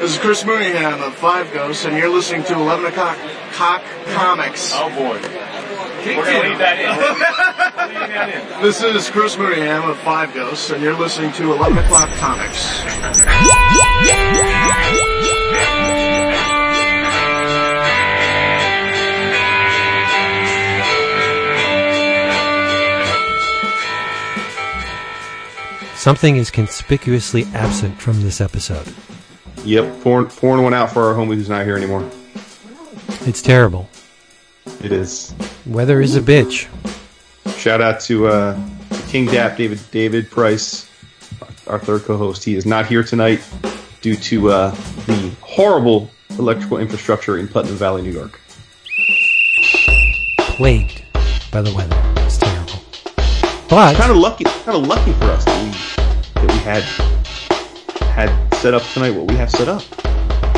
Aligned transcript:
This 0.00 0.12
is 0.12 0.18
Chris 0.18 0.44
Mooneyham 0.44 1.06
of 1.06 1.14
Five 1.14 1.52
Ghosts, 1.52 1.84
and 1.84 1.94
you're 1.94 2.08
listening 2.08 2.42
to 2.44 2.54
11 2.54 2.86
O'Clock 2.86 3.18
Cock 3.52 3.82
Comics. 4.06 4.72
Oh 4.74 4.88
boy. 4.88 5.20
We're 6.16 6.24
gonna 6.24 6.48
leave 6.48 6.56
that 6.56 6.78
in. 6.80 7.18
That 8.08 8.56
in. 8.56 8.62
This 8.62 8.82
is 8.82 9.10
Chris 9.10 9.36
Mooneyham 9.36 9.90
of 9.90 9.98
Five 9.98 10.32
Ghosts, 10.32 10.70
and 10.70 10.82
you're 10.82 10.96
listening 10.96 11.32
to 11.32 11.52
11 11.52 11.76
O'Clock 11.76 12.08
Comics. 12.14 12.80
Something 25.94 26.36
is 26.38 26.50
conspicuously 26.50 27.44
absent 27.52 28.00
from 28.00 28.22
this 28.22 28.40
episode. 28.40 28.94
Yep, 29.64 30.00
pouring, 30.02 30.26
pouring 30.26 30.62
one 30.62 30.74
out 30.74 30.90
for 30.92 31.04
our 31.04 31.14
homie 31.14 31.34
who's 31.34 31.48
not 31.48 31.64
here 31.64 31.76
anymore. 31.76 32.08
It's 33.26 33.42
terrible. 33.42 33.88
It 34.82 34.92
is. 34.92 35.34
Weather 35.66 36.00
is 36.00 36.16
a 36.16 36.20
bitch. 36.20 36.68
Shout 37.58 37.82
out 37.82 38.00
to 38.02 38.28
uh, 38.28 38.68
King 39.08 39.26
Dap, 39.26 39.56
David 39.56 39.80
David 39.90 40.30
Price, 40.30 40.88
our 41.66 41.78
third 41.78 42.02
co-host. 42.04 42.42
He 42.42 42.54
is 42.54 42.64
not 42.64 42.86
here 42.86 43.02
tonight 43.02 43.46
due 44.00 44.16
to 44.16 44.50
uh, 44.50 44.70
the 45.06 45.32
horrible 45.42 46.10
electrical 46.38 46.78
infrastructure 46.78 47.36
in 47.36 47.46
Putnam 47.46 47.74
Valley, 47.74 48.00
New 48.02 48.12
York. 48.12 48.40
Plagued 50.38 51.04
by 51.50 51.60
the 51.60 51.74
weather. 51.74 51.96
It's 52.24 52.38
terrible. 52.38 52.82
But 53.68 53.96
Kind 53.96 54.10
of 54.10 54.16
lucky, 54.16 54.44
kind 54.44 54.76
of 54.78 54.86
lucky 54.86 55.12
for 55.12 55.24
us 55.26 55.44
that 55.44 55.62
we 55.62 56.40
that 56.40 56.50
we 56.50 56.58
had 56.60 56.82
had 58.14 58.49
set 58.60 58.74
up 58.74 58.82
tonight 58.92 59.10
what 59.10 59.26
we 59.26 59.34
have 59.36 59.50
set 59.50 59.68
up. 59.68 59.82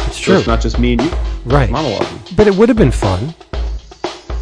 it's 0.07 0.17
So 0.17 0.23
true. 0.25 0.37
it's 0.39 0.47
not 0.47 0.61
just 0.61 0.79
me 0.79 0.93
and 0.95 1.03
you 1.03 1.11
right. 1.45 1.71
monologuing. 1.71 2.37
But 2.37 2.47
it 2.47 2.55
would 2.55 2.69
have 2.69 2.79
been 2.79 2.91
fun. 2.91 3.35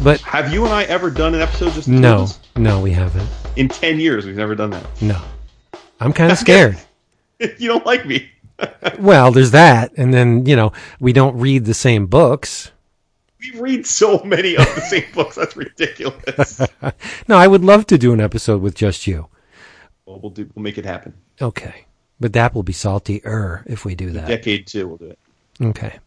But 0.03 0.19
Have 0.21 0.51
you 0.51 0.65
and 0.65 0.73
I 0.73 0.83
ever 0.85 1.11
done 1.11 1.35
an 1.35 1.41
episode 1.41 1.73
just 1.73 1.87
the 1.87 1.93
two 2.01 2.07
of 2.07 2.39
no, 2.55 2.61
no, 2.77 2.81
we 2.81 2.91
haven't. 2.91 3.29
In 3.55 3.67
ten 3.67 3.99
years, 3.99 4.25
we've 4.25 4.35
never 4.35 4.55
done 4.55 4.71
that. 4.71 5.01
No. 5.01 5.21
I'm 5.99 6.11
kind 6.11 6.31
of 6.31 6.39
scared. 6.39 6.77
you 7.39 7.67
don't 7.67 7.85
like 7.85 8.05
me. 8.07 8.31
well, 8.99 9.31
there's 9.31 9.51
that. 9.51 9.91
And 9.97 10.11
then, 10.11 10.45
you 10.47 10.55
know, 10.55 10.71
we 10.99 11.13
don't 11.13 11.37
read 11.37 11.65
the 11.65 11.73
same 11.75 12.07
books. 12.07 12.71
We 13.39 13.59
read 13.59 13.85
so 13.85 14.19
many 14.23 14.55
of 14.55 14.65
the 14.73 14.81
same 14.81 15.05
books. 15.13 15.35
That's 15.35 15.55
ridiculous. 15.55 16.61
No, 17.27 17.37
I 17.37 17.47
would 17.47 17.63
love 17.63 17.85
to 17.87 17.97
do 17.99 18.11
an 18.13 18.21
episode 18.21 18.61
with 18.61 18.73
just 18.73 19.05
you. 19.05 19.27
well, 20.05 20.19
we'll 20.19 20.31
do. 20.31 20.49
We'll 20.55 20.63
make 20.63 20.79
it 20.79 20.85
happen. 20.85 21.13
Okay. 21.39 21.85
But 22.21 22.33
that 22.33 22.53
will 22.53 22.63
be 22.63 22.71
salty-er 22.71 23.63
if 23.65 23.83
we 23.83 23.95
do 23.95 24.11
that. 24.11 24.27
Decade 24.27 24.67
two, 24.67 24.87
we'll 24.87 24.97
do 24.97 25.07
it. 25.07 25.19
Okay. 25.61 25.97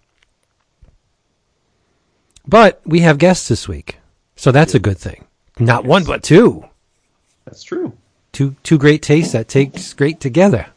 But 2.46 2.80
we 2.86 3.00
have 3.00 3.18
guests 3.18 3.48
this 3.48 3.66
week. 3.66 3.98
So 4.36 4.52
that's 4.52 4.74
a 4.74 4.78
good 4.78 4.96
thing. 4.96 5.24
Not 5.58 5.84
one, 5.84 6.04
but 6.04 6.22
two. 6.22 6.64
That's 7.44 7.64
true. 7.64 7.92
Two 8.32 8.54
two 8.62 8.78
great 8.78 9.02
tastes 9.02 9.32
that 9.32 9.48
takes 9.48 9.92
great 9.92 10.20
together. 10.20 10.68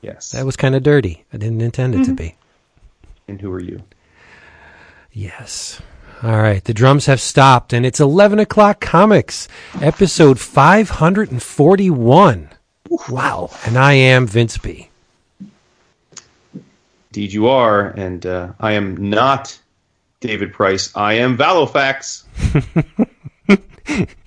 Yes. 0.00 0.32
That 0.32 0.46
was 0.46 0.56
kind 0.56 0.74
of 0.74 0.82
dirty. 0.82 1.24
I 1.32 1.36
didn't 1.36 1.60
intend 1.60 1.94
it 1.94 1.98
to 1.98 2.04
mm-hmm. 2.04 2.14
be. 2.14 2.34
and 3.28 3.40
who 3.40 3.52
are 3.52 3.60
you? 3.60 3.82
Yes. 5.12 5.82
All 6.22 6.38
right. 6.38 6.64
The 6.64 6.74
drums 6.74 7.06
have 7.06 7.20
stopped, 7.20 7.72
and 7.72 7.84
it's 7.84 8.00
11 8.00 8.38
o'clock 8.38 8.80
comics, 8.80 9.48
episode 9.82 10.38
541. 10.38 12.50
Wow. 13.08 13.50
And 13.64 13.76
I 13.76 13.92
am 13.94 14.26
Vince 14.26 14.58
B. 14.58 14.88
Indeed, 17.10 17.32
you 17.32 17.48
are, 17.48 17.88
and 17.88 18.24
uh, 18.26 18.52
I 18.60 18.72
am 18.72 19.08
not 19.08 19.58
David 20.20 20.52
Price. 20.52 20.94
I 20.94 21.14
am 21.14 21.36
Valofax. 21.38 22.24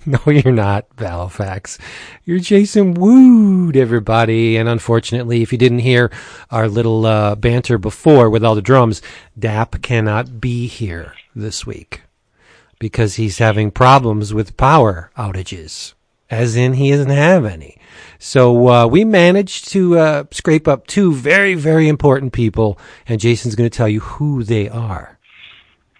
No, 0.06 0.18
you're 0.26 0.52
not, 0.52 0.88
Valifax. 0.96 1.78
You're 2.24 2.38
Jason 2.38 2.94
Wood, 2.94 3.76
everybody. 3.76 4.56
And 4.56 4.68
unfortunately, 4.68 5.42
if 5.42 5.52
you 5.52 5.58
didn't 5.58 5.80
hear 5.80 6.10
our 6.50 6.68
little 6.68 7.04
uh, 7.04 7.34
banter 7.34 7.76
before 7.76 8.30
with 8.30 8.42
all 8.42 8.54
the 8.54 8.62
drums, 8.62 9.02
Dap 9.38 9.82
cannot 9.82 10.40
be 10.40 10.66
here 10.66 11.14
this 11.36 11.66
week 11.66 12.02
because 12.78 13.16
he's 13.16 13.38
having 13.38 13.70
problems 13.70 14.32
with 14.32 14.56
power 14.56 15.10
outages, 15.16 15.92
as 16.30 16.56
in 16.56 16.74
he 16.74 16.90
doesn't 16.90 17.10
have 17.10 17.44
any. 17.44 17.76
So 18.18 18.68
uh, 18.68 18.86
we 18.86 19.04
managed 19.04 19.68
to 19.70 19.98
uh, 19.98 20.24
scrape 20.30 20.68
up 20.68 20.86
two 20.86 21.14
very, 21.14 21.54
very 21.54 21.88
important 21.88 22.32
people, 22.32 22.78
and 23.08 23.18
Jason's 23.18 23.54
going 23.54 23.68
to 23.68 23.74
tell 23.76 23.88
you 23.88 24.00
who 24.00 24.44
they 24.44 24.68
are. 24.68 25.18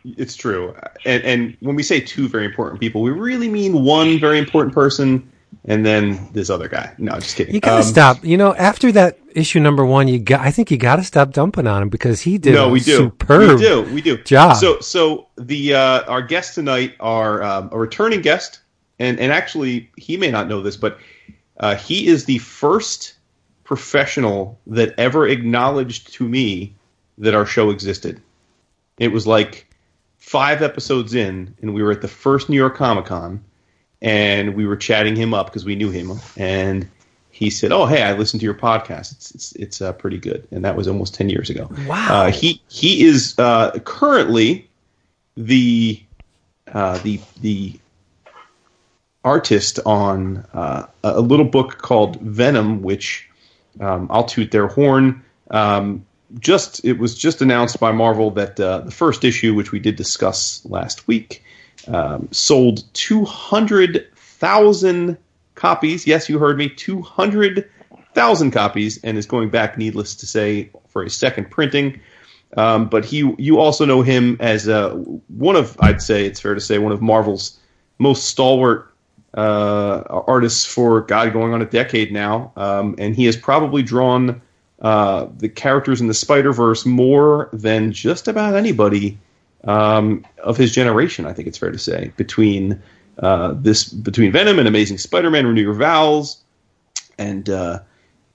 It's 0.04 0.34
true, 0.34 0.74
and 1.04 1.22
and 1.24 1.56
when 1.60 1.76
we 1.76 1.82
say 1.82 2.00
two 2.00 2.26
very 2.26 2.46
important 2.46 2.80
people, 2.80 3.02
we 3.02 3.10
really 3.10 3.50
mean 3.50 3.84
one 3.84 4.18
very 4.18 4.38
important 4.38 4.74
person, 4.74 5.30
and 5.66 5.84
then 5.84 6.30
this 6.32 6.48
other 6.48 6.68
guy. 6.68 6.94
No, 6.96 7.12
just 7.16 7.36
kidding. 7.36 7.54
You 7.54 7.60
gotta 7.60 7.78
Um, 7.78 7.82
stop. 7.82 8.24
You 8.24 8.38
know, 8.38 8.54
after 8.54 8.90
that 8.92 9.18
issue 9.34 9.60
number 9.60 9.84
one, 9.84 10.08
you 10.08 10.18
got. 10.18 10.40
I 10.40 10.52
think 10.52 10.70
you 10.70 10.78
gotta 10.78 11.04
stop 11.04 11.32
dumping 11.32 11.66
on 11.66 11.82
him 11.82 11.90
because 11.90 12.22
he 12.22 12.38
did. 12.38 12.54
No, 12.54 12.68
a 12.68 12.70
we 12.70 12.80
do. 12.80 12.96
Superb. 12.96 13.58
We 13.58 13.62
do. 13.66 13.82
We 13.92 14.00
do. 14.00 14.16
job. 14.24 14.56
So, 14.56 14.80
so 14.80 15.26
the 15.36 15.74
uh, 15.74 16.02
our 16.04 16.22
guests 16.22 16.54
tonight 16.54 16.94
are 16.98 17.42
um, 17.42 17.68
a 17.70 17.78
returning 17.78 18.22
guest, 18.22 18.60
and 19.00 19.18
and 19.18 19.32
actually 19.32 19.90
he 19.96 20.16
may 20.16 20.30
not 20.30 20.46
know 20.46 20.62
this, 20.62 20.76
but 20.76 20.98
uh, 21.58 21.74
he 21.74 22.06
is 22.06 22.26
the 22.26 22.38
first 22.38 23.14
professional 23.64 24.60
that 24.66 24.94
ever 24.98 25.26
acknowledged 25.26 26.12
to 26.14 26.28
me 26.28 26.74
that 27.18 27.34
our 27.34 27.46
show 27.46 27.70
existed. 27.70 28.20
It 28.98 29.08
was 29.08 29.26
like 29.26 29.66
five 30.18 30.62
episodes 30.62 31.14
in, 31.14 31.56
and 31.60 31.74
we 31.74 31.82
were 31.82 31.90
at 31.90 32.02
the 32.02 32.08
first 32.08 32.48
New 32.48 32.56
York 32.56 32.76
Comic 32.76 33.06
Con, 33.06 33.42
and 34.02 34.54
we 34.54 34.66
were 34.66 34.76
chatting 34.76 35.16
him 35.16 35.34
up 35.34 35.46
because 35.46 35.64
we 35.64 35.74
knew 35.74 35.90
him, 35.90 36.12
and 36.36 36.88
he 37.30 37.48
said, 37.48 37.72
"Oh, 37.72 37.86
hey, 37.86 38.02
I 38.02 38.12
listened 38.12 38.40
to 38.40 38.44
your 38.44 38.54
podcast. 38.54 39.12
It's 39.12 39.34
it's, 39.34 39.52
it's 39.52 39.80
uh, 39.80 39.94
pretty 39.94 40.18
good." 40.18 40.46
And 40.50 40.62
that 40.66 40.76
was 40.76 40.86
almost 40.86 41.14
ten 41.14 41.30
years 41.30 41.48
ago. 41.48 41.70
Wow. 41.86 42.06
Uh, 42.10 42.30
he 42.30 42.62
he 42.68 43.04
is 43.04 43.34
uh, 43.38 43.78
currently 43.84 44.68
the 45.38 46.02
uh, 46.72 46.98
the 46.98 47.18
the 47.40 47.79
artist 49.24 49.78
on 49.84 50.46
uh, 50.52 50.86
a 51.04 51.20
little 51.20 51.44
book 51.44 51.78
called 51.78 52.20
Venom, 52.20 52.82
which 52.82 53.28
um, 53.80 54.08
I'll 54.10 54.24
toot 54.24 54.50
their 54.50 54.66
horn. 54.66 55.22
Um, 55.50 56.06
just 56.38 56.84
it 56.84 56.98
was 56.98 57.18
just 57.18 57.42
announced 57.42 57.80
by 57.80 57.92
Marvel 57.92 58.30
that 58.32 58.58
uh, 58.58 58.80
the 58.80 58.90
first 58.90 59.24
issue, 59.24 59.54
which 59.54 59.72
we 59.72 59.80
did 59.80 59.96
discuss 59.96 60.64
last 60.64 61.06
week, 61.08 61.42
um, 61.88 62.28
sold 62.30 62.84
two 62.94 63.24
hundred 63.24 64.06
thousand 64.14 65.18
copies. 65.54 66.06
Yes, 66.06 66.28
you 66.28 66.38
heard 66.38 66.56
me, 66.56 66.68
two 66.68 67.02
hundred 67.02 67.68
thousand 68.14 68.52
copies, 68.52 69.02
and 69.04 69.18
is 69.18 69.26
going 69.26 69.50
back, 69.50 69.76
needless 69.76 70.14
to 70.16 70.26
say, 70.26 70.70
for 70.88 71.02
a 71.02 71.10
second 71.10 71.50
printing. 71.50 72.00
Um, 72.56 72.88
but 72.88 73.04
he, 73.04 73.32
you 73.38 73.60
also 73.60 73.84
know 73.84 74.02
him 74.02 74.36
as 74.40 74.68
uh, 74.68 74.90
one 75.28 75.54
of, 75.54 75.76
I'd 75.78 76.02
say 76.02 76.26
it's 76.26 76.40
fair 76.40 76.54
to 76.54 76.60
say, 76.60 76.78
one 76.78 76.90
of 76.90 77.00
Marvel's 77.00 77.56
most 77.98 78.24
stalwart 78.24 78.89
uh, 79.34 80.02
artists 80.08 80.64
for 80.64 81.02
God 81.02 81.32
going 81.32 81.52
on 81.52 81.62
a 81.62 81.66
decade 81.66 82.12
now, 82.12 82.52
um, 82.56 82.94
and 82.98 83.14
he 83.14 83.26
has 83.26 83.36
probably 83.36 83.82
drawn 83.82 84.40
uh, 84.80 85.26
the 85.36 85.48
characters 85.48 86.00
in 86.00 86.08
the 86.08 86.14
Spider 86.14 86.52
Verse 86.52 86.84
more 86.86 87.48
than 87.52 87.92
just 87.92 88.28
about 88.28 88.54
anybody 88.54 89.18
um, 89.64 90.24
of 90.42 90.56
his 90.56 90.72
generation. 90.72 91.26
I 91.26 91.32
think 91.32 91.48
it's 91.48 91.58
fair 91.58 91.70
to 91.70 91.78
say 91.78 92.12
between 92.16 92.82
uh, 93.18 93.54
this 93.56 93.84
between 93.84 94.32
Venom 94.32 94.58
and 94.58 94.66
Amazing 94.66 94.98
Spider-Man, 94.98 95.46
Renew 95.46 95.62
Your 95.62 95.74
Vows, 95.74 96.42
and 97.18 97.48
uh, 97.48 97.80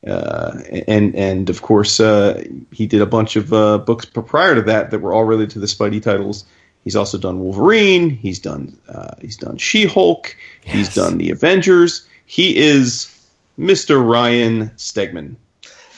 uh, 0.05 0.59
and 0.87 1.15
and 1.15 1.49
of 1.49 1.61
course 1.61 1.99
uh, 1.99 2.43
he 2.71 2.85
did 2.85 3.01
a 3.01 3.05
bunch 3.05 3.35
of 3.35 3.51
uh, 3.51 3.79
books 3.79 4.05
prior 4.05 4.55
to 4.55 4.61
that 4.61 4.91
that 4.91 4.99
were 4.99 5.13
all 5.13 5.23
related 5.23 5.51
to 5.51 5.59
the 5.59 5.65
Spidey 5.65 6.01
titles. 6.01 6.45
He's 6.85 6.95
also 6.95 7.17
done 7.17 7.39
Wolverine. 7.39 8.11
He's 8.11 8.39
done 8.39 8.77
uh, 8.87 9.15
he's 9.19 9.35
done 9.35 9.57
She 9.57 9.85
Hulk. 9.85 10.35
He's 10.63 10.93
done 10.93 11.17
the 11.17 11.31
Avengers. 11.31 12.07
He 12.27 12.55
is 12.55 13.11
Mr. 13.59 14.07
Ryan 14.07 14.69
Stegman. 14.77 15.35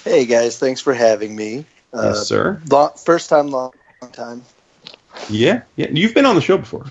Hey 0.03 0.25
guys, 0.25 0.57
thanks 0.57 0.79
for 0.81 0.93
having 0.93 1.35
me. 1.35 1.65
Uh, 1.93 2.13
yes, 2.15 2.27
sir. 2.27 2.61
Long, 2.71 2.91
first 2.95 3.29
time, 3.29 3.47
long 3.49 3.73
time. 4.13 4.41
Yeah, 5.29 5.61
yeah. 5.75 5.87
You've 5.91 6.13
been 6.15 6.25
on 6.25 6.35
the 6.35 6.41
show 6.41 6.57
before. 6.57 6.85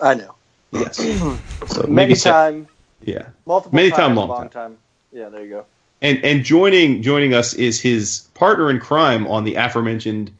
I 0.00 0.14
know. 0.14 0.34
Yes. 0.72 0.98
So 1.66 1.82
Many 1.82 1.94
maybe 1.94 2.14
se- 2.14 2.30
time, 2.30 2.68
Yeah. 3.04 3.26
multiple 3.46 3.74
Many 3.76 3.90
time, 3.90 3.98
time, 3.98 4.16
long 4.16 4.28
long 4.28 4.40
time. 4.42 4.50
time. 4.50 4.78
Yeah, 5.12 5.28
there 5.28 5.42
you 5.44 5.50
go. 5.50 5.64
And 6.02 6.24
and 6.24 6.44
joining 6.44 7.02
joining 7.02 7.34
us 7.34 7.52
is 7.54 7.80
his 7.80 8.28
partner 8.34 8.70
in 8.70 8.78
crime 8.80 9.26
on 9.26 9.44
the 9.44 9.56
aforementioned 9.56 10.30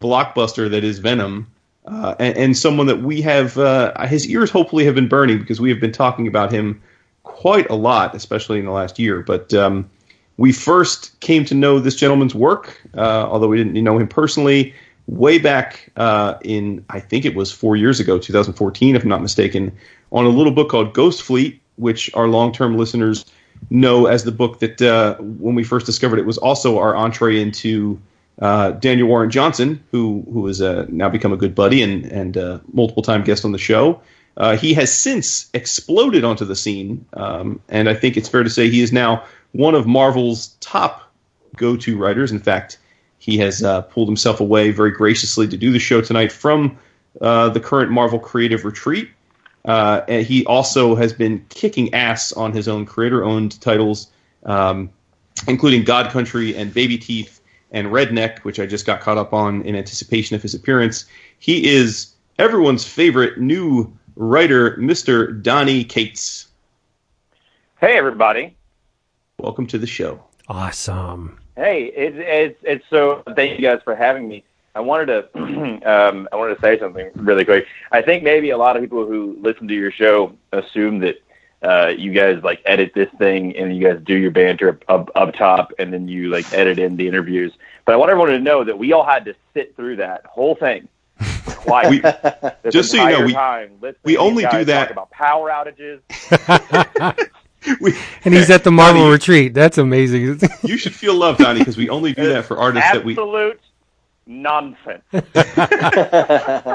blockbuster 0.00 0.70
that 0.70 0.82
is 0.84 0.98
Venom, 1.00 1.46
uh, 1.86 2.14
and, 2.18 2.36
and 2.36 2.56
someone 2.56 2.86
that 2.86 3.02
we 3.02 3.20
have 3.22 3.58
uh, 3.58 4.06
his 4.06 4.26
ears 4.28 4.50
hopefully 4.50 4.84
have 4.84 4.94
been 4.94 5.08
burning 5.08 5.38
because 5.38 5.60
we 5.60 5.68
have 5.70 5.80
been 5.80 5.92
talking 5.92 6.26
about 6.26 6.52
him 6.52 6.80
quite 7.24 7.68
a 7.70 7.74
lot, 7.74 8.14
especially 8.14 8.58
in 8.58 8.64
the 8.64 8.70
last 8.70 8.98
year. 8.98 9.22
But 9.22 9.52
um, 9.54 9.88
we 10.36 10.52
first 10.52 11.18
came 11.20 11.44
to 11.46 11.54
know 11.54 11.78
this 11.78 11.96
gentleman's 11.96 12.34
work, 12.34 12.80
uh, 12.96 13.26
although 13.28 13.48
we 13.48 13.56
didn't 13.56 13.74
know 13.82 13.98
him 13.98 14.08
personally, 14.08 14.74
way 15.06 15.38
back 15.38 15.90
uh, 15.96 16.34
in, 16.42 16.84
I 16.90 17.00
think 17.00 17.24
it 17.24 17.34
was 17.34 17.50
four 17.50 17.76
years 17.76 18.00
ago, 18.00 18.18
2014, 18.18 18.96
if 18.96 19.02
I'm 19.02 19.08
not 19.08 19.22
mistaken, 19.22 19.76
on 20.12 20.24
a 20.24 20.28
little 20.28 20.52
book 20.52 20.70
called 20.70 20.94
Ghost 20.94 21.22
Fleet, 21.22 21.60
which 21.76 22.12
our 22.14 22.28
long 22.28 22.52
term 22.52 22.76
listeners 22.76 23.24
know 23.70 24.06
as 24.06 24.24
the 24.24 24.32
book 24.32 24.60
that 24.60 24.80
uh, 24.82 25.16
when 25.16 25.54
we 25.54 25.64
first 25.64 25.86
discovered 25.86 26.18
it 26.18 26.26
was 26.26 26.38
also 26.38 26.78
our 26.78 26.94
entree 26.94 27.40
into 27.40 28.00
uh, 28.40 28.72
Daniel 28.72 29.08
Warren 29.08 29.30
Johnson, 29.30 29.82
who 29.90 30.24
who 30.32 30.46
has 30.46 30.62
uh, 30.62 30.86
now 30.88 31.08
become 31.08 31.32
a 31.32 31.36
good 31.36 31.54
buddy 31.54 31.82
and 31.82 32.04
and 32.06 32.36
uh, 32.36 32.58
multiple 32.72 33.02
time 33.02 33.22
guest 33.22 33.44
on 33.44 33.52
the 33.52 33.58
show. 33.58 34.00
Uh, 34.38 34.56
he 34.56 34.72
has 34.72 34.90
since 34.92 35.50
exploded 35.52 36.24
onto 36.24 36.44
the 36.44 36.56
scene, 36.56 37.04
um, 37.12 37.60
and 37.68 37.88
I 37.88 37.94
think 37.94 38.16
it's 38.16 38.28
fair 38.28 38.42
to 38.42 38.48
say 38.48 38.70
he 38.70 38.80
is 38.80 38.90
now 38.92 39.24
one 39.52 39.74
of 39.74 39.86
Marvel's 39.86 40.56
top 40.60 41.12
go-to 41.56 41.98
writers. 41.98 42.32
In 42.32 42.38
fact, 42.38 42.78
he 43.18 43.36
has 43.38 43.62
uh, 43.62 43.82
pulled 43.82 44.08
himself 44.08 44.40
away 44.40 44.70
very 44.70 44.90
graciously 44.90 45.46
to 45.48 45.56
do 45.58 45.70
the 45.70 45.78
show 45.78 46.00
tonight 46.00 46.32
from 46.32 46.78
the 47.20 47.60
current 47.62 47.90
Marvel 47.90 48.18
Creative 48.18 48.64
Retreat. 48.64 49.10
and 49.66 50.26
he 50.26 50.46
also 50.46 50.94
has 50.94 51.12
been 51.12 51.44
kicking 51.50 51.92
ass 51.92 52.32
on 52.32 52.54
his 52.54 52.68
own 52.68 52.86
creator-owned 52.86 53.60
titles, 53.60 54.10
um, 54.46 54.88
including 55.46 55.84
God 55.84 56.10
Country 56.10 56.56
and 56.56 56.72
Baby 56.72 56.96
Teeth 56.96 57.41
and 57.72 57.88
Redneck, 57.88 58.40
which 58.40 58.60
I 58.60 58.66
just 58.66 58.86
got 58.86 59.00
caught 59.00 59.18
up 59.18 59.32
on 59.32 59.62
in 59.62 59.74
anticipation 59.74 60.36
of 60.36 60.42
his 60.42 60.54
appearance. 60.54 61.06
He 61.38 61.66
is 61.68 62.14
everyone's 62.38 62.86
favorite 62.86 63.38
new 63.38 63.92
writer, 64.14 64.76
Mr. 64.76 65.42
Donny 65.42 65.82
Cates. 65.82 66.48
Hey, 67.80 67.96
everybody. 67.96 68.54
Welcome 69.38 69.66
to 69.68 69.78
the 69.78 69.86
show. 69.86 70.22
Awesome. 70.48 71.38
Hey, 71.56 71.86
it's 71.96 72.16
it's 72.18 72.58
it's 72.62 72.84
so. 72.88 73.22
Thank 73.34 73.58
you 73.58 73.66
guys 73.66 73.80
for 73.82 73.94
having 73.94 74.28
me. 74.28 74.44
I 74.74 74.80
wanted 74.80 75.06
to 75.06 75.38
um, 75.84 76.28
I 76.32 76.36
wanted 76.36 76.54
to 76.54 76.60
say 76.60 76.78
something 76.78 77.10
really 77.14 77.44
quick. 77.44 77.66
I 77.90 78.02
think 78.02 78.22
maybe 78.22 78.50
a 78.50 78.58
lot 78.58 78.76
of 78.76 78.82
people 78.82 79.06
who 79.06 79.36
listen 79.40 79.68
to 79.68 79.74
your 79.74 79.90
show 79.90 80.34
assume 80.52 81.00
that 81.00 81.16
uh, 81.62 81.88
you 81.96 82.12
guys 82.12 82.42
like 82.42 82.60
edit 82.66 82.92
this 82.94 83.08
thing 83.18 83.56
and 83.56 83.76
you 83.76 83.86
guys 83.86 84.00
do 84.04 84.16
your 84.16 84.30
banter 84.30 84.80
up, 84.88 85.10
up 85.14 85.34
top 85.34 85.72
and 85.78 85.92
then 85.92 86.08
you 86.08 86.28
like 86.28 86.52
edit 86.52 86.78
in 86.78 86.96
the 86.96 87.06
interviews. 87.06 87.52
But 87.84 87.92
I 87.92 87.96
want 87.96 88.10
everyone 88.10 88.30
to 88.30 88.40
know 88.40 88.64
that 88.64 88.78
we 88.78 88.92
all 88.92 89.04
had 89.04 89.24
to 89.26 89.34
sit 89.54 89.76
through 89.76 89.96
that 89.96 90.26
whole 90.26 90.54
thing. 90.54 90.88
Twice. 91.46 91.90
We, 91.90 92.00
just 92.70 92.90
so 92.90 92.96
you 92.96 93.18
know, 93.18 93.26
we, 93.26 93.32
time, 93.32 93.70
we 94.02 94.16
only 94.16 94.44
do 94.46 94.64
that 94.64 94.90
about 94.90 95.10
power 95.10 95.50
outages. 95.50 96.00
we, 97.80 97.94
And 98.24 98.34
he's 98.34 98.50
at 98.50 98.64
the 98.64 98.72
Marvel 98.72 99.02
Donny, 99.02 99.12
retreat. 99.12 99.54
That's 99.54 99.78
amazing. 99.78 100.40
you 100.62 100.76
should 100.76 100.94
feel 100.94 101.14
loved, 101.14 101.38
Donny, 101.38 101.60
because 101.60 101.76
we 101.76 101.88
only 101.88 102.12
do 102.12 102.28
that 102.28 102.44
for 102.44 102.58
artists 102.58 102.90
that 102.92 103.04
we 103.04 103.12
Absolute 103.12 103.60
nonsense. 104.26 105.02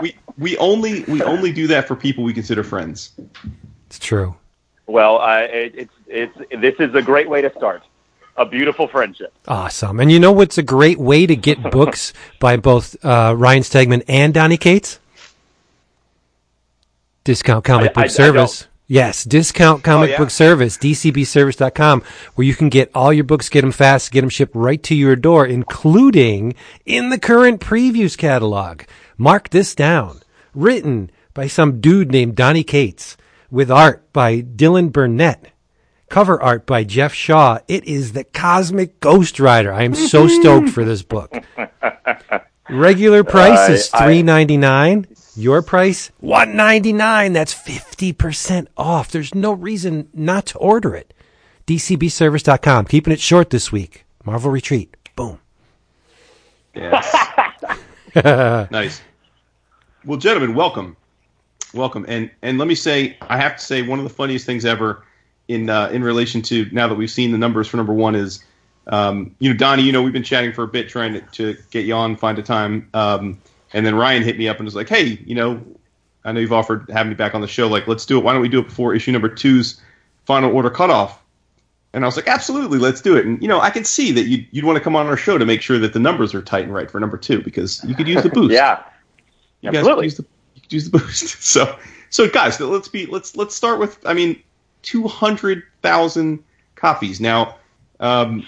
we 0.01 0.15
we 0.37 0.57
only 0.57 1.03
we 1.03 1.21
only 1.23 1.51
do 1.51 1.67
that 1.67 1.87
for 1.87 1.95
people 1.95 2.23
we 2.23 2.33
consider 2.33 2.63
friends. 2.63 3.11
it's 3.87 3.99
true. 3.99 4.35
Well, 4.87 5.19
uh, 5.21 5.39
it, 5.41 5.73
it's 5.75 5.93
it's 6.07 6.37
this 6.61 6.75
is 6.79 6.95
a 6.95 7.01
great 7.01 7.29
way 7.29 7.41
to 7.41 7.51
start 7.57 7.83
a 8.37 8.45
beautiful 8.45 8.87
friendship. 8.87 9.33
Awesome. 9.47 9.99
And 9.99 10.11
you 10.11 10.19
know 10.19 10.31
what's 10.31 10.57
a 10.57 10.63
great 10.63 10.97
way 10.99 11.25
to 11.25 11.35
get 11.35 11.61
books 11.71 12.13
by 12.39 12.55
both 12.57 12.95
uh, 13.03 13.33
Ryan 13.37 13.63
Stegman 13.63 14.03
and 14.07 14.33
Donny 14.33 14.57
Cates? 14.57 14.99
Discount 17.23 17.65
Comic 17.65 17.91
I- 17.91 17.93
Book 17.93 17.97
I- 18.03 18.05
I 18.05 18.07
Service. 18.07 18.59
don't. 18.61 18.67
yes, 18.87 19.23
Discount 19.23 19.83
Comic 19.83 20.11
yeah? 20.11 20.17
Book 20.19 20.29
Service, 20.29 20.77
dcbservice.com, 20.77 22.03
where 22.35 22.47
you 22.47 22.55
can 22.55 22.69
get 22.69 22.89
all 22.95 23.11
your 23.11 23.23
books, 23.25 23.49
get 23.49 23.61
them 23.61 23.71
fast, 23.71 24.11
get 24.11 24.21
them 24.21 24.29
shipped 24.29 24.55
right 24.55 24.81
to 24.83 24.95
your 24.95 25.15
door, 25.15 25.45
including 25.45 26.53
in 26.85 27.09
the 27.09 27.19
current 27.19 27.59
previews 27.59 28.17
catalog. 28.17 28.83
Mark 29.17 29.49
this 29.49 29.75
down. 29.75 30.21
Written 30.53 31.11
by 31.33 31.47
some 31.47 31.81
dude 31.81 32.11
named 32.11 32.35
Donny 32.35 32.63
Cates, 32.63 33.17
with 33.49 33.71
art 33.71 34.11
by 34.13 34.41
Dylan 34.41 34.91
Burnett. 34.91 35.51
Cover 36.09 36.41
art 36.41 36.65
by 36.65 36.83
Jeff 36.83 37.13
Shaw. 37.13 37.59
It 37.67 37.83
is 37.85 38.13
the 38.13 38.23
Cosmic 38.23 38.99
Ghost 38.99 39.39
Rider. 39.39 39.73
I 39.73 39.83
am 39.83 39.93
so 39.93 40.25
mm-hmm. 40.25 40.41
stoked 40.41 40.69
for 40.69 40.85
this 40.85 41.03
book. 41.03 41.33
Regular 42.69 43.23
price 43.25 43.69
is 43.69 43.93
I- 43.93 43.97
I- 43.97 44.05
three 44.05 44.23
ninety 44.23 44.57
nine. 44.57 45.07
Your 45.35 45.61
price 45.61 46.11
one 46.19 46.55
ninety 46.55 46.93
nine. 46.93 47.33
That's 47.33 47.53
fifty 47.53 48.13
percent 48.13 48.69
off. 48.77 49.11
There's 49.11 49.35
no 49.35 49.51
reason 49.51 50.09
not 50.13 50.47
to 50.47 50.57
order 50.57 50.95
it. 50.95 51.13
DCBService.com. 51.67 52.85
Keeping 52.85 53.13
it 53.13 53.19
short 53.19 53.49
this 53.49 53.71
week. 53.71 54.05
Marvel 54.23 54.49
Retreat. 54.49 54.95
Boom. 55.15 55.39
Yes. 56.73 57.13
nice. 58.71 59.01
Well, 60.05 60.17
gentlemen, 60.17 60.55
welcome, 60.55 60.95
welcome, 61.77 62.05
and 62.07 62.29
and 62.41 62.57
let 62.57 62.67
me 62.67 62.75
say, 62.75 63.17
I 63.21 63.37
have 63.37 63.57
to 63.57 63.63
say, 63.63 63.81
one 63.81 63.99
of 63.99 64.03
the 64.03 64.13
funniest 64.13 64.45
things 64.45 64.65
ever 64.65 65.03
in 65.47 65.69
uh, 65.69 65.89
in 65.89 66.03
relation 66.03 66.41
to 66.43 66.67
now 66.71 66.87
that 66.87 66.95
we've 66.95 67.11
seen 67.11 67.31
the 67.31 67.37
numbers 67.37 67.67
for 67.67 67.77
number 67.77 67.93
one 67.93 68.15
is, 68.15 68.43
um, 68.87 69.35
you 69.39 69.51
know, 69.51 69.57
Donny, 69.57 69.83
you 69.83 69.91
know, 69.91 70.01
we've 70.01 70.13
been 70.13 70.23
chatting 70.23 70.53
for 70.53 70.63
a 70.63 70.67
bit 70.67 70.89
trying 70.89 71.13
to, 71.13 71.21
to 71.21 71.57
get 71.71 71.85
you 71.85 71.93
on, 71.93 72.15
find 72.15 72.37
a 72.39 72.43
time, 72.43 72.89
um, 72.93 73.39
and 73.73 73.85
then 73.85 73.95
Ryan 73.95 74.23
hit 74.23 74.37
me 74.37 74.47
up 74.49 74.57
and 74.57 74.65
was 74.65 74.75
like, 74.75 74.89
hey, 74.89 75.19
you 75.25 75.35
know, 75.35 75.63
I 76.25 76.31
know 76.31 76.39
you've 76.39 76.53
offered 76.53 76.89
having 76.89 77.09
me 77.09 77.15
back 77.15 77.35
on 77.35 77.41
the 77.41 77.47
show, 77.47 77.67
like, 77.67 77.87
let's 77.87 78.05
do 78.05 78.17
it. 78.17 78.23
Why 78.23 78.33
don't 78.33 78.41
we 78.41 78.49
do 78.49 78.59
it 78.59 78.67
before 78.67 78.93
issue 78.93 79.11
number 79.11 79.29
two's 79.29 79.79
final 80.25 80.53
order 80.53 80.69
cutoff? 80.69 81.23
And 81.93 82.03
I 82.03 82.07
was 82.07 82.17
like, 82.17 82.27
absolutely, 82.27 82.79
let's 82.79 83.01
do 83.01 83.15
it. 83.15 83.25
And 83.25 83.41
you 83.41 83.47
know, 83.47 83.59
I 83.59 83.69
can 83.69 83.85
see 83.85 84.11
that 84.11 84.23
you'd, 84.23 84.45
you'd 84.51 84.65
want 84.65 84.77
to 84.77 84.83
come 84.83 84.95
on 84.95 85.07
our 85.07 85.17
show 85.17 85.37
to 85.37 85.45
make 85.45 85.61
sure 85.61 85.79
that 85.79 85.93
the 85.93 85.99
numbers 85.99 86.35
are 86.35 86.41
tight 86.41 86.65
and 86.65 86.73
right 86.73 86.91
for 86.91 86.99
number 86.99 87.17
two 87.17 87.41
because 87.41 87.83
you 87.85 87.95
could 87.95 88.07
use 88.07 88.23
the 88.23 88.29
boost. 88.29 88.53
Yeah, 88.53 88.83
you 89.61 89.69
absolutely. 89.69 89.95
could 89.95 90.03
use 90.03 90.17
the 90.17 90.25
use 90.69 90.89
the 90.89 90.97
boost. 90.97 91.35
So, 91.43 91.77
so 92.09 92.29
guys, 92.29 92.59
let's 92.59 92.87
be 92.87 93.05
let's 93.05 93.35
let's 93.35 93.55
start 93.55 93.79
with. 93.79 93.97
I 94.05 94.13
mean, 94.13 94.41
two 94.81 95.07
hundred 95.07 95.63
thousand 95.81 96.43
copies. 96.75 97.19
Now, 97.19 97.57
um, 97.99 98.45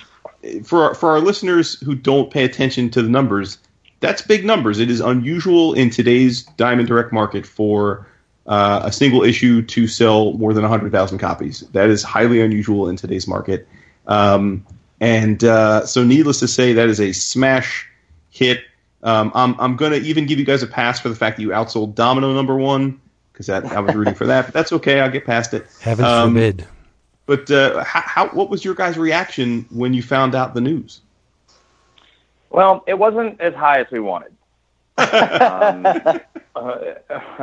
for 0.63 0.83
our, 0.83 0.95
for 0.95 1.12
our 1.12 1.19
listeners 1.19 1.80
who 1.81 1.95
don't 1.95 2.31
pay 2.31 2.45
attention 2.45 2.89
to 2.92 3.01
the 3.01 3.10
numbers, 3.10 3.57
that's 4.00 4.21
big 4.21 4.45
numbers. 4.45 4.80
It 4.80 4.89
is 4.89 5.01
unusual 5.01 5.74
in 5.74 5.89
today's 5.89 6.44
Diamond 6.44 6.88
Direct 6.88 7.12
market 7.12 7.45
for 7.45 8.07
uh, 8.48 8.81
a 8.83 8.92
single 8.92 9.24
issue 9.24 9.62
to 9.62 9.88
sell 9.88 10.33
more 10.33 10.54
than 10.54 10.63
100,000 10.63 11.19
copies. 11.19 11.62
That 11.71 11.89
is 11.89 12.01
highly 12.01 12.42
unusual 12.42 12.89
in 12.89 12.95
today's 12.95 13.27
market. 13.27 13.68
Um, 14.07 14.66
and 15.01 15.44
uh, 15.44 15.86
so, 15.86 16.04
needless 16.04 16.39
to 16.39 16.48
say, 16.48 16.74
that 16.74 16.89
is 16.89 17.00
a 17.00 17.13
smash 17.13 17.88
hit. 18.30 18.63
Um, 19.04 19.31
I'm, 19.34 19.56
I'm 19.60 19.75
going 19.75 19.92
to 19.94 20.00
even 20.00 20.25
give 20.25 20.40
you 20.40 20.46
guys 20.46 20.62
a 20.63 20.68
pass 20.68 21.00
for 21.00 21.09
the 21.09 21.16
fact 21.16 21.38
that 21.38 21.44
you 21.44 21.50
outsold 21.50 21.95
Domino 21.95 22.33
number 22.33 22.56
one 22.56 23.00
because 23.31 23.47
that 23.47 23.66
I 23.66 23.80
was 23.80 23.95
rooting 23.95 24.16
for 24.16 24.28
that. 24.28 24.45
But 24.45 24.54
that's 24.54 24.73
okay. 24.73 25.00
I'll 25.00 25.09
get 25.09 25.26
past 25.26 25.54
it. 25.54 25.66
Heaven 25.80 26.04
Um, 26.06 26.33
forbid. 26.33 26.68
But 27.26 27.50
uh, 27.52 27.83
how, 27.83 28.02
how, 28.02 28.28
what 28.30 28.50
was 28.50 28.66
your 28.66 28.73
guys' 28.76 28.97
reaction 28.97 29.66
when 29.69 29.94
you 29.94 30.02
found 30.04 30.35
out 30.35 30.54
the 30.54 30.62
news? 30.62 31.02
Well, 32.50 32.83
it 32.88 32.95
wasn't 32.97 33.40
as 33.40 33.54
high 33.54 33.80
as 33.80 33.88
we 33.92 34.00
wanted. 34.00 34.33
um, 34.97 35.85
uh, 36.56 36.94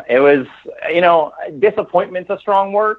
it 0.08 0.18
was, 0.20 0.46
you 0.92 1.00
know, 1.00 1.32
disappointment's 1.58 2.28
a 2.30 2.38
strong 2.38 2.72
word. 2.72 2.98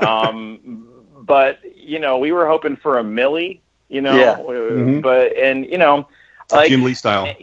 Um, 0.00 0.86
but 1.22 1.58
you 1.74 1.98
know, 1.98 2.18
we 2.18 2.32
were 2.32 2.46
hoping 2.46 2.76
for 2.76 2.98
a 2.98 3.04
Millie, 3.04 3.60
You 3.88 4.00
know, 4.02 4.14
Yeah. 4.16 4.36
Mhm. 4.38 5.02
but 5.02 5.36
and 5.36 5.64
you 5.66 5.78
know, 5.78 6.06
like 6.52 6.68
Jim 6.68 6.82
Lee 6.82 6.94
style. 6.94 7.34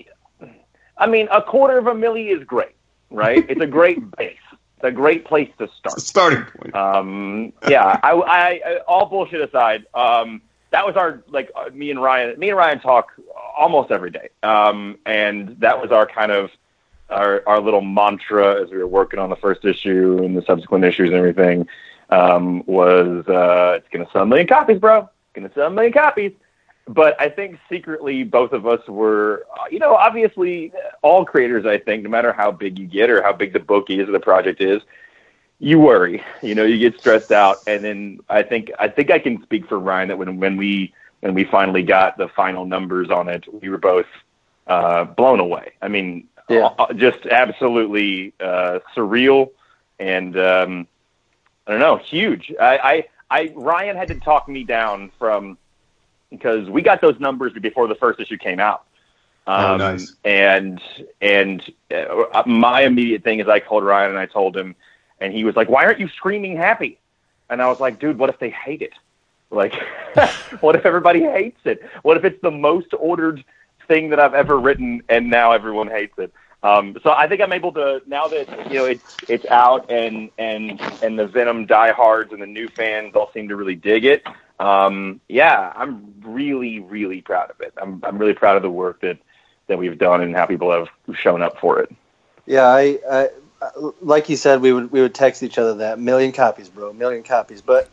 I 0.97 1.07
mean, 1.07 1.27
a 1.31 1.41
quarter 1.41 1.77
of 1.77 1.87
a 1.87 1.93
milli 1.93 2.35
is 2.35 2.43
great, 2.45 2.75
right? 3.09 3.45
it's 3.49 3.61
a 3.61 3.67
great 3.67 3.99
base. 4.17 4.37
It's 4.77 4.83
a 4.83 4.91
great 4.91 5.25
place 5.25 5.49
to 5.59 5.69
start. 5.77 5.99
Starting 6.01 6.45
point. 6.45 6.75
Um, 6.75 7.53
yeah, 7.67 7.99
I, 8.03 8.11
I, 8.11 8.61
I, 8.65 8.77
all 8.87 9.05
bullshit 9.05 9.41
aside, 9.41 9.85
um, 9.93 10.41
that 10.71 10.85
was 10.85 10.97
our 10.97 11.23
like 11.29 11.51
uh, 11.55 11.69
me 11.73 11.91
and 11.91 12.01
Ryan. 12.01 12.37
Me 12.37 12.49
and 12.49 12.57
Ryan 12.57 12.79
talk 12.81 13.13
almost 13.57 13.91
every 13.91 14.11
day, 14.11 14.29
um, 14.43 14.97
and 15.05 15.57
that 15.61 15.81
was 15.81 15.91
our 15.91 16.05
kind 16.05 16.31
of 16.31 16.51
our 17.09 17.43
our 17.47 17.61
little 17.61 17.81
mantra 17.81 18.61
as 18.61 18.69
we 18.69 18.77
were 18.77 18.87
working 18.87 19.19
on 19.19 19.29
the 19.29 19.37
first 19.37 19.63
issue 19.63 20.19
and 20.21 20.35
the 20.35 20.41
subsequent 20.41 20.83
issues 20.83 21.09
and 21.09 21.17
everything. 21.17 21.67
Um, 22.09 22.63
was 22.65 23.25
uh, 23.27 23.75
it's 23.77 23.87
gonna 23.89 24.07
sell 24.11 24.23
a 24.23 24.25
million 24.25 24.47
copies, 24.47 24.79
bro. 24.79 24.99
It's 24.99 25.09
gonna 25.33 25.51
sell 25.53 25.67
a 25.67 25.71
million 25.71 25.93
copies. 25.93 26.33
But 26.87 27.19
I 27.19 27.29
think 27.29 27.57
secretly 27.67 28.23
both 28.23 28.51
of 28.51 28.67
us 28.67 28.85
were, 28.87 29.45
uh, 29.51 29.65
you 29.71 29.79
know, 29.79 29.95
obviously 29.95 30.71
all 31.01 31.25
creators. 31.25 31.65
I 31.65 31.79
think 31.79 32.03
no 32.03 32.09
matter 32.09 32.31
how 32.31 32.51
big 32.51 32.77
you 32.77 32.85
get 32.85 33.09
or 33.09 33.23
how 33.23 33.33
big 33.33 33.53
the 33.53 33.59
book 33.59 33.89
is 33.89 34.07
or 34.07 34.11
the 34.11 34.19
project 34.19 34.61
is, 34.61 34.83
you 35.59 35.79
worry, 35.79 36.23
you 36.43 36.53
know, 36.53 36.63
you 36.63 36.77
get 36.77 36.99
stressed 36.99 37.31
out, 37.31 37.57
and 37.65 37.83
then 37.83 38.19
I 38.29 38.43
think 38.43 38.71
I 38.77 38.87
think 38.89 39.09
I 39.09 39.19
can 39.19 39.41
speak 39.43 39.67
for 39.67 39.79
Ryan 39.79 40.09
that 40.09 40.17
when 40.17 40.37
when 40.39 40.57
we 40.57 40.93
when 41.21 41.33
we 41.33 41.43
finally 41.45 41.81
got 41.81 42.17
the 42.17 42.27
final 42.27 42.65
numbers 42.65 43.09
on 43.09 43.29
it, 43.29 43.45
we 43.61 43.69
were 43.69 43.77
both 43.79 44.05
uh, 44.67 45.05
blown 45.05 45.39
away. 45.39 45.71
I 45.81 45.87
mean, 45.87 46.27
Yeah. 46.49 46.69
uh, 46.77 46.93
just 46.93 47.25
absolutely 47.25 48.33
uh, 48.39 48.79
surreal, 48.95 49.49
and 49.97 50.37
um, 50.37 50.87
I 51.65 51.71
don't 51.71 51.79
know, 51.79 51.97
huge. 51.97 52.53
I, 52.59 52.77
I 52.77 53.39
I 53.39 53.53
Ryan 53.55 53.95
had 53.95 54.09
to 54.09 54.19
talk 54.19 54.47
me 54.47 54.65
down 54.65 55.11
from 55.17 55.57
because 56.37 56.69
we 56.69 56.81
got 56.81 57.01
those 57.01 57.19
numbers 57.19 57.53
before 57.53 57.87
the 57.87 57.95
first 57.95 58.19
issue 58.19 58.37
came 58.37 58.59
out. 58.59 58.85
Oh, 59.47 59.73
Um, 59.73 59.77
nice. 59.77 60.15
And 60.23 60.81
and 61.21 61.61
uh, 61.93 62.43
my 62.45 62.81
immediate 62.81 63.23
thing 63.23 63.39
is 63.39 63.47
I 63.47 63.59
called 63.59 63.83
Ryan 63.83 64.11
and 64.11 64.19
I 64.19 64.25
told 64.25 64.55
him, 64.57 64.75
and 65.19 65.33
he 65.33 65.43
was 65.43 65.55
like, 65.55 65.69
"Why 65.69 65.85
aren't 65.85 65.99
you 65.99 66.09
screaming 66.09 66.57
happy?" 66.57 66.99
And 67.49 67.61
I 67.61 67.67
was 67.67 67.79
like, 67.79 67.99
"Dude, 67.99 68.17
what 68.17 68.29
if 68.29 68.39
they 68.39 68.49
hate 68.49 68.81
it? 68.81 68.93
Like, 69.51 69.75
what 70.61 70.75
if 70.75 70.85
everybody 70.85 71.21
hates 71.21 71.59
it? 71.65 71.81
What 72.01 72.17
if 72.17 72.25
it's 72.25 72.41
the 72.41 72.51
most 72.51 72.87
ordered 72.97 73.43
thing 73.87 74.09
that 74.09 74.19
I've 74.19 74.33
ever 74.33 74.57
written, 74.59 75.03
and 75.09 75.29
now 75.29 75.51
everyone 75.51 75.87
hates 75.89 76.17
it?" 76.17 76.33
Um, 76.63 76.97
so 77.03 77.11
I 77.11 77.27
think 77.27 77.41
I'm 77.41 77.53
able 77.53 77.71
to 77.73 78.01
now 78.07 78.27
that 78.27 78.71
you 78.71 78.79
know 78.79 78.85
it's 78.85 79.17
it's 79.29 79.45
out 79.45 79.91
and 79.91 80.31
and 80.39 80.81
and 81.03 81.19
the 81.19 81.27
Venom 81.27 81.67
diehards 81.67 82.33
and 82.33 82.41
the 82.41 82.47
new 82.47 82.67
fans 82.69 83.13
all 83.13 83.29
seem 83.31 83.47
to 83.49 83.55
really 83.55 83.75
dig 83.75 84.05
it. 84.05 84.25
Um, 84.59 85.19
yeah, 85.27 85.73
I'm 85.75 86.13
really 86.23 86.79
really 86.79 87.21
proud 87.21 87.51
of 87.51 87.61
it. 87.61 87.73
I'm 87.81 88.01
I'm 88.03 88.17
really 88.17 88.33
proud 88.33 88.55
of 88.55 88.63
the 88.63 88.71
work 88.71 89.01
that 89.01 89.17
that 89.67 89.77
we've 89.77 89.97
done 89.97 90.21
and 90.21 90.35
how 90.35 90.45
people 90.45 90.71
have 90.71 90.89
shown 91.15 91.41
up 91.41 91.59
for 91.59 91.79
it. 91.79 91.93
Yeah, 92.45 92.65
I, 92.67 92.99
I 93.09 93.29
like 94.01 94.29
you 94.29 94.35
said, 94.35 94.61
we 94.61 94.73
would 94.73 94.91
we 94.91 95.01
would 95.01 95.15
text 95.15 95.43
each 95.43 95.57
other 95.57 95.75
that 95.75 95.99
million 95.99 96.31
copies, 96.31 96.69
bro, 96.69 96.93
million 96.93 97.23
copies. 97.23 97.61
But 97.61 97.89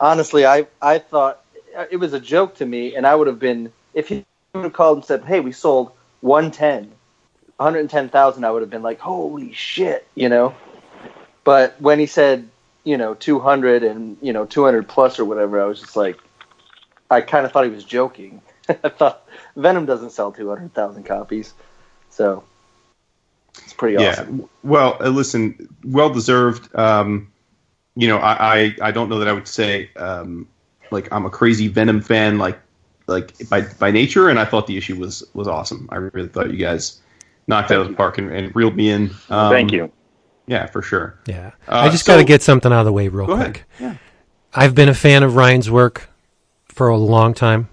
honestly, 0.00 0.46
I 0.46 0.66
I 0.80 0.98
thought 0.98 1.42
it 1.90 1.96
was 1.96 2.12
a 2.12 2.20
joke 2.20 2.56
to 2.56 2.66
me, 2.66 2.94
and 2.96 3.06
I 3.06 3.14
would 3.14 3.26
have 3.26 3.38
been 3.38 3.72
if 3.94 4.08
he 4.08 4.24
would 4.54 4.64
have 4.64 4.72
called 4.72 4.98
and 4.98 5.04
said, 5.04 5.24
"Hey, 5.24 5.40
we 5.40 5.52
sold 5.52 5.92
110, 6.20 6.92
110,000," 7.58 8.44
I 8.44 8.50
would 8.50 8.62
have 8.62 8.70
been 8.70 8.82
like, 8.82 9.00
"Holy 9.00 9.52
shit," 9.52 10.06
you 10.14 10.28
know. 10.28 10.54
But 11.44 11.80
when 11.80 11.98
he 11.98 12.06
said, 12.06 12.48
you 12.86 12.96
know, 12.96 13.14
200 13.14 13.82
and 13.82 14.16
you 14.22 14.32
know 14.32 14.46
200 14.46 14.88
plus 14.88 15.18
or 15.18 15.24
whatever, 15.26 15.60
I 15.60 15.66
was 15.66 15.80
just 15.80 15.96
like, 15.96 16.18
I 17.10 17.20
kind 17.20 17.44
of 17.44 17.52
thought 17.52 17.64
he 17.64 17.70
was 17.70 17.84
joking. 17.84 18.40
I 18.68 18.88
thought 18.88 19.28
Venom 19.56 19.86
doesn't 19.86 20.10
sell 20.10 20.32
200,000 20.32 21.02
copies, 21.02 21.52
so 22.08 22.44
it's 23.58 23.72
pretty 23.72 23.96
awesome. 23.96 24.38
Yeah. 24.38 24.46
Well, 24.62 24.96
uh, 25.00 25.08
listen, 25.08 25.68
well 25.84 26.10
deserved. 26.10 26.74
Um, 26.76 27.32
you 27.96 28.06
know, 28.06 28.18
I, 28.18 28.56
I, 28.56 28.76
I 28.82 28.90
don't 28.92 29.08
know 29.08 29.18
that 29.18 29.28
I 29.28 29.32
would 29.32 29.48
say 29.48 29.90
um, 29.96 30.46
like 30.92 31.12
I'm 31.12 31.26
a 31.26 31.30
crazy 31.30 31.66
Venom 31.66 32.00
fan 32.00 32.38
like 32.38 32.58
like 33.08 33.32
by 33.48 33.62
by 33.62 33.90
nature, 33.90 34.28
and 34.28 34.38
I 34.38 34.44
thought 34.44 34.68
the 34.68 34.76
issue 34.76 34.96
was 34.96 35.24
was 35.34 35.48
awesome. 35.48 35.88
I 35.90 35.96
really 35.96 36.28
thought 36.28 36.52
you 36.52 36.56
guys 36.56 37.00
knocked 37.48 37.72
it 37.72 37.74
out 37.74 37.80
of 37.80 37.88
the 37.88 37.94
park 37.94 38.18
and, 38.18 38.30
and 38.30 38.54
reeled 38.54 38.76
me 38.76 38.90
in. 38.90 39.10
Um, 39.28 39.50
Thank 39.50 39.72
you. 39.72 39.90
Yeah, 40.46 40.66
for 40.66 40.82
sure. 40.82 41.18
Yeah. 41.26 41.52
Uh, 41.68 41.80
I 41.80 41.88
just 41.88 42.04
so- 42.04 42.12
got 42.12 42.18
to 42.18 42.24
get 42.24 42.42
something 42.42 42.72
out 42.72 42.80
of 42.80 42.86
the 42.86 42.92
way 42.92 43.08
real 43.08 43.26
Go 43.26 43.36
quick. 43.36 43.64
ahead. 43.78 43.92
Yeah. 43.94 43.96
I've 44.54 44.74
been 44.74 44.88
a 44.88 44.94
fan 44.94 45.22
of 45.22 45.36
Ryan's 45.36 45.70
work 45.70 46.08
for 46.68 46.88
a 46.88 46.96
long 46.96 47.34
time. 47.34 47.68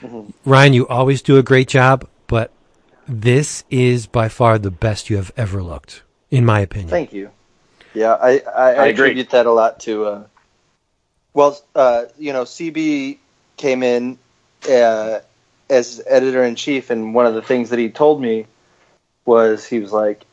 Mm-hmm. 0.00 0.30
Ryan, 0.48 0.72
you 0.72 0.86
always 0.88 1.22
do 1.22 1.38
a 1.38 1.42
great 1.42 1.68
job, 1.68 2.08
but 2.28 2.50
this 3.08 3.64
is 3.68 4.06
by 4.06 4.28
far 4.28 4.58
the 4.58 4.70
best 4.70 5.10
you 5.10 5.16
have 5.16 5.32
ever 5.36 5.62
looked, 5.62 6.02
in 6.30 6.44
my 6.44 6.60
opinion. 6.60 6.88
Thank 6.88 7.12
you. 7.12 7.30
Yeah, 7.94 8.12
I, 8.14 8.30
I, 8.30 8.38
I, 8.38 8.64
I 8.70 8.70
agree. 8.86 9.06
attribute 9.06 9.30
that 9.30 9.46
a 9.46 9.50
lot 9.52 9.80
to. 9.80 10.04
Uh, 10.04 10.24
well, 11.34 11.60
uh, 11.74 12.04
you 12.18 12.32
know, 12.32 12.44
CB 12.44 13.18
came 13.56 13.82
in 13.82 14.18
uh, 14.70 15.18
as 15.68 16.00
editor 16.06 16.44
in 16.44 16.54
chief, 16.54 16.90
and 16.90 17.12
one 17.14 17.26
of 17.26 17.34
the 17.34 17.42
things 17.42 17.70
that 17.70 17.78
he 17.78 17.90
told 17.90 18.20
me 18.20 18.46
was 19.24 19.66
he 19.66 19.78
was 19.80 19.92
like, 19.92 20.24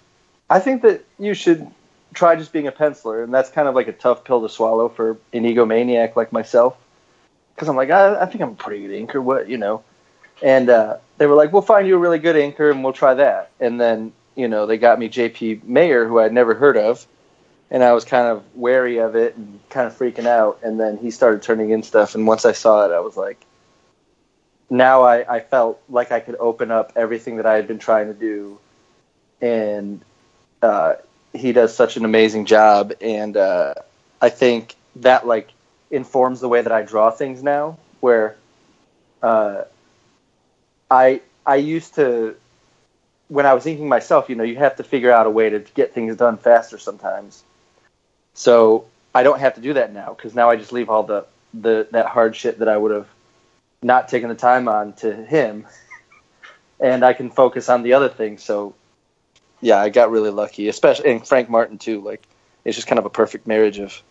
"I 0.50 0.60
think 0.60 0.82
that 0.84 1.04
you 1.20 1.34
should 1.34 1.68
try 2.14 2.36
just 2.36 2.52
being 2.54 2.68
a 2.68 2.72
penciler," 2.72 3.24
and 3.24 3.34
that's 3.34 3.50
kind 3.50 3.68
of 3.68 3.76
like 3.76 3.88
a 3.88 3.94
tough 3.94 4.24
pill 4.24 4.42
to 4.42 4.50
swallow 4.50 4.90
for 4.90 5.18
an 5.34 5.44
egomaniac 5.44 6.16
like 6.16 6.32
myself, 6.32 6.78
because 7.54 7.68
I'm 7.68 7.76
like, 7.76 7.90
I, 7.90 8.22
I 8.22 8.26
think 8.26 8.42
I'm 8.42 8.52
a 8.52 8.56
pretty 8.56 8.88
good 8.88 9.08
inker, 9.08 9.22
what 9.22 9.50
you 9.50 9.58
know, 9.58 9.84
and 10.44 10.70
uh, 10.70 10.98
they 11.18 11.28
were 11.28 11.36
like, 11.36 11.54
"We'll 11.54 11.62
find 11.62 11.88
you 11.88 11.96
a 11.96 12.00
really 12.00 12.20
good 12.20 12.36
inker, 12.36 12.72
and 12.72 12.84
we'll 12.84 12.94
try 12.94 13.14
that," 13.16 13.52
and 13.60 13.80
then 13.80 14.14
you 14.36 14.48
know 14.48 14.66
they 14.66 14.78
got 14.78 15.00
me 15.00 15.10
J.P. 15.10 15.62
Mayer, 15.64 16.08
who 16.08 16.20
I'd 16.20 16.34
never 16.34 16.54
heard 16.54 16.78
of 16.78 17.06
and 17.72 17.84
I 17.84 17.94
was 17.94 18.06
kind 18.06 18.28
of 18.28 18.44
wary 18.56 18.98
of 19.00 19.16
it 19.16 19.36
and 19.36 19.60
kind 19.70 19.88
of 19.88 19.98
freaking 19.98 20.28
out. 20.28 20.60
And 20.64 20.80
then 20.80 20.98
he 20.98 21.12
started 21.12 21.42
turning 21.42 21.72
in 21.72 21.84
stuff, 21.84 22.16
and 22.16 22.28
once 22.28 22.46
I 22.46 22.52
saw 22.52 22.86
it, 22.86 22.94
I 22.94 23.00
was 23.00 23.18
like, 23.18 23.44
now 24.70 25.04
I, 25.04 25.36
I 25.36 25.40
felt 25.40 25.82
like 25.90 26.12
I 26.12 26.20
could 26.20 26.36
open 26.38 26.72
up 26.72 26.94
everything 26.96 27.38
that 27.38 27.46
I 27.46 27.56
had 27.56 27.68
been 27.68 27.80
trying 27.80 28.08
to 28.08 28.14
do, 28.14 28.60
and 29.42 30.02
uh, 30.66 30.96
he 31.34 31.52
does 31.52 31.76
such 31.76 31.96
an 31.96 32.06
amazing 32.06 32.46
job, 32.46 32.94
and 33.00 33.38
uh, 33.38 33.76
I 34.20 34.30
think 34.30 34.76
that 34.98 35.28
like 35.28 35.50
informs 35.92 36.40
the 36.42 36.50
way 36.50 36.62
that 36.62 36.72
I 36.72 36.82
draw 36.82 37.12
things 37.12 37.44
now, 37.44 37.78
where 38.00 38.36
uh, 39.22 39.64
I 40.90 41.22
I 41.46 41.58
used 41.58 41.96
to 41.96 42.36
when 43.28 43.46
I 43.46 43.54
was 43.54 43.66
inking 43.66 43.88
myself, 43.88 44.28
you 44.30 44.36
know, 44.36 44.44
you 44.44 44.56
have 44.58 44.76
to 44.78 44.84
figure 44.84 45.12
out 45.12 45.28
a 45.28 45.30
way 45.30 45.50
to 45.50 45.60
get 45.60 45.94
things 45.94 46.16
done 46.16 46.38
faster 46.38 46.78
sometimes. 46.78 47.44
So 48.34 48.86
I 49.14 49.24
don't 49.24 49.40
have 49.40 49.56
to 49.56 49.62
do 49.62 49.74
that 49.74 49.94
now 49.94 50.14
because 50.14 50.34
now 50.36 50.50
I 50.50 50.56
just 50.56 50.72
leave 50.72 50.90
all 50.90 51.04
the, 51.04 51.26
the 51.54 51.88
that 51.92 52.08
hard 52.08 52.36
shit 52.36 52.60
that 52.60 52.68
I 52.68 52.78
would 52.78 52.92
have 52.92 53.08
not 53.84 54.10
taken 54.10 54.30
the 54.30 54.36
time 54.36 54.68
on 54.68 54.94
to 54.94 55.14
him, 55.14 55.68
and 56.80 57.06
I 57.06 57.14
can 57.14 57.30
focus 57.30 57.70
on 57.70 57.84
the 57.84 57.94
other 57.94 58.10
things. 58.10 58.44
So 58.44 58.74
yeah, 59.66 59.80
I 59.82 59.90
got 59.90 60.12
really 60.12 60.30
lucky, 60.30 60.70
especially 60.70 61.10
and 61.12 61.28
Frank 61.28 61.50
Martin 61.50 61.78
too. 61.78 62.00
Like 62.02 62.22
it's 62.64 62.76
just 62.76 62.88
kind 62.88 63.00
of 63.00 63.06
a 63.06 63.10
perfect 63.10 63.48
marriage 63.48 63.80
of 63.80 64.02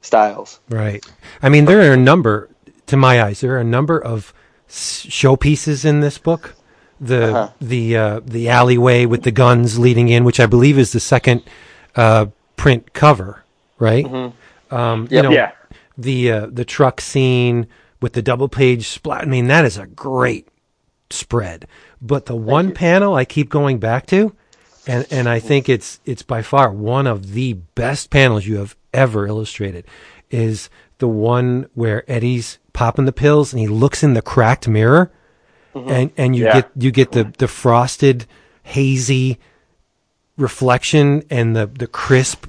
styles. 0.00 0.60
Right. 0.68 1.04
I 1.42 1.48
mean, 1.48 1.64
there 1.64 1.80
are 1.90 1.92
a 1.94 1.96
number, 1.96 2.48
to 2.86 2.96
my 2.96 3.20
eyes, 3.22 3.40
there 3.40 3.54
are 3.56 3.60
a 3.60 3.64
number 3.78 3.98
of 3.98 4.32
showpieces 4.68 5.84
in 5.84 6.00
this 6.00 6.18
book. 6.18 6.54
The 7.00 7.24
Uh-huh. 7.28 7.48
the 7.60 7.96
uh, 7.96 8.20
the 8.24 8.48
alleyway 8.48 9.06
with 9.06 9.22
the 9.22 9.30
guns 9.30 9.78
leading 9.78 10.08
in, 10.08 10.24
which 10.24 10.40
I 10.40 10.46
believe 10.46 10.78
is 10.78 10.92
the 10.92 11.00
second 11.00 11.42
uh, 11.94 12.26
print 12.56 12.92
cover, 12.92 13.44
right? 13.78 14.04
Um, 14.70 15.08
you 15.10 15.22
know, 15.22 15.30
Yeah. 15.30 15.52
the 15.96 16.32
uh, 16.32 16.46
the 16.50 16.64
truck 16.64 17.00
scene 17.00 17.66
with 18.00 18.12
the 18.14 18.22
double 18.22 18.48
page 18.48 18.88
splat. 18.88 19.22
I 19.22 19.26
mean, 19.26 19.46
that 19.48 19.64
is 19.64 19.78
a 19.78 19.86
great 19.86 20.46
spread. 21.10 21.66
But 22.00 22.26
the 22.26 22.36
one 22.36 22.72
panel 22.72 23.14
I 23.14 23.24
keep 23.24 23.48
going 23.48 23.78
back 23.78 24.06
to, 24.06 24.34
and 24.86 25.06
and 25.10 25.28
I 25.28 25.40
think 25.40 25.68
it's 25.68 26.00
it's 26.04 26.22
by 26.22 26.42
far 26.42 26.70
one 26.70 27.06
of 27.06 27.32
the 27.32 27.54
best 27.54 28.10
panels 28.10 28.46
you 28.46 28.56
have 28.58 28.76
ever 28.94 29.26
illustrated, 29.26 29.84
is 30.30 30.70
the 30.98 31.08
one 31.08 31.68
where 31.74 32.08
Eddie's 32.10 32.58
popping 32.72 33.04
the 33.04 33.12
pills 33.12 33.52
and 33.52 33.60
he 33.60 33.66
looks 33.66 34.02
in 34.02 34.14
the 34.14 34.22
cracked 34.22 34.68
mirror, 34.68 35.10
mm-hmm. 35.74 35.90
and 35.90 36.12
and 36.16 36.36
you 36.36 36.44
Yeah. 36.44 36.54
get 36.60 36.70
you 36.76 36.90
get 36.92 37.12
the 37.12 37.32
the 37.38 37.48
frosted, 37.48 38.26
hazy 38.62 39.38
reflection 40.36 41.24
and 41.30 41.56
the 41.56 41.66
the 41.66 41.86
crisp 41.88 42.46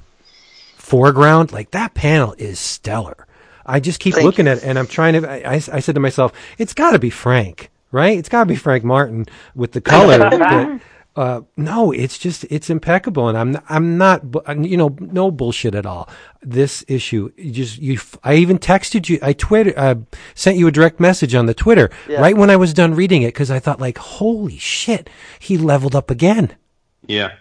foreground. 0.76 1.52
Like 1.52 1.72
that 1.72 1.94
panel 1.94 2.34
is 2.38 2.58
stellar. 2.58 3.26
I 3.66 3.80
just 3.80 4.00
keep 4.00 4.14
Thank 4.14 4.24
looking 4.24 4.46
you. 4.46 4.52
at 4.52 4.58
it 4.58 4.64
and 4.64 4.78
I'm 4.78 4.86
trying 4.86 5.20
to. 5.20 5.28
I, 5.30 5.54
I, 5.54 5.54
I 5.54 5.80
said 5.80 5.94
to 5.94 6.00
myself, 6.00 6.32
it's 6.58 6.74
got 6.74 6.92
to 6.92 6.98
be 6.98 7.10
Frank, 7.10 7.70
right? 7.92 8.16
It's 8.18 8.28
got 8.28 8.40
to 8.40 8.46
be 8.46 8.56
Frank 8.56 8.84
Martin 8.84 9.26
with 9.54 9.72
the 9.72 9.80
color. 9.80 10.18
but, 10.30 10.80
uh, 11.16 11.40
no, 11.56 11.90
it's 11.90 12.16
just 12.18 12.44
it's 12.50 12.70
impeccable, 12.70 13.28
and 13.28 13.36
I'm 13.36 13.58
I'm 13.68 13.98
not 13.98 14.22
you 14.64 14.76
know 14.76 14.96
no 15.00 15.30
bullshit 15.32 15.74
at 15.74 15.84
all. 15.84 16.08
This 16.40 16.84
issue, 16.86 17.32
you 17.36 17.50
just 17.50 17.78
you. 17.78 17.98
I 18.22 18.34
even 18.34 18.58
texted 18.58 19.08
you. 19.08 19.18
I 19.20 19.32
Twitter 19.32 19.74
uh, 19.76 19.96
sent 20.34 20.56
you 20.56 20.68
a 20.68 20.70
direct 20.70 21.00
message 21.00 21.34
on 21.34 21.46
the 21.46 21.54
Twitter 21.54 21.90
Yeah. 22.08 22.20
right 22.20 22.36
when 22.36 22.48
I 22.48 22.56
was 22.56 22.72
done 22.72 22.94
reading 22.94 23.22
it 23.22 23.28
because 23.34 23.50
I 23.50 23.58
thought 23.58 23.80
like, 23.80 23.98
holy 23.98 24.56
shit, 24.56 25.10
he 25.40 25.58
leveled 25.58 25.96
up 25.96 26.10
again. 26.10 26.54
Yeah. 27.06 27.32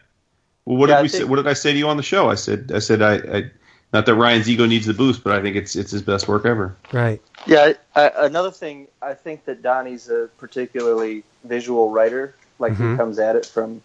Well, 0.65 0.77
what 0.77 0.89
Yeah, 0.89 0.96
did 0.96 1.00
I 1.00 1.01
we 1.03 1.10
think- 1.10 1.22
say? 1.24 1.29
What 1.29 1.36
did 1.38 1.48
I 1.48 1.53
say 1.53 1.72
to 1.72 1.77
you 1.77 1.88
on 1.89 1.98
the 1.98 2.03
show? 2.03 2.27
I 2.29 2.36
said, 2.36 2.72
I 2.74 2.79
said, 2.79 3.01
I, 3.03 3.13
I 3.15 3.51
not 3.93 4.05
that 4.05 4.15
Ryan's 4.15 4.50
ego 4.50 4.65
needs 4.65 4.86
the 4.86 4.93
boost, 4.93 5.24
but 5.24 5.34
I 5.34 5.41
think 5.41 5.55
it's 5.55 5.75
it's 5.75 5.91
his 5.91 6.01
best 6.01 6.27
work 6.27 6.46
ever. 6.46 6.75
Right. 6.93 7.22
Yeah, 7.48 7.74
I, 7.96 8.01
I, 8.08 8.25
another 8.25 8.51
thing, 8.51 8.88
I 9.01 9.13
think 9.13 9.46
that 9.46 9.62
Donny's 9.62 10.10
a 10.10 10.29
particularly 10.38 11.24
visual 11.43 11.89
writer. 11.89 12.36
Like 12.60 12.74
Mhm. 12.74 12.91
he 12.91 12.98
comes 12.98 13.19
at 13.19 13.36
it 13.36 13.46
from, 13.46 13.81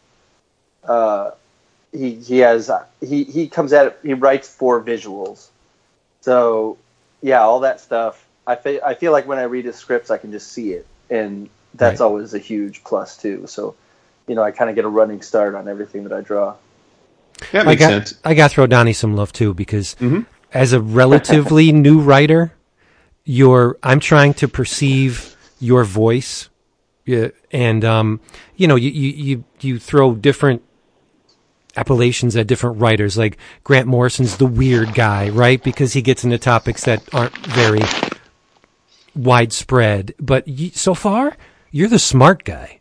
uh, 0.83 1.31
he 1.93 2.17
he 2.17 2.39
has 2.39 2.71
he 3.01 3.25
he 3.25 3.49
comes 3.49 3.73
at 3.73 3.87
it. 3.87 3.99
He 4.03 4.15
writes 4.15 4.49
for 4.53 4.83
visuals. 4.83 5.49
So 6.23 6.77
yeah, 7.23 7.43
all 7.43 7.61
that 7.61 7.81
stuff. 7.81 8.25
I 8.47 8.57
feel 8.57 8.81
I 8.85 8.95
feel 8.95 9.13
like 9.13 9.27
when 9.27 9.39
I 9.39 9.45
read 9.45 9.65
his 9.65 9.77
scripts, 9.77 10.11
I 10.11 10.19
can 10.19 10.33
just 10.33 10.53
see 10.53 10.73
it, 10.73 10.87
and 11.09 11.49
that's 11.75 12.01
Right. 12.01 12.07
always 12.07 12.35
a 12.35 12.39
huge 12.39 12.85
plus 12.85 13.17
too. 13.17 13.47
So, 13.47 13.75
you 14.27 14.35
know, 14.35 14.43
I 14.43 14.51
kind 14.51 14.69
of 14.69 14.77
get 14.77 14.85
a 14.85 14.89
running 14.89 15.23
start 15.23 15.55
on 15.55 15.67
everything 15.69 16.05
that 16.05 16.13
I 16.13 16.21
draw. 16.21 16.55
That 17.53 17.63
I 17.63 17.71
makes 17.71 17.81
got 17.81 17.89
sense. 17.91 18.15
I 18.25 18.35
got 18.35 18.49
to 18.49 18.55
throw 18.55 18.67
Donny 18.67 18.93
some 18.93 19.15
love 19.17 19.33
too 19.33 19.55
because 19.55 19.95
Mhm. 20.01 20.27
as 20.53 20.73
a 20.73 20.81
relatively 20.81 21.73
new 21.87 22.01
writer, 22.01 22.53
you're 23.25 23.77
I'm 23.83 24.01
trying 24.01 24.35
to 24.35 24.49
perceive 24.49 25.37
your 25.61 25.85
voice, 25.85 26.49
yeah, 27.07 27.29
and 27.53 27.85
um, 27.85 28.21
you 28.57 28.67
know, 28.69 28.77
you, 28.77 28.91
you 28.91 29.11
you 29.11 29.45
you 29.61 29.79
throw 29.79 30.15
different 30.15 30.63
appellations 31.77 32.37
at 32.37 32.47
different 32.47 32.79
writers. 32.81 33.17
Like 33.19 33.37
Grant 33.65 33.87
Morrison's 33.89 34.37
the 34.37 34.47
weird 34.47 34.95
guy, 34.95 35.29
right? 35.29 35.63
Because 35.63 35.93
he 35.95 36.03
gets 36.03 36.23
into 36.25 36.39
topics 36.39 36.85
that 36.85 37.03
aren't 37.15 37.37
very 37.47 37.81
widespread, 39.15 40.15
but 40.19 40.45
y- 40.47 40.71
so 40.75 40.95
far 40.95 41.37
you're 41.71 41.89
the 41.89 41.99
smart 41.99 42.45
guy. 42.45 42.81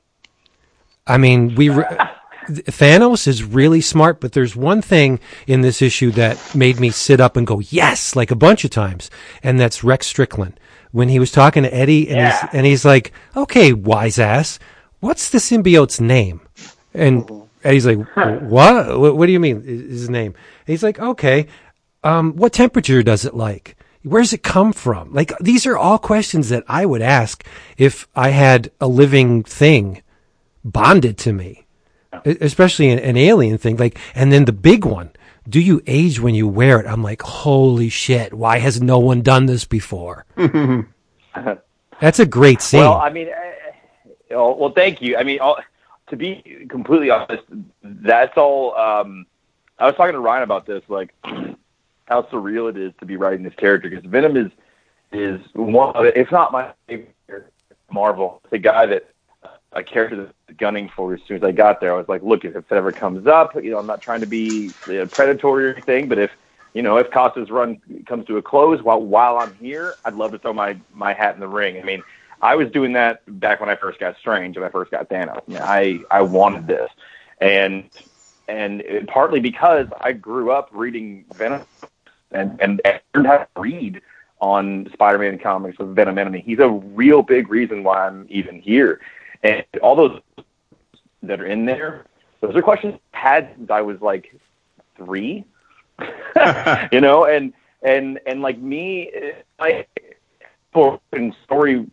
I 1.06 1.18
mean, 1.18 1.56
we 1.56 1.70
re- 1.70 1.86
Thanos 2.48 3.28
is 3.28 3.44
really 3.44 3.82
smart, 3.82 4.20
but 4.20 4.34
there's 4.34 4.56
one 4.56 4.82
thing 4.82 5.20
in 5.48 5.62
this 5.62 5.82
issue 5.82 6.12
that 6.12 6.56
made 6.56 6.80
me 6.80 6.90
sit 6.90 7.20
up 7.20 7.38
and 7.38 7.48
go 7.48 7.60
yes, 7.60 8.16
like 8.16 8.32
a 8.32 8.36
bunch 8.36 8.64
of 8.64 8.72
times, 8.72 9.10
and 9.42 9.60
that's 9.60 9.84
Rex 9.84 10.08
Strickland 10.08 10.60
when 10.92 11.10
he 11.10 11.20
was 11.20 11.32
talking 11.32 11.64
to 11.64 11.74
Eddie, 11.74 12.08
and 12.10 12.18
Yeah. 12.18 12.42
he's 12.42 12.50
and 12.54 12.66
he's 12.66 12.86
like, 12.86 13.12
"Okay, 13.36 13.74
wise 13.74 14.20
ass, 14.20 14.60
what's 15.00 15.30
the 15.30 15.40
symbiote's 15.40 16.00
name?" 16.00 16.42
And 16.94 17.30
Eddie's 17.64 17.86
like, 17.86 18.00
"What? 18.16 19.00
What, 19.00 19.18
what 19.18 19.26
do 19.26 19.32
you 19.32 19.40
mean 19.40 19.64
his 19.64 20.10
name?" 20.10 20.34
And 20.68 20.74
he's 20.74 20.84
like, 20.84 21.00
"Okay, 21.00 21.48
um, 22.04 22.34
what 22.36 22.54
temperature 22.54 23.02
does 23.04 23.26
it 23.26 23.34
like? 23.34 23.76
Where 24.04 24.22
does 24.22 24.34
it 24.34 24.44
come 24.44 24.74
from? 24.74 25.14
Like 25.14 25.32
these 25.40 25.66
are 25.66 25.78
all 25.78 25.98
questions 25.98 26.50
that 26.50 26.66
I 26.68 26.86
would 26.86 27.02
ask 27.02 27.44
if 27.78 28.08
I 28.16 28.30
had 28.30 28.70
a 28.82 28.88
living 28.88 29.44
thing 29.44 30.02
bonded 30.66 31.18
to 31.20 31.32
me, 31.34 31.63
especially 32.26 32.90
an, 32.90 33.00
an 33.00 33.18
alien 33.18 33.58
thing. 33.58 33.78
Like, 33.78 33.98
and 34.16 34.32
then 34.32 34.46
the 34.46 34.54
big 34.54 34.86
one: 34.86 35.12
Do 35.48 35.60
you 35.60 35.82
age 35.88 36.20
when 36.20 36.36
you 36.36 36.48
wear 36.48 36.80
it? 36.80 36.88
I'm 36.88 37.04
like, 37.04 37.22
holy 37.22 37.90
shit! 37.90 38.34
Why 38.34 38.60
has 38.60 38.82
no 38.82 39.00
one 39.00 39.22
done 39.22 39.46
this 39.46 39.66
before? 39.66 40.26
That's 42.02 42.20
a 42.20 42.26
great 42.26 42.62
scene. 42.62 42.82
Well, 42.82 43.00
I 43.00 43.10
mean, 43.10 43.30
uh, 43.30 44.10
oh, 44.32 44.56
well, 44.56 44.72
thank 44.72 45.02
you. 45.02 45.16
I 45.16 45.24
mean, 45.24 45.40
all, 45.40 45.58
to 46.10 46.18
be 46.18 46.68
completely 46.70 47.10
honest, 47.10 47.44
that's 47.82 48.38
all. 48.38 48.76
Um, 48.76 49.26
I 49.80 49.86
was 49.86 49.96
talking 49.96 50.14
to 50.14 50.20
Ryan 50.20 50.44
about 50.44 50.66
this, 50.66 50.84
like 50.88 51.14
how 51.24 52.24
surreal 52.24 52.70
it 52.70 52.78
is 52.78 52.94
to 53.00 53.06
be 53.06 53.16
writing 53.16 53.44
this 53.44 53.56
character 53.56 53.90
because 53.90 54.06
Venom 54.06 54.38
is 54.38 54.52
is 55.12 55.40
one, 55.54 55.96
of, 55.96 56.06
if 56.06 56.32
not 56.32 56.52
my 56.52 56.74
favorite 56.88 57.54
Marvel. 57.92 58.42
It's 58.44 58.54
a 58.54 58.58
guy 58.58 58.86
that 58.88 59.13
a 59.74 59.84
character 59.84 60.26
that's 60.26 60.58
gunning 60.58 60.90
for 60.96 61.14
as 61.14 61.20
soon 61.28 61.38
as 61.38 61.44
I 61.44 61.52
got 61.52 61.80
there. 61.80 61.94
I 61.94 61.98
was 61.98 62.08
like, 62.08 62.24
look, 62.24 62.46
if 62.46 62.56
it 62.56 62.66
ever 62.72 62.92
comes 62.92 63.28
up, 63.28 63.56
you 63.56 63.72
know, 63.72 63.80
I'm 63.80 63.88
not 63.88 64.02
trying 64.02 64.22
to 64.22 64.28
be 64.28 64.74
uh, 64.88 65.06
predatory 65.06 65.68
or 65.68 65.74
anything, 65.74 66.08
but 66.08 66.18
if 66.20 66.32
you 66.74 66.82
know, 66.82 66.98
if 66.98 67.12
Costa's 67.12 67.52
run 67.52 67.80
comes 68.08 68.26
to 68.26 68.38
a 68.38 68.42
close 68.42 68.82
while 68.82 69.02
while 69.02 69.38
I'm 69.38 69.54
here, 69.54 69.98
I'd 70.06 70.16
love 70.16 70.32
to 70.32 70.40
throw 70.40 70.54
my 70.54 70.78
my 70.94 71.14
hat 71.14 71.36
in 71.36 71.40
the 71.40 71.48
ring. 71.48 71.80
I 71.80 71.84
mean, 71.84 72.04
I 72.42 72.56
was 72.56 72.70
doing 72.72 72.94
that 72.94 73.22
back 73.40 73.60
when 73.60 73.70
I 73.70 73.76
first 73.76 74.00
got 74.00 74.18
Strange 74.20 74.58
and 74.58 74.66
I 74.66 74.70
first 74.70 74.92
got 74.92 75.10
Thanos. 75.10 75.38
I 75.38 75.52
mean, 75.52 75.62
I 75.62 76.00
I 76.10 76.22
wanted 76.22 76.68
this, 76.68 76.90
and 77.40 77.90
and 78.48 78.82
it, 78.82 79.08
partly 79.08 79.40
because 79.40 79.88
I 80.02 80.14
grew 80.14 80.52
up 80.52 80.70
reading 80.72 81.26
Venom 81.36 81.66
and 82.32 82.60
and, 82.60 82.82
and 82.86 83.00
learned 83.14 83.28
how 83.28 83.38
to 83.38 83.48
read 83.56 84.02
on 84.42 84.90
Spider-Man 84.94 85.40
comics 85.40 85.78
with 85.80 85.96
Venom 85.96 86.18
Enemy. 86.18 86.44
He's 86.46 86.60
a 86.60 86.70
real 86.70 87.22
big 87.22 87.50
reason 87.50 87.84
why 87.84 88.06
I'm 88.06 88.26
even 88.30 88.60
here, 88.60 89.00
and 89.44 89.64
all 89.82 89.96
those 89.96 90.20
that 91.22 91.40
are 91.40 91.46
in 91.46 91.66
there, 91.66 92.06
those 92.42 92.56
are 92.56 92.62
questions 92.62 93.00
I 93.14 93.18
had 93.18 93.54
since 93.58 93.70
I 93.70 93.82
was 93.82 94.02
like 94.02 94.36
three 94.98 95.46
you 96.92 97.02
know, 97.02 97.26
and 97.26 97.54
and 97.82 98.20
and 98.26 98.42
like 98.42 98.58
me, 98.58 99.12
I 99.60 99.86
in 101.12 101.36
story 101.44 101.90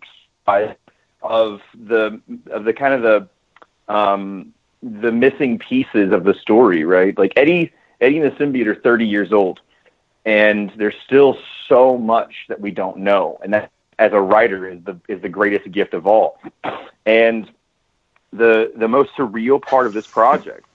of 1.23 1.61
the 1.75 2.21
of 2.51 2.65
the 2.65 2.73
kind 2.73 2.95
of 2.95 3.03
the 3.03 3.95
um 3.95 4.53
the 4.83 5.13
missing 5.13 5.59
pieces 5.59 6.13
of 6.13 6.25
the 6.25 6.35
story, 6.35 6.85
right? 6.85 7.17
Like 7.19 7.33
Eddie 7.37 7.73
Eddie 8.01 8.19
and 8.19 8.33
the 8.33 8.37
symbiote 8.37 8.67
are 8.67 8.81
30 8.81 9.07
years 9.07 9.33
old, 9.33 9.61
and 10.25 10.73
there's 10.77 10.95
still 11.05 11.37
so 11.69 11.99
much 11.99 12.33
that 12.49 12.61
we 12.61 12.71
don't 12.71 12.99
know, 12.99 13.39
and 13.43 13.53
that 13.53 13.71
as 14.01 14.13
a 14.13 14.21
writer 14.21 14.67
is 14.67 14.83
the 14.83 14.99
is 15.07 15.21
the 15.23 15.29
greatest 15.29 15.71
gift 15.71 15.95
of 15.95 16.07
all. 16.07 16.41
And 17.07 17.49
the 18.33 18.73
the 18.75 18.89
most 18.89 19.11
surreal 19.13 19.63
part 19.63 19.87
of 19.87 19.93
this 19.93 20.07
project 20.07 20.67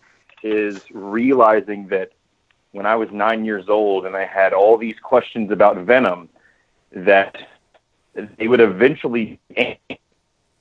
is 0.44 0.80
realizing 0.92 1.88
that 1.88 2.12
when 2.72 2.86
I 2.86 2.96
was 2.96 3.10
nine 3.12 3.44
years 3.44 3.68
old 3.68 4.06
and 4.06 4.16
I 4.16 4.26
had 4.26 4.54
all 4.54 4.78
these 4.78 5.00
questions 5.02 5.52
about 5.52 5.78
Venom, 5.78 6.30
that 6.92 7.36
they 8.38 8.48
would 8.48 8.60
eventually 8.60 9.40
end 9.56 9.78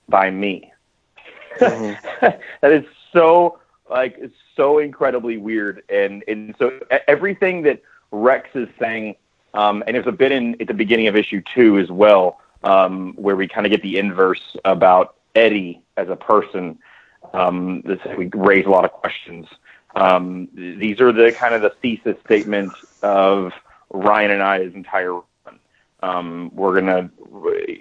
by 0.08 0.30
me. 0.30 0.72
that 1.60 2.40
is 2.62 2.84
so 3.12 3.58
like 3.90 4.16
it's 4.18 4.36
so 4.56 4.78
incredibly 4.78 5.36
weird, 5.36 5.82
and 5.90 6.24
and 6.26 6.54
so 6.58 6.80
everything 7.06 7.62
that 7.62 7.82
Rex 8.10 8.48
is 8.54 8.68
saying, 8.78 9.16
um, 9.52 9.84
and 9.86 9.94
there's 9.94 10.06
a 10.06 10.12
bit 10.12 10.32
in 10.32 10.58
at 10.62 10.66
the 10.66 10.74
beginning 10.74 11.08
of 11.08 11.14
issue 11.14 11.42
two 11.54 11.78
as 11.78 11.90
well, 11.90 12.40
um, 12.64 13.12
where 13.16 13.36
we 13.36 13.46
kind 13.46 13.66
of 13.66 13.70
get 13.70 13.82
the 13.82 13.98
inverse 13.98 14.56
about 14.64 15.16
Eddie 15.34 15.82
as 15.96 16.08
a 16.08 16.16
person. 16.16 16.78
Um, 17.32 17.82
this, 17.82 17.98
we 18.16 18.30
raise 18.34 18.66
a 18.66 18.70
lot 18.70 18.84
of 18.84 18.92
questions. 18.92 19.46
Um, 19.94 20.48
these 20.54 21.00
are 21.00 21.12
the 21.12 21.32
kind 21.32 21.54
of 21.54 21.62
the 21.62 21.70
thesis 21.82 22.16
statements 22.24 22.74
of 23.02 23.52
Ryan 23.90 24.32
and 24.32 24.42
I's 24.42 24.74
entire 24.74 25.14
run. 25.14 25.58
Um, 26.02 26.50
we're 26.54 26.74
gonna, 26.80 27.10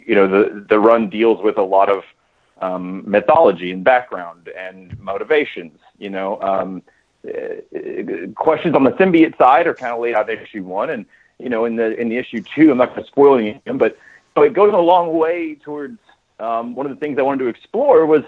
you 0.05 0.15
know, 0.15 0.27
the 0.27 0.65
the 0.69 0.79
run 0.79 1.09
deals 1.09 1.43
with 1.43 1.57
a 1.57 1.63
lot 1.63 1.89
of 1.89 2.03
um, 2.61 3.03
mythology 3.09 3.71
and 3.71 3.83
background 3.83 4.49
and 4.55 4.97
motivations. 4.99 5.79
You 5.97 6.11
know, 6.11 6.39
um, 6.41 6.83
uh, 7.27 8.27
questions 8.35 8.75
on 8.75 8.83
the 8.83 8.91
symbiote 8.91 9.37
side 9.37 9.65
are 9.65 9.73
kind 9.73 9.93
of 9.93 9.99
laid 9.99 10.13
out 10.13 10.29
in 10.29 10.39
issue 10.39 10.63
one, 10.63 10.91
and 10.91 11.05
you 11.39 11.49
know, 11.49 11.65
in 11.65 11.75
the 11.75 11.99
in 11.99 12.09
the 12.09 12.17
issue 12.17 12.43
two, 12.55 12.71
I'm 12.71 12.77
not 12.77 12.89
going 12.89 13.03
to 13.03 13.07
spoil 13.07 13.37
any 13.37 13.51
of 13.55 13.63
them, 13.63 13.77
but 13.77 13.97
so 14.35 14.43
it 14.43 14.53
goes 14.53 14.73
a 14.73 14.77
long 14.77 15.17
way 15.17 15.55
towards 15.55 15.99
um, 16.39 16.75
one 16.75 16.85
of 16.85 16.91
the 16.91 16.99
things 16.99 17.17
I 17.17 17.21
wanted 17.21 17.43
to 17.43 17.47
explore 17.47 18.05
was 18.05 18.23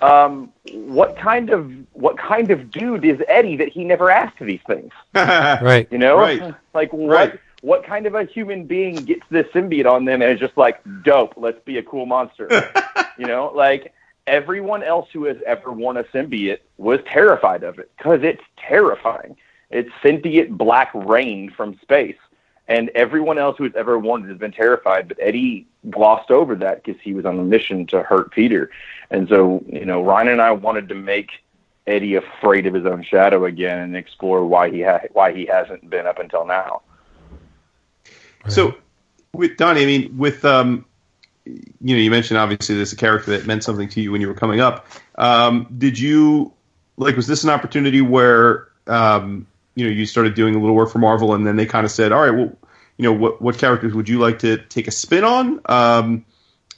um, 0.00 0.52
what 0.72 1.16
kind 1.16 1.50
of 1.50 1.72
what 1.92 2.18
kind 2.18 2.50
of 2.50 2.70
dude 2.70 3.04
is 3.04 3.20
Eddie 3.28 3.56
that 3.56 3.68
he 3.68 3.84
never 3.84 4.10
asked 4.10 4.38
these 4.40 4.60
things? 4.66 4.92
right. 5.14 5.88
You 5.90 5.98
know, 5.98 6.18
Right. 6.18 6.54
like 6.74 6.92
what 6.92 7.08
Right. 7.10 7.40
what 7.62 7.84
kind 7.84 8.06
of 8.06 8.14
a 8.14 8.24
human 8.24 8.64
being 8.66 8.94
gets 8.96 9.22
this 9.30 9.46
symbiote 9.48 9.90
on 9.90 10.04
them 10.04 10.22
and 10.22 10.30
is 10.32 10.38
just 10.40 10.56
like 10.56 10.80
dope? 11.02 11.34
Let's 11.36 11.60
be 11.64 11.78
a 11.78 11.82
cool 11.82 12.06
monster. 12.06 12.70
you 13.18 13.26
know, 13.26 13.50
like 13.54 13.92
everyone 14.26 14.82
else 14.82 15.08
who 15.12 15.24
has 15.24 15.38
ever 15.46 15.72
worn 15.72 15.96
a 15.96 16.04
symbiote 16.04 16.58
was 16.76 17.00
terrified 17.06 17.62
of 17.62 17.78
it 17.78 17.90
because 17.96 18.20
it's 18.22 18.42
terrifying. 18.58 19.36
It's 19.70 19.90
sentient 20.02 20.56
black 20.56 20.90
rain 20.94 21.50
from 21.50 21.78
space. 21.80 22.16
And 22.68 22.90
everyone 22.90 23.38
else 23.38 23.56
who 23.58 23.64
has 23.64 23.74
ever 23.76 23.96
it 23.96 24.28
has 24.28 24.38
been 24.38 24.52
terrified, 24.52 25.06
but 25.06 25.18
Eddie 25.20 25.66
glossed 25.88 26.30
over 26.30 26.56
that 26.56 26.82
because 26.82 27.00
he 27.00 27.14
was 27.14 27.24
on 27.24 27.38
a 27.38 27.44
mission 27.44 27.86
to 27.86 28.02
hurt 28.02 28.32
Peter. 28.32 28.70
And 29.10 29.28
so, 29.28 29.64
you 29.68 29.84
know, 29.84 30.02
Ryan 30.02 30.28
and 30.28 30.42
I 30.42 30.50
wanted 30.50 30.88
to 30.88 30.94
make 30.96 31.30
Eddie 31.86 32.16
afraid 32.16 32.66
of 32.66 32.74
his 32.74 32.84
own 32.84 33.04
shadow 33.04 33.44
again 33.44 33.78
and 33.78 33.96
explore 33.96 34.44
why 34.44 34.70
he 34.70 34.82
ha- 34.82 35.06
why 35.12 35.32
he 35.32 35.46
hasn't 35.46 35.88
been 35.88 36.06
up 36.06 36.18
until 36.18 36.44
now. 36.44 36.82
So, 38.48 38.74
with 39.32 39.56
Donny, 39.56 39.82
I 39.82 39.86
mean, 39.86 40.18
with 40.18 40.44
um, 40.44 40.84
you 41.44 41.62
know, 41.80 41.96
you 41.96 42.10
mentioned 42.10 42.38
obviously 42.38 42.76
this 42.76 42.88
is 42.88 42.94
a 42.94 42.96
character 42.96 43.30
that 43.32 43.46
meant 43.46 43.62
something 43.62 43.88
to 43.90 44.00
you 44.00 44.10
when 44.10 44.20
you 44.20 44.28
were 44.28 44.34
coming 44.34 44.60
up. 44.60 44.86
Um, 45.16 45.72
did 45.78 45.98
you 45.98 46.52
like? 46.96 47.14
Was 47.14 47.28
this 47.28 47.44
an 47.44 47.50
opportunity 47.50 48.00
where 48.00 48.68
um, 48.88 49.46
you 49.76 49.84
know 49.84 49.92
you 49.92 50.06
started 50.06 50.34
doing 50.34 50.56
a 50.56 50.58
little 50.58 50.74
work 50.74 50.90
for 50.90 50.98
Marvel, 50.98 51.34
and 51.34 51.46
then 51.46 51.54
they 51.54 51.66
kind 51.66 51.84
of 51.84 51.92
said, 51.92 52.10
"All 52.10 52.22
right, 52.22 52.30
well, 52.30 52.50
you 52.96 53.04
know, 53.04 53.12
what 53.12 53.40
what 53.40 53.58
characters 53.58 53.94
would 53.94 54.08
you 54.08 54.18
like 54.18 54.40
to 54.40 54.56
take 54.56 54.88
a 54.88 54.90
spin 54.90 55.22
on?" 55.22 55.60
Um, 55.66 56.24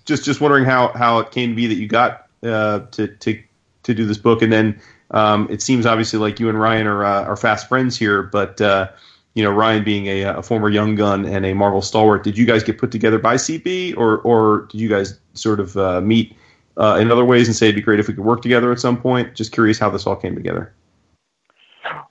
just 0.04 0.24
just 0.24 0.40
wondering 0.40 0.64
how 0.64 0.88
how 0.88 1.20
it 1.20 1.30
came 1.30 1.50
to 1.50 1.54
be 1.54 1.68
that 1.68 1.76
you 1.76 1.88
got 1.88 2.26
uh, 2.42 2.80
to 2.90 3.08
to 3.08 3.42
to 3.84 3.94
do 3.94 4.04
this 4.04 4.18
book, 4.18 4.42
and 4.42 4.52
then 4.52 4.80
um, 5.12 5.46
it 5.48 5.62
seems 5.62 5.86
obviously 5.86 6.18
like 6.18 6.40
you 6.40 6.48
and 6.50 6.60
Ryan 6.60 6.86
are 6.86 7.04
uh, 7.04 7.24
are 7.24 7.36
fast 7.36 7.68
friends 7.68 7.96
here, 7.96 8.22
but. 8.22 8.60
Uh, 8.60 8.88
you 9.34 9.44
know, 9.44 9.52
Ryan 9.52 9.84
being 9.84 10.06
a, 10.06 10.22
a 10.22 10.42
former 10.42 10.68
Young 10.68 10.96
Gun 10.96 11.24
and 11.24 11.46
a 11.46 11.54
Marvel 11.54 11.80
stalwart, 11.80 12.24
did 12.24 12.36
you 12.36 12.44
guys 12.44 12.64
get 12.64 12.76
put 12.76 12.90
together 12.90 13.20
by 13.20 13.36
CB, 13.36 13.96
or 13.96 14.18
or 14.18 14.62
did 14.62 14.80
you 14.80 14.88
guys 14.88 15.16
sort 15.34 15.60
of 15.60 15.76
uh, 15.76 16.00
meet 16.00 16.34
uh, 16.76 16.98
in 17.00 17.12
other 17.12 17.24
ways 17.24 17.46
and 17.46 17.54
say 17.54 17.66
it'd 17.66 17.76
be 17.76 17.80
great 17.80 18.00
if 18.00 18.08
we 18.08 18.14
could 18.14 18.24
work 18.24 18.42
together 18.42 18.72
at 18.72 18.80
some 18.80 19.00
point? 19.00 19.36
Just 19.36 19.52
curious 19.52 19.78
how 19.78 19.90
this 19.90 20.08
all 20.08 20.16
came 20.16 20.34
together. 20.34 20.74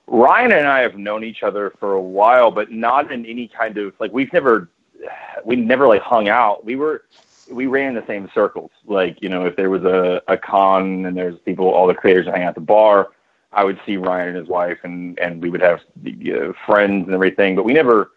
Ryan 0.06 0.52
and 0.52 0.66
I 0.66 0.80
have 0.80 0.96
known 0.96 1.24
each 1.24 1.42
other 1.42 1.72
for 1.78 1.94
a 1.94 2.00
while, 2.00 2.50
but 2.50 2.70
not 2.70 3.12
in 3.12 3.26
any 3.26 3.48
kind 3.48 3.76
of 3.78 3.94
like 3.98 4.12
we've 4.12 4.32
never 4.32 4.70
we 5.44 5.56
never 5.56 5.86
like 5.86 6.02
hung 6.02 6.28
out. 6.28 6.64
We 6.64 6.76
were 6.76 7.04
we 7.50 7.66
ran 7.66 7.94
the 7.94 8.04
same 8.06 8.28
circles. 8.34 8.70
Like 8.86 9.20
you 9.22 9.28
know, 9.28 9.46
if 9.46 9.56
there 9.56 9.70
was 9.70 9.84
a 9.84 10.22
a 10.28 10.36
con 10.36 11.06
and 11.06 11.16
there's 11.16 11.38
people, 11.40 11.66
all 11.66 11.86
the 11.86 11.94
creators 11.94 12.26
hang 12.26 12.42
out 12.42 12.50
at 12.50 12.54
the 12.54 12.60
bar, 12.60 13.10
I 13.52 13.64
would 13.64 13.80
see 13.86 13.96
Ryan 13.96 14.28
and 14.28 14.36
his 14.36 14.48
wife, 14.48 14.78
and 14.82 15.18
and 15.18 15.42
we 15.42 15.50
would 15.50 15.62
have 15.62 15.80
uh, 16.06 16.52
friends 16.66 17.06
and 17.06 17.14
everything. 17.14 17.56
But 17.56 17.64
we 17.64 17.72
never 17.72 18.12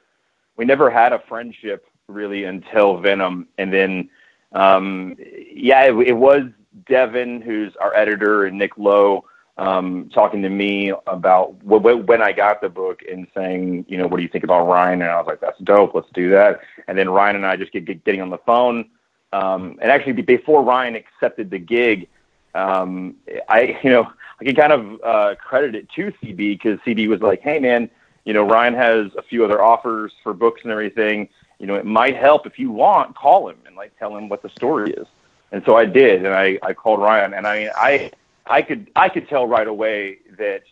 we 0.58 0.66
never 0.66 0.90
had 0.90 1.14
a 1.14 1.20
friendship 1.20 1.86
really 2.08 2.46
until 2.46 2.98
Venom, 2.98 3.48
and 3.58 3.72
then 3.72 4.10
um, 4.54 5.16
yeah, 5.20 5.84
it, 5.84 5.96
it 6.08 6.18
was 6.18 6.44
Devin, 6.86 7.42
who's 7.42 7.76
our 7.78 7.96
editor, 7.96 8.46
and 8.46 8.58
Nick 8.58 8.78
Lowe 8.78 9.26
um, 9.58 10.10
talking 10.14 10.42
to 10.42 10.50
me 10.50 10.92
about 11.08 11.60
w- 11.60 11.82
w- 11.82 12.04
when 12.06 12.22
I 12.22 12.32
got 12.32 12.62
the 12.62 12.70
book 12.70 13.02
and 13.10 13.28
saying, 13.36 13.86
you 13.88 13.98
know, 13.98 14.08
what 14.08 14.18
do 14.18 14.24
you 14.24 14.30
think 14.30 14.44
about 14.44 14.68
Ryan? 14.68 15.02
And 15.02 15.12
I 15.12 15.18
was 15.18 15.28
like, 15.28 15.42
that's 15.42 15.60
dope. 15.60 15.94
Let's 15.94 16.10
do 16.14 16.30
that. 16.32 16.62
And 16.88 16.98
then 16.98 17.10
Ryan 17.10 17.36
and 17.38 17.46
I 17.46 17.56
just 17.56 17.72
get, 17.72 17.86
get 17.86 18.04
getting 18.04 18.22
on 18.22 18.30
the 18.30 18.40
phone 18.40 18.90
um, 19.34 19.78
and 19.82 19.92
actually 19.92 20.14
before 20.14 20.64
Ryan 20.64 20.96
accepted 20.96 21.50
the 21.50 21.60
gig, 21.60 22.08
um, 22.54 23.16
I 23.48 23.80
you 23.84 23.90
know 23.90 24.12
I 24.40 24.44
can 24.44 24.56
kind 24.56 24.74
of 24.74 25.02
uh, 25.04 25.36
credit 25.36 25.76
it 25.76 25.90
to 25.92 26.12
CB 26.22 26.38
because 26.38 26.80
CB 26.80 27.08
was 27.08 27.22
like, 27.22 27.42
hey 27.42 27.60
man, 27.60 27.90
you 28.26 28.34
know 28.34 28.44
Ryan 28.44 28.74
has 28.74 29.08
a 29.18 29.22
few 29.22 29.46
other 29.46 29.64
offers 29.64 30.14
for 30.24 30.34
books 30.34 30.62
and 30.64 30.72
everything. 30.72 31.30
You 31.60 31.68
know 31.68 31.76
it 31.76 31.86
might 31.86 32.16
help 32.16 32.46
if 32.46 32.60
you 32.60 32.72
want, 32.72 33.16
call 33.16 33.50
him 33.50 33.58
and 33.66 33.76
like 33.76 33.98
tell 33.98 34.16
him 34.16 34.28
what 34.30 34.42
the 34.42 34.50
story 34.50 34.92
is. 34.92 35.08
And 35.54 35.62
so 35.66 35.76
I 35.76 35.86
did, 35.86 36.26
and 36.26 36.34
I, 36.34 36.58
I 36.64 36.74
called 36.74 37.02
Ryan, 37.02 37.34
and 37.34 37.48
I 37.48 37.60
mean 37.60 37.70
I 37.76 38.12
I 38.52 38.62
could 38.62 38.92
I 38.96 39.10
could 39.10 39.28
tell 39.30 39.48
right 39.48 39.68
away 39.68 40.20
that 40.38 40.64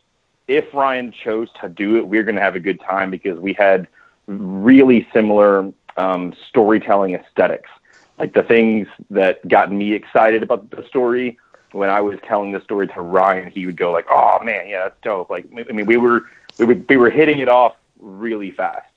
if 0.47 0.73
Ryan 0.73 1.11
chose 1.11 1.47
to 1.61 1.69
do 1.69 1.97
it, 1.97 2.07
we 2.07 2.17
are 2.17 2.23
going 2.23 2.35
to 2.35 2.41
have 2.41 2.55
a 2.55 2.59
good 2.59 2.81
time 2.81 3.09
because 3.09 3.39
we 3.39 3.53
had 3.53 3.87
really 4.27 5.07
similar 5.13 5.71
um, 5.97 6.33
storytelling 6.49 7.13
aesthetics. 7.15 7.69
Like 8.17 8.33
the 8.33 8.43
things 8.43 8.87
that 9.11 9.47
got 9.47 9.71
me 9.71 9.93
excited 9.93 10.43
about 10.43 10.69
the 10.71 10.85
story 10.87 11.37
when 11.71 11.89
I 11.89 12.01
was 12.01 12.19
telling 12.27 12.51
the 12.51 12.61
story 12.61 12.87
to 12.87 13.01
Ryan, 13.01 13.51
he 13.51 13.65
would 13.65 13.77
go 13.77 13.91
like, 13.91 14.07
"Oh 14.09 14.39
man, 14.43 14.67
yeah, 14.67 14.83
that's 14.83 14.99
dope." 15.01 15.29
Like, 15.29 15.45
I 15.69 15.71
mean, 15.71 15.85
we 15.85 15.97
were 15.97 16.23
we 16.57 16.65
were, 16.65 16.75
we 16.89 16.97
were 16.97 17.09
hitting 17.09 17.39
it 17.39 17.47
off 17.47 17.75
really 17.99 18.51
fast. 18.51 18.87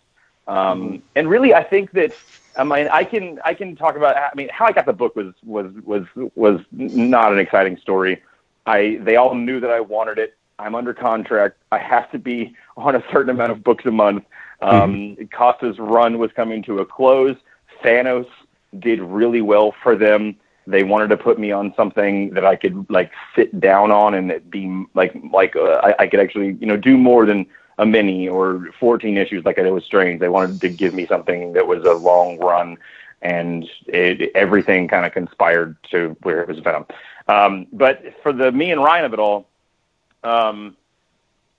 Um, 0.48 0.56
mm-hmm. 0.56 0.96
and 1.14 1.30
really, 1.30 1.54
I 1.54 1.62
think 1.62 1.92
that 1.92 2.12
I 2.56 2.64
mean, 2.64 2.88
I 2.88 3.04
can 3.04 3.38
I 3.44 3.54
can 3.54 3.76
talk 3.76 3.96
about. 3.96 4.16
I 4.16 4.30
mean, 4.34 4.48
how 4.50 4.66
I 4.66 4.72
got 4.72 4.86
the 4.86 4.92
book 4.92 5.14
was 5.14 5.34
was 5.44 5.72
was 5.84 6.06
was 6.34 6.60
not 6.72 7.32
an 7.32 7.38
exciting 7.38 7.76
story. 7.76 8.22
I 8.66 8.98
they 9.02 9.16
all 9.16 9.34
knew 9.34 9.60
that 9.60 9.70
I 9.70 9.80
wanted 9.80 10.18
it. 10.18 10.36
I'm 10.58 10.74
under 10.74 10.94
contract. 10.94 11.56
I 11.72 11.78
have 11.78 12.10
to 12.12 12.18
be 12.18 12.54
on 12.76 12.94
a 12.94 13.02
certain 13.12 13.30
amount 13.30 13.52
of 13.52 13.64
books 13.64 13.84
a 13.86 13.90
month. 13.90 14.24
Um, 14.60 14.94
mm-hmm. 14.94 15.24
Costa's 15.36 15.78
run 15.78 16.18
was 16.18 16.30
coming 16.32 16.62
to 16.64 16.78
a 16.78 16.86
close. 16.86 17.36
Thanos 17.82 18.28
did 18.78 19.00
really 19.00 19.42
well 19.42 19.74
for 19.82 19.96
them. 19.96 20.36
They 20.66 20.84
wanted 20.84 21.08
to 21.08 21.16
put 21.16 21.40
me 21.40 21.50
on 21.50 21.74
something 21.76 22.30
that 22.34 22.44
I 22.44 22.54
could 22.54 22.88
like 22.88 23.10
sit 23.34 23.58
down 23.58 23.90
on 23.90 24.14
and 24.14 24.30
it 24.30 24.48
be 24.50 24.84
like 24.94 25.12
like 25.32 25.56
uh, 25.56 25.80
I, 25.82 26.04
I 26.04 26.06
could 26.06 26.20
actually 26.20 26.56
you 26.60 26.66
know 26.66 26.76
do 26.76 26.96
more 26.96 27.26
than 27.26 27.46
a 27.78 27.86
mini 27.86 28.28
or 28.28 28.68
14 28.78 29.16
issues 29.16 29.44
like 29.44 29.58
I 29.58 29.62
did 29.62 29.72
with 29.72 29.84
Strange. 29.84 30.20
They 30.20 30.28
wanted 30.28 30.60
to 30.60 30.68
give 30.68 30.94
me 30.94 31.06
something 31.06 31.52
that 31.54 31.66
was 31.66 31.84
a 31.84 31.94
long 31.94 32.38
run, 32.38 32.76
and 33.22 33.68
it, 33.86 34.30
everything 34.36 34.86
kind 34.86 35.04
of 35.04 35.12
conspired 35.12 35.76
to 35.90 36.16
where 36.22 36.40
it 36.42 36.48
was 36.48 36.60
Venom. 36.60 36.86
Um, 37.28 37.66
but 37.72 38.02
for 38.22 38.32
the 38.32 38.50
me 38.50 38.70
and 38.70 38.82
Ryan 38.82 39.04
of 39.04 39.12
it 39.12 39.18
all, 39.18 39.48
um, 40.24 40.76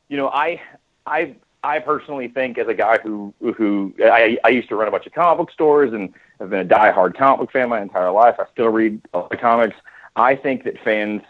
you 0.10 0.18
know, 0.18 0.30
I 0.30 0.62
I 1.06 1.36
I 1.64 1.80
personally 1.80 2.28
think 2.28 2.58
as 2.58 2.68
a 2.68 2.74
guy 2.74 2.98
who 2.98 3.34
who 3.40 3.94
I, 4.00 4.38
I 4.44 4.50
used 4.50 4.70
to 4.70 4.76
run 4.76 4.88
a 4.88 4.92
bunch 4.92 5.06
of 5.06 5.14
comic 5.14 5.38
book 5.38 5.52
stores 5.52 5.94
and 5.94 6.14
have 6.40 6.50
been 6.50 6.60
a 6.60 6.66
diehard 6.66 7.18
comic 7.18 7.40
book 7.40 7.52
fan 7.52 7.70
my 7.70 7.82
entire 7.82 8.12
life. 8.12 8.36
I 8.40 8.46
still 8.52 8.70
read 8.70 9.02
a 9.14 9.20
lot 9.20 9.34
of 9.34 9.40
comics. 9.40 9.76
I 10.16 10.36
think 10.36 10.64
that 10.66 10.78
fans 10.84 11.22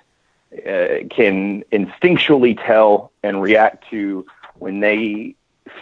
uh, 0.54 1.06
can 1.10 1.64
instinctually 1.72 2.58
tell 2.64 3.12
and 3.22 3.42
react 3.42 3.90
to 3.92 4.26
when 4.56 4.80
they 4.80 5.36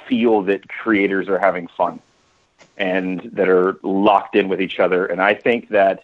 feel 0.08 0.44
that 0.44 0.68
creators 0.68 1.28
are 1.28 1.40
having 1.40 1.68
fun 1.68 2.00
and 2.78 3.22
that 3.34 3.50
are 3.50 3.78
locked 3.84 4.36
in 4.36 4.48
with 4.50 4.62
each 4.62 4.80
other. 4.80 5.06
And 5.06 5.22
I 5.22 5.34
think 5.34 5.70
that 5.70 6.04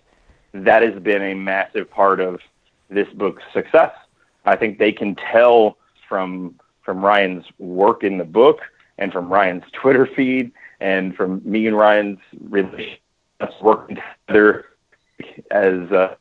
that 0.65 0.81
has 0.81 1.01
been 1.01 1.21
a 1.21 1.33
massive 1.33 1.89
part 1.89 2.19
of 2.19 2.39
this 2.89 3.07
book's 3.09 3.43
success. 3.53 3.91
I 4.45 4.55
think 4.55 4.79
they 4.79 4.91
can 4.91 5.15
tell 5.15 5.77
from 6.07 6.55
from 6.83 7.03
Ryan's 7.03 7.45
work 7.59 8.03
in 8.03 8.17
the 8.17 8.23
book 8.23 8.61
and 8.97 9.11
from 9.11 9.31
Ryan's 9.31 9.65
Twitter 9.73 10.07
feed 10.15 10.51
and 10.79 11.15
from 11.15 11.41
me 11.43 11.67
and 11.67 11.77
Ryan's 11.77 12.19
relationship 12.39 12.99
working 13.61 13.97
together 14.27 14.65
as 15.51 15.91
uh, 15.91 16.15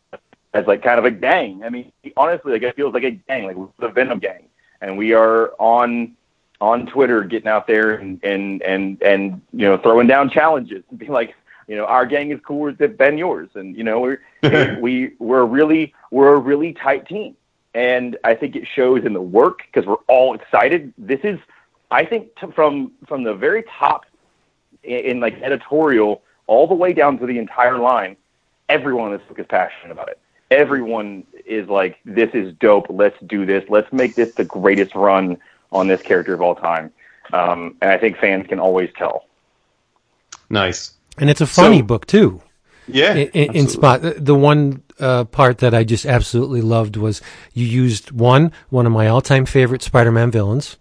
as 0.54 0.66
like 0.66 0.82
kind 0.82 0.98
of 0.98 1.04
a 1.04 1.10
gang. 1.10 1.62
I 1.64 1.70
mean, 1.70 1.92
honestly, 2.16 2.52
like 2.52 2.62
it 2.62 2.76
feels 2.76 2.94
like 2.94 3.04
a 3.04 3.12
gang, 3.12 3.44
like 3.44 3.56
the 3.78 3.88
Venom 3.88 4.18
gang, 4.18 4.48
and 4.80 4.96
we 4.98 5.12
are 5.12 5.52
on 5.58 6.16
on 6.60 6.86
Twitter 6.86 7.22
getting 7.22 7.48
out 7.48 7.66
there 7.66 7.94
and 7.94 8.22
and 8.24 8.62
and 8.62 9.02
and 9.02 9.40
you 9.52 9.66
know 9.66 9.76
throwing 9.78 10.06
down 10.06 10.30
challenges 10.30 10.82
and 10.90 10.98
being 10.98 11.12
like, 11.12 11.34
you 11.66 11.76
know, 11.76 11.84
our 11.84 12.06
gang 12.06 12.30
is 12.30 12.40
cooler 12.40 12.72
than 12.72 13.18
yours, 13.18 13.48
and 13.54 13.76
you 13.76 13.84
know 13.84 14.00
we're 14.00 14.20
we 14.80 15.14
we're 15.18 15.44
really 15.44 15.94
we're 16.10 16.34
a 16.34 16.38
really 16.38 16.72
tight 16.72 17.06
team, 17.06 17.36
and 17.74 18.16
I 18.24 18.34
think 18.34 18.56
it 18.56 18.66
shows 18.66 19.04
in 19.04 19.12
the 19.12 19.22
work 19.22 19.62
because 19.66 19.86
we're 19.86 20.04
all 20.08 20.34
excited. 20.34 20.92
This 20.96 21.20
is, 21.24 21.38
I 21.90 22.04
think, 22.04 22.34
to, 22.36 22.52
from 22.52 22.92
from 23.06 23.24
the 23.24 23.34
very 23.34 23.64
top 23.78 24.06
in, 24.82 24.98
in 25.04 25.20
like 25.20 25.40
editorial 25.42 26.22
all 26.46 26.66
the 26.66 26.74
way 26.74 26.92
down 26.92 27.18
to 27.18 27.26
the 27.26 27.38
entire 27.38 27.78
line, 27.78 28.16
everyone 28.68 29.12
in 29.12 29.18
this 29.18 29.26
book 29.28 29.38
is 29.38 29.46
passionate 29.46 29.92
about 29.92 30.08
it. 30.08 30.18
Everyone 30.50 31.24
is 31.44 31.68
like, 31.68 31.98
this 32.04 32.30
is 32.32 32.54
dope. 32.60 32.86
Let's 32.88 33.16
do 33.26 33.44
this. 33.44 33.64
Let's 33.68 33.92
make 33.92 34.14
this 34.14 34.34
the 34.34 34.44
greatest 34.44 34.94
run 34.94 35.38
on 35.72 35.88
this 35.88 36.02
character 36.02 36.34
of 36.34 36.40
all 36.40 36.54
time. 36.54 36.92
Um, 37.32 37.76
and 37.82 37.90
I 37.90 37.98
think 37.98 38.18
fans 38.18 38.46
can 38.46 38.60
always 38.60 38.90
tell. 38.96 39.26
Nice. 40.48 40.95
And 41.18 41.30
it's 41.30 41.40
a 41.40 41.46
funny 41.46 41.78
so, 41.78 41.84
book 41.84 42.06
too. 42.06 42.42
Yeah. 42.88 43.14
In, 43.14 43.56
in 43.56 43.68
spot, 43.68 44.00
the 44.02 44.34
one 44.34 44.82
uh, 45.00 45.24
part 45.24 45.58
that 45.58 45.74
I 45.74 45.84
just 45.84 46.06
absolutely 46.06 46.62
loved 46.62 46.96
was 46.96 47.20
you 47.52 47.66
used 47.66 48.12
one 48.12 48.52
one 48.70 48.86
of 48.86 48.92
my 48.92 49.08
all 49.08 49.20
time 49.20 49.46
favorite 49.46 49.82
Spider 49.82 50.12
Man 50.12 50.30
villains, 50.30 50.76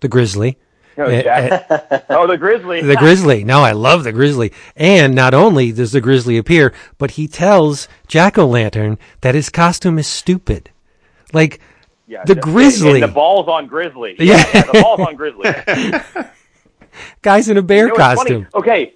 the 0.00 0.08
Grizzly. 0.08 0.58
Oh, 0.96 1.04
oh, 2.08 2.26
the 2.28 2.36
Grizzly. 2.38 2.80
the 2.82 2.96
Grizzly. 2.96 3.42
No, 3.42 3.62
I 3.62 3.72
love 3.72 4.04
the 4.04 4.12
Grizzly. 4.12 4.52
And 4.76 5.14
not 5.14 5.34
only 5.34 5.72
does 5.72 5.92
the 5.92 6.00
Grizzly 6.00 6.36
appear, 6.36 6.72
but 6.98 7.12
he 7.12 7.26
tells 7.26 7.88
Jack 8.06 8.38
O' 8.38 8.46
Lantern 8.46 8.98
that 9.20 9.34
his 9.34 9.50
costume 9.50 9.98
is 9.98 10.06
stupid. 10.06 10.70
Like, 11.32 11.60
yeah, 12.06 12.22
the, 12.24 12.36
the 12.36 12.40
Grizzly. 12.40 13.00
the 13.00 13.08
ball's 13.08 13.48
on 13.48 13.66
Grizzly. 13.66 14.14
Yeah, 14.20 14.36
yeah. 14.36 14.50
yeah 14.54 14.62
the 14.62 14.80
ball's 14.80 15.00
on 15.00 15.16
Grizzly. 15.16 15.50
Guy's 17.22 17.48
in 17.48 17.56
a 17.56 17.62
bear 17.62 17.86
you 17.86 17.92
know, 17.92 17.96
costume. 17.96 18.46
Okay, 18.54 18.94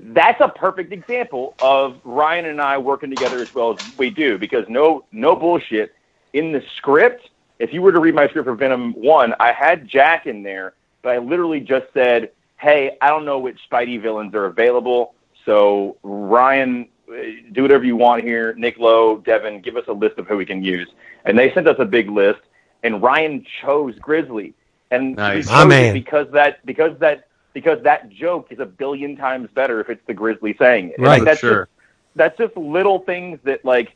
that's 0.00 0.40
a 0.40 0.48
perfect 0.48 0.92
example 0.92 1.56
of 1.60 2.00
Ryan 2.04 2.46
and 2.46 2.60
I 2.60 2.78
working 2.78 3.10
together 3.10 3.42
as 3.42 3.52
well 3.52 3.72
as 3.72 3.78
we 3.96 4.10
do 4.10 4.38
because 4.38 4.64
no 4.68 5.04
no 5.12 5.34
bullshit 5.34 5.94
in 6.32 6.52
the 6.52 6.62
script. 6.76 7.28
If 7.58 7.72
you 7.72 7.82
were 7.82 7.90
to 7.92 7.98
read 7.98 8.14
my 8.14 8.28
script 8.28 8.46
for 8.46 8.54
Venom 8.54 8.92
One, 8.92 9.34
I 9.40 9.52
had 9.52 9.88
Jack 9.88 10.26
in 10.26 10.42
there, 10.42 10.74
but 11.02 11.10
I 11.10 11.18
literally 11.18 11.60
just 11.60 11.86
said, 11.92 12.30
"Hey, 12.56 12.96
I 13.00 13.08
don't 13.08 13.24
know 13.24 13.40
which 13.40 13.58
Spidey 13.68 14.00
villains 14.00 14.34
are 14.34 14.46
available, 14.46 15.14
so 15.44 15.96
Ryan, 16.04 16.88
uh, 17.10 17.14
do 17.52 17.62
whatever 17.62 17.84
you 17.84 17.96
want 17.96 18.22
here. 18.22 18.54
Nick 18.54 18.78
Lowe, 18.78 19.18
Devin, 19.18 19.60
give 19.62 19.76
us 19.76 19.84
a 19.88 19.92
list 19.92 20.18
of 20.18 20.28
who 20.28 20.36
we 20.36 20.46
can 20.46 20.62
use." 20.62 20.88
And 21.24 21.36
they 21.36 21.52
sent 21.52 21.66
us 21.66 21.76
a 21.80 21.84
big 21.84 22.08
list, 22.08 22.40
and 22.84 23.02
Ryan 23.02 23.44
chose 23.60 23.98
Grizzly, 23.98 24.54
and 24.92 25.16
nice. 25.16 25.48
Because 25.92 26.30
that 26.30 26.64
because 26.64 26.96
that 27.00 27.27
because 27.52 27.82
that 27.82 28.08
joke 28.10 28.48
is 28.50 28.58
a 28.58 28.66
billion 28.66 29.16
times 29.16 29.48
better 29.52 29.80
if 29.80 29.90
it's 29.90 30.04
the 30.06 30.14
Grizzly 30.14 30.54
saying 30.58 30.90
it. 30.90 31.00
Right, 31.00 31.24
that's 31.24 31.40
sure. 31.40 31.64
Just, 31.64 31.70
that's 32.16 32.38
just 32.38 32.56
little 32.56 33.00
things 33.00 33.38
that 33.44 33.64
like 33.64 33.94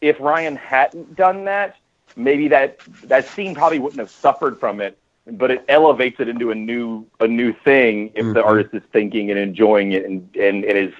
if 0.00 0.18
Ryan 0.20 0.56
hadn't 0.56 1.16
done 1.16 1.44
that, 1.44 1.76
maybe 2.16 2.48
that 2.48 2.80
that 3.04 3.26
scene 3.28 3.54
probably 3.54 3.78
wouldn't 3.78 4.00
have 4.00 4.10
suffered 4.10 4.58
from 4.58 4.80
it, 4.80 4.98
but 5.26 5.50
it 5.50 5.64
elevates 5.68 6.20
it 6.20 6.28
into 6.28 6.50
a 6.50 6.54
new 6.54 7.06
a 7.20 7.26
new 7.26 7.52
thing 7.52 8.08
if 8.14 8.24
mm-hmm. 8.24 8.32
the 8.34 8.42
artist 8.42 8.74
is 8.74 8.82
thinking 8.92 9.30
and 9.30 9.38
enjoying 9.38 9.92
it 9.92 10.04
and 10.04 10.28
and, 10.36 10.64
and 10.64 10.78
is 10.78 10.92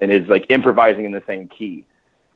and 0.00 0.10
is 0.12 0.28
like 0.28 0.46
improvising 0.48 1.04
in 1.04 1.12
the 1.12 1.22
same 1.26 1.48
key. 1.48 1.84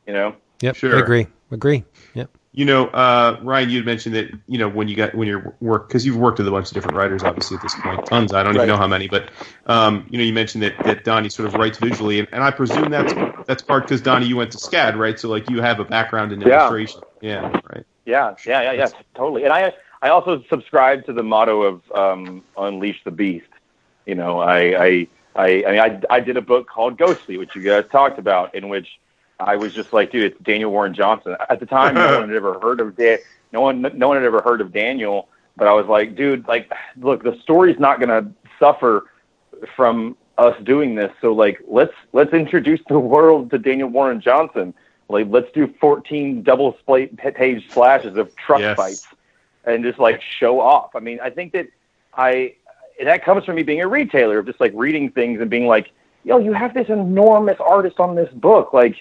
You 0.07 0.13
know? 0.13 0.37
Yep. 0.61 0.77
Sure. 0.77 0.97
I 0.97 1.01
agree. 1.01 1.27
Agree. 1.51 1.85
Yep. 2.15 2.31
You 2.55 2.67
know, 2.67 2.87
uh, 2.87 3.41
Ryan, 3.43 3.71
you 3.71 3.83
mentioned 3.83 4.15
that 4.15 4.31
you 4.47 4.59
know 4.59 4.69
when 4.69 4.87
you 4.87 4.95
got 4.95 5.15
when 5.15 5.27
you're 5.27 5.57
work 5.61 5.89
because 5.89 6.05
you've 6.05 6.19
worked 6.19 6.37
with 6.37 6.47
a 6.47 6.51
bunch 6.51 6.69
of 6.69 6.75
different 6.75 6.99
writers, 6.99 7.23
obviously 7.23 7.57
at 7.57 7.63
this 7.63 7.75
point, 7.75 8.05
tons. 8.05 8.35
I 8.35 8.43
don't 8.43 8.55
right. 8.55 8.65
even 8.65 8.69
know 8.69 8.77
how 8.77 8.87
many, 8.87 9.09
but 9.09 9.31
um, 9.65 10.07
you 10.11 10.19
know, 10.19 10.25
you 10.25 10.35
mentioned 10.35 10.63
that 10.63 10.77
that 10.85 11.03
Donny 11.03 11.31
sort 11.31 11.49
of 11.49 11.55
writes 11.55 11.79
visually, 11.79 12.19
and, 12.19 12.29
and 12.31 12.45
I 12.45 12.51
presume 12.51 12.91
that's 12.91 13.15
that's 13.47 13.63
part 13.63 13.85
because 13.85 14.03
Donny, 14.03 14.27
you 14.27 14.37
went 14.37 14.53
to 14.53 14.59
SCAD, 14.59 14.97
right? 14.97 15.19
So 15.19 15.31
like 15.31 15.49
you 15.49 15.63
have 15.63 15.81
a 15.81 15.85
background 15.85 16.33
in 16.33 16.43
illustration. 16.43 17.01
Yeah. 17.23 17.51
yeah 17.53 17.61
right. 17.73 17.87
Yeah, 18.05 18.35
yeah, 18.45 18.63
yeah, 18.63 18.73
yeah, 18.73 18.89
totally. 19.15 19.45
And 19.45 19.53
I 19.53 19.73
I 20.03 20.11
also 20.11 20.43
subscribe 20.51 21.07
to 21.07 21.15
the 21.15 21.23
motto 21.23 21.63
of 21.63 21.93
um, 21.93 22.43
Unleash 22.59 23.03
the 23.05 23.13
Beast. 23.13 23.47
You 24.05 24.17
know, 24.17 24.41
I 24.41 24.59
I 24.59 25.07
I 25.35 25.65
I, 25.67 25.71
mean, 25.71 25.81
I 25.81 26.03
I 26.11 26.21
did 26.21 26.37
a 26.37 26.43
book 26.43 26.69
called 26.69 26.99
Ghost 26.99 27.21
Fleet, 27.21 27.39
which 27.39 27.55
you 27.55 27.63
guys 27.63 27.85
talked 27.91 28.19
about, 28.19 28.55
in 28.55 28.69
which 28.69 28.89
I 29.41 29.57
was 29.57 29.75
just 29.75 29.93
like, 29.93 30.13
dude, 30.13 30.25
it's 30.25 30.41
Daniel 30.43 30.71
Warren 30.71 30.95
Johnson. 30.95 31.37
At 31.49 31.61
the 31.61 31.67
time, 31.67 31.95
no 31.95 32.21
one 32.21 32.29
had 32.29 32.37
ever 32.37 32.59
heard 32.61 32.81
of 32.81 32.97
Dan. 32.97 33.19
No 33.53 33.61
one, 33.61 33.83
no 33.83 34.09
one 34.09 34.17
had 34.17 34.25
ever 34.25 34.41
heard 34.43 34.61
of 34.61 34.73
Daniel. 34.73 35.29
But 35.57 35.69
I 35.69 35.73
was 35.73 35.87
like, 35.87 36.17
dude, 36.17 36.47
like, 36.49 36.71
look, 36.97 37.23
the 37.23 37.39
story's 37.43 37.79
not 37.79 38.01
gonna 38.01 38.33
suffer 38.59 39.07
from 39.77 40.17
us 40.39 40.57
doing 40.65 40.95
this. 40.95 41.13
So 41.21 41.33
like, 41.33 41.61
let's 41.69 41.93
let's 42.13 42.33
introduce 42.33 42.81
the 42.89 42.99
world 42.99 43.51
to 43.51 43.59
Daniel 43.59 43.89
Warren 43.89 44.21
Johnson. 44.21 44.75
Like, 45.09 45.27
let's 45.29 45.51
do 45.53 45.73
14 45.81 46.43
double 46.43 46.77
split 46.81 47.17
page 47.17 47.71
slashes 47.71 48.17
of 48.17 48.35
truck 48.37 48.61
yes. 48.61 48.77
fights 48.77 49.07
and 49.65 49.85
just 49.85 49.99
like 49.99 50.23
show 50.23 50.61
off. 50.61 50.97
I 50.97 51.01
mean, 51.01 51.21
I 51.21 51.31
think 51.31 51.53
that 51.53 51.69
I 52.15 52.55
that 53.03 53.25
comes 53.25 53.45
from 53.45 53.57
me 53.57 53.63
being 53.63 53.81
a 53.81 53.89
retailer 53.89 54.39
of 54.39 54.47
just 54.47 54.61
like 54.61 54.73
reading 54.75 55.11
things 55.11 55.41
and 55.41 55.51
being 55.51 55.67
like, 55.67 55.91
yo, 56.25 56.39
you 56.39 56.53
have 56.53 56.75
this 56.75 56.89
enormous 56.89 57.59
artist 57.61 58.01
on 58.01 58.15
this 58.15 58.33
book, 58.33 58.73
like 58.73 58.97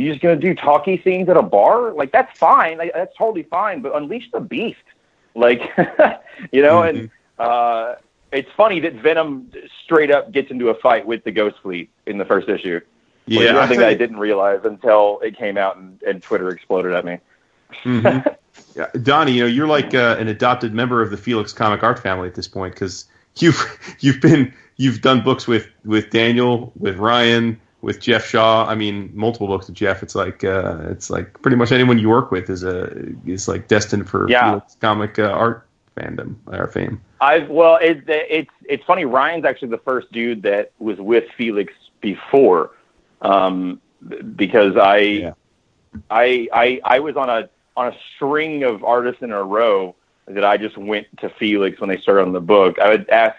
you 0.00 0.10
just 0.10 0.22
gonna 0.22 0.36
do 0.36 0.54
talky 0.54 1.00
scenes 1.02 1.28
at 1.28 1.36
a 1.36 1.42
bar? 1.42 1.92
Like 1.92 2.12
that's 2.12 2.36
fine. 2.38 2.78
Like, 2.78 2.92
that's 2.94 3.16
totally 3.16 3.44
fine. 3.44 3.80
But 3.80 3.94
unleash 3.94 4.30
the 4.32 4.40
beast, 4.40 4.78
like 5.34 5.60
you 6.52 6.62
know. 6.62 6.80
Mhm. 6.82 6.88
And 6.88 7.10
uh, 7.38 7.94
it's 8.32 8.50
funny 8.56 8.80
that 8.80 8.94
Venom 8.94 9.50
straight 9.84 10.10
up 10.10 10.32
gets 10.32 10.50
into 10.50 10.68
a 10.68 10.74
fight 10.74 11.06
with 11.06 11.24
the 11.24 11.30
Ghost 11.30 11.56
Fleet 11.62 11.90
in 12.06 12.18
the 12.18 12.24
first 12.24 12.48
issue. 12.48 12.80
Which 13.26 13.36
is 13.38 13.42
Yeah, 13.44 13.54
something 13.54 13.78
that 13.78 13.88
I 13.88 13.94
didn't 13.94 14.18
realize 14.18 14.60
until 14.64 15.20
it 15.20 15.36
came 15.36 15.56
out 15.56 15.76
and, 15.76 16.02
and 16.02 16.22
Twitter 16.22 16.50
exploded 16.50 16.92
at 16.92 17.04
me. 17.04 17.18
Mhm. 17.84 18.36
yeah, 18.76 18.86
Donny, 19.02 19.32
you 19.32 19.42
know, 19.42 19.48
you're 19.48 19.66
like 19.66 19.94
uh, 19.94 20.16
an 20.18 20.28
adopted 20.28 20.74
member 20.74 21.00
of 21.00 21.10
the 21.10 21.16
Felix 21.16 21.52
comic 21.52 21.82
art 21.82 21.98
family 21.98 22.28
at 22.28 22.34
this 22.34 22.48
point 22.48 22.74
because 22.74 23.06
you've 23.36 23.78
you've 24.00 24.20
been 24.20 24.52
you've 24.76 25.00
done 25.00 25.22
books 25.22 25.46
with 25.46 25.68
with 25.84 26.10
Daniel, 26.10 26.72
with 26.78 26.98
Ryan, 26.98 27.60
with 27.84 28.00
Jeff 28.00 28.24
Shaw. 28.24 28.66
I 28.66 28.74
mean, 28.74 29.10
multiple 29.14 29.46
books 29.46 29.66
with 29.66 29.76
Jeff. 29.76 30.02
It's 30.02 30.14
like 30.14 30.42
uh, 30.42 30.78
it's 30.88 31.10
like 31.10 31.40
pretty 31.42 31.56
much 31.56 31.70
anyone 31.70 31.98
you 31.98 32.08
work 32.08 32.30
with 32.30 32.48
is 32.48 32.64
a 32.64 32.90
is 33.26 33.46
like 33.46 33.68
destined 33.68 34.08
for 34.08 34.28
Yeah. 34.28 34.50
Felix 34.52 34.76
comic 34.80 35.18
uh, 35.18 35.24
art 35.24 35.66
fandom 35.96 36.36
or 36.46 36.66
fame. 36.66 37.00
I've 37.20 37.48
well, 37.48 37.76
it, 37.76 38.04
it's 38.08 38.50
it's 38.64 38.84
funny. 38.84 39.04
Ryan's 39.04 39.44
actually 39.44 39.68
the 39.68 39.78
first 39.78 40.10
dude 40.12 40.42
that 40.42 40.72
was 40.78 40.98
with 40.98 41.24
Felix 41.36 41.72
before, 42.00 42.70
um, 43.22 43.80
because 44.34 44.76
I, 44.76 44.96
Yeah. 44.98 45.32
I 46.10 46.48
I 46.52 46.80
I 46.84 46.98
was 47.00 47.16
on 47.16 47.28
a 47.28 47.48
on 47.76 47.88
a 47.92 47.96
string 48.16 48.62
of 48.62 48.82
artists 48.82 49.22
in 49.22 49.30
a 49.30 49.42
row 49.42 49.94
that 50.26 50.44
I 50.44 50.56
just 50.56 50.78
went 50.78 51.06
to 51.18 51.28
Felix 51.28 51.80
when 51.80 51.90
they 51.90 51.98
started 51.98 52.22
on 52.22 52.32
the 52.32 52.40
book. 52.40 52.78
I 52.78 52.88
would 52.88 53.08
ask 53.10 53.36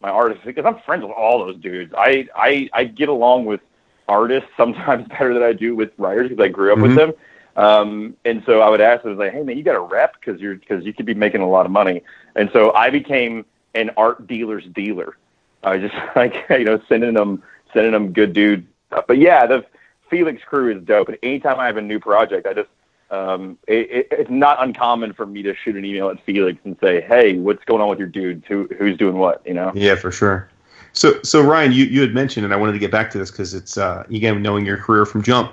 my 0.00 0.10
artists 0.10 0.44
because 0.44 0.64
I'm 0.64 0.78
friends 0.80 1.02
with 1.02 1.12
all 1.12 1.38
those 1.46 1.56
dudes. 1.58 1.94
I 1.96 2.28
I 2.34 2.68
I 2.72 2.84
get 2.84 3.08
along 3.08 3.44
with 3.44 3.60
artists 4.08 4.48
sometimes 4.56 5.06
better 5.08 5.34
than 5.34 5.42
I 5.42 5.52
do 5.52 5.74
with 5.74 5.90
writers 5.98 6.28
because 6.28 6.44
I 6.44 6.48
grew 6.48 6.72
up 6.72 6.78
with 6.78 6.92
Mhm. 6.92 6.96
them. 6.96 7.12
Um, 7.56 8.16
and 8.24 8.42
so 8.46 8.60
I 8.60 8.68
would 8.68 8.80
ask 8.80 9.04
them, 9.04 9.16
like, 9.16 9.32
"Hey 9.32 9.42
man, 9.42 9.56
you 9.56 9.62
got 9.62 9.76
a 9.76 9.80
rep 9.80 10.14
because 10.18 10.40
you're 10.40 10.56
because 10.56 10.84
you 10.84 10.92
could 10.92 11.06
be 11.06 11.14
making 11.14 11.40
a 11.40 11.48
lot 11.48 11.66
of 11.66 11.72
money." 11.72 12.02
And 12.34 12.50
so 12.52 12.72
I 12.72 12.90
became 12.90 13.44
an 13.74 13.90
art 13.96 14.26
dealer's 14.26 14.64
dealer. 14.66 15.16
I 15.62 15.78
just 15.78 15.94
like 16.16 16.34
you 16.50 16.64
know 16.64 16.80
sending 16.88 17.14
them 17.14 17.42
sending 17.72 17.92
them 17.92 18.12
good 18.12 18.32
dude 18.32 18.66
stuff. 18.88 19.04
But 19.06 19.18
yeah, 19.18 19.46
the 19.46 19.64
Felix 20.10 20.42
crew 20.44 20.76
is 20.76 20.82
dope. 20.82 21.08
And 21.08 21.18
anytime 21.22 21.58
I 21.60 21.66
have 21.66 21.76
a 21.76 21.82
new 21.82 22.00
project, 22.00 22.46
I 22.46 22.54
just 22.54 22.68
um, 23.10 23.56
it, 23.68 23.90
it, 23.90 24.08
it's 24.10 24.30
not 24.30 24.60
uncommon 24.62 25.12
for 25.12 25.24
me 25.24 25.42
to 25.42 25.54
shoot 25.54 25.76
an 25.76 25.84
email 25.84 26.08
at 26.08 26.20
Felix 26.24 26.58
and 26.64 26.76
say, 26.82 27.00
"Hey, 27.02 27.36
what's 27.36 27.64
going 27.64 27.80
on 27.80 27.88
with 27.88 28.00
your 28.00 28.08
dudes? 28.08 28.44
Who 28.48 28.68
who's 28.76 28.98
doing 28.98 29.16
what?" 29.16 29.42
You 29.46 29.54
know. 29.54 29.70
Yeah, 29.74 29.94
for 29.94 30.10
sure. 30.10 30.48
So, 30.94 31.20
so 31.22 31.42
Ryan, 31.42 31.72
you, 31.72 31.84
you 31.84 32.00
had 32.00 32.14
mentioned, 32.14 32.44
and 32.44 32.54
I 32.54 32.56
wanted 32.56 32.72
to 32.72 32.78
get 32.78 32.90
back 32.90 33.10
to 33.10 33.18
this 33.18 33.30
because 33.30 33.52
it's 33.52 33.76
uh, 33.76 34.04
again 34.08 34.40
knowing 34.42 34.64
your 34.64 34.78
career 34.78 35.04
from 35.04 35.22
Jump 35.22 35.52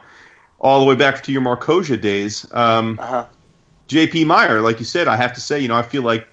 all 0.60 0.80
the 0.80 0.86
way 0.86 0.96
back 0.96 1.24
to 1.24 1.32
your 1.32 1.42
Marcosia 1.42 2.00
days. 2.00 2.46
Um, 2.54 2.98
Uh-huh. 3.02 3.26
JP 3.90 4.26
Mayer, 4.28 4.62
like 4.62 4.80
you 4.80 4.86
said, 4.86 5.10
I 5.10 5.18
have 5.18 5.34
to 5.34 5.42
say, 5.42 5.60
you 5.60 5.68
know, 5.68 5.76
I 5.76 5.82
feel 5.82 6.02
like 6.04 6.26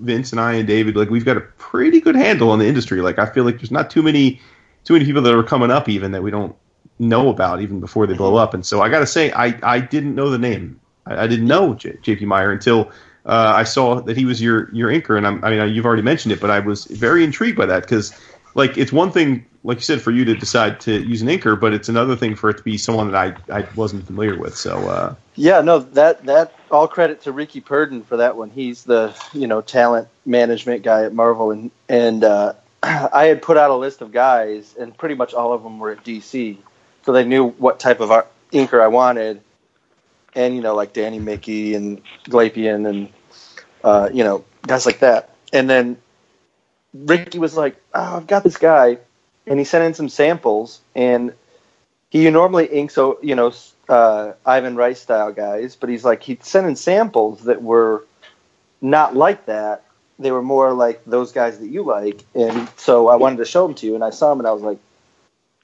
Vince 0.00 0.32
and 0.32 0.40
I 0.40 0.54
and 0.54 0.66
David, 0.66 0.96
like 0.96 1.08
we've 1.08 1.24
got 1.24 1.38
a 1.38 1.40
pretty 1.40 1.98
good 2.00 2.14
handle 2.14 2.50
on 2.50 2.58
the 2.58 2.66
industry. 2.66 3.00
Like 3.00 3.18
I 3.18 3.24
feel 3.24 3.44
like 3.44 3.56
there's 3.56 3.70
not 3.70 3.88
too 3.88 4.02
many 4.02 4.40
too 4.84 4.92
many 4.92 5.06
people 5.06 5.22
that 5.22 5.34
are 5.34 5.42
coming 5.42 5.70
up 5.70 5.88
even 5.88 6.12
that 6.12 6.22
we 6.22 6.30
don't 6.30 6.54
know 6.98 7.30
about 7.30 7.62
even 7.62 7.80
before 7.80 8.06
they 8.06 8.14
blow 8.14 8.36
up. 8.36 8.52
And 8.52 8.66
so 8.66 8.82
I 8.82 8.88
got 8.90 8.98
to 8.98 9.06
say, 9.06 9.32
I 9.32 9.58
I 9.62 9.80
didn't 9.80 10.14
know 10.14 10.28
the 10.28 10.38
name. 10.38 10.78
I, 11.06 11.24
I 11.24 11.26
didn't 11.26 11.46
know 11.46 11.74
J- 11.74 11.96
JP 12.02 12.22
Mayer 12.22 12.52
until 12.52 12.90
uh, 13.24 13.52
I 13.54 13.64
saw 13.64 14.00
that 14.02 14.16
he 14.16 14.24
was 14.26 14.42
your 14.42 14.68
your 14.74 14.90
inker. 14.90 15.16
And 15.16 15.26
I'm, 15.26 15.42
I 15.42 15.50
mean, 15.50 15.74
you've 15.74 15.86
already 15.86 16.02
mentioned 16.02 16.32
it, 16.32 16.40
but 16.40 16.50
I 16.50 16.58
was 16.58 16.84
very 16.86 17.22
intrigued 17.24 17.56
by 17.56 17.66
that 17.66 17.82
because. 17.84 18.12
Like 18.56 18.78
it's 18.78 18.90
one 18.90 19.12
thing, 19.12 19.44
like 19.64 19.76
you 19.76 19.82
said, 19.82 20.00
for 20.00 20.10
you 20.10 20.24
to 20.24 20.34
decide 20.34 20.80
to 20.80 21.02
use 21.02 21.20
an 21.20 21.28
inker, 21.28 21.60
but 21.60 21.74
it's 21.74 21.90
another 21.90 22.16
thing 22.16 22.34
for 22.34 22.48
it 22.48 22.56
to 22.56 22.62
be 22.62 22.78
someone 22.78 23.12
that 23.12 23.38
I, 23.50 23.58
I 23.58 23.68
wasn't 23.76 24.06
familiar 24.06 24.34
with. 24.34 24.56
So 24.56 24.88
uh, 24.88 25.14
Yeah, 25.34 25.60
no, 25.60 25.80
that 25.80 26.24
that 26.24 26.54
all 26.70 26.88
credit 26.88 27.20
to 27.22 27.32
Rickey 27.32 27.60
Purdin 27.60 28.02
for 28.02 28.16
that 28.16 28.38
one. 28.38 28.48
He's 28.48 28.84
the 28.84 29.14
you 29.34 29.46
know 29.46 29.60
talent 29.60 30.08
management 30.24 30.82
guy 30.82 31.04
at 31.04 31.12
Marvel, 31.12 31.50
and 31.50 31.70
and 31.90 32.24
uh, 32.24 32.54
I 32.82 33.26
had 33.26 33.42
put 33.42 33.58
out 33.58 33.70
a 33.70 33.76
list 33.76 34.00
of 34.00 34.10
guys, 34.10 34.74
and 34.80 34.96
pretty 34.96 35.16
much 35.16 35.34
all 35.34 35.52
of 35.52 35.62
them 35.62 35.78
were 35.78 35.90
at 35.90 36.02
DC, 36.02 36.56
so 37.04 37.12
they 37.12 37.24
knew 37.24 37.48
what 37.50 37.78
type 37.78 38.00
of 38.00 38.10
art, 38.10 38.32
inker 38.52 38.80
I 38.80 38.88
wanted, 38.88 39.42
and 40.34 40.56
you 40.56 40.62
know 40.62 40.74
like 40.74 40.94
Danny 40.94 41.18
Miki 41.18 41.74
and 41.74 42.00
Glapion 42.24 42.88
and 42.88 43.08
uh, 43.84 44.08
you 44.10 44.24
know 44.24 44.46
guys 44.66 44.86
like 44.86 45.00
that, 45.00 45.34
and 45.52 45.68
then 45.68 45.98
Rickey 47.04 47.38
was 47.38 47.56
like, 47.56 47.76
"Oh, 47.94 48.16
I've 48.16 48.26
got 48.26 48.44
this 48.44 48.56
guy," 48.56 48.98
and 49.46 49.58
he 49.58 49.64
sent 49.64 49.84
in 49.84 49.94
some 49.94 50.08
samples, 50.08 50.80
and 50.94 51.32
he 52.10 52.28
normally 52.30 52.66
inks, 52.66 52.94
so 52.94 53.18
you 53.22 53.34
know, 53.34 53.52
uh, 53.88 54.32
Ivan 54.44 54.76
Reis 54.76 55.00
style 55.00 55.32
guys, 55.32 55.76
but 55.76 55.88
he's 55.88 56.04
like 56.04 56.22
he 56.22 56.38
sent 56.42 56.66
in 56.66 56.76
samples 56.76 57.44
that 57.44 57.62
were 57.62 58.04
not 58.80 59.16
like 59.16 59.46
that. 59.46 59.84
They 60.18 60.30
were 60.30 60.42
more 60.42 60.72
like 60.72 61.04
those 61.04 61.32
guys 61.32 61.58
that 61.58 61.68
you 61.68 61.82
like, 61.82 62.24
and 62.34 62.68
so 62.76 63.08
I 63.08 63.16
wanted 63.16 63.38
to 63.38 63.44
show 63.44 63.66
them 63.66 63.74
to 63.76 63.86
you, 63.86 63.94
and 63.94 64.04
I 64.04 64.10
saw 64.10 64.30
them, 64.30 64.40
and 64.40 64.48
I 64.48 64.52
was 64.52 64.62
like, 64.62 64.78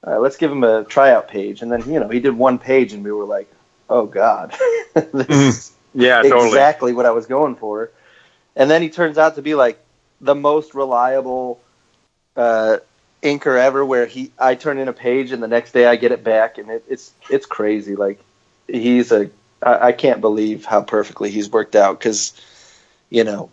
All 0.05 0.13
right, 0.13 0.21
let's 0.21 0.37
give 0.37 0.53
him 0.53 0.65
a 0.65 0.85
tryout 0.85 1.29
page, 1.29 1.63
and 1.63 1.73
then 1.73 1.91
you 1.91 2.01
know 2.01 2.09
he 2.09 2.21
did 2.21 2.37
one 2.37 2.59
page, 2.59 2.93
and 2.93 3.03
we 3.03 3.13
were 3.13 3.25
like, 3.25 3.49
oh 3.93 4.07
god, 4.07 4.55
this 4.95 5.29
is 5.29 5.73
Yeah, 5.95 6.23
exactly 6.25 6.93
what 6.93 7.07
I 7.07 7.11
was 7.11 7.27
going 7.27 7.57
for. 7.57 7.91
And 8.57 8.71
then 8.71 8.83
he 8.83 8.91
turns 8.91 9.19
out 9.19 9.37
to 9.37 9.43
be 9.43 9.55
like 9.55 9.82
the 10.23 10.35
most 10.35 10.75
reliable 10.75 11.61
uh, 12.37 12.79
inker 13.23 13.59
ever. 13.59 13.85
Where 13.85 14.07
he, 14.07 14.33
I 14.39 14.55
turn 14.55 14.79
in 14.79 14.89
a 14.89 14.93
page 14.95 15.33
and 15.33 15.43
the 15.43 15.49
next 15.49 15.73
day 15.73 15.87
I 15.87 15.97
get 15.97 16.13
it 16.13 16.25
back, 16.25 16.59
and 16.59 16.71
it, 16.71 16.85
it's 16.89 17.13
it's 17.31 17.47
crazy. 17.47 17.97
Like 17.97 18.21
he's 18.69 19.13
a, 19.13 19.31
I, 19.63 19.89
I 19.89 19.93
can't 19.93 20.21
believe 20.21 20.65
how 20.65 20.83
perfectly 20.83 21.31
he's 21.31 21.51
worked 21.51 21.77
out 21.77 21.99
because, 21.99 22.33
you 23.11 23.25
know, 23.25 23.51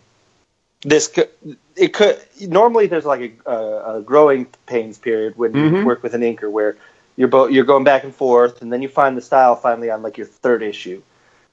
this 0.82 1.08
could 1.08 1.28
it 1.76 1.92
could 1.92 2.18
normally 2.40 2.86
there's 2.86 3.04
like 3.06 3.40
a, 3.46 3.50
a, 3.50 3.96
a 3.98 4.02
growing 4.02 4.46
pains 4.66 4.98
period 4.98 5.36
when 5.36 5.54
you 5.56 5.70
Mhm. 5.70 5.84
work 5.84 6.02
with 6.02 6.14
an 6.14 6.22
inker 6.22 6.50
where 6.50 6.76
you're 7.16 7.28
both 7.28 7.50
you're 7.52 7.64
going 7.64 7.84
back 7.84 8.04
and 8.04 8.14
forth, 8.14 8.62
and 8.62 8.72
then 8.72 8.82
you 8.82 8.88
find 8.88 9.16
the 9.16 9.22
style 9.22 9.56
finally 9.56 9.90
on 9.90 10.02
like 10.02 10.16
your 10.18 10.26
third 10.26 10.62
issue. 10.62 11.02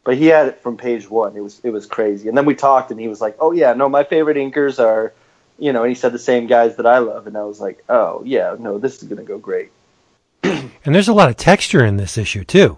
But 0.08 0.18
he 0.18 0.28
had 0.28 0.48
it 0.48 0.62
from 0.62 0.78
page 0.78 1.10
one. 1.10 1.36
It 1.36 1.42
was 1.42 1.60
it 1.66 1.72
was 1.72 1.86
crazy. 1.86 2.30
And 2.30 2.38
then 2.38 2.46
we 2.46 2.56
talked, 2.56 2.92
and 2.92 3.00
he 3.00 3.10
was 3.10 3.20
like, 3.20 3.36
"Oh 3.42 3.52
yeah, 3.52 3.74
no, 3.74 3.90
my 3.90 4.06
favorite 4.06 4.38
inkers 4.38 4.80
are, 4.82 5.12
you 5.60 5.74
know." 5.74 5.84
And 5.84 5.90
he 5.90 5.96
said 5.96 6.14
the 6.14 6.18
same 6.18 6.48
guys 6.48 6.78
that 6.78 6.86
I 6.86 7.00
love, 7.00 7.28
and 7.28 7.36
I 7.36 7.44
was 7.44 7.60
like, 7.60 7.84
"Oh 7.90 8.22
yeah, 8.24 8.56
no, 8.58 8.78
this 8.78 9.04
is 9.04 9.10
gonna 9.10 9.24
go 9.24 9.38
great." 9.38 9.70
And 10.44 10.96
there's 10.96 11.10
a 11.10 11.14
lot 11.14 11.28
of 11.28 11.36
texture 11.36 11.84
in 11.84 11.98
this 11.98 12.18
issue 12.18 12.46
too. 12.46 12.78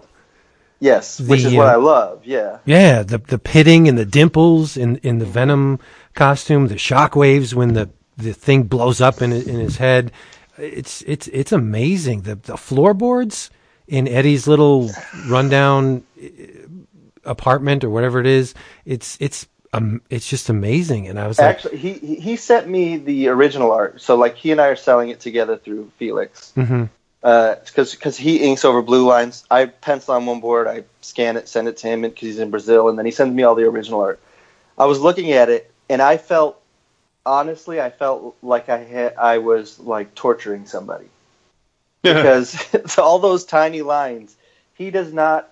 Yes, 0.80 1.22
which 1.22 1.44
is 1.44 1.54
what 1.54 1.68
uh, 1.68 1.74
I 1.74 1.76
love. 1.76 2.26
Yeah, 2.26 2.58
Yeah, 2.66 3.04
the 3.04 3.20
the 3.20 3.38
pitting 3.38 3.88
and 3.88 3.96
the 3.96 4.06
dimples 4.06 4.76
in, 4.76 4.96
in 5.04 5.20
the 5.20 5.28
Venom 5.28 5.78
costume, 6.16 6.68
the 6.68 6.76
shockwaves 6.76 7.54
when 7.54 7.76
the, 7.76 7.92
the 8.18 8.34
thing 8.34 8.64
blows 8.64 9.02
up 9.02 9.22
in 9.22 9.32
in 9.34 9.60
his 9.60 9.78
head. 9.78 10.12
It's 10.58 11.04
it's 11.04 11.28
it's 11.28 11.52
amazing. 11.52 12.22
The 12.22 12.38
the 12.38 12.58
floorboards 12.58 13.52
in 13.88 14.08
Eddie's 14.08 14.48
little 14.48 14.90
rundown 15.28 16.04
apartment 17.26 17.84
or 17.84 17.90
whatever 17.90 18.20
it 18.20 18.28
is. 18.28 18.54
It's 18.86 19.18
it's 19.20 19.48
um 19.74 20.02
it's 20.10 20.28
just 20.28 20.50
amazing. 20.50 21.08
And 21.08 21.20
I 21.20 21.28
was 21.28 21.40
actually, 21.40 21.78
he 21.78 21.94
he 21.94 22.16
he 22.16 22.36
sent 22.36 22.68
me 22.68 22.98
the 22.98 23.28
original 23.30 23.72
art. 23.72 24.02
So 24.02 24.16
like 24.16 24.36
he 24.36 24.52
and 24.52 24.60
I 24.62 24.68
are 24.68 24.76
selling 24.76 25.10
it 25.10 25.20
together 25.20 25.58
through 25.58 25.92
Felix. 25.98 26.54
mhm. 26.56 26.90
because 27.22 27.96
because 27.96 28.18
he 28.18 28.38
inks 28.38 28.66
over 28.66 28.82
blue 28.82 29.08
lines. 29.08 29.46
I 29.52 29.66
pencil 29.66 30.16
on 30.16 30.26
one 30.26 30.40
board, 30.40 30.68
I 30.68 30.84
scan 31.02 31.38
it, 31.38 31.48
send 31.48 31.68
it 31.68 31.78
to 31.78 31.88
him 31.88 32.02
because 32.02 32.20
he's 32.20 32.40
in 32.40 32.50
Brazil, 32.50 32.90
and 32.90 32.98
then 32.98 33.06
he 33.06 33.12
sends 33.12 33.36
me 33.36 33.44
all 33.44 33.56
the 33.56 33.64
original 33.64 34.02
art. 34.02 34.20
I 34.78 34.86
was 34.86 35.00
looking 35.00 35.32
at 35.34 35.50
it, 35.50 35.72
and 35.90 36.02
I 36.02 36.18
felt 36.18 36.62
honestly, 37.26 37.80
I 37.80 37.90
felt 37.90 38.36
like 38.42 38.70
I 38.70 38.80
had 38.80 39.16
I 39.16 39.38
was 39.38 39.80
like 39.80 40.16
torturing 40.16 40.66
somebody 40.66 41.10
because 42.04 42.58
all 42.98 43.20
those 43.20 43.46
tiny 43.46 43.82
lines. 43.82 44.36
He 44.74 44.92
does 44.92 45.12
not 45.12 45.52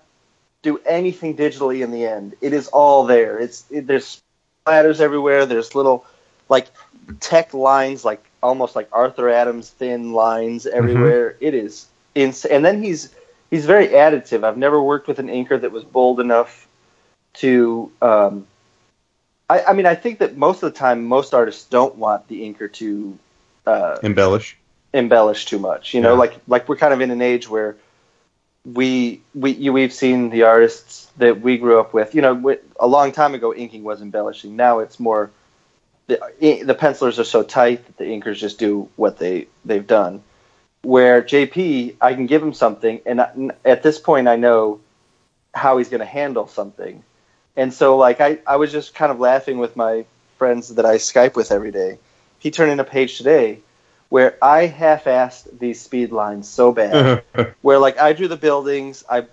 do 0.62 0.78
anything 0.86 1.36
digitally 1.36 1.82
in 1.84 1.90
the 1.90 2.04
end. 2.06 2.34
It 2.40 2.52
is 2.52 2.68
all 2.68 3.04
there. 3.04 3.38
It's 3.38 3.64
it, 3.70 3.86
there's 3.86 4.20
splatters 4.66 5.00
everywhere. 5.00 5.46
There's 5.46 5.74
little 5.74 6.04
like 6.48 6.68
tech 7.20 7.54
lines, 7.54 8.04
like 8.04 8.24
almost 8.42 8.74
like 8.76 8.88
Arthur 8.92 9.28
Adams 9.28 9.70
thin 9.70 10.12
lines 10.12 10.66
everywhere. 10.66 11.36
It 11.40 11.54
is 11.54 11.86
insane. 12.14 12.52
And 12.52 12.64
then 12.64 12.82
he's 12.82 13.14
he's 13.50 13.66
very 13.66 13.88
additive. 13.88 14.44
I've 14.44 14.58
never 14.58 14.82
worked 14.82 15.06
with 15.08 15.18
an 15.18 15.28
inker 15.28 15.60
that 15.60 15.72
was 15.72 15.84
bold 15.84 16.20
enough 16.20 16.66
to. 17.34 17.90
Um, 18.02 18.46
I, 19.50 19.62
I 19.62 19.72
mean, 19.72 19.86
I 19.86 19.94
think 19.94 20.18
that 20.18 20.36
most 20.36 20.62
of 20.62 20.72
the 20.72 20.78
time, 20.78 21.04
most 21.04 21.32
artists 21.32 21.64
don't 21.68 21.96
want 21.96 22.28
the 22.28 22.42
inker 22.42 22.70
to 22.74 23.18
uh, 23.66 23.96
embellish. 24.02 24.58
embellish 24.92 25.46
too 25.46 25.58
much. 25.58 25.94
You 25.94 26.00
know, 26.00 26.12
Yeah. 26.14 26.18
like 26.18 26.34
like 26.48 26.68
we're 26.68 26.76
kind 26.76 26.92
of 26.92 27.00
in 27.00 27.10
an 27.10 27.22
age 27.22 27.48
where 27.48 27.76
we 28.74 29.22
we 29.34 29.52
you, 29.52 29.72
we've 29.72 29.92
seen 29.92 30.30
the 30.30 30.44
artists 30.44 31.08
that 31.18 31.40
we 31.40 31.58
grew 31.58 31.80
up 31.80 31.94
with. 31.94 32.14
You 32.14 32.22
know, 32.22 32.56
a 32.80 32.86
long 32.86 33.12
time 33.12 33.34
ago, 33.34 33.54
inking 33.54 33.84
was 33.84 34.02
embellishing. 34.02 34.56
Now 34.56 34.80
it's 34.80 35.00
more 35.00 35.30
the 36.08 36.20
the 36.64 36.74
pencilers 36.74 37.18
are 37.18 37.24
so 37.24 37.42
tight 37.42 37.86
that 37.86 37.96
the 37.98 38.04
inkers 38.04 38.36
just 38.36 38.58
do 38.58 38.88
what 38.96 39.18
they 39.18 39.48
they've 39.64 39.86
done. 39.86 40.22
where 40.82 41.22
JP, 41.22 41.96
I 42.00 42.14
can 42.14 42.26
give 42.26 42.42
him 42.42 42.54
something, 42.54 43.00
and 43.06 43.52
at 43.64 43.82
this 43.82 43.98
point, 43.98 44.28
I 44.28 44.36
know 44.36 44.80
how 45.54 45.78
he's 45.78 45.88
going 45.88 46.00
to 46.00 46.06
handle 46.06 46.46
something. 46.46 47.02
And 47.56 47.74
so, 47.74 47.96
like, 47.96 48.20
I, 48.20 48.38
I 48.46 48.56
was 48.56 48.70
just 48.72 48.94
kind 48.94 49.10
of 49.10 49.18
laughing 49.20 49.58
with 49.58 49.76
my 49.76 50.06
friends 50.38 50.74
that 50.76 50.86
I 50.86 50.96
Skype 50.96 51.34
with 51.34 51.50
every 51.50 51.72
day. 51.72 51.98
He 52.38 52.50
turned 52.50 52.70
in 52.70 52.80
a 52.80 52.84
page 52.84 53.18
today 53.18 53.60
where 54.08 54.36
I 54.42 54.66
half-assed 54.66 55.58
these 55.58 55.80
speed 55.80 56.12
lines 56.12 56.48
so 56.48 56.72
bad, 56.72 57.22
where 57.62 57.78
like 57.78 57.98
I 57.98 58.12
drew 58.12 58.28
the 58.28 58.36
buildings, 58.36 59.04
I 59.08 59.26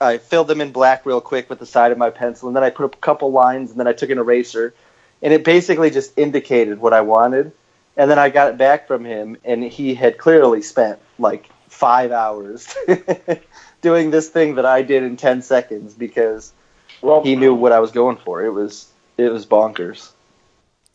I 0.00 0.18
filled 0.18 0.48
them 0.48 0.60
in 0.60 0.72
black 0.72 1.04
real 1.04 1.20
quick 1.20 1.50
with 1.50 1.58
the 1.58 1.66
side 1.66 1.92
of 1.92 1.98
my 1.98 2.10
pencil, 2.10 2.48
and 2.48 2.56
then 2.56 2.64
I 2.64 2.70
put 2.70 2.94
a 2.94 2.96
couple 2.98 3.30
lines, 3.32 3.70
and 3.70 3.78
then 3.78 3.86
I 3.86 3.92
took 3.92 4.10
an 4.10 4.18
eraser, 4.18 4.74
and 5.22 5.32
it 5.32 5.44
basically 5.44 5.90
just 5.90 6.18
indicated 6.18 6.80
what 6.80 6.92
I 6.92 7.02
wanted. 7.02 7.52
And 7.96 8.10
then 8.10 8.18
I 8.18 8.30
got 8.30 8.48
it 8.48 8.56
back 8.56 8.86
from 8.86 9.04
him, 9.04 9.36
and 9.44 9.62
he 9.62 9.94
had 9.94 10.16
clearly 10.16 10.62
spent 10.62 10.98
like 11.18 11.50
five 11.68 12.12
hours 12.12 12.74
doing 13.82 14.10
this 14.10 14.28
thing 14.30 14.54
that 14.54 14.64
I 14.64 14.82
did 14.82 15.02
in 15.02 15.16
ten 15.16 15.42
seconds 15.42 15.94
because 15.94 16.52
Well, 17.02 17.22
he 17.22 17.36
knew 17.36 17.54
what 17.54 17.72
I 17.72 17.80
was 17.80 17.90
going 17.90 18.16
for. 18.16 18.44
It 18.44 18.50
was 18.50 18.88
it 19.18 19.30
was 19.30 19.44
bonkers. 19.44 20.12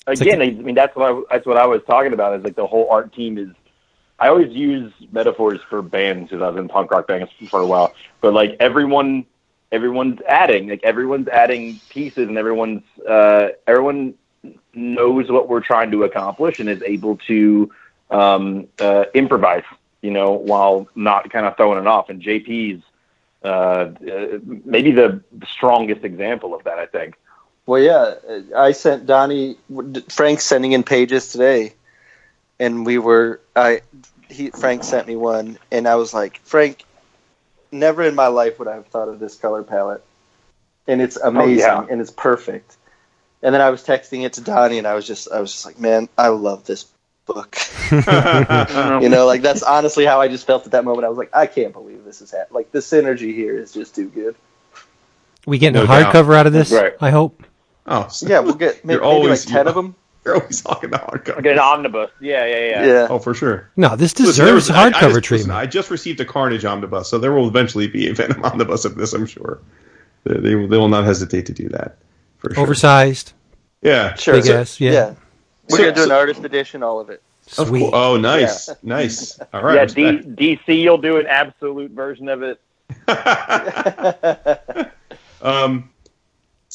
Again, 0.08 0.42
I 0.42 0.52
mean 0.52 0.76
that's 0.76 0.96
what 0.96 1.12
I, 1.12 1.22
that's 1.32 1.46
what 1.46 1.58
I 1.58 1.66
was 1.66 1.82
talking 1.88 2.14
about. 2.14 2.38
Is 2.38 2.44
like 2.44 2.56
the 2.56 2.68
whole 2.68 2.90
art 2.90 3.14
team 3.14 3.38
is. 3.38 3.50
I 4.18 4.30
always 4.30 4.54
use 4.54 4.94
metaphors 5.12 5.60
for 5.70 5.82
bands 5.82 6.30
because 6.30 6.42
I 6.42 6.48
was 6.50 6.58
in 6.58 6.70
punk 6.70 6.92
rock 6.92 7.08
bands 7.08 7.30
for 7.50 7.60
a 7.60 7.68
while. 7.68 7.94
But 8.22 8.34
like 8.34 8.56
everyone, 8.62 9.26
everyone's 9.74 10.22
adding, 10.28 10.70
like 10.70 10.84
everyone's 10.84 11.28
adding 11.28 11.82
pieces, 11.90 12.30
and 12.30 12.38
everyone's 12.38 12.84
uh, 13.08 13.50
everyone 13.68 14.14
knows 14.74 15.30
what 15.30 15.50
we're 15.50 15.62
trying 15.62 15.92
to 15.92 16.04
accomplish 16.04 16.60
and 16.60 16.70
is 16.70 16.82
able 16.84 17.18
to 17.28 17.72
um, 18.10 18.68
uh, 18.80 19.06
improvise. 19.14 19.64
You 20.02 20.12
know, 20.12 20.34
while 20.34 20.88
not 20.94 21.30
kind 21.32 21.46
of 21.48 21.58
throwing 21.58 21.80
it 21.80 21.88
off. 21.88 22.10
And 22.10 22.22
JP's 22.22 22.84
uh, 23.44 23.48
uh, 23.48 24.40
maybe 24.64 24.92
the 24.92 25.24
strongest 25.48 26.04
example 26.04 26.54
of 26.54 26.64
that. 26.66 26.78
I 26.78 26.86
think. 26.86 27.16
Well, 27.66 27.82
yeah, 27.82 28.16
I 28.56 28.74
sent 28.74 29.08
Donny 29.08 29.58
Frank 30.10 30.40
sending 30.40 30.74
in 30.74 30.84
pages 30.84 31.32
today, 31.32 31.74
and 32.60 32.86
we 32.86 33.00
were 33.00 33.42
I 33.56 33.82
he 34.30 34.52
Frank 34.52 34.84
sent 34.84 35.08
me 35.08 35.16
one, 35.16 35.58
and 35.72 35.88
I 35.88 35.96
was 35.96 36.14
like, 36.14 36.40
Frank, 36.44 36.84
never 37.72 38.04
in 38.04 38.14
my 38.14 38.28
life 38.28 38.60
would 38.60 38.68
I 38.68 38.76
have 38.76 38.88
thought 38.88 39.08
of 39.08 39.20
this 39.20 39.36
color 39.36 39.64
palette, 39.64 40.04
and 40.88 41.02
it's 41.02 41.18
oh, 41.22 41.30
amazing 41.30 41.60
yeah. 41.60 41.86
and 41.90 42.02
it's 42.02 42.12
perfect. 42.12 42.78
And 43.42 43.54
then 43.54 43.62
I 43.62 43.70
was 43.70 43.84
texting 43.84 44.26
it 44.26 44.34
to 44.34 44.42
Donny, 44.42 44.78
and 44.78 44.86
I 44.86 44.94
was 44.94 45.08
just 45.08 45.32
I 45.32 45.40
was 45.40 45.52
just 45.52 45.66
like, 45.66 45.80
man, 45.80 46.08
I 46.18 46.28
love 46.28 46.66
this 46.66 46.86
book. 47.26 47.58
you 47.92 49.10
know, 49.10 49.26
like 49.26 49.42
that's 49.42 49.64
honestly 49.64 50.06
how 50.06 50.22
I 50.22 50.28
just 50.28 50.46
felt 50.46 50.66
at 50.66 50.72
that 50.74 50.86
moment. 50.86 51.06
I 51.06 51.10
was 51.10 51.18
like, 51.18 51.36
I 51.36 51.48
can't 51.48 51.74
believe 51.74 52.04
this 52.06 52.22
is 52.22 52.30
happening. 52.30 52.56
Like 52.56 52.72
the 52.72 52.80
synergy 52.80 53.34
here 53.34 53.58
is 53.58 53.74
just 53.74 53.96
too 53.96 54.10
good. 54.10 54.36
We 55.46 55.58
getting 55.58 55.76
No 55.76 55.84
a 55.84 55.88
doubt. 55.88 56.14
hardcover 56.14 56.36
out 56.36 56.48
of 56.48 56.54
this? 56.54 56.72
Right. 56.72 56.94
I 57.02 57.10
hope. 57.12 57.44
Oh, 57.88 58.08
so 58.08 58.28
Yeah, 58.28 58.40
we'll 58.40 58.54
get 58.56 58.84
maybe, 58.86 58.98
maybe 59.00 59.06
always- 59.08 59.46
like 59.46 59.54
ten 59.54 59.68
of 59.68 59.76
them. 59.76 59.96
You're 60.26 60.36
always 60.42 60.60
talking 60.62 60.90
about 60.90 61.08
hardcover. 61.12 61.36
Like 61.36 61.46
an 61.46 61.60
omnibus. 61.60 62.10
Yeah, 62.20 62.46
yeah, 62.48 62.58
yeah. 62.70 62.86
Yeah. 62.86 63.08
Oh, 63.12 63.20
for 63.20 63.36
sure. 63.36 63.70
No, 63.78 63.96
this 63.96 64.18
Listen, 64.20 64.44
there 64.46 64.54
deserves 64.56 64.70
was- 64.70 64.76
I- 64.78 64.86
I 64.88 64.90
hardcover 64.90 64.94
just- 64.94 65.04
listen, 65.04 65.22
treatment. 65.22 65.60
I 65.60 65.66
just 65.68 65.92
received 65.92 66.20
a 66.20 66.26
Carnage 66.26 66.66
omnibus, 66.66 67.08
so 67.10 67.20
there 67.20 67.32
will 67.32 67.48
eventually 67.48 67.88
be 67.88 68.10
a 68.10 68.14
Venom 68.16 68.44
omnibus 68.44 68.86
of 68.86 68.96
this. 68.96 69.14
I'm 69.14 69.28
sure. 69.28 69.60
They, 70.24 70.34
they, 70.40 70.50
they 70.56 70.78
will 70.78 70.90
not 70.90 71.04
hesitate 71.06 71.46
to 71.46 71.54
do 71.54 71.70
that. 71.70 71.98
For 72.40 72.52
sure. 72.56 72.64
Oversized. 72.64 73.34
Yeah. 73.84 74.16
Sure. 74.16 74.34
Big 74.36 74.46
So- 74.46 74.58
ass, 74.62 74.80
yeah. 74.80 75.14
We're 75.70 75.78
So- 75.78 75.84
gonna 75.84 75.96
do 75.96 76.02
an 76.04 76.08
so- 76.10 76.18
artist 76.18 76.44
edition, 76.44 76.82
all 76.82 77.00
of 77.00 77.12
it. 77.12 77.22
Sweet. 77.48 77.82
course. 77.82 77.92
Oh, 77.94 78.18
nice, 78.18 78.70
nice. 78.82 79.40
All 79.54 79.62
right. 79.62 79.76
yeah, 79.96 80.12
D- 80.12 80.58
DC, 80.66 80.82
you'll 80.82 80.98
do 80.98 81.18
an 81.20 81.28
absolute 81.28 81.92
version 81.92 82.28
of 82.28 82.42
it. 82.42 82.60
um, 85.44 85.90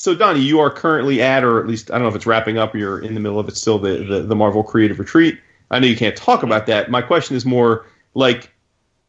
so 0.01 0.15
Donny, 0.15 0.41
you 0.41 0.61
are 0.61 0.71
currently 0.71 1.21
at, 1.21 1.45
or 1.45 1.61
at 1.61 1.67
least 1.67 1.91
I 1.91 1.95
don't 1.95 2.05
know 2.05 2.09
if 2.09 2.15
it's 2.17 2.25
wrapping 2.25 2.57
up, 2.57 2.75
or 2.75 2.79
you're 2.79 3.01
in 3.01 3.13
the 3.13 3.21
middle 3.21 3.39
of 3.39 3.47
it 3.49 3.57
still, 3.59 3.79
the, 3.79 3.99
the, 3.99 4.23
the 4.23 4.35
Marvel 4.35 4.63
Creative 4.65 4.99
Retreat. 4.99 5.39
I 5.71 5.79
know 5.79 5.87
you 5.87 5.97
can't 5.97 6.17
talk 6.17 6.43
about 6.43 6.65
that. 6.69 6.91
My 6.91 7.03
question 7.03 7.37
is 7.37 7.45
more 7.45 7.85
like, 8.15 8.51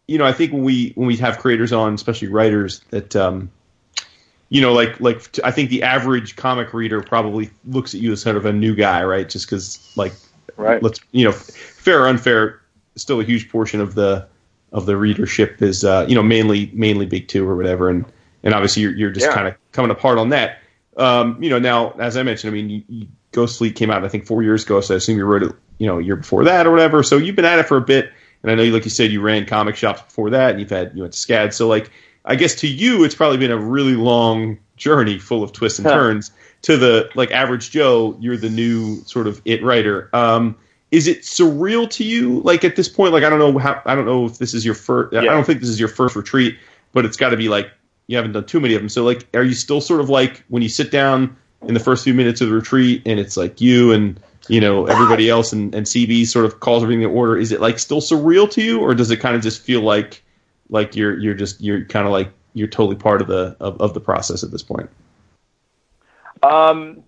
you 0.10 0.18
know, 0.18 0.26
I 0.26 0.34
think 0.34 0.52
when 0.52 0.64
we 0.64 0.92
when 0.96 1.08
we 1.08 1.16
have 1.16 1.38
creators 1.40 1.72
on, 1.72 1.94
especially 1.94 2.28
writers, 2.28 2.82
that 2.90 3.16
um, 3.16 3.50
you 4.50 4.60
know, 4.60 4.74
like 4.74 5.00
like 5.00 5.40
I 5.46 5.52
think 5.52 5.70
the 5.70 5.84
average 5.84 6.36
comic 6.36 6.74
reader 6.74 7.02
probably 7.02 7.52
looks 7.66 7.96
at 7.96 8.02
you 8.02 8.12
as 8.12 8.22
sort 8.22 8.36
of 8.36 8.46
a 8.46 8.52
new 8.52 8.76
guy, 8.76 9.02
right? 9.06 9.30
Just 9.30 9.46
because 9.46 9.94
like 9.96 10.12
Right. 10.58 10.84
let's 10.84 11.00
you 11.14 11.24
know, 11.24 11.32
fair 11.32 12.04
or 12.04 12.08
unfair, 12.10 12.60
still 12.98 13.22
a 13.22 13.24
huge 13.24 13.50
portion 13.50 13.80
of 13.80 13.96
the 13.96 14.28
of 14.74 14.86
the 14.86 14.98
readership 14.98 15.62
is 15.62 15.86
uh, 15.86 16.06
you 16.10 16.16
know 16.16 16.24
mainly 16.24 16.70
mainly 16.74 17.06
big 17.06 17.30
two 17.30 17.48
or 17.48 17.56
whatever, 17.56 17.90
and 17.90 18.04
and 18.44 18.54
obviously 18.54 18.82
you're, 18.84 18.92
you're 18.92 19.12
just 19.12 19.28
Yeah. 19.28 19.34
kind 19.34 19.48
of 19.48 19.56
coming 19.72 19.90
apart 19.92 20.18
on 20.18 20.30
that. 20.30 20.58
Um, 21.02 21.42
you 21.42 21.50
know, 21.50 21.60
now 21.60 21.92
as 22.00 22.18
I 22.18 22.24
mentioned, 22.24 22.52
I 22.52 22.54
mean, 22.54 22.70
you, 22.70 22.84
you, 22.88 23.08
Ghost 23.32 23.58
Fleet 23.58 23.76
came 23.76 23.90
out 23.90 24.04
I 24.04 24.10
think 24.10 24.26
four 24.26 24.44
years 24.44 24.64
ago, 24.64 24.82
so 24.82 24.94
I 24.94 24.98
assume 24.98 25.18
you 25.18 25.26
wrote 25.26 25.44
it 25.44 25.52
you 25.78 25.88
know 25.88 25.98
a 26.00 26.02
year 26.04 26.16
before 26.16 26.44
that 26.46 26.68
or 26.68 26.72
whatever. 26.72 27.02
So 27.02 27.18
you've 27.18 27.36
been 27.36 27.46
at 27.46 27.60
it 27.60 27.68
for 27.68 27.78
a 27.78 27.82
bit, 27.82 28.12
and 28.44 28.52
I 28.52 28.56
know, 28.56 28.64
like 28.66 28.86
you 28.86 28.92
said, 28.92 29.12
you 29.12 29.22
ran 29.22 29.46
comic 29.46 29.76
shops 29.76 30.02
before 30.02 30.30
that, 30.32 30.52
and 30.52 30.60
you've 30.60 30.70
had 30.70 30.92
you 30.96 31.02
went 31.02 31.14
to 31.14 31.20
SCAD. 31.20 31.54
So 31.54 31.68
like, 31.68 31.90
I 32.24 32.36
guess 32.36 32.56
to 32.56 32.68
you, 32.68 33.04
it's 33.04 33.16
probably 33.16 33.38
been 33.38 33.52
a 33.52 33.58
really 33.58 33.96
long 33.96 34.60
journey 34.78 35.18
full 35.18 35.44
of 35.44 35.54
twists 35.54 35.80
and 35.80 35.88
Huh. 35.88 35.96
turns. 35.96 36.32
To 36.64 36.78
the 36.78 37.10
like 37.16 37.32
average 37.32 37.72
Joe, 37.72 38.16
you're 38.20 38.38
the 38.38 38.50
new 38.50 38.98
sort 39.06 39.26
of 39.26 39.42
it 39.46 39.64
writer. 39.64 40.10
Um, 40.14 40.56
is 40.92 41.08
it 41.08 41.22
surreal 41.22 41.90
to 41.92 42.04
you? 42.04 42.42
Like 42.42 42.64
at 42.64 42.76
this 42.76 42.88
point, 42.88 43.14
like 43.14 43.24
I 43.24 43.30
don't 43.30 43.40
know 43.40 43.58
how 43.58 43.82
I 43.86 43.96
don't 43.96 44.06
know 44.06 44.26
if 44.28 44.38
this 44.38 44.54
is 44.54 44.64
your 44.64 44.76
first. 44.76 45.16
I 45.16 45.26
don't 45.34 45.46
think 45.46 45.62
this 45.62 45.70
is 45.70 45.80
your 45.80 45.90
first 45.90 46.16
retreat, 46.16 46.60
but 46.94 47.06
it's 47.06 47.18
got 47.18 47.30
to 47.30 47.38
be 47.38 47.50
like 47.50 47.72
you 48.12 48.18
haven't 48.18 48.34
done 48.34 48.46
too 48.46 48.60
many 48.60 48.76
of 48.76 48.82
them. 48.82 48.90
So 48.90 49.04
like, 49.04 49.28
are 49.34 49.44
you 49.44 49.54
still 49.54 49.82
sort 49.82 50.02
of 50.02 50.10
like 50.10 50.44
when 50.50 50.62
you 50.62 50.70
sit 50.70 50.92
down 50.92 51.36
in 51.64 51.74
the 51.74 51.80
first 51.80 52.04
few 52.04 52.14
minutes 52.14 52.42
of 52.42 52.50
the 52.50 52.56
retreat 52.56 53.02
and 53.06 53.20
it's 53.20 53.38
like 53.38 53.62
you 53.62 53.92
and 53.92 54.20
you 54.48 54.60
know 54.60 54.86
everybody 54.88 55.30
else 55.30 55.54
and, 55.54 55.74
and 55.74 55.86
CB 55.86 56.28
sort 56.28 56.46
of 56.46 56.60
calls 56.60 56.84
everything 56.84 57.04
in 57.04 57.10
order? 57.10 57.38
Is 57.38 57.52
it 57.52 57.62
like 57.62 57.80
still 57.80 58.02
surreal 58.02 58.50
to 58.52 58.62
you, 58.62 58.80
or 58.80 58.94
does 58.94 59.12
it 59.12 59.18
kind 59.18 59.36
of 59.36 59.42
just 59.42 59.62
feel 59.62 59.82
like 59.82 60.22
like 60.70 60.96
you're 60.96 61.18
you're 61.20 61.34
just 61.34 61.62
you're 61.62 61.86
kind 61.86 62.06
of 62.06 62.12
like 62.12 62.30
you're 62.54 62.68
totally 62.68 62.96
part 62.96 63.22
of 63.22 63.28
the 63.28 63.56
of, 63.60 63.80
of 63.82 63.94
the 63.94 64.00
process 64.00 64.44
at 64.44 64.52
this 64.52 64.64
point? 64.64 64.90
Um, 66.44 67.04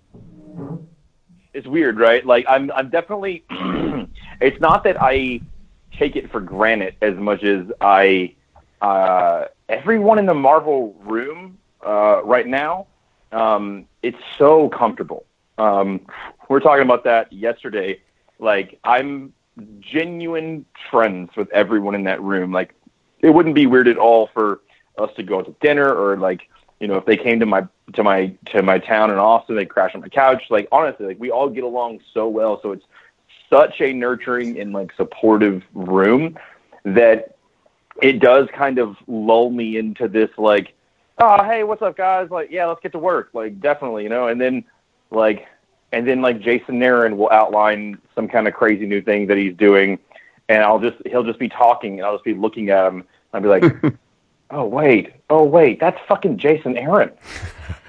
it's 1.54 1.68
weird, 1.68 2.00
right? 2.00 2.26
Like 2.26 2.46
I'm, 2.48 2.72
I'm 2.72 2.90
definitely. 2.90 3.44
it's 4.42 4.60
not 4.60 4.84
that 4.84 5.02
I 5.02 5.42
take 5.98 6.16
it 6.16 6.32
for 6.32 6.40
granted 6.42 6.96
as 7.02 7.16
much 7.16 7.44
as 7.44 7.68
I. 7.82 8.36
Uh, 8.84 9.46
everyone 9.70 10.20
in 10.20 10.26
the 10.26 10.34
Marvel 10.34 10.94
room 11.06 11.58
uh, 11.88 12.22
right 12.26 12.46
now, 12.46 12.86
um, 13.32 13.86
it's 14.04 14.18
so 14.38 14.68
comfortable. 14.68 15.26
Um, 15.58 16.02
we 16.02 16.46
we're 16.50 16.60
talking 16.60 16.84
about 16.84 17.06
that 17.06 17.32
yesterday. 17.32 18.02
Like 18.40 18.78
I'm 18.84 19.32
genuine 19.80 20.66
friends 20.92 21.30
with 21.38 21.50
everyone 21.52 21.96
in 21.96 22.04
that 22.04 22.22
room. 22.22 22.52
Like 22.52 22.76
it 23.20 23.30
wouldn't 23.30 23.56
be 23.56 23.68
weird 23.68 23.88
at 23.88 23.98
all 23.98 24.30
for 24.34 24.60
us 24.98 25.12
to 25.16 25.24
go 25.24 25.40
out 25.40 25.46
to 25.46 25.56
dinner 25.62 25.90
or 25.96 26.18
like 26.18 26.50
you 26.82 26.88
know 26.90 26.96
if 26.96 27.06
they 27.06 27.16
came 27.16 27.40
to 27.40 27.46
my 27.46 27.66
to 27.94 28.04
my 28.04 28.36
to 28.48 28.62
my 28.62 28.80
town 28.80 29.10
in 29.10 29.18
Austin 29.18 29.56
they 29.56 29.66
crash 29.66 29.96
on 29.96 30.02
my 30.02 30.10
couch 30.10 30.44
like 30.50 30.68
honestly 30.72 31.08
like 31.08 31.20
we 31.20 31.32
all 31.32 31.50
get 31.50 31.64
along 31.64 32.00
so 32.14 32.28
well 32.28 32.60
so 32.62 32.74
it's 32.74 32.86
such 33.50 33.82
a 33.82 33.92
nurturing 33.94 34.60
and 34.60 34.74
like 34.74 34.92
supportive 34.96 35.64
room 35.74 36.38
that 36.84 37.33
it 38.02 38.20
does 38.20 38.48
kind 38.54 38.80
of 38.80 38.96
lull 39.08 39.50
me 39.50 39.78
into 39.78 40.08
this 40.08 40.30
like 40.38 40.74
oh 41.20 41.44
hey 41.44 41.64
what's 41.64 41.82
up 41.82 41.96
guys 41.96 42.30
like 42.30 42.50
yeah 42.52 42.66
let's 42.66 42.82
get 42.82 42.92
to 42.92 43.00
work 43.00 43.30
like 43.34 43.60
definitely 43.60 44.04
you 44.04 44.10
know 44.10 44.28
and 44.28 44.40
then 44.40 44.64
like 45.12 45.48
and 45.92 46.08
then 46.08 46.22
like 46.22 46.40
Jason 46.40 46.82
Aaron 46.82 47.18
will 47.18 47.30
outline 47.30 48.00
some 48.16 48.28
kind 48.28 48.48
of 48.48 48.54
crazy 48.54 48.86
new 48.86 49.02
thing 49.02 49.28
that 49.28 49.38
he's 49.38 49.56
doing 49.56 50.00
and 50.50 50.64
I'll 50.64 50.80
just 50.80 50.98
he'll 51.06 51.24
just 51.24 51.40
be 51.40 51.50
talking 51.50 52.00
and 52.00 52.06
I'll 52.06 52.16
just 52.16 52.26
be 52.26 52.34
looking 52.34 52.70
at 52.70 52.88
him 52.88 53.04
I'll 53.34 53.42
be 53.42 53.48
like 53.48 53.64
oh 54.54 54.66
wait, 54.66 55.14
oh 55.30 55.44
wait, 55.44 55.80
that's 55.80 56.00
fucking 56.08 56.38
Jason 56.38 56.78
Aaron. 56.78 57.12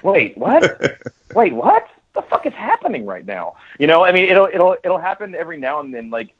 Wait, 0.03 0.37
what? 0.37 0.81
wait, 1.35 1.53
what? 1.53 1.87
The 2.13 2.21
fuck 2.23 2.45
is 2.45 2.53
happening 2.53 3.05
right 3.05 3.25
now? 3.25 3.55
You 3.79 3.87
know, 3.87 4.03
I 4.03 4.11
mean, 4.11 4.29
it'll 4.29 4.47
it'll 4.47 4.77
it'll 4.83 4.97
happen 4.97 5.35
every 5.35 5.57
now 5.57 5.79
and 5.79 5.93
then. 5.93 6.09
Like, 6.09 6.33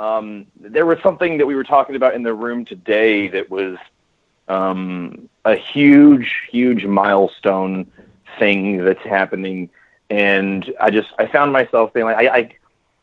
um, 0.00 0.46
there 0.58 0.86
was 0.86 0.98
something 1.02 1.38
that 1.38 1.46
we 1.46 1.54
were 1.54 1.64
talking 1.64 1.94
about 1.96 2.14
in 2.14 2.22
the 2.22 2.34
room 2.34 2.64
today 2.64 3.28
that 3.28 3.50
was 3.50 3.76
um, 4.48 5.28
a 5.44 5.54
huge, 5.54 6.28
huge 6.50 6.84
milestone 6.86 7.86
thing 8.38 8.84
that's 8.84 9.04
happening, 9.04 9.68
and 10.08 10.72
I 10.80 10.90
just 10.90 11.08
I 11.18 11.26
found 11.26 11.52
myself 11.52 11.92
being 11.92 12.06
like, 12.06 12.16
I. 12.16 12.28
I 12.38 12.42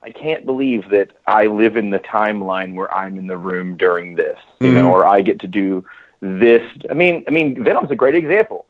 I 0.04 0.12
can't 0.12 0.46
believe 0.46 0.90
that 0.92 1.10
I 1.26 1.48
live 1.48 1.76
in 1.76 1.90
the 1.90 2.00
timeline 2.00 2.76
where 2.76 2.90
I'm 2.94 3.18
in 3.18 3.28
the 3.28 3.36
room 3.36 3.76
during 3.76 4.16
this, 4.16 4.38
you 4.60 4.72
know, 4.72 4.88
Mhm. 4.90 4.94
or 4.94 5.06
I 5.06 5.22
get 5.22 5.40
to 5.40 5.48
do 5.48 5.84
this. 6.22 6.62
I 6.90 6.94
mean, 6.94 7.26
I 7.28 7.32
mean, 7.32 7.62
Venom's 7.64 7.92
a 7.92 7.96
great 7.96 8.16
example. 8.16 8.68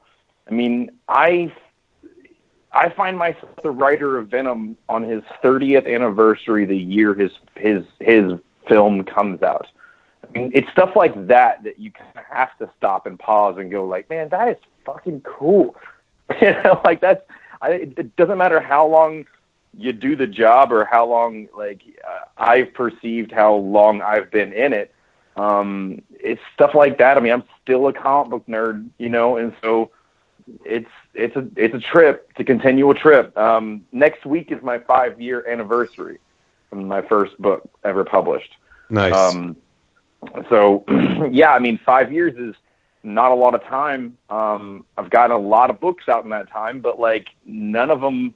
I 0.50 0.52
mean, 0.54 0.90
I 1.10 1.52
I 2.78 2.90
find 2.90 3.18
myself 3.18 3.50
the 3.64 3.72
writer 3.72 4.18
of 4.18 4.28
Venom 4.28 4.78
on 4.88 5.04
his 5.04 5.24
30th 5.44 5.92
anniversary, 5.92 6.66
the 6.66 6.78
year 6.78 7.14
his 7.16 7.32
his 7.56 7.84
his 8.00 8.34
film 8.68 9.04
comes 9.04 9.42
out. 9.42 9.68
I 10.24 10.32
mean, 10.32 10.52
it's 10.54 10.70
stuff 10.72 10.96
like 10.96 11.28
that 11.28 11.64
that 11.64 11.80
you 11.80 11.92
kind 11.92 12.18
of 12.18 12.24
have 12.30 12.56
to 12.60 12.70
stop 12.78 13.08
and 13.08 13.18
pause 13.18 13.58
and 13.58 13.72
go, 13.72 13.86
like, 13.86 14.10
man, 14.10 14.30
that 14.30 14.48
is 14.50 14.58
fucking 14.86 15.22
cool. 15.22 15.76
you 16.42 16.52
know, 16.52 16.82
like 16.84 17.02
that's. 17.02 17.22
I, 17.60 17.72
it 17.72 18.16
doesn't 18.16 18.38
matter 18.38 18.60
how 18.60 18.86
long 18.86 19.26
you 19.76 19.92
do 19.92 20.16
the 20.16 20.28
job 20.28 20.72
or 20.72 20.86
how 20.86 21.08
long, 21.08 21.48
like, 21.58 21.82
uh, 22.08 22.26
I've 22.38 22.72
perceived 22.76 23.32
how 23.32 23.56
long 23.56 24.04
I've 24.04 24.30
been 24.30 24.54
in 24.54 24.74
it. 24.74 24.94
Um, 25.38 26.04
it's 26.12 26.42
stuff 26.54 26.76
like 26.76 27.00
that. 27.00 27.18
I 27.18 27.20
mean, 27.20 27.34
I'm 27.34 27.44
still 27.64 27.88
a 27.88 27.94
comic 27.94 28.30
book 28.30 28.46
nerd, 28.48 28.88
you 29.00 29.10
know, 29.10 29.38
and 29.38 29.54
so 29.64 29.90
it's 30.66 30.90
it's 31.14 31.36
a 31.36 31.48
it's 31.56 31.76
a 31.76 31.80
trip. 31.80 32.28
It's 32.32 32.40
a 32.40 32.44
continual 32.44 32.94
trip. 32.94 33.38
Um, 33.38 33.86
next 33.92 34.26
week 34.26 34.52
is 34.52 34.62
my 34.62 34.80
five 34.80 35.20
year 35.20 35.48
anniversary 35.48 36.20
from 36.70 36.88
my 36.88 37.02
first 37.02 37.38
book 37.42 37.70
ever 37.84 38.04
published. 38.04 38.56
Nice. 38.90 39.14
Um, 39.14 39.58
so 40.50 40.84
yeah, 41.32 41.52
I 41.52 41.60
mean, 41.60 41.80
five 41.86 42.12
years 42.12 42.36
is 42.38 42.56
not 43.04 43.32
a 43.32 43.36
lot 43.36 43.56
of 43.56 43.64
time. 43.64 44.18
Um, 44.30 44.86
I've 44.98 45.10
gotten 45.10 45.36
a 45.36 45.40
lot 45.40 45.70
of 45.70 45.80
books 45.80 46.08
out 46.10 46.24
in 46.24 46.30
that 46.32 46.50
time, 46.50 46.80
but 46.80 47.00
like 47.00 47.28
none 47.46 47.92
of 47.92 48.02
them, 48.02 48.34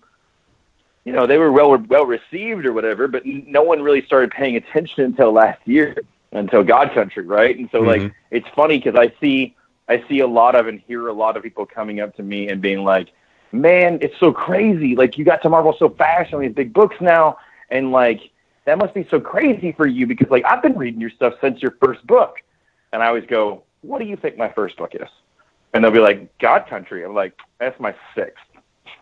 you 1.06 1.14
know, 1.14 1.26
they 1.26 1.38
were 1.38 1.52
well 1.52 1.78
well 1.78 2.06
received 2.06 2.66
or 2.66 2.74
whatever. 2.74 3.08
But 3.08 3.26
no 3.26 3.64
one 3.64 3.82
really 3.82 4.06
started 4.06 4.32
paying 4.32 4.56
attention 4.56 5.04
until 5.04 5.32
last 5.32 5.60
year, 5.66 5.96
until 6.32 6.64
God 6.64 6.94
Country, 6.94 7.26
right? 7.26 7.58
And 7.58 7.70
so 7.72 7.80
like 7.80 8.12
it's 8.32 8.48
funny 8.56 8.80
because 8.80 8.96
I 8.96 9.14
see 9.20 9.56
I 9.92 10.04
see 10.08 10.20
a 10.20 10.28
lot 10.28 10.56
of 10.56 10.68
and 10.68 10.80
hear 10.80 11.08
a 11.08 11.14
lot 11.14 11.38
of 11.38 11.44
people 11.44 11.66
coming 11.66 12.00
up 12.00 12.16
to 12.16 12.24
me 12.24 12.50
and 12.50 12.62
being 12.62 12.84
like, 12.84 13.10
"Man, 13.52 14.00
it's 14.02 14.18
so 14.20 14.32
crazy! 14.32 14.96
Like 14.96 15.18
you 15.18 15.26
got 15.26 15.42
to 15.44 15.50
Marvel 15.50 15.76
so 15.78 15.90
fast 15.90 16.34
on 16.34 16.42
these 16.42 16.54
big 16.54 16.74
books 16.74 16.96
now, 17.02 17.38
and 17.70 17.92
like." 17.92 18.22
That 18.66 18.78
must 18.78 18.94
be 18.94 19.08
so 19.10 19.20
crazy 19.20 19.72
for 19.72 19.88
you 19.88 20.06
because 20.06 20.30
like 20.30 20.46
I've 20.46 20.62
been 20.62 20.78
reading 20.78 21.02
your 21.02 21.10
stuff 21.10 21.34
since 21.42 21.64
your 21.64 21.76
first 21.84 22.06
book. 22.06 22.36
And 22.94 23.02
I 23.02 23.08
always 23.08 23.26
go, 23.26 23.64
what 23.82 24.00
do 24.00 24.06
you 24.06 24.16
think 24.16 24.38
my 24.38 24.50
first 24.50 24.78
book 24.78 24.94
is? 24.94 25.08
And 25.74 25.84
they'll 25.84 25.92
be 25.92 26.00
like, 26.00 26.38
God 26.40 26.68
Country. 26.68 27.04
I'm 27.04 27.14
like, 27.14 27.38
that's 27.60 27.80
my 27.80 27.96
sixth. 28.16 28.44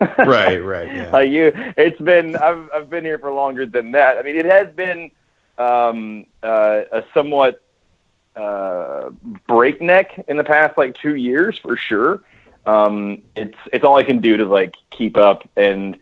right, 0.18 0.58
right. 0.58 0.94
Yeah. 0.94 1.10
like 1.12 1.30
you, 1.30 1.52
it's 1.76 2.00
been 2.00 2.34
I've 2.36 2.70
I've 2.74 2.88
been 2.88 3.04
here 3.04 3.18
for 3.18 3.30
longer 3.32 3.66
than 3.66 3.92
that. 3.92 4.16
I 4.16 4.22
mean, 4.22 4.36
it 4.36 4.46
has 4.46 4.68
been 4.74 5.10
um, 5.58 6.24
uh, 6.42 6.82
a 6.90 7.04
somewhat 7.12 7.62
uh, 8.36 9.10
breakneck 9.46 10.24
in 10.28 10.36
the 10.36 10.44
past 10.44 10.78
like 10.78 10.94
two 10.94 11.16
years 11.16 11.58
for 11.58 11.76
sure. 11.76 12.22
Um, 12.66 13.22
it's 13.34 13.58
it's 13.72 13.84
all 13.84 13.96
I 13.96 14.04
can 14.04 14.20
do 14.20 14.36
to 14.36 14.44
like 14.44 14.74
keep 14.90 15.16
up, 15.16 15.48
and 15.56 15.98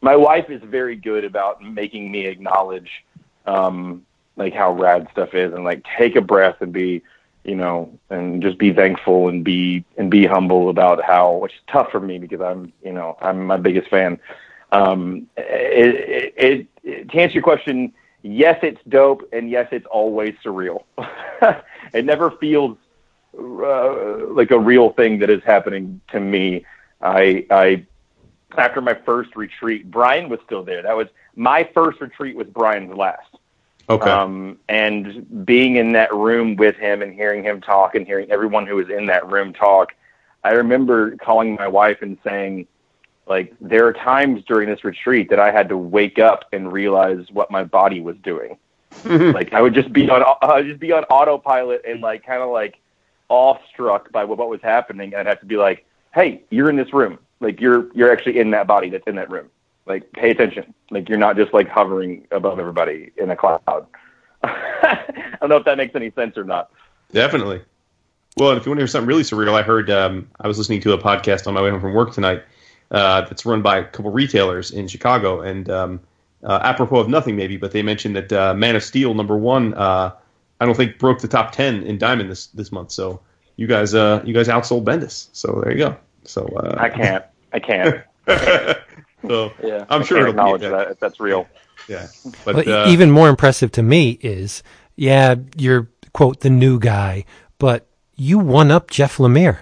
my 0.00 0.16
wife 0.16 0.50
is 0.50 0.62
very 0.62 0.96
good 0.96 1.24
about 1.24 1.62
making 1.62 2.10
me 2.10 2.26
acknowledge 2.26 3.04
um, 3.46 4.04
like 4.36 4.52
how 4.52 4.72
rad 4.72 5.08
stuff 5.12 5.34
is, 5.34 5.52
and 5.52 5.64
like 5.64 5.84
take 5.96 6.16
a 6.16 6.20
breath 6.20 6.56
and 6.60 6.72
be 6.72 7.02
you 7.44 7.56
know, 7.56 7.98
and 8.10 8.40
just 8.40 8.58
be 8.58 8.72
thankful 8.72 9.28
and 9.28 9.44
be 9.44 9.84
and 9.96 10.10
be 10.10 10.26
humble 10.26 10.68
about 10.68 11.02
how, 11.02 11.34
which 11.34 11.52
is 11.52 11.60
tough 11.66 11.90
for 11.90 12.00
me 12.00 12.18
because 12.18 12.40
I'm, 12.40 12.72
you 12.84 12.92
know, 12.92 13.16
I'm 13.20 13.46
my 13.46 13.56
biggest 13.56 13.88
fan. 13.88 14.20
Um, 14.70 15.28
it, 15.36 16.34
it, 16.36 16.66
it, 16.84 17.10
to 17.10 17.18
answer 17.18 17.34
your 17.34 17.42
question, 17.42 17.92
yes, 18.22 18.58
it's 18.62 18.80
dope, 18.88 19.28
and 19.32 19.50
yes, 19.50 19.68
it's 19.72 19.86
always 19.86 20.34
surreal. 20.44 20.84
it 21.92 22.04
never 22.04 22.30
feels 22.32 22.76
uh, 23.38 24.26
like 24.28 24.50
a 24.50 24.58
real 24.58 24.90
thing 24.90 25.18
that 25.20 25.30
is 25.30 25.42
happening 25.44 26.00
to 26.08 26.20
me. 26.20 26.64
I, 27.00 27.46
I, 27.50 27.86
after 28.56 28.80
my 28.80 28.94
first 28.94 29.34
retreat, 29.36 29.90
Brian 29.90 30.28
was 30.28 30.40
still 30.44 30.62
there. 30.62 30.82
That 30.82 30.96
was 30.96 31.08
my 31.34 31.68
first 31.74 32.00
retreat 32.00 32.36
was 32.36 32.46
Brian's 32.48 32.94
last. 32.94 33.28
Okay. 33.88 34.10
Um, 34.10 34.58
and 34.68 35.44
being 35.44 35.76
in 35.76 35.92
that 35.92 36.14
room 36.14 36.56
with 36.56 36.76
him 36.76 37.02
and 37.02 37.12
hearing 37.12 37.42
him 37.42 37.60
talk 37.60 37.94
and 37.94 38.06
hearing 38.06 38.30
everyone 38.30 38.66
who 38.66 38.76
was 38.76 38.88
in 38.88 39.06
that 39.06 39.28
room 39.30 39.52
talk, 39.52 39.92
I 40.44 40.52
remember 40.52 41.16
calling 41.16 41.54
my 41.54 41.68
wife 41.68 41.98
and 42.02 42.16
saying, 42.24 42.66
like, 43.32 43.54
there 43.60 43.86
are 43.86 43.92
times 43.92 44.42
during 44.46 44.68
this 44.68 44.84
retreat 44.84 45.30
that 45.30 45.40
I 45.40 45.50
had 45.50 45.68
to 45.70 45.76
wake 45.76 46.18
up 46.18 46.44
and 46.52 46.72
realize 46.72 47.26
what 47.30 47.50
my 47.50 47.64
body 47.64 48.00
was 48.00 48.16
doing. 48.22 48.58
like, 49.04 49.52
I 49.52 49.60
would 49.60 49.74
just 49.74 49.92
be 49.92 50.08
on, 50.08 50.22
I 50.42 50.56
would 50.56 50.66
just 50.66 50.80
be 50.80 50.92
on 50.92 51.04
autopilot 51.04 51.82
and 51.86 52.00
like, 52.00 52.24
kind 52.24 52.42
of 52.42 52.50
like 52.50 52.78
awestruck 53.28 54.12
by 54.12 54.24
what, 54.24 54.38
what 54.38 54.48
was 54.48 54.60
happening. 54.62 55.14
I'd 55.14 55.26
have 55.26 55.40
to 55.40 55.46
be 55.46 55.56
like, 55.56 55.86
hey, 56.14 56.42
you're 56.50 56.70
in 56.70 56.76
this 56.76 56.92
room. 56.92 57.18
Like, 57.40 57.60
you're, 57.60 57.92
you're 57.94 58.12
actually 58.12 58.38
in 58.38 58.50
that 58.50 58.66
body 58.66 58.90
that's 58.90 59.06
in 59.06 59.16
that 59.16 59.30
room 59.30 59.50
like 59.86 60.10
pay 60.12 60.30
attention. 60.30 60.74
Like 60.90 61.08
you're 61.08 61.18
not 61.18 61.36
just 61.36 61.52
like 61.52 61.68
hovering 61.68 62.26
above 62.30 62.58
everybody 62.58 63.10
in 63.16 63.30
a 63.30 63.36
cloud. 63.36 63.86
I 64.44 65.36
don't 65.40 65.48
know 65.48 65.56
if 65.56 65.64
that 65.64 65.76
makes 65.76 65.94
any 65.94 66.10
sense 66.12 66.36
or 66.36 66.44
not. 66.44 66.70
Definitely. 67.12 67.62
Well, 68.36 68.52
if 68.52 68.64
you 68.64 68.70
want 68.70 68.78
to 68.78 68.82
hear 68.82 68.86
something 68.86 69.08
really 69.08 69.22
surreal, 69.22 69.54
I 69.54 69.62
heard 69.62 69.90
um, 69.90 70.28
I 70.40 70.48
was 70.48 70.56
listening 70.56 70.80
to 70.82 70.92
a 70.92 70.98
podcast 70.98 71.46
on 71.46 71.54
my 71.54 71.62
way 71.62 71.70
home 71.70 71.80
from 71.80 71.92
work 71.92 72.12
tonight 72.12 72.42
uh, 72.92 73.22
that's 73.22 73.44
run 73.46 73.62
by 73.62 73.78
a 73.78 73.84
couple 73.84 74.12
retailers 74.12 74.70
in 74.70 74.86
Chicago, 74.86 75.40
and 75.40 75.68
um, 75.70 76.00
uh, 76.44 76.60
apropos 76.62 76.98
of 76.98 77.08
nothing 77.08 77.36
maybe, 77.36 77.56
but 77.56 77.72
they 77.72 77.82
mentioned 77.82 78.16
that 78.16 78.32
uh, 78.32 78.54
Man 78.54 78.76
of 78.76 78.84
Steel 78.84 79.14
number 79.14 79.36
one, 79.36 79.74
uh, 79.74 80.12
I 80.60 80.66
don't 80.66 80.76
think 80.76 80.98
broke 80.98 81.20
the 81.20 81.28
top 81.28 81.52
ten 81.52 81.82
in 81.82 81.98
Diamond 81.98 82.30
this 82.30 82.46
this 82.48 82.70
month. 82.70 82.92
So 82.92 83.20
you 83.56 83.66
guys, 83.66 83.94
uh, 83.94 84.22
you 84.24 84.34
guys 84.34 84.48
outsold 84.48 84.84
Bendis. 84.84 85.28
So 85.32 85.60
there 85.64 85.72
you 85.72 85.78
go. 85.78 85.96
So 86.24 86.46
uh, 86.46 86.76
I 86.78 86.90
can't. 86.90 87.24
I 87.52 87.58
can't. 87.58 88.04
so 89.26 89.52
yeah, 89.62 89.86
I'm 89.88 90.02
I 90.02 90.04
sure 90.04 90.18
can't 90.18 90.28
it'll 90.28 90.30
acknowledge 90.30 90.60
be, 90.60 90.68
that 90.68 90.90
if 90.90 91.00
that's 91.00 91.18
real. 91.18 91.48
Yeah, 91.88 92.06
but 92.44 92.56
But 92.56 92.68
uh, 92.68 92.84
even 92.88 93.10
more 93.10 93.28
impressive 93.28 93.72
to 93.72 93.82
me 93.82 94.18
is, 94.20 94.62
yeah, 94.96 95.36
you're 95.56 95.88
quote 96.12 96.40
the 96.40 96.50
new 96.50 96.78
guy, 96.78 97.24
but 97.58 97.86
you 98.16 98.38
won 98.38 98.70
up 98.70 98.90
Jeff 98.90 99.16
Lemire. 99.16 99.58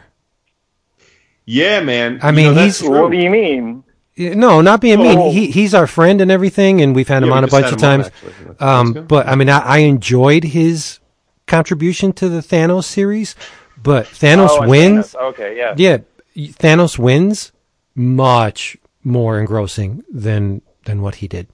Yeah, 1.44 1.80
man. 1.80 2.20
I 2.22 2.30
You 2.30 2.36
mean, 2.36 2.44
know, 2.46 2.54
that's 2.54 2.80
he's-. 2.80 2.88
What 2.88 3.10
do 3.10 3.16
you 3.18 3.30
mean? 3.30 3.84
No, 4.16 4.60
not 4.60 4.80
being 4.80 4.98
mean. 5.02 5.18
Oh. 5.18 5.30
He 5.30 5.50
he's 5.50 5.72
our 5.74 5.86
friend 5.86 6.20
and 6.20 6.30
everything, 6.30 6.80
and 6.82 6.94
we've 6.94 7.08
had 7.08 7.22
him 7.22 7.30
Yeah, 7.30 7.36
on 7.36 7.44
a 7.44 7.48
bunch 7.48 7.66
of 7.66 7.72
on, 7.74 7.78
times. 7.78 8.10
couple 8.10 8.66
Um, 8.66 8.92
but 9.06 9.26
I 9.26 9.34
mean, 9.34 9.48
I, 9.48 9.60
I 9.60 9.78
enjoyed 9.78 10.44
his 10.44 10.98
contribution 11.46 12.12
to 12.14 12.28
the 12.28 12.40
Thanos 12.40 12.84
series, 12.84 13.34
but 13.82 14.06
Thanos 14.06 14.48
Oh, 14.50 14.68
wins. 14.68 15.14
Okay, 15.14 15.56
yeah. 15.56 15.74
Yeah, 15.76 15.98
Thanos 16.36 16.98
wins 16.98 17.52
much 17.94 18.76
more 19.02 19.38
engrossing 19.38 20.04
than 20.12 20.60
than 20.84 21.00
what 21.00 21.16
he 21.16 21.28
did. 21.28 21.46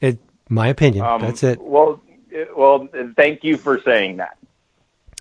It, 0.00 0.18
my 0.48 0.66
opinion. 0.68 1.04
Um, 1.04 1.20
That's 1.20 1.42
it. 1.44 1.60
Well, 1.60 2.00
well, 2.56 2.88
thank 3.14 3.44
you 3.44 3.56
for 3.56 3.80
saying 3.82 4.16
that. 4.16 4.36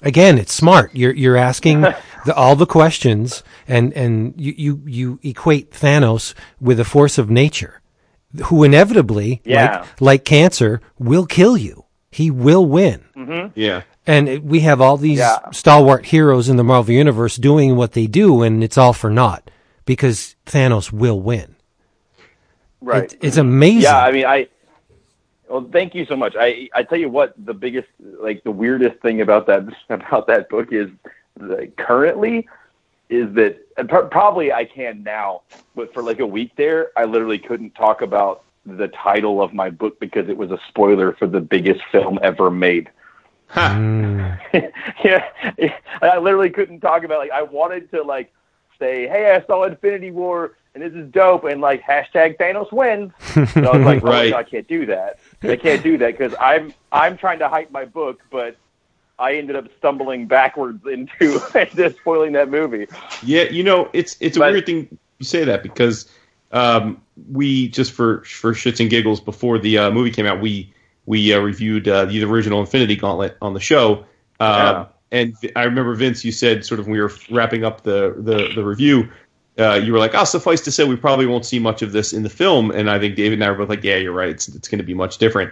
Again, 0.02 0.40
it's 0.40 0.54
smart. 0.54 0.96
You're 0.96 1.14
you're 1.14 1.38
asking 1.38 1.86
the, 2.26 2.34
all 2.36 2.56
the 2.56 2.66
questions, 2.66 3.44
and 3.68 3.94
and 3.94 4.34
you, 4.40 4.54
you 4.58 4.82
you 4.86 5.20
equate 5.24 5.72
Thanos 5.72 6.34
with 6.60 6.80
a 6.80 6.86
force 6.86 7.18
of 7.18 7.30
nature, 7.30 7.82
who 8.46 8.64
inevitably, 8.64 9.42
Yeah. 9.46 9.80
like 9.80 10.02
like 10.02 10.26
cancer, 10.26 10.82
will 11.00 11.26
kill 11.26 11.58
you. 11.58 11.86
He 12.12 12.30
will 12.30 12.66
win. 12.66 13.04
Mm-hmm. 13.16 13.60
yeah. 13.60 13.82
And 14.06 14.28
it- 14.28 14.44
we 14.44 14.62
have 14.62 14.82
all 14.82 14.98
these 14.98 15.20
Yeah. 15.20 15.38
stalwart 15.52 16.06
heroes 16.08 16.50
in 16.50 16.58
the 16.58 16.64
Marvel 16.64 16.94
Universe 16.94 17.36
doing 17.38 17.76
what 17.76 17.94
they 17.94 18.08
do, 18.08 18.42
and 18.42 18.64
it's 18.64 18.78
all 18.78 18.94
for 18.94 19.10
naught 19.10 19.50
because 19.86 20.36
Thanos 20.46 20.92
will 20.92 21.20
win. 21.22 21.56
Right. 22.82 23.14
It- 23.14 23.20
it's 23.22 23.38
amazing. 23.38 23.84
Yeah, 23.84 24.00
I 24.04 24.12
mean, 24.12 24.26
I. 24.26 24.48
Well, 25.50 25.68
thank 25.72 25.94
you 25.96 26.06
so 26.06 26.16
much. 26.16 26.36
I 26.40 26.70
I 26.74 26.84
tell 26.84 26.98
you 26.98 27.10
what, 27.10 27.34
the 27.38 27.54
biggest, 27.54 27.88
like 28.22 28.44
the 28.44 28.52
weirdest 28.52 29.02
thing 29.02 29.22
about 29.22 29.48
that 29.48 29.64
about 29.90 30.28
that 30.28 30.50
book 30.50 30.70
is, 30.72 30.90
like, 31.40 31.76
currently, 31.76 32.48
is 33.10 33.34
that 33.36 33.60
probably 34.10 34.52
I 34.52 34.66
can 34.66 35.04
now, 35.04 35.42
but 35.76 35.94
for 35.94 36.02
like 36.02 36.20
a 36.20 36.26
week 36.26 36.54
there, 36.56 36.92
I 36.96 37.06
literally 37.06 37.40
couldn't 37.40 37.76
talk 37.76 38.02
about 38.02 38.44
the 38.66 38.88
title 38.90 39.42
of 39.42 39.54
my 39.54 39.70
book 39.70 40.00
because 40.00 40.30
it 40.30 40.38
was 40.38 40.52
a 40.52 40.60
spoiler 40.70 41.14
for 41.14 41.28
the 41.28 41.42
biggest 41.42 41.82
film 41.92 42.20
ever 42.22 42.50
made. 42.50 42.90
Mm. 43.50 44.40
yeah, 45.04 45.26
I 46.02 46.18
literally 46.20 46.50
couldn't 46.50 46.80
talk 46.80 47.04
about 47.04 47.20
like 47.20 47.32
I 47.32 47.42
wanted 47.42 47.92
to 47.92 48.02
like 48.02 48.32
say, 48.80 49.08
"Hey, 49.08 49.36
I 49.36 49.46
saw 49.46 49.66
Infinity 49.66 50.12
War 50.12 50.56
and 50.74 50.82
this 50.82 50.94
is 50.94 51.12
dope," 51.12 51.44
and 51.44 51.60
like 51.60 51.82
hashtag 51.82 52.38
Thanos 52.38 52.72
wins. 52.72 53.12
And 53.36 53.68
I 53.68 53.78
was 53.78 53.86
like, 53.86 54.04
Right. 54.04 54.28
"Oh, 54.28 54.30
no, 54.30 54.38
I 54.38 54.44
can't 54.44 54.68
do 54.68 54.86
that. 54.86 55.20
I 55.44 55.58
can't 55.58 55.84
do 55.84 55.98
that 55.98 56.18
because 56.18 56.34
I'm 56.40 56.74
I'm 56.94 57.18
trying 57.18 57.40
to 57.40 57.50
hype 57.50 57.72
my 57.72 57.84
book, 57.84 58.22
but 58.32 58.56
I 59.22 59.36
ended 59.36 59.56
up 59.56 59.68
stumbling 59.78 60.28
backwards 60.28 60.86
into 60.86 61.40
into 61.56 61.90
spoiling 61.92 62.34
that 62.34 62.50
movie." 62.50 62.88
Yeah, 63.24 63.44
you 63.44 63.64
know, 63.64 63.90
it's 63.94 64.18
it's 64.20 64.36
a 64.38 64.40
But- 64.40 64.54
weird 64.54 64.66
thing 64.66 64.98
you 65.20 65.26
say 65.26 65.44
that 65.46 65.64
because 65.64 66.10
um, 66.52 67.02
we 67.32 67.70
just 67.70 67.92
for 67.94 68.24
for 68.24 68.54
shits 68.54 68.80
and 68.80 68.90
giggles 68.90 69.22
before 69.22 69.60
the 69.60 69.78
uh, 69.78 69.92
movie 69.92 70.12
came 70.12 70.26
out, 70.26 70.42
we 70.42 70.74
we 71.06 71.34
uh, 71.34 71.40
reviewed 71.40 71.88
uh, 71.88 72.06
the 72.06 72.24
original 72.24 72.60
Infinity 72.60 72.96
Gauntlet 72.96 73.38
on 73.42 73.54
the 73.54 73.60
show. 73.60 74.06
Uh, 74.40 74.86
And 75.14 75.36
I 75.58 75.64
remember 75.66 75.94
Vince, 75.96 76.24
you 76.24 76.32
said 76.32 76.64
sort 76.66 76.80
of 76.80 76.86
when 76.88 76.94
we 76.94 77.02
were 77.02 77.12
wrapping 77.30 77.64
up 77.66 77.84
the 77.84 78.16
the, 78.18 78.50
the 78.56 78.64
review. 78.64 79.12
Uh, 79.60 79.74
you 79.74 79.92
were 79.92 80.00
like, 80.00 80.16
"Oh, 80.16 80.24
suffice 80.24 80.62
to 80.62 80.72
say, 80.72 80.86
we 80.86 80.96
probably 80.96 81.26
won't 81.26 81.46
see 81.46 81.60
much 81.60 81.82
of 81.82 81.92
this 81.92 82.14
in 82.14 82.24
the 82.24 82.30
film." 82.30 82.72
And 82.72 82.90
I 82.90 82.98
think 82.98 83.18
David 83.18 83.34
and 83.34 83.44
I 83.44 83.50
were 83.52 83.58
both 83.58 83.68
like, 83.70 83.84
"Yeah, 83.84 83.98
you're 83.98 84.14
right. 84.14 84.30
It's 84.30 84.48
it's 84.48 84.70
going 84.70 84.80
to 84.80 84.86
be 84.86 84.94
much 84.94 85.18
different." 85.18 85.52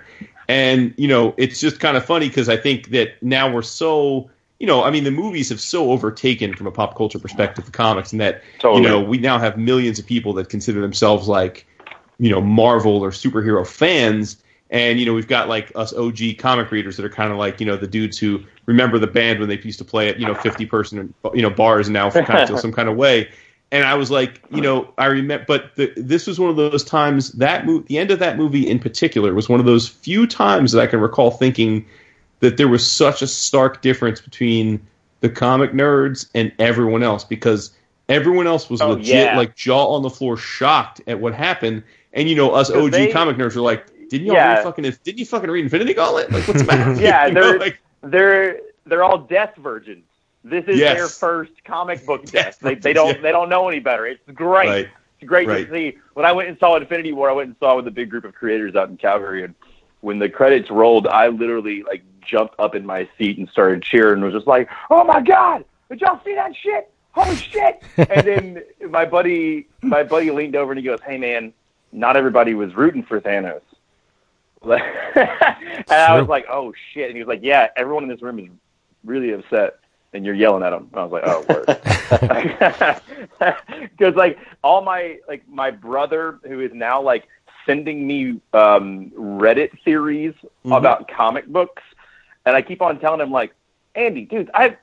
And 0.49 0.95
you 0.97 1.07
know, 1.07 1.35
it's 1.37 1.59
just 1.59 1.79
kind 1.79 1.95
of 1.95 2.03
funny 2.03 2.27
because 2.27 2.49
I 2.49 2.57
think 2.57 2.89
that 2.89 3.21
now 3.21 3.49
we're 3.49 3.61
so 3.61 4.29
you 4.59 4.67
know, 4.67 4.83
I 4.83 4.91
mean, 4.91 5.05
the 5.05 5.11
movies 5.11 5.47
have 5.49 5.61
so 5.61 5.91
overtaken 5.91 6.53
from 6.53 6.67
a 6.67 6.71
pop 6.71 6.97
culture 6.97 7.17
perspective 7.17 7.65
the 7.65 7.71
comics, 7.71 8.11
and 8.11 8.19
that 8.19 8.41
Totally. 8.59 8.81
you 8.81 8.89
know 8.89 8.99
we 8.99 9.17
now 9.17 9.39
have 9.39 9.57
millions 9.57 9.99
of 9.99 10.05
people 10.05 10.33
that 10.33 10.49
consider 10.49 10.81
themselves 10.81 11.27
like 11.27 11.65
you 12.17 12.29
know 12.29 12.41
Marvel 12.41 13.01
or 13.01 13.11
superhero 13.11 13.65
fans, 13.65 14.43
and 14.71 14.99
you 14.99 15.05
know 15.05 15.13
we've 15.13 15.27
got 15.27 15.47
like 15.47 15.71
us 15.75 15.93
OG 15.93 16.39
comic 16.39 16.71
readers 16.71 16.97
that 16.97 17.05
are 17.05 17.09
kind 17.09 17.31
of 17.31 17.37
like 17.37 17.59
you 17.59 17.65
know 17.67 17.77
the 17.77 17.87
dudes 17.87 18.17
who 18.17 18.43
remember 18.65 18.97
the 18.97 19.07
band 19.07 19.39
when 19.39 19.47
they 19.47 19.59
used 19.59 19.79
to 19.79 19.85
play 19.85 20.09
at 20.09 20.19
you 20.19 20.25
know 20.25 20.33
fifty 20.33 20.65
person 20.65 21.13
you 21.33 21.43
know 21.43 21.49
bars 21.51 21.87
and 21.87 21.93
now 21.93 22.09
kind 22.09 22.27
of 22.27 22.49
feel 22.49 22.57
some 22.67 22.73
kind 22.73 22.89
of 22.89 22.97
way. 22.97 23.29
And 23.71 23.85
I 23.85 23.93
was 23.95 24.09
like, 24.09 24.41
you 24.49 24.61
know, 24.61 24.91
I 24.97 25.05
remember, 25.05 25.45
but 25.47 25.75
the, 25.75 25.93
this 25.95 26.25
was 26.25 26.39
one 26.39 26.49
of 26.49 26.55
those 26.55 26.83
times 26.83 27.33
that 27.33 27.67
mo- 27.67 27.83
the 27.87 27.99
end 27.99 28.09
of 28.09 28.17
that 28.19 28.35
movie 28.37 28.67
in 28.67 28.79
particular 28.79 29.33
was 29.35 29.47
one 29.47 29.59
of 29.59 29.65
those 29.67 29.87
few 29.87 30.25
times 30.25 30.71
that 30.71 30.81
I 30.81 30.87
can 30.87 30.99
recall 30.99 31.29
thinking 31.29 31.85
that 32.39 32.57
there 32.57 32.67
was 32.67 32.89
such 32.89 33.21
a 33.21 33.27
stark 33.27 33.81
difference 33.83 34.21
between 34.21 34.79
the 35.19 35.29
comic 35.29 35.73
nerds 35.73 36.29
and 36.33 36.51
everyone 36.57 37.03
else 37.03 37.23
because 37.23 37.71
everyone 38.07 38.47
else 38.47 38.69
was 38.71 38.81
Oh, 38.81 38.93
legit 38.93 39.07
yeah. 39.27 39.37
like 39.37 39.55
jaw 39.55 39.93
on 39.93 40.01
the 40.01 40.09
floor 40.09 40.35
shocked 40.35 41.01
at 41.05 41.19
what 41.19 41.35
happened 41.35 41.83
and 42.13 42.27
you 42.27 42.35
know 42.35 42.51
us 42.51 42.71
OG 42.71 42.91
they- 42.91 43.11
comic 43.11 43.35
nerds 43.37 43.55
were 43.55 43.61
like 43.61 43.85
didn't 44.09 44.25
you 44.25 44.33
Yeah. 44.33 44.53
read 44.55 44.63
fucking 44.63 44.83
didn't 45.03 45.19
you 45.19 45.25
fucking 45.27 45.51
read 45.51 45.63
Infinity 45.65 45.93
Gauntlet 45.93 46.31
like 46.31 46.47
what's 46.47 46.61
the 46.61 46.65
matter 46.65 46.99
Yeah, 47.01 47.25
You 47.27 47.33
know, 47.33 47.41
they're- 47.51 47.59
like, 47.59 47.79
they're 48.01 48.59
they're 48.87 49.03
all 49.03 49.19
death 49.19 49.55
virgins. 49.57 50.05
This 50.43 50.63
is 50.67 50.79
Yes. 50.79 50.95
their 50.97 51.07
first 51.07 51.51
comic 51.65 52.05
book 52.05 52.25
Death. 52.31 52.59
They, 52.61 52.75
they 52.75 52.93
don't 52.93 53.15
yeah. 53.15 53.21
they 53.21 53.31
don't 53.31 53.49
know 53.49 53.67
any 53.67 53.79
better. 53.79 54.05
It's 54.05 54.21
great. 54.33 54.67
right 54.69 54.89
It's 55.19 55.27
great 55.27 55.47
Right. 55.47 55.67
to 55.67 55.73
see. 55.73 55.97
When 56.13 56.25
I 56.25 56.31
went 56.31 56.49
and 56.49 56.57
saw 56.59 56.75
Infinity 56.77 57.11
War, 57.13 57.29
I 57.29 57.33
went 57.33 57.47
and 57.49 57.55
saw 57.59 57.75
with 57.75 57.87
a 57.87 57.91
big 57.91 58.09
group 58.09 58.23
of 58.23 58.33
creators 58.33 58.75
out 58.75 58.89
in 58.89 58.97
Calgary, 58.97 59.43
and 59.43 59.53
when 60.01 60.17
the 60.19 60.29
credits 60.29 60.69
rolled, 60.69 61.07
I 61.07 61.27
literally 61.27 61.83
like 61.83 62.03
jumped 62.21 62.55
up 62.59 62.73
in 62.75 62.85
my 62.85 63.07
seat 63.17 63.37
and 63.37 63.49
started 63.49 63.81
cheering. 63.83 64.15
and 64.15 64.23
Was 64.23 64.33
just 64.33 64.47
like, 64.47 64.69
"Oh 64.89 65.03
my 65.03 65.19
god! 65.21 65.65
Did 65.89 65.99
y'all 66.01 66.21
see 66.23 66.35
that 66.35 66.55
shit? 66.55 66.89
Holy 67.11 67.35
shit!" 67.35 67.83
and 67.97 68.25
then 68.27 68.63
my 68.89 69.03
buddy, 69.05 69.67
my 69.81 70.03
buddy 70.03 70.31
leaned 70.31 70.55
over 70.55 70.71
and 70.71 70.79
he 70.79 70.85
goes, 70.85 70.99
"Hey 71.05 71.17
man, 71.17 71.51
not 71.91 72.15
everybody 72.15 72.53
was 72.53 72.73
rooting 72.75 73.03
for 73.03 73.19
Thanos." 73.19 73.61
and 74.63 74.79
I 75.89 76.17
was 76.19 76.27
like, 76.29 76.45
"Oh 76.49 76.73
shit!" 76.93 77.07
And 77.07 77.17
he 77.17 77.23
was 77.23 77.27
like, 77.27 77.41
"Yeah, 77.43 77.67
everyone 77.75 78.03
in 78.03 78.09
this 78.09 78.21
room 78.21 78.39
is 78.39 78.47
really 79.03 79.31
upset." 79.33 79.79
And 80.13 80.25
you're 80.25 80.33
yelling 80.35 80.63
at 80.63 80.71
them. 80.71 80.89
I 80.93 81.03
was 81.03 81.11
like, 81.11 81.23
"Oh, 81.25 81.45
word." 81.47 81.67
because 83.97 84.15
like 84.15 84.37
all 84.63 84.81
my 84.81 85.19
like 85.27 85.47
my 85.47 85.71
brother 85.71 86.39
who 86.47 86.59
is 86.61 86.71
now 86.73 87.01
like 87.01 87.27
sending 87.65 88.05
me 88.07 88.39
um 88.53 89.11
reddit 89.17 89.69
theories 89.83 90.33
Mhm. 90.65 90.77
about 90.77 91.07
comic 91.07 91.45
books 91.47 91.83
and 92.45 92.55
i 92.55 92.61
keep 92.61 92.81
on 92.81 92.99
telling 92.99 93.21
him 93.21 93.31
like 93.31 93.53
andy 93.95 94.25
dude 94.25 94.49
i 94.53 94.75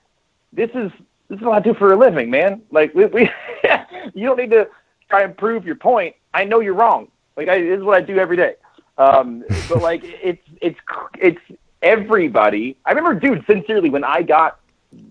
this 0.52 0.70
is 0.74 0.90
this 1.28 1.38
is 1.38 1.44
what 1.44 1.56
i 1.56 1.60
do 1.60 1.74
for 1.74 1.92
a 1.92 1.96
living 1.96 2.30
man 2.30 2.62
like 2.70 2.94
we, 2.94 3.06
we 3.06 3.28
you 4.14 4.26
don't 4.26 4.36
need 4.38 4.50
to 4.50 4.68
try 5.08 5.22
and 5.22 5.36
prove 5.36 5.64
your 5.66 5.74
point 5.74 6.14
i 6.34 6.44
know 6.44 6.60
you're 6.60 6.74
wrong 6.74 7.08
like 7.36 7.48
I, 7.48 7.60
this 7.60 7.78
is 7.78 7.84
what 7.84 7.96
i 7.96 8.00
do 8.00 8.18
every 8.18 8.36
day 8.36 8.54
um 8.98 9.44
but 9.68 9.80
like 9.82 10.02
it's 10.04 10.42
it's 10.62 10.78
it's 11.18 11.40
everybody 11.82 12.76
i 12.86 12.92
remember 12.92 13.18
dude 13.18 13.44
sincerely 13.46 13.90
when 13.90 14.04
i 14.04 14.22
got 14.22 14.60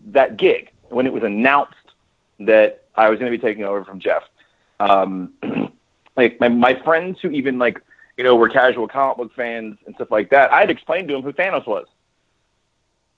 that 0.07 0.38
gig 0.38 0.71
when 0.89 1.05
it 1.05 1.13
was 1.13 1.23
announced 1.23 1.73
that 2.39 2.84
I 2.95 3.09
was 3.09 3.19
going 3.19 3.32
to 3.32 3.38
be 3.38 3.41
taking 3.41 3.63
over 3.63 3.84
from 3.84 3.99
Jeff. 3.99 4.23
Um, 4.80 5.34
like 6.15 6.39
my 6.39 6.49
my 6.49 6.76
friends 6.84 7.19
who 7.21 7.30
even 7.32 7.59
like 7.59 7.82
you 8.17 8.23
know 8.23 8.36
were 8.36 8.49
casual 8.49 8.88
comic 8.88 9.17
book 9.17 9.34
fans 9.36 9.78
and 9.86 9.95
stuff 9.95 10.11
like 10.11 10.30
that. 10.32 10.51
I 10.51 10.59
had 10.59 10.69
explained 10.69 11.07
to 11.09 11.15
him 11.15 11.21
who 11.21 11.34
Thanos 11.34 11.65
was, 11.65 11.88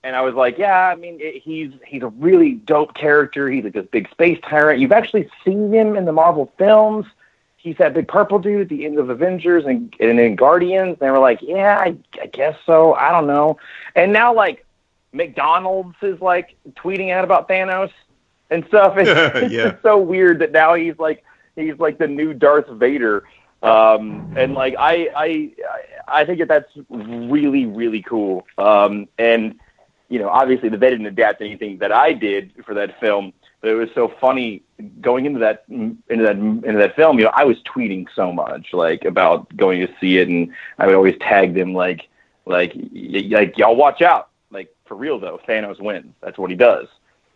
and 0.04 0.16
I 0.16 0.22
was 0.22 0.36
like, 0.36 0.58
yeah, 0.58 0.88
I 0.88 0.96
mean 0.96 1.18
it, 1.20 1.42
he's 1.42 1.72
he's 1.86 2.04
a 2.04 2.10
really 2.10 2.54
dope 2.54 2.94
character. 2.94 3.50
He's 3.50 3.64
like 3.64 3.74
this 3.74 3.88
big 3.92 4.10
space 4.10 4.40
tyrant. 4.48 4.80
You've 4.80 4.92
actually 4.92 5.30
seen 5.44 5.74
him 5.74 5.96
in 5.96 6.06
the 6.06 6.14
Marvel 6.14 6.52
films. 6.58 7.06
He's 7.58 7.78
that 7.78 7.94
big 7.94 8.08
purple 8.08 8.40
dude 8.40 8.62
at 8.62 8.70
the 8.70 8.86
end 8.86 9.00
of 9.00 9.10
Avengers 9.10 9.66
and 9.66 9.94
and 10.00 10.20
in 10.20 10.36
Guardians. 10.36 10.90
And 10.90 11.00
they 11.00 11.12
were 11.12 11.20
like, 11.20 11.42
yeah, 11.42 11.78
I, 11.78 11.98
I 12.22 12.28
guess 12.28 12.58
so. 12.66 12.94
I 12.94 13.12
don't 13.12 13.28
know. 13.28 13.58
And 13.96 14.14
now 14.14 14.34
like 14.34 14.66
McDonald's 15.18 15.96
is 16.02 16.22
like 16.22 16.56
tweeting 16.76 17.12
out 17.12 17.24
about 17.26 17.50
Thanos 17.50 17.92
and 18.50 18.64
stuff. 18.68 18.96
It's, 18.98 19.10
it's 19.36 19.54
Yeah. 19.54 19.72
just 19.72 19.82
so 19.84 19.98
weird 19.98 20.40
that 20.40 20.52
now 20.52 20.76
he's 20.76 20.98
like 21.00 21.24
he's 21.56 21.78
like 21.80 21.98
the 21.98 22.08
new 22.08 22.34
Darth 22.34 22.70
Vader. 22.70 23.24
Um, 23.64 24.32
and 24.38 24.54
like 24.54 24.76
I 24.78 25.10
I 25.16 25.52
I 26.08 26.26
think 26.26 26.40
that 26.40 26.48
that's 26.48 26.72
really 26.90 27.66
really 27.66 28.04
cool. 28.04 28.46
Um, 28.58 29.08
and 29.18 29.60
you 30.10 30.20
know 30.20 30.30
obviously 30.30 30.70
they 30.70 30.78
didn't 30.78 31.08
adapt 31.08 31.42
anything 31.42 31.80
that 31.80 31.92
I 31.92 32.14
did 32.14 32.52
for 32.66 32.76
that 32.76 33.00
film, 33.00 33.34
but 33.60 33.72
it 33.72 33.74
was 33.74 33.90
so 33.96 34.14
funny 34.22 34.62
going 35.02 35.26
into 35.26 35.40
that 35.40 35.64
into 35.68 36.24
that 36.24 36.36
into 36.38 36.78
that 36.78 36.96
film. 36.96 37.18
You 37.18 37.26
know 37.26 37.32
I 37.34 37.46
was 37.46 37.58
tweeting 37.64 38.06
so 38.16 38.32
much 38.32 38.74
like 38.74 39.06
about 39.06 39.56
going 39.58 39.82
to 39.86 39.92
see 40.00 40.20
it, 40.20 40.28
and 40.30 40.54
I 40.78 40.86
would 40.86 40.96
always 40.96 41.18
tag 41.20 41.56
them 41.56 41.74
like 41.74 42.08
like 42.46 42.74
y- 42.76 43.28
like 43.32 43.58
y'all 43.58 43.76
watch 43.76 44.04
out. 44.04 44.30
For 44.88 44.96
real 44.96 45.20
though, 45.20 45.40
Thanos 45.48 45.80
wins. 45.80 46.14
That's 46.22 46.38
what 46.38 46.50
he 46.50 46.56
does. 46.56 46.88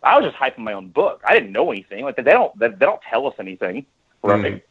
I 0.04 0.18
was 0.18 0.26
just 0.26 0.36
hyping 0.38 0.60
my 0.64 0.74
own 0.74 0.88
book. 0.90 1.22
I 1.26 1.34
didn't 1.34 1.52
know 1.52 1.72
anything. 1.72 2.04
Like 2.04 2.16
they 2.16 2.24
don't 2.24 2.58
they, 2.58 2.70
they 2.70 2.86
don't 2.86 3.02
tell 3.10 3.28
us 3.28 3.36
anything, 3.40 3.86
right? 4.24 4.56
Mhm. 4.56 4.62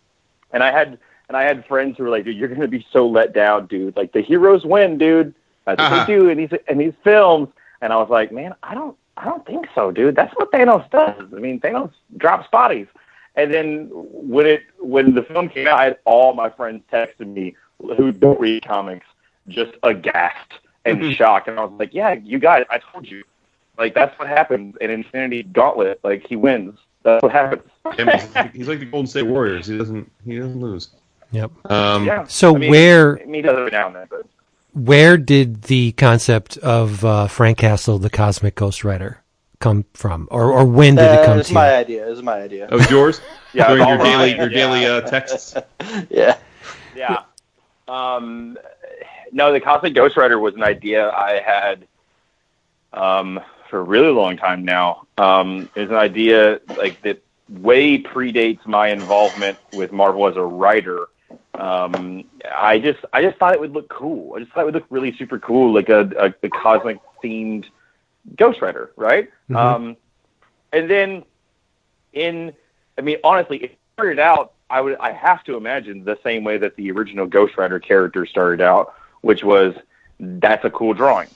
And 0.53 0.63
I 0.63 0.73
had 0.73 0.99
and 1.29 1.37
I 1.37 1.43
had 1.45 1.65
friends 1.67 1.97
who 1.97 2.03
were 2.05 2.11
like, 2.11 2.25
"Dude, 2.25 2.37
you're 2.37 2.49
gonna 2.49 2.67
be 2.67 2.85
so 2.93 3.07
let 3.07 3.33
down, 3.33 3.67
dude. 3.67 3.97
Like 3.97 4.13
the 4.13 4.21
heroes 4.23 4.65
win, 4.65 4.99
dude. 4.99 5.35
That's 5.67 5.81
what 5.81 5.93
Uh-huh. 5.93 6.05
they 6.07 6.17
do 6.17 6.29
in 6.29 6.39
these 6.39 6.51
in 6.69 6.79
these 6.79 6.95
films." 7.05 7.49
And 7.81 7.93
I 7.93 7.97
was 7.97 8.11
like, 8.11 8.33
"Man, 8.33 8.55
I 8.63 8.75
don't 8.75 8.97
I 9.17 9.25
don't 9.25 9.45
think 9.47 9.67
so, 9.75 9.91
dude. 9.93 10.17
That's 10.17 10.35
what 10.35 10.51
Thanos 10.51 10.89
does. 10.91 11.23
I 11.33 11.39
mean, 11.39 11.61
Thanos 11.61 11.93
drops 12.17 12.49
bodies." 12.51 12.87
And 13.37 13.55
then 13.55 13.89
when 13.93 14.47
it 14.47 14.63
when 14.81 15.15
the 15.15 15.23
film 15.23 15.49
came 15.49 15.69
out, 15.69 15.79
I 15.79 15.85
had 15.85 15.99
all 16.05 16.33
my 16.35 16.49
friends 16.51 16.83
texting 16.93 17.33
me 17.35 17.55
who 17.97 18.11
don't 18.11 18.41
read 18.41 18.65
comics, 18.67 19.07
just 19.47 19.73
aghast 19.85 20.55
and 20.85 21.15
shocked. 21.15 21.49
And 21.49 21.59
I 21.59 21.65
was 21.65 21.73
like, 21.79 21.93
"Yeah, 21.95 22.13
you 22.15 22.39
guys, 22.39 22.65
I 22.71 22.79
told 22.79 23.07
you. 23.09 23.25
Like 23.79 23.95
that's 23.95 24.19
what 24.19 24.29
happens 24.29 24.77
in 24.81 24.91
Infinity 24.91 25.45
Gauntlet. 25.45 26.01
Like 26.03 26.27
he 26.27 26.37
wins. 26.37 26.79
That's 27.03 27.23
what 27.23 27.33
happens." 27.33 27.63
He's, 28.53 28.69
like, 28.69 28.79
the 28.81 28.85
Golden 28.87 29.07
State 29.07 29.23
Warriors. 29.23 29.67
He 29.67 29.79
doesn't. 29.79 30.11
He 30.25 30.37
doesn't 30.39 30.61
lose. 30.61 30.91
Yep. 31.33 31.51
Um, 31.71 32.05
yeah. 32.07 32.25
So 32.27 32.55
I 32.55 32.59
mean, 32.59 32.71
where 32.71 33.19
I 33.21 33.25
mean, 33.25 33.35
he 33.35 33.43
does 33.43 33.57
every 33.57 33.71
now 33.71 33.87
and 33.87 33.97
then, 33.97 34.07
but 34.11 34.27
where 34.75 35.17
did 35.17 35.63
the 35.63 35.93
concept 35.93 36.57
of 36.59 37.05
uh, 37.05 37.27
Frank 37.29 37.59
Castle, 37.59 37.99
the 37.99 38.11
Cosmic 38.11 38.55
Ghost 38.57 38.85
Rider, 38.85 39.23
come 39.61 39.85
from, 39.95 40.29
or 40.31 40.53
or 40.53 40.65
when 40.65 40.97
did 40.97 41.05
it 41.05 41.21
Uh, 41.21 41.25
come 41.27 41.39
it's 41.39 41.49
to 41.49 41.55
my 41.55 41.71
you? 41.71 41.77
idea. 41.77 42.11
It's 42.11 42.21
my 42.23 42.41
idea. 42.43 42.69
Oh, 42.71 42.79
it's 42.79 42.91
yours? 42.91 43.21
Yeah, 43.53 43.67
During 43.75 43.89
your 43.89 43.99
daily 43.99 44.37
your 44.37 44.51
yeah. 44.51 44.57
daily 44.59 44.87
uh, 44.87 45.01
texts. 45.09 45.55
yeah. 46.11 46.37
yeah. 46.95 47.23
Um, 47.89 48.57
no, 49.33 49.53
the 49.53 49.61
Cosmic 49.61 49.95
Ghost 49.95 50.17
Rider 50.17 50.39
was 50.39 50.55
an 50.55 50.63
idea 50.63 51.11
I 51.11 51.41
had 51.41 51.87
um, 52.93 53.41
for 53.69 53.81
a 53.81 53.83
really 53.83 54.13
long 54.13 54.37
time 54.37 54.65
now. 54.65 55.07
Um, 55.19 55.69
it's 55.75 55.91
an 55.91 55.97
idea 55.97 56.61
like 56.77 57.01
that 57.03 57.23
way 57.49 58.01
predates 58.03 58.65
my 58.67 58.89
involvement 58.89 59.59
with 59.73 59.93
Marvel 59.93 60.27
as 60.27 60.37
a 60.37 60.43
writer. 60.43 61.07
Um, 61.55 62.25
I 62.55 62.79
just 62.79 63.01
I 63.13 63.23
just 63.23 63.39
thought 63.39 63.55
it 63.55 63.61
would 63.61 63.73
look 63.73 63.89
cool. 63.89 64.35
I 64.37 64.41
just 64.41 64.53
thought 64.53 64.63
it 64.63 64.67
would 64.67 64.75
look 64.75 64.87
really 64.91 65.17
super 65.17 65.39
cool, 65.39 65.73
like 65.73 65.89
a, 65.89 66.11
a, 66.19 66.47
a 66.47 66.49
cosmic 66.49 66.99
themed 67.23 67.67
Ghost 68.37 68.61
Rider, 68.63 68.93
right? 68.97 69.29
Mhm. 69.49 69.57
Um, 69.57 69.97
and 70.73 70.89
then 70.91 71.25
in 72.13 72.53
I 72.99 73.03
mean, 73.03 73.19
honestly, 73.25 73.59
it 73.59 73.79
started 73.95 74.19
out. 74.19 74.53
I 74.69 74.81
would. 74.81 74.97
I 74.99 75.13
have 75.13 75.43
to 75.45 75.57
imagine 75.57 76.05
the 76.05 76.19
same 76.23 76.45
way 76.45 76.59
that 76.59 76.77
the 76.77 76.91
original 76.93 77.27
Ghost 77.27 77.57
Rider 77.57 77.81
character 77.81 78.25
started 78.27 78.61
out, 78.61 78.95
which 79.23 79.43
was 79.45 79.75
that's 80.19 80.65
a 80.65 80.71
cool 80.71 80.93
drawing, 80.95 81.29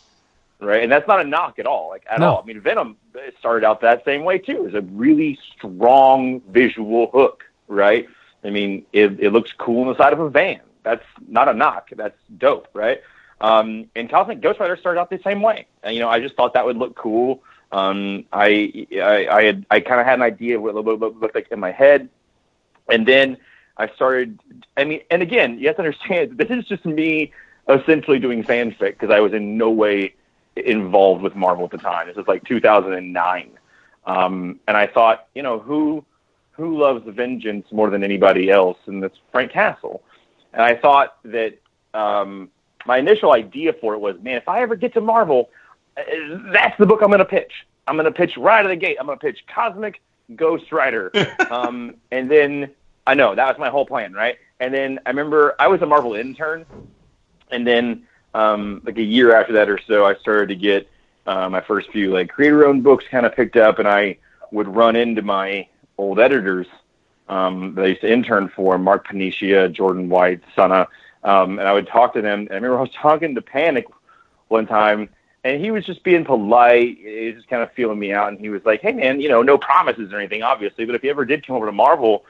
right? 0.61 0.83
And 0.83 0.93
that's 0.93 1.09
not 1.09 1.21
a 1.21 1.25
knock 1.25 1.59
at 1.59 1.67
all, 1.67 1.89
like 1.91 2.05
at 2.09 2.21
No. 2.21 2.35
all. 2.35 2.43
I 2.43 2.47
mean, 2.47 2.61
Venom 2.61 2.97
started 3.39 3.67
out 3.67 3.81
that 3.81 4.05
same 4.05 4.25
way 4.25 4.39
too. 4.39 4.67
It's 4.67 4.75
a 4.75 4.83
really 4.83 5.39
strong 5.57 6.41
visual 6.49 7.11
hook, 7.13 7.45
right? 7.69 8.07
I 8.45 8.51
mean, 8.51 8.85
it, 8.93 9.19
it 9.21 9.33
looks 9.33 9.53
cool 9.57 9.83
on 9.83 9.89
the 9.89 9.97
side 9.97 10.13
of 10.13 10.21
a 10.21 10.29
van. 10.29 10.61
That's 10.83 11.05
not 11.27 11.49
a 11.49 11.55
knock. 11.55 11.89
That's 11.97 12.19
dope, 12.37 12.69
right? 12.75 13.01
Um, 13.41 13.87
and 13.97 14.09
Cosmic 14.11 14.41
Ghost 14.43 14.61
Rider 14.61 14.77
started 14.77 15.01
out 15.01 15.09
the 15.11 15.21
same 15.25 15.41
way. 15.41 15.67
And, 15.83 15.95
you 15.95 16.01
know, 16.01 16.09
I 16.09 16.21
just 16.21 16.37
thought 16.37 16.53
that 16.55 16.65
would 16.67 16.77
look 16.77 16.95
cool. 16.95 17.43
Um, 17.73 18.27
I, 18.33 18.87
I, 18.95 19.27
I 19.29 19.43
had, 19.45 19.67
I 19.71 19.81
kind 19.81 19.99
of 20.01 20.07
had 20.07 20.15
an 20.19 20.23
idea 20.23 20.57
of 20.57 20.63
what 20.63 20.71
it 20.71 20.75
looked 20.77 21.21
looked 21.21 21.35
like 21.35 21.49
in 21.51 21.59
my 21.59 21.73
head. 21.73 22.09
And 22.91 23.07
then 23.09 23.39
I 23.79 23.89
started, 23.89 24.39
I 24.77 24.85
mean, 24.85 25.01
and 25.11 25.23
again, 25.23 25.59
you 25.59 25.67
have 25.69 25.77
to 25.77 25.83
understand, 25.83 26.37
this 26.39 26.51
is 26.51 26.67
just 26.67 26.85
me 26.85 27.33
essentially 27.69 28.19
doing 28.19 28.43
fanfic 28.43 28.79
because 28.79 29.11
I 29.11 29.21
was 29.21 29.33
in 29.33 29.57
no 29.57 29.71
way 29.71 30.15
involved 30.57 31.23
with 31.23 31.35
Marvel 31.35 31.65
at 31.65 31.71
the 31.71 31.79
time. 31.79 32.07
This 32.07 32.17
was 32.17 32.29
like 32.29 32.45
2009. 32.45 33.51
Um, 34.07 34.61
and 34.69 34.77
I 34.77 34.87
thought, 34.87 35.29
you 35.35 35.43
know, 35.43 35.59
who, 35.59 36.05
who 36.53 36.79
loves 36.79 37.05
vengeance 37.07 37.67
more 37.73 37.91
than 37.91 38.05
anybody 38.05 38.51
else? 38.51 38.79
And 38.87 39.03
that's 39.03 39.19
Frank 39.33 39.53
Castle. 39.53 40.03
And 40.53 40.63
I 40.63 40.77
thought 40.77 41.17
that, 41.25 41.59
um, 41.95 42.51
my 42.87 42.99
initial 42.99 43.33
idea 43.33 43.73
for 43.73 43.95
it 43.95 43.99
was, 43.99 44.17
man, 44.21 44.37
if 44.37 44.49
I 44.49 44.63
ever 44.63 44.77
get 44.77 44.93
to 44.95 45.01
Marvel, 45.01 45.49
uh, 45.97 46.03
that's 46.53 46.77
the 46.79 46.87
book 46.87 47.01
I'm 47.03 47.09
going 47.09 47.19
to 47.19 47.25
pitch. 47.25 47.53
I'm 47.87 47.97
going 47.97 48.05
to 48.05 48.13
pitch 48.13 48.37
right 48.37 48.59
out 48.59 48.67
of 48.67 48.71
the 48.71 48.77
gate. 48.77 48.97
I'm 49.01 49.07
going 49.07 49.19
to 49.19 49.25
pitch 49.25 49.45
Cosmic 49.53 50.01
Ghost 50.37 50.71
Rider. 50.73 51.11
um, 51.51 51.95
and 52.11 52.31
then 52.31 52.71
I 53.07 53.15
know 53.15 53.35
that 53.35 53.47
was 53.47 53.59
my 53.59 53.71
whole 53.71 53.87
plan, 53.87 54.13
right? 54.13 54.37
And 54.61 54.73
then 54.73 54.99
I 55.07 55.11
remember 55.11 55.55
I 55.59 55.69
was 55.69 55.83
a 55.83 55.87
Marvel 55.87 56.15
intern, 56.15 56.65
and 57.55 57.67
then 57.67 58.03
um, 58.35 58.83
like 58.85 58.99
a 58.99 59.03
year 59.03 59.35
after 59.35 59.53
that 59.55 59.71
or 59.71 59.79
so, 59.87 60.05
I 60.05 60.17
started 60.17 60.49
to 60.49 60.57
get 60.57 60.89
uh, 61.27 61.49
my 61.49 61.61
first 61.61 61.91
few 61.91 62.13
like 62.13 62.29
creator-owned 62.29 62.83
books 62.83 63.05
kind 63.11 63.25
of 63.25 63.35
picked 63.35 63.57
up, 63.57 63.79
and 63.79 63.89
I 63.89 64.19
would 64.51 64.69
run 64.69 64.97
into 64.97 65.23
my 65.23 65.69
old 65.97 66.19
editors 66.19 66.67
um, 67.29 67.75
that 67.75 67.85
I 67.85 67.89
used 67.89 68.01
to 68.03 68.13
intern 68.13 68.51
for, 68.55 68.77
Mark 68.77 69.07
Paniccia, 69.07 69.73
Jordan 69.73 70.09
White, 70.09 70.41
Sana, 70.55 70.89
um, 71.23 71.59
and 71.59 71.67
I 71.67 71.73
would 71.73 71.87
talk 71.87 72.13
to 72.15 72.23
them. 72.23 72.41
And 72.41 72.51
I 72.51 72.55
remember 72.57 72.79
I 72.79 72.83
was 72.83 72.91
talking 72.91 73.35
to 73.35 73.43
Panic 73.43 73.87
one 74.49 74.67
time, 74.67 75.09
and 75.45 75.61
he 75.63 75.71
was 75.71 75.87
just 75.87 76.03
being 76.03 76.25
polite. 76.25 76.99
He 76.99 77.27
was 77.27 77.37
just 77.37 77.49
kind 77.49 77.63
of 77.63 77.73
feeling 77.73 77.99
me 77.99 78.13
out, 78.13 78.29
and 78.29 78.39
he 78.39 78.51
was 78.51 78.65
like, 78.65 78.83
"Hey, 78.83 78.93
man, 78.93 79.21
you 79.21 79.29
know, 79.29 79.43
no 79.43 79.57
promises 79.57 80.13
or 80.13 80.19
anything, 80.19 80.43
obviously, 80.43 80.85
but 80.85 80.95
if 80.95 81.05
you 81.05 81.11
ever 81.11 81.25
did 81.25 81.47
come 81.47 81.57
over 81.57 81.67
to 81.67 81.73
Marvel." 81.73 82.25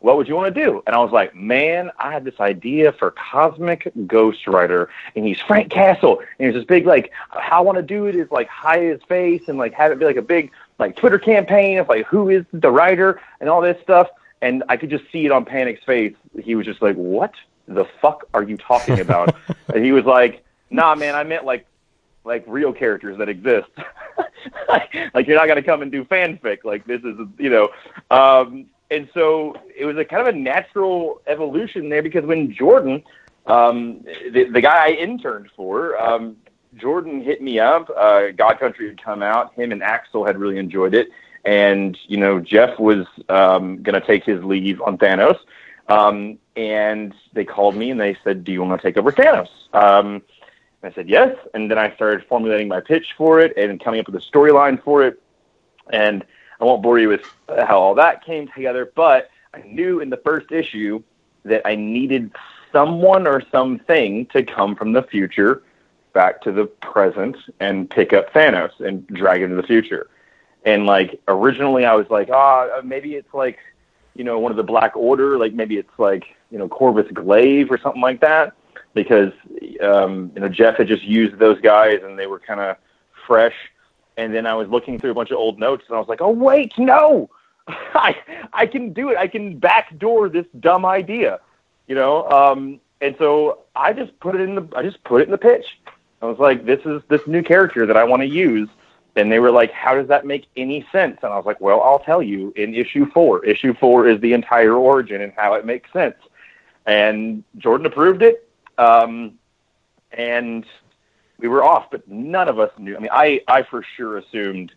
What 0.00 0.16
would 0.16 0.28
you 0.28 0.36
want 0.36 0.54
to 0.54 0.64
do? 0.64 0.82
And 0.86 0.94
I 0.94 1.00
was 1.00 1.10
like, 1.10 1.34
man, 1.34 1.90
I 1.98 2.12
had 2.12 2.24
this 2.24 2.38
idea 2.38 2.92
for 2.92 3.10
Cosmic 3.10 3.90
Ghost 4.06 4.46
Rider, 4.46 4.88
and 5.16 5.26
he's 5.26 5.40
Frank 5.40 5.70
Castle, 5.72 6.20
and 6.38 6.46
he's 6.46 6.54
this 6.54 6.64
big 6.64 6.86
like. 6.86 7.10
How 7.30 7.58
I 7.58 7.60
want 7.62 7.76
to 7.76 7.82
do 7.82 8.06
it 8.06 8.14
is 8.14 8.30
like 8.30 8.48
hide 8.48 8.82
his 8.82 9.02
face 9.08 9.42
and 9.48 9.58
like 9.58 9.72
have 9.74 9.90
it 9.90 9.98
be 9.98 10.04
like 10.04 10.16
a 10.16 10.22
big 10.22 10.52
like 10.78 10.94
Twitter 10.94 11.18
campaign 11.18 11.78
of 11.78 11.88
like 11.88 12.06
who 12.06 12.28
is 12.28 12.44
the 12.52 12.70
writer 12.70 13.20
and 13.40 13.50
all 13.50 13.60
this 13.60 13.80
stuff. 13.82 14.08
And 14.40 14.62
I 14.68 14.76
could 14.76 14.90
just 14.90 15.04
see 15.10 15.26
it 15.26 15.32
on 15.32 15.44
Panic's 15.44 15.82
face. 15.84 16.14
He 16.40 16.54
was 16.54 16.64
just 16.64 16.80
like, 16.80 16.94
"What 16.94 17.34
the 17.66 17.84
fuck 18.00 18.24
are 18.34 18.44
you 18.44 18.56
talking 18.56 19.00
about?" 19.00 19.34
and 19.74 19.84
he 19.84 19.90
was 19.90 20.04
like, 20.04 20.44
"Nah, 20.70 20.94
man, 20.94 21.16
I 21.16 21.24
meant 21.24 21.44
like 21.44 21.66
like 22.24 22.44
real 22.46 22.72
characters 22.72 23.18
that 23.18 23.28
exist. 23.28 23.68
like, 24.68 24.94
like 25.14 25.26
you're 25.26 25.36
not 25.36 25.48
gonna 25.48 25.62
come 25.62 25.82
and 25.82 25.90
do 25.90 26.04
fanfic. 26.04 26.58
Like 26.62 26.84
this 26.86 27.02
is 27.02 27.16
you 27.36 27.50
know." 27.50 27.70
Um, 28.12 28.66
and 28.90 29.08
so 29.12 29.54
it 29.76 29.84
was 29.84 29.96
a 29.96 30.04
kind 30.04 30.26
of 30.26 30.34
a 30.34 30.38
natural 30.38 31.20
evolution 31.26 31.88
there 31.88 32.02
because 32.02 32.24
when 32.24 32.52
Jordan, 32.54 33.02
um, 33.46 34.04
the, 34.32 34.44
the 34.44 34.60
guy 34.60 34.88
I 34.88 34.90
interned 34.90 35.50
for, 35.54 36.00
um, 36.00 36.36
Jordan 36.76 37.22
hit 37.22 37.42
me 37.42 37.58
up. 37.58 37.90
Uh, 37.94 38.28
God 38.30 38.58
Country 38.58 38.88
had 38.88 39.02
come 39.02 39.22
out. 39.22 39.54
Him 39.54 39.72
and 39.72 39.82
Axel 39.82 40.24
had 40.24 40.38
really 40.38 40.58
enjoyed 40.58 40.94
it, 40.94 41.08
and 41.44 41.96
you 42.06 42.16
know 42.16 42.40
Jeff 42.40 42.78
was 42.78 43.06
um, 43.28 43.82
going 43.82 43.98
to 44.00 44.06
take 44.06 44.24
his 44.24 44.42
leave 44.42 44.80
on 44.80 44.98
Thanos. 44.98 45.38
Um, 45.88 46.38
and 46.56 47.14
they 47.32 47.44
called 47.44 47.74
me 47.74 47.90
and 47.90 48.00
they 48.00 48.16
said, 48.22 48.44
"Do 48.44 48.52
you 48.52 48.62
want 48.62 48.80
to 48.80 48.86
take 48.86 48.96
over 48.96 49.10
Thanos?" 49.10 49.48
Um, 49.72 50.22
I 50.82 50.92
said 50.92 51.08
yes, 51.08 51.36
and 51.54 51.70
then 51.70 51.78
I 51.78 51.94
started 51.94 52.26
formulating 52.28 52.68
my 52.68 52.80
pitch 52.80 53.14
for 53.16 53.40
it 53.40 53.56
and 53.56 53.82
coming 53.82 54.00
up 54.00 54.06
with 54.06 54.14
a 54.14 54.26
storyline 54.30 54.82
for 54.82 55.04
it. 55.04 55.20
And 55.90 56.24
I 56.60 56.64
won't 56.64 56.82
bore 56.82 56.98
you 56.98 57.08
with 57.08 57.22
how 57.48 57.78
all 57.78 57.94
that 57.94 58.24
came 58.24 58.48
together, 58.48 58.90
but 58.94 59.30
I 59.54 59.62
knew 59.62 60.00
in 60.00 60.10
the 60.10 60.16
first 60.18 60.50
issue 60.52 61.02
that 61.44 61.62
I 61.64 61.76
needed 61.76 62.32
someone 62.72 63.26
or 63.26 63.42
something 63.50 64.26
to 64.26 64.42
come 64.42 64.74
from 64.74 64.92
the 64.92 65.02
future 65.02 65.62
back 66.12 66.40
to 66.42 66.52
the 66.52 66.66
present 66.66 67.36
and 67.60 67.88
pick 67.88 68.12
up 68.12 68.32
Thanos 68.32 68.78
and 68.80 69.06
drag 69.06 69.42
him 69.42 69.50
to 69.50 69.56
the 69.56 69.62
future. 69.62 70.08
And 70.64 70.84
like 70.86 71.20
originally, 71.28 71.84
I 71.84 71.94
was 71.94 72.06
like, 72.10 72.28
ah, 72.30 72.68
oh, 72.72 72.82
maybe 72.82 73.14
it's 73.14 73.32
like, 73.32 73.58
you 74.14 74.24
know, 74.24 74.38
one 74.38 74.50
of 74.50 74.56
the 74.56 74.64
Black 74.64 74.96
Order, 74.96 75.38
like 75.38 75.54
maybe 75.54 75.76
it's 75.76 75.96
like, 75.98 76.24
you 76.50 76.58
know, 76.58 76.68
Corvus 76.68 77.06
Glaive 77.12 77.70
or 77.70 77.78
something 77.78 78.02
like 78.02 78.20
that, 78.20 78.54
because 78.94 79.32
um, 79.80 80.32
you 80.34 80.40
know 80.40 80.48
Jeff 80.48 80.76
had 80.76 80.88
just 80.88 81.04
used 81.04 81.38
those 81.38 81.60
guys 81.60 82.00
and 82.02 82.18
they 82.18 82.26
were 82.26 82.40
kind 82.40 82.60
of 82.60 82.76
fresh. 83.26 83.54
And 84.18 84.34
then 84.34 84.46
I 84.46 84.54
was 84.54 84.68
looking 84.68 84.98
through 84.98 85.12
a 85.12 85.14
bunch 85.14 85.30
of 85.30 85.38
old 85.38 85.58
notes 85.58 85.84
and 85.88 85.96
I 85.96 85.98
was 85.98 86.08
like, 86.08 86.20
oh 86.20 86.30
wait, 86.30 86.76
no, 86.76 87.30
I 87.68 88.16
I 88.52 88.66
can 88.66 88.92
do 88.92 89.10
it. 89.10 89.16
I 89.16 89.28
can 89.28 89.58
backdoor 89.58 90.28
this 90.28 90.46
dumb 90.60 90.84
idea, 90.84 91.40
you 91.86 91.94
know. 91.94 92.28
Um, 92.28 92.80
and 93.00 93.14
so 93.16 93.60
I 93.76 93.92
just 93.92 94.18
put 94.20 94.34
it 94.34 94.40
in 94.40 94.56
the 94.56 94.68
I 94.76 94.82
just 94.82 95.02
put 95.04 95.22
it 95.22 95.24
in 95.24 95.30
the 95.30 95.38
pitch. 95.38 95.80
I 96.20 96.26
was 96.26 96.38
like, 96.38 96.66
this 96.66 96.80
is 96.84 97.00
this 97.08 97.24
new 97.28 97.42
character 97.42 97.86
that 97.86 97.96
I 97.96 98.04
want 98.04 98.22
to 98.22 98.28
use. 98.28 98.68
And 99.14 99.32
they 99.32 99.38
were 99.38 99.50
like, 99.50 99.72
how 99.72 99.94
does 99.94 100.08
that 100.08 100.26
make 100.26 100.46
any 100.56 100.86
sense? 100.92 101.18
And 101.22 101.32
I 101.32 101.36
was 101.36 101.46
like, 101.46 101.60
well, 101.60 101.80
I'll 101.80 101.98
tell 101.98 102.22
you 102.22 102.52
in 102.56 102.74
issue 102.74 103.10
four. 103.10 103.44
Issue 103.44 103.74
four 103.74 104.08
is 104.08 104.20
the 104.20 104.32
entire 104.32 104.74
origin 104.74 105.22
and 105.22 105.32
how 105.36 105.54
it 105.54 105.64
makes 105.64 105.92
sense. 105.92 106.16
And 106.86 107.42
Jordan 107.56 107.86
approved 107.86 108.22
it. 108.22 108.48
Um, 108.78 109.38
and 110.12 110.64
we 111.38 111.48
were 111.48 111.62
off, 111.62 111.90
but 111.90 112.06
none 112.08 112.48
of 112.48 112.58
us 112.58 112.70
knew. 112.78 112.96
I 112.96 113.00
mean, 113.00 113.10
I, 113.12 113.40
I 113.46 113.62
for 113.62 113.82
sure 113.96 114.18
assumed 114.18 114.72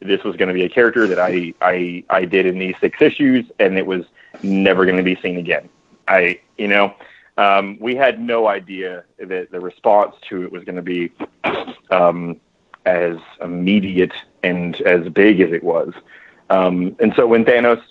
this 0.00 0.22
was 0.24 0.36
going 0.36 0.48
to 0.48 0.54
be 0.54 0.64
a 0.64 0.68
character 0.68 1.06
that 1.06 1.18
I, 1.18 1.54
I, 1.60 2.04
I 2.10 2.24
did 2.24 2.46
in 2.46 2.58
these 2.58 2.74
six 2.80 3.00
issues 3.00 3.46
and 3.58 3.78
it 3.78 3.86
was 3.86 4.04
never 4.42 4.84
going 4.84 4.96
to 4.96 5.02
be 5.02 5.16
seen 5.16 5.38
again. 5.38 5.68
I, 6.08 6.40
you 6.58 6.68
know, 6.68 6.94
um, 7.38 7.76
we 7.80 7.94
had 7.94 8.20
no 8.20 8.46
idea 8.46 9.04
that 9.18 9.50
the 9.50 9.60
response 9.60 10.14
to 10.28 10.42
it 10.42 10.52
was 10.52 10.64
going 10.64 10.76
to 10.76 10.82
be 10.82 11.12
um, 11.90 12.40
as 12.84 13.16
immediate 13.42 14.12
and 14.42 14.80
as 14.82 15.08
big 15.08 15.40
as 15.40 15.52
it 15.52 15.62
was. 15.62 15.92
Um, 16.48 16.96
and 17.00 17.12
so 17.14 17.26
when 17.26 17.44
Thanos 17.44 17.82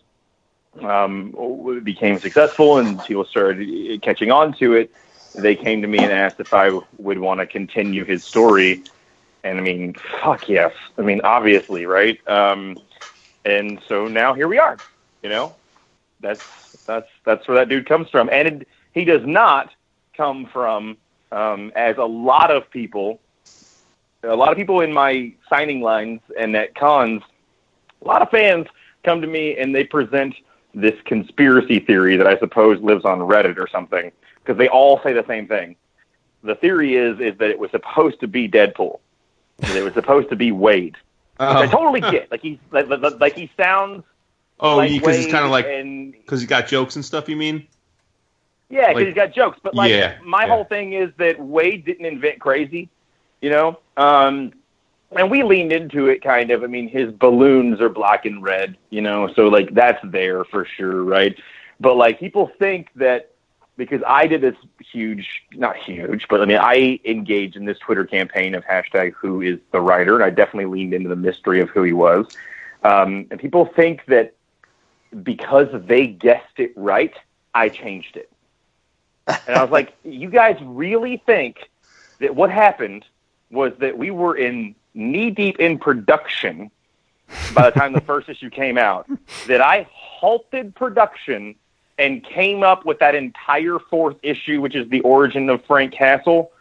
um, 0.81 1.81
became 1.83 2.19
successful 2.19 2.77
and 2.77 3.03
people 3.03 3.25
started 3.25 4.01
catching 4.01 4.31
on 4.31 4.53
to 4.53 4.73
it, 4.73 4.91
they 5.37 5.55
came 5.55 5.81
to 5.81 5.87
me 5.87 5.99
and 5.99 6.11
asked 6.11 6.39
if 6.39 6.53
I 6.53 6.79
would 6.97 7.19
want 7.19 7.39
to 7.39 7.45
continue 7.45 8.05
his 8.05 8.23
story. 8.23 8.83
And 9.43 9.59
I 9.59 9.61
mean, 9.61 9.95
fuck 10.21 10.49
yes. 10.49 10.73
I 10.97 11.01
mean, 11.01 11.21
obviously, 11.23 11.85
right? 11.85 12.19
Um, 12.27 12.77
and 13.43 13.79
so 13.87 14.07
now 14.07 14.33
here 14.33 14.47
we 14.47 14.57
are. 14.57 14.77
You 15.21 15.29
know, 15.29 15.55
that's 16.19 16.43
that's 16.85 17.09
that's 17.25 17.47
where 17.47 17.57
that 17.57 17.69
dude 17.69 17.87
comes 17.87 18.09
from. 18.09 18.29
And 18.31 18.47
it, 18.47 18.67
he 18.93 19.05
does 19.05 19.25
not 19.25 19.71
come 20.15 20.45
from, 20.45 20.97
um, 21.31 21.71
as 21.75 21.97
a 21.97 22.05
lot 22.05 22.49
of 22.51 22.69
people, 22.71 23.19
a 24.23 24.35
lot 24.35 24.51
of 24.51 24.57
people 24.57 24.81
in 24.81 24.93
my 24.93 25.33
signing 25.49 25.81
lines 25.81 26.21
and 26.39 26.55
at 26.55 26.73
cons, 26.75 27.21
a 28.01 28.07
lot 28.07 28.21
of 28.21 28.29
fans 28.29 28.67
come 29.03 29.21
to 29.21 29.27
me 29.27 29.57
and 29.57 29.75
they 29.75 29.83
present 29.83 30.35
this 30.73 30.95
conspiracy 31.05 31.79
theory 31.79 32.17
that 32.17 32.27
I 32.27 32.37
suppose 32.39 32.81
lives 32.81 33.05
on 33.05 33.19
Reddit 33.19 33.57
or 33.57 33.67
something 33.67 34.11
because 34.45 34.57
they 34.57 34.67
all 34.67 35.01
say 35.03 35.13
the 35.13 35.25
same 35.27 35.47
thing. 35.47 35.75
The 36.43 36.55
theory 36.55 36.95
is 36.95 37.19
is 37.19 37.37
that 37.39 37.49
it 37.49 37.57
was 37.57 37.71
supposed 37.71 38.19
to 38.19 38.27
be 38.27 38.47
Deadpool. 38.47 38.99
It 39.59 39.83
was 39.83 39.93
supposed 39.93 40.29
to 40.29 40.35
be 40.35 40.51
Wade. 40.51 40.95
Which 41.37 41.49
I 41.49 41.67
totally 41.67 42.01
get. 42.01 42.31
Like 42.31 42.41
he's 42.41 42.59
like, 42.71 42.87
like 43.19 43.35
he 43.35 43.49
sounds. 43.57 44.03
Oh, 44.59 44.77
like 44.77 44.91
because 44.91 45.17
he's 45.17 45.27
kind 45.27 45.43
of 45.43 45.51
like 45.51 45.65
because 45.65 46.41
he 46.41 46.47
got 46.47 46.67
jokes 46.67 46.95
and 46.95 47.03
stuff. 47.03 47.27
You 47.27 47.35
mean? 47.35 47.67
Yeah, 48.69 48.87
because 48.89 48.95
Like- 48.95 49.05
he's 49.07 49.15
got 49.15 49.33
jokes. 49.33 49.59
But 49.61 49.75
like, 49.75 49.91
Yeah, 49.91 50.17
my 50.23 50.43
yeah. 50.45 50.49
whole 50.49 50.63
thing 50.65 50.93
is 50.93 51.11
that 51.17 51.39
Wade 51.39 51.85
didn't 51.85 52.05
invent 52.05 52.39
crazy, 52.39 52.89
you 53.41 53.49
know. 53.49 53.79
Um, 53.97 54.53
and 55.11 55.29
we 55.29 55.43
leaned 55.43 55.71
into 55.71 56.07
it 56.07 56.23
kind 56.23 56.51
of. 56.51 56.63
I 56.63 56.67
mean, 56.67 56.87
his 56.87 57.11
balloons 57.11 57.79
are 57.81 57.89
black 57.89 58.25
and 58.25 58.41
red, 58.41 58.77
you 58.89 59.01
know, 59.01 59.31
so 59.35 59.47
like 59.47 59.73
that's 59.73 59.99
there 60.03 60.43
for 60.45 60.65
sure, 60.65 61.03
right? 61.03 61.35
But 61.79 61.95
like 61.95 62.19
people 62.19 62.51
think 62.59 62.89
that 62.95 63.31
because 63.77 64.01
I 64.07 64.27
did 64.27 64.41
this 64.41 64.55
huge, 64.79 65.43
not 65.53 65.75
huge, 65.75 66.27
but 66.29 66.41
I 66.41 66.45
mean, 66.45 66.57
I 66.57 66.99
engaged 67.05 67.55
in 67.55 67.65
this 67.65 67.77
Twitter 67.79 68.05
campaign 68.05 68.55
of 68.55 68.63
hashtag 68.63 69.13
Who 69.13 69.41
is 69.41 69.59
the 69.71 69.81
writer, 69.81 70.15
and 70.15 70.23
I 70.23 70.29
definitely 70.29 70.65
leaned 70.65 70.93
into 70.93 71.09
the 71.09 71.15
mystery 71.15 71.61
of 71.61 71.69
who 71.69 71.83
he 71.83 71.93
was. 71.93 72.27
Um, 72.83 73.27
and 73.31 73.39
people 73.39 73.65
think 73.65 74.05
that 74.05 74.33
because 75.23 75.67
they 75.73 76.07
guessed 76.07 76.59
it 76.59 76.71
right, 76.75 77.13
I 77.53 77.69
changed 77.69 78.17
it. 78.17 78.31
And 79.27 79.57
I 79.57 79.61
was 79.61 79.71
like, 79.71 79.93
you 80.03 80.29
guys 80.29 80.57
really 80.61 81.21
think 81.25 81.69
that 82.19 82.35
what 82.35 82.51
happened 82.51 83.05
was 83.51 83.73
that 83.79 83.97
we 83.97 84.11
were 84.11 84.35
in 84.35 84.75
knee 84.93 85.29
deep 85.31 85.59
in 85.59 85.77
production 85.77 86.71
by 87.53 87.69
the 87.69 87.71
time 87.71 87.93
the 87.93 88.01
first 88.01 88.29
issue 88.29 88.49
came 88.49 88.77
out, 88.77 89.07
that 89.47 89.61
I 89.61 89.87
halted 89.91 90.75
production 90.75 91.55
and 91.97 92.23
came 92.23 92.63
up 92.63 92.85
with 92.85 92.99
that 92.99 93.15
entire 93.15 93.79
fourth 93.79 94.17
issue, 94.21 94.61
which 94.61 94.75
is 94.75 94.87
the 94.89 95.01
origin 95.01 95.49
of 95.49 95.63
Frank 95.65 95.93
Castle. 95.93 96.51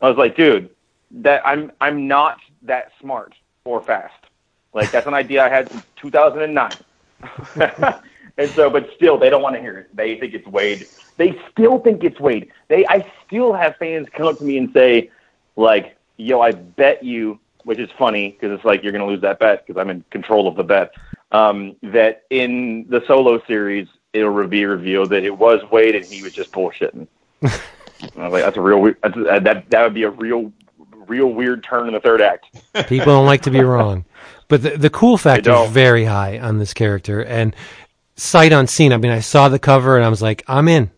I 0.00 0.08
was 0.08 0.18
like, 0.18 0.36
dude, 0.36 0.70
that 1.10 1.46
I'm 1.46 1.72
I'm 1.80 2.08
not 2.08 2.38
that 2.62 2.92
smart 3.00 3.34
or 3.64 3.80
fast. 3.80 4.14
Like 4.72 4.90
that's 4.90 5.06
an 5.06 5.14
idea 5.14 5.44
I 5.44 5.48
had 5.48 5.70
in 5.70 5.82
2009. 5.96 6.72
and 8.36 8.50
so, 8.50 8.68
but 8.68 8.90
still, 8.96 9.16
they 9.18 9.30
don't 9.30 9.42
want 9.42 9.54
to 9.54 9.60
hear 9.60 9.78
it. 9.78 9.96
They 9.96 10.18
think 10.18 10.34
it's 10.34 10.46
Wade. 10.46 10.86
They 11.16 11.38
still 11.50 11.78
think 11.78 12.02
it's 12.02 12.18
Wade. 12.18 12.50
They, 12.68 12.84
I 12.86 13.06
still 13.26 13.52
have 13.52 13.76
fans 13.76 14.08
come 14.12 14.26
up 14.26 14.38
to 14.38 14.44
me 14.44 14.58
and 14.58 14.72
say, 14.72 15.10
like, 15.56 15.96
"Yo, 16.16 16.40
I 16.40 16.50
bet 16.52 17.04
you," 17.04 17.38
which 17.62 17.78
is 17.78 17.88
funny 17.96 18.30
because 18.30 18.52
it's 18.52 18.64
like 18.64 18.82
you're 18.82 18.92
to 18.92 19.04
lose 19.04 19.20
that 19.22 19.38
bet 19.38 19.64
because 19.66 19.80
I'm 19.80 19.90
in 19.90 20.04
control 20.10 20.48
of 20.48 20.56
the 20.56 20.64
bet. 20.64 20.92
Um, 21.32 21.76
that 21.82 22.24
in 22.30 22.86
the 22.88 23.02
solo 23.06 23.42
series, 23.46 23.88
it'll 24.14 24.46
be 24.46 24.64
revealed 24.64 25.10
that 25.10 25.24
it 25.24 25.36
was 25.36 25.60
Wade 25.70 25.96
and 25.96 26.04
he 26.06 26.22
was 26.22 26.32
just 26.32 26.52
bullshitting. 26.52 27.06
I 27.42 27.48
was 28.16 28.32
like, 28.32 28.44
that's 28.44 28.56
a 28.56 28.60
real 28.60 28.94
uh, 29.02 29.38
that 29.40 29.68
that 29.68 29.82
would 29.82 29.94
be 29.94 30.04
a 30.04 30.10
real 30.10 30.52
real 31.06 31.26
weird 31.26 31.62
turn 31.62 31.88
in 31.88 31.94
the 31.94 32.00
third 32.00 32.22
act. 32.22 32.46
People 32.88 33.06
don't 33.06 33.26
like 33.26 33.42
to 33.42 33.50
be 33.50 33.60
wrong. 33.60 34.04
But 34.48 34.62
the, 34.62 34.70
the 34.70 34.90
cool 34.90 35.16
factor 35.16 35.52
is 35.52 35.70
very 35.70 36.04
high 36.04 36.38
on 36.38 36.58
this 36.58 36.74
character. 36.74 37.22
And 37.22 37.54
sight 38.16 38.52
unseen, 38.52 38.92
I 38.92 38.98
mean, 38.98 39.10
I 39.10 39.20
saw 39.20 39.48
the 39.48 39.58
cover 39.58 39.96
and 39.96 40.04
I 40.04 40.08
was 40.08 40.22
like, 40.22 40.44
I'm 40.46 40.68
in. 40.68 40.90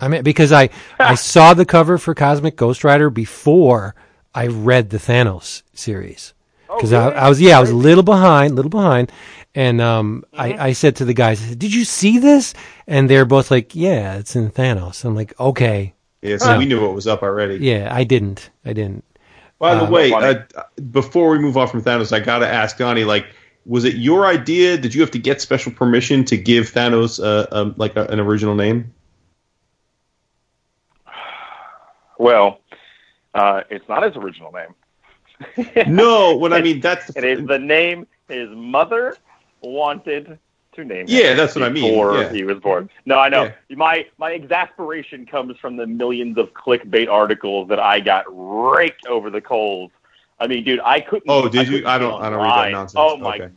I'm 0.00 0.14
in. 0.14 0.22
Because 0.22 0.52
I, 0.52 0.70
I 0.98 1.14
saw 1.14 1.54
the 1.54 1.66
cover 1.66 1.98
for 1.98 2.14
Cosmic 2.14 2.56
Ghost 2.56 2.84
Rider 2.84 3.10
before 3.10 3.94
I 4.34 4.46
read 4.46 4.90
the 4.90 4.98
Thanos 4.98 5.62
series. 5.74 6.32
Because 6.76 6.92
I, 6.92 7.10
I 7.10 7.28
was, 7.28 7.40
yeah, 7.40 7.58
I 7.58 7.60
was 7.60 7.70
a 7.70 7.76
little 7.76 8.02
behind, 8.04 8.54
little 8.56 8.70
behind. 8.70 9.10
And 9.54 9.80
um, 9.80 10.24
I, 10.32 10.68
I 10.68 10.72
said 10.72 10.96
to 10.96 11.04
the 11.04 11.14
guys, 11.14 11.56
Did 11.56 11.74
you 11.74 11.84
see 11.84 12.18
this? 12.18 12.54
And 12.86 13.10
they're 13.10 13.24
both 13.24 13.50
like, 13.50 13.74
Yeah, 13.74 14.16
it's 14.18 14.36
in 14.36 14.50
Thanos. 14.50 15.04
I'm 15.04 15.14
like, 15.16 15.38
Okay. 15.40 15.94
Yeah, 16.22 16.36
so 16.36 16.58
we 16.58 16.66
knew 16.66 16.80
what 16.82 16.94
was 16.94 17.06
up 17.06 17.22
already. 17.22 17.56
Yeah, 17.56 17.88
I 17.90 18.04
didn't. 18.04 18.50
I 18.64 18.74
didn't. 18.74 19.04
By 19.58 19.74
the 19.74 19.84
Uh, 19.86 19.90
way, 19.90 20.10
funny. 20.10 20.38
uh, 20.54 20.62
before 20.90 21.30
we 21.30 21.38
move 21.38 21.56
on 21.56 21.66
from 21.66 21.82
Thanos, 21.82 22.12
I 22.12 22.20
gotta 22.20 22.46
ask 22.46 22.76
Donny, 22.76 23.04
like, 23.04 23.26
was 23.66 23.84
it 23.84 23.94
your 23.96 24.26
idea? 24.26 24.76
Did 24.76 24.94
you 24.94 25.00
have 25.00 25.10
to 25.12 25.18
get 25.18 25.40
special 25.40 25.72
permission 25.72 26.24
to 26.26 26.36
give 26.36 26.70
Thanos 26.72 27.22
uh, 27.22 27.46
um, 27.52 27.74
like 27.78 27.96
a, 27.96 28.04
an 28.06 28.20
original 28.20 28.54
name? 28.54 28.92
Well, 32.18 32.60
uh, 33.34 33.62
it's 33.70 33.88
not 33.88 34.02
his 34.02 34.14
original 34.14 34.52
name. 34.52 34.74
No, 35.86 36.36
what 36.36 36.52
I 36.52 36.60
mean 36.60 36.80
that's 36.80 37.10
It 37.16 37.24
is 37.24 37.46
the 37.46 37.58
name 37.58 38.06
his 38.28 38.48
mother 38.50 39.16
wanted 39.62 40.38
to 40.72 40.84
name 40.84 41.00
him. 41.00 41.06
Yeah, 41.08 41.34
that's 41.34 41.54
what 41.54 41.64
I 41.64 41.68
mean, 41.68 41.90
Before 41.90 42.18
yeah. 42.18 42.32
he 42.32 42.44
was 42.44 42.58
born. 42.60 42.88
No, 43.04 43.18
I 43.18 43.28
know. 43.28 43.44
Yeah. 43.68 43.76
My 43.76 44.06
my 44.18 44.32
exasperation 44.32 45.26
comes 45.26 45.58
from 45.58 45.76
the 45.76 45.86
millions 45.86 46.38
of 46.38 46.52
clickbait 46.54 47.08
articles 47.08 47.68
that 47.68 47.80
I 47.80 48.00
got 48.00 48.24
raked 48.28 49.06
over 49.06 49.30
the 49.30 49.40
coals. 49.40 49.90
I 50.38 50.46
mean, 50.46 50.64
dude, 50.64 50.80
I 50.84 51.00
couldn't. 51.00 51.24
Oh, 51.28 51.48
did 51.48 51.66
you? 51.66 51.78
couldn't 51.78 51.86
I 51.86 51.98
don't- 51.98 52.22
I 52.22 52.30
don't 52.30 52.38
read 52.42 52.64
that 52.66 52.72
nonsense. 52.72 52.94
Oh 52.98 53.16
my. 53.16 53.34
Okay. 53.36 53.50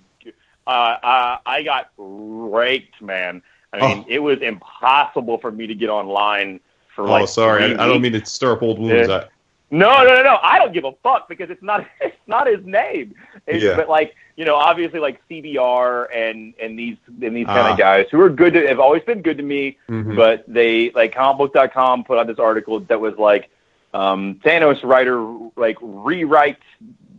Uh, 0.65 0.69
uh, 0.69 1.37
I 1.45 1.61
got 1.63 1.91
raked, 1.97 3.01
man. 3.01 3.41
I 3.73 3.81
mean, 3.81 3.99
Oh. 3.99 4.05
it 4.07 4.19
was 4.19 4.39
impossible 4.41 5.37
for 5.37 5.51
me 5.51 5.67
to 5.67 5.75
get 5.75 5.89
online 5.89 6.59
for 6.95 7.05
like. 7.05 7.23
oh, 7.23 7.25
sorry, 7.25 7.63
I, 7.75 7.83
I 7.83 7.87
don't 7.87 8.01
mean 8.01 8.13
to 8.13 8.25
stir 8.25 8.53
up 8.53 8.61
old 8.61 8.79
wounds. 8.79 9.09
I, 9.09 9.25
No, 9.73 10.03
no, 10.03 10.13
no, 10.15 10.23
no. 10.23 10.37
I 10.41 10.59
don't 10.59 10.71
give 10.73 10.83
a 10.85 10.91
fuck 11.03 11.27
because 11.27 11.49
it's 11.49 11.63
not 11.63 11.85
it's 12.01 12.15
not 12.27 12.47
his 12.47 12.63
name. 12.65 13.15
It's, 13.47 13.63
Yeah. 13.63 13.75
But 13.75 13.89
like 13.89 14.15
you 14.35 14.45
know, 14.45 14.55
obviously 14.55 14.99
like 14.99 15.21
CBR 15.29 16.07
and 16.13 16.53
and 16.61 16.77
these 16.77 16.97
and 17.07 17.35
these 17.35 17.45
kind 17.47 17.67
Ah. 17.67 17.71
of 17.73 17.77
guys 17.77 18.05
who 18.11 18.21
are 18.21 18.29
good 18.29 18.53
to 18.53 18.67
have 18.67 18.79
always 18.79 19.03
been 19.03 19.21
good 19.21 19.37
to 19.37 19.43
me. 19.43 19.77
Mhm. 19.89 20.15
But 20.15 20.45
they 20.47 20.91
like 20.91 21.13
comicbook.com 21.13 22.03
put 22.05 22.17
out 22.19 22.27
this 22.27 22.39
article 22.39 22.79
that 22.81 22.99
was 23.01 23.17
like 23.17 23.49
um, 23.93 24.39
Thanos 24.45 24.83
writer 24.83 25.17
like 25.55 25.77
rewrites 25.79 26.57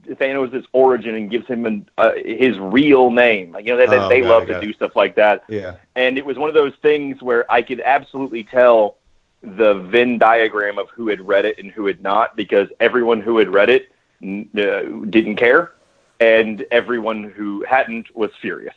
Thanos' 0.07 0.65
origin 0.73 1.15
and 1.15 1.31
gives 1.31 1.47
him 1.47 1.65
an, 1.65 1.89
uh, 1.97 2.13
his 2.25 2.59
real 2.59 3.11
name. 3.11 3.53
Like, 3.53 3.65
you 3.65 3.73
know, 3.73 3.79
they, 3.79 3.87
they, 3.87 3.99
Oh, 3.99 4.09
they 4.11 4.23
love 4.23 4.43
it, 4.43 4.47
to 4.53 4.59
it. 4.59 4.61
do 4.61 4.73
stuff 4.75 4.95
like 4.97 5.15
that 5.17 5.45
yeah. 5.49 5.77
and 5.97 6.19
it 6.19 6.27
was 6.27 6.37
one 6.37 6.49
of 6.51 6.55
those 6.55 6.75
things 6.83 7.23
where 7.23 7.51
I 7.51 7.63
could 7.63 7.81
absolutely 7.81 8.45
tell 8.45 8.97
the 9.45 9.75
Venn 9.75 10.19
diagram 10.19 10.79
of 10.79 10.89
who 10.91 11.09
had 11.09 11.21
read 11.21 11.45
it 11.45 11.59
and 11.59 11.71
who 11.71 11.87
had 11.87 12.03
not, 12.03 12.37
because 12.37 12.69
everyone 12.81 13.21
who 13.21 13.39
had 13.39 13.53
read 13.53 13.71
it 13.71 13.89
uh, 14.23 14.83
didn't 15.11 15.37
care, 15.37 15.73
and 16.21 16.65
everyone 16.71 17.25
who 17.25 17.65
hadn't 17.69 18.15
was 18.15 18.31
furious. 18.41 18.75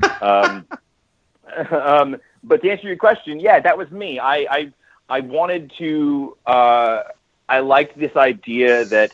Um, 0.20 0.64
um, 1.70 2.16
but 2.44 2.62
to 2.62 2.70
answer 2.70 2.86
your 2.86 2.96
question, 2.96 3.40
yeah, 3.40 3.60
that 3.60 3.76
was 3.76 3.90
me. 3.90 4.18
I 4.18 4.36
I, 4.48 4.72
I 5.08 5.20
wanted 5.20 5.72
to. 5.78 6.36
Uh, 6.46 7.02
I 7.48 7.60
liked 7.60 7.98
this 7.98 8.14
idea 8.16 8.84
that 8.86 9.12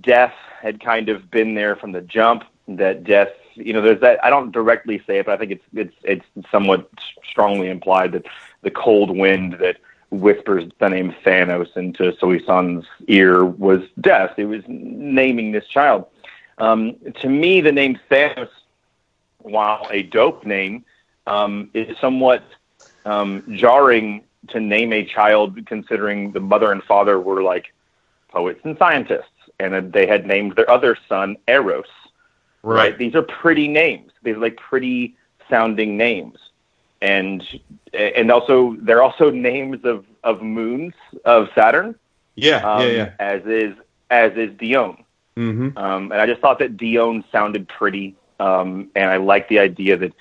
death 0.00 0.34
had 0.60 0.80
kind 0.80 1.08
of 1.08 1.30
been 1.30 1.54
there 1.54 1.76
from 1.76 1.92
the 1.92 2.00
jump. 2.00 2.44
That 2.68 3.04
death, 3.04 3.32
you 3.54 3.72
know, 3.72 3.82
there's 3.82 4.00
that. 4.00 4.24
I 4.24 4.30
don't 4.30 4.52
directly 4.52 5.02
say 5.06 5.18
it, 5.18 5.26
but 5.26 5.32
I 5.32 5.36
think 5.36 5.52
it's 5.52 5.64
it's 5.74 5.96
it's 6.02 6.50
somewhat 6.50 6.88
strongly 7.28 7.68
implied 7.70 8.12
that 8.12 8.26
the 8.62 8.70
cold 8.70 9.10
wind 9.10 9.54
that 9.60 9.78
whispers 10.20 10.70
the 10.78 10.88
name 10.88 11.14
Thanos 11.24 11.76
into 11.76 12.16
Sui-San's 12.18 12.84
ear 13.08 13.44
was 13.44 13.82
death. 14.00 14.32
It 14.36 14.46
was 14.46 14.62
naming 14.66 15.52
this 15.52 15.66
child. 15.66 16.06
Um, 16.58 16.96
to 17.20 17.28
me, 17.28 17.60
the 17.60 17.72
name 17.72 17.98
Thanos, 18.10 18.48
while 19.38 19.86
a 19.90 20.02
dope 20.02 20.44
name, 20.44 20.84
um, 21.26 21.70
is 21.74 21.96
somewhat 21.98 22.44
um, 23.04 23.42
jarring 23.56 24.24
to 24.48 24.60
name 24.60 24.92
a 24.92 25.04
child, 25.04 25.64
considering 25.66 26.32
the 26.32 26.40
mother 26.40 26.70
and 26.72 26.82
father 26.84 27.20
were 27.20 27.42
like 27.42 27.72
poets 28.28 28.60
and 28.64 28.76
scientists, 28.78 29.30
and 29.58 29.92
they 29.92 30.06
had 30.06 30.26
named 30.26 30.56
their 30.56 30.70
other 30.70 30.96
son 31.08 31.36
Eros. 31.48 31.86
Right. 32.62 32.96
These 32.96 33.14
are 33.14 33.22
pretty 33.22 33.68
names. 33.68 34.12
These 34.22 34.36
are 34.36 34.40
like 34.40 34.56
pretty 34.56 35.16
sounding 35.50 35.96
names, 35.96 36.38
and 37.00 37.42
and 37.94 38.30
also 38.30 38.76
they're 38.80 39.02
also 39.02 39.30
names 39.30 39.84
of 39.84 40.04
of 40.22 40.42
moons 40.42 40.94
of 41.24 41.48
Saturn. 41.54 41.94
Yeah, 42.36 42.56
Um, 42.68 42.82
yeah, 42.82 42.88
yeah. 42.88 43.12
As 43.18 43.42
is 43.46 43.74
as 44.10 44.32
is 44.36 44.50
Dione. 44.58 45.04
Mm-hmm. 45.36 45.76
Um, 45.76 46.12
and 46.12 46.20
I 46.20 46.26
just 46.26 46.40
thought 46.40 46.58
that 46.60 46.76
Dione 46.76 47.24
sounded 47.32 47.68
pretty, 47.68 48.14
um, 48.38 48.88
and 48.94 49.10
I 49.10 49.16
like 49.16 49.48
the 49.48 49.58
idea 49.58 49.96
that, 49.96 50.12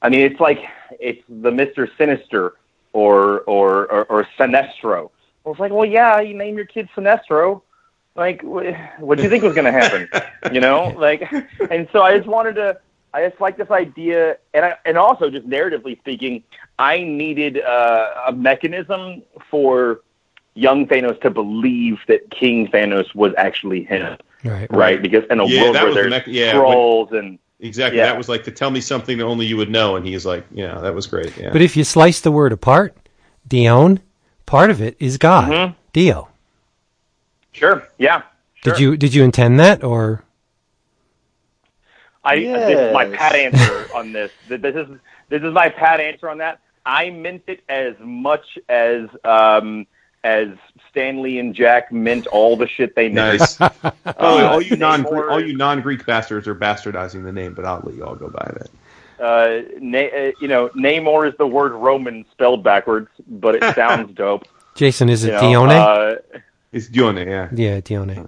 I 0.00 0.08
mean, 0.08 0.20
it's 0.20 0.40
like 0.40 0.60
it's 1.00 1.22
the 1.28 1.50
Mister 1.50 1.88
Sinister 1.98 2.54
or 2.92 3.40
or 3.40 3.86
or, 3.92 4.04
or 4.06 4.28
Sinestro. 4.38 5.10
Well, 5.44 5.52
it's 5.52 5.60
like, 5.60 5.72
well, 5.72 5.84
yeah, 5.84 6.20
you 6.20 6.34
name 6.34 6.56
your 6.56 6.66
kid 6.66 6.88
Sinestro. 6.94 7.62
Like, 8.14 8.42
wh- 8.42 8.76
what 9.00 9.16
do 9.16 9.24
you 9.24 9.30
think 9.30 9.42
was 9.42 9.54
going 9.54 9.64
to 9.64 9.72
happen? 9.72 10.08
you 10.52 10.60
know, 10.60 10.94
like, 10.98 11.22
and 11.70 11.88
so 11.92 12.02
I 12.02 12.16
just 12.16 12.28
wanted 12.28 12.54
to. 12.56 12.78
I 13.14 13.28
just 13.28 13.40
like 13.40 13.56
this 13.56 13.70
idea, 13.70 14.38
and 14.54 14.64
I, 14.64 14.76
and 14.86 14.96
also 14.96 15.28
just 15.30 15.46
narratively 15.48 15.98
speaking, 15.98 16.42
I 16.78 17.02
needed 17.02 17.60
uh, 17.60 18.24
a 18.28 18.32
mechanism 18.32 19.22
for 19.50 20.00
young 20.54 20.86
Thanos 20.86 21.20
to 21.22 21.30
believe 21.30 21.98
that 22.08 22.30
King 22.30 22.68
Thanos 22.68 23.14
was 23.14 23.32
actually 23.38 23.84
him 23.84 24.16
Right. 24.44 24.66
right? 24.70 25.00
Because 25.00 25.24
in 25.30 25.40
a 25.40 25.46
Yeah, 25.46 25.62
world 25.62 25.74
where 25.74 25.86
was 25.86 25.94
the 25.94 26.08
there's 26.08 26.26
yeah, 26.26 26.52
trolls 26.52 27.12
and 27.12 27.38
Exactly. 27.60 27.98
Yeah. 27.98 28.06
That 28.06 28.18
was 28.18 28.28
like 28.28 28.42
to 28.44 28.50
tell 28.50 28.72
me 28.72 28.80
something 28.80 29.16
that 29.18 29.24
only 29.24 29.46
you 29.46 29.56
would 29.56 29.70
know, 29.70 29.94
and 29.94 30.04
he's 30.04 30.26
like, 30.26 30.44
yeah, 30.50 30.78
that 30.80 30.94
was 30.94 31.06
great. 31.06 31.36
Yeah. 31.36 31.52
But 31.52 31.62
if 31.62 31.76
you 31.76 31.84
slice 31.84 32.20
the 32.20 32.32
word 32.32 32.52
apart, 32.52 32.96
Dion, 33.46 34.00
part 34.46 34.70
of 34.70 34.82
it 34.82 34.96
is 34.98 35.16
God. 35.16 35.48
Mhm. 35.50 35.74
Dio. 35.92 36.28
sure, 37.52 37.86
yeah. 37.98 38.22
Sure. 38.64 38.72
Did 38.72 38.80
you 38.80 38.96
did 38.96 39.14
you 39.14 39.22
intend 39.24 39.60
that 39.60 39.84
or 39.84 40.24
I 42.24 42.36
this 42.40 42.78
is 42.78 42.92
my 42.94 43.06
pat 43.06 43.34
answer 43.34 43.88
on 43.94 44.12
this. 44.12 44.30
This 44.48 44.60
is 44.74 44.88
this 45.28 45.42
is 45.42 45.52
my 45.52 45.68
pat 45.68 46.00
answer 46.00 46.28
on 46.28 46.38
that. 46.38 46.60
I 46.84 47.10
meant 47.10 47.42
it 47.46 47.62
as 47.68 47.94
much 48.00 48.58
as 48.68 49.08
um, 49.24 49.86
as 50.24 50.48
Stanley 50.90 51.38
and 51.38 51.54
Jack 51.54 51.90
meant 51.92 52.26
all 52.28 52.56
the 52.56 52.68
shit 52.68 52.94
they 52.94 53.08
meant. 53.08 53.40
nice. 53.40 53.60
oh, 53.60 53.92
all 54.18 54.62
you 54.62 54.76
non 54.76 55.04
Namor- 55.04 55.30
all 55.30 55.44
you 55.44 55.56
non 55.56 55.80
Greek 55.80 56.06
bastards 56.06 56.46
are 56.46 56.54
bastardizing 56.54 57.24
the 57.24 57.32
name, 57.32 57.54
but 57.54 57.64
I'll 57.64 57.80
let 57.84 57.94
you 57.94 58.04
all 58.04 58.14
go 58.14 58.28
by 58.28 58.52
that. 58.58 58.70
Uh, 59.18 59.62
na- 59.80 59.98
uh, 59.98 60.32
you 60.40 60.48
know, 60.48 60.68
Namor 60.70 61.28
is 61.30 61.36
the 61.38 61.46
word 61.46 61.72
Roman 61.72 62.24
spelled 62.32 62.62
backwards, 62.64 63.08
but 63.28 63.54
it 63.56 63.74
sounds 63.74 64.12
dope. 64.16 64.46
Jason? 64.74 65.08
Is 65.08 65.24
it 65.24 65.28
you 65.28 65.32
know, 65.34 65.66
Dione? 65.66 65.72
Uh, 65.72 66.40
It's 66.72 66.88
Dione, 66.88 67.26
yeah. 67.26 67.48
yeah, 67.52 67.80
Dione. 67.80 68.26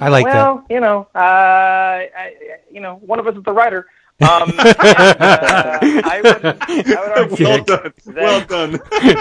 Yeah. 0.00 0.06
I 0.06 0.08
like 0.08 0.26
well, 0.26 0.64
you 0.70 0.80
know, 0.80 1.06
uh, 1.14 1.18
I, 1.18 2.34
you 2.70 2.80
know, 2.80 2.96
one 2.96 3.18
of 3.18 3.26
us 3.26 3.36
is 3.36 3.42
the 3.44 3.52
writer. 3.52 3.86
Um, 4.22 4.50
and, 4.50 4.60
uh, 4.60 5.78
I 5.82 6.20
would, 6.22 6.44
I 6.44 7.00
would 7.00 7.18
argue 7.30 7.46
well 7.46 7.64
done. 7.64 7.92
that 8.06 8.14
Well 8.14 8.44
done. 8.46 8.80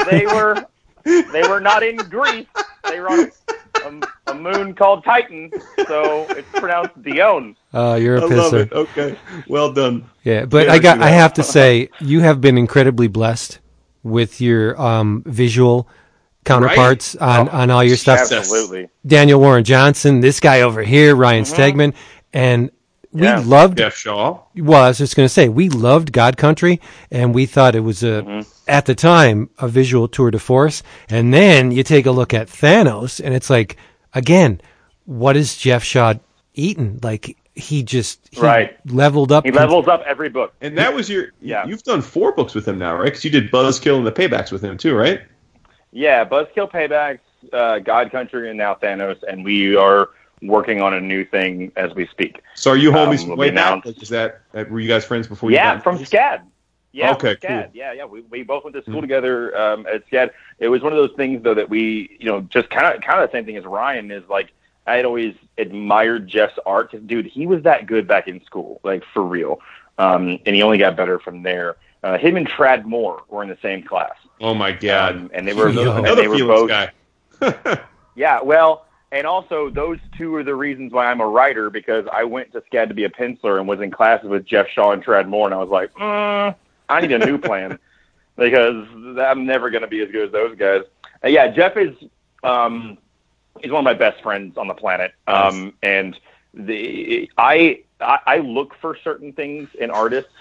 they 0.09 0.25
were 0.25 0.65
they 1.31 1.47
were 1.47 1.59
not 1.61 1.83
in 1.83 1.95
Greece. 1.97 2.47
They 2.89 2.99
were 2.99 3.09
on 3.09 3.31
a, 4.27 4.31
a 4.31 4.33
moon 4.35 4.73
called 4.73 5.03
Titan, 5.05 5.51
so 5.87 6.25
it's 6.29 6.49
pronounced 6.51 7.01
Dione. 7.01 7.55
that. 7.71 7.79
Uh, 7.79 7.95
you're 7.95 8.17
a 8.17 8.21
I 8.21 8.25
love 8.25 8.51
pisser. 8.53 8.61
it. 8.65 8.71
Okay. 8.73 9.17
Well 9.47 9.71
done. 9.71 10.09
Yeah, 10.23 10.45
but 10.45 10.67
Yeah, 10.67 10.73
I 10.73 10.79
got. 10.79 11.01
I 11.01 11.09
have 11.09 11.33
to 11.35 11.43
say, 11.43 11.89
you 11.99 12.19
have 12.21 12.41
been 12.41 12.57
incredibly 12.57 13.07
blessed 13.07 13.59
with 14.03 14.41
your 14.41 14.79
um, 14.81 15.23
visual 15.25 15.87
counterparts 16.49 17.15
on 17.15 17.47
oh, 17.49 17.51
on 17.51 17.69
all 17.69 17.83
your 17.83 17.97
stuff. 17.97 18.31
Absolutely. 18.31 18.89
Daniel 19.05 19.39
Warren 19.39 19.63
Johnson, 19.63 20.19
this 20.19 20.39
guy 20.39 20.61
over 20.61 20.81
here, 20.81 21.15
Ryan 21.15 21.43
mm-hmm. 21.43 21.61
Stegman, 21.61 21.93
and 22.33 22.71
we 23.11 23.23
Yeah. 23.23 23.41
loved. 23.45 23.77
Geoff 23.77 23.95
Shaw. 23.95 24.39
Well, 24.55 24.83
I 24.83 24.87
was 24.89 24.97
just 24.97 25.15
going 25.15 25.25
to 25.25 25.33
say, 25.33 25.49
we 25.49 25.69
loved 25.69 26.11
God 26.11 26.37
Country, 26.37 26.79
and 27.11 27.33
we 27.33 27.45
thought 27.45 27.75
it 27.75 27.79
was 27.81 28.03
a, 28.03 28.23
mm-hmm. 28.23 28.41
at 28.67 28.85
the 28.85 28.95
time, 28.95 29.49
a 29.59 29.67
visual 29.67 30.07
tour 30.07 30.31
de 30.31 30.39
force. 30.39 30.83
And 31.09 31.33
then 31.33 31.71
you 31.71 31.83
take 31.83 32.05
a 32.05 32.11
look 32.11 32.33
at 32.33 32.47
Thanos, 32.47 33.19
and 33.23 33.33
it's 33.33 33.49
like, 33.49 33.77
again, 34.13 34.61
what 35.05 35.35
is 35.37 35.55
Geoff 35.57 35.83
Shaw 35.83 36.13
eating? 36.53 36.99
Like 37.01 37.35
he 37.55 37.83
just 37.83 38.27
he 38.31 38.41
Right. 38.41 38.77
leveled 38.91 39.31
up. 39.31 39.45
He 39.45 39.51
levels 39.51 39.87
up 39.87 40.03
every 40.05 40.29
book. 40.29 40.53
And 40.61 40.77
that 40.77 40.93
was 40.93 41.09
your. 41.09 41.33
Yeah. 41.41 41.65
You've 41.65 41.83
done 41.83 42.01
four 42.01 42.31
books 42.31 42.53
with 42.55 42.67
him 42.67 42.77
now, 42.77 42.95
right? 42.95 43.05
Because 43.05 43.25
you 43.25 43.31
did 43.31 43.51
Buzzkill 43.51 43.97
and 43.97 44.07
the 44.07 44.11
Paybacks 44.11 44.51
with 44.51 44.63
him 44.63 44.77
too, 44.77 44.95
right? 44.95 45.21
Yeah, 45.91 46.23
Buzzkill 46.25 46.71
Paybacks, 46.71 47.19
uh, 47.51 47.79
God 47.79 48.11
Country, 48.11 48.49
and 48.49 48.57
now 48.57 48.75
Thanos, 48.75 49.21
and 49.23 49.43
we 49.43 49.75
are 49.75 50.09
working 50.41 50.81
on 50.81 50.93
a 50.93 51.01
new 51.01 51.25
thing 51.25 51.71
as 51.75 51.93
we 51.95 52.07
speak. 52.07 52.41
So 52.55 52.71
are 52.71 52.77
you 52.77 52.91
homies 52.91 53.23
Um, 53.29 53.35
way 53.37 53.49
back? 53.49 53.85
Like, 53.85 54.01
is 54.01 54.09
that 54.09 54.41
were 54.53 54.79
you 54.79 54.87
guys 54.87 55.03
friends 55.05 55.27
before? 55.27 55.49
you 55.49 55.55
Yeah, 55.55 55.79
from? 55.79 55.97
SCAD. 55.97 56.41
Yeah, 56.91 57.11
Okay, 57.13 57.35
SCAD. 57.35 57.63
cool. 57.65 57.71
Yeah, 57.73 57.93
yeah. 57.93 58.05
We, 58.05 58.21
we 58.21 58.43
both 58.43 58.63
went 58.63 58.75
to 58.75 58.81
Mm-hmm. 58.81 58.91
school 58.91 59.01
together 59.01 59.55
um, 59.59 59.85
at 59.87 60.07
SCAD. 60.09 60.31
It 60.59 60.69
was 60.69 60.81
one 60.81 60.91
of 60.93 60.97
those 60.97 61.15
things 61.17 61.43
though 61.43 61.53
that 61.55 61.69
we, 61.69 62.17
you 62.19 62.27
know, 62.27 62.41
just 62.41 62.69
kind 62.69 62.95
of 62.95 63.01
kind 63.01 63.21
of 63.21 63.29
the 63.29 63.37
same 63.37 63.45
thing 63.45 63.57
as 63.57 63.65
Ryan 63.65 64.11
is 64.11 64.23
like 64.29 64.51
I 64.87 64.95
had 64.95 65.05
always 65.05 65.35
admired 65.57 66.27
Geoff's 66.27 66.57
art 66.65 66.91
'cause, 66.91 67.01
dude, 67.01 67.25
he 67.27 67.45
was 67.45 67.61
that 67.63 67.85
good 67.85 68.07
back 68.07 68.27
in 68.27 68.43
school, 68.43 68.79
like 68.83 69.03
for 69.13 69.23
real. 69.23 69.59
Um, 69.99 70.39
and 70.45 70.55
he 70.55 70.63
only 70.63 70.77
got 70.77 70.95
better 70.95 71.19
from 71.19 71.43
there. 71.43 71.75
Uh, 72.01 72.17
him 72.17 72.37
and 72.37 72.47
Tradd 72.47 72.85
Moore 72.85 73.21
were 73.27 73.43
in 73.43 73.49
the 73.49 73.57
same 73.61 73.83
class. 73.83 74.13
Oh 74.41 74.53
my 74.53 74.71
god! 74.71 75.15
Um, 75.15 75.31
and 75.33 75.47
they 75.47 75.53
were 75.53 75.69
Yo. 75.69 75.95
and 75.95 76.05
Another 76.05 76.21
they 76.21 76.27
were 76.27 76.37
both 76.39 76.69
guy. 76.69 76.91
yeah, 78.15 78.41
well, 78.41 78.85
and 79.11 79.25
also 79.27 79.69
those 79.69 79.97
two 80.17 80.33
are 80.35 80.43
the 80.43 80.55
reasons 80.55 80.93
why 80.93 81.07
I'm 81.07 81.19
a 81.19 81.27
writer 81.27 81.69
because 81.69 82.05
I 82.11 82.23
went 82.23 82.51
to 82.53 82.61
SCAD 82.61 82.89
to 82.89 82.93
be 82.93 83.03
a 83.03 83.09
penciler 83.09 83.59
and 83.59 83.67
was 83.67 83.81
in 83.81 83.91
classes 83.91 84.29
with 84.29 84.45
Geoff 84.45 84.67
Shaw 84.67 84.91
and 84.91 85.03
Tradd 85.03 85.27
Moore, 85.27 85.47
and 85.47 85.53
I 85.53 85.57
was 85.57 85.69
like, 85.69 85.93
mm, 85.93 86.55
I 86.87 87.01
need 87.01 87.11
a 87.11 87.25
new 87.25 87.37
plan 87.39 87.79
because 88.37 88.87
I'm 89.19 89.45
never 89.45 89.69
going 89.69 89.81
to 89.81 89.87
be 89.87 90.01
as 90.01 90.11
good 90.11 90.27
as 90.27 90.31
those 90.31 90.57
guys. 90.57 90.83
Uh, 91.23 91.27
yeah, 91.27 91.49
Geoff 91.49 91.75
is 91.75 91.95
um, 92.43 92.97
he's 93.59 93.71
one 93.71 93.79
of 93.79 93.85
my 93.85 93.93
best 93.93 94.21
friends 94.23 94.57
on 94.57 94.67
the 94.67 94.73
planet, 94.73 95.13
um, 95.27 95.73
and 95.83 96.17
the 96.53 97.29
I, 97.37 97.83
I 97.99 98.19
I 98.25 98.37
look 98.37 98.75
for 98.79 98.97
certain 99.03 99.33
things 99.33 99.69
in 99.79 99.91
artists. 99.91 100.31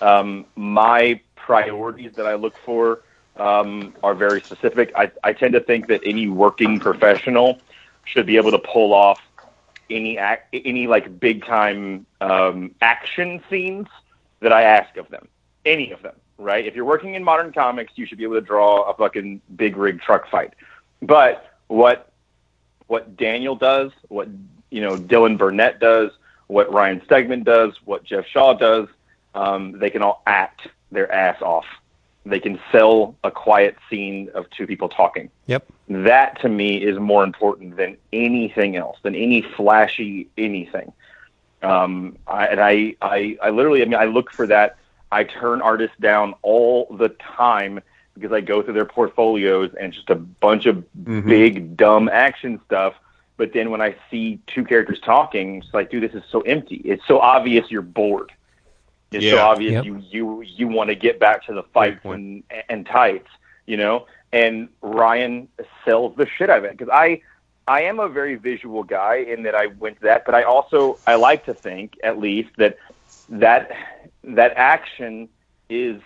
Um, 0.00 0.46
my 0.56 1.20
priorities 1.36 2.12
that 2.16 2.26
I 2.26 2.34
look 2.34 2.54
for 2.64 3.02
um, 3.36 3.94
are 4.02 4.14
very 4.14 4.40
specific. 4.40 4.92
I, 4.96 5.10
I 5.22 5.32
tend 5.32 5.54
to 5.54 5.60
think 5.60 5.88
that 5.88 6.00
any 6.04 6.28
working 6.28 6.78
professional 6.78 7.60
should 8.04 8.26
be 8.26 8.36
able 8.36 8.50
to 8.52 8.58
pull 8.58 8.92
off 8.92 9.20
any 9.90 10.18
act, 10.18 10.54
any 10.54 10.86
like 10.86 11.18
big 11.20 11.44
time 11.44 12.06
um, 12.20 12.74
action 12.80 13.42
scenes 13.50 13.86
that 14.40 14.52
I 14.52 14.62
ask 14.62 14.96
of 14.96 15.08
them. 15.08 15.28
Any 15.64 15.90
of 15.92 16.02
them, 16.02 16.14
right? 16.38 16.66
If 16.66 16.74
you're 16.74 16.84
working 16.84 17.14
in 17.14 17.24
modern 17.24 17.52
comics, 17.52 17.92
you 17.96 18.06
should 18.06 18.18
be 18.18 18.24
able 18.24 18.34
to 18.34 18.40
draw 18.40 18.82
a 18.90 18.94
fucking 18.94 19.40
big 19.56 19.76
rig 19.76 20.00
truck 20.00 20.28
fight. 20.30 20.54
But 21.02 21.58
what 21.68 22.12
what 22.86 23.16
Daniel 23.16 23.56
does, 23.56 23.92
what 24.08 24.28
you 24.70 24.80
know 24.80 24.96
Dylan 24.96 25.38
Burnett 25.38 25.80
does, 25.80 26.10
what 26.46 26.72
Ryan 26.72 27.00
Stegman 27.00 27.44
does, 27.44 27.72
what 27.84 28.04
Geoff 28.04 28.26
Shaw 28.26 28.54
does, 28.54 28.88
um, 29.34 29.78
they 29.78 29.90
can 29.90 30.02
all 30.02 30.22
act 30.26 30.68
their 30.92 31.10
ass 31.10 31.40
off. 31.42 31.66
They 32.26 32.40
can 32.40 32.58
sell 32.72 33.14
a 33.22 33.30
quiet 33.30 33.76
scene 33.90 34.30
of 34.34 34.48
two 34.50 34.66
people 34.66 34.88
talking. 34.88 35.30
Yep. 35.46 35.66
That 35.88 36.40
to 36.40 36.48
me 36.48 36.82
is 36.82 36.98
more 36.98 37.22
important 37.22 37.76
than 37.76 37.98
anything 38.12 38.76
else, 38.76 38.96
than 39.02 39.14
any 39.14 39.42
flashy 39.42 40.28
anything. 40.38 40.92
Um, 41.62 42.16
I, 42.26 42.46
and 42.46 42.60
I, 42.60 42.96
I, 43.02 43.36
I 43.42 43.50
literally, 43.50 43.82
I 43.82 43.84
mean, 43.84 43.94
I 44.00 44.04
look 44.06 44.32
for 44.32 44.46
that. 44.46 44.76
I 45.12 45.24
turn 45.24 45.60
artists 45.62 45.96
down 46.00 46.34
all 46.42 46.86
the 46.98 47.10
time 47.10 47.80
because 48.14 48.32
I 48.32 48.40
go 48.40 48.62
through 48.62 48.74
their 48.74 48.84
portfolios 48.84 49.70
and 49.78 49.92
just 49.92 50.08
a 50.10 50.14
bunch 50.14 50.66
of 50.66 50.84
Mhm. 51.04 51.26
big 51.26 51.76
dumb 51.76 52.08
action 52.08 52.60
stuff. 52.64 52.94
But 53.36 53.52
then 53.52 53.70
when 53.70 53.80
I 53.82 53.96
see 54.10 54.38
two 54.46 54.64
characters 54.64 55.00
talking, 55.00 55.56
it's 55.56 55.74
like, 55.74 55.90
dude, 55.90 56.04
this 56.04 56.14
is 56.14 56.22
so 56.30 56.40
empty. 56.42 56.76
It's 56.84 57.04
so 57.06 57.18
obvious 57.18 57.70
you're 57.70 57.82
bored. 57.82 58.32
It's 59.14 59.30
so 59.30 59.38
obvious 59.40 59.72
Yep. 59.74 59.84
you 59.84 60.02
you 60.10 60.42
you 60.42 60.68
want 60.68 60.88
to 60.88 60.94
get 60.94 61.18
back 61.18 61.44
to 61.46 61.54
the 61.54 61.62
fights 61.62 62.00
and 62.04 62.42
and 62.68 62.86
tights, 62.86 63.28
you 63.66 63.76
know. 63.76 64.06
And 64.32 64.68
Ryan 64.82 65.48
sells 65.84 66.16
the 66.16 66.26
shit 66.26 66.50
out 66.50 66.58
of 66.58 66.64
it 66.64 66.72
because 66.76 66.88
I 66.92 67.22
I 67.66 67.82
am 67.82 67.98
a 68.00 68.08
very 68.08 68.34
visual 68.34 68.82
guy 68.82 69.16
in 69.16 69.44
that 69.44 69.54
I 69.54 69.66
went 69.66 69.96
to 69.96 70.02
that, 70.02 70.24
but 70.26 70.34
I 70.34 70.42
also 70.42 70.98
I 71.06 71.14
like 71.14 71.44
to 71.46 71.54
think 71.54 71.94
at 72.02 72.18
least 72.18 72.50
that 72.58 72.78
that 73.28 73.70
that 74.24 74.52
action 74.56 75.28
is 75.68 76.00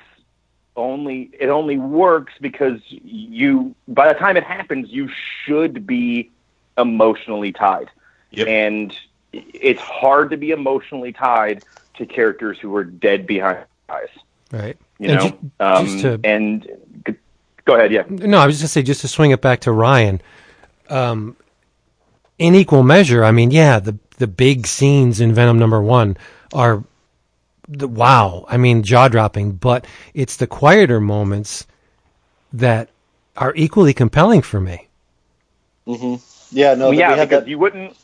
only 0.77 1.31
it 1.39 1.49
only 1.49 1.77
works 1.79 2.35
because 2.41 2.81
you 2.89 3.75
by 3.89 4.07
the 4.13 4.19
time 4.19 4.37
it 4.37 4.45
happens 4.45 4.89
you 4.91 5.09
should 5.45 5.87
be 5.87 6.31
emotionally 6.77 7.53
tied 7.53 7.91
Yep. 8.31 8.47
and 8.47 8.97
it's 9.33 9.81
hard 9.81 10.31
to 10.31 10.37
be 10.37 10.51
emotionally 10.51 11.13
tied 11.13 11.63
to 11.99 12.07
characters 12.07 12.59
who 12.61 12.71
were 12.71 12.85
dead 12.85 13.27
behind 13.27 13.59
eyes 13.89 14.09
Right. 14.53 14.77
you 14.99 15.11
And 15.11 15.19
know 15.21 15.29
ju- 15.31 15.51
um, 15.61 15.87
just 15.87 16.01
to- 16.01 16.21
and 16.25 16.67
go 17.65 17.75
ahead 17.77 17.93
yeah 17.93 18.05
No, 18.09 18.39
I 18.39 18.47
was 18.47 18.55
just 18.59 18.63
gonna 18.63 18.69
say, 18.69 18.83
just 18.83 19.03
to 19.03 19.09
swing 19.09 19.31
it 19.31 19.41
back 19.43 19.61
to 19.61 19.73
Ryan. 19.73 20.21
Um, 20.89 21.37
in 22.39 22.55
equal 22.55 22.83
measure, 22.83 23.25
I 23.25 23.31
mean, 23.33 23.51
yeah, 23.51 23.79
the 23.81 23.99
the 24.19 24.27
big 24.27 24.67
scenes 24.67 25.21
in 25.21 25.33
Venom 25.35 25.59
number 25.59 25.81
one 25.83 26.17
are 26.55 26.83
the 27.69 27.87
wow. 27.89 28.47
I 28.49 28.57
mean, 28.57 28.83
jaw 28.83 29.09
dropping. 29.09 29.53
But 29.53 29.87
it's 30.15 30.37
the 30.37 30.47
quieter 30.47 31.01
moments 31.01 31.67
that 32.53 32.89
are 33.37 33.53
equally 33.55 33.93
compelling 33.93 34.41
for 34.43 34.61
me. 34.61 34.89
Yeah, 36.51 36.75
no, 36.75 36.87
Well, 36.87 36.95
yeah 36.95 37.13
we 37.13 37.19
had 37.19 37.29
because 37.29 37.45
that. 37.45 37.49
you 37.49 37.59
wouldn't 37.59 37.97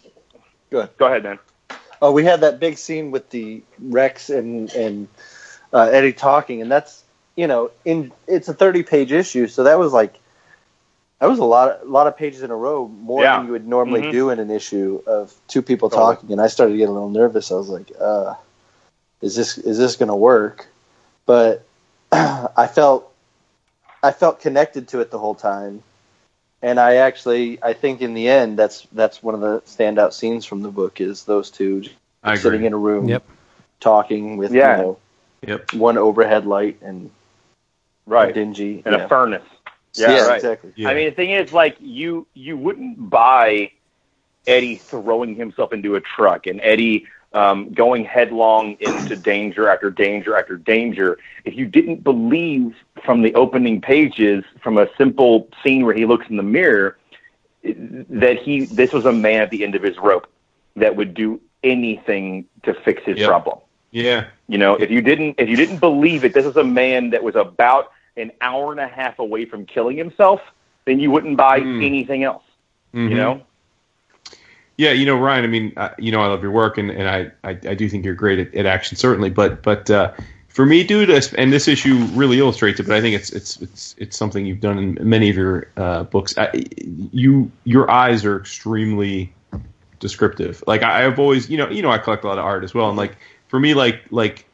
Go 0.71 0.79
ahead. 0.81 0.91
go 0.99 1.07
ahead 1.07 1.23
man 1.23 1.39
Oh, 2.05 2.13
we 2.13 2.23
had 2.23 2.43
that 2.43 2.61
big 2.61 2.77
scene 2.77 3.13
with 3.13 3.31
the 3.31 3.63
Rex 3.81 4.29
and 4.29 4.71
and 4.75 5.09
uh, 5.73 5.89
Eddie 5.91 6.13
talking, 6.13 6.61
and 6.61 6.71
that's 6.71 7.03
you 7.35 7.47
know, 7.47 7.71
in 7.87 8.13
it's 8.27 8.47
a 8.47 8.53
thirty 8.53 8.83
page 8.83 9.11
issue, 9.11 9.47
so 9.47 9.65
that 9.65 9.79
was 9.79 9.95
like 9.95 10.19
that 11.21 11.31
was 11.31 11.39
a 11.39 11.45
lot 11.45 11.71
of, 11.71 11.89
a 11.89 11.91
lot 11.91 12.07
of 12.07 12.15
pages 12.15 12.43
in 12.43 12.51
a 12.51 12.57
row, 12.57 12.87
more 12.89 13.23
Yeah. 13.23 13.39
than 13.39 13.47
you 13.47 13.53
would 13.53 13.67
normally 13.67 14.03
Mhm. 14.03 14.11
do 14.11 14.29
in 14.29 14.39
an 14.39 14.51
issue 14.51 15.03
of 15.07 15.33
two 15.49 15.63
people 15.63 15.89
Totally. 15.89 16.17
talking. 16.17 16.33
And 16.33 16.43
I 16.43 16.49
started 16.49 16.77
getting 16.77 16.91
a 16.91 16.93
little 16.93 17.09
nervous. 17.09 17.51
I 17.51 17.55
was 17.55 17.71
like, 17.71 17.91
uh, 17.99 18.35
"Is 19.23 19.35
this 19.35 19.57
is 19.57 19.79
this 19.79 19.97
going 19.97 20.11
to 20.11 20.15
work?" 20.15 20.69
But 21.25 21.65
I 22.13 22.67
felt 22.67 23.11
I 24.03 24.13
felt 24.13 24.41
connected 24.41 24.89
to 24.89 25.01
it 25.01 25.11
the 25.11 25.19
whole 25.19 25.35
time, 25.35 25.83
and 26.65 26.81
I 26.81 26.97
actually 26.97 27.63
I 27.63 27.75
think 27.75 28.01
in 28.01 28.15
the 28.15 28.29
end 28.29 28.59
that's 28.59 28.87
that's 28.93 29.23
one 29.23 29.35
of 29.35 29.41
the 29.41 29.61
standout 29.67 30.13
scenes 30.15 30.47
from 30.47 30.63
the 30.63 30.71
book 30.71 31.01
is 31.01 31.25
those 31.25 31.51
two 31.51 31.85
sitting 32.37 32.65
in 32.65 32.73
a 32.73 32.79
room 32.79 33.09
Yep. 33.09 33.25
talking 33.81 34.37
with 34.39 34.53
Yeah. 34.53 34.77
you 34.79 34.83
know 34.83 34.99
Yep. 35.47 35.75
one 35.75 35.99
overhead 35.99 36.47
light 36.47 36.79
and 36.83 37.11
right 38.07 38.35
dingy 38.35 38.83
in 38.85 38.93
yeah. 38.93 39.05
a 39.05 39.09
furnace 39.09 39.43
yeah, 39.95 40.27
right 40.27 40.37
exactly 40.37 40.73
Yeah. 40.75 40.89
I 40.89 40.95
mean, 40.95 41.05
the 41.11 41.15
thing 41.15 41.31
is, 41.31 41.53
like 41.53 41.77
you 41.81 42.27
you 42.35 42.57
wouldn't 42.57 43.11
buy 43.11 43.71
Eddie 44.47 44.77
throwing 44.77 45.37
himself 45.37 45.73
into 45.73 45.95
a 45.95 46.01
truck 46.01 46.47
and 46.47 46.61
Eddie 46.61 47.07
um, 47.35 47.73
going 47.73 48.05
headlong 48.05 48.77
into 48.81 49.17
danger 49.17 49.69
after 49.69 49.91
danger 49.91 50.37
after 50.37 50.57
danger 50.57 51.19
if 51.45 51.55
you 51.55 51.67
didn't 51.67 52.03
believe 52.05 52.75
from 53.05 53.21
the 53.23 53.35
opening 53.35 53.81
pages, 53.81 54.45
from 54.63 54.79
a 54.79 54.89
simple 54.97 55.49
scene 55.63 55.85
where 55.85 55.95
he 55.95 56.07
looks 56.07 56.27
in 56.31 56.37
the 56.37 56.43
mirror, 56.43 56.97
that 57.63 58.39
he 58.41 58.67
this 58.67 58.93
was 58.93 59.05
a 59.05 59.13
man 59.13 59.43
at 59.43 59.51
the 59.51 59.63
end 59.65 59.75
of 59.75 59.83
his 59.83 59.99
rope 59.99 60.27
that 60.77 60.95
would 60.97 61.13
do 61.15 61.41
anything 61.63 62.45
to 62.63 62.73
fix 62.75 63.03
his 63.05 63.19
Yep. 63.19 63.29
problem. 63.29 63.59
Yeah. 63.91 64.27
You 64.49 64.59
know, 64.59 64.75
if 64.77 64.91
you 64.91 65.01
didn't 65.03 65.37
if 65.39 65.49
you 65.49 65.57
didn't 65.57 65.79
believe 65.79 66.25
it, 66.25 66.33
this 66.35 66.47
is 66.47 66.57
a 66.57 66.65
man 66.65 67.11
that 67.11 67.23
was 67.23 67.35
about 67.37 67.91
an 68.17 68.31
hour 68.41 68.71
and 68.71 68.81
a 68.81 68.87
half 68.89 69.19
away 69.19 69.45
from 69.45 69.67
killing 69.67 69.97
himself, 69.97 70.41
then 70.85 71.01
you 71.01 71.11
wouldn't 71.11 71.37
buy 71.37 71.61
Mm. 71.61 71.85
anything 71.85 72.23
else. 72.23 72.45
Mhm. 72.95 73.11
You 73.11 73.17
know? 73.17 73.41
Yeah, 74.77 74.91
you 74.91 75.07
know, 75.07 75.17
Ryan. 75.17 75.45
I 75.45 75.47
mean, 75.47 75.73
uh, 75.77 75.91
you 75.99 76.11
know, 76.11 76.21
I 76.21 76.27
love 76.27 76.43
your 76.43 76.51
work, 76.51 76.79
and, 76.79 76.91
and 76.91 77.09
I, 77.09 77.49
I, 77.49 77.51
I 77.51 77.75
do 77.75 77.89
think 77.89 78.05
you're 78.05 78.15
great 78.15 78.41
at, 78.41 78.55
at 78.55 78.67
action, 78.67 78.97
certainly. 78.97 79.31
But 79.31 79.63
but 79.63 79.89
uh, 79.89 80.13
for 80.49 80.67
me, 80.67 80.83
dude, 80.85 81.11
and 81.11 81.53
this 81.53 81.69
issue 81.69 82.05
really 82.13 82.39
illustrates 82.39 82.81
it. 82.81 82.87
But 82.87 82.97
I 82.97 83.01
think 83.01 83.15
it's 83.15 83.31
it's 83.31 83.61
it's 83.63 83.95
it's 83.99 84.17
something 84.17 84.45
you've 84.47 84.61
done 84.61 84.79
in 84.79 85.09
many 85.09 85.31
of 85.31 85.37
your 85.37 85.69
uh, 85.77 86.05
books. 86.05 86.37
I, 86.37 86.51
you 87.13 87.51
your 87.63 87.89
eyes 87.89 88.25
are 88.25 88.37
extremely 88.37 89.33
descriptive. 90.01 90.63
Like 90.67 90.83
I, 90.83 91.07
I've 91.07 91.19
always, 91.19 91.49
you 91.49 91.57
know, 91.57 91.69
you 91.69 91.81
know, 91.83 91.91
I 91.91 91.99
collect 91.99 92.25
a 92.25 92.27
lot 92.27 92.39
of 92.39 92.45
art 92.45 92.65
as 92.65 92.75
well, 92.75 92.89
and 92.89 92.97
like 92.97 93.17
for 93.49 93.61
me, 93.61 93.75
like 93.75 94.03
like 94.11 94.45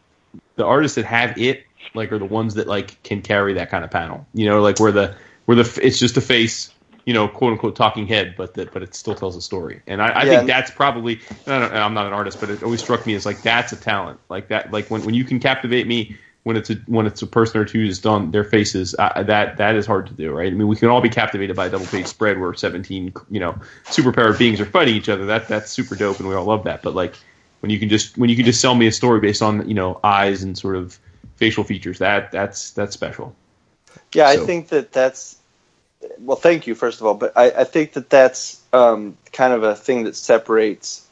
the 0.56 0.66
artists 0.66 0.96
that 0.96 1.06
have 1.06 1.38
it, 1.38 1.64
like, 1.94 2.12
are 2.12 2.18
the 2.18 2.26
ones 2.26 2.54
that 2.54 2.66
like 2.66 3.02
can 3.02 3.22
carry 3.22 3.54
that 3.54 3.70
kind 3.70 3.84
of 3.84 3.90
panel. 3.90 4.26
You 4.34 4.46
know, 4.46 4.60
like 4.60 4.78
where 4.80 4.92
the 4.92 5.14
where 5.46 5.56
the 5.56 5.80
it's 5.82 5.98
just 5.98 6.18
a 6.18 6.20
face 6.20 6.74
you 7.06 7.14
know, 7.14 7.28
quote 7.28 7.52
unquote 7.52 7.76
talking 7.76 8.06
head, 8.06 8.34
but 8.36 8.54
that 8.54 8.72
but 8.72 8.82
it 8.82 8.94
still 8.94 9.14
tells 9.14 9.36
a 9.36 9.40
story. 9.40 9.82
And 9.86 10.02
I, 10.02 10.22
I 10.22 10.24
Yeah. 10.24 10.30
think 10.30 10.46
that's 10.46 10.70
probably 10.70 11.20
I 11.46 11.58
don't, 11.58 11.72
I'm 11.72 11.94
not 11.94 12.06
an 12.06 12.12
artist, 12.12 12.40
but 12.40 12.50
it 12.50 12.62
always 12.62 12.80
struck 12.80 13.06
me 13.06 13.14
as 13.14 13.26
like 13.26 13.42
that's 13.42 13.72
a 13.72 13.76
talent. 13.76 14.20
Like 14.28 14.48
that, 14.48 14.70
like 14.72 14.90
when, 14.90 15.04
when 15.04 15.14
you 15.14 15.24
can 15.24 15.40
captivate 15.40 15.86
me 15.86 16.16
when 16.44 16.56
it's 16.56 16.70
a 16.70 16.74
when 16.86 17.06
it's 17.06 17.20
a 17.22 17.26
person 17.26 17.60
or 17.60 17.64
two 17.64 17.86
just 17.86 18.06
on 18.06 18.30
their 18.30 18.44
faces, 18.44 18.94
uh, 18.98 19.22
that 19.24 19.56
that 19.58 19.76
is 19.76 19.86
hard 19.86 20.06
to 20.06 20.14
do, 20.14 20.32
right? 20.32 20.52
I 20.52 20.56
mean, 20.56 20.68
we 20.68 20.76
can 20.76 20.88
all 20.88 21.00
be 21.00 21.10
captivated 21.10 21.54
by 21.54 21.66
a 21.66 21.70
double 21.70 21.86
page 21.86 22.06
spread 22.06 22.40
where 22.40 22.54
17 22.54 23.12
you 23.30 23.40
know 23.40 23.58
superpowered 23.90 24.38
beings 24.38 24.60
are 24.60 24.66
fighting 24.66 24.94
each 24.94 25.08
other. 25.08 25.26
That 25.26 25.48
that's 25.48 25.70
super 25.70 25.94
dope, 25.96 26.18
and 26.18 26.28
we 26.28 26.34
all 26.34 26.44
love 26.46 26.64
that. 26.64 26.82
But 26.82 26.94
like 26.94 27.16
when 27.60 27.70
you 27.70 27.78
can 27.78 27.88
just 27.88 28.16
when 28.16 28.30
you 28.30 28.36
can 28.36 28.44
just 28.44 28.60
sell 28.60 28.74
me 28.74 28.86
a 28.86 28.92
story 28.92 29.20
based 29.20 29.42
on 29.42 29.68
you 29.68 29.74
know 29.74 30.00
eyes 30.02 30.42
and 30.42 30.56
sort 30.56 30.76
of 30.76 30.98
facial 31.36 31.64
features, 31.64 31.98
that 31.98 32.32
that's 32.32 32.70
that's 32.70 32.94
special. 32.94 33.36
Yeah, 34.14 34.28
I 34.28 34.36
think 34.38 34.68
that 34.68 34.92
that's 34.92 35.39
well, 36.18 36.36
thank 36.36 36.66
you 36.66 36.74
first 36.74 37.00
of 37.00 37.06
all, 37.06 37.14
but 37.14 37.32
I, 37.36 37.50
I 37.50 37.64
think 37.64 37.92
that 37.94 38.10
that's 38.10 38.60
um, 38.72 39.16
kind 39.32 39.52
of 39.52 39.62
a 39.62 39.74
thing 39.74 40.04
that 40.04 40.16
separates 40.16 41.06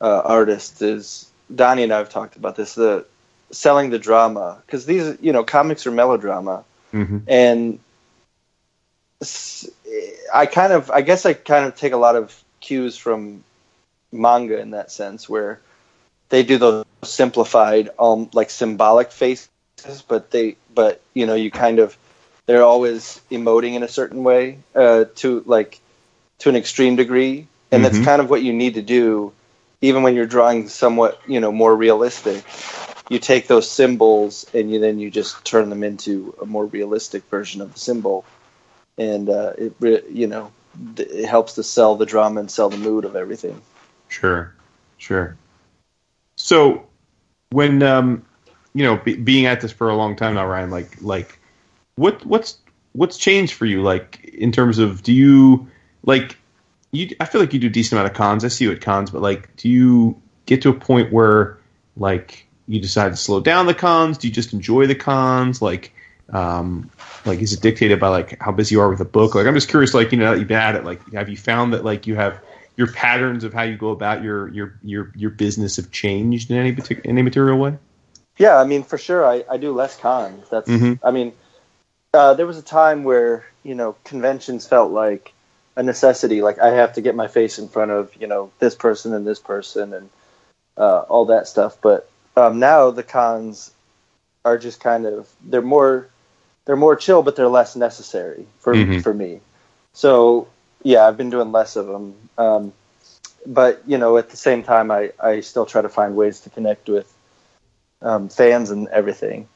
uh, 0.00 0.22
artists. 0.24 0.80
Is 0.82 1.30
Donny 1.54 1.82
and 1.84 1.92
I 1.92 1.98
have 1.98 2.10
talked 2.10 2.36
about 2.36 2.56
this 2.56 2.74
the 2.74 3.04
selling 3.50 3.90
the 3.90 3.98
drama 3.98 4.58
because 4.66 4.86
these 4.86 5.16
you 5.20 5.32
know 5.32 5.44
comics 5.44 5.86
are 5.86 5.90
melodrama, 5.90 6.64
Mm-hmm. 6.92 7.18
and 7.28 7.78
I 10.32 10.46
kind 10.46 10.72
of 10.72 10.90
I 10.90 11.02
guess 11.02 11.26
I 11.26 11.34
kind 11.34 11.66
of 11.66 11.74
take 11.74 11.92
a 11.92 11.96
lot 11.96 12.16
of 12.16 12.42
cues 12.60 12.96
from 12.96 13.42
manga 14.12 14.58
in 14.58 14.70
that 14.70 14.90
sense 14.90 15.28
where 15.28 15.60
they 16.30 16.42
do 16.42 16.58
those 16.58 16.84
simplified 17.04 17.90
um 17.98 18.30
like 18.32 18.50
symbolic 18.50 19.10
faces 19.12 19.48
but 20.08 20.30
they 20.30 20.56
but 20.74 21.00
you 21.14 21.26
know 21.26 21.34
you 21.34 21.50
kind 21.50 21.78
of 21.78 21.96
they're 22.48 22.64
always 22.64 23.20
emoting 23.30 23.74
in 23.74 23.84
a 23.84 23.88
certain 23.88 24.24
way 24.24 24.58
uh 24.74 25.04
to 25.16 25.44
like 25.46 25.78
to 26.40 26.48
an 26.48 26.56
extreme 26.56 26.96
degree. 26.96 27.46
And 27.72 27.84
that's 27.84 27.98
Mhm. 27.98 28.04
kind 28.04 28.20
of 28.22 28.30
what 28.30 28.42
you 28.42 28.52
need 28.52 28.74
to 28.74 28.82
do 28.82 29.32
even 29.82 30.02
when 30.02 30.14
you're 30.16 30.26
drawing 30.26 30.68
somewhat 30.68 31.20
you 31.28 31.40
know 31.40 31.52
more 31.52 31.76
realistic. 31.76 32.42
You 33.10 33.18
take 33.20 33.46
those 33.48 33.70
symbols 33.70 34.46
and 34.54 34.70
you 34.72 34.80
then 34.80 34.98
you 34.98 35.10
just 35.10 35.44
turn 35.44 35.70
them 35.70 35.84
into 35.84 36.34
a 36.42 36.46
more 36.46 36.66
realistic 36.66 37.22
version 37.30 37.60
of 37.60 37.72
the 37.74 37.80
symbol. 37.80 38.24
And 38.98 39.30
uh 39.30 39.52
it 39.58 40.06
you 40.10 40.26
know 40.26 40.50
it 40.96 41.26
helps 41.26 41.54
to 41.54 41.62
sell 41.62 41.96
the 41.96 42.06
drama 42.06 42.40
and 42.40 42.50
sell 42.50 42.70
the 42.70 42.78
mood 42.78 43.04
of 43.04 43.16
everything. 43.16 43.60
Sure, 44.08 44.52
sure. 44.98 45.36
So 46.36 46.86
when 47.50 47.82
um, 47.82 48.24
you 48.74 48.84
know, 48.84 48.96
be, 48.96 49.16
being 49.16 49.46
at 49.46 49.60
this 49.60 49.72
for 49.72 49.88
a 49.90 49.96
long 49.96 50.16
time 50.16 50.34
now, 50.34 50.46
Ryan, 50.46 50.70
like 50.70 51.02
like 51.02 51.38
what 51.98 52.24
what's 52.24 52.58
what's 52.92 53.18
changed 53.18 53.54
for 53.54 53.66
you? 53.66 53.82
Like 53.82 54.24
in 54.24 54.52
terms 54.52 54.78
of 54.78 55.02
do 55.02 55.12
you 55.12 55.66
like 56.04 56.36
you? 56.92 57.14
I 57.20 57.24
feel 57.24 57.40
like 57.40 57.52
you 57.52 57.58
do 57.58 57.66
a 57.66 57.70
decent 57.70 57.98
amount 57.98 58.10
of 58.10 58.16
cons. 58.16 58.44
I 58.44 58.48
see 58.48 58.64
you 58.64 58.72
at 58.72 58.80
cons, 58.80 59.10
but 59.10 59.20
like, 59.20 59.54
do 59.56 59.68
you 59.68 60.20
get 60.46 60.62
to 60.62 60.68
a 60.70 60.74
point 60.74 61.12
where 61.12 61.58
like 61.96 62.46
you 62.68 62.80
decide 62.80 63.10
to 63.10 63.16
slow 63.16 63.40
down 63.40 63.66
the 63.66 63.74
cons? 63.74 64.18
Do 64.18 64.28
you 64.28 64.32
just 64.32 64.52
enjoy 64.52 64.86
the 64.86 64.94
cons? 64.94 65.60
Like 65.60 65.92
um, 66.32 66.90
like 67.26 67.40
is 67.40 67.52
it 67.52 67.60
dictated 67.60 67.98
by 67.98 68.08
like 68.08 68.40
how 68.40 68.52
busy 68.52 68.76
you 68.76 68.80
are 68.80 68.88
with 68.88 69.00
a 69.00 69.04
book? 69.04 69.34
Like 69.34 69.46
I'm 69.46 69.54
just 69.54 69.68
curious, 69.68 69.92
like 69.92 70.12
you 70.12 70.18
know, 70.18 70.32
that 70.32 70.38
you've 70.38 70.48
been 70.48 70.58
at 70.58 70.76
it. 70.76 70.84
Like 70.84 71.12
have 71.12 71.28
you 71.28 71.36
found 71.36 71.74
that 71.74 71.84
like 71.84 72.06
you 72.06 72.14
have 72.14 72.40
your 72.76 72.92
patterns 72.92 73.42
of 73.42 73.52
how 73.52 73.62
you 73.62 73.76
go 73.76 73.90
about 73.90 74.22
your 74.22 74.48
your 74.50 74.78
your 74.84 75.12
your 75.16 75.30
business 75.30 75.76
have 75.76 75.90
changed 75.90 76.50
in 76.50 76.56
any 76.56 76.72
partic- 76.72 77.02
any 77.04 77.22
material 77.22 77.58
way? 77.58 77.76
Yeah, 78.36 78.56
I 78.56 78.64
mean, 78.64 78.84
for 78.84 78.98
sure, 78.98 79.26
I, 79.26 79.42
I 79.50 79.56
do 79.56 79.72
less 79.72 79.96
cons. 79.98 80.48
That's, 80.48 80.68
Mhm. 80.68 81.00
I 81.02 81.10
mean, 81.10 81.32
uh, 82.14 82.34
there 82.34 82.46
was 82.46 82.58
a 82.58 82.62
time 82.62 83.04
where 83.04 83.46
you 83.62 83.74
know 83.74 83.96
conventions 84.04 84.66
felt 84.66 84.92
like 84.92 85.32
a 85.76 85.82
necessity. 85.82 86.42
Like 86.42 86.58
I 86.58 86.70
have 86.70 86.94
to 86.94 87.00
get 87.00 87.14
my 87.14 87.28
face 87.28 87.58
in 87.58 87.68
front 87.68 87.90
of 87.90 88.14
you 88.20 88.26
know 88.26 88.50
this 88.58 88.74
person 88.74 89.14
and 89.14 89.26
this 89.26 89.38
person 89.38 89.92
and 89.94 90.10
uh, 90.76 91.00
all 91.08 91.26
that 91.26 91.46
stuff. 91.48 91.76
But 91.80 92.10
um, 92.36 92.58
now 92.58 92.90
the 92.90 93.02
cons 93.02 93.72
are 94.44 94.58
just 94.58 94.80
kind 94.80 95.06
of 95.06 95.28
they're 95.44 95.62
more 95.62 96.08
they're 96.64 96.76
more 96.76 96.96
chill, 96.96 97.22
but 97.22 97.36
they're 97.36 97.48
less 97.48 97.76
necessary 97.76 98.46
for 98.60 98.74
Mhm. 98.74 99.02
for 99.02 99.14
me. 99.14 99.40
So 99.94 100.48
yeah, 100.82 101.06
I've 101.06 101.16
been 101.16 101.30
doing 101.30 101.52
less 101.52 101.76
of 101.76 101.86
them. 101.86 102.14
Um, 102.38 102.72
but 103.46 103.82
you 103.86 103.98
know, 103.98 104.16
at 104.18 104.30
the 104.30 104.36
same 104.36 104.62
time, 104.62 104.90
I, 104.90 105.12
I 105.22 105.40
still 105.40 105.66
try 105.66 105.82
to 105.82 105.88
find 105.88 106.16
ways 106.16 106.40
to 106.40 106.50
connect 106.50 106.88
with 106.88 107.12
um, 108.02 108.28
fans 108.28 108.70
and 108.70 108.88
everything. 108.88 109.48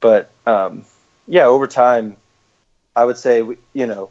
But 0.00 0.30
um, 0.46 0.84
yeah, 1.26 1.44
over 1.44 1.66
time, 1.66 2.16
I 2.94 3.04
would 3.04 3.18
say 3.18 3.38
you 3.72 3.86
know, 3.86 4.10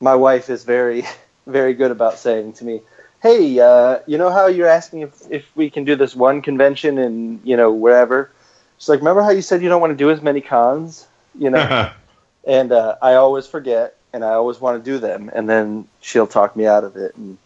my 0.00 0.14
wife 0.14 0.50
is 0.50 0.64
very 0.64 1.04
very 1.46 1.74
good 1.74 1.90
about 1.90 2.18
saying 2.18 2.54
to 2.54 2.64
me, 2.64 2.82
"Hey, 3.22 3.58
uh, 3.60 4.00
you 4.06 4.18
know 4.18 4.30
how 4.30 4.46
you're 4.46 4.68
asking 4.68 5.00
if 5.00 5.30
if 5.30 5.56
we 5.56 5.70
can 5.70 5.84
do 5.84 5.96
this 5.96 6.14
one 6.14 6.42
convention 6.42 6.98
and 6.98 7.40
you 7.44 7.56
know 7.56 7.72
wherever." 7.72 8.30
She's 8.78 8.88
like, 8.88 9.00
"Remember 9.00 9.22
how 9.22 9.30
you 9.30 9.42
said 9.42 9.62
you 9.62 9.68
don't 9.68 9.80
want 9.80 9.92
to 9.92 9.96
do 9.96 10.10
as 10.10 10.22
many 10.22 10.40
cons?" 10.40 11.06
You 11.38 11.50
know, 11.50 11.92
and 12.46 12.72
uh, 12.72 12.96
I 13.02 13.14
always 13.14 13.46
forget, 13.46 13.96
and 14.12 14.24
I 14.24 14.32
always 14.32 14.60
want 14.60 14.82
to 14.82 14.90
do 14.90 14.98
them, 14.98 15.30
and 15.34 15.48
then 15.48 15.88
she'll 16.00 16.26
talk 16.26 16.56
me 16.56 16.66
out 16.66 16.84
of 16.84 16.96
it. 16.96 17.14
And 17.16 17.38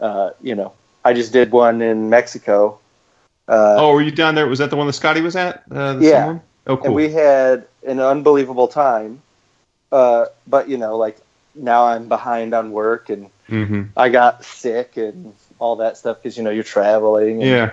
uh, 0.00 0.30
you 0.42 0.54
know, 0.54 0.72
I 1.04 1.12
just 1.12 1.32
did 1.32 1.50
one 1.52 1.82
in 1.82 2.10
Mexico. 2.10 2.78
Uh, 3.46 3.76
oh, 3.78 3.92
were 3.92 4.02
you 4.02 4.10
down 4.10 4.34
there? 4.34 4.46
Was 4.46 4.58
that 4.58 4.70
the 4.70 4.76
one 4.76 4.86
that 4.86 4.94
Scotty 4.94 5.20
was 5.20 5.36
at? 5.36 5.64
Uh, 5.70 5.94
the 5.94 6.04
Yeah. 6.04 6.38
Oh, 6.66 6.76
cool. 6.76 6.86
and 6.86 6.94
we 6.94 7.10
had 7.10 7.66
an 7.86 8.00
unbelievable 8.00 8.68
time. 8.68 9.22
Uh, 9.92 10.26
but 10.46 10.68
you 10.68 10.76
know, 10.78 10.96
like 10.96 11.18
now 11.54 11.84
I'm 11.86 12.08
behind 12.08 12.54
on 12.54 12.72
work, 12.72 13.10
and 13.10 13.30
hmm 13.46 13.82
I 13.96 14.08
got 14.08 14.44
sick 14.44 14.96
and 14.96 15.34
all 15.58 15.76
that 15.76 15.96
stuff 15.96 16.22
because 16.22 16.36
you 16.36 16.42
know 16.42 16.50
you're 16.50 16.64
traveling 16.64 17.42
and 17.42 17.50
Yeah. 17.50 17.72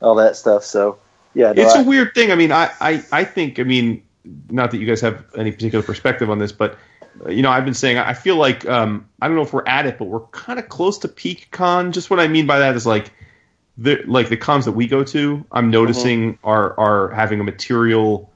all 0.00 0.14
that 0.16 0.36
stuff. 0.36 0.64
So 0.64 0.98
yeah, 1.34 1.52
no, 1.52 1.62
it's 1.62 1.74
I- 1.74 1.80
a 1.80 1.84
weird 1.84 2.14
thing. 2.14 2.30
I 2.30 2.34
mean, 2.34 2.52
I, 2.52 2.70
I, 2.80 3.04
I 3.12 3.24
think, 3.24 3.58
I 3.58 3.62
mean, 3.64 4.02
not 4.50 4.70
that 4.70 4.78
you 4.78 4.86
guys 4.86 5.00
have 5.00 5.24
any 5.36 5.50
particular 5.52 5.82
perspective 5.84 6.30
on 6.30 6.38
this, 6.38 6.52
but, 6.52 6.78
uh, 7.24 7.30
you 7.30 7.42
know, 7.42 7.50
I've 7.50 7.64
been 7.64 7.74
saying, 7.74 7.98
I 7.98 8.14
feel 8.14 8.36
like, 8.36 8.66
um, 8.68 9.06
I 9.20 9.26
don't 9.28 9.36
know 9.36 9.42
if 9.42 9.52
we're 9.52 9.66
at 9.66 9.86
it, 9.86 9.98
but 9.98 10.04
we're 10.06 10.20
kind 10.28 10.58
of 10.58 10.68
close 10.68 10.98
to 11.00 11.08
peak 11.08 11.48
con. 11.50 11.92
Just 11.92 12.08
what 12.10 12.20
I 12.20 12.28
mean 12.28 12.46
by 12.46 12.58
that 12.60 12.74
is 12.74 12.86
like, 12.86 13.12
the, 13.78 14.02
like 14.06 14.28
the 14.28 14.36
cons 14.36 14.64
that 14.64 14.72
we 14.72 14.86
go 14.86 15.04
to, 15.04 15.44
I'm 15.52 15.70
noticing 15.70 16.38
are, 16.44 16.78
are 16.78 17.10
having 17.10 17.40
a 17.40 17.44
material 17.44 18.30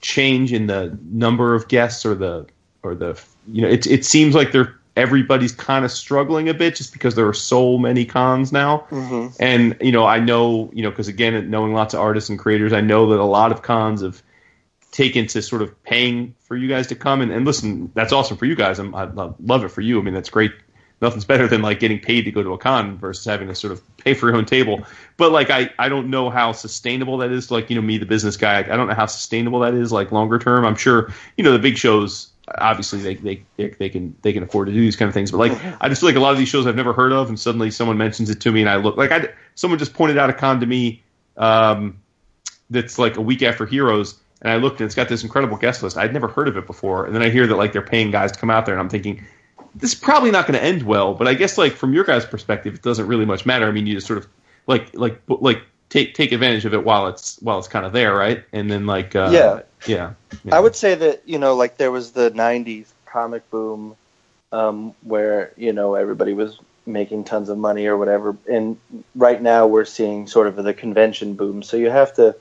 change 0.00 0.52
in 0.52 0.66
the 0.66 0.98
number 1.10 1.54
of 1.54 1.68
guests 1.68 2.06
or 2.06 2.14
the, 2.14 2.46
or 2.82 2.94
the, 2.94 3.20
you 3.46 3.62
know, 3.62 3.68
it, 3.68 3.86
it 3.86 4.04
seems 4.04 4.34
like 4.34 4.52
they're, 4.52 4.74
everybody's 4.96 5.52
kind 5.52 5.84
of 5.84 5.90
struggling 5.90 6.48
a 6.48 6.54
bit 6.54 6.74
just 6.74 6.92
because 6.92 7.14
there 7.14 7.26
are 7.26 7.34
so 7.34 7.78
many 7.78 8.04
cons 8.04 8.50
now. 8.52 8.86
Mhm. 8.90 9.34
And 9.38 9.76
you 9.80 9.92
know, 9.92 10.04
I 10.04 10.18
know, 10.18 10.70
you 10.74 10.82
know, 10.82 10.90
because 10.90 11.08
again, 11.08 11.48
knowing 11.48 11.72
lots 11.72 11.94
of 11.94 12.00
artists 12.00 12.28
and 12.28 12.38
creators, 12.38 12.72
I 12.72 12.80
know 12.80 13.08
that 13.10 13.20
a 13.20 13.24
lot 13.24 13.52
of 13.52 13.62
cons 13.62 14.02
have 14.02 14.22
taken 14.90 15.26
to 15.28 15.40
sort 15.42 15.62
of 15.62 15.80
paying 15.84 16.34
for 16.40 16.56
you 16.56 16.68
guys 16.68 16.88
to 16.88 16.96
come. 16.96 17.20
And, 17.20 17.30
and 17.30 17.46
listen, 17.46 17.92
that's 17.94 18.12
awesome 18.12 18.36
for 18.36 18.46
you 18.46 18.56
guys. 18.56 18.78
I'm, 18.78 18.94
I 18.94 19.04
lo- 19.04 19.36
love 19.40 19.64
it 19.64 19.68
for 19.68 19.80
you. 19.80 20.00
I 20.00 20.02
mean, 20.02 20.12
that's 20.12 20.30
great. 20.30 20.52
Nothing's 21.00 21.24
better 21.24 21.48
than 21.48 21.62
like 21.62 21.80
getting 21.80 21.98
paid 21.98 22.22
to 22.26 22.30
go 22.30 22.42
to 22.42 22.52
a 22.52 22.58
con 22.58 22.98
versus 22.98 23.24
having 23.24 23.48
to 23.48 23.54
sort 23.54 23.72
of 23.72 23.96
pay 23.96 24.14
for 24.14 24.28
your 24.28 24.36
own 24.36 24.44
table. 24.44 24.84
But 25.16 25.32
like, 25.32 25.50
I, 25.50 25.70
I 25.78 25.88
don't 25.88 26.10
know 26.10 26.28
how 26.30 26.52
sustainable 26.52 27.16
that 27.18 27.32
is. 27.32 27.50
Like, 27.50 27.70
you 27.70 27.76
know, 27.76 27.82
me, 27.82 27.98
the 27.98 28.06
business 28.06 28.36
guy, 28.36 28.58
I 28.58 28.62
don't 28.76 28.86
know 28.86 28.94
how 28.94 29.06
sustainable 29.06 29.60
that 29.60 29.74
is. 29.74 29.92
Like 29.92 30.12
longer 30.12 30.38
term, 30.38 30.64
I'm 30.66 30.76
sure, 30.76 31.12
you 31.36 31.44
know, 31.44 31.52
the 31.52 31.58
big 31.58 31.78
shows, 31.78 32.30
obviously 32.58 33.00
they, 33.00 33.14
they, 33.14 33.42
they, 33.56 33.68
they 33.70 33.88
can, 33.88 34.14
they 34.22 34.32
can 34.32 34.42
afford 34.42 34.66
to 34.68 34.72
do 34.72 34.80
these 34.80 34.96
kind 34.96 35.08
of 35.08 35.14
things. 35.14 35.30
But 35.30 35.38
like, 35.38 35.52
I 35.80 35.88
just 35.88 36.00
feel 36.00 36.08
like 36.08 36.16
a 36.16 36.20
lot 36.20 36.32
of 36.32 36.38
these 36.38 36.48
shows 36.48 36.66
I've 36.66 36.76
never 36.76 36.92
heard 36.92 37.12
of 37.12 37.28
and 37.28 37.40
suddenly 37.40 37.70
someone 37.70 37.96
mentions 37.96 38.28
it 38.28 38.40
to 38.42 38.52
me 38.52 38.60
and 38.60 38.68
I 38.68 38.76
look 38.76 38.96
like 38.96 39.10
I, 39.10 39.28
someone 39.54 39.78
just 39.78 39.94
pointed 39.94 40.18
out 40.18 40.28
a 40.28 40.34
con 40.34 40.60
to 40.60 40.66
me, 40.66 41.02
um, 41.36 41.98
that's 42.70 42.98
like 42.98 43.16
a 43.16 43.20
week 43.20 43.42
after 43.42 43.66
Heroes, 43.66 44.18
and 44.42 44.50
I 44.50 44.56
looked 44.56 44.80
and 44.80 44.86
it's 44.86 44.94
got 44.94 45.08
this 45.08 45.22
incredible 45.22 45.56
guest 45.56 45.82
list. 45.82 45.96
I'd 45.96 46.12
never 46.12 46.28
heard 46.28 46.48
of 46.48 46.56
it 46.56 46.66
before, 46.66 47.04
and 47.04 47.14
then 47.14 47.22
I 47.22 47.28
hear 47.28 47.46
that 47.46 47.56
like 47.56 47.72
they're 47.72 47.82
paying 47.82 48.10
guys 48.10 48.32
to 48.32 48.38
come 48.38 48.50
out 48.50 48.64
there, 48.64 48.74
and 48.74 48.80
I'm 48.80 48.88
thinking 48.88 49.24
this 49.74 49.92
is 49.92 49.98
probably 49.98 50.30
not 50.30 50.46
going 50.46 50.58
to 50.58 50.64
end 50.64 50.82
well. 50.82 51.14
But 51.14 51.28
I 51.28 51.34
guess 51.34 51.58
like 51.58 51.72
from 51.72 51.92
your 51.92 52.04
guys' 52.04 52.24
perspective, 52.24 52.74
it 52.74 52.82
doesn't 52.82 53.06
really 53.06 53.24
much 53.24 53.46
matter. 53.46 53.66
I 53.66 53.70
mean, 53.70 53.86
you 53.86 53.94
just 53.94 54.06
sort 54.06 54.18
of 54.18 54.26
like 54.66 54.94
like 54.94 55.20
like 55.28 55.62
take 55.88 56.14
take 56.14 56.32
advantage 56.32 56.64
of 56.64 56.74
it 56.74 56.84
while 56.84 57.08
it's 57.08 57.38
while 57.40 57.58
it's 57.58 57.68
kind 57.68 57.84
of 57.84 57.92
there, 57.92 58.14
right? 58.14 58.44
And 58.52 58.70
then 58.70 58.86
like 58.86 59.14
uh, 59.14 59.30
Yeah. 59.32 59.60
yeah, 59.86 60.12
yeah. 60.44 60.56
I 60.56 60.60
would 60.60 60.76
say 60.76 60.94
that 60.94 61.22
you 61.26 61.38
know, 61.38 61.54
like 61.54 61.76
there 61.76 61.90
was 61.90 62.12
the 62.12 62.30
'90s 62.30 62.86
comic 63.06 63.48
boom, 63.50 63.96
um, 64.52 64.94
where 65.02 65.52
you 65.56 65.72
know 65.72 65.94
everybody 65.94 66.32
was 66.32 66.58
making 66.86 67.24
tons 67.24 67.48
of 67.48 67.58
money 67.58 67.86
or 67.86 67.96
whatever, 67.96 68.36
and 68.50 68.76
right 69.14 69.40
now 69.40 69.66
we're 69.66 69.84
seeing 69.84 70.26
sort 70.26 70.46
of 70.46 70.56
the 70.56 70.74
convention 70.74 71.34
boom. 71.34 71.62
So 71.62 71.76
you 71.76 71.90
have 71.90 72.14
to 72.14 72.34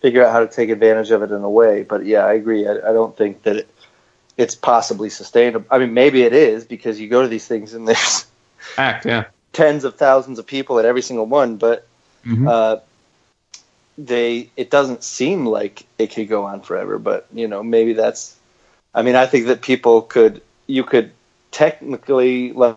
figure 0.00 0.24
out 0.24 0.32
how 0.32 0.40
to 0.40 0.46
take 0.48 0.70
advantage 0.70 1.10
of 1.10 1.22
it 1.22 1.30
in 1.30 1.42
a 1.42 1.50
way. 1.50 1.82
But 1.82 2.04
yeah, 2.06 2.24
I 2.24 2.34
agree. 2.34 2.66
I, 2.66 2.72
I 2.72 2.92
don't 2.92 3.16
think 3.16 3.42
that 3.42 3.56
it, 3.56 3.68
it's 4.36 4.54
possibly 4.54 5.08
sustainable. 5.08 5.66
I 5.70 5.78
mean, 5.78 5.94
maybe 5.94 6.22
it 6.22 6.32
is 6.32 6.64
because 6.64 7.00
you 7.00 7.08
go 7.08 7.22
to 7.22 7.28
these 7.28 7.46
things 7.46 7.74
and 7.74 7.86
there's 7.88 8.26
act 8.78 9.06
yeah. 9.06 9.24
tens 9.52 9.84
of 9.84 9.96
thousands 9.96 10.38
of 10.38 10.46
people 10.46 10.78
at 10.78 10.84
every 10.84 11.02
single 11.02 11.26
one, 11.26 11.56
but 11.56 11.86
Mhm. 12.24 12.48
uh, 12.48 12.76
they 13.98 14.50
it 14.56 14.70
doesn't 14.70 15.02
seem 15.02 15.46
like 15.46 15.86
it 15.98 16.12
could 16.14 16.28
go 16.28 16.44
on 16.44 16.60
forever. 16.60 16.98
But 16.98 17.26
you 17.32 17.48
know, 17.48 17.62
maybe 17.62 17.92
that's. 17.94 18.36
I 18.94 19.02
mean, 19.02 19.14
I 19.16 19.26
think 19.26 19.46
that 19.46 19.62
people 19.62 20.02
could 20.02 20.42
you 20.66 20.84
could 20.84 21.12
technically 21.50 22.52
like 22.52 22.76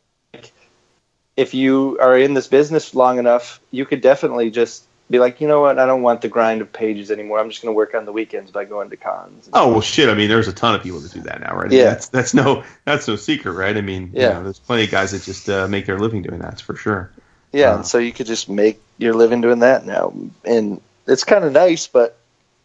if 1.36 1.54
you 1.54 1.98
are 2.02 2.18
in 2.18 2.34
this 2.34 2.48
business 2.48 2.94
long 2.96 3.18
enough, 3.20 3.60
you 3.72 3.86
could 3.86 4.02
definitely 4.02 4.52
just 4.52 4.84
be 5.10 5.20
like, 5.20 5.42
you 5.42 5.48
know 5.48 5.62
what, 5.62 5.80
I 5.80 5.86
don't 5.86 6.02
want 6.02 6.22
the 6.22 6.28
grind 6.30 6.62
of 6.62 6.72
pages 6.72 7.10
anymore. 7.12 7.40
I'm 7.40 7.50
just 7.50 7.62
going 7.64 7.74
to 7.74 7.76
work 7.76 7.96
on 7.96 8.06
the 8.06 8.12
weekends 8.12 8.52
by 8.52 8.66
going 8.66 8.90
to 8.92 8.98
cons. 8.98 9.50
Oh 9.54 9.72
well, 9.72 9.82
shit. 9.82 10.08
I 10.10 10.14
mean, 10.14 10.30
there's 10.30 10.48
a 10.48 10.54
ton 10.54 10.76
of 10.76 10.84
people 10.84 11.00
that 11.00 11.12
do 11.12 11.22
that 11.22 11.42
now, 11.42 11.56
right? 11.56 11.72
Yeah. 11.72 11.86
that's 11.86 12.10
that's 12.10 12.34
no 12.34 12.64
that's 12.86 13.08
no 13.08 13.16
secret, 13.16 13.54
right? 13.54 13.76
I 13.76 13.82
mean, 13.82 14.12
you 14.14 14.22
Yeah. 14.22 14.30
know, 14.34 14.44
there's 14.44 14.60
plenty 14.60 14.84
of 14.84 14.92
guys 14.92 15.12
that 15.12 15.24
just 15.24 15.50
uh, 15.50 15.68
make 15.68 15.86
their 15.86 16.00
living 16.00 16.22
doing 16.22 16.40
that. 16.40 16.62
For 16.62 16.76
sure. 16.76 17.10
Yeah, 17.52 17.72
Uh, 17.72 17.76
and 17.78 17.86
so 17.88 17.98
you 17.98 18.12
could 18.14 18.28
just 18.28 18.48
make 18.50 18.80
your 19.00 19.14
living 19.14 19.42
doing 19.42 19.60
that 19.60 19.86
now, 19.86 20.14
and 20.46 20.80
it's 21.08 21.24
kind 21.24 21.44
of 21.44 21.52
nice. 21.54 21.88
But 21.88 22.16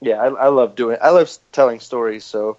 yeah, 0.02 0.16
I, 0.20 0.26
I 0.26 0.48
love 0.48 0.74
doing. 0.76 0.98
I 1.00 1.10
love 1.10 1.30
telling 1.52 1.80
stories, 1.80 2.24
so 2.24 2.58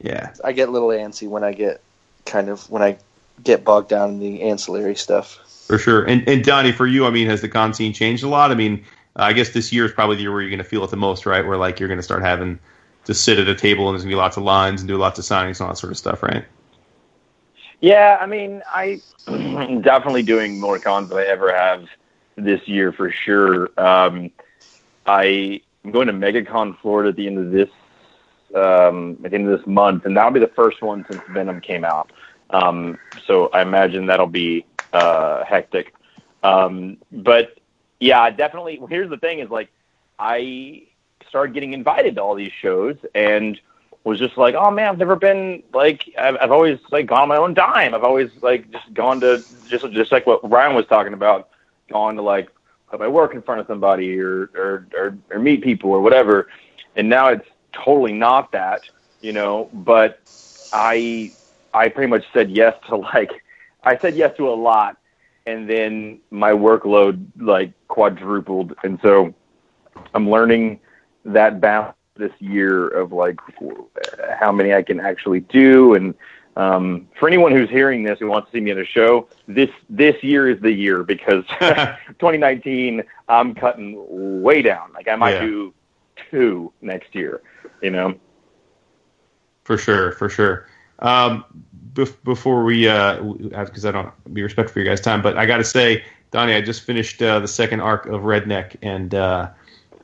Yeah. 0.00 0.32
I 0.42 0.52
get 0.52 0.68
a 0.68 0.72
little 0.72 0.88
antsy 0.88 1.28
when 1.28 1.44
I 1.44 1.52
get 1.52 1.82
kind 2.24 2.48
of 2.48 2.68
when 2.70 2.82
I 2.82 2.96
get 3.44 3.64
bogged 3.64 3.90
down 3.90 4.08
in 4.10 4.18
the 4.20 4.42
ancillary 4.42 4.94
stuff. 4.96 5.38
For 5.66 5.76
sure. 5.78 6.04
And 6.04 6.26
and 6.26 6.42
Donny, 6.42 6.72
for 6.72 6.86
you, 6.86 7.04
I 7.06 7.10
mean, 7.10 7.26
has 7.28 7.42
the 7.42 7.48
con 7.50 7.74
scene 7.74 7.92
changed 7.92 8.24
a 8.24 8.28
lot? 8.28 8.50
I 8.50 8.54
mean, 8.54 8.84
I 9.16 9.32
guess 9.32 9.50
this 9.50 9.72
year 9.72 9.86
is 9.86 9.92
probably 9.92 10.16
the 10.16 10.22
year 10.22 10.32
where 10.32 10.42
you're 10.42 10.50
going 10.50 10.58
to 10.58 10.64
feel 10.64 10.84
it 10.84 10.90
the 10.90 10.96
most, 10.96 11.26
right? 11.26 11.44
Where 11.44 11.56
like 11.56 11.80
you're 11.80 11.88
going 11.88 11.98
to 11.98 12.02
start 12.02 12.22
having 12.22 12.58
to 13.06 13.14
sit 13.14 13.38
at 13.38 13.48
a 13.48 13.54
table 13.54 13.88
and 13.88 13.94
there's 13.94 14.02
going 14.02 14.10
to 14.10 14.16
be 14.16 14.18
lots 14.18 14.36
of 14.36 14.42
lines 14.42 14.80
and 14.80 14.88
do 14.88 14.96
lots 14.96 15.18
of 15.18 15.24
signings 15.24 15.58
and 15.58 15.62
all 15.62 15.68
that 15.68 15.78
sort 15.78 15.92
of 15.92 15.98
stuff, 15.98 16.22
right? 16.22 16.44
Yeah, 17.80 18.18
I 18.20 18.26
mean, 18.26 18.62
I 18.66 19.00
am 19.26 19.80
definitely 19.82 20.22
doing 20.22 20.60
more 20.60 20.78
cons 20.78 21.08
than 21.08 21.18
I 21.18 21.24
ever 21.24 21.54
have 21.54 21.86
this 22.36 22.66
year 22.68 22.92
for 22.92 23.10
sure. 23.10 23.70
Um, 23.78 24.30
I 25.06 25.60
am 25.84 25.92
going 25.92 26.08
to 26.08 26.12
MegaCon 26.12 26.78
Florida 26.80 27.10
at 27.10 27.16
the 27.16 27.26
end 27.26 27.38
of 27.38 27.50
this 27.50 27.68
um, 28.54 29.18
at 29.24 29.30
the 29.30 29.36
end 29.36 29.48
of 29.48 29.58
this 29.58 29.66
month, 29.66 30.06
and 30.06 30.16
that'll 30.16 30.30
be 30.30 30.40
the 30.40 30.46
first 30.48 30.82
one 30.82 31.04
since 31.10 31.22
Venom 31.30 31.60
came 31.60 31.84
out. 31.84 32.10
Um, 32.50 32.98
so 33.26 33.48
I 33.48 33.62
imagine 33.62 34.06
that'll 34.06 34.26
be 34.26 34.64
uh, 34.92 35.44
hectic. 35.44 35.94
Um, 36.42 36.98
but 37.10 37.58
yeah, 38.00 38.30
definitely. 38.30 38.80
Here's 38.88 39.10
the 39.10 39.18
thing: 39.18 39.40
is 39.40 39.50
like 39.50 39.70
I 40.18 40.84
started 41.28 41.54
getting 41.54 41.72
invited 41.72 42.16
to 42.16 42.22
all 42.22 42.34
these 42.34 42.52
shows 42.60 42.96
and 43.14 43.60
was 44.04 44.18
just 44.20 44.38
like, 44.38 44.54
oh 44.54 44.70
man, 44.70 44.88
I've 44.88 44.98
never 44.98 45.16
been 45.16 45.62
like 45.74 46.04
I've, 46.16 46.36
I've 46.40 46.52
always 46.52 46.78
like 46.90 47.06
gone 47.06 47.22
on 47.22 47.28
my 47.28 47.36
own 47.36 47.54
dime. 47.54 47.94
I've 47.94 48.04
always 48.04 48.30
like 48.40 48.70
just 48.70 48.94
gone 48.94 49.20
to 49.20 49.44
just 49.68 49.90
just 49.92 50.12
like 50.12 50.26
what 50.26 50.48
Ryan 50.48 50.76
was 50.76 50.86
talking 50.86 51.12
about, 51.12 51.48
gone 51.90 52.14
to 52.16 52.22
like 52.22 52.48
put 52.88 53.00
my 53.00 53.08
work 53.08 53.34
in 53.34 53.42
front 53.42 53.60
of 53.60 53.66
somebody 53.66 54.18
or 54.20 54.50
or 54.54 54.86
or, 54.96 55.18
or 55.30 55.38
meet 55.40 55.62
people 55.62 55.90
or 55.90 56.00
whatever. 56.00 56.48
And 56.94 57.08
now 57.08 57.28
it's 57.28 57.48
totally 57.72 58.12
not 58.12 58.52
that, 58.52 58.82
you 59.20 59.32
know. 59.32 59.68
But 59.72 60.20
I 60.72 61.34
I 61.74 61.88
pretty 61.88 62.08
much 62.08 62.24
said 62.32 62.50
yes 62.50 62.74
to 62.88 62.96
like 63.14 63.32
I 63.82 63.98
said 63.98 64.16
yes 64.16 64.36
to 64.36 64.48
a 64.48 64.54
lot, 64.54 64.96
and 65.46 65.70
then 65.70 66.20
my 66.30 66.50
workload 66.50 67.24
like 67.38 67.72
quadrupled, 67.88 68.74
and 68.82 68.98
so 69.02 69.34
I'm 70.14 70.28
learning 70.28 70.80
that 71.24 71.60
balance 71.60 71.96
this 72.16 72.32
year 72.38 72.88
of 72.88 73.12
like 73.12 73.38
how 74.38 74.50
many 74.52 74.74
I 74.74 74.82
can 74.82 75.00
actually 75.00 75.40
do. 75.40 75.94
And 75.94 76.14
um, 76.56 77.08
for 77.18 77.28
anyone 77.28 77.52
who's 77.52 77.68
hearing 77.68 78.02
this 78.02 78.18
who 78.18 78.28
wants 78.28 78.50
to 78.50 78.56
see 78.56 78.60
me 78.60 78.70
at 78.70 78.78
a 78.78 78.84
show, 78.84 79.28
this 79.46 79.70
this 79.88 80.22
year 80.22 80.50
is 80.50 80.60
the 80.60 80.72
year 80.72 81.02
because 81.02 81.44
2019 81.60 83.02
I'm 83.28 83.54
cutting 83.54 84.42
way 84.42 84.62
down. 84.62 84.92
Like 84.94 85.08
I 85.08 85.16
might 85.16 85.34
yeah. 85.34 85.40
do 85.40 85.74
two 86.30 86.72
next 86.80 87.14
year. 87.14 87.42
You 87.82 87.90
know. 87.90 88.14
For 89.64 89.76
sure, 89.76 90.12
for 90.12 90.28
sure. 90.28 90.68
Um, 91.00 91.44
bef- 91.96 92.22
before 92.24 92.64
we, 92.64 92.82
because 92.82 93.84
uh, 93.84 93.88
I 93.88 93.92
don't 93.92 94.34
be 94.34 94.42
respectful 94.42 94.74
for 94.74 94.80
your 94.80 94.88
guys' 94.88 95.00
time, 95.00 95.22
but 95.22 95.36
I 95.36 95.46
got 95.46 95.56
to 95.56 95.64
say, 95.64 96.04
Donny, 96.30 96.54
I 96.54 96.60
just 96.60 96.82
finished 96.82 97.20
uh, 97.22 97.40
the 97.40 97.48
second 97.48 97.80
arc 97.80 98.06
of 98.06 98.22
Redneck, 98.22 98.76
and 98.82 99.14
uh, 99.14 99.50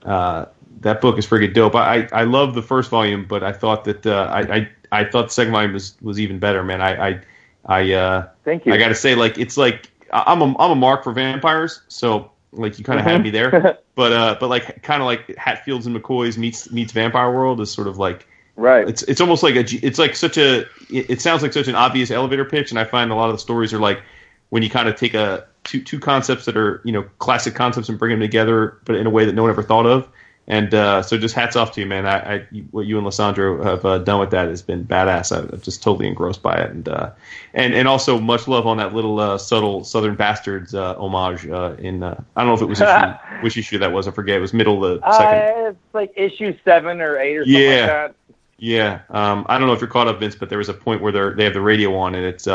uh 0.05 0.47
that 0.80 1.01
book 1.01 1.16
is 1.16 1.26
freaking 1.26 1.55
dope. 1.55 1.76
I, 1.76 2.09
I 2.12 2.24
love 2.24 2.55
the 2.55 2.62
first 2.62 2.90
volume, 2.90 3.24
but 3.24 3.45
I 3.45 3.53
thought 3.53 3.84
that 3.84 4.05
uh, 4.05 4.28
I, 4.32 4.40
I 4.40 4.68
I 4.93 5.05
thought 5.05 5.28
the 5.28 5.32
second 5.32 5.53
volume 5.53 5.72
was, 5.72 5.97
was 6.03 6.18
even 6.18 6.38
better, 6.38 6.62
man. 6.64 6.82
I 6.82 7.09
I, 7.09 7.20
I 7.66 7.93
uh, 7.93 8.28
thank 8.45 8.66
you. 8.66 8.72
I 8.72 8.78
got 8.78 8.88
to 8.88 8.95
say, 8.95 9.14
like 9.14 9.38
it's 9.38 9.57
like 9.57 9.88
I'm 10.12 10.43
a 10.43 10.59
I'm 10.59 10.70
a 10.72 10.74
mark 10.74 11.05
for 11.05 11.12
vampires, 11.12 11.82
so 11.88 12.30
like 12.53 12.78
you 12.78 12.84
kind 12.84 12.99
of 12.99 13.07
mm-hmm. 13.07 13.12
had 13.14 13.22
me 13.22 13.30
there, 13.30 13.78
but 13.95 14.12
uh, 14.12 14.36
but 14.38 14.49
like 14.49 14.82
kind 14.82 15.03
of 15.03 15.07
like 15.07 15.36
Hatfields 15.36 15.86
and 15.86 15.97
McCoys 15.97 16.36
meets 16.36 16.70
meets 16.70 16.93
Vampire 16.93 17.32
World 17.32 17.61
is 17.61 17.70
sort 17.70 17.88
of 17.88 17.99
like 17.99 18.26
right. 18.63 18.89
It's 18.89 19.03
it's 19.03 19.21
almost 19.21 19.43
like 19.43 19.57
a 19.57 19.65
it's 19.87 19.99
like 19.99 20.17
such 20.17 20.39
a 20.39 20.65
it, 20.89 21.21
sounds 21.21 21.43
like 21.43 21.53
such 21.53 21.69
an 21.69 21.75
obvious 21.75 22.11
elevator 22.11 22.45
pitch, 22.45 22.71
and 22.71 22.79
I 22.79 22.85
find 22.85 23.11
a 23.11 23.15
lot 23.15 23.29
of 23.29 23.35
the 23.35 23.41
stories 23.41 23.73
are 23.73 23.79
like 23.79 24.03
when 24.51 24.63
you 24.63 24.71
kind 24.71 24.89
of 24.89 24.97
take 24.97 25.15
a 25.15 25.47
two 25.65 25.83
two 25.83 25.99
concepts 25.99 26.45
that 26.45 26.57
are 26.57 26.81
you 26.85 26.93
know 26.93 27.03
classic 27.19 27.55
concepts 27.55 27.89
and 27.89 27.99
bring 27.99 28.11
them 28.11 28.21
together, 28.21 28.79
but 28.85 28.95
in 28.95 29.07
a 29.07 29.11
way 29.11 29.25
that 29.25 29.35
no 29.35 29.43
one 29.43 29.51
ever 29.51 29.63
thought 29.63 29.87
of 29.87 30.09
and 30.49 30.75
uh, 30.75 31.03
so, 31.03 31.17
just 31.19 31.37
hats 31.37 31.55
off 31.55 31.71
to 31.73 31.81
you, 31.81 31.87
man. 31.87 32.05
I, 32.05 32.35
I 32.35 32.47
what 32.73 32.87
you 32.87 32.99
and 32.99 33.07
Lisandro 33.07 33.63
have 33.65 33.85
uh, 33.85 33.99
done 33.99 34.19
with 34.19 34.31
that 34.31 34.49
has 34.49 34.61
been 34.61 34.85
badass. 34.85 35.31
I'm 35.31 35.61
just 35.61 35.85
totally 35.85 36.09
engrossed 36.09 36.43
by 36.43 36.57
it, 36.57 36.71
and 36.71 36.89
uh, 36.89 37.11
and 37.55 37.73
and 37.75 37.87
also 37.87 38.19
much 38.19 38.49
love 38.49 38.67
on 38.67 38.77
that 38.79 38.93
little 38.93 39.21
uh, 39.21 39.39
subtle 39.39 39.85
Southern 39.85 40.17
Bastards 40.17 40.75
uh, 40.75 40.97
homage. 40.97 41.47
Uh, 41.47 41.77
in 41.79 42.03
I 42.03 42.17
don't 42.37 42.47
know 42.47 42.55
if 42.55 42.61
it 42.61 42.67
was 42.67 42.81
issue, 42.81 43.15
which 43.43 43.57
issue 43.57 43.79
that 43.79 43.93
was. 43.93 44.09
I 44.09 44.11
forget. 44.11 44.39
It 44.39 44.41
was 44.41 44.53
middle 44.53 44.85
of 44.85 45.01
the 45.01 45.13
second. 45.13 45.67
it's 45.67 45.95
like 45.95 46.13
issue 46.17 46.57
seven 46.65 47.01
or 47.01 47.19
eight 47.19 47.37
or 47.37 47.45
something 47.45 47.63
yeah. 47.63 47.69
like 47.69 47.87
that. 47.87 48.15
Yeah. 48.63 49.01
Um, 49.11 49.45
I 49.49 49.59
don't 49.59 49.67
know 49.67 49.73
if 49.73 49.81
you're 49.81 49.91
caught 49.91 50.07
up, 50.07 50.21
Vince, 50.21 50.37
but 50.37 50.49
there 50.49 50.59
was 50.59 50.69
a 50.69 50.75
point 50.75 51.03
where 51.03 51.11
they 51.11 51.37
they 51.37 51.45
have 51.45 51.55
the 51.55 51.61
radio 51.61 51.97
on, 51.97 52.15
and 52.15 52.25
it's 52.25 52.47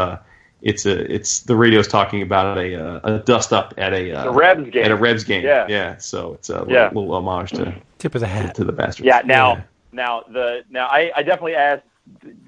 it's 0.62 0.86
a 0.86 1.14
it's 1.14 1.42
the 1.42 1.56
radio's 1.56 1.88
talking 1.88 2.22
about 2.22 2.58
a 2.58 2.76
uh, 2.76 3.00
a 3.04 3.20
dust 3.20 3.54
up 3.54 3.74
at 3.78 3.94
a, 3.94 4.12
uh, 4.12 4.32
Rebs 4.32 4.70
game 4.70 4.86
at 4.86 4.92
a 4.92 4.96
Rebs 4.96 5.24
game. 5.24 5.44
Yeah, 5.44 5.68
yeah. 5.70 5.98
So 5.98 6.34
it's 6.34 6.50
a 6.50 6.60
little, 6.60 6.74
yeah. 6.74 6.88
little 6.88 7.14
homage 7.14 7.52
to 7.52 7.76
tip 8.00 8.16
of 8.16 8.22
the 8.22 8.28
hat 8.28 8.56
to, 8.56 8.62
to 8.62 8.66
the 8.66 8.72
bastards. 8.72 9.06
Yeah. 9.06 9.22
Now, 9.24 9.54
yeah. 9.54 9.64
now 9.92 10.24
the 10.32 10.64
now 10.70 10.88
I, 10.88 11.12
I 11.16 11.24
definitely 11.24 11.56
asked 11.56 11.84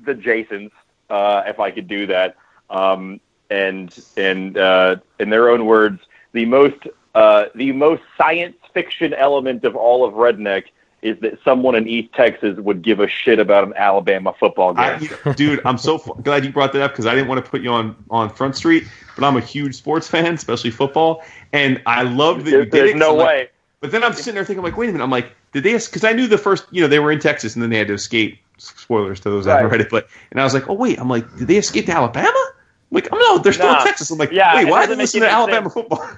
the 0.05 0.15
Jasons 0.15 0.71
uh, 1.09 1.43
if 1.45 1.59
I 1.59 1.69
could 1.69 1.87
do 1.87 2.07
that, 2.07 2.35
um, 2.69 3.19
and 3.49 3.95
and 4.17 4.57
uh, 4.57 4.95
in 5.19 5.29
their 5.29 5.49
own 5.49 5.65
words, 5.65 6.01
the 6.31 6.45
most 6.45 6.87
uh, 7.13 7.45
the 7.53 7.71
most 7.73 8.01
science 8.17 8.57
fiction 8.73 9.13
element 9.13 9.65
of 9.65 9.75
all 9.75 10.03
of 10.03 10.15
Redneck 10.15 10.65
is 11.01 11.19
that 11.19 11.39
someone 11.43 11.75
in 11.75 11.87
East 11.87 12.13
Texas 12.13 12.57
would 12.57 12.81
give 12.81 12.99
a 12.99 13.07
shit 13.07 13.39
about 13.39 13.63
an 13.63 13.73
Alabama 13.75 14.33
football 14.39 14.73
game. 14.73 15.09
I, 15.25 15.33
dude, 15.33 15.61
I'm 15.65 15.77
so 15.77 15.95
f- 15.95 16.09
glad 16.23 16.45
you 16.45 16.51
brought 16.51 16.73
that 16.73 16.81
up 16.81 16.91
because 16.91 17.05
I 17.05 17.15
didn't 17.15 17.27
want 17.27 17.43
to 17.43 17.49
put 17.49 17.61
you 17.61 17.71
on 17.71 17.95
on 18.09 18.29
Front 18.29 18.55
Street, 18.55 18.87
but 19.15 19.23
I'm 19.23 19.37
a 19.37 19.41
huge 19.41 19.75
sports 19.75 20.07
fan, 20.07 20.33
especially 20.33 20.71
football, 20.71 21.23
and 21.53 21.81
I 21.85 22.03
love 22.03 22.45
that 22.45 22.51
you 22.51 22.57
did 22.63 22.71
There's 22.71 22.91
it. 22.91 22.97
no 22.97 23.15
way. 23.15 23.39
Like, 23.39 23.53
but 23.81 23.91
then 23.91 24.03
I'm 24.03 24.13
sitting 24.13 24.35
there 24.35 24.43
thinking, 24.43 24.59
I'm 24.59 24.65
like, 24.65 24.77
wait 24.77 24.89
a 24.89 24.91
minute. 24.91 25.03
I'm 25.03 25.09
like, 25.09 25.33
did 25.53 25.63
they? 25.63 25.73
Because 25.73 26.03
I 26.03 26.13
knew 26.13 26.27
the 26.27 26.37
first, 26.37 26.65
you 26.71 26.81
know, 26.81 26.87
they 26.87 26.99
were 26.99 27.11
in 27.11 27.19
Texas 27.19 27.55
and 27.55 27.63
then 27.63 27.69
they 27.69 27.77
had 27.77 27.87
to 27.87 27.93
escape. 27.93 28.39
Spoilers 28.57 29.21
to 29.21 29.29
those 29.29 29.47
right. 29.47 29.63
read 29.63 29.79
it, 29.79 29.89
but 29.89 30.09
and 30.31 30.41
I 30.41 30.43
was 30.43 30.53
like, 30.53 30.67
oh 30.67 30.73
wait, 30.73 30.99
I'm 30.99 31.09
like, 31.09 31.33
did 31.37 31.47
they 31.47 31.55
escape 31.55 31.85
to 31.85 31.93
Alabama? 31.93 32.27
I'm 32.27 32.95
like, 32.95 33.07
oh 33.13 33.17
no, 33.17 33.37
they're 33.41 33.53
still 33.53 33.67
nah. 33.67 33.79
in 33.79 33.85
Texas. 33.85 34.11
I'm 34.11 34.17
like, 34.17 34.31
yeah, 34.31 34.53
wait, 34.53 34.65
why 34.65 34.85
did 34.85 34.97
they 34.97 35.03
listen 35.03 35.21
to 35.21 35.29
Alabama 35.29 35.69
sense. 35.69 35.73
football? 35.73 36.09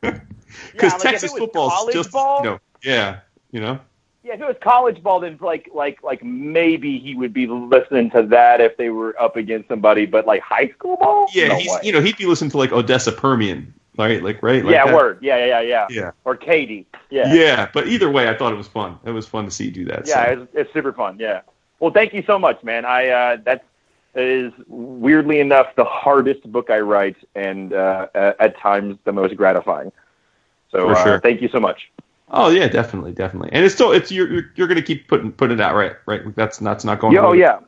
Because 0.00 0.20
yeah, 0.74 0.88
like 0.90 1.00
Texas 1.00 1.32
football 1.32 1.88
is 1.88 1.94
just, 1.94 2.12
ball, 2.12 2.44
know, 2.44 2.60
yeah, 2.84 3.20
you 3.50 3.60
know. 3.60 3.80
Yeah, 4.28 4.34
if 4.34 4.40
it 4.42 4.46
was 4.46 4.56
college 4.60 5.02
ball, 5.02 5.20
then 5.20 5.38
like 5.40 5.70
like 5.72 6.02
like 6.02 6.22
maybe 6.22 6.98
he 6.98 7.14
would 7.14 7.32
be 7.32 7.46
listening 7.46 8.10
to 8.10 8.22
that 8.24 8.60
if 8.60 8.76
they 8.76 8.90
were 8.90 9.18
up 9.18 9.36
against 9.36 9.68
somebody. 9.68 10.04
But 10.04 10.26
like 10.26 10.42
high 10.42 10.68
school 10.68 10.98
ball, 10.98 11.30
yeah, 11.32 11.48
no 11.48 11.56
he's 11.56 11.70
way. 11.70 11.80
you 11.82 11.92
know 11.92 12.02
he'd 12.02 12.18
be 12.18 12.26
listening 12.26 12.50
to 12.50 12.58
like 12.58 12.70
Odessa 12.70 13.10
Permian, 13.10 13.72
right? 13.96 14.22
Like 14.22 14.42
right? 14.42 14.62
Like 14.62 14.72
yeah, 14.72 14.84
that. 14.84 14.94
word. 14.94 15.18
Yeah, 15.22 15.42
yeah, 15.46 15.62
yeah. 15.62 15.86
Yeah. 15.88 16.10
Or 16.26 16.36
Katy. 16.36 16.86
Yeah. 17.08 17.32
Yeah, 17.32 17.70
but 17.72 17.88
either 17.88 18.10
way, 18.10 18.28
I 18.28 18.36
thought 18.36 18.52
it 18.52 18.56
was 18.56 18.68
fun. 18.68 18.98
It 19.06 19.12
was 19.12 19.26
fun 19.26 19.46
to 19.46 19.50
see 19.50 19.64
you 19.64 19.70
do 19.70 19.86
that. 19.86 20.06
Yeah, 20.06 20.26
so. 20.26 20.42
it's, 20.42 20.52
it's 20.52 20.72
super 20.74 20.92
fun. 20.92 21.16
Yeah. 21.18 21.40
Well, 21.80 21.90
thank 21.90 22.12
you 22.12 22.22
so 22.26 22.38
much, 22.38 22.62
man. 22.62 22.84
I 22.84 23.08
uh, 23.08 23.36
that's 23.42 23.64
is 24.14 24.52
weirdly 24.66 25.40
enough 25.40 25.74
the 25.74 25.84
hardest 25.84 26.52
book 26.52 26.68
I 26.68 26.80
write, 26.80 27.16
and 27.34 27.72
uh, 27.72 28.08
at 28.14 28.58
times 28.58 28.98
the 29.04 29.12
most 29.12 29.36
gratifying. 29.36 29.90
So 30.70 30.90
uh, 30.90 31.02
sure. 31.02 31.20
thank 31.20 31.40
you 31.40 31.48
so 31.48 31.60
much. 31.60 31.90
Oh 32.30 32.50
yeah, 32.50 32.68
definitely, 32.68 33.12
definitely. 33.12 33.50
And 33.52 33.64
it's 33.64 33.74
still 33.74 33.92
it's 33.92 34.10
you're 34.10 34.30
you're, 34.30 34.52
you're 34.54 34.66
going 34.66 34.76
to 34.76 34.82
keep 34.82 35.08
putting 35.08 35.32
putting 35.32 35.58
it 35.58 35.60
out, 35.60 35.74
right? 35.74 35.96
Right. 36.06 36.34
That's 36.34 36.58
that's 36.58 36.84
not 36.84 36.98
going. 37.00 37.16
Oh 37.18 37.32
yeah. 37.32 37.60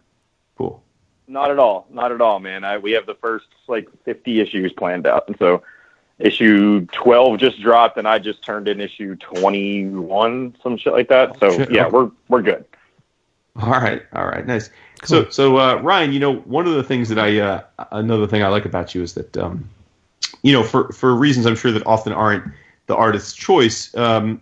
Cool. 0.58 0.82
Not 1.26 1.50
at 1.50 1.58
all. 1.58 1.86
Not 1.90 2.12
at 2.12 2.20
all, 2.20 2.40
man. 2.40 2.64
I, 2.64 2.78
we 2.78 2.92
have 2.92 3.06
the 3.06 3.14
first 3.14 3.46
like 3.68 3.88
50 4.04 4.40
issues 4.40 4.72
planned 4.72 5.06
out, 5.06 5.28
and 5.28 5.36
so 5.38 5.62
issue 6.18 6.86
12 6.86 7.38
just 7.38 7.62
dropped, 7.62 7.96
and 7.96 8.06
I 8.06 8.18
just 8.18 8.44
turned 8.44 8.68
in 8.68 8.80
issue 8.80 9.16
21, 9.16 10.56
some 10.62 10.76
shit 10.76 10.92
like 10.92 11.08
that. 11.08 11.38
So 11.38 11.50
shit. 11.50 11.72
yeah, 11.72 11.88
we're 11.88 12.10
we're 12.28 12.42
good. 12.42 12.64
All 13.56 13.70
right, 13.70 14.02
all 14.12 14.26
right, 14.26 14.46
nice. 14.46 14.70
Cool. 15.00 15.24
So 15.24 15.30
so 15.30 15.56
uh, 15.56 15.76
Ryan, 15.76 16.12
you 16.12 16.20
know, 16.20 16.36
one 16.36 16.66
of 16.66 16.74
the 16.74 16.82
things 16.84 17.08
that 17.08 17.18
I 17.18 17.38
uh, 17.38 17.62
another 17.92 18.26
thing 18.26 18.42
I 18.42 18.48
like 18.48 18.66
about 18.66 18.94
you 18.94 19.02
is 19.02 19.14
that 19.14 19.36
um, 19.36 19.68
you 20.42 20.52
know, 20.52 20.62
for 20.62 20.92
for 20.92 21.14
reasons 21.14 21.46
I'm 21.46 21.56
sure 21.56 21.72
that 21.72 21.86
often 21.86 22.12
aren't 22.12 22.44
the 22.86 22.96
artist's 22.96 23.34
choice. 23.34 23.94
Um, 23.96 24.40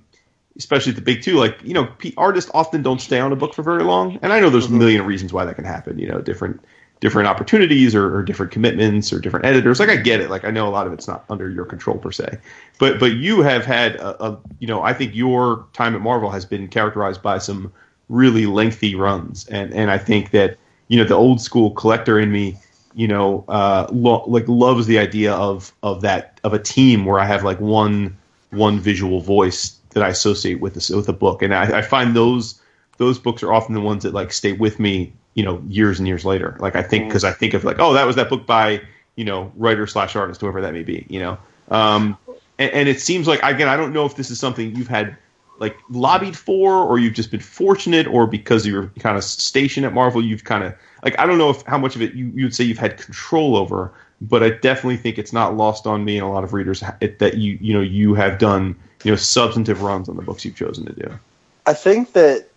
especially 0.59 0.93
the 0.93 1.01
big 1.01 1.23
two, 1.23 1.35
like 1.35 1.59
you 1.63 1.73
know, 1.73 1.89
artists 2.17 2.51
often 2.53 2.83
don't 2.83 3.01
stay 3.01 3.21
on 3.21 3.33
a 3.33 3.37
book 3.37 3.55
for 3.55 3.63
very 3.63 3.85
long, 3.85 4.19
and 4.23 4.33
I 4.33 4.41
know 4.41 4.51
there's 4.51 4.67
mm-hmm. 4.67 4.75
a 4.75 4.79
million 4.79 5.07
reasons 5.07 5.33
why 5.33 5.45
that 5.45 5.55
can 5.55 5.65
happen. 5.65 5.99
You 5.99 6.09
know, 6.09 6.21
different 6.21 6.61
different 7.01 7.29
opportunities 7.29 7.95
or, 7.95 8.17
or, 8.17 8.25
different 8.25 8.51
commitments 8.51 9.13
or 9.13 9.21
different 9.21 9.47
editors. 9.47 9.79
Like 9.79 9.89
I 9.89 9.95
get 9.95 10.21
it. 10.21 10.31
Like 10.31 10.45
I 10.45 10.51
know 10.51 10.67
a 10.67 10.71
lot 10.71 10.89
of 10.89 10.93
it's 10.93 11.07
not 11.07 11.25
under 11.31 11.49
your 11.49 11.65
control 11.65 11.97
per 11.97 12.11
se, 12.11 12.39
but 12.79 12.99
but 12.99 13.13
you 13.13 13.41
have 13.43 13.65
had 13.65 13.97
a, 13.97 14.25
a 14.25 14.39
you 14.59 14.67
know 14.67 14.83
I 14.83 14.93
think 14.93 15.15
your 15.15 15.67
time 15.73 15.95
at 15.95 16.01
Marvel 16.01 16.31
has 16.31 16.45
been 16.45 16.69
characterized 16.69 17.23
by 17.23 17.39
some 17.39 17.73
really 18.09 18.47
lengthy 18.47 18.95
runs, 18.95 19.47
and 19.47 19.73
and 19.73 19.91
I 19.91 19.99
think 19.99 20.33
that 20.33 20.59
you 20.89 20.99
know 20.99 21.05
the 21.05 21.15
old 21.15 21.41
school 21.41 21.71
collector 21.71 22.19
in 22.19 22.33
me 22.33 22.59
you 22.95 23.07
know 23.07 23.45
uh 23.49 23.87
lo- 23.93 24.25
like 24.27 24.49
loves 24.49 24.87
the 24.87 24.99
idea 24.99 25.33
of 25.35 25.73
of 25.83 26.01
that 26.01 26.41
of 26.43 26.55
a 26.55 26.59
team 26.59 27.05
where 27.05 27.21
I 27.21 27.27
have 27.27 27.45
like 27.45 27.61
one 27.61 28.17
one 28.51 28.81
visual 28.81 29.21
voice 29.21 29.78
that 29.99 30.07
I 30.07 30.11
associate 30.11 30.61
with 30.61 30.75
this 30.75 30.91
with 30.91 31.09
a 31.09 31.13
book, 31.13 31.43
and 31.43 31.55
I, 31.55 31.79
I 31.79 31.83
find 31.83 32.15
those 32.15 32.61
those 32.97 33.19
books 33.19 33.43
are 33.43 33.53
often 33.53 33.75
the 33.75 33.81
ones 33.81 34.03
that 34.05 34.15
like 34.15 34.33
stay 34.33 34.53
with 34.53 34.79
me, 34.79 35.13
you 35.35 35.45
know 35.45 35.63
years 35.69 35.99
and 35.99 36.09
years 36.09 36.25
later. 36.25 36.57
Like 36.61 36.77
I 36.77 36.83
think 36.83 37.09
because 37.09 37.25
I 37.25 37.33
think 37.33 37.55
of 37.55 37.65
like 37.65 37.79
oh 37.79 37.93
that 37.95 38.07
was 38.07 38.17
that 38.17 38.29
book 38.29 38.47
by 38.47 38.83
you 39.17 39.25
know 39.25 39.53
writer 39.57 39.87
slash 39.87 40.17
artist 40.17 40.41
whoever 40.41 40.61
that 40.63 40.73
may 40.73 40.83
be. 40.83 41.07
You 41.09 41.21
know, 41.21 41.39
um, 41.71 42.17
and, 42.59 42.71
and 42.73 42.89
it 42.89 43.01
seems 43.01 43.27
like 43.27 43.41
again 43.43 43.69
I 43.69 43.77
don't 43.77 43.93
know 43.93 44.07
if 44.07 44.17
this 44.17 44.31
is 44.31 44.39
something 44.39 44.75
you've 44.75 44.89
had 44.89 45.17
like 45.59 45.77
lobbied 45.91 46.37
for 46.37 46.85
or 46.85 46.99
you've 46.99 47.15
just 47.15 47.31
been 47.31 47.41
fortunate 47.41 48.07
or 48.07 48.27
because 48.27 48.65
of 48.65 48.73
your 48.73 48.93
kind 49.01 49.17
of 49.17 49.25
station 49.25 49.85
at 49.85 49.93
Marvel 49.93 50.25
you've 50.25 50.45
kind 50.45 50.63
of 50.63 50.73
like 51.05 51.19
I 51.19 51.27
don't 51.27 51.39
know 51.39 51.51
if 51.51 51.63
how 51.63 51.79
much 51.79 51.97
of 51.97 52.03
it 52.03 52.15
you 52.15 52.31
you'd 52.35 52.55
say 52.55 52.65
you've 52.65 52.79
had 52.79 52.97
control 52.97 53.57
over 53.57 53.93
but 54.21 54.43
I 54.43 54.51
definitely 54.51 54.97
think 54.97 55.19
it's 55.19 55.33
not 55.33 55.57
lost 55.57 55.87
on 55.87 56.05
me 56.05 56.19
and 56.19 56.27
a 56.27 56.29
lot 56.29 56.45
of 56.45 56.53
readers 56.53 56.83
that 57.01 57.37
you 57.37 57.59
you 57.61 57.75
know 57.75 57.81
you 57.81 58.15
have 58.15 58.39
done 58.39 58.77
you 59.05 59.13
know 59.13 59.17
substantive 59.17 59.83
runs 59.83 60.09
on 60.09 60.17
the 60.17 60.23
books 60.23 60.45
you've 60.45 60.57
chosen 60.57 60.87
to 60.87 60.93
do. 60.93 61.19
I 61.67 61.75
think 61.75 62.13
that 62.15 62.49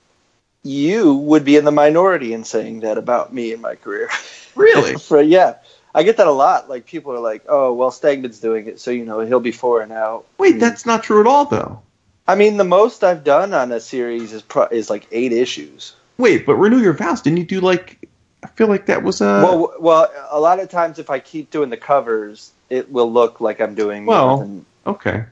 you 0.63 1.15
would 1.15 1.43
be 1.43 1.57
in 1.57 1.65
the 1.65 1.71
minority 1.71 2.33
in 2.33 2.43
saying 2.43 2.81
that 2.81 2.97
about 2.97 3.33
me 3.33 3.53
and 3.53 3.61
my 3.61 3.75
career. 3.75 4.09
Really? 4.53 4.95
For, 4.99 5.21
yeah. 5.21 5.55
I 5.95 6.03
get 6.03 6.17
that 6.17 6.27
a 6.27 6.31
lot. 6.31 6.69
Like 6.69 6.85
people 6.85 7.13
are 7.13 7.19
like, 7.19 7.43
"Oh, 7.47 7.73
well, 7.73 7.91
Stegman's 7.91 8.39
doing 8.39 8.67
it, 8.67 8.79
so 8.79 8.91
you 8.91 9.05
know 9.05 9.21
he'll 9.21 9.39
be 9.39 9.51
four 9.51 9.81
and 9.81 9.91
out." 9.91 10.25
Wait, 10.37 10.55
mm. 10.55 10.59
that's 10.59 10.85
not 10.85 11.03
true 11.03 11.21
at 11.21 11.27
all, 11.27 11.45
though. 11.45 11.81
I 12.27 12.35
mean, 12.35 12.57
the 12.57 12.63
most 12.63 13.03
I've 13.03 13.23
done 13.23 13.53
on 13.53 13.71
a 13.71 13.79
series 13.79 14.31
is 14.33 14.41
pro- 14.41 14.67
is 14.67 14.89
like 14.89 15.07
eight 15.11 15.33
issues. 15.33 15.95
Wait, 16.17 16.45
but 16.45 16.55
renew 16.55 16.79
your 16.79 16.93
vows. 16.93 17.21
Didn't 17.21 17.39
you 17.39 17.45
do 17.45 17.61
like? 17.61 18.00
I 18.43 18.47
feel 18.47 18.67
like 18.67 18.87
that 18.87 19.03
was 19.03 19.21
a. 19.21 19.25
Well, 19.25 19.75
well, 19.79 20.11
a 20.29 20.39
lot 20.39 20.59
of 20.59 20.69
times 20.69 20.99
if 20.99 21.09
I 21.09 21.19
keep 21.19 21.51
doing 21.51 21.69
the 21.69 21.77
covers, 21.77 22.51
it 22.69 22.91
will 22.91 23.11
look 23.11 23.39
like 23.39 23.61
I'm 23.61 23.75
doing. 23.75 24.05
Well, 24.05 24.39
than, 24.39 24.65
okay. 24.85 25.25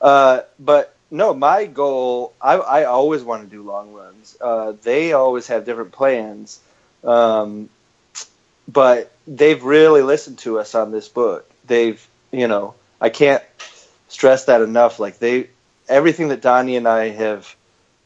Uh, 0.00 0.42
but 0.58 0.94
no, 1.10 1.34
my 1.34 1.66
goal. 1.66 2.32
I 2.40 2.54
I 2.54 2.84
always 2.84 3.22
want 3.22 3.44
to 3.44 3.56
do 3.56 3.62
long 3.62 3.92
runs. 3.92 4.36
Uh, 4.40 4.72
they 4.82 5.12
always 5.12 5.48
have 5.48 5.64
different 5.64 5.92
plans, 5.92 6.60
um, 7.02 7.68
but 8.66 9.12
they've 9.26 9.62
really 9.62 10.02
listened 10.02 10.38
to 10.40 10.58
us 10.58 10.74
on 10.74 10.92
this 10.92 11.08
book. 11.08 11.48
They've, 11.66 12.04
you 12.32 12.48
know, 12.48 12.74
I 13.00 13.10
can't 13.10 13.42
stress 14.08 14.46
that 14.46 14.62
enough. 14.62 14.98
Like 14.98 15.18
they, 15.18 15.50
everything 15.88 16.28
that 16.28 16.40
Donny 16.40 16.76
and 16.76 16.88
I 16.88 17.10
have 17.10 17.54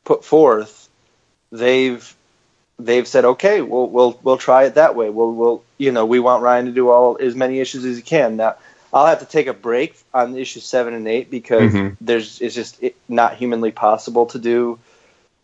put 0.05 0.25
forth, 0.25 0.89
they've 1.53 2.15
they've 2.79 3.07
said, 3.07 3.25
okay, 3.25 3.61
we'll 3.61 3.89
we'll 3.89 4.19
we'll 4.23 4.39
try 4.39 4.65
it 4.65 4.75
that 4.75 4.95
way. 4.95 5.11
We'll 5.11 5.33
we'll 5.33 5.65
you 5.79 5.93
know 5.93 6.07
we 6.07 6.21
want 6.21 6.43
Ryan 6.43 6.67
to 6.67 6.73
do 6.73 6.91
all 6.91 7.19
as 7.21 7.35
many 7.35 7.61
issues 7.61 7.85
as 7.85 7.97
he 7.97 8.03
can. 8.03 8.37
Now 8.37 8.57
I'll 8.93 9.07
have 9.07 9.21
to 9.21 9.27
take 9.27 9.47
a 9.47 9.55
break 9.55 9.97
on 10.15 10.37
issues 10.37 10.65
seven 10.65 10.95
and 10.95 11.07
eight 11.09 11.31
because 11.31 11.73
Mhm. 11.73 11.97
there's 12.01 12.41
it's 12.41 12.55
just 12.55 12.83
not 13.09 13.35
humanly 13.37 13.73
possible 13.73 14.27
to 14.27 14.39
do 14.39 14.79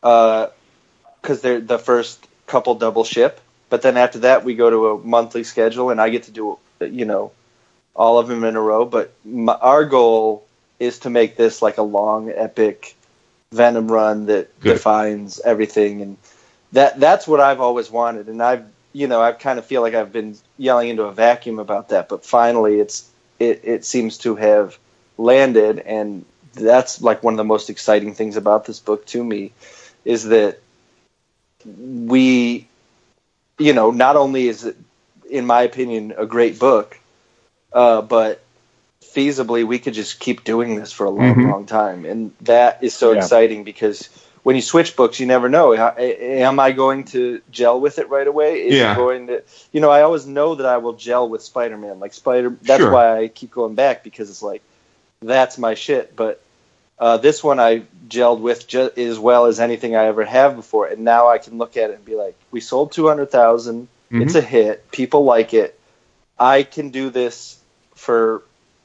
because 0.01 1.41
they're 1.41 1.61
the 1.61 1.79
first 1.79 2.27
couple 2.47 2.75
double 2.75 3.05
ship. 3.05 3.41
But 3.71 3.83
then 3.83 3.97
after 3.97 4.21
that, 4.21 4.45
we 4.45 4.55
go 4.55 4.71
to 4.71 4.89
a 4.91 4.99
monthly 4.99 5.43
schedule, 5.45 5.91
and 5.91 6.01
I 6.01 6.09
get 6.11 6.25
to 6.25 6.31
do 6.31 6.59
you 6.81 7.05
know 7.05 7.33
all 7.97 8.19
of 8.19 8.29
them 8.29 8.45
in 8.45 8.57
a 8.57 8.61
row. 8.61 8.85
But 8.85 9.13
my, 9.25 9.55
our 9.55 9.85
goal 9.85 10.45
is 10.79 11.01
to 11.01 11.11
make 11.11 11.37
this 11.37 11.63
like 11.63 11.79
a 11.79 11.83
long, 11.83 12.31
epic 12.31 12.95
Venom 13.53 13.91
run 13.91 14.27
that 14.27 14.49
Good. 14.61 14.75
defines 14.75 15.41
everything, 15.41 16.03
and 16.03 16.17
that 16.75 17.01
that's 17.01 17.27
what 17.29 17.41
I've 17.41 17.61
always 17.61 17.91
wanted. 17.91 18.29
And 18.29 18.43
I've 18.43 18.67
you 18.93 19.09
know 19.09 19.23
I 19.23 19.33
kind 19.33 19.59
of 19.59 19.67
feel 19.67 19.83
like 19.83 19.95
I've 19.95 20.13
been 20.13 20.37
yelling 20.59 20.91
into 20.91 21.05
a 21.05 21.13
vacuum 21.13 21.59
about 21.61 21.91
that, 21.91 22.09
but 22.09 22.25
finally 22.27 22.81
it's 22.81 23.11
it, 23.41 23.63
it 23.65 23.85
seems 23.87 24.19
to 24.19 24.37
have 24.37 24.79
landed, 25.19 25.81
and 25.81 26.25
that's 26.55 27.03
like 27.03 27.23
one 27.23 27.35
of 27.35 27.39
the 27.39 27.45
most 27.45 27.71
exciting 27.71 28.15
things 28.15 28.37
about 28.37 28.67
this 28.67 28.81
book 28.81 29.07
to 29.09 29.25
me 29.25 29.53
is 30.05 30.25
that 30.25 30.61
we 31.65 32.69
you 33.59 33.73
know 33.73 33.91
not 33.91 34.17
only 34.17 34.49
is 34.49 34.65
it 34.65 34.77
in 35.31 35.47
my 35.47 35.63
opinion 35.63 36.15
a 36.17 36.27
great 36.27 36.59
book 36.59 36.99
uh, 37.73 38.03
but 38.03 38.43
feasibly 39.03 39.65
we 39.67 39.79
could 39.79 39.95
just 39.95 40.21
keep 40.21 40.45
doing 40.45 40.77
this 40.77 40.93
for 40.93 41.05
a 41.07 41.11
long 41.11 41.41
Mhm. 41.41 41.45
long 41.45 41.67
time 41.67 42.05
and 42.05 42.33
that 42.43 42.83
is 42.83 42.95
so 42.95 43.13
Yeah. 43.13 43.17
exciting 43.19 43.65
because 43.65 44.09
when 44.45 44.55
you 44.55 44.63
switch 44.63 44.95
books 44.95 45.19
you 45.19 45.27
never 45.27 45.49
know 45.49 45.75
am 45.75 46.61
i 46.61 46.71
going 46.71 47.03
to 47.05 47.41
gel 47.51 47.81
with 47.81 47.99
it 47.99 48.09
right 48.09 48.27
away 48.29 48.67
is 48.69 48.75
Yeah. 48.75 48.93
it 48.93 48.97
going 48.97 49.27
to 49.27 49.43
you 49.73 49.81
know 49.81 49.91
i 49.91 50.03
always 50.03 50.27
know 50.27 50.55
that 50.55 50.67
i 50.67 50.77
will 50.77 50.93
gel 50.93 51.29
with 51.29 51.43
spider-man 51.43 51.99
like 51.99 52.15
spider 52.15 52.51
that's 52.63 52.81
Sure. 52.81 52.93
why 52.93 53.19
i 53.19 53.29
keep 53.29 53.51
going 53.51 53.75
back 53.75 54.05
because 54.05 54.31
it's 54.31 54.43
like 54.43 54.63
that's 55.21 55.59
my 55.59 55.75
shit 55.75 56.15
but 56.15 56.41
uh, 56.97 57.17
this 57.17 57.43
one 57.43 57.59
I 57.59 57.83
gelled 58.09 58.39
with 58.39 58.69
ju- 58.69 58.93
as 58.97 59.19
well 59.19 59.47
as 59.47 59.59
anything 59.59 59.97
I 59.97 60.05
ever 60.05 60.25
have 60.25 60.55
before, 60.55 60.87
and 60.87 61.03
now 61.03 61.29
I 61.29 61.39
can 61.39 61.59
look 61.59 61.77
at 61.77 61.91
it 61.91 61.97
and 61.97 62.05
be 62.05 62.15
like, 62.15 62.37
"We 62.53 62.61
sold 62.61 62.93
two 62.93 63.09
hundred 63.09 63.31
It's 64.23 64.37
a 64.37 64.41
hit. 64.41 64.89
People 64.93 65.25
like 65.25 65.53
it. 65.55 65.77
I 66.39 66.63
can 66.63 66.91
do 66.91 67.11
this 67.11 67.59
for 67.97 68.43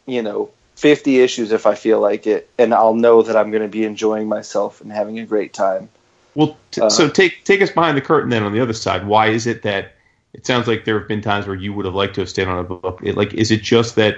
you 0.08 0.24
know 0.24 0.50
fifty 0.80 1.20
issues 1.20 1.52
if 1.52 1.66
I 1.66 1.76
feel 1.76 2.00
like 2.00 2.26
it, 2.28 2.50
and 2.58 2.74
I'll 2.74 2.96
know 2.96 3.22
that 3.22 3.36
I'm 3.36 3.52
going 3.52 3.64
to 3.64 3.70
be 3.70 3.84
enjoying 3.84 4.28
myself 4.28 4.82
and 4.82 4.92
having 4.92 5.20
a 5.20 5.26
great 5.26 5.54
time." 5.54 5.90
Well, 6.36 6.58
t- 6.72 6.82
Uh, 6.82 6.90
so 6.90 7.10
take 7.10 7.44
take 7.44 7.62
us 7.62 7.72
behind 7.72 7.98
the 7.98 8.02
curtain 8.02 8.30
then 8.30 8.44
on 8.44 8.54
the 8.54 8.62
other 8.62 8.74
side. 8.74 9.06
Why 9.06 9.28
is 9.28 9.48
it 9.48 9.64
that 9.64 9.94
it 10.34 10.46
sounds 10.46 10.68
like 10.68 10.86
there 10.86 10.98
have 11.00 11.08
been 11.08 11.22
times 11.22 11.48
where 11.48 11.56
you 11.56 11.74
would 11.74 11.86
have 11.86 11.96
liked 11.96 12.16
to 12.16 12.22
have 12.22 12.30
stayed 12.30 12.48
on 12.48 12.60
a 12.60 12.64
book? 12.64 13.02
It, 13.04 13.18
like, 13.18 13.34
is 13.34 13.52
it 13.52 13.62
just 13.62 13.96
that? 13.96 14.16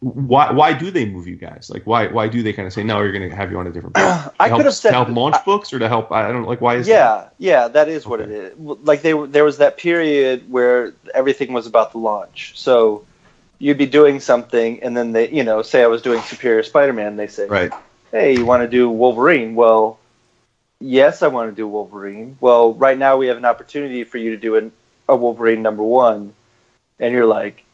Why 0.00 0.52
why 0.52 0.74
do 0.74 0.90
they 0.90 1.06
move 1.06 1.26
you 1.26 1.36
guys? 1.36 1.70
Like, 1.72 1.84
why 1.86 2.08
why 2.08 2.28
do 2.28 2.42
they 2.42 2.52
kind 2.52 2.66
of 2.66 2.74
say 2.74 2.82
no? 2.84 3.00
You're 3.00 3.12
going 3.12 3.28
to 3.30 3.34
have 3.34 3.50
you 3.50 3.58
on 3.58 3.66
a 3.66 3.72
different 3.72 3.94
book. 3.94 4.04
To 4.36 4.42
I 4.42 4.48
help, 4.48 4.58
could 4.58 4.66
have 4.66 4.74
said 4.74 4.90
to 4.90 4.96
help 4.96 5.08
launch 5.08 5.36
books 5.44 5.72
or 5.72 5.78
to 5.78 5.88
help. 5.88 6.12
I 6.12 6.30
don't 6.30 6.44
like 6.44 6.60
why 6.60 6.76
is 6.76 6.86
that? 6.86 6.92
yeah, 6.92 7.28
yeah, 7.38 7.68
that 7.68 7.88
is 7.88 8.06
what 8.06 8.20
it 8.20 8.30
is. 8.30 8.52
Like 8.58 9.00
they 9.02 9.14
there 9.26 9.44
was 9.44 9.58
that 9.58 9.78
period 9.78 10.50
where 10.50 10.92
everything 11.14 11.54
was 11.54 11.66
about 11.66 11.92
the 11.92 11.98
launch. 11.98 12.52
So 12.56 13.06
you'd 13.58 13.78
be 13.78 13.86
doing 13.86 14.20
something, 14.20 14.82
and 14.82 14.96
then 14.96 15.12
they, 15.12 15.30
you 15.30 15.44
know, 15.44 15.62
say 15.62 15.82
I 15.82 15.86
was 15.86 16.02
doing 16.02 16.20
Superior 16.22 16.62
Spider-Man, 16.62 17.16
they 17.16 17.26
say, 17.26 17.46
right. 17.46 17.72
hey, 18.10 18.36
you 18.36 18.44
want 18.44 18.62
to 18.62 18.68
do 18.68 18.90
Wolverine? 18.90 19.54
Well, 19.54 19.98
yes, 20.80 21.22
I 21.22 21.28
want 21.28 21.50
to 21.50 21.56
do 21.56 21.66
Wolverine. 21.66 22.36
Well, 22.40 22.74
right 22.74 22.98
now 22.98 23.16
we 23.16 23.28
have 23.28 23.36
an 23.36 23.44
opportunity 23.44 24.04
for 24.04 24.18
you 24.18 24.30
to 24.30 24.36
do 24.36 24.56
an, 24.56 24.72
a 25.08 25.16
Wolverine 25.16 25.62
number 25.62 25.82
one, 25.82 26.34
and 26.98 27.12
you're 27.12 27.26
like, 27.26 27.64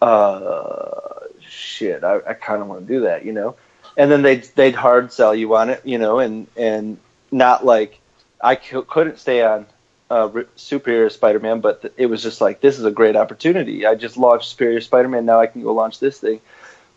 uh, 0.00 1.00
shit, 1.40 2.04
I, 2.04 2.20
I 2.26 2.34
kind 2.34 2.62
of 2.62 2.68
want 2.68 2.86
to 2.86 2.92
do 2.92 3.00
that, 3.02 3.24
you 3.24 3.32
know. 3.32 3.56
And 3.96 4.10
then 4.10 4.22
they'd 4.22 4.44
they'd 4.54 4.74
hard 4.74 5.12
sell 5.12 5.34
you 5.34 5.54
on 5.54 5.68
it, 5.68 5.82
you 5.84 5.98
know, 5.98 6.18
and 6.18 6.46
and 6.56 6.98
not 7.30 7.64
like 7.64 8.00
I 8.40 8.56
c- 8.56 8.82
couldn't 8.88 9.18
stay 9.18 9.42
on 9.42 9.66
uh, 10.12 10.42
Superior 10.56 11.08
Spider-Man, 11.08 11.60
but 11.60 11.80
th- 11.80 11.94
it 11.96 12.06
was 12.06 12.22
just 12.22 12.42
like 12.42 12.60
this 12.60 12.78
is 12.78 12.84
a 12.84 12.90
great 12.90 13.16
opportunity. 13.16 13.86
I 13.86 13.94
just 13.94 14.18
launched 14.18 14.50
Superior 14.50 14.82
Spider-Man, 14.82 15.24
now 15.24 15.40
I 15.40 15.46
can 15.46 15.62
go 15.62 15.72
launch 15.72 15.98
this 16.00 16.20
thing. 16.20 16.40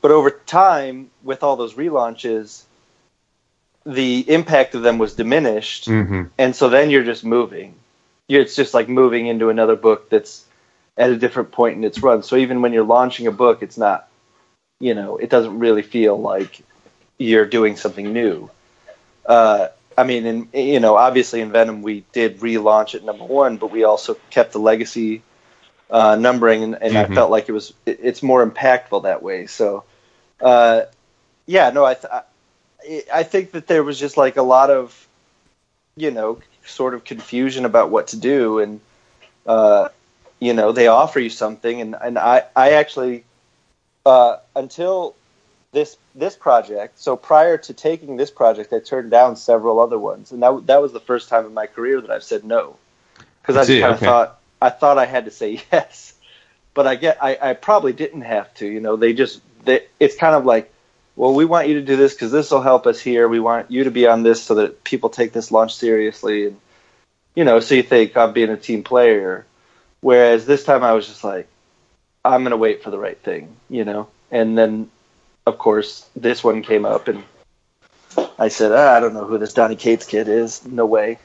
But 0.02 0.12
over 0.12 0.30
time, 0.30 1.10
with 1.24 1.42
all 1.42 1.56
those 1.56 1.76
relaunches, 1.76 2.64
the 3.86 4.30
impact 4.30 4.76
of 4.76 4.82
them 4.82 4.98
was 4.98 5.16
diminished, 5.16 5.86
hmm 5.86 6.24
and 6.38 6.54
so 6.54 6.68
then 6.68 6.90
you're 6.90 7.06
just 7.06 7.24
moving. 7.24 7.74
You're, 8.28 8.42
it's 8.42 8.58
just 8.58 8.74
like 8.74 8.90
moving 8.90 9.28
into 9.28 9.48
another 9.50 9.78
book 9.78 10.10
that's 10.10 10.44
at 10.98 11.10
a 11.10 11.16
different 11.16 11.52
point 11.52 11.78
in 11.78 11.86
its 11.86 12.04
run. 12.04 12.22
So 12.24 12.36
even 12.36 12.62
when 12.62 12.74
you're 12.74 12.84
launching 12.84 13.28
a 13.28 13.32
book, 13.32 13.64
it's 13.64 13.78
not, 13.78 14.10
you 14.82 14.94
know, 14.94 15.16
it 15.16 15.30
doesn't 15.30 15.60
really 15.60 15.82
feel 15.82 16.20
like 16.20 16.62
you're 17.18 17.46
doing 17.46 17.78
something 17.78 18.12
new. 18.12 18.50
Uh, 19.26 19.70
I 19.98 20.04
mean, 20.04 20.26
in 20.26 20.50
you 20.54 20.80
know, 20.80 20.96
obviously 20.98 21.42
in 21.42 21.52
Venom 21.52 21.82
we 21.82 22.06
did 22.14 22.40
relaunch 22.40 22.96
at 22.96 23.04
number 23.04 23.26
one, 23.26 23.58
but 23.58 23.72
we 23.72 23.84
also 23.84 24.16
kept 24.30 24.54
the 24.54 24.60
legacy 24.60 25.26
uh, 25.90 26.16
numbering, 26.16 26.64
and, 26.64 26.78
and 26.82 26.98
I 26.98 27.06
Mhm. 27.06 27.14
felt 27.14 27.32
like 27.32 27.50
it 27.50 27.54
was 27.54 27.74
it, 27.86 28.00
it's 28.02 28.24
more 28.24 28.46
impactful 28.46 29.04
that 29.04 29.24
way. 29.24 29.48
So, 29.48 29.86
uh, 30.42 30.84
yeah, 31.48 31.70
no, 31.72 31.86
I, 31.86 31.94
th- 31.96 32.14
I 32.14 32.22
I 33.14 33.24
think 33.24 33.52
that 33.52 33.68
there 33.68 33.84
was 33.84 34.00
just 34.00 34.18
like 34.18 34.38
a 34.38 34.44
lot 34.44 34.70
of, 34.72 35.08
you 35.96 36.12
know, 36.12 36.40
sort 36.66 36.94
of 36.94 37.04
confusion 37.04 37.66
about 37.66 37.90
what 37.92 38.08
to 38.10 38.18
do, 38.18 38.60
and 38.60 38.82
uh, 39.46 39.90
you 40.40 40.54
know, 40.54 40.72
they 40.72 40.88
offer 40.88 41.20
you 41.20 41.30
something, 41.30 41.82
and 41.82 41.96
and 42.02 42.18
I 42.18 42.44
I 42.56 42.74
actually 42.74 43.26
uh, 44.06 44.38
until 44.56 45.16
this 45.76 45.98
this 46.16 46.36
project. 46.36 46.98
So 46.98 47.16
prior 47.16 47.58
to 47.60 47.74
taking 47.74 48.18
this 48.18 48.32
project, 48.32 48.74
I 48.74 48.80
turned 48.80 49.12
down 49.12 49.36
several 49.36 49.80
other 49.80 50.00
ones, 50.00 50.32
and 50.32 50.42
that 50.42 50.66
that 50.66 50.82
was 50.82 50.94
the 50.94 51.00
first 51.00 51.30
time 51.30 51.46
in 51.46 51.54
my 51.54 51.68
career 51.68 52.02
that 52.02 52.10
I've 52.10 52.24
said 52.24 52.44
no, 52.44 52.78
because 53.42 53.58
I 53.58 53.62
I 53.62 53.66
just 53.66 53.82
kind 53.82 53.94
of 53.94 53.98
okay. 53.98 54.06
thought 54.06 54.40
I 54.60 54.70
thought 54.72 54.98
I 54.98 55.06
had 55.06 55.26
to 55.26 55.32
say 55.32 55.62
yes, 55.72 56.16
but 56.74 56.88
I 56.88 56.96
get 56.96 57.22
I, 57.22 57.38
I 57.40 57.54
probably 57.54 57.94
didn't 57.94 58.22
have 58.22 58.52
to. 58.56 58.66
You 58.66 58.80
know, 58.80 58.96
they 58.96 59.14
just 59.14 59.42
they, 59.66 59.86
it's 60.00 60.16
kind 60.16 60.34
of 60.34 60.46
like, 60.46 60.74
well, 61.16 61.34
we 61.34 61.46
want 61.46 61.68
you 61.68 61.76
to 61.76 61.86
do 61.86 61.98
this 61.98 62.14
because 62.14 62.32
this 62.32 62.50
will 62.50 62.62
help 62.62 62.88
us 62.88 63.00
here. 63.00 63.28
We 63.28 63.42
want 63.42 63.70
you 63.70 63.84
to 63.84 63.92
be 63.92 64.08
on 64.08 64.24
this 64.24 64.42
so 64.42 64.56
that 64.56 64.84
people 64.84 65.10
take 65.10 65.34
this 65.34 65.52
launch 65.52 65.76
seriously, 65.76 66.48
and 66.48 66.60
you 67.36 67.44
know, 67.44 67.60
so 67.60 67.76
you 67.76 67.84
think 67.84 68.16
I'm 68.16 68.34
being 68.34 68.50
a 68.50 68.58
team 68.58 68.82
player. 68.82 69.46
Whereas 70.00 70.46
this 70.46 70.64
time 70.64 70.84
I 70.84 70.94
was 70.94 71.08
just 71.08 71.24
like, 71.24 71.48
I'm 72.24 72.44
gonna 72.44 72.58
wait 72.58 72.82
for 72.82 72.92
the 72.92 73.00
right 73.00 73.18
thing, 73.18 73.58
you 73.70 73.84
know, 73.84 74.08
and 74.32 74.58
then 74.58 74.90
of 75.46 75.58
course, 75.58 76.10
this 76.16 76.44
one 76.44 76.62
came 76.62 76.86
up, 76.86 77.08
and 77.08 77.24
I 78.40 78.48
said, 78.48 78.72
ah, 78.72 78.96
I 78.96 79.00
don't 79.00 79.14
know 79.14 79.26
who 79.26 79.38
this 79.38 79.54
Donny 79.54 79.76
Cates 79.76 80.06
kid 80.06 80.28
is. 80.28 80.66
No 80.66 80.86
way. 80.86 81.20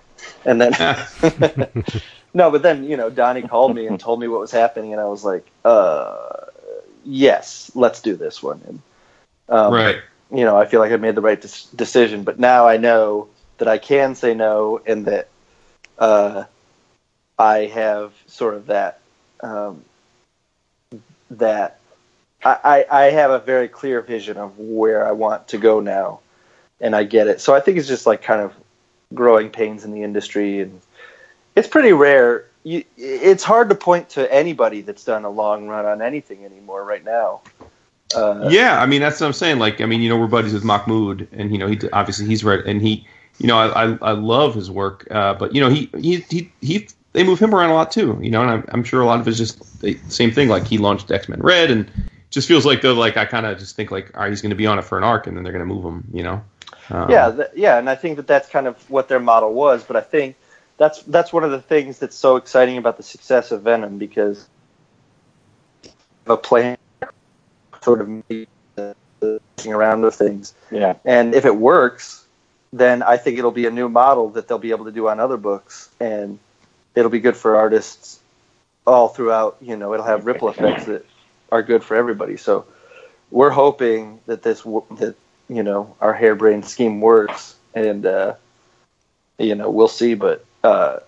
And 0.45 0.61
then, 0.61 0.73
no, 2.35 2.51
but 2.51 2.63
then 2.63 2.85
you 2.85 2.97
know 2.97 3.11
Donny 3.11 3.43
called 3.43 3.75
me 3.75 3.87
and 3.87 3.99
told 3.99 4.21
me 4.21 4.29
what 4.29 4.41
was 4.41 4.51
happening, 4.51 4.93
and 4.93 5.01
I 5.01 5.07
was 5.07 5.25
like, 5.25 5.47
uh, 5.65 6.47
yes, 7.05 7.71
let's 7.75 8.01
do 8.01 8.17
this 8.17 8.43
one. 8.43 8.61
And 8.67 8.83
um, 9.49 9.73
right. 9.73 10.01
you 10.31 10.45
know, 10.45 10.57
I 10.57 10.67
feel 10.67 10.81
like 10.81 10.93
I 10.93 10.97
made 10.97 11.15
the 11.15 11.23
right 11.23 11.41
des- 11.41 11.75
decision, 11.75 12.23
but 12.23 12.39
now 12.39 12.67
I 12.67 12.77
know 12.77 13.29
that 13.59 13.69
I 13.69 13.79
can 13.79 14.15
say 14.15 14.35
no, 14.35 14.81
and 14.87 15.07
that 15.07 15.29
uh, 15.99 16.45
I 17.39 17.67
have 17.67 18.13
sort 18.27 18.55
of 18.55 18.67
that 18.67 19.01
um, 19.43 19.85
that 21.31 21.80
I, 22.43 22.87
I 22.91 23.03
have 23.11 23.31
a 23.31 23.39
very 23.39 23.69
clear 23.69 24.01
vision 24.01 24.37
of 24.37 24.59
where 24.59 25.07
I 25.07 25.13
want 25.13 25.49
to 25.49 25.59
go 25.59 25.81
now, 25.81 26.21
and 26.81 26.97
I 26.97 27.05
get 27.05 27.27
it. 27.27 27.41
So 27.41 27.55
I 27.55 27.61
think 27.61 27.77
it's 27.79 27.89
just 27.89 28.07
like 28.07 28.23
kind 28.23 28.41
of 28.41 28.55
growing 29.15 29.51
pains 29.51 29.85
in 29.85 29.93
the 29.93 30.03
industry, 30.03 30.61
and 30.61 30.81
it's 31.55 31.69
pretty 31.69 31.93
rare. 31.93 32.47
You, 32.63 32.85
it's 32.97 33.43
hard 33.45 33.69
to 33.69 33.75
point 33.75 34.11
to 34.11 34.33
anybody 34.33 34.81
that's 34.81 35.05
done 35.05 35.25
a 35.25 35.31
long 35.31 35.69
run 35.69 35.85
on 35.85 36.01
anything 36.03 36.45
anymore 36.45 36.85
right 36.85 37.05
now. 37.05 37.43
Uh, 38.15 38.49
Yeah, 38.51 38.81
I 38.81 38.87
mean 38.87 39.01
that's 39.01 39.21
what 39.21 39.27
I'm 39.27 39.33
saying. 39.33 39.59
Like, 39.59 39.81
I 39.81 39.87
mean, 39.87 40.01
you 40.01 40.09
know, 40.09 40.19
we're 40.19 40.27
buddies 40.27 40.55
with 40.55 40.65
Mahmud, 40.65 41.29
and 41.33 41.53
you 41.53 41.59
know, 41.59 41.67
he 41.67 41.79
obviously 41.93 42.27
he's 42.27 42.43
read, 42.43 42.61
and 42.61 42.81
he, 42.81 43.07
you 43.39 43.47
know, 43.47 43.59
I 43.59 43.85
I, 43.85 43.99
I 44.01 44.13
love 44.13 44.55
his 44.55 44.71
work, 44.71 45.07
uh, 45.11 45.35
but 45.35 45.55
you 45.55 45.61
know, 45.61 45.69
he 45.69 45.91
he 45.99 46.17
he 46.29 46.53
he 46.61 46.89
they 47.13 47.25
move 47.25 47.39
him 47.39 47.55
around 47.55 47.71
a 47.71 47.75
lot 47.75 47.91
too, 47.91 48.19
you 48.23 48.31
know, 48.31 48.43
and 48.43 48.51
I'm, 48.51 48.65
I'm 48.69 48.85
sure 48.85 49.03
a 49.03 49.07
lot 49.07 49.21
of 49.21 49.29
it's 49.29 49.37
just 49.37 49.81
the 49.81 49.99
same 50.09 50.31
thing. 50.31 50.49
Like 50.49 50.67
he 50.67 50.79
launched 50.79 51.11
X 51.11 51.29
Men 51.29 51.41
Red, 51.41 51.71
and 51.71 51.91
just 52.31 52.49
feels 52.49 52.65
like 52.65 52.81
though, 52.81 52.95
like 52.95 53.17
I 53.17 53.25
kind 53.25 53.45
of 53.45 53.59
just 53.59 53.77
think 53.77 53.91
like, 53.91 54.17
all 54.17 54.23
right, 54.23 54.31
he's 54.31 54.41
going 54.41 54.51
to 54.51 54.57
be 54.57 54.67
on 54.67 54.79
it 54.79 54.85
for 54.85 54.97
an 54.97 55.05
arc, 55.05 55.27
and 55.27 55.37
then 55.37 55.45
they're 55.45 55.53
going 55.53 55.67
to 55.67 55.75
move 55.75 55.85
him, 55.85 56.05
you 56.13 56.23
know. 56.23 56.43
Um, 56.89 57.11
yeah, 57.11 57.31
th- 57.31 57.49
yeah, 57.55 57.79
and 57.79 57.89
I 57.91 57.95
think 57.95 58.17
that 58.17 58.27
that's 58.27 58.49
kind 58.49 58.67
of 58.67 58.91
what 58.91 59.09
their 59.09 59.21
model 59.21 59.53
was. 59.53 59.85
But 59.85 59.97
I 59.97 60.01
think 60.01 60.37
that's 60.77 61.03
that's 61.03 61.33
one 61.33 61.45
of 61.45 61.51
the 61.51 61.61
things 61.61 61.99
that's 61.99 62.17
so 62.17 62.37
exciting 62.37 62.79
about 62.79 62.97
the 62.97 63.03
success 63.03 63.51
of 63.51 63.63
Venom 63.63 63.99
because 63.99 64.49
of 65.83 66.31
a 66.31 66.37
plan 66.37 66.79
sort 67.83 68.01
of 68.01 68.09
messing 68.09 69.73
around 69.73 70.03
with 70.03 70.15
things. 70.15 70.55
Yeah. 70.71 70.95
And 71.05 71.35
if 71.35 71.45
it 71.45 71.57
works, 71.57 72.25
then 72.73 73.03
I 73.03 73.17
think 73.17 73.39
it'll 73.39 73.51
be 73.51 73.67
a 73.67 73.71
new 73.71 73.89
model 73.89 74.31
that 74.31 74.49
they'll 74.49 74.59
be 74.59 74.71
able 74.71 74.85
to 74.85 74.93
do 74.93 75.09
on 75.09 75.19
other 75.19 75.37
books, 75.37 75.89
and 75.99 76.39
it'll 76.95 77.11
be 77.11 77.21
good 77.21 77.37
for 77.37 77.57
artists 77.57 78.21
all 78.87 79.09
throughout. 79.09 79.57
You 79.61 79.77
know, 79.77 79.93
it'll 79.95 80.07
have 80.07 80.27
ripple 80.27 80.49
effects 80.49 80.85
that 80.87 81.05
are 81.51 81.63
good 81.63 81.83
for 81.83 81.97
everybody. 81.97 82.37
So 82.37 82.67
we're 83.31 83.51
hoping 83.51 84.21
that 84.27 84.43
this 84.43 84.63
that 84.63 85.15
you 85.49 85.63
know 85.63 85.97
our 86.01 86.13
harebrained 86.13 86.65
scheme 86.65 87.01
works, 87.01 87.57
and 87.75 88.07
uh, 88.07 88.35
you 89.39 89.55
know 89.55 89.71
we'll 89.71 89.89
see. 89.89 90.15
But 90.15 90.45
uh, 90.63 91.01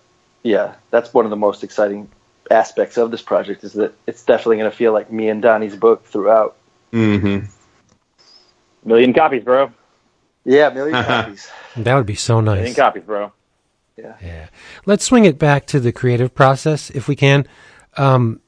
yeah, 0.43 0.75
that's 0.91 1.13
one 1.13 1.25
of 1.25 1.31
the 1.31 1.37
most 1.37 1.63
exciting 1.63 2.09
aspects 2.51 2.97
of 2.97 3.11
this 3.11 3.21
project 3.21 3.63
is 3.63 3.73
that 3.73 3.93
it's 4.05 4.23
definitely 4.23 4.57
going 4.57 4.69
to 4.69 4.75
feel 4.75 4.93
like 4.93 5.11
me 5.11 5.29
and 5.29 5.41
Donny's 5.41 5.75
book 5.75 6.05
throughout. 6.05 6.55
Mm-hmm. 6.91 7.45
Million 8.87 9.13
copies, 9.13 9.43
bro. 9.43 9.71
Yeah, 10.45 10.69
million 10.69 11.03
copies. 11.05 11.49
That 11.77 11.95
would 11.95 12.05
be 12.05 12.15
so 12.15 12.41
nice. 12.41 12.57
Million 12.57 12.75
copies, 12.75 13.03
bro. 13.03 13.31
Yeah. 13.97 14.15
Yeah. 14.21 14.47
Let's 14.85 15.05
swing 15.05 15.25
it 15.25 15.39
back 15.39 15.65
to 15.67 15.79
the 15.79 15.91
creative 15.91 16.33
process 16.33 16.89
if 16.89 17.07
we 17.07 17.15
can. 17.15 17.47
Um, 17.95 18.41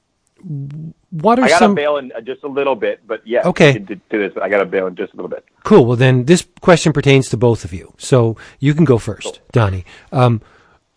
what 1.09 1.39
are 1.39 1.43
some? 1.43 1.45
I 1.45 1.49
got 1.49 1.59
to 1.59 1.65
some 1.65 1.75
bail 1.75 1.97
in 1.97 2.11
uh, 2.11 2.21
just 2.21 2.43
a 2.43 2.47
little 2.47 2.75
bit, 2.75 3.01
but 3.07 3.25
yeah. 3.25 3.41
Okay. 3.45 3.79
To, 3.79 3.99
this, 4.09 4.33
I 4.41 4.49
got 4.49 4.59
to 4.59 4.65
bail 4.65 4.87
in 4.87 4.95
just 4.95 5.13
a 5.13 5.15
little 5.15 5.29
bit. 5.29 5.43
cool? 5.63 5.85
Well, 5.85 5.97
then 5.97 6.25
this 6.25 6.45
question 6.61 6.93
pertains 6.93 7.29
to 7.29 7.37
both 7.37 7.65
of 7.65 7.73
you, 7.73 7.93
so 7.97 8.37
you 8.59 8.73
can 8.73 8.85
go 8.85 8.97
first, 8.97 9.41
Donny. 9.51 9.85
Um, 10.11 10.41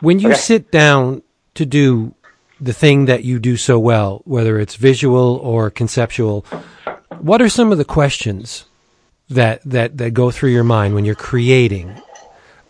when 0.01 0.19
you 0.21 0.29
Okay. 0.31 0.39
sit 0.39 0.71
down 0.71 1.23
to 1.55 1.65
do 1.67 2.15
the 2.61 2.73
thing 2.73 3.07
that 3.07 3.25
you 3.25 3.39
do 3.39 3.57
so 3.57 3.79
well, 3.79 4.23
whether 4.25 4.59
it's 4.59 4.75
visual 4.77 5.37
or 5.43 5.71
conceptual, 5.71 6.45
what 7.19 7.41
are 7.41 7.49
some 7.49 7.73
of 7.73 7.79
the 7.79 7.85
questions 7.85 8.65
that 9.31 9.63
that 9.65 9.97
that 9.99 10.11
go 10.13 10.31
through 10.31 10.51
your 10.51 10.65
mind 10.65 10.95
when 10.95 11.05
you're 11.05 11.15
creating? 11.15 11.95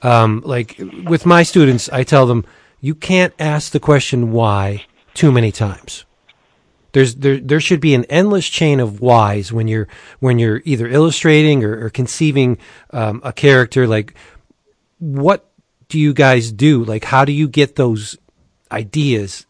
Um, 0.02 0.42
like 0.44 0.78
with 1.04 1.26
my 1.26 1.42
students, 1.42 1.88
I 1.90 2.04
tell 2.04 2.26
them 2.26 2.44
you 2.80 2.94
can't 2.94 3.34
ask 3.40 3.72
the 3.72 3.80
question 3.80 4.30
why 4.30 4.84
too 5.14 5.32
many 5.32 5.50
times. 5.50 6.04
There's 6.98 7.14
there 7.14 7.38
there 7.38 7.60
should 7.60 7.78
be 7.78 7.94
an 7.94 8.06
endless 8.06 8.48
chain 8.48 8.80
of 8.80 9.00
whys 9.00 9.52
when 9.52 9.68
you're 9.68 9.86
when 10.18 10.40
you're 10.40 10.62
either 10.64 10.88
illustrating 10.88 11.62
or, 11.62 11.84
or 11.84 11.90
conceiving 11.90 12.58
um, 12.90 13.20
a 13.22 13.32
character. 13.32 13.86
Like, 13.86 14.14
what 14.98 15.48
do 15.88 15.96
you 15.96 16.12
guys 16.12 16.50
do? 16.50 16.82
Like, 16.82 17.04
how 17.04 17.24
do 17.24 17.30
you 17.30 17.46
get 17.46 17.76
those 17.76 18.18
ideas? 18.72 19.46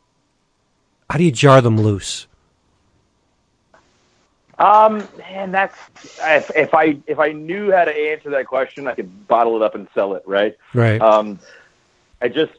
How 1.09 1.17
do 1.17 1.25
you 1.25 1.33
jar 1.33 1.63
them 1.63 1.81
loose? 1.81 2.27
Um, 4.59 5.09
man, 5.17 5.51
that's 5.51 5.79
if, 6.21 6.51
if 6.55 6.75
I 6.75 6.99
if 7.07 7.19
I 7.19 7.33
knew 7.33 7.73
how 7.73 7.87
to 7.87 7.97
answer 7.97 8.29
that 8.29 8.47
question, 8.47 8.87
I 8.87 8.95
could 8.95 9.27
bottle 9.27 9.57
it 9.57 9.63
up 9.63 9.75
and 9.75 9.89
sell 9.95 10.13
it, 10.17 10.23
right? 10.27 10.55
Right. 10.75 11.01
Um, 11.01 11.39
I 12.21 12.29
just, 12.29 12.53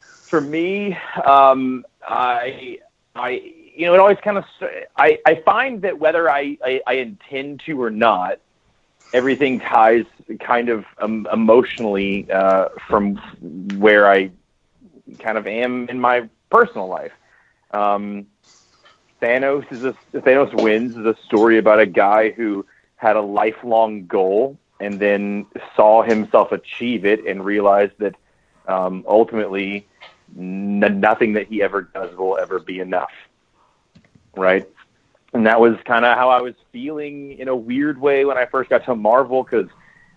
for 0.00 0.40
me, 0.40 0.96
um, 1.26 1.84
I, 2.08 2.78
I, 3.14 3.52
you 3.80 3.86
know, 3.86 3.94
it 3.94 4.00
always 4.00 4.18
kind 4.22 4.36
of, 4.36 4.44
I, 4.94 5.18
I 5.24 5.36
find 5.36 5.80
that 5.82 5.98
whether 5.98 6.28
I, 6.28 6.58
I, 6.62 6.82
I 6.86 6.92
intend 6.96 7.62
to 7.64 7.80
or 7.80 7.88
not, 7.88 8.38
everything 9.14 9.58
ties 9.58 10.04
kind 10.38 10.68
of 10.68 10.84
um, 10.98 11.26
emotionally 11.32 12.30
uh, 12.30 12.68
from 12.88 13.16
where 13.78 14.06
I 14.06 14.32
kind 15.18 15.38
of 15.38 15.46
am 15.46 15.88
in 15.88 15.98
my 15.98 16.28
personal 16.50 16.88
life. 16.88 17.12
Um, 17.70 18.26
Thanos 19.22 19.64
is 19.72 19.82
a 19.82 20.18
Thanos 20.18 20.52
wins 20.60 20.94
is 20.94 21.06
a 21.06 21.16
story 21.24 21.56
about 21.56 21.80
a 21.80 21.86
guy 21.86 22.30
who 22.30 22.66
had 22.96 23.16
a 23.16 23.22
lifelong 23.22 24.06
goal 24.06 24.58
and 24.78 25.00
then 25.00 25.46
saw 25.74 26.02
himself 26.02 26.52
achieve 26.52 27.06
it 27.06 27.26
and 27.26 27.42
realized 27.42 27.92
that 27.98 28.14
um, 28.68 29.04
ultimately 29.08 29.86
n- 30.38 31.00
nothing 31.00 31.32
that 31.32 31.46
he 31.46 31.62
ever 31.62 31.82
does 31.94 32.14
will 32.14 32.36
ever 32.36 32.58
be 32.58 32.80
enough. 32.80 33.10
Right. 34.36 34.68
And 35.32 35.46
that 35.46 35.60
was 35.60 35.76
kind 35.84 36.04
of 36.04 36.16
how 36.16 36.28
I 36.30 36.40
was 36.40 36.54
feeling 36.72 37.38
in 37.38 37.48
a 37.48 37.56
weird 37.56 38.00
way 38.00 38.24
when 38.24 38.36
I 38.36 38.46
first 38.46 38.70
got 38.70 38.84
to 38.86 38.94
Marvel 38.94 39.44
because 39.44 39.68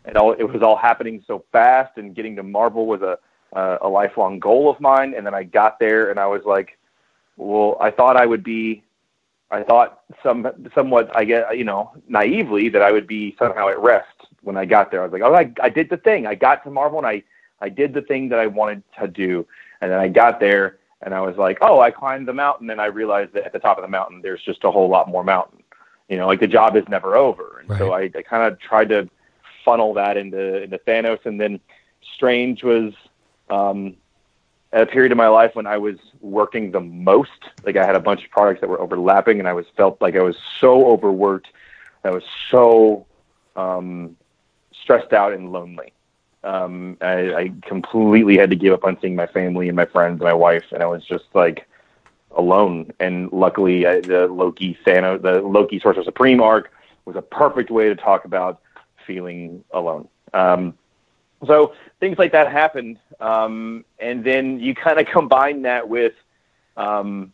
it 0.06 0.18
all 0.18 0.34
it 0.34 0.44
was 0.44 0.62
all 0.62 0.76
happening 0.76 1.24
so 1.28 1.46
fast 1.52 1.98
and 1.98 2.16
getting 2.16 2.36
to 2.38 2.44
Marvel 2.44 2.86
was 2.86 3.02
a 3.02 3.18
uh, 3.56 3.78
a 3.82 3.88
lifelong 3.88 4.40
goal 4.40 4.70
of 4.70 4.80
mine. 4.80 5.14
And 5.16 5.26
then 5.26 5.34
I 5.34 5.44
got 5.44 5.80
there 5.80 6.10
and 6.10 6.20
I 6.20 6.26
was 6.26 6.42
like, 6.46 6.78
well, 7.38 7.78
I 7.80 7.92
thought 7.92 8.18
I 8.18 8.26
would 8.26 8.44
be 8.44 8.84
I 9.52 9.62
thought 9.62 10.02
some 10.24 10.48
somewhat 10.74 11.16
I 11.16 11.26
get 11.26 11.58
you 11.58 11.64
know 11.64 11.92
naively 12.08 12.70
that 12.70 12.82
I 12.82 12.92
would 12.92 13.08
be 13.08 13.36
somehow 13.38 13.70
at 13.70 13.80
rest 13.80 14.08
when 14.42 14.58
I 14.58 14.66
got 14.66 14.90
there. 14.90 15.02
I 15.02 15.06
was 15.06 15.14
like, 15.14 15.22
oh, 15.22 15.36
I, 15.36 15.52
I 15.62 15.70
did 15.70 15.90
the 15.90 15.98
thing. 15.98 16.26
I 16.26 16.36
got 16.36 16.64
to 16.64 16.72
Marvel 16.72 16.98
and 16.98 17.08
I 17.08 17.24
I 17.62 17.70
did 17.70 17.94
the 17.94 18.02
thing 18.02 18.30
that 18.30 18.40
I 18.40 18.48
wanted 18.48 18.84
to 19.00 19.08
do, 19.08 19.46
and 19.80 19.92
then 19.92 20.00
I 20.00 20.08
got 20.08 20.40
there 20.40 20.80
and 21.06 21.14
I 21.14 21.22
was 21.22 21.38
like, 21.38 21.58
oh, 21.62 21.80
I 21.80 21.92
climbed 21.92 22.28
the 22.28 22.34
mountain 22.34 22.70
and 22.70 22.82
I 22.82 22.86
realized 22.86 23.34
that 23.34 23.46
at 23.46 23.54
the 23.54 23.60
top 23.60 23.78
of 23.78 23.84
the 23.84 23.90
mountain 23.90 24.22
there's 24.22 24.42
just 24.42 24.64
a 24.64 24.72
whole 24.72 24.90
lot 24.90 25.10
more 25.10 25.24
mountain. 25.24 25.64
You 26.10 26.18
know, 26.18 26.28
like 26.28 26.40
the 26.40 26.48
job 26.48 26.76
is 26.76 26.88
never 26.90 27.16
over, 27.16 27.60
and 27.60 27.78
so 27.78 27.94
I, 27.94 28.12
I 28.16 28.22
kind 28.22 28.52
of 28.52 28.60
tried 28.60 28.90
to 28.90 29.10
funnel 29.64 29.94
that 29.94 30.18
into 30.18 30.62
into 30.62 30.78
Thanos, 30.80 31.26
and 31.26 31.40
then 31.40 31.60
Strange 32.16 32.64
was. 32.64 32.94
Um, 33.50 33.98
at 34.74 34.82
a 34.82 34.86
period 34.88 35.12
of 35.12 35.18
my 35.18 35.28
life 35.28 35.52
when 35.54 35.68
I 35.68 35.78
was 35.78 35.98
working 36.20 36.72
the 36.72 36.80
most. 36.80 37.30
Like 37.64 37.78
I 37.78 37.86
had 37.86 37.96
a 37.96 38.00
bunch 38.00 38.26
of 38.26 38.32
projects 38.32 38.62
that 38.62 38.68
were 38.68 38.82
overlapping, 38.82 39.40
and 39.40 39.48
I 39.48 39.54
was 39.54 39.68
felt 39.78 40.02
like 40.02 40.16
I 40.16 40.22
was 40.22 40.36
so 40.60 40.88
overworked. 40.88 41.48
I 42.04 42.10
was 42.10 42.24
so 42.50 43.06
um, 43.56 44.18
stressed 44.82 45.14
out 45.14 45.32
and 45.32 45.52
lonely. 45.52 45.94
Um, 46.44 46.98
I, 47.02 47.34
I 47.34 47.52
completely 47.66 48.38
had 48.38 48.50
to 48.50 48.56
give 48.56 48.74
up 48.74 48.84
on 48.84 48.98
seeing 49.02 49.16
my 49.16 49.28
family 49.28 49.70
and 49.70 49.76
my 49.76 49.86
friends 49.86 50.20
and 50.20 50.24
my 50.24 50.34
wife, 50.34 50.66
and 50.72 50.84
I 50.84 50.86
was 50.86 51.06
just 51.06 51.26
like 51.34 51.68
alone. 52.36 52.92
And 53.00 53.32
luckily, 53.32 53.86
I, 53.86 54.02
the 54.02 54.28
Loki 54.28 54.78
Thanos, 54.86 55.22
the 55.22 55.42
Loki 55.42 55.80
Sorcerer 55.80 56.04
Supreme 56.04 56.42
arc 56.42 56.72
was 57.06 57.16
a 57.16 57.22
perfect 57.22 57.72
way 57.72 57.88
to 57.88 57.96
talk 57.96 58.26
about 58.26 58.62
feeling 59.06 59.64
alone. 59.72 60.08
Um, 60.34 60.74
so 61.46 61.74
things 62.00 62.18
like 62.18 62.32
that 62.32 62.52
happened, 62.52 63.00
um, 63.20 63.84
and 64.00 64.24
then 64.24 64.60
you 64.60 64.74
kind 64.74 65.00
of 65.00 65.06
combine 65.08 65.64
that 65.64 65.88
with, 65.88 66.14
um, 66.78 67.34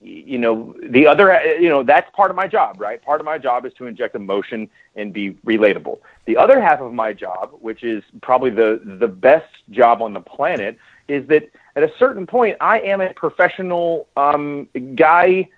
you 0.00 0.38
know, 0.38 0.74
the 0.82 1.06
other, 1.06 1.40
you 1.60 1.68
know, 1.68 1.82
that's 1.82 2.10
part 2.14 2.30
of 2.30 2.36
my 2.36 2.46
job, 2.46 2.80
right? 2.80 3.02
Part 3.02 3.20
of 3.20 3.26
my 3.26 3.38
job 3.38 3.66
is 3.66 3.72
to 3.74 3.86
inject 3.86 4.14
emotion 4.14 4.68
and 4.96 5.12
be 5.12 5.32
relatable. 5.46 5.98
The 6.26 6.36
other 6.36 6.60
half 6.60 6.80
of 6.80 6.92
my 6.92 7.12
job, 7.12 7.50
which 7.60 7.82
is 7.84 8.02
probably 8.22 8.50
the 8.50 8.80
the 8.84 9.08
best 9.08 9.50
job 9.70 10.00
on 10.02 10.12
the 10.14 10.20
planet, 10.20 10.78
is 11.08 11.26
that 11.28 11.50
at 11.76 11.82
a 11.82 11.90
certain 11.98 12.26
point, 12.26 12.56
I 12.60 12.80
am 12.80 13.00
a 13.00 13.12
professional 13.12 14.08
um, 14.16 14.68
guy 14.94 15.48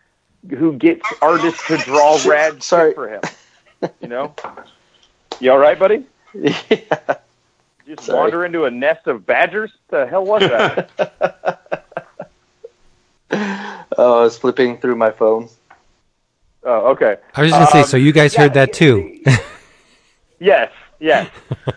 who 0.51 0.73
gets 0.75 1.05
artists 1.23 1.61
to 1.69 1.79
draw 1.79 2.21
rad 2.23 2.63
Sorry. 2.63 2.95
for 2.95 3.09
him. 3.09 3.23
You 4.01 4.09
know, 4.09 4.35
you 5.39 5.51
all 5.53 5.59
right, 5.59 5.79
buddy? 5.79 6.07
yeah. 6.35 7.17
Just 7.87 8.03
Sorry. 8.03 8.19
wander 8.21 8.45
into 8.45 8.65
a 8.65 8.71
nest 8.71 9.07
of 9.07 9.27
badgers? 9.27 9.73
The 9.89 10.07
hell 10.07 10.25
was 10.25 10.47
that? 10.49 10.91
Oh, 13.99 14.21
I 14.21 14.23
was 14.23 14.39
flipping 14.39 14.79
through 14.79 14.97
my 14.97 15.11
phone. 15.11 15.51
Oh, 16.65 16.93
okay. 16.93 17.17
I 17.35 17.43
was 17.43 17.51
just 17.51 17.61
gonna 17.61 17.71
say, 17.71 17.81
Um, 17.81 17.87
so 17.87 17.97
you 17.99 18.11
guys 18.11 18.33
yeah, 18.33 18.41
heard 18.41 18.55
that 18.55 18.73
too? 18.73 19.21
Yes, 20.39 20.73
yes, 20.99 21.31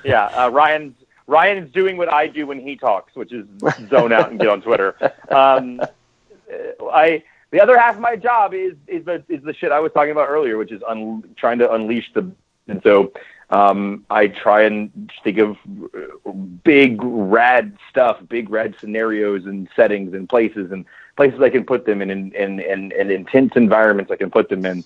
yeah. 0.04 0.26
Uh, 0.26 0.50
Ryan's 0.50 0.96
Ryan's 1.28 1.72
doing 1.72 1.98
what 1.98 2.12
I 2.12 2.26
do 2.26 2.48
when 2.48 2.60
he 2.60 2.76
talks, 2.76 3.16
which 3.16 3.32
is 3.32 3.46
zone 3.90 4.12
out 4.12 4.32
and 4.32 4.40
get 4.40 4.48
on 4.48 4.62
Twitter. 4.62 4.96
Um, 5.30 5.80
uh, 5.82 6.86
I 6.92 7.24
the 7.52 7.62
other 7.62 7.78
half 7.78 7.96
of 7.96 8.02
my 8.02 8.16
job 8.16 8.56
is 8.56 8.74
is 8.88 9.06
the 9.06 9.24
is 9.30 9.44
the 9.44 9.54
shit 9.54 9.72
I 9.72 9.80
was 9.80 9.92
talking 9.92 10.12
about 10.12 10.30
earlier, 10.30 10.58
which 10.58 10.72
is 10.72 10.82
un, 10.88 11.24
trying 11.38 11.60
to 11.60 11.72
unleash 11.72 12.12
the. 12.14 12.32
And 12.68 12.82
so 12.82 13.14
um, 13.52 14.04
I 14.10 14.28
try 14.28 14.64
and 14.64 15.12
think 15.24 15.38
of 15.38 15.58
uh, 15.94 16.32
big 16.64 17.00
rad 17.04 17.78
stuff, 17.92 18.18
big 18.28 18.50
rad 18.50 18.76
scenarios 18.80 19.46
and 19.46 19.70
settings 19.76 20.16
and 20.16 20.28
places 20.28 20.72
and 20.72 20.86
places 21.16 21.42
I 21.42 21.50
can 21.50 21.66
put 21.66 21.86
them 21.86 22.02
in 22.02 22.10
and 22.10 22.34
and, 22.34 22.60
and, 22.60 23.12
intense 23.12 23.54
environments 23.56 24.12
I 24.12 24.16
can 24.16 24.30
put 24.30 24.50
them 24.50 24.66
in 24.66 24.84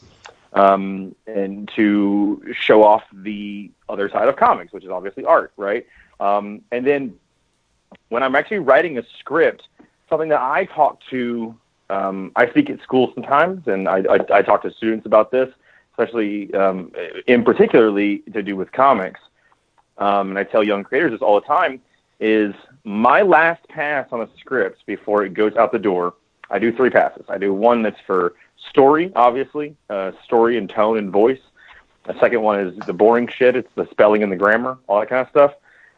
um, 0.54 1.16
and 1.28 1.70
to 1.76 2.54
show 2.54 2.84
off 2.84 3.04
the 3.14 3.72
other 3.88 4.10
side 4.10 4.28
of 4.28 4.36
comics, 4.36 4.74
which 4.74 4.84
is 4.84 4.90
obviously 4.90 5.26
art, 5.26 5.52
right? 5.58 5.86
Um, 6.20 6.62
and 6.72 6.86
then 6.86 7.16
when 8.10 8.24
I'm 8.24 8.36
actually 8.36 8.60
writing 8.60 8.98
a 8.98 9.04
script, 9.20 9.68
something 10.10 10.30
that 10.30 10.42
I 10.42 10.66
talk 10.66 11.00
to, 11.12 11.56
um, 11.90 12.32
I 12.36 12.50
speak 12.50 12.70
at 12.70 12.82
school 12.82 13.12
sometimes, 13.14 13.68
and 13.68 13.88
I, 13.88 14.04
I, 14.10 14.38
I 14.38 14.42
talk 14.42 14.64
to 14.64 14.72
students 14.72 15.06
about 15.06 15.32
this, 15.32 15.50
especially 15.92 16.54
um, 16.54 16.92
in 17.28 17.44
particularly 17.44 18.20
to 18.34 18.42
do 18.42 18.56
with 18.56 18.72
comics. 18.72 19.20
Um, 19.98 20.30
and 20.30 20.40
I 20.40 20.44
tell 20.44 20.64
young 20.64 20.84
creators 20.84 21.12
this 21.12 21.22
all 21.22 21.40
the 21.40 21.46
time: 21.46 21.82
is 22.20 22.54
my 22.84 23.22
last 23.22 23.68
pass 23.68 24.08
on 24.12 24.22
a 24.22 24.30
script 24.40 24.86
before 24.86 25.24
it 25.24 25.34
goes 25.34 25.56
out 25.56 25.72
the 25.72 25.80
door. 25.80 26.16
I 26.50 26.60
do 26.60 26.76
three 26.76 26.90
passes. 26.90 27.26
I 27.30 27.38
do 27.38 27.54
one 27.54 27.84
that's 27.84 28.00
for 28.08 28.34
story, 28.70 29.12
obviously, 29.16 29.76
uh, 29.90 30.12
story 30.24 30.58
and 30.58 30.70
tone 30.70 30.98
and 30.98 31.12
voice. 31.12 31.40
The 32.06 32.20
second 32.20 32.42
one 32.42 32.60
is 32.60 32.78
the 32.88 32.94
boring 32.94 33.28
shit. 33.28 33.56
It's 33.56 33.72
the 33.76 33.88
spelling 33.92 34.24
and 34.24 34.32
the 34.32 34.36
grammar, 34.36 34.78
all 34.88 35.00
that 35.00 35.10
kind 35.10 35.22
of 35.22 35.30
stuff. 35.30 35.54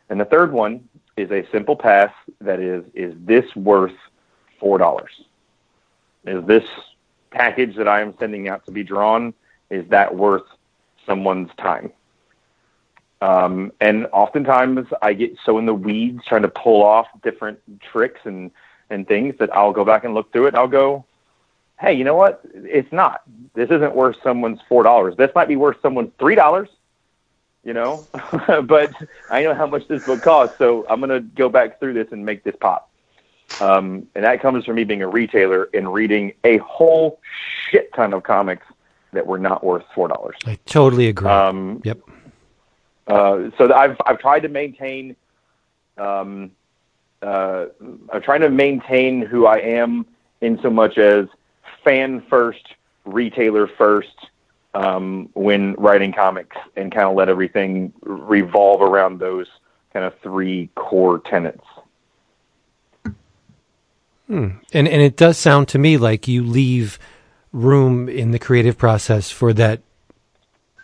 And 0.10 0.20
the 0.20 0.26
third 0.26 0.52
one 0.52 0.88
is 1.16 1.32
a 1.32 1.48
simple 1.52 1.76
pass 1.76 2.12
that 2.42 2.60
is, 2.60 2.84
is 2.94 3.14
this 3.20 3.56
worth 3.56 3.96
four 4.60 4.78
dollars? 4.78 5.12
Is 6.26 6.46
this 6.46 6.66
package 7.32 7.76
that 7.78 7.88
I 7.88 8.02
am 8.02 8.14
sending 8.20 8.50
out 8.50 8.66
to 8.66 8.72
be 8.72 8.84
drawn, 8.84 9.34
is 9.70 9.88
that 9.90 10.14
worth 10.14 10.44
someone's 11.06 11.50
time? 11.58 11.92
Um, 13.22 13.72
and 13.80 14.08
oftentimes 14.12 14.88
I 15.02 15.14
get 15.14 15.38
so 15.46 15.60
in 15.60 15.66
the 15.66 15.76
weeds 15.76 16.24
trying 16.26 16.42
to 16.42 16.48
pull 16.48 16.82
off 16.82 17.08
different 17.22 17.60
tricks 17.80 18.22
and, 18.24 18.52
and 18.90 19.08
things 19.08 19.36
that 19.40 19.54
I'll 19.56 19.74
go 19.74 19.86
back 19.86 20.04
and 20.04 20.14
look 20.14 20.32
through 20.34 20.46
it 20.46 20.50
and 20.50 20.58
I'll 20.58 20.68
go, 20.68 21.06
hey, 21.80 21.94
you 21.94 22.04
know 22.04 22.16
what? 22.16 22.42
It's 22.54 22.92
not. 22.92 23.22
This 23.54 23.70
isn't 23.70 23.96
worth 23.96 24.16
someone's 24.24 24.60
four 24.70 24.84
dollars. 24.84 25.16
This 25.18 25.32
might 25.36 25.48
be 25.48 25.56
worth 25.56 25.78
someone's 25.82 26.12
three 26.20 26.36
dollars. 26.36 26.70
You 27.64 27.74
know, 27.74 28.08
but 28.64 28.92
I 29.30 29.44
know 29.44 29.54
how 29.54 29.68
much 29.68 29.88
this 29.88 30.04
book 30.04 30.24
costs, 30.24 30.58
so 30.58 30.86
I'm 30.90 31.00
gonna 31.00 31.20
go 31.20 31.48
back 31.48 31.80
through 31.80 31.94
this 31.94 32.08
and 32.12 32.26
make 32.26 32.44
this 32.44 32.56
pop. 32.60 32.90
Um, 33.60 34.08
and 34.16 34.24
that 34.24 34.42
comes 34.42 34.66
from 34.66 34.76
me 34.76 34.84
being 34.84 35.04
a 35.04 35.08
retailer 35.08 35.70
and 35.74 35.94
reading 35.94 36.34
a 36.44 36.58
whole 36.58 37.20
shit 37.70 37.94
ton 37.94 38.14
of 38.14 38.24
comics 38.24 38.66
that 39.14 39.28
were 39.28 39.38
not 39.38 39.64
worth 39.64 39.84
four 39.94 40.08
dollars. 40.08 40.38
I 40.46 40.58
totally 40.66 41.08
agree. 41.08 41.30
Um, 41.30 41.82
yep. 41.84 42.00
Uh, 43.12 43.52
so 43.58 43.74
I've 43.74 43.98
I've 44.06 44.20
tried 44.20 44.40
to 44.42 44.48
maintain, 44.48 45.18
um, 45.98 46.52
uh, 47.22 47.66
I'm 48.12 48.22
trying 48.22 48.40
to 48.42 48.50
maintain 48.50 49.22
who 49.22 49.46
I 49.46 49.58
am 49.58 50.06
in 50.40 50.58
so 50.62 50.70
much 50.70 50.98
as 50.98 51.28
fan 51.84 52.24
first, 52.30 52.66
retailer 53.04 53.68
first, 53.68 54.16
um, 54.74 55.28
when 55.34 55.74
writing 55.74 56.14
comics, 56.14 56.56
and 56.78 56.90
kind 56.90 57.06
of 57.06 57.16
let 57.16 57.28
everything 57.28 57.92
revolve 58.02 58.82
around 58.82 59.20
those 59.20 59.48
kind 59.92 60.06
of 60.06 60.18
three 60.20 60.70
core 60.76 61.20
tenets. 61.20 61.66
And 64.72 64.88
and 64.88 65.02
it 65.02 65.18
does 65.18 65.38
sound 65.38 65.68
to 65.70 65.78
me 65.78 65.98
like 65.98 66.30
you 66.30 66.46
leave 66.46 66.98
room 67.52 68.08
in 68.08 68.32
the 68.32 68.40
creative 68.40 68.78
process 68.78 69.30
for 69.30 69.52
that 69.52 69.82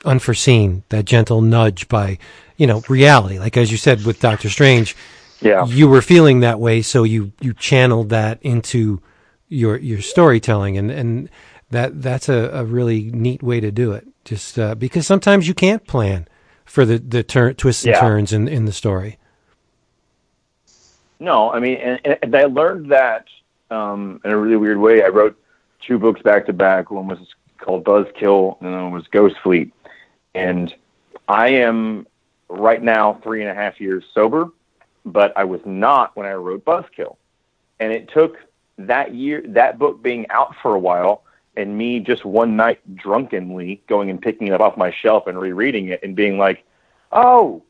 unforeseen, 0.06 0.84
that 0.90 1.06
gentle 1.06 1.42
nudge 1.42 1.88
by, 1.88 2.18
you 2.58 2.68
know, 2.68 2.82
reality. 2.90 3.40
Like 3.40 3.58
as 3.58 3.72
you 3.72 3.78
said 3.78 4.04
with 4.06 4.20
Doctor 4.20 4.50
Strange, 4.50 4.96
Yeah. 5.42 5.66
you 5.66 5.88
were 5.88 6.02
feeling 6.02 6.40
that 6.42 6.60
way, 6.60 6.82
so 6.82 7.04
you 7.04 7.32
you 7.42 7.54
channeled 7.54 8.10
that 8.10 8.40
into 8.42 9.02
your 9.50 9.78
your 9.78 10.02
storytelling, 10.02 10.78
and 10.78 10.92
and 10.92 11.30
that 11.72 12.02
that's 12.02 12.30
a, 12.30 12.50
a 12.54 12.66
really 12.66 13.12
neat 13.12 13.42
way 13.44 13.60
to 13.60 13.72
do 13.72 13.92
it. 13.94 14.08
Just 14.26 14.58
uh, 14.60 14.76
because 14.76 15.06
sometimes 15.08 15.48
you 15.48 15.54
can't 15.54 15.86
plan 15.88 16.28
for 16.66 16.86
the 16.86 16.98
the 16.98 17.24
turn 17.24 17.56
twists 17.56 17.86
and 17.86 17.94
Yeah. 17.94 18.00
turns 18.02 18.34
in 18.34 18.48
in 18.48 18.66
the 18.66 18.74
story. 18.74 19.18
No, 21.20 21.52
I 21.52 21.60
mean, 21.60 21.78
and, 21.78 22.18
and 22.22 22.36
I 22.36 22.44
learned 22.46 22.92
that 22.92 23.26
um, 23.72 24.22
in 24.24 24.32
a 24.32 24.38
really 24.38 24.56
weird 24.58 24.78
way. 24.78 25.04
I 25.04 25.08
wrote 25.08 25.36
two 25.86 25.98
books 25.98 26.22
back 26.22 26.46
to 26.46 26.54
back. 26.54 26.92
One 26.92 27.08
was 27.08 27.20
called 27.60 27.84
Buzzkill, 27.84 28.62
and 28.62 28.72
one 28.72 28.92
was 28.92 29.08
Ghost 29.08 29.36
Fleet. 29.42 29.72
And 30.38 30.74
I 31.28 31.50
am 31.50 32.08
right 32.50 32.82
now 32.82 33.20
three 33.24 33.42
and 33.42 33.50
a 33.50 33.54
half 33.54 33.80
years 33.82 34.04
sober, 34.14 34.50
but 35.06 35.34
I 35.38 35.44
was 35.44 35.62
not 35.66 36.16
when 36.16 36.26
I 36.26 36.34
wrote 36.34 36.64
Buzzkill. 36.64 37.18
And 37.80 37.92
it 37.92 38.10
took 38.10 38.38
that 38.78 39.14
year, 39.14 39.44
that 39.48 39.80
book 39.80 40.02
being 40.02 40.30
out 40.30 40.56
for 40.62 40.74
a 40.74 40.80
while, 40.80 41.24
and 41.56 41.78
me 41.78 42.00
just 42.00 42.24
one 42.24 42.56
night 42.56 42.80
drunkenly 42.96 43.82
going 43.88 44.10
and 44.10 44.22
picking 44.22 44.48
it 44.48 44.54
up 44.54 44.62
off 44.62 44.78
my 44.78 44.92
shelf 44.92 45.28
and 45.28 45.40
rereading 45.40 45.88
it 45.88 46.02
and 46.04 46.16
being 46.16 46.38
like, 46.38 46.64
"Oh, 47.12 47.64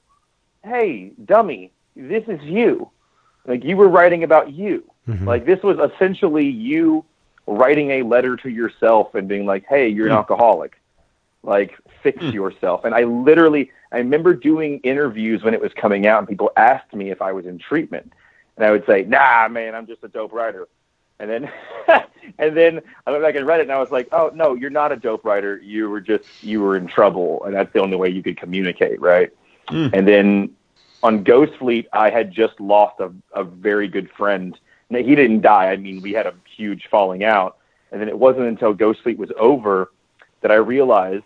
hey, 0.64 1.11
dummy, 1.23 1.72
this 1.95 2.23
is 2.27 2.41
you." 2.41 2.89
Like 3.45 3.64
you 3.64 3.77
were 3.77 3.88
writing 3.88 4.23
about 4.23 4.52
you. 4.52 4.84
Mm-hmm. 5.07 5.26
Like 5.26 5.45
this 5.45 5.64
was 5.64 5.77
essentially 5.80 6.48
you 6.48 7.06
writing 7.45 7.91
a 7.91 8.03
letter 8.03 8.35
to 8.35 8.49
yourself 8.49 9.15
and 9.15 9.27
being 9.27 9.45
like, 9.45 9.65
"Hey, 9.68 9.88
you're 9.88 10.07
an 10.07 10.14
alcoholic. 10.14 10.77
Like 11.44 11.77
fix 12.02 12.22
hmm. 12.22 12.30
yourself." 12.32 12.86
And 12.86 12.94
I 12.95 13.03
literally 13.03 13.72
I 13.91 13.98
remember 13.98 14.34
doing 14.34 14.80
interviews 14.80 15.44
when 15.44 15.53
it 15.53 15.61
was 15.61 15.72
coming 15.74 16.07
out 16.07 16.19
and 16.19 16.28
people 16.28 16.52
asked 16.57 16.94
me 16.94 17.11
if 17.11 17.22
I 17.22 17.32
was 17.32 17.45
in 17.45 17.57
treatment. 17.57 18.14
And 18.56 18.65
I 18.65 18.72
would 18.72 18.86
say, 18.86 19.03
"Nah, 19.03 19.48
man, 19.49 19.76
I'm 19.76 19.88
just 19.88 20.03
a 20.03 20.07
dope 20.07 20.34
writer." 20.34 20.68
And 21.19 21.30
then 21.30 21.52
and 22.38 22.56
then 22.56 22.82
I 23.06 23.11
went 23.11 23.24
back 23.24 23.36
and 23.36 23.45
read 23.45 23.60
it 23.60 23.64
and 23.64 23.72
I 23.72 23.80
was 23.80 23.91
like, 23.91 24.10
"Oh, 24.11 24.32
no, 24.34 24.56
you're 24.56 24.69
not 24.69 24.91
a 24.91 24.98
dope 24.98 25.26
writer. 25.26 25.57
You 25.57 25.90
were 25.90 26.02
just 26.02 26.26
you 26.41 26.61
were 26.61 26.76
in 26.76 26.88
trouble 26.88 27.44
and 27.44 27.56
that's 27.56 27.72
the 27.74 27.82
only 27.82 27.98
way 27.98 28.10
you 28.10 28.24
could 28.24 28.38
communicate, 28.38 28.99
right?" 29.02 29.32
Hmm. 29.69 29.88
And 29.94 30.07
then 30.07 30.56
on 31.03 31.24
Ghost 31.24 31.53
Fleet, 31.60 31.88
I 31.94 32.10
had 32.10 32.32
just 32.32 32.60
lost 32.60 32.99
a, 32.99 33.11
a 33.34 33.44
very 33.44 33.88
good 33.88 34.10
friend. 34.11 34.57
Now, 34.90 34.99
he 34.99 35.15
didn't 35.15 35.41
die. 35.41 35.72
I 35.72 35.78
mean, 35.78 36.02
we 36.02 36.14
had 36.14 36.26
a 36.26 36.34
huge 36.56 36.88
falling 36.90 37.24
out. 37.24 37.57
And 37.91 38.02
then 38.02 38.10
it 38.10 38.18
wasn't 38.18 38.48
until 38.48 38.74
Ghost 38.74 39.02
Fleet 39.03 39.18
was 39.18 39.32
over 39.38 39.91
that 40.41 40.52
I 40.52 40.56
realized 40.56 41.24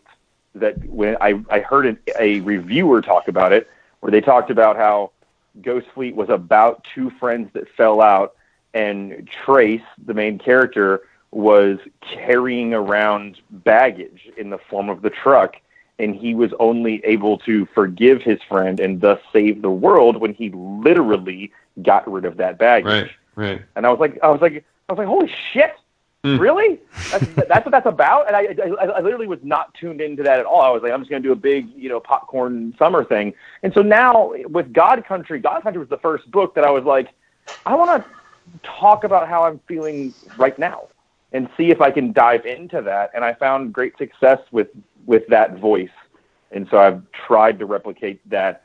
that 0.55 0.77
when 0.85 1.17
I, 1.21 1.41
I 1.49 1.59
heard 1.59 1.85
an, 1.85 1.99
a 2.19 2.41
reviewer 2.41 3.01
talk 3.01 3.27
about 3.27 3.53
it, 3.53 3.69
where 3.99 4.11
they 4.11 4.21
talked 4.21 4.49
about 4.49 4.75
how 4.75 5.11
Ghost 5.61 5.87
Fleet 5.93 6.15
was 6.15 6.29
about 6.29 6.85
two 6.93 7.09
friends 7.11 7.49
that 7.53 7.69
fell 7.75 8.01
out, 8.01 8.35
and 8.73 9.29
Trace, 9.45 9.81
the 10.05 10.13
main 10.13 10.39
character, 10.39 11.01
was 11.31 11.79
carrying 12.01 12.73
around 12.73 13.39
baggage 13.49 14.29
in 14.37 14.49
the 14.49 14.57
form 14.57 14.89
of 14.89 15.01
the 15.01 15.09
truck 15.09 15.55
and 16.01 16.15
he 16.15 16.33
was 16.33 16.51
only 16.59 16.99
able 17.05 17.37
to 17.37 17.67
forgive 17.75 18.21
his 18.23 18.41
friend 18.49 18.79
and 18.79 19.01
thus 19.01 19.19
save 19.31 19.61
the 19.61 19.69
world 19.69 20.17
when 20.17 20.33
he 20.33 20.49
literally 20.49 21.51
got 21.83 22.11
rid 22.11 22.25
of 22.25 22.37
that 22.37 22.57
baggage. 22.57 23.11
Right, 23.35 23.49
right. 23.51 23.61
And 23.75 23.85
I 23.85 23.91
was 23.91 23.99
like, 23.99 24.17
I 24.23 24.29
was 24.29 24.41
like, 24.41 24.65
I 24.89 24.93
was 24.93 24.97
like, 24.97 25.07
holy 25.07 25.31
shit, 25.53 25.75
Mm. 26.23 26.39
really? 26.39 26.79
That's, 27.09 27.25
that's 27.47 27.65
what 27.65 27.71
that's 27.71 27.87
about. 27.87 28.27
And 28.27 28.35
I, 28.35 28.55
I, 28.63 28.85
I 28.85 28.99
literally 29.01 29.27
was 29.27 29.39
not 29.43 29.73
tuned 29.73 30.01
into 30.01 30.23
that 30.23 30.39
at 30.39 30.45
all. 30.45 30.61
I 30.61 30.69
was 30.69 30.83
like, 30.83 30.91
I'm 30.91 31.01
just 31.01 31.09
going 31.09 31.21
to 31.21 31.27
do 31.27 31.33
a 31.33 31.35
big, 31.35 31.69
you 31.75 31.89
know, 31.89 31.99
popcorn 31.99 32.75
summer 32.77 33.03
thing. 33.03 33.33
And 33.63 33.73
so 33.73 33.81
now 33.81 34.33
with 34.47 34.71
God 34.71 35.05
Country, 35.05 35.39
God 35.39 35.63
Country 35.63 35.79
was 35.79 35.89
the 35.89 35.97
first 35.97 36.29
book 36.29 36.55
that 36.55 36.63
I 36.63 36.69
was 36.69 36.83
like, 36.83 37.09
I 37.65 37.75
want 37.75 38.03
to 38.03 38.09
talk 38.63 39.03
about 39.03 39.27
how 39.27 39.43
I'm 39.43 39.59
feeling 39.67 40.13
right 40.37 40.57
now 40.59 40.87
and 41.31 41.49
see 41.57 41.71
if 41.71 41.81
I 41.81 41.91
can 41.91 42.11
dive 42.11 42.45
into 42.45 42.81
that. 42.81 43.11
And 43.13 43.23
I 43.23 43.33
found 43.33 43.73
great 43.73 43.97
success 43.97 44.39
with 44.51 44.67
with 45.05 45.25
that 45.27 45.57
voice. 45.57 45.89
And 46.51 46.67
so 46.69 46.77
I've 46.77 47.01
tried 47.11 47.59
to 47.59 47.65
replicate 47.65 48.27
that. 48.29 48.63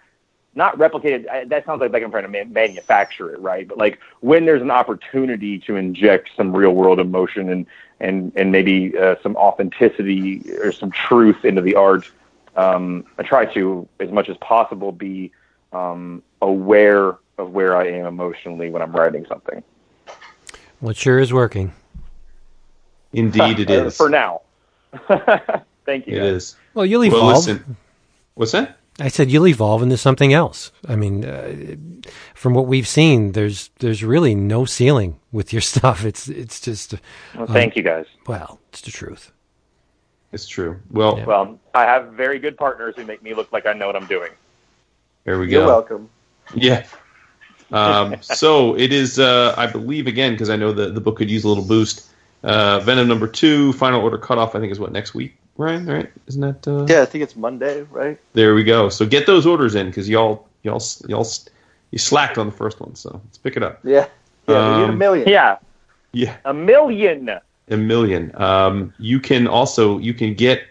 Not 0.57 0.78
replicated. 0.78 1.51
That 1.51 1.66
sounds 1.66 1.83
like, 1.83 1.93
like 1.93 2.03
I'm 2.03 2.11
trying 2.11 2.33
to 2.33 2.45
manufacture 2.47 3.31
it, 3.31 3.39
right? 3.41 3.69
But 3.69 3.77
like 3.77 4.01
when 4.20 4.47
there's 4.47 4.62
an 4.62 4.70
opportunity 4.70 5.59
to 5.61 5.77
inject 5.77 6.31
some 6.35 6.57
real 6.57 6.73
world 6.73 6.99
emotion 6.99 7.51
and 7.51 7.66
and 8.01 8.33
and 8.37 8.51
maybe 8.51 8.97
uh, 8.97 9.16
some 9.23 9.37
authenticity 9.37 10.51
or 10.62 10.73
some 10.73 10.91
truth 10.91 11.45
into 11.45 11.61
the 11.61 11.74
art, 11.74 12.11
um, 12.57 13.05
I 13.19 13.23
try 13.23 13.45
to 13.53 13.87
as 14.01 14.11
much 14.11 14.31
as 14.31 14.39
possible 14.39 14.93
be 14.93 15.31
um, 15.74 16.23
aware 16.41 17.19
of 17.37 17.51
where 17.51 17.77
I 17.77 17.89
am 17.89 18.07
emotionally 18.07 18.70
when 18.70 18.81
I'm 18.81 18.93
writing 18.93 19.27
something. 19.28 19.62
Well, 20.81 20.93
it 20.93 20.97
sure 20.97 21.19
is 21.19 21.35
working. 21.35 21.74
Indeed, 23.12 23.61
it 23.61 23.70
is. 23.70 23.95
For 23.95 24.09
now. 24.09 24.41
Thank 25.85 26.07
you. 26.07 26.16
It 26.16 26.20
guys. 26.20 26.33
is. 26.33 26.57
Well, 26.73 26.87
you'll 26.87 27.07
Well, 27.11 27.27
listen. 27.27 27.77
What's 28.35 28.53
that? 28.53 28.78
I 28.98 29.09
said 29.09 29.31
you'll 29.31 29.47
evolve 29.48 29.82
into 29.82 29.97
something 29.98 30.32
else. 30.32 30.73
I 30.89 30.97
mean, 30.97 31.24
uh, 31.24 31.77
from 32.35 32.55
what 32.55 32.66
we've 32.66 32.89
seen, 32.89 33.32
there's 33.32 33.70
there's 33.81 34.02
really 34.02 34.35
no 34.35 34.64
ceiling 34.64 35.20
with 35.32 35.52
your 35.52 35.62
stuff. 35.74 36.05
It's 36.05 36.28
it's 36.28 36.60
just 36.60 36.94
Well, 37.35 37.47
thank 37.47 37.77
you 37.77 37.82
guys. 37.82 38.06
well, 38.27 38.59
it's 38.70 38.81
the 38.81 38.90
truth. 38.90 39.32
It's 40.32 40.47
true. 40.48 40.81
Well, 40.90 41.18
Yeah. 41.18 41.24
Well, 41.27 41.59
I 41.74 41.85
have 41.85 42.12
very 42.12 42.39
good 42.39 42.56
partners 42.56 42.94
who 42.97 43.05
make 43.05 43.23
me 43.23 43.32
look 43.35 43.52
like 43.52 43.64
I 43.66 43.73
know 43.73 43.86
what 43.86 43.97
I'm 43.97 44.06
doing. 44.06 44.31
there 45.24 45.39
we 45.39 45.47
go. 45.47 45.59
You're 45.59 45.66
welcome. 45.66 46.09
Yeah. 46.55 46.85
Um, 47.70 48.16
so 48.20 48.77
it 48.77 48.93
is, 48.93 49.18
uh, 49.18 49.55
I 49.56 49.66
believe, 49.66 50.06
again, 50.06 50.32
because 50.32 50.51
I 50.51 50.56
know 50.56 50.73
the, 50.73 50.90
the 50.90 51.01
book 51.01 51.16
could 51.16 51.31
use 51.31 51.44
a 51.44 51.48
little 51.48 51.64
boost. 51.64 52.06
Uh, 52.43 52.81
Venom 52.81 53.09
number 53.09 53.27
two, 53.27 53.73
final 53.74 54.01
order 54.02 54.18
cutoff, 54.18 54.55
I 54.55 54.60
think, 54.60 54.73
is 54.73 54.78
what, 54.81 54.93
next 54.93 55.14
week, 55.14 55.36
Ryan? 55.57 55.87
Right? 55.87 56.11
Isn't 56.27 56.41
that? 56.43 56.69
Uh... 56.69 56.87
Yeah, 56.89 57.03
I 57.03 57.07
think 57.07 57.23
it's 57.24 57.37
Monday, 57.37 57.83
right? 57.91 58.19
There 58.35 58.55
we 58.55 58.65
go. 58.65 58.89
So 58.89 59.07
get 59.07 59.27
those 59.27 59.47
orders 59.47 59.74
in 59.74 59.87
because 59.87 60.09
y'all, 60.09 60.47
y'all, 60.62 60.83
y'all, 61.09 61.27
you 61.91 61.99
slacked 61.99 62.39
on 62.39 62.47
the 62.47 62.53
first 62.53 62.81
one. 62.81 62.95
So 62.95 63.20
let's 63.24 63.39
pick 63.39 63.57
it 63.57 63.62
up. 63.62 63.81
Yeah. 63.85 64.07
Yeah, 64.49 64.70
we 64.70 64.83
need 64.83 64.89
a 64.89 64.93
Um, 64.93 64.99
million. 64.99 65.28
Yeah, 65.28 65.57
Yeah. 66.12 66.37
a 66.45 66.55
million. 66.55 67.28
a 67.69 67.77
million. 67.77 68.31
Um, 68.41 68.93
you 68.99 69.19
can 69.19 69.49
also 69.49 69.99
you 69.99 70.15
can 70.15 70.35
get, 70.35 70.62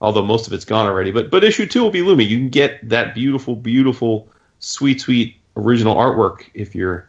although 0.00 0.24
most 0.24 0.46
of 0.46 0.52
it's 0.54 0.64
gone 0.64 0.86
already, 0.86 1.10
but 1.10 1.30
but 1.30 1.44
issue 1.44 1.66
two 1.66 1.82
will 1.82 1.90
be 1.90 2.00
looming. 2.02 2.28
You 2.28 2.38
can 2.38 2.48
get 2.48 2.88
that 2.88 3.14
beautiful, 3.14 3.54
beautiful, 3.54 4.28
sweet, 4.60 5.00
sweet 5.02 5.36
original 5.58 5.94
artwork 5.94 6.44
if 6.54 6.74
you're 6.74 7.06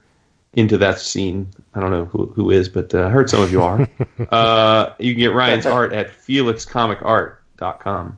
into 0.58 0.78
that 0.80 1.00
scene. 1.00 1.48
I 1.76 1.80
don't 1.80 1.92
know 1.92 2.06
who 2.06 2.26
who 2.36 2.52
is, 2.52 2.68
but 2.68 2.94
uh, 2.94 3.06
I 3.06 3.10
heard 3.10 3.30
some 3.30 3.42
of 3.42 3.52
you 3.52 3.62
are. 3.62 3.88
uh, 4.32 4.94
you 4.98 5.14
can 5.14 5.20
get 5.20 5.34
Ryan's 5.34 5.68
art 5.68 5.94
at 5.94 6.10
felixcomicart.com. 6.10 8.18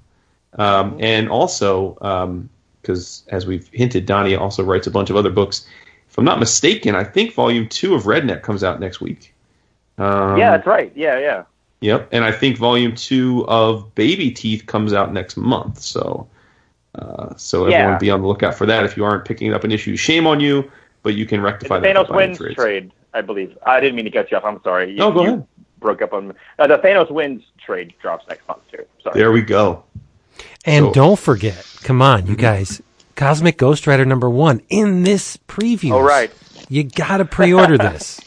Um, 0.53 0.97
and 0.99 1.29
also, 1.29 2.39
because 2.81 3.23
as 3.27 3.45
we've 3.45 3.69
hinted, 3.73 4.05
Donny 4.05 4.35
also 4.35 4.63
writes 4.63 4.87
a 4.87 4.91
bunch 4.91 5.09
of 5.09 5.15
other 5.15 5.29
books. 5.29 5.67
If 6.09 6.17
I'm 6.17 6.25
not 6.25 6.39
mistaken, 6.39 6.95
I 6.95 7.03
think 7.03 7.33
volume 7.33 7.67
two 7.67 7.93
of 7.93 8.03
Redneck 8.03 8.41
comes 8.41 8.63
out 8.63 8.79
next 8.79 9.01
week. 9.01 9.35
Um, 9.97 10.37
yeah, 10.37 10.51
that's 10.51 10.65
right. 10.65 10.91
Yeah, 10.95 11.19
yeah. 11.19 11.43
Yep, 11.81 12.09
and 12.11 12.25
I 12.25 12.31
think 12.31 12.57
volume 12.57 12.95
two 12.95 13.45
of 13.47 13.93
Baby 13.95 14.31
Teeth 14.31 14.65
comes 14.65 14.93
out 14.93 15.13
next 15.13 15.37
month. 15.37 15.79
So, 15.79 16.27
uh, 16.95 17.35
so 17.35 17.67
Yeah. 17.67 17.77
everyone 17.77 17.99
be 17.99 18.09
on 18.09 18.21
the 18.21 18.27
lookout 18.27 18.55
for 18.55 18.65
that. 18.65 18.83
If 18.85 18.97
you 18.97 19.05
aren't 19.05 19.25
picking 19.25 19.51
it 19.51 19.53
up 19.53 19.63
an 19.63 19.71
issue, 19.71 19.95
shame 19.95 20.25
on 20.25 20.39
you, 20.39 20.69
but 21.03 21.15
you 21.15 21.25
can 21.25 21.39
It's 21.39 21.45
rectify 21.45 21.79
the 21.79 21.87
that. 21.93 21.95
by 21.95 22.03
Thanos 22.03 22.15
wins 22.15 22.37
trades. 22.37 22.55
trade, 22.55 22.91
I 23.13 23.21
believe. 23.21 23.57
I 23.65 23.79
didn't 23.79 23.95
mean 23.95 24.05
to 24.05 24.11
cut 24.11 24.29
you 24.31 24.37
off. 24.37 24.45
I'm 24.45 24.61
sorry. 24.63 24.91
You, 24.91 24.97
No, 24.97 25.11
go 25.11 25.21
you 25.23 25.27
ahead. 25.29 25.47
Broke 25.79 26.01
up 26.01 26.13
on 26.13 26.33
uh, 26.59 26.67
the 26.67 26.77
Thanos 26.77 27.09
wins 27.09 27.41
trade 27.63 27.93
drops 28.01 28.25
next 28.27 28.47
month 28.47 28.59
too. 28.71 28.83
Sorry. 29.01 29.17
There 29.19 29.31
we 29.31 29.41
go. 29.41 29.83
And 30.65 30.87
So- 30.87 30.93
don't 30.93 31.19
forget, 31.19 31.65
come 31.83 32.01
on, 32.01 32.27
you 32.27 32.35
guys, 32.35 32.81
Cosmic 33.15 33.57
Ghost 33.57 33.87
Rider 33.87 34.05
number 34.05 34.29
one 34.29 34.61
in 34.69 35.03
this 35.03 35.37
preview. 35.47 35.91
All 35.93 36.03
right. 36.03 36.31
You 36.69 36.83
got 36.83 37.17
to 37.17 37.25
pre-order 37.25 37.77
this. 37.77 38.19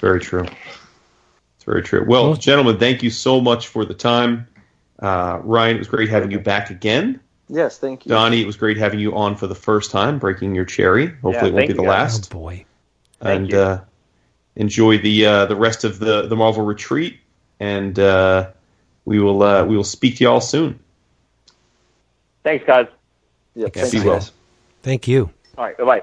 Very 0.00 0.20
true. 0.20 0.44
It's 0.44 1.64
very 1.64 1.82
true. 1.82 2.04
Well, 2.06 2.24
Well- 2.30 2.34
gentlemen, 2.34 2.78
thank 2.78 3.02
you 3.02 3.10
so 3.10 3.40
much 3.40 3.68
for 3.68 3.84
the 3.84 3.94
time. 3.94 4.46
Uh, 5.00 5.40
Ryan, 5.42 5.76
it 5.76 5.78
was 5.80 5.88
great 5.88 6.08
having 6.08 6.30
you 6.30 6.38
back 6.38 6.70
again. 6.70 7.18
Yes, 7.54 7.76
thank 7.78 8.06
you. 8.06 8.08
Donny, 8.08 8.40
it 8.40 8.46
was 8.46 8.56
great 8.56 8.78
having 8.78 8.98
you 8.98 9.14
on 9.14 9.36
for 9.36 9.46
the 9.46 9.54
first 9.54 9.90
time, 9.90 10.18
breaking 10.18 10.54
your 10.54 10.64
cherry. 10.64 11.08
Hopefully, 11.08 11.34
Yeah, 11.34 11.44
it 11.48 11.52
won't 11.52 11.66
be 11.68 11.74
the 11.74 11.82
you, 11.82 11.88
guys. 11.88 12.14
Oh 12.14 12.16
last. 12.16 12.30
boy. 12.30 12.64
Thank 13.20 13.40
and 13.40 13.50
you. 13.50 13.58
Uh, 13.58 13.80
enjoy 14.56 14.96
the 14.98 15.26
uh, 15.26 15.46
the 15.46 15.56
rest 15.56 15.84
of 15.84 15.98
the 15.98 16.26
the 16.28 16.34
Marvel 16.34 16.64
retreat, 16.64 17.20
and 17.60 17.98
uh, 17.98 18.50
we 19.04 19.20
will 19.20 19.42
uh, 19.42 19.64
we 19.66 19.76
will 19.76 19.84
speak 19.84 20.16
to 20.16 20.24
you 20.24 20.30
all 20.30 20.40
soon. 20.40 20.80
Thanks, 22.42 22.64
guys. 22.66 22.86
Yep, 23.54 23.76
Yeah, 23.76 23.82
thank 23.82 23.92
be 23.92 24.08
well. 24.08 24.16
guys. 24.18 24.32
Thank 24.82 25.06
you. 25.06 25.30
All 25.58 25.64
right. 25.66 25.76
Bye 25.76 25.84
bye. 25.84 26.02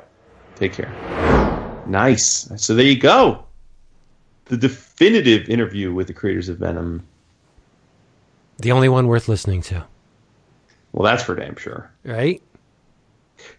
Take 0.56 0.74
care. 0.74 1.84
Nice. 1.88 2.52
So 2.58 2.76
there 2.76 2.86
you 2.86 3.00
go. 3.00 3.46
The 4.46 4.58
definitive 4.58 5.50
interview 5.50 5.94
with 5.94 6.06
the 6.06 6.14
creators 6.14 6.48
of 6.48 6.60
Venom. 6.60 7.08
The 8.60 8.72
only 8.72 8.88
one 8.90 9.08
worth 9.08 9.28
listening 9.28 9.62
to, 9.64 9.86
Well, 10.92 11.04
that's 11.04 11.24
for 11.24 11.36
damn 11.36 11.56
sure. 11.56 11.92
right? 12.04 12.42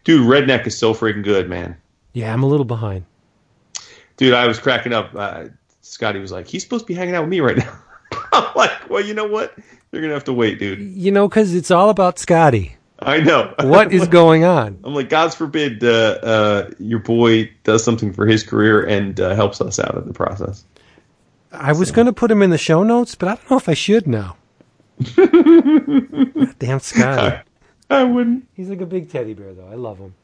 Dude, 0.05 0.27
Redneck 0.27 0.67
is 0.67 0.77
so 0.77 0.93
freaking 0.95 1.25
good, 1.25 1.49
man. 1.49 1.77
Yeah, 2.13 2.33
I'm 2.33 2.43
a 2.43 2.47
little 2.47 2.65
behind. 2.67 3.05
Dude, 4.17 4.35
I 4.35 4.47
was 4.47 4.59
cracking 4.59 4.93
up. 4.93 5.13
Uh, 5.15 5.45
Scotty 5.81 6.19
was 6.19 6.33
like, 6.33 6.47
"He's 6.47 6.63
supposed 6.63 6.85
to 6.85 6.87
be 6.87 6.95
hanging 6.95 7.15
out 7.15 7.23
with 7.23 7.31
me 7.31 7.41
right 7.41 7.57
now." 7.57 7.79
I'm 8.33 8.53
like, 8.55 8.91
"Well, 8.91 9.03
you 9.03 9.15
know 9.15 9.27
what? 9.27 9.57
You're 9.93 10.03
gonna 10.03 10.15
have 10.15 10.25
to 10.25 10.33
wait, 10.33 10.59
dude." 10.59 10.81
You 10.81 11.13
know, 11.13 11.29
because 11.29 11.55
it's 11.55 11.71
all 11.71 11.89
about 11.89 12.19
Scotty. 12.19 12.77
I 12.99 13.21
know. 13.21 13.55
What 13.63 13.93
is 13.93 14.09
going 14.09 14.45
on? 14.45 14.79
I'm 14.85 14.95
like, 14.95 15.09
God's 15.09 15.35
forbid 15.35 15.83
uh, 15.83 16.19
uh, 16.23 16.71
your 16.79 16.99
boy 16.99 17.51
does 17.65 17.83
something 17.83 18.13
for 18.13 18.27
his 18.27 18.43
career 18.43 18.85
and 18.85 19.19
uh, 19.19 19.35
helps 19.35 19.61
us 19.63 19.79
out 19.79 19.97
in 19.97 20.07
the 20.07 20.13
process. 20.13 20.65
I 21.53 21.73
was 21.73 21.91
going 21.91 22.07
to 22.07 22.13
put 22.13 22.31
him 22.31 22.43
in 22.43 22.51
the 22.51 22.59
show 22.59 22.83
notes, 22.83 23.15
but 23.15 23.29
I 23.29 23.35
don't 23.37 23.51
know 23.51 23.57
if 23.57 23.69
I 23.69 23.75
should 23.75 24.07
now. 24.07 24.37
Damn 26.59 26.81
Scotty. 26.81 27.39
I 27.89 28.05
wouldn't. 28.05 28.47
He's 28.55 28.69
like 28.69 28.81
a 28.81 28.87
big 28.87 29.11
teddy 29.11 29.35
bear, 29.35 29.53
though. 29.55 29.69
I 29.69 29.75
love 29.75 29.99
him. 29.99 30.15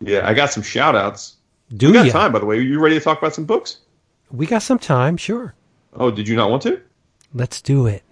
Yeah, 0.00 0.28
I 0.28 0.34
got 0.34 0.52
some 0.52 0.62
shout 0.62 0.94
outs. 0.94 1.36
Do 1.76 1.88
We 1.88 1.92
got 1.94 2.06
ya? 2.06 2.12
time, 2.12 2.32
by 2.32 2.38
the 2.38 2.46
way. 2.46 2.58
Are 2.58 2.60
you 2.60 2.78
ready 2.80 2.98
to 2.98 3.04
talk 3.04 3.18
about 3.18 3.34
some 3.34 3.44
books? 3.44 3.78
We 4.30 4.46
got 4.46 4.62
some 4.62 4.78
time, 4.78 5.16
sure. 5.16 5.54
Oh, 5.94 6.10
did 6.10 6.28
you 6.28 6.36
not 6.36 6.50
want 6.50 6.62
to? 6.62 6.80
Let's 7.34 7.60
do 7.62 7.86
it. 7.86 8.02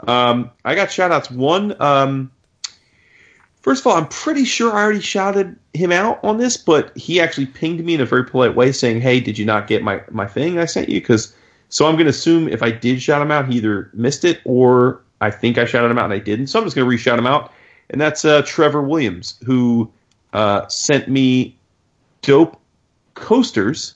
Um, 0.00 0.50
I 0.64 0.74
got 0.74 0.90
shout 0.90 1.12
outs. 1.12 1.30
One, 1.30 1.80
um, 1.80 2.30
first 3.62 3.82
of 3.82 3.86
all, 3.86 3.96
I'm 3.96 4.08
pretty 4.08 4.44
sure 4.44 4.72
I 4.72 4.82
already 4.82 5.00
shouted 5.00 5.56
him 5.72 5.92
out 5.92 6.20
on 6.22 6.38
this, 6.38 6.56
but 6.56 6.96
he 6.96 7.20
actually 7.20 7.46
pinged 7.46 7.84
me 7.84 7.94
in 7.94 8.00
a 8.00 8.06
very 8.06 8.24
polite 8.24 8.54
way 8.54 8.72
saying, 8.72 9.00
Hey, 9.00 9.20
did 9.20 9.38
you 9.38 9.44
not 9.44 9.66
get 9.66 9.82
my, 9.82 10.02
my 10.10 10.26
thing 10.26 10.58
I 10.58 10.64
sent 10.64 10.88
you? 10.88 11.00
Because, 11.00 11.34
so 11.74 11.88
I'm 11.88 11.94
going 11.94 12.04
to 12.04 12.10
assume 12.10 12.46
if 12.46 12.62
I 12.62 12.70
did 12.70 13.02
shout 13.02 13.20
him 13.20 13.32
out, 13.32 13.48
he 13.48 13.56
either 13.56 13.90
missed 13.94 14.24
it 14.24 14.40
or 14.44 15.02
I 15.20 15.32
think 15.32 15.58
I 15.58 15.64
shouted 15.64 15.90
him 15.90 15.98
out 15.98 16.04
and 16.04 16.14
I 16.14 16.20
didn't. 16.20 16.46
So 16.46 16.60
I'm 16.60 16.64
just 16.64 16.76
going 16.76 16.86
to 16.86 16.88
re 16.88 16.96
shout 16.96 17.18
him 17.18 17.26
out. 17.26 17.52
And 17.90 18.00
that's 18.00 18.24
uh, 18.24 18.42
Trevor 18.42 18.80
Williams, 18.80 19.34
who 19.44 19.90
uh, 20.34 20.68
sent 20.68 21.08
me 21.08 21.58
dope 22.22 22.60
coasters, 23.14 23.94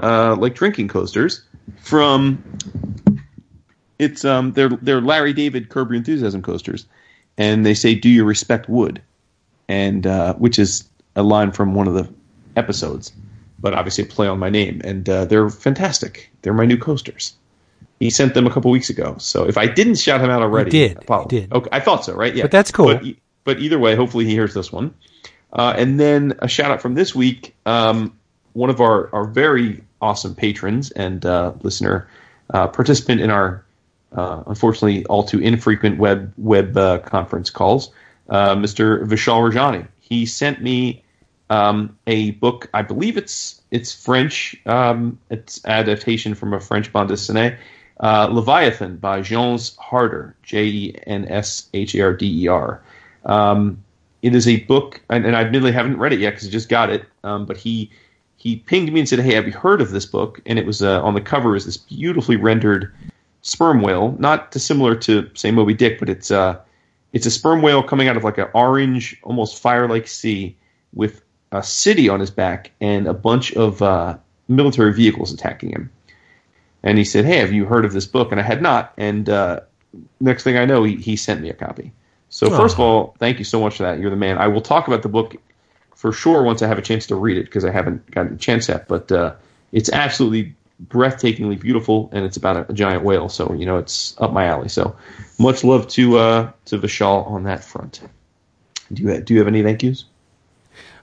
uh, 0.00 0.36
like 0.38 0.54
drinking 0.54 0.86
coasters, 0.86 1.42
from 1.80 2.40
it's 3.98 4.24
um 4.24 4.52
they're 4.52 4.68
they're 4.68 5.00
Larry 5.00 5.32
David 5.32 5.70
Curb 5.70 5.88
Your 5.90 5.96
Enthusiasm 5.96 6.40
coasters, 6.40 6.86
and 7.36 7.66
they 7.66 7.74
say 7.74 7.96
"Do 7.96 8.08
you 8.08 8.24
respect 8.24 8.68
wood?" 8.68 9.02
and 9.68 10.06
uh, 10.06 10.34
which 10.34 10.56
is 10.56 10.88
a 11.16 11.24
line 11.24 11.50
from 11.50 11.74
one 11.74 11.88
of 11.88 11.94
the 11.94 12.08
episodes, 12.54 13.12
but 13.58 13.74
obviously 13.74 14.04
a 14.04 14.06
play 14.06 14.26
on 14.26 14.38
my 14.38 14.50
name, 14.50 14.80
and 14.84 15.08
uh, 15.08 15.24
they're 15.24 15.50
fantastic. 15.50 16.30
They're 16.42 16.54
my 16.54 16.66
new 16.66 16.78
coasters. 16.78 17.34
He 17.98 18.10
sent 18.10 18.34
them 18.34 18.46
a 18.46 18.50
couple 18.50 18.70
weeks 18.70 18.90
ago, 18.90 19.16
so 19.18 19.48
if 19.48 19.58
I 19.58 19.66
didn't 19.66 19.96
shout 19.96 20.20
him 20.20 20.30
out 20.30 20.42
already, 20.42 20.70
did. 20.70 20.98
I. 21.10 21.24
Did. 21.24 21.52
Okay, 21.52 21.68
I 21.72 21.80
thought 21.80 22.04
so, 22.04 22.14
right? 22.14 22.34
Yeah, 22.34 22.44
But 22.44 22.52
that's 22.52 22.70
cool. 22.70 22.94
But, 22.94 23.04
but 23.44 23.58
either 23.58 23.78
way, 23.78 23.96
hopefully 23.96 24.24
he 24.24 24.32
hears 24.32 24.54
this 24.54 24.70
one. 24.70 24.94
Uh, 25.52 25.74
and 25.76 25.98
then 25.98 26.34
a 26.40 26.48
shout 26.48 26.70
out 26.70 26.82
from 26.82 26.94
this 26.94 27.14
week. 27.14 27.56
Um, 27.66 28.16
one 28.52 28.70
of 28.70 28.80
our, 28.80 29.12
our 29.14 29.24
very 29.24 29.82
awesome 30.00 30.34
patrons 30.34 30.90
and 30.92 31.24
uh, 31.24 31.52
listener 31.62 32.08
uh, 32.50 32.68
participant 32.68 33.20
in 33.20 33.30
our 33.30 33.64
uh, 34.12 34.42
unfortunately 34.46 35.04
all 35.06 35.22
too 35.22 35.38
infrequent 35.38 35.98
web 35.98 36.32
web 36.38 36.76
uh, 36.76 36.98
conference 36.98 37.50
calls, 37.50 37.90
uh, 38.28 38.54
Mr. 38.54 39.04
Vishal 39.06 39.50
Rajani. 39.50 39.86
He 40.00 40.26
sent 40.26 40.62
me 40.62 41.04
um, 41.50 41.96
a 42.06 42.32
book. 42.32 42.68
I 42.74 42.82
believe 42.82 43.16
it's 43.16 43.60
it's 43.70 43.92
French. 43.92 44.56
Um, 44.66 45.18
it's 45.30 45.64
adaptation 45.64 46.34
from 46.34 46.52
a 46.52 46.60
French 46.60 46.92
bande 46.92 47.10
dessinée, 47.10 47.56
uh, 48.00 48.28
Leviathan 48.30 48.96
by 48.96 49.20
Jens 49.20 49.76
Harder, 49.76 50.36
J 50.42 50.64
E 50.64 50.94
N 51.06 51.26
S 51.28 51.68
H 51.74 51.94
A 51.94 52.02
R 52.02 52.14
D 52.14 52.44
E 52.44 52.48
R. 52.48 52.82
Um, 53.24 53.82
it 54.22 54.34
is 54.34 54.48
a 54.48 54.60
book, 54.64 55.00
and, 55.10 55.24
and 55.24 55.36
I 55.36 55.42
admittedly 55.42 55.72
haven't 55.72 55.98
read 55.98 56.12
it 56.12 56.20
yet 56.20 56.30
because 56.30 56.48
I 56.48 56.50
just 56.50 56.68
got 56.68 56.90
it. 56.90 57.04
Um, 57.24 57.46
but 57.46 57.56
he 57.56 57.90
he 58.36 58.56
pinged 58.56 58.92
me 58.92 59.00
and 59.00 59.08
said, 59.08 59.20
"Hey, 59.20 59.34
have 59.34 59.46
you 59.46 59.52
heard 59.52 59.80
of 59.80 59.90
this 59.90 60.06
book?" 60.06 60.40
And 60.46 60.58
it 60.58 60.66
was 60.66 60.82
uh, 60.82 61.02
on 61.02 61.14
the 61.14 61.20
cover 61.20 61.56
is 61.56 61.64
this 61.64 61.76
beautifully 61.76 62.36
rendered 62.36 62.92
sperm 63.42 63.80
whale, 63.80 64.16
not 64.18 64.50
dissimilar 64.50 64.94
to 64.96 65.30
say 65.34 65.50
Moby 65.50 65.74
Dick, 65.74 65.98
but 65.98 66.08
it's 66.08 66.30
uh 66.30 66.58
it's 67.12 67.26
a 67.26 67.30
sperm 67.30 67.62
whale 67.62 67.82
coming 67.82 68.08
out 68.08 68.16
of 68.16 68.24
like 68.24 68.38
an 68.38 68.48
orange, 68.54 69.18
almost 69.22 69.62
fire-like 69.62 70.06
sea 70.06 70.56
with 70.92 71.22
a 71.52 71.62
city 71.62 72.08
on 72.08 72.20
his 72.20 72.30
back 72.30 72.72
and 72.80 73.06
a 73.06 73.14
bunch 73.14 73.52
of 73.54 73.82
uh, 73.82 74.16
military 74.48 74.92
vehicles 74.92 75.32
attacking 75.32 75.70
him. 75.70 75.90
And 76.82 76.98
he 76.98 77.04
said, 77.04 77.24
"Hey, 77.24 77.38
have 77.38 77.52
you 77.52 77.64
heard 77.64 77.84
of 77.84 77.92
this 77.92 78.06
book?" 78.06 78.30
And 78.30 78.40
I 78.40 78.44
had 78.44 78.62
not. 78.62 78.92
And 78.96 79.28
uh, 79.28 79.60
next 80.20 80.44
thing 80.44 80.56
I 80.56 80.64
know, 80.64 80.84
he, 80.84 80.96
he 80.96 81.16
sent 81.16 81.40
me 81.40 81.50
a 81.50 81.54
copy. 81.54 81.92
So 82.30 82.50
first 82.50 82.74
of 82.74 82.80
all, 82.80 83.16
thank 83.18 83.38
you 83.38 83.44
so 83.44 83.60
much 83.60 83.78
for 83.78 83.84
that. 83.84 83.98
You're 83.98 84.10
the 84.10 84.16
man. 84.16 84.36
I 84.38 84.48
will 84.48 84.60
talk 84.60 84.86
about 84.86 85.02
the 85.02 85.08
book 85.08 85.34
for 85.94 86.12
sure 86.12 86.42
once 86.42 86.62
I 86.62 86.68
have 86.68 86.78
a 86.78 86.82
chance 86.82 87.06
to 87.06 87.16
read 87.16 87.38
it 87.38 87.46
because 87.46 87.64
I 87.64 87.70
haven't 87.70 88.08
gotten 88.10 88.34
a 88.34 88.36
chance 88.36 88.68
yet. 88.68 88.86
But 88.86 89.10
uh, 89.10 89.34
it's 89.72 89.90
absolutely 89.90 90.54
breathtakingly 90.86 91.58
beautiful, 91.58 92.08
and 92.12 92.24
it's 92.24 92.36
about 92.36 92.56
a, 92.56 92.70
a 92.70 92.74
giant 92.74 93.02
whale. 93.02 93.28
So 93.28 93.52
you 93.54 93.66
know 93.66 93.78
it's 93.78 94.14
up 94.18 94.32
my 94.32 94.44
alley. 94.44 94.68
So 94.68 94.94
much 95.38 95.64
love 95.64 95.88
to 95.88 96.18
uh, 96.18 96.52
to 96.66 96.78
Vishal 96.78 97.26
on 97.26 97.44
that 97.44 97.64
front. 97.64 98.02
Do 98.92 99.02
you 99.02 99.20
do 99.20 99.34
you 99.34 99.40
have 99.40 99.48
any 99.48 99.62
thank 99.62 99.82
yous? 99.82 100.04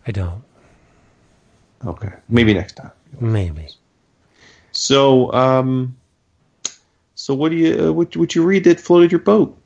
I 0.05 0.11
don't. 0.11 0.43
Okay, 1.85 2.11
maybe 2.29 2.53
next 2.53 2.73
time. 2.73 2.91
Maybe. 3.19 3.67
So, 4.71 5.31
um, 5.33 5.95
so 7.15 7.33
what 7.33 7.49
do 7.49 7.57
you 7.57 7.87
uh, 7.87 7.91
what 7.93 8.15
what 8.17 8.35
you 8.35 8.43
read 8.43 8.63
that 8.65 8.79
floated 8.79 9.11
your 9.11 9.19
boat? 9.19 9.57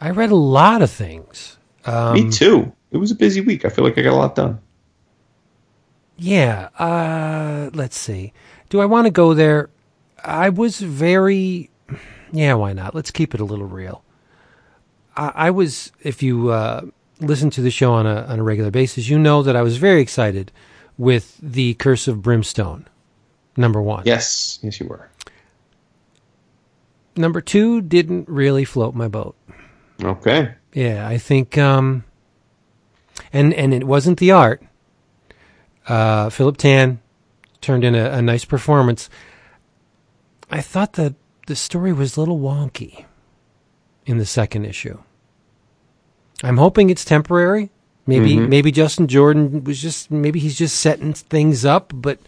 I 0.00 0.10
read 0.10 0.30
a 0.30 0.36
lot 0.36 0.82
of 0.82 0.90
things. 0.90 1.58
Um, 1.84 2.14
Me 2.14 2.30
too. 2.30 2.72
It 2.90 2.96
was 2.96 3.10
a 3.10 3.14
busy 3.14 3.40
week. 3.40 3.64
I 3.64 3.68
feel 3.68 3.84
like 3.84 3.98
I 3.98 4.02
got 4.02 4.12
a 4.12 4.16
lot 4.16 4.34
done. 4.34 4.60
Yeah. 6.16 6.68
Uh, 6.78 7.70
let's 7.72 7.96
see. 7.96 8.32
Do 8.68 8.80
I 8.80 8.86
want 8.86 9.06
to 9.06 9.10
go 9.10 9.34
there? 9.34 9.70
I 10.24 10.48
was 10.48 10.80
very. 10.80 11.70
Yeah, 12.32 12.54
why 12.54 12.72
not? 12.72 12.94
Let's 12.94 13.10
keep 13.10 13.34
it 13.34 13.40
a 13.40 13.44
little 13.44 13.66
real. 13.66 14.04
I, 15.16 15.32
I 15.34 15.50
was, 15.50 15.90
if 16.02 16.22
you 16.22 16.50
uh, 16.50 16.82
listen 17.20 17.50
to 17.50 17.62
the 17.62 17.70
show 17.70 17.92
on 17.92 18.06
a 18.06 18.22
on 18.22 18.38
a 18.38 18.42
regular 18.42 18.70
basis, 18.70 19.08
you 19.08 19.18
know 19.18 19.42
that 19.42 19.56
I 19.56 19.62
was 19.62 19.76
very 19.76 20.00
excited 20.00 20.52
with 20.98 21.36
the 21.42 21.74
Curse 21.74 22.08
of 22.08 22.22
Brimstone, 22.22 22.86
number 23.56 23.80
one. 23.80 24.02
Yes, 24.06 24.58
yes, 24.62 24.80
you 24.80 24.86
were. 24.86 25.08
Number 27.16 27.40
two 27.40 27.80
didn't 27.80 28.28
really 28.28 28.64
float 28.64 28.94
my 28.94 29.08
boat. 29.08 29.36
Okay. 30.02 30.54
Yeah, 30.72 31.06
I 31.06 31.18
think, 31.18 31.58
um, 31.58 32.04
and 33.32 33.52
and 33.54 33.74
it 33.74 33.84
wasn't 33.84 34.18
the 34.18 34.30
art. 34.30 34.62
Uh, 35.86 36.30
Philip 36.30 36.56
Tan 36.56 37.00
turned 37.60 37.84
in 37.84 37.94
a, 37.94 38.10
a 38.10 38.22
nice 38.22 38.44
performance. 38.44 39.10
I 40.50 40.60
thought 40.60 40.94
that 40.94 41.14
the 41.46 41.56
story 41.56 41.92
was 41.92 42.16
a 42.16 42.20
little 42.20 42.38
wonky 42.38 43.04
in 44.06 44.18
the 44.18 44.26
second 44.26 44.64
issue. 44.64 44.98
I'm 46.42 46.56
hoping 46.56 46.90
it's 46.90 47.04
temporary. 47.04 47.70
Maybe 48.06 48.36
Mhm. 48.36 48.48
maybe 48.48 48.72
Justin 48.72 49.06
Jordan 49.06 49.62
was 49.64 49.80
just 49.80 50.10
maybe 50.10 50.40
he's 50.40 50.56
just 50.56 50.78
setting 50.80 51.12
things 51.12 51.64
up, 51.64 51.92
but 51.94 52.18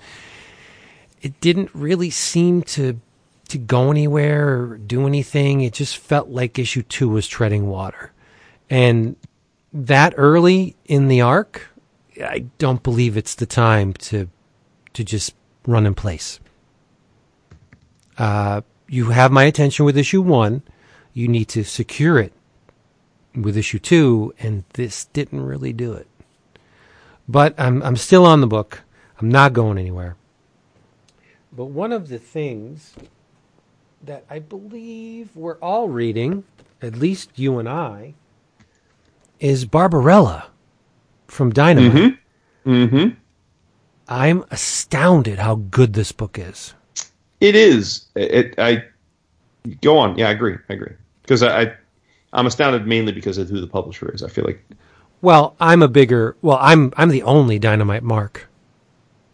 it 1.23 1.41
didn't 1.41 1.71
really 1.75 2.11
seem 2.11 2.63
to 2.63 3.01
to 3.49 3.59
go 3.59 3.91
anywhere 3.91 4.49
or 4.49 4.79
do 4.79 5.07
anything. 5.07 5.61
It 5.61 5.73
just 5.75 5.97
felt 5.99 6.29
like 6.29 6.59
issue 6.59 6.83
two 6.83 7.09
was 7.09 7.27
treading 7.27 7.67
water. 7.67 8.13
And 8.71 9.17
that 9.73 10.15
early 10.17 10.77
in 10.87 11.09
the 11.09 11.21
arc, 11.21 11.69
I 12.23 12.45
don't 12.59 12.83
believe 12.83 13.17
it's 13.17 13.35
the 13.35 13.47
time 13.47 13.93
to 13.95 14.29
to 14.93 15.05
just 15.05 15.35
run 15.67 15.87
in 15.87 15.95
place. 15.95 16.39
Uh, 18.19 18.61
you 18.89 19.07
have 19.07 19.33
my 19.33 19.45
attention 19.45 19.85
with 19.87 19.97
issue 19.97 20.21
one. 20.23 20.63
You 21.15 21.29
need 21.29 21.49
to 21.49 21.65
secure 21.65 22.19
it 22.19 22.33
with 23.35 23.57
issue 23.57 23.79
two, 23.79 24.35
and 24.39 24.65
this 24.75 25.07
didn't 25.07 25.45
really 25.45 25.73
do 25.73 25.93
it. 25.93 26.07
But 27.29 27.55
I'm 27.59 27.83
I'm 27.83 27.97
still 27.97 28.27
on 28.27 28.41
the 28.41 28.47
book. 28.47 28.83
I'm 29.21 29.31
not 29.31 29.53
going 29.53 29.79
anywhere. 29.79 30.17
But 31.53 31.67
one 31.67 31.93
of 31.93 32.09
the 32.09 32.19
things 32.19 32.95
that 34.03 34.25
I 34.29 34.39
believe 34.39 35.37
we're 35.37 35.59
all 35.59 35.89
reading, 35.89 36.45
at 36.81 36.97
least 36.97 37.31
you 37.37 37.59
and 37.59 37.69
I, 37.69 38.15
is 39.39 39.65
Barbarella 39.65 40.47
from 41.27 41.53
Dynamite. 41.53 42.19
Mm-hmm. 42.67 43.17
I'm 44.09 44.45
astounded 44.51 45.39
how 45.39 45.57
good 45.57 45.93
this 45.95 46.13
book 46.13 46.39
is. 46.39 46.75
It 47.41 47.55
is. 47.55 48.07
It, 48.15 48.55
I 48.59 48.85
go 49.81 49.99
on. 49.99 50.19
Yeah, 50.19 50.29
I 50.29 50.33
agree. 50.33 50.57
I 50.69 50.75
agree 50.75 50.95
because 51.23 51.43
I, 51.43 51.63
I 51.63 51.75
I'm 52.33 52.47
astounded 52.47 52.87
mainly 52.87 53.13
because 53.13 53.39
of 53.39 53.49
who 53.49 53.61
the 53.61 53.67
publisher 53.67 54.11
is. 54.15 54.23
I 54.23 54.29
feel 54.29 54.45
like 54.45 54.65
Well, 55.21 55.55
I'm 55.61 55.83
a 55.83 55.89
bigger. 55.89 56.37
Well, 56.43 56.59
I'm 56.61 56.93
I'm 56.97 57.09
the 57.11 57.23
only 57.25 57.59
Dynamite 57.59 58.03
mark 58.03 58.49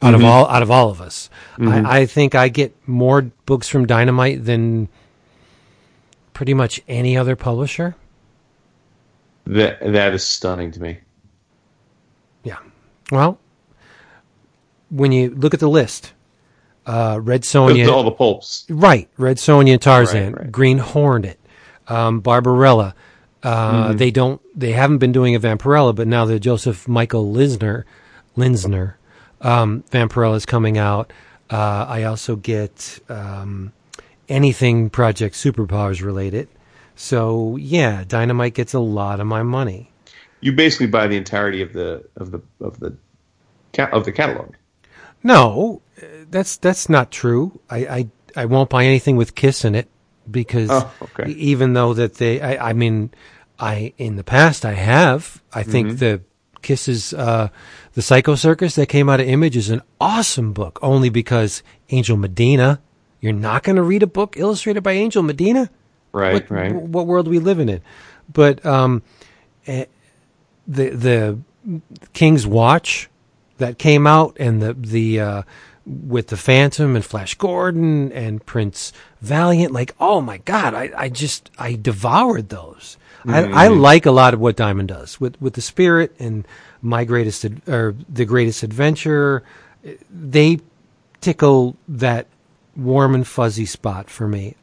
out 0.02 0.14
of 0.14 0.24
all 0.24 0.46
out 0.48 0.62
of 0.62 0.70
all 0.70 0.90
of 0.90 1.00
us. 1.00 1.28
I, 1.58 2.00
I 2.02 2.06
think 2.06 2.34
I 2.34 2.48
get 2.48 2.74
more 2.88 3.22
books 3.46 3.68
from 3.68 3.86
Dynamite 3.86 4.44
than 4.44 4.88
pretty 6.34 6.54
much 6.54 6.80
any 6.88 7.16
other 7.16 7.34
publisher. 7.36 7.96
that 9.46 9.80
that 9.80 10.14
is 10.14 10.22
stunning 10.24 10.70
to 10.72 10.80
me. 10.80 10.98
Yeah. 12.44 12.58
Well, 13.10 13.38
when 14.90 15.12
you 15.12 15.30
look 15.30 15.54
at 15.54 15.60
the 15.60 15.68
list, 15.68 16.12
uh, 16.86 17.18
Red 17.22 17.42
Sonja, 17.42 17.90
All 17.90 18.02
the 18.04 18.10
pulps. 18.10 18.66
right? 18.68 19.08
Red 19.16 19.36
Sonja 19.38 19.72
and 19.72 19.82
Tarzan, 19.82 20.32
Right, 20.32 20.42
right. 20.42 20.52
Green 20.52 20.78
Hornet, 20.78 21.37
um, 21.88 22.20
Barbarella. 22.20 22.94
Uh, 23.42 23.92
They 23.92 24.10
don't. 24.10 24.40
They 24.58 24.72
haven't 24.72 24.98
been 24.98 25.12
doing 25.12 25.34
a 25.34 25.40
Vampirella, 25.40 25.94
but 25.94 26.08
now 26.08 26.24
the 26.24 26.40
Joseph 26.40 26.88
Michael 26.88 27.32
Linsner, 27.32 27.84
Linsner, 28.36 28.94
um, 29.40 29.84
Vampirella 29.90 30.36
is 30.36 30.46
coming 30.46 30.76
out. 30.76 31.12
Uh, 31.50 31.86
I 31.88 32.02
also 32.02 32.36
get 32.36 32.98
um, 33.08 33.72
anything 34.28 34.90
Project 34.90 35.34
Superpowers 35.34 36.02
related. 36.02 36.48
So 36.96 37.56
yeah, 37.56 38.04
Dynamite 38.06 38.54
gets 38.54 38.74
a 38.74 38.80
lot 38.80 39.20
of 39.20 39.26
my 39.26 39.42
money. 39.42 39.92
You 40.40 40.52
basically 40.52 40.88
buy 40.88 41.06
the 41.06 41.16
entirety 41.16 41.62
of 41.62 41.72
the 41.72 42.04
of 42.16 42.32
the 42.32 42.40
of 42.60 42.80
the 42.80 42.96
of 43.92 44.04
the 44.04 44.12
catalog. 44.12 44.54
No, 45.22 45.80
uh, 46.00 46.06
that's 46.30 46.56
that's 46.56 46.88
not 46.88 47.10
true. 47.10 47.60
I, 47.70 47.78
I 47.86 48.08
I 48.36 48.44
won't 48.46 48.68
buy 48.68 48.84
anything 48.84 49.16
with 49.16 49.34
Kiss 49.34 49.64
in 49.64 49.74
it 49.74 49.88
because 50.30 50.68
Oh, 50.70 50.90
okay. 51.02 51.30
even 51.32 51.72
though 51.72 51.94
that 51.94 52.14
they, 52.14 52.40
I, 52.40 52.70
I 52.70 52.72
mean, 52.72 53.10
I 53.58 53.92
in 53.98 54.16
the 54.16 54.24
past 54.24 54.64
I 54.64 54.74
have. 54.74 55.42
I 55.52 55.62
think 55.62 55.88
Mm-hmm. 55.88 55.96
the 55.96 56.20
Kisses, 56.60 57.14
uh, 57.14 57.48
the 57.94 58.02
Psycho 58.02 58.34
Circus 58.34 58.74
that 58.74 58.86
came 58.88 59.08
out 59.08 59.20
of 59.20 59.28
Image 59.28 59.56
is 59.56 59.70
an 59.70 59.80
awesome 60.00 60.52
book. 60.52 60.78
Only 60.82 61.08
because 61.08 61.62
Angel 61.90 62.16
Medina. 62.16 62.80
You're 63.20 63.32
not 63.32 63.62
going 63.64 63.76
to 63.76 63.82
read 63.82 64.02
a 64.02 64.06
book 64.08 64.36
illustrated 64.36 64.82
by 64.82 64.92
Angel 64.92 65.22
Medina. 65.22 65.70
Right, 66.12 66.34
what, 66.34 66.50
right. 66.50 66.74
What 66.74 67.06
world 67.06 67.26
are 67.26 67.30
we 67.30 67.38
living 67.40 67.68
in? 67.68 67.80
But 68.32 68.64
um, 68.64 69.02
eh, 69.66 69.86
the 70.66 70.90
the 70.90 71.38
King's 72.12 72.46
Watch 72.46 73.08
that 73.58 73.78
came 73.78 74.06
out, 74.06 74.36
and 74.38 74.62
the 74.62 74.74
the 74.74 75.20
uh, 75.20 75.42
with 75.88 76.28
the 76.28 76.36
Phantom 76.36 76.94
and 76.94 77.04
Flash 77.04 77.34
Gordon 77.34 78.12
and 78.12 78.44
Prince 78.44 78.92
Valiant, 79.20 79.72
like 79.72 79.94
oh 79.98 80.20
my 80.20 80.38
god, 80.38 80.74
I, 80.74 80.90
I 80.96 81.08
just 81.08 81.50
I 81.58 81.74
devoured 81.74 82.50
those. 82.50 82.96
I, 83.26 83.66
I 83.66 83.68
mm. 83.68 83.80
like 83.80 84.06
a 84.06 84.10
lot 84.10 84.32
of 84.32 84.40
what 84.40 84.56
Diamond 84.56 84.88
does 84.88 85.20
with 85.20 85.40
with 85.40 85.54
the 85.54 85.60
Spirit 85.60 86.14
and 86.18 86.46
my 86.82 87.04
greatest 87.04 87.44
Ad- 87.44 87.62
or 87.68 87.94
the 88.08 88.24
greatest 88.24 88.62
adventure. 88.62 89.42
They 90.10 90.60
tickle 91.20 91.76
that 91.88 92.26
warm 92.76 93.14
and 93.14 93.26
fuzzy 93.26 93.66
spot 93.66 94.08
for 94.08 94.28
me 94.28 94.54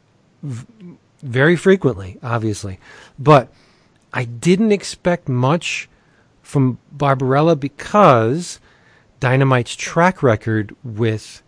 very 1.22 1.56
frequently, 1.56 2.18
obviously. 2.22 2.78
But 3.18 3.52
I 4.12 4.24
didn't 4.24 4.72
expect 4.72 5.28
much 5.28 5.88
from 6.42 6.78
Barbarella 6.92 7.56
because 7.56 8.60
Dynamite's 9.26 9.74
track 9.74 10.22
record 10.22 10.76
with 10.84 11.42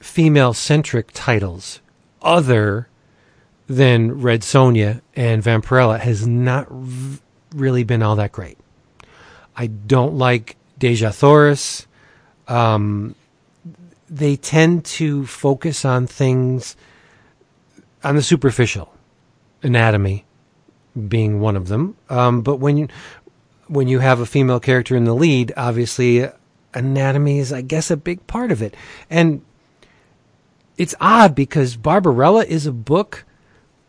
female 0.00 0.54
centric 0.54 1.10
titles 1.12 1.82
other 2.22 2.88
than 3.66 4.22
Red 4.22 4.40
Sonja 4.40 5.02
and 5.14 5.42
Vampirella 5.42 6.00
has 6.00 6.26
not 6.26 6.66
v- 6.70 7.20
really 7.54 7.84
been 7.84 8.02
all 8.02 8.16
that 8.16 8.32
great. 8.32 8.56
I 9.54 9.66
don't 9.66 10.14
like 10.14 10.56
Dejah 10.80 11.14
Thoris. 11.14 11.86
Um, 12.48 13.14
they 14.08 14.36
tend 14.36 14.86
to 14.96 15.26
focus 15.26 15.84
on 15.84 16.06
things 16.06 16.74
on 18.02 18.16
the 18.16 18.22
superficial 18.22 18.90
anatomy 19.62 20.24
being 21.06 21.38
one 21.38 21.56
of 21.56 21.68
them 21.68 21.98
um, 22.08 22.40
but 22.40 22.56
when 22.56 22.78
you 22.78 22.88
when 23.72 23.88
you 23.88 23.98
have 24.00 24.20
a 24.20 24.26
female 24.26 24.60
character 24.60 24.94
in 24.96 25.04
the 25.04 25.14
lead 25.14 25.52
obviously 25.56 26.26
anatomy 26.74 27.38
is 27.38 27.52
i 27.52 27.60
guess 27.60 27.90
a 27.90 27.96
big 27.96 28.26
part 28.26 28.50
of 28.52 28.62
it 28.62 28.74
and 29.10 29.42
it's 30.76 30.94
odd 31.00 31.34
because 31.34 31.76
barbarella 31.76 32.44
is 32.44 32.66
a 32.66 32.72
book 32.72 33.24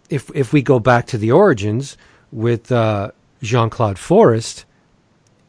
if 0.09 0.29
if 0.35 0.53
we 0.53 0.61
go 0.61 0.79
back 0.79 1.05
to 1.07 1.17
the 1.17 1.31
origins 1.31 1.97
with 2.31 2.71
uh, 2.71 3.11
jean-claude 3.41 3.99
forest 3.99 4.65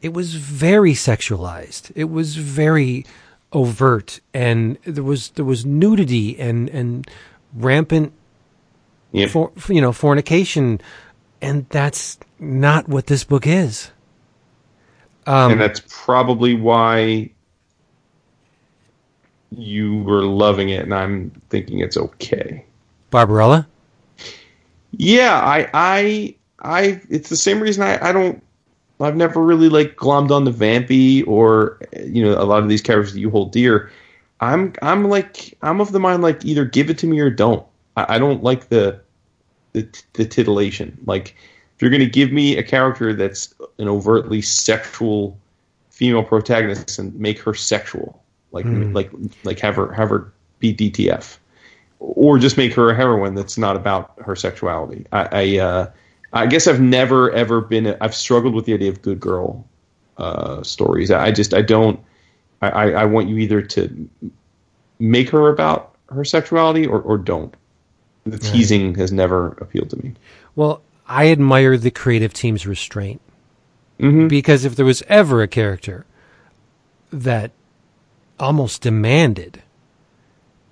it 0.05 0.12
was 0.12 0.35
very 0.35 0.93
sexualized. 0.93 1.90
It 1.94 2.11
was 2.11 2.36
very 2.36 3.06
overt, 3.55 4.20
and 4.35 4.77
there 4.85 5.02
was 5.02 5.31
there 5.31 5.47
was 5.47 5.65
nudity 5.65 6.39
and 6.39 6.69
and 6.69 7.09
rampant, 7.55 8.12
Yep. 9.12 9.31
for, 9.31 9.52
you 9.70 9.81
know, 9.81 9.93
fornication, 9.93 10.82
and 11.40 11.66
that's 11.70 12.19
not 12.39 12.86
what 12.86 13.06
this 13.06 13.24
book 13.24 13.47
is. 13.47 13.93
Um, 15.26 15.52
and 15.52 15.60
that's 15.60 15.82
probably 15.88 16.55
why 16.55 17.30
you 19.51 20.02
were 20.02 20.22
loving 20.22 20.70
it, 20.70 20.82
and 20.82 20.94
I'm 20.94 21.30
thinking 21.48 21.80
it's 21.80 21.96
okay. 21.96 22.64
Barbarella. 23.10 23.66
Yeah, 24.92 25.40
I, 25.40 25.68
I, 25.72 26.34
I. 26.60 27.01
It's 27.09 27.28
the 27.28 27.36
same 27.36 27.60
reason 27.60 27.82
I, 27.82 28.09
I 28.09 28.12
don't. 28.12 28.42
I've 29.01 29.16
never 29.16 29.42
really 29.42 29.68
like 29.68 29.96
glommed 29.96 30.30
on 30.30 30.44
the 30.44 30.51
Vampy 30.51 31.26
or 31.26 31.80
you 32.05 32.24
know 32.24 32.40
a 32.40 32.44
lot 32.44 32.62
of 32.62 32.68
these 32.68 32.82
characters 32.82 33.12
that 33.12 33.20
you 33.20 33.30
hold 33.30 33.52
dear. 33.52 33.90
I'm, 34.40 34.74
I'm 34.82 35.09
like, 35.09 35.56
I'm 35.62 35.80
of 35.80 35.92
the 35.92 36.01
mind 36.01 36.22
like 36.22 36.44
either 36.44 36.64
give 36.64 36.90
it 36.90 36.98
to 36.98 37.06
me 37.06 37.18
or 37.20 37.30
don't. 37.30 37.66
I, 37.96 38.16
I 38.16 38.18
don't 38.18 38.42
like 38.42 38.68
the, 38.68 39.01
the, 39.72 39.88
the 40.14 40.26
titillation. 40.26 40.98
Like, 41.06 41.34
if 41.76 41.82
you're 41.82 41.90
going 41.90 42.01
to 42.01 42.06
give 42.06 42.32
me 42.32 42.56
a 42.56 42.62
character 42.62 43.12
that's 43.12 43.55
an 43.78 43.88
overtly 43.88 44.42
sexual 44.42 45.38
female 45.90 46.22
protagonist 46.22 46.98
and 46.98 47.14
make 47.18 47.38
her 47.40 47.55
sexual, 47.55 48.22
like, 48.52 48.66
like, 48.66 49.10
like 49.42 49.59
have 49.59 49.76
her 49.76 49.92
have 49.92 50.10
her 50.10 50.32
be 50.60 50.74
DTF 50.74 51.38
or 51.98 52.38
just 52.38 52.56
make 52.56 52.72
her 52.74 52.90
a 52.90 52.94
heroine 52.94 53.34
that's 53.34 53.59
not 53.59 53.76
about 53.76 54.12
her 54.24 54.36
sexuality. 54.36 55.06
I 55.12 55.28
I, 55.32 55.59
uh, 55.59 55.90
I 56.32 56.46
guess 56.46 56.66
I've 56.66 56.80
never 56.80 57.30
ever 57.32 57.60
been. 57.60 57.86
A, 57.86 57.96
I've 58.01 58.14
struggled 58.14 58.55
with 58.55 58.66
the 58.66 58.74
idea 58.74 58.90
of 58.90 59.02
good 59.02 59.20
girl 59.20 59.66
uh, 60.18 60.62
stories. 60.62 61.10
I 61.10 61.30
just 61.30 61.55
I 61.55 61.62
don't. 61.62 62.01
I, 62.62 62.68
I, 62.68 62.90
I 62.90 63.05
want 63.05 63.28
you 63.28 63.38
either 63.38 63.62
to 63.62 64.09
make 64.98 65.28
her 65.30 65.48
about 65.48 65.94
her 66.10 66.24
sexuality 66.24 66.86
or, 66.86 67.01
or 67.01 67.18
don't. 67.18 67.55
The 68.26 68.38
teasing 68.38 68.94
has 68.94 69.12
never 69.12 69.48
appealed 69.60 69.90
to 69.90 70.02
me. 70.02 70.14
Well, 70.56 70.80
I 71.09 71.28
admire 71.31 71.76
the 71.76 71.90
creative 71.90 72.32
team's 72.32 72.66
restraint 72.66 73.20
Mhm. 74.01 74.28
because 74.28 74.64
if 74.64 74.76
there 74.76 74.86
was 74.86 75.02
ever 75.09 75.43
a 75.43 75.48
character 75.48 76.05
that 77.12 77.51
almost 78.40 78.82
demanded 78.82 79.60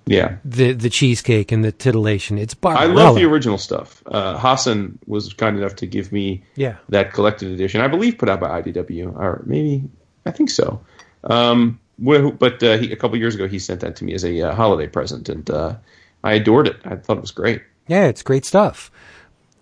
Yeah, 0.05 0.35
the 0.43 0.73
the 0.73 0.89
cheesecake 0.89 1.53
and 1.53 1.63
the 1.63 1.71
titillation, 1.71 2.37
it's 2.37 2.53
Barbara. 2.53 2.83
I 2.83 2.87
love 2.87 3.15
the 3.15 3.23
original 3.23 3.57
stuff. 3.57 4.03
Uh, 4.05 4.37
Hassan 4.37 4.99
was 5.07 5.31
kind 5.31 5.57
enough 5.57 5.77
to 5.77 5.85
give 5.87 6.11
me 6.11 6.43
Yeah. 6.55 6.75
that 6.89 7.13
collected 7.13 7.49
edition. 7.53 7.79
I 7.79 7.87
believe 7.87 8.17
put 8.17 8.27
out 8.27 8.41
by 8.41 8.49
IDW, 8.61 9.13
or 9.15 9.41
maybe 9.45 9.83
I 10.25 10.31
think 10.31 10.49
so. 10.49 10.81
Um, 11.23 11.79
but 11.99 12.61
uh, 12.61 12.77
he, 12.79 12.91
a 12.91 12.97
couple 12.97 13.17
years 13.17 13.33
ago, 13.35 13.47
he 13.47 13.59
sent 13.59 13.79
that 13.79 13.95
to 13.97 14.03
me 14.03 14.13
as 14.13 14.25
a 14.25 14.41
uh, 14.41 14.53
holiday 14.55 14.87
present, 14.87 15.29
and 15.29 15.49
uh, 15.49 15.75
I 16.21 16.33
adored 16.33 16.67
it. 16.67 16.75
I 16.83 16.95
thought 16.97 17.15
it 17.17 17.21
was 17.21 17.31
great. 17.31 17.61
Yeah, 17.87 18.07
it's 18.07 18.23
great 18.23 18.43
stuff. 18.43 18.91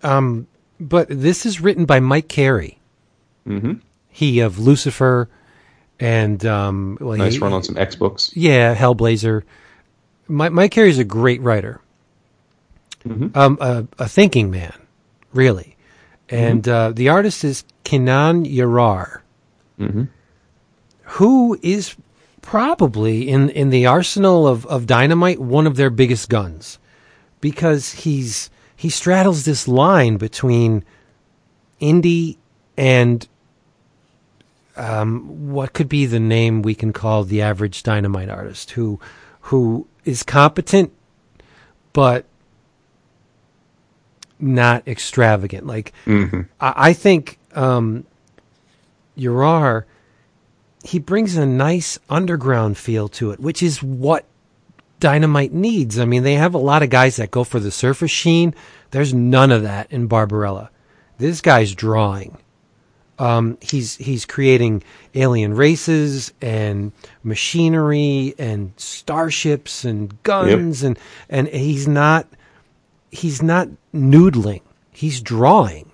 Um, 0.02 0.48
but 0.88 1.06
this 1.10 1.46
is 1.46 1.60
written 1.60 1.84
by 1.84 2.00
Mike 2.00 2.28
Carey. 2.28 2.78
hmm 3.46 3.74
He 4.08 4.40
of 4.40 4.58
Lucifer 4.58 5.28
and 6.00 6.44
um, 6.44 6.98
well, 7.00 7.16
Nice 7.18 7.34
he- 7.34 7.38
run 7.38 7.52
on 7.52 7.62
some 7.62 7.78
X 7.78 7.94
books. 7.96 8.32
Yeah, 8.34 8.74
Hellblazer. 8.74 9.42
Mike, 10.28 10.52
Mike 10.52 10.70
Carey's 10.72 10.98
a 10.98 11.04
great 11.04 11.40
writer, 11.42 11.80
Mhm. 13.06 13.36
um, 13.36 13.58
a, 13.60 13.86
a 13.98 14.08
thinking 14.08 14.50
man, 14.50 14.72
really. 15.32 15.76
And 16.28 16.66
uh, 16.68 16.92
the 16.92 17.08
artist 17.10 17.44
is 17.44 17.64
Kenan 17.84 18.44
Yarar, 18.46 19.20
Mhm. 19.78 20.08
who 21.02 21.58
is 21.62 21.94
probably 22.40 23.28
in, 23.28 23.50
in 23.50 23.70
the 23.70 23.86
arsenal 23.86 24.46
of, 24.48 24.64
of 24.66 24.86
dynamite 24.86 25.38
one 25.40 25.66
of 25.66 25.76
their 25.76 25.90
biggest 25.90 26.28
guns, 26.28 26.78
because 27.40 27.92
he's 27.92 28.50
he 28.82 28.88
straddles 28.88 29.44
this 29.44 29.68
line 29.68 30.16
between 30.16 30.84
indie 31.80 32.36
and 32.76 33.28
um, 34.76 35.52
what 35.52 35.72
could 35.72 35.88
be 35.88 36.04
the 36.04 36.18
name 36.18 36.62
we 36.62 36.74
can 36.74 36.92
call 36.92 37.22
the 37.22 37.40
average 37.40 37.84
dynamite 37.84 38.28
artist 38.28 38.72
who 38.72 38.98
who 39.42 39.86
is 40.04 40.24
competent 40.24 40.90
but 41.92 42.24
not 44.40 44.82
extravagant. 44.88 45.64
Like 45.64 45.92
Mhm. 46.04 46.48
I, 46.60 46.72
I 46.88 46.92
think 46.92 47.38
um, 47.54 48.02
Yarar, 49.16 49.84
he 50.82 50.98
brings 50.98 51.36
a 51.36 51.46
nice 51.46 52.00
underground 52.10 52.76
feel 52.78 53.08
to 53.10 53.30
it, 53.30 53.38
which 53.38 53.62
is 53.62 53.80
what 53.80 54.24
Dynamite 55.02 55.52
needs. 55.52 55.98
I 55.98 56.04
mean, 56.04 56.22
they 56.22 56.34
have 56.34 56.54
a 56.54 56.58
lot 56.58 56.84
of 56.84 56.88
guys 56.88 57.16
that 57.16 57.32
go 57.32 57.42
for 57.42 57.58
the 57.58 57.72
surface 57.72 58.12
sheen. 58.12 58.54
There's 58.92 59.12
none 59.12 59.50
of 59.50 59.64
that 59.64 59.90
in 59.90 60.06
Barbarella. 60.06 60.70
This 61.18 61.40
guy's 61.40 61.74
drawing. 61.74 62.38
Um, 63.18 63.58
he's 63.60 63.96
he's 63.96 64.24
creating 64.24 64.84
alien 65.16 65.54
races 65.54 66.32
and 66.40 66.92
machinery 67.24 68.34
and 68.38 68.74
starships 68.76 69.84
and 69.84 70.22
guns 70.22 70.84
and 70.84 70.96
and 71.28 71.48
he's 71.48 71.88
not 71.88 72.28
he's 73.10 73.42
not 73.42 73.68
noodling. 73.92 74.62
He's 74.92 75.20
drawing, 75.20 75.90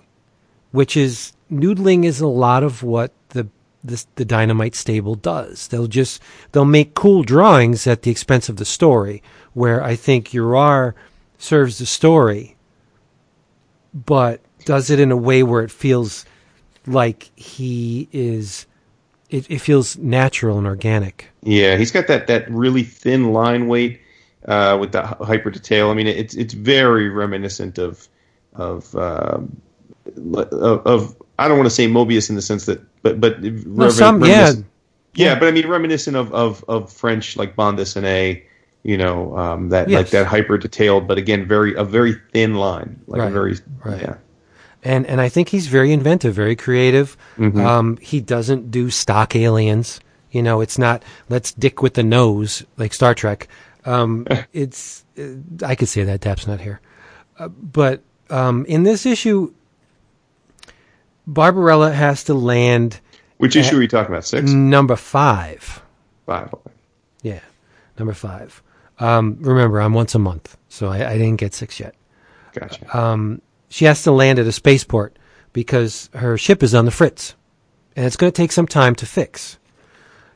which 0.71 0.95
is 0.95 1.33
noodling 1.51 2.05
is 2.05 2.21
a 2.21 2.27
lot 2.27 2.63
of 2.63 2.83
what 2.83 3.11
the 3.29 3.47
the, 3.83 4.03
the 4.15 4.25
dynamite 4.25 4.75
stable 4.75 5.15
does. 5.15 5.67
They'll 5.67 5.87
just 5.87 6.21
they'll 6.51 6.65
make 6.65 6.93
cool 6.93 7.23
drawings 7.23 7.87
at 7.87 8.01
the 8.01 8.11
expense 8.11 8.49
of 8.49 8.57
the 8.57 8.65
story. 8.65 9.23
Where 9.53 9.83
I 9.83 9.95
think 9.95 10.29
Yarar 10.29 10.93
serves 11.37 11.79
the 11.79 11.85
story, 11.85 12.55
but 13.93 14.41
does 14.65 14.89
it 14.89 14.99
in 14.99 15.11
a 15.11 15.17
way 15.17 15.43
where 15.43 15.63
it 15.63 15.71
feels 15.71 16.25
like 16.85 17.31
he 17.35 18.07
is. 18.11 18.65
It, 19.29 19.49
it 19.51 19.59
feels 19.59 19.95
natural 19.97 20.57
and 20.57 20.65
organic. 20.65 21.29
Yeah, 21.43 21.77
he's 21.77 21.91
got 21.91 22.07
that 22.07 22.25
that 22.27 22.49
really 22.49 22.81
thin 22.81 23.31
line 23.31 23.67
weight 23.67 24.01
uh, 24.47 24.77
with 24.79 24.93
hy- 24.93 25.15
hyper 25.21 25.51
detail. 25.51 25.91
I 25.91 25.93
mean, 25.93 26.07
it's 26.07 26.33
it's 26.35 26.53
very 26.53 27.09
reminiscent 27.09 27.77
of 27.77 28.07
of 28.55 28.95
um, 28.95 29.61
of, 30.17 30.87
of 30.87 31.18
I 31.39 31.47
don't 31.47 31.57
want 31.57 31.67
to 31.67 31.75
say 31.75 31.87
Moebius 31.87 32.29
in 32.29 32.35
the 32.35 32.41
sense 32.41 32.65
that, 32.65 32.81
but 33.01 33.19
but 33.19 33.37
Well, 33.65 33.91
some- 33.91 34.23
yeah. 34.23 34.31
reminiscent- 34.41 34.65
yeah, 35.15 35.39
but 35.39 35.47
I 35.47 35.51
mean 35.51 35.67
reminiscent 35.67 36.15
of 36.15 36.31
of, 36.33 36.63
of 36.67 36.91
French 36.91 37.35
like 37.37 37.55
bande 37.55 37.79
dessinée. 37.79 38.43
You 38.83 38.97
know 38.97 39.35
um, 39.37 39.69
that 39.69 39.89
like 39.91 40.09
that 40.11 40.25
hyper 40.25 40.57
detailed, 40.57 41.07
but 41.07 41.17
again 41.17 41.45
very 41.47 41.75
a 41.75 41.83
very 41.83 42.15
thin 42.31 42.53
line, 42.55 43.01
like 43.07 43.19
a 43.19 43.23
Right, 43.25 43.33
very 43.33 43.55
right. 43.83 44.01
yeah. 44.01 44.15
and 44.83 45.05
and 45.05 45.19
I 45.19 45.27
think 45.27 45.49
he's 45.49 45.67
very 45.67 45.91
inventive, 45.91 46.33
very 46.33 46.55
creative. 46.55 47.17
Mhm. 47.37 47.59
Um, 47.59 47.97
he 48.01 48.21
doesn't 48.21 48.71
do 48.71 48.89
stock 48.89 49.35
aliens. 49.35 49.99
You 50.31 50.41
know, 50.43 50.61
it's 50.61 50.77
not 50.77 51.03
let's 51.27 51.51
dick 51.51 51.81
with 51.81 51.95
the 51.95 52.03
nose 52.03 52.63
like 52.77 52.93
Star 52.93 53.13
Trek. 53.13 53.49
Um, 53.83 54.25
it's 54.53 55.03
uh, 55.19 55.23
I 55.65 55.75
could 55.75 55.89
say 55.89 56.03
that 56.05 56.21
Tap's 56.21 56.47
not 56.47 56.61
here, 56.61 56.79
uh, 57.37 57.49
but 57.49 58.01
um, 58.29 58.63
in 58.65 58.83
this 58.83 59.05
issue, 59.05 59.51
Barbarella 61.33 61.91
has 61.91 62.23
to 62.25 62.33
land 62.33 62.99
Which 63.37 63.55
issue 63.55 63.77
are 63.77 63.81
you 63.81 63.87
talking 63.87 64.11
about? 64.13 64.25
Six, 64.25 64.51
number 64.51 64.95
five. 64.95 65.81
five. 66.25 66.53
Yeah, 67.21 67.41
number 67.97 68.13
five. 68.13 68.61
Um, 68.99 69.37
remember, 69.39 69.79
I'm 69.79 69.93
once 69.93 70.15
a 70.15 70.19
month, 70.19 70.57
so 70.67 70.89
I, 70.89 71.11
I 71.11 71.17
didn't 71.17 71.37
get 71.37 71.53
six 71.53 71.79
yet. 71.79 71.95
Gotcha. 72.53 72.97
um, 72.97 73.41
she 73.69 73.85
has 73.85 74.01
to 74.03 74.11
land 74.11 74.39
at 74.39 74.47
a 74.47 74.51
spaceport 74.51 75.15
because 75.53 76.09
her 76.13 76.37
ship 76.37 76.63
is 76.63 76.73
on 76.73 76.85
the 76.85 76.91
fritz, 76.91 77.35
and 77.95 78.05
it's 78.05 78.15
going 78.17 78.31
to 78.31 78.35
take 78.35 78.51
some 78.51 78.67
time 78.67 78.95
to 78.95 79.05
fix. 79.05 79.57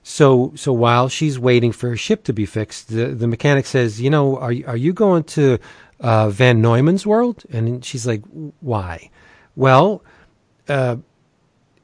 So, 0.03 0.51
so 0.55 0.71
while 0.73 1.09
she's 1.09 1.39
waiting 1.39 1.71
for 1.71 1.89
her 1.89 1.97
ship 1.97 2.23
to 2.25 2.33
be 2.33 2.45
fixed, 2.45 2.89
the 2.89 3.07
the 3.07 3.27
mechanic 3.27 3.65
says, 3.65 3.99
"You 4.01 4.09
know, 4.11 4.37
are 4.37 4.51
you- 4.51 4.65
are 4.67 4.77
you 4.77 4.93
going 4.93 5.23
to 5.35 5.57
uh, 5.99 6.29
Van 6.29 6.61
Neumann's 6.61 7.05
world?" 7.07 7.43
And 7.51 7.83
she's 7.83 8.05
like, 8.05 8.21
"Why?" 8.59 9.09
Well, 9.55 10.03
uh, 10.67 10.97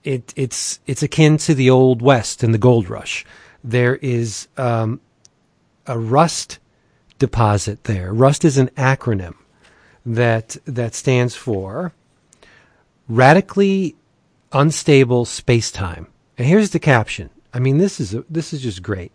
it 0.04 0.34
it's 0.36 0.80
it's 0.86 1.04
akin 1.04 1.38
to 1.38 1.54
the 1.54 1.70
old 1.70 2.02
west 2.02 2.44
and 2.44 2.54
the 2.54 2.58
gold 2.58 2.90
rush. 2.90 3.26
There 3.64 3.96
is 3.98 4.48
um, 4.58 5.02
a 5.86 6.00
rust 6.00 6.60
deposit 7.18 7.84
there. 7.84 8.14
Rust 8.14 8.46
is 8.46 8.58
an 8.58 8.70
acronym 8.70 9.36
that 10.06 10.58
that 10.66 10.96
stands 10.96 11.36
for 11.36 11.94
radically 13.08 13.96
unstable 14.52 15.26
space-time. 15.26 16.08
And 16.38 16.48
here's 16.48 16.70
the 16.70 16.80
caption. 16.80 17.30
I 17.54 17.60
mean, 17.60 17.78
this 17.78 18.00
is 18.00 18.16
this 18.30 18.54
is 18.54 18.62
just 18.62 18.82
great. 18.82 19.12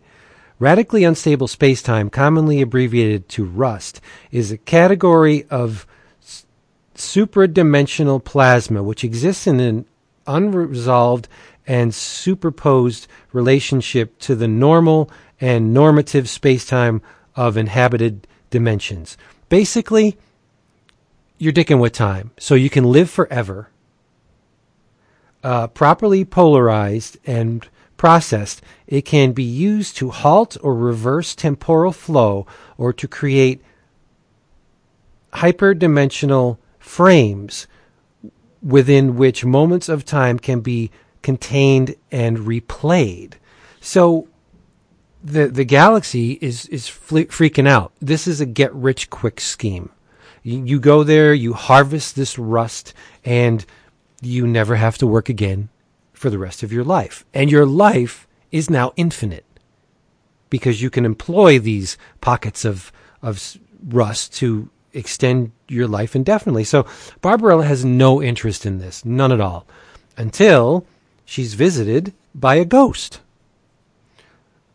Radically 0.61 1.03
unstable 1.03 1.49
space-time, 1.49 2.11
commonly 2.11 2.61
abbreviated 2.61 3.29
to 3.31 3.45
rust, 3.45 4.01
is 4.31 4.53
a 4.53 4.59
category 4.59 5.47
of 5.51 5.87
supradimensional 6.95 8.23
plasma 8.23 8.83
which 8.83 9.05
exists 9.05 9.47
in 9.47 9.61
an 9.61 9.85
unresolved 10.27 11.29
and 11.67 11.95
superposed 11.95 13.07
relationship 13.33 14.19
to 14.19 14.35
the 14.35 14.49
normal 14.49 15.11
and 15.41 15.75
normative 15.75 16.29
space-time 16.29 17.03
of 17.37 17.57
inhabited 17.57 18.27
dimensions. 18.51 19.17
Basically, 19.49 20.17
you're 21.39 21.53
dicking 21.53 21.81
with 21.81 21.93
time. 21.93 22.31
So 22.39 22.55
you 22.55 22.71
can 22.71 22.85
live 22.85 23.11
forever, 23.11 23.71
uh, 25.43 25.67
properly 25.69 26.25
polarized 26.25 27.19
and 27.27 27.67
processed, 27.97 28.63
it 28.87 29.03
can 29.03 29.33
be 29.33 29.43
used 29.43 29.97
to 29.97 30.11
halt 30.11 30.57
or 30.63 30.75
reverse 30.75 31.35
temporal 31.35 31.93
flow 31.93 32.47
or 32.77 32.93
to 32.93 33.09
create 33.09 33.63
hyperdimensional 35.33 36.59
frames 36.85 37.67
within 38.63 39.17
which 39.17 39.45
moments 39.45 39.89
of 39.89 40.05
time 40.05 40.39
can 40.39 40.61
be 40.61 40.91
contained 41.23 41.97
and 42.13 42.39
replayed. 42.39 43.33
So 43.81 44.29
the 45.23 45.49
the 45.49 45.65
galaxy 45.65 46.33
is 46.43 46.67
is 46.67 46.87
freaking 46.87 47.67
out. 47.67 47.93
This 48.01 48.29
is 48.29 48.41
a 48.41 48.47
get 48.47 48.73
rich 48.75 49.09
quick 49.09 49.41
scheme. 49.41 49.91
You, 50.43 50.63
you 50.65 50.79
go 50.79 51.03
there, 51.03 51.33
you 51.33 51.55
harvest 51.55 52.17
this 52.17 52.39
rust, 52.39 52.93
and 53.25 53.65
you 54.21 54.47
never 54.47 54.77
have 54.77 54.99
to 54.99 55.07
work 55.07 55.31
again 55.31 55.71
for 56.13 56.29
the 56.29 56.39
rest 56.39 56.63
of 56.63 56.73
your 56.73 56.85
life. 56.85 57.25
And 57.33 57.51
your 57.51 57.65
life 57.65 58.29
is 58.53 58.69
now 58.69 58.93
infinite 58.97 59.47
because 60.51 60.83
you 60.83 60.91
can 60.91 61.07
employ 61.07 61.59
these 61.59 61.97
pockets 62.21 62.65
of 62.67 62.93
of 63.23 63.59
rust 63.89 64.35
to 64.35 64.69
extend 64.95 65.53
your 65.69 65.87
life 65.87 66.17
indefinitely. 66.17 66.65
So 66.65 66.87
Barbarella 67.21 67.65
has 67.65 67.85
no 67.85 68.23
interest 68.23 68.65
in 68.65 68.79
this, 68.79 69.05
none 69.05 69.33
at 69.33 69.41
all, 69.41 69.67
until 70.17 70.87
she's 71.25 71.55
visited 71.55 72.13
by 72.35 72.57
a 72.57 72.65
ghost. 72.65 73.21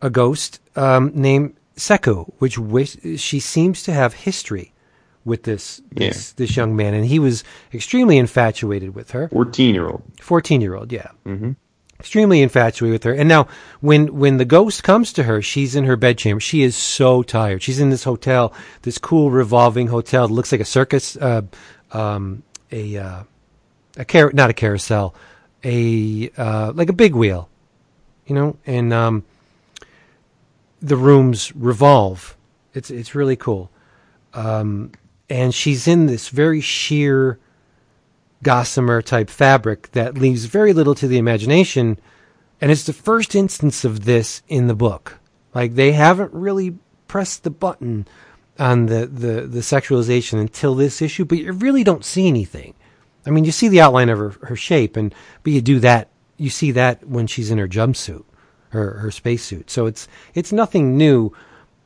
A 0.02 0.10
ghost 0.10 0.60
um, 0.76 1.12
named 1.14 1.56
Seku, 1.76 2.32
which 2.38 2.58
wish, 2.58 2.96
she 3.16 3.40
seems 3.40 3.82
to 3.82 3.92
have 3.92 4.14
history 4.14 4.72
with 5.24 5.42
this 5.42 5.82
this, 5.92 6.32
this 6.32 6.56
young 6.56 6.74
man, 6.74 6.94
and 6.94 7.04
he 7.04 7.18
was 7.18 7.44
extremely 7.74 8.16
infatuated 8.16 8.94
with 8.94 9.10
her. 9.10 9.28
14 9.28 9.74
year 9.74 9.88
old. 9.88 10.02
14 10.20 10.60
year 10.60 10.74
old, 10.74 10.92
yeah. 10.92 11.10
Mm-hmm. 11.26 11.52
Extremely 12.00 12.40
infatuated 12.40 12.92
with 12.92 13.04
her. 13.04 13.12
And 13.12 13.28
now, 13.28 13.46
when, 13.80 14.16
when 14.18 14.38
the 14.38 14.46
ghost 14.46 14.82
comes 14.82 15.12
to 15.12 15.24
her, 15.24 15.42
she's 15.42 15.76
in 15.76 15.84
her 15.84 15.96
bedchamber. 15.96 16.40
She 16.40 16.62
is 16.62 16.74
so 16.74 17.22
tired. 17.22 17.62
She's 17.62 17.78
in 17.78 17.90
this 17.90 18.04
hotel, 18.04 18.54
this 18.82 18.96
cool 18.96 19.30
revolving 19.30 19.88
hotel. 19.88 20.24
It 20.24 20.30
looks 20.30 20.50
like 20.50 20.62
a 20.62 20.64
circus, 20.64 21.16
uh, 21.16 21.42
um, 21.92 22.42
a, 22.72 22.96
uh, 22.96 23.22
a 23.98 24.04
car- 24.06 24.32
not 24.32 24.48
a 24.48 24.54
carousel, 24.54 25.14
a, 25.62 26.30
uh, 26.38 26.72
like 26.74 26.88
a 26.88 26.94
big 26.94 27.14
wheel, 27.14 27.50
you 28.26 28.34
know, 28.34 28.56
and, 28.64 28.92
um, 28.94 29.24
the 30.80 30.96
rooms 30.96 31.54
revolve. 31.54 32.34
It's, 32.72 32.90
it's 32.90 33.14
really 33.14 33.36
cool. 33.36 33.70
Um, 34.32 34.92
and 35.28 35.54
she's 35.54 35.86
in 35.86 36.06
this 36.06 36.30
very 36.30 36.62
sheer, 36.62 37.38
gossamer 38.42 39.02
type 39.02 39.30
fabric 39.30 39.92
that 39.92 40.16
leaves 40.16 40.46
very 40.46 40.72
little 40.72 40.94
to 40.94 41.08
the 41.08 41.18
imagination. 41.18 41.98
And 42.60 42.70
it's 42.70 42.84
the 42.84 42.92
first 42.92 43.34
instance 43.34 43.84
of 43.84 44.04
this 44.04 44.42
in 44.48 44.66
the 44.66 44.74
book. 44.74 45.18
Like 45.54 45.74
they 45.74 45.92
haven't 45.92 46.32
really 46.32 46.78
pressed 47.08 47.42
the 47.42 47.50
button 47.50 48.06
on 48.58 48.86
the, 48.86 49.06
the, 49.06 49.46
the 49.46 49.60
sexualization 49.60 50.40
until 50.40 50.74
this 50.74 51.00
issue, 51.00 51.24
but 51.24 51.38
you 51.38 51.52
really 51.52 51.82
don't 51.82 52.04
see 52.04 52.28
anything. 52.28 52.74
I 53.26 53.30
mean, 53.30 53.44
you 53.44 53.52
see 53.52 53.68
the 53.68 53.80
outline 53.80 54.08
of 54.08 54.18
her, 54.18 54.30
her 54.46 54.56
shape, 54.56 54.96
and 54.96 55.14
but 55.42 55.52
you 55.52 55.60
do 55.60 55.80
that. 55.80 56.08
You 56.36 56.50
see 56.50 56.70
that 56.72 57.06
when 57.06 57.26
she's 57.26 57.50
in 57.50 57.58
her 57.58 57.68
jumpsuit, 57.68 58.24
her 58.70 58.94
her 58.94 59.10
spacesuit. 59.10 59.70
So 59.70 59.86
it's 59.86 60.08
it's 60.34 60.52
nothing 60.52 60.96
new, 60.96 61.32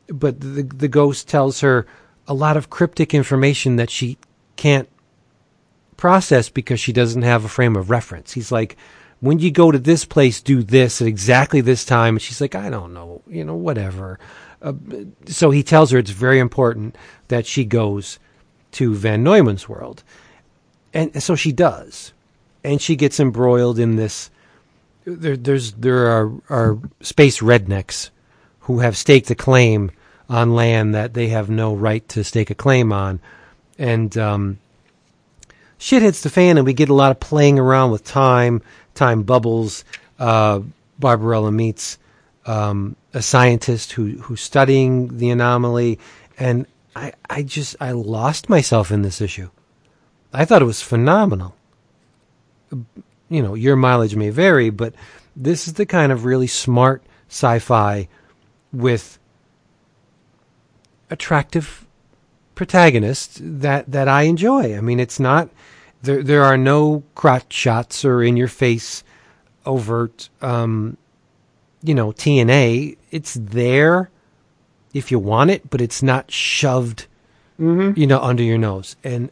but 0.09 0.41
the 0.41 0.63
the 0.63 0.89
ghost 0.89 1.29
tells 1.29 1.61
her 1.61 1.87
a 2.29 2.35
lot 2.35 2.57
of 2.57 2.71
cryptic 2.71 3.15
information 3.15 3.77
that 3.77 3.91
she 3.91 4.17
can't 4.57 4.89
process 6.05 6.51
because 6.51 6.79
she 6.79 6.93
doesn't 6.93 7.23
have 7.23 7.47
a 7.47 7.49
frame 7.49 7.77
of 7.77 7.89
reference. 7.89 8.35
He's 8.35 8.53
like, 8.53 8.77
when 9.21 9.39
you 9.39 9.51
go 9.51 9.71
to 9.71 9.79
this 9.79 10.05
place, 10.05 10.43
do 10.43 10.63
this 10.63 11.01
at 11.01 11.09
exactly 11.09 11.63
this 11.63 11.87
time. 11.87 12.17
And 12.17 12.21
she's 12.21 12.43
like, 12.43 12.55
I 12.55 12.69
don't 12.69 12.93
know, 12.93 13.23
you 13.27 13.43
know, 13.43 13.55
whatever. 13.55 14.19
Uh, 14.61 14.75
so 15.25 15.51
he 15.51 15.63
tells 15.63 15.93
her 15.93 15.99
it's 15.99 16.11
very 16.11 16.41
important 16.41 16.95
that 17.29 17.47
she 17.47 17.65
goes 17.65 18.19
to 18.73 18.95
Van 18.95 19.25
Neumann's 19.25 19.67
world. 19.67 20.03
And 20.93 21.23
so 21.23 21.37
she 21.37 21.53
does. 21.53 22.13
And 22.63 22.83
she 22.83 22.97
gets 22.97 23.19
embroiled 23.19 23.79
in 23.79 23.97
this. 23.97 24.31
There, 25.07 25.39
there's, 25.39 25.73
there 25.73 26.09
are, 26.09 26.33
are 26.51 26.79
space 27.01 27.41
rednecks 27.41 28.11
who 28.61 28.81
have 28.81 28.95
staked 28.95 29.31
a 29.31 29.35
claim 29.35 29.91
on 30.29 30.55
land 30.55 30.95
that 30.95 31.15
they 31.15 31.29
have 31.29 31.49
no 31.49 31.75
right 31.75 32.07
to 32.11 32.23
stake 32.25 32.51
a 32.51 32.55
claim 32.55 32.93
on. 32.93 33.21
And, 33.79 34.19
um, 34.19 34.59
shit 35.79 36.03
hits 36.03 36.23
the 36.23 36.31
fan 36.31 36.57
and 36.59 36.67
we 36.67 36.73
get 36.73 36.89
a 36.89 36.95
lot 36.95 37.11
of 37.11 37.21
playing 37.21 37.59
around 37.59 37.91
with 37.91 38.05
time, 38.05 38.63
time 38.95 39.23
bubbles. 39.23 39.85
Uh, 40.19 40.61
Barbarella 40.99 41.53
meets 41.53 41.99
um, 42.47 42.97
a 43.13 43.23
scientist 43.23 43.93
who 43.93 44.19
who's 44.19 44.41
studying 44.41 45.19
the 45.19 45.31
anomaly, 45.31 45.99
and 46.39 46.67
I 46.95 47.13
I 47.29 47.43
just 47.43 47.77
I 47.81 47.93
lost 47.93 48.49
myself 48.49 48.91
in 48.91 49.03
this 49.03 49.21
issue. 49.21 49.51
I 50.33 50.45
thought 50.45 50.63
it 50.63 50.67
was 50.67 50.83
phenomenal. 50.83 51.55
You 52.71 53.43
know, 53.43 53.55
your 53.55 53.77
mileage 53.77 54.17
may 54.17 54.31
vary, 54.31 54.71
but 54.71 54.95
this 55.35 55.67
is 55.67 55.75
the 55.75 55.87
kind 55.87 56.13
of 56.13 56.25
really 56.25 56.47
smart 56.47 57.03
sci-fi 57.29 58.09
with 58.73 59.19
attractive 61.11 61.87
protagonist 62.55 63.41
that 63.43 63.91
that 63.91 64.09
I 64.09 64.23
enjoy. 64.23 64.77
I 64.77 64.81
mean, 64.81 65.01
it's 65.01 65.19
not 65.21 65.49
there. 66.03 66.23
There 66.23 66.45
are 66.45 66.57
no 66.57 67.03
crotch 67.15 67.53
shots 67.53 68.05
or 68.05 68.23
in 68.23 68.37
your 68.37 68.49
face, 68.49 69.03
overt, 69.67 70.29
um, 70.43 70.97
you 71.83 71.95
know, 71.95 72.13
TNA. 72.13 72.97
It's 73.11 73.35
there 73.35 74.11
if 74.93 75.11
you 75.11 75.19
want 75.19 75.51
it, 75.51 75.69
but 75.71 75.81
it's 75.81 76.03
not 76.03 76.31
shoved, 76.31 77.07
you 77.59 78.07
know, 78.07 78.21
under 78.21 78.43
your 78.43 78.59
nose. 78.59 78.97
And 79.05 79.31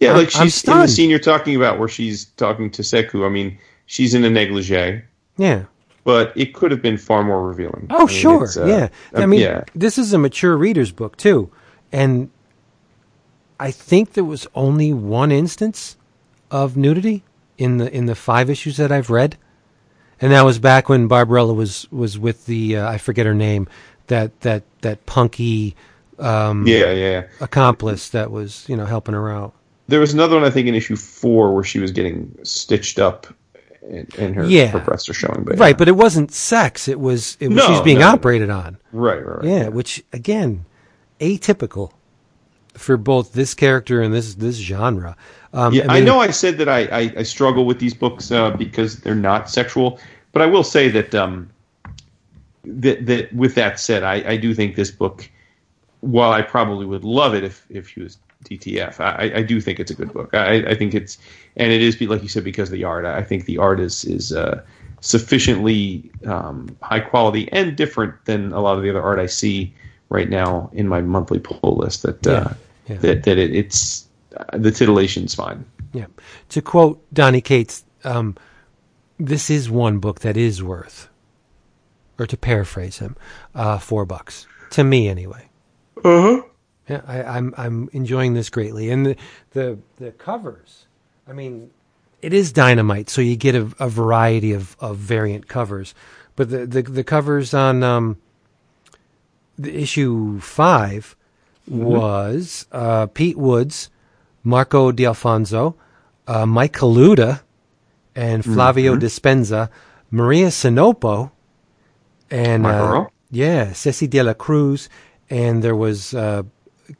Yeah, 0.00 0.10
I'm- 0.10 0.18
like 0.18 0.36
I'm 0.36 0.46
she's 0.46 0.64
in 0.64 0.78
the 0.78 0.88
scene 0.88 1.10
you're 1.10 1.18
talking 1.20 1.54
about 1.56 1.78
where 1.78 1.88
she's 1.88 2.24
talking 2.36 2.70
to 2.72 2.82
Seku. 2.82 3.24
I 3.24 3.28
mean, 3.28 3.56
she's 3.86 4.14
in 4.14 4.24
a 4.24 4.30
negligee, 4.30 5.02
yeah, 5.36 5.64
but 6.04 6.32
it 6.34 6.54
could 6.54 6.72
have 6.72 6.82
been 6.82 6.98
far 6.98 7.22
more 7.22 7.46
revealing. 7.46 7.86
I 7.90 7.96
oh 7.96 8.06
mean, 8.06 8.08
sure, 8.08 8.48
uh, 8.58 8.66
yeah. 8.66 8.88
I 9.14 9.22
um, 9.22 9.30
mean, 9.30 9.40
yeah. 9.40 9.62
this 9.76 9.98
is 9.98 10.12
a 10.12 10.18
mature 10.18 10.56
reader's 10.56 10.90
book 10.90 11.16
too, 11.16 11.50
and 11.92 12.30
I 13.60 13.70
think 13.70 14.14
there 14.14 14.24
was 14.24 14.46
only 14.54 14.92
one 14.92 15.30
instance 15.30 15.96
of 16.50 16.76
nudity 16.76 17.22
in 17.58 17.78
the 17.78 17.94
in 17.94 18.06
the 18.06 18.14
five 18.14 18.50
issues 18.50 18.76
that 18.78 18.90
I've 18.90 19.10
read, 19.10 19.36
and 20.20 20.32
that 20.32 20.42
was 20.42 20.58
back 20.58 20.88
when 20.88 21.06
Barbarella 21.08 21.54
was 21.54 21.86
was 21.92 22.18
with 22.18 22.46
the 22.46 22.76
uh, 22.78 22.88
I 22.88 22.98
forget 22.98 23.26
her 23.26 23.34
name 23.34 23.68
that 24.08 24.40
that 24.40 24.64
that 24.80 25.06
punky 25.06 25.76
um, 26.18 26.66
Yeah, 26.66 26.90
yeah, 26.92 26.92
yeah. 26.92 27.22
accomplice 27.40 28.08
that 28.10 28.30
was 28.30 28.64
you 28.68 28.76
know 28.76 28.86
helping 28.86 29.14
her 29.14 29.30
out. 29.30 29.54
There 29.88 30.00
was 30.00 30.14
another 30.14 30.36
one, 30.36 30.44
I 30.44 30.50
think, 30.50 30.68
in 30.68 30.74
issue 30.74 30.96
four 30.96 31.52
where 31.54 31.64
she 31.64 31.78
was 31.78 31.90
getting 31.90 32.34
stitched 32.44 32.98
up 32.98 33.26
and, 33.82 34.12
and 34.16 34.34
her, 34.36 34.44
Yeah. 34.46 34.68
her 34.68 34.78
breasts 34.78 35.08
are 35.08 35.12
showing. 35.14 35.42
But 35.44 35.58
Right, 35.58 35.76
but 35.76 35.88
it 35.88 35.96
wasn't 35.96 36.32
sex. 36.32 36.88
It 36.88 36.98
was 36.98 37.36
it 37.40 37.48
was 37.48 37.56
No, 37.58 37.66
she's 37.68 37.80
being 37.82 37.98
no. 37.98 38.08
operated 38.08 38.48
on. 38.48 38.78
right, 38.92 39.24
right, 39.24 39.36
right. 39.38 39.44
Yeah, 39.44 39.68
which 39.68 40.02
again, 40.12 40.64
atypical 41.22 41.92
for 42.74 42.96
both 42.96 43.32
this 43.32 43.54
character 43.54 44.02
and 44.02 44.12
this 44.12 44.34
this 44.34 44.56
genre. 44.56 45.16
Um, 45.52 45.72
Yeah, 45.72 45.86
I, 45.88 45.96
mean, 45.96 46.04
know 46.04 46.20
I 46.20 46.30
said 46.30 46.58
that 46.58 46.68
I, 46.68 46.80
I, 46.84 47.12
I 47.18 47.22
struggle 47.22 47.64
with 47.64 47.78
these 47.78 47.94
books 47.94 48.30
uh, 48.30 48.50
because 48.50 49.00
they're 49.00 49.14
not 49.14 49.50
sexual, 49.50 50.00
but 50.32 50.42
I 50.42 50.46
will 50.46 50.64
say 50.64 50.88
that 50.88 51.14
um, 51.14 51.50
that 52.64 53.06
that 53.06 53.32
with 53.34 53.54
that 53.54 53.78
said, 53.78 54.02
I, 54.02 54.14
I 54.32 54.36
do 54.36 54.54
think 54.54 54.76
this 54.76 54.90
book, 54.90 55.30
while 56.00 56.32
I 56.32 56.42
probably 56.42 56.86
would 56.86 57.04
love 57.04 57.34
it 57.34 57.44
if 57.44 57.66
if 57.70 57.88
she 57.88 58.00
was 58.00 58.18
DTF, 58.44 58.98
I, 59.00 59.38
I 59.38 59.42
do 59.42 59.60
think 59.60 59.78
it's 59.78 59.90
a 59.90 59.94
good 59.94 60.12
book. 60.12 60.34
I, 60.34 60.56
I 60.70 60.74
think 60.74 60.94
it's 60.94 61.18
and 61.56 61.70
it 61.70 61.82
is 61.82 62.00
like 62.00 62.22
you 62.22 62.28
said 62.28 62.44
because 62.44 62.70
of 62.70 62.72
the 62.72 62.84
art. 62.84 63.04
I 63.04 63.22
think 63.22 63.44
the 63.44 63.58
art 63.58 63.80
is 63.80 64.04
is 64.04 64.32
uh, 64.32 64.62
sufficiently 65.00 66.10
um, 66.26 66.74
high 66.80 67.00
quality 67.00 67.50
and 67.52 67.76
different 67.76 68.14
than 68.24 68.52
a 68.52 68.60
lot 68.60 68.76
of 68.76 68.82
the 68.82 68.90
other 68.90 69.02
art 69.02 69.18
I 69.18 69.26
see 69.26 69.74
right 70.12 70.28
now 70.28 70.70
in 70.72 70.86
my 70.86 71.00
monthly 71.00 71.40
pull 71.40 71.76
list. 71.76 72.02
That 72.02 72.26
uh, 72.26 72.30
Yeah, 72.30 72.54
yeah. 72.94 72.96
that 73.00 73.22
that 73.24 73.38
it, 73.38 73.54
it's 73.54 74.06
uh, 74.36 74.58
the 74.58 74.70
titillation's 74.70 75.34
fine. 75.34 75.64
Yeah. 75.92 76.06
To 76.50 76.62
quote 76.62 77.02
Donny 77.12 77.40
Cates, 77.40 77.84
um, 78.04 78.36
this 79.18 79.50
is 79.50 79.70
one 79.70 79.98
book 79.98 80.20
that 80.20 80.36
is 80.36 80.62
worth, 80.62 81.08
or 82.18 82.26
to 82.26 82.36
paraphrase 82.36 82.98
him, 82.98 83.16
uh, 83.54 83.78
four 83.78 84.04
bucks 84.04 84.46
to 84.70 84.84
me 84.84 85.08
anyway. 85.08 85.48
Uh 86.04 86.22
huh. 86.22 86.42
Yeah, 86.88 87.02
I, 87.06 87.22
I'm 87.22 87.54
I'm 87.56 87.88
enjoying 87.92 88.34
this 88.34 88.50
greatly, 88.50 88.90
and 88.90 89.06
the, 89.06 89.16
the 89.52 89.78
the 89.96 90.10
covers. 90.12 90.86
I 91.28 91.32
mean, 91.32 91.70
it 92.20 92.32
is 92.32 92.52
dynamite, 92.52 93.08
so 93.08 93.20
you 93.20 93.36
get 93.36 93.54
a, 93.54 93.70
a 93.78 93.88
variety 93.88 94.52
of, 94.52 94.76
of 94.80 94.96
variant 94.96 95.46
covers, 95.46 95.94
but 96.34 96.50
the 96.50 96.66
the, 96.66 96.82
the 96.82 97.04
covers 97.04 97.54
on 97.54 97.82
um, 97.84 98.16
the 99.58 99.76
issue 99.76 100.40
5 100.40 101.16
was 101.68 102.66
uh, 102.72 103.06
Pete 103.06 103.38
Woods, 103.38 103.90
Marco 104.42 104.90
D'Alfonso, 104.92 105.76
uh, 106.26 106.46
Mike 106.46 106.72
Kaluta, 106.72 107.42
and 108.14 108.44
Flavio 108.44 108.96
Dispenza, 108.96 109.70
Maria 110.10 110.48
Sanapo 110.48 111.30
and 112.32 112.66
uh, 112.66 113.06
yeah, 113.30 113.72
Ceci 113.72 114.06
de 114.06 114.22
la 114.22 114.32
Cruz, 114.32 114.88
and 115.28 115.62
there 115.62 115.76
was 115.76 116.14
uh, 116.14 116.42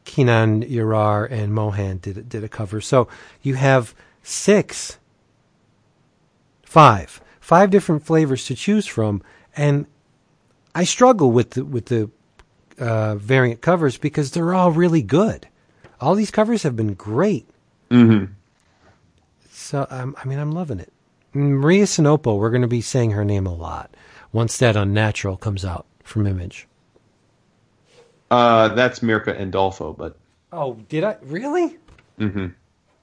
Yarar 0.04 1.30
and 1.30 1.54
Mohan 1.54 1.98
did 1.98 2.28
did 2.28 2.44
a 2.44 2.48
cover. 2.48 2.80
So 2.80 3.08
you 3.40 3.54
have 3.54 3.94
six, 4.22 4.98
five, 6.62 7.20
five 7.40 7.70
different 7.70 8.04
flavors 8.04 8.44
to 8.46 8.54
choose 8.54 8.86
from, 8.86 9.22
and 9.56 9.86
I 10.74 10.84
struggle 10.84 11.32
with 11.32 11.50
the, 11.50 11.64
with 11.64 11.86
the 11.86 12.10
uh, 12.82 13.14
variant 13.16 13.60
covers 13.60 13.96
because 13.96 14.30
they're 14.32 14.54
all 14.54 14.72
really 14.72 15.02
good. 15.02 15.48
All 16.00 16.14
these 16.14 16.30
covers 16.30 16.62
have 16.64 16.74
been 16.76 16.94
great. 16.94 17.48
Mm-hmm. 17.90 18.32
So 19.50 19.86
um, 19.90 20.16
I 20.22 20.26
mean, 20.26 20.38
I'm 20.38 20.52
loving 20.52 20.80
it. 20.80 20.92
Maria 21.32 21.84
Sanapo, 21.84 22.38
we're 22.38 22.50
going 22.50 22.62
to 22.62 22.68
be 22.68 22.80
saying 22.82 23.12
her 23.12 23.24
name 23.24 23.46
a 23.46 23.54
lot 23.54 23.94
once 24.32 24.58
that 24.58 24.76
Unnatural 24.76 25.36
comes 25.36 25.64
out 25.64 25.86
from 26.02 26.26
Image. 26.26 26.66
Uh, 28.30 28.68
that's 28.74 29.00
Mirka 29.00 29.38
Andolfo, 29.38 29.96
but 29.96 30.16
Oh, 30.52 30.74
did 30.88 31.04
I 31.04 31.16
really? 31.22 31.78
hmm 32.18 32.48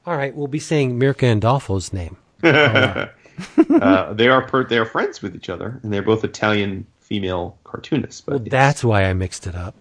All 0.05 0.15
right, 0.17 0.35
we'll 0.35 0.47
be 0.47 0.59
saying 0.59 0.99
Mirka 0.99 1.39
Andolfo's 1.39 1.91
name. 1.93 2.17
uh, 2.43 4.13
they 4.13 4.27
are 4.27 4.41
per- 4.45 4.65
they 4.67 4.77
are 4.77 4.85
friends 4.85 5.21
with 5.21 5.35
each 5.35 5.49
other, 5.49 5.79
and 5.83 5.91
they're 5.93 6.01
both 6.03 6.23
Italian 6.23 6.85
female 7.09 7.57
cartoonist. 7.63 8.25
But 8.25 8.33
Well, 8.41 8.43
that's 8.49 8.83
why 8.83 9.03
I 9.03 9.13
mixed 9.13 9.47
it 9.47 9.55
up. 9.55 9.75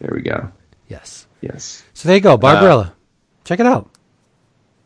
there 0.00 0.10
we 0.12 0.22
go. 0.22 0.50
Yes. 0.88 1.26
Yes, 1.40 1.84
So 1.94 2.08
there 2.08 2.16
you 2.16 2.20
go, 2.22 2.36
Barbarella. 2.36 2.94
Check 3.44 3.60
it 3.60 3.66
out. 3.66 3.88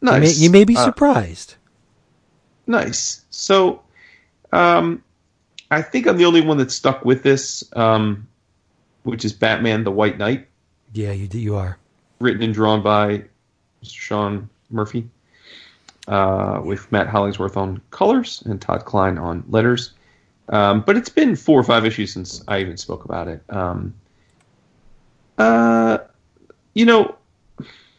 You 0.03 0.11
may, 0.11 0.19
nice. 0.21 0.39
you 0.39 0.51
may 0.51 0.65
be 0.65 0.77
Uh, 0.77 0.85
surprised. 0.85 1.55
Nice. 2.67 3.25
So, 3.31 3.81
um, 4.53 5.03
I 5.71 5.81
think 5.81 6.07
I'm 6.07 6.19
the 6.19 6.27
only 6.27 6.43
one 6.43 6.59
that 6.59 6.71
stuck 6.71 7.05
with 7.07 7.23
this, 7.23 7.65
um, 7.75 8.27
which 9.05 9.25
is 9.25 9.33
Batman: 9.33 9.83
The 9.85 9.91
White 9.91 10.19
Knight, 10.19 10.47
yeah, 10.93 11.13
you 11.13 11.27
you 11.33 11.55
are. 11.57 11.79
written 12.21 12.43
and 12.43 12.53
drawn 12.53 12.83
by 12.83 13.25
Mr. 13.83 13.95
Sean 13.95 14.51
Murphy, 14.71 15.09
uh, 16.09 16.61
with 16.63 16.91
Matt 16.93 17.09
Hollingsworth 17.09 17.57
on 17.57 17.81
colors 17.91 18.43
and 18.45 18.61
Todd 18.61 18.85
Klein 18.85 19.17
on 19.17 19.43
letters. 19.49 19.93
Um, 20.48 20.82
but 20.82 20.97
it's 20.97 21.09
been 21.09 21.36
four 21.36 21.59
or 21.59 21.64
five 21.64 21.86
issues 21.86 22.12
since 22.12 22.43
I 22.48 22.60
even 22.60 22.77
spoke 22.77 23.05
about 23.05 23.28
it. 23.28 23.43
Um, 23.48 23.94
uh, 25.39 25.98
you 26.74 26.85
know, 26.85 27.14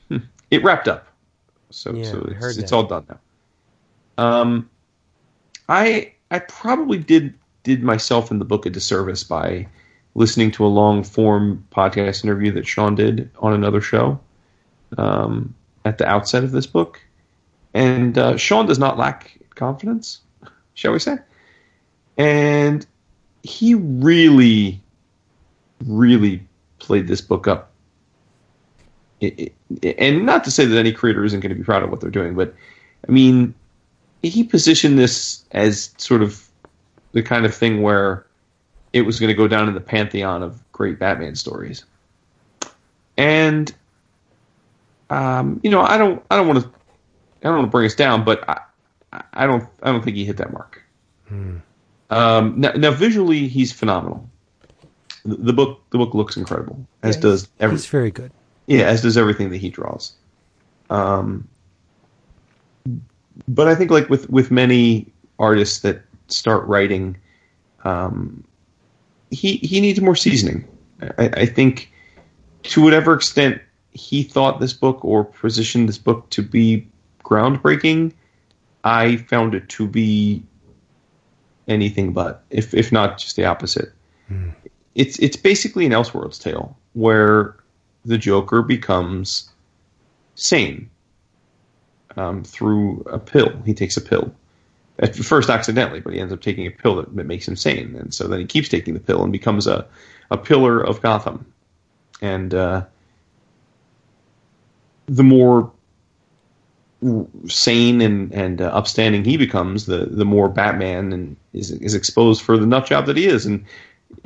it 0.51 0.63
wrapped 0.63 0.87
up, 0.87 1.07
so 1.69 1.93
Yeah, 1.93 2.11
so 2.11 2.27
it's, 2.29 2.57
it's 2.57 2.71
all 2.71 2.83
done 2.83 3.05
now. 3.09 3.19
Um, 4.17 4.69
I 5.69 6.13
I 6.31 6.39
probably 6.39 6.97
did 6.97 7.33
did 7.63 7.81
myself 7.83 8.29
in 8.29 8.39
the 8.39 8.45
book 8.45 8.65
a 8.65 8.69
disservice 8.69 9.23
by 9.23 9.67
listening 10.15 10.51
to 10.51 10.65
a 10.65 10.67
long 10.67 11.03
form 11.03 11.65
podcast 11.71 12.23
interview 12.23 12.51
that 12.51 12.67
Sean 12.67 12.93
did 12.93 13.31
on 13.39 13.53
another 13.53 13.81
show 13.81 14.19
um, 14.97 15.55
at 15.85 15.97
the 15.97 16.07
outset 16.07 16.43
of 16.43 16.51
this 16.51 16.67
book, 16.67 17.01
and 17.73 18.17
uh, 18.17 18.37
Sean 18.37 18.65
does 18.65 18.79
not 18.79 18.97
lack 18.97 19.39
confidence, 19.55 20.21
shall 20.75 20.91
we 20.91 20.99
say? 20.99 21.17
And 22.17 22.85
he 23.43 23.75
really, 23.75 24.81
really 25.85 26.45
played 26.79 27.07
this 27.07 27.21
book 27.21 27.47
up. 27.47 27.71
It, 29.21 29.53
it, 29.81 29.95
and 29.97 30.25
not 30.25 30.43
to 30.43 30.51
say 30.51 30.65
that 30.65 30.77
any 30.77 30.91
creator 30.91 31.23
isn't 31.23 31.39
going 31.39 31.49
to 31.49 31.55
be 31.55 31.63
proud 31.63 31.83
of 31.83 31.89
what 31.89 32.01
they're 32.01 32.11
doing, 32.11 32.35
but 32.35 32.53
I 33.07 33.11
mean, 33.11 33.53
he 34.21 34.43
positioned 34.43 34.99
this 34.99 35.45
as 35.51 35.93
sort 35.97 36.21
of 36.21 36.47
the 37.13 37.23
kind 37.23 37.45
of 37.45 37.53
thing 37.53 37.81
where 37.81 38.25
it 38.91 39.01
was 39.01 39.19
going 39.19 39.29
to 39.29 39.33
go 39.33 39.47
down 39.47 39.67
in 39.67 39.73
the 39.73 39.81
pantheon 39.81 40.43
of 40.43 40.59
great 40.71 40.99
Batman 40.99 41.35
stories. 41.35 41.85
And 43.17 43.73
um, 45.09 45.59
you 45.63 45.69
know, 45.69 45.81
I 45.81 45.97
don't, 45.97 46.23
I 46.31 46.35
don't 46.37 46.47
want 46.47 46.63
to, 46.63 46.69
I 46.69 47.47
don't 47.47 47.57
want 47.57 47.67
to 47.67 47.71
bring 47.71 47.85
us 47.85 47.95
down, 47.95 48.23
but 48.23 48.47
I, 48.49 48.61
I 49.33 49.45
don't, 49.45 49.67
I 49.83 49.91
don't 49.91 50.03
think 50.03 50.17
he 50.17 50.25
hit 50.25 50.37
that 50.37 50.51
mark. 50.51 50.81
Um, 52.13 52.53
now, 52.59 52.71
now, 52.73 52.91
visually, 52.91 53.47
he's 53.47 53.71
phenomenal. 53.71 54.29
The, 55.25 55.35
the 55.35 55.53
book, 55.53 55.81
the 55.91 55.97
book 55.97 56.13
looks 56.13 56.37
incredible, 56.37 56.85
as 57.01 57.15
Yeah, 57.15 57.21
does 57.21 57.47
every, 57.59 57.77
He's 57.77 57.85
very 57.87 58.11
good. 58.11 58.31
yeah, 58.67 58.85
as 58.85 59.01
does 59.01 59.17
everything 59.17 59.49
that 59.51 59.57
he 59.57 59.69
draws. 59.69 60.13
Um, 60.89 61.47
but 63.47 63.67
I 63.67 63.75
think 63.75 63.89
like 63.89 64.09
with 64.09 64.29
with 64.29 64.51
many 64.51 65.11
artists 65.39 65.79
that 65.79 66.01
start 66.27 66.67
writing, 66.67 67.17
um, 67.83 68.43
he 69.31 69.57
he 69.57 69.81
needs 69.81 69.99
more 70.01 70.15
seasoning. 70.15 70.67
I, 71.17 71.29
I 71.33 71.45
think 71.45 71.91
to 72.63 72.81
whatever 72.81 73.13
extent 73.13 73.61
he 73.91 74.23
thought 74.23 74.59
this 74.59 74.73
book 74.73 75.03
or 75.03 75.23
positioned 75.25 75.89
this 75.89 75.97
book 75.97 76.29
to 76.31 76.41
be 76.41 76.87
groundbreaking, 77.23 78.13
I 78.83 79.17
found 79.17 79.55
it 79.55 79.67
to 79.69 79.87
be 79.87 80.43
anything 81.67 82.13
but, 82.13 82.43
if 82.49 82.73
if 82.73 82.91
not 82.91 83.17
just 83.17 83.35
the 83.35 83.45
opposite. 83.45 83.91
It's 84.95 85.17
it's 85.19 85.37
basically 85.37 85.85
an 85.85 85.91
Elseworlds 85.91 86.39
tale 86.41 86.77
where 86.93 87.55
the 88.05 88.17
Joker 88.17 88.61
becomes 88.61 89.49
sane 90.35 90.89
um, 92.15 92.43
through 92.43 93.01
a 93.11 93.19
pill. 93.19 93.51
He 93.65 93.73
takes 93.73 93.97
a 93.97 94.01
pill. 94.01 94.33
At 94.99 95.15
first, 95.15 95.49
accidentally, 95.49 95.99
but 95.99 96.13
he 96.13 96.19
ends 96.19 96.31
up 96.31 96.41
taking 96.41 96.67
a 96.67 96.71
pill 96.71 96.97
that, 96.97 97.15
that 97.15 97.25
makes 97.25 97.47
him 97.47 97.55
sane. 97.55 97.95
And 97.95 98.13
so 98.13 98.27
then 98.27 98.39
he 98.39 98.45
keeps 98.45 98.69
taking 98.69 98.93
the 98.93 98.99
pill 98.99 99.23
and 99.23 99.31
becomes 99.31 99.65
a, 99.65 99.87
a 100.29 100.37
pillar 100.37 100.79
of 100.79 101.01
Gotham. 101.01 101.51
And 102.21 102.53
uh, 102.53 102.85
the 105.07 105.23
more 105.23 105.71
sane 107.47 108.01
and, 108.01 108.33
and 108.33 108.61
uh, 108.61 108.65
upstanding 108.65 109.25
he 109.25 109.37
becomes, 109.37 109.85
the, 109.85 110.05
the 110.05 110.25
more 110.25 110.49
Batman 110.49 111.13
and 111.13 111.35
is, 111.53 111.71
is 111.71 111.93
exposed 111.93 112.41
for 112.41 112.57
the 112.57 112.65
nut 112.65 112.85
job 112.85 113.05
that 113.05 113.17
he 113.17 113.25
is. 113.25 113.45
And 113.45 113.65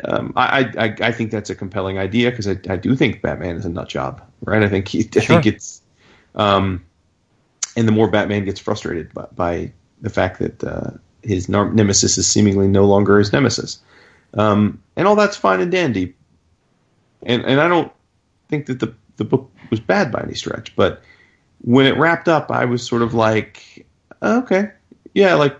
um, 0.03 0.33
I, 0.35 0.71
I 0.77 0.95
I 1.07 1.11
think 1.11 1.31
that's 1.31 1.49
a 1.49 1.55
compelling 1.55 1.97
idea 1.97 2.29
because 2.29 2.47
I, 2.47 2.57
I 2.69 2.75
do 2.75 2.95
think 2.95 3.21
Batman 3.21 3.55
is 3.55 3.65
a 3.65 3.69
nut 3.69 3.89
job, 3.89 4.21
right? 4.41 4.61
I 4.61 4.69
think 4.69 4.87
he, 4.87 4.99
I 4.99 5.19
Sure. 5.19 5.21
think 5.21 5.45
it's, 5.45 5.81
um, 6.35 6.83
and 7.75 7.87
the 7.87 7.91
more 7.91 8.09
Batman 8.09 8.45
gets 8.45 8.59
frustrated 8.59 9.13
by, 9.13 9.27
by 9.35 9.71
the 10.01 10.09
fact 10.09 10.39
that 10.39 10.63
uh, 10.63 10.91
his 11.23 11.47
nemesis 11.49 12.17
is 12.17 12.27
seemingly 12.27 12.67
no 12.67 12.85
longer 12.85 13.17
his 13.17 13.31
nemesis, 13.31 13.79
um, 14.33 14.81
and 14.95 15.07
all 15.07 15.15
that's 15.15 15.37
fine 15.37 15.61
and 15.61 15.71
dandy, 15.71 16.15
and 17.23 17.43
and 17.45 17.61
I 17.61 17.67
don't 17.67 17.91
think 18.49 18.65
that 18.67 18.79
the 18.79 18.93
the 19.15 19.25
book 19.25 19.49
was 19.71 19.79
bad 19.79 20.11
by 20.11 20.21
any 20.21 20.35
stretch, 20.35 20.75
but 20.75 21.01
when 21.61 21.85
it 21.85 21.97
wrapped 21.97 22.27
up, 22.27 22.51
I 22.51 22.65
was 22.65 22.85
sort 22.85 23.01
of 23.01 23.13
like, 23.13 23.85
okay, 24.21 24.71
yeah, 25.13 25.33
like 25.35 25.57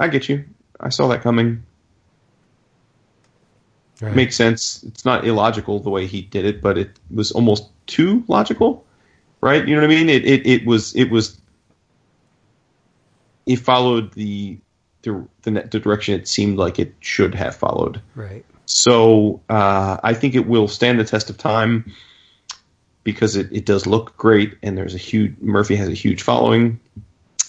I 0.00 0.08
get 0.08 0.28
you, 0.28 0.44
I 0.80 0.88
saw 0.90 1.08
that 1.08 1.22
coming 1.22 1.62
Right. 4.00 4.14
makes 4.14 4.36
sense. 4.36 4.84
It's 4.84 5.04
not 5.04 5.26
illogical 5.26 5.80
the 5.80 5.90
way 5.90 6.06
he 6.06 6.22
did 6.22 6.44
it, 6.44 6.62
but 6.62 6.78
it 6.78 6.90
was 7.12 7.32
almost 7.32 7.68
too 7.86 8.22
logical, 8.28 8.84
right? 9.40 9.66
You 9.66 9.74
know 9.74 9.80
what 9.80 9.90
I 9.90 9.94
mean? 9.94 10.08
It 10.08 10.24
it, 10.24 10.46
it 10.46 10.66
was 10.66 10.94
it 10.94 11.10
was 11.10 11.36
it 13.46 13.56
followed 13.56 14.12
the 14.12 14.56
the 15.02 15.26
the, 15.42 15.50
the 15.50 15.80
direction 15.80 16.14
it 16.14 16.28
seemed 16.28 16.58
like 16.58 16.78
it 16.78 16.94
should 17.00 17.34
have 17.34 17.56
followed. 17.56 18.00
right. 18.14 18.44
So 18.66 19.40
uh, 19.48 19.96
I 20.04 20.14
think 20.14 20.34
it 20.34 20.46
will 20.46 20.68
stand 20.68 21.00
the 21.00 21.04
test 21.04 21.30
of 21.30 21.38
time 21.38 21.90
because 23.12 23.36
it, 23.36 23.50
it 23.50 23.64
does 23.64 23.86
look 23.86 24.14
great, 24.18 24.54
and 24.62 24.76
there's 24.76 24.94
a 24.94 24.98
huge 24.98 25.34
Murphy 25.40 25.76
has 25.76 25.88
a 25.88 25.94
huge 25.94 26.22
following. 26.22 26.78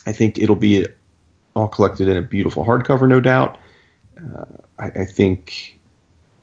I 0.06 0.14
think 0.14 0.38
it'll 0.38 0.56
be 0.56 0.88
all 1.54 1.68
collected 1.68 2.08
in 2.08 2.16
a 2.16 2.22
beautiful 2.22 2.64
hardcover, 2.64 3.10
no 3.10 3.20
doubt. 3.20 3.58
Uh, 4.18 4.46
I, 4.80 4.86
I 5.02 5.06
think 5.06 5.78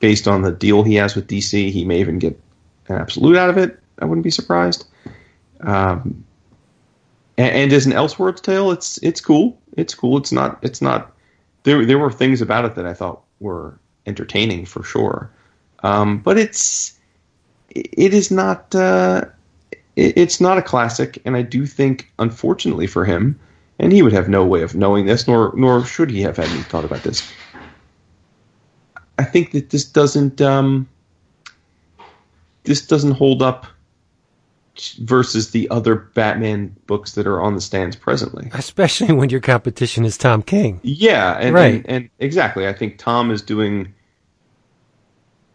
based 0.00 0.28
on 0.28 0.42
the 0.42 0.52
deal 0.52 0.82
he 0.82 0.96
has 0.96 1.16
with 1.16 1.28
DC, 1.28 1.70
he 1.70 1.82
may 1.82 1.98
even 1.98 2.18
get 2.18 2.38
an 2.88 2.96
absolute 2.96 3.38
out 3.38 3.48
of 3.48 3.56
it. 3.56 3.80
I 4.00 4.04
wouldn't 4.04 4.22
be 4.22 4.30
surprised. 4.30 4.84
Um, 5.62 6.22
and, 7.38 7.54
and 7.54 7.72
as 7.72 7.86
an 7.86 7.92
Elseworlds 7.92 8.42
tale, 8.42 8.70
it's 8.70 8.98
it's 8.98 9.22
cool. 9.22 9.58
It's 9.78 9.94
cool. 9.94 10.18
It's 10.18 10.30
not. 10.30 10.58
It's 10.60 10.82
not. 10.82 11.10
There 11.62 11.86
there 11.86 11.98
were 11.98 12.12
things 12.12 12.42
about 12.42 12.66
it 12.66 12.74
that 12.74 12.84
I 12.84 12.92
thought 12.92 13.22
were 13.40 13.78
entertaining 14.04 14.66
for 14.66 14.82
sure, 14.82 15.30
um, 15.82 16.18
but 16.18 16.36
it's 16.36 16.95
it 17.76 18.14
is 18.14 18.30
not. 18.30 18.74
Uh, 18.74 19.24
it's 19.96 20.40
not 20.42 20.58
a 20.58 20.62
classic, 20.62 21.20
and 21.24 21.36
I 21.36 21.42
do 21.42 21.64
think, 21.64 22.12
unfortunately 22.18 22.86
for 22.86 23.06
him, 23.06 23.38
and 23.78 23.92
he 23.92 24.02
would 24.02 24.12
have 24.12 24.28
no 24.28 24.44
way 24.44 24.62
of 24.62 24.74
knowing 24.74 25.06
this, 25.06 25.26
nor 25.26 25.52
nor 25.56 25.84
should 25.84 26.10
he 26.10 26.20
have 26.22 26.36
had 26.36 26.48
any 26.48 26.62
thought 26.62 26.84
about 26.84 27.02
this. 27.02 27.30
I 29.18 29.24
think 29.24 29.52
that 29.52 29.70
this 29.70 29.84
doesn't 29.84 30.40
um, 30.42 30.88
this 32.64 32.86
doesn't 32.86 33.12
hold 33.12 33.42
up 33.42 33.66
versus 34.98 35.52
the 35.52 35.66
other 35.70 35.94
Batman 35.94 36.76
books 36.86 37.12
that 37.12 37.26
are 37.26 37.40
on 37.40 37.54
the 37.54 37.62
stands 37.62 37.96
presently. 37.96 38.50
Especially 38.52 39.14
when 39.14 39.30
your 39.30 39.40
competition 39.40 40.04
is 40.04 40.18
Tom 40.18 40.42
King. 40.42 40.80
Yeah, 40.82 41.38
and, 41.40 41.54
Right. 41.54 41.74
and, 41.76 41.88
and 41.88 42.10
exactly. 42.18 42.68
I 42.68 42.74
think 42.74 42.98
Tom 42.98 43.30
is 43.30 43.40
doing 43.40 43.94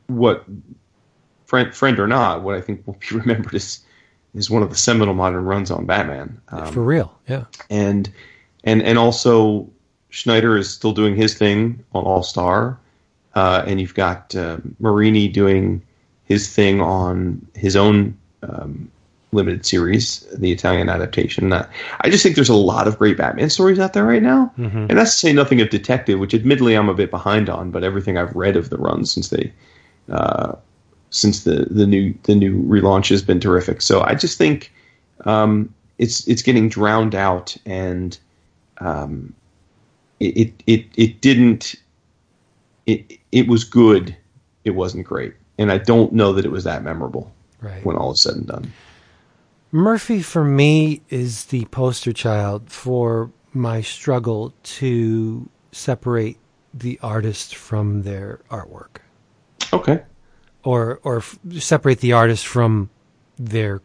what 0.07 0.43
friend 1.51 1.75
friend 1.75 1.99
or 1.99 2.07
not, 2.07 2.43
what 2.43 2.55
I 2.55 2.61
think 2.61 2.87
will 2.87 2.97
be 2.97 3.15
remembered 3.17 3.53
as 3.53 3.81
is 4.33 4.49
one 4.49 4.63
of 4.63 4.69
the 4.69 4.77
seminal 4.77 5.13
modern 5.13 5.43
runs 5.43 5.69
on 5.69 5.85
Batman. 5.85 6.39
Um, 6.47 6.71
For 6.71 6.81
real, 6.81 7.13
yeah. 7.27 7.43
and 7.69 8.09
and 8.63 8.81
and 8.81 8.97
also 8.97 9.69
Snyder 10.11 10.57
is 10.57 10.69
still 10.69 10.93
doing 10.93 11.15
his 11.15 11.37
thing 11.37 11.83
on 11.93 12.05
All 12.05 12.23
Star, 12.23 12.79
uh, 13.35 13.63
and 13.67 13.81
you've 13.81 13.95
got 13.95 14.33
uh, 14.33 14.57
Marini 14.79 15.27
doing 15.27 15.81
his 16.23 16.47
thing 16.47 16.79
on 16.79 17.45
his 17.53 17.75
own 17.75 18.17
um, 18.43 18.89
limited 19.33 19.65
series, 19.65 20.21
the 20.33 20.53
Italian 20.53 20.87
adaptation. 20.87 21.51
Uh, 21.51 21.67
I 21.99 22.09
just 22.09 22.23
think 22.23 22.35
there's 22.35 22.47
a 22.47 22.55
lot 22.55 22.87
of 22.87 22.97
great 22.97 23.17
Batman 23.17 23.49
stories 23.49 23.77
out 23.79 23.91
there 23.91 24.05
right 24.05 24.23
now, 24.23 24.53
and 24.89 24.97
that's 24.97 25.11
to 25.15 25.17
say 25.17 25.33
nothing 25.33 25.59
of 25.59 25.69
Detective, 25.69 26.17
which 26.17 26.33
admittedly 26.33 26.75
I'm 26.75 26.87
a 26.87 26.93
bit 26.93 27.11
behind 27.11 27.49
on, 27.49 27.71
but 27.71 27.83
everything 27.83 28.17
I've 28.17 28.33
read 28.37 28.55
of 28.55 28.69
the 28.69 28.77
run 28.77 29.03
since 29.05 29.27
they. 29.27 29.51
Since 31.11 31.43
the, 31.43 31.67
the 31.69 31.85
new 31.85 32.13
the 32.23 32.35
new 32.35 32.63
relaunch 32.63 33.09
has 33.09 33.21
been 33.21 33.39
terrific, 33.39 33.81
so 33.81 34.01
I 34.01 34.15
just 34.15 34.37
think 34.37 34.71
um, 35.25 35.73
it's 35.97 36.25
it's 36.27 36.41
getting 36.41 36.69
drowned 36.69 37.15
out, 37.15 37.55
and 37.65 38.17
um, 38.79 39.33
it, 40.19 40.37
it 40.37 40.63
it 40.67 40.85
it 40.95 41.21
didn't. 41.21 41.75
It 42.85 43.19
it 43.31 43.47
was 43.47 43.63
good. 43.65 44.15
It 44.63 44.71
wasn't 44.71 45.05
great, 45.05 45.33
and 45.57 45.71
I 45.71 45.77
don't 45.79 46.13
know 46.13 46.31
that 46.33 46.45
it 46.45 46.51
was 46.51 46.63
that 46.63 46.83
memorable 46.83 47.31
Right. 47.61 47.83
when 47.85 47.95
all 47.97 48.13
is 48.13 48.21
said 48.21 48.35
and 48.35 48.47
done. 48.47 48.71
Murphy 49.71 50.21
for 50.21 50.43
me 50.43 51.01
is 51.09 51.45
the 51.45 51.65
poster 51.65 52.11
child 52.13 52.69
for 52.69 53.31
my 53.53 53.81
struggle 53.81 54.53
to 54.63 55.49
separate 55.71 56.37
the 56.73 56.97
artist 57.03 57.55
from 57.55 58.03
their 58.03 58.39
artwork 58.49 58.99
Okay. 59.73 60.01
Or 60.63 60.99
or 61.03 61.17
f- 61.17 61.39
separate 61.59 61.99
the 61.99 62.13
artist 62.13 62.45
from 62.45 62.89
their 63.37 63.81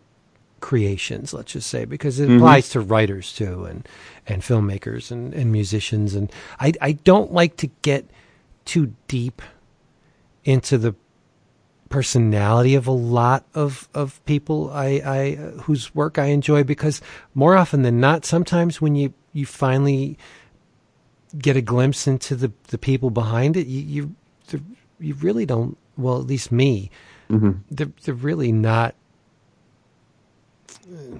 creations 0.60 1.32
let's 1.32 1.52
just 1.52 1.68
say 1.68 1.84
because 1.84 2.18
it 2.18 2.24
mm-hmm. 2.24 2.36
applies 2.36 2.70
to 2.70 2.80
writers 2.80 3.32
too 3.34 3.64
and 3.64 3.86
and 4.26 4.42
filmmakers 4.42 5.10
and, 5.10 5.32
and 5.34 5.52
musicians. 5.52 6.14
And 6.14 6.30
I 6.58 6.72
I 6.80 6.92
don't 6.92 7.32
like 7.32 7.56
to 7.58 7.68
get 7.82 8.08
too 8.64 8.94
deep 9.08 9.42
into 10.44 10.78
the 10.78 10.94
personality 11.88 12.74
of 12.74 12.86
a 12.86 12.92
lot 12.92 13.44
of 13.54 13.88
of 13.94 14.24
people 14.24 14.70
I 14.72 14.86
I 15.04 15.34
whose 15.62 15.94
work 15.94 16.18
I 16.18 16.26
enjoy 16.26 16.64
because 16.64 17.00
more 17.34 17.56
often 17.56 17.82
than 17.82 18.00
not 18.00 18.24
sometimes 18.24 18.80
when 18.80 18.96
you 18.96 19.14
you 19.32 19.46
finally 19.46 20.18
get 21.38 21.56
a 21.56 21.60
glimpse 21.62 22.06
into 22.08 22.34
the 22.34 22.52
the 22.68 22.78
people 22.78 23.10
behind 23.10 23.56
it 23.56 23.68
you 23.68 23.80
you 24.50 24.60
you 24.98 25.14
really 25.14 25.46
don't 25.46 25.78
well 25.96 26.18
at 26.20 26.26
least 26.26 26.50
me 26.52 26.90
they're 27.70 27.92
they're 28.04 28.14
really 28.14 28.52
not 28.52 28.94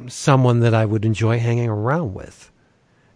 someone 0.09 0.61
that 0.61 0.75
I 0.75 0.85
would 0.85 1.05
enjoy 1.05 1.39
hanging 1.39 1.69
around 1.69 2.15
with 2.15 2.51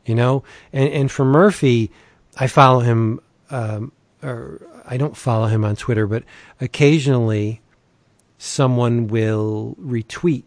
you 0.05 0.15
know? 0.15 0.43
And 0.73 0.89
and 0.93 1.11
for 1.11 1.25
Murphy 1.25 1.91
I 2.37 2.47
follow 2.47 2.81
him 2.81 3.21
um 3.51 3.93
or 4.23 4.61
I 4.87 4.97
don't 4.97 5.17
follow 5.17 5.47
him 5.47 5.65
on 5.65 5.77
Twitter 5.77 6.07
but 6.07 6.25
occasionally 6.61 7.61
someone 8.39 9.07
will 9.09 9.77
retweet 9.81 10.45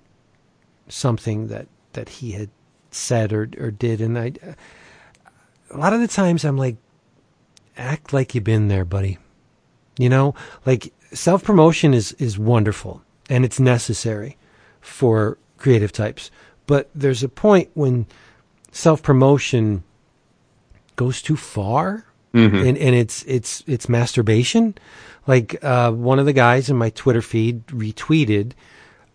something 0.90 1.48
that 1.48 1.68
that 1.94 2.10
he 2.10 2.32
had 2.32 2.50
said 2.92 3.32
or 3.32 3.50
or 3.58 3.72
did. 3.72 4.02
And 4.02 4.18
I 4.18 4.34
a 5.72 5.78
lot 5.78 5.94
of 5.94 6.02
the 6.02 6.08
times 6.08 6.44
I'm 6.44 6.58
like 6.58 6.78
act 7.78 8.14
like 8.14 8.36
you've 8.36 8.44
been 8.44 8.68
there 8.68 8.86
buddy. 8.86 9.18
You 9.98 10.10
know? 10.10 10.36
Like 10.66 10.92
self 11.14 11.44
promotion 11.44 11.94
is 11.94 12.12
is 12.14 12.38
wonderful 12.38 13.02
and 13.30 13.46
it's 13.46 13.60
necessary 13.60 14.38
for 14.82 15.38
creative 15.58 15.92
types. 15.92 16.30
But 16.68 16.90
there's 16.94 17.24
a 17.24 17.30
point 17.30 17.70
when 17.74 18.06
self 18.72 19.02
promotion 19.02 19.84
goes 20.96 21.22
too 21.22 21.36
far 21.38 22.06
and, 22.68 22.78
and 22.78 22.96
it's 22.96 23.24
it's 23.24 23.64
it's 23.68 23.88
masturbation. 23.88 24.76
Like 25.28 25.64
uh, 25.64 25.92
one 25.92 26.20
of 26.20 26.26
the 26.26 26.34
guys 26.34 26.70
in 26.70 26.78
my 26.78 26.90
twitter 26.90 27.22
feed 27.22 27.66
retweeted 27.68 28.54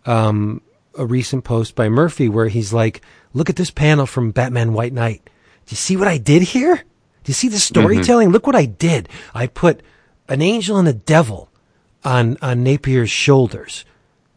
um, 0.05 0.61
a 0.97 1.05
recent 1.05 1.43
post 1.43 1.75
by 1.75 1.89
murphy 1.89 2.29
where 2.29 2.47
he's 2.47 2.73
like 2.73 3.01
look 3.33 3.49
at 3.49 3.57
this 3.57 3.71
panel 3.71 4.05
from 4.05 4.31
batman 4.31 4.73
white 4.73 4.93
knight. 4.93 5.21
Do 5.65 5.73
you 5.73 5.77
see 5.77 5.97
what 5.97 6.07
i 6.07 6.17
did 6.17 6.41
here? 6.41 6.75
Do 6.75 7.29
you 7.29 7.33
see 7.33 7.49
the 7.49 7.59
storytelling? 7.59 8.29
Look 8.29 8.47
what 8.47 8.55
i 8.55 8.65
did. 8.65 9.09
I 9.33 9.47
put 9.47 9.81
an 10.27 10.41
angel 10.41 10.77
and 10.77 10.87
a 10.87 10.93
devil 10.93 11.49
on 12.03 12.37
on 12.41 12.63
napier's 12.63 13.09
shoulders. 13.09 13.85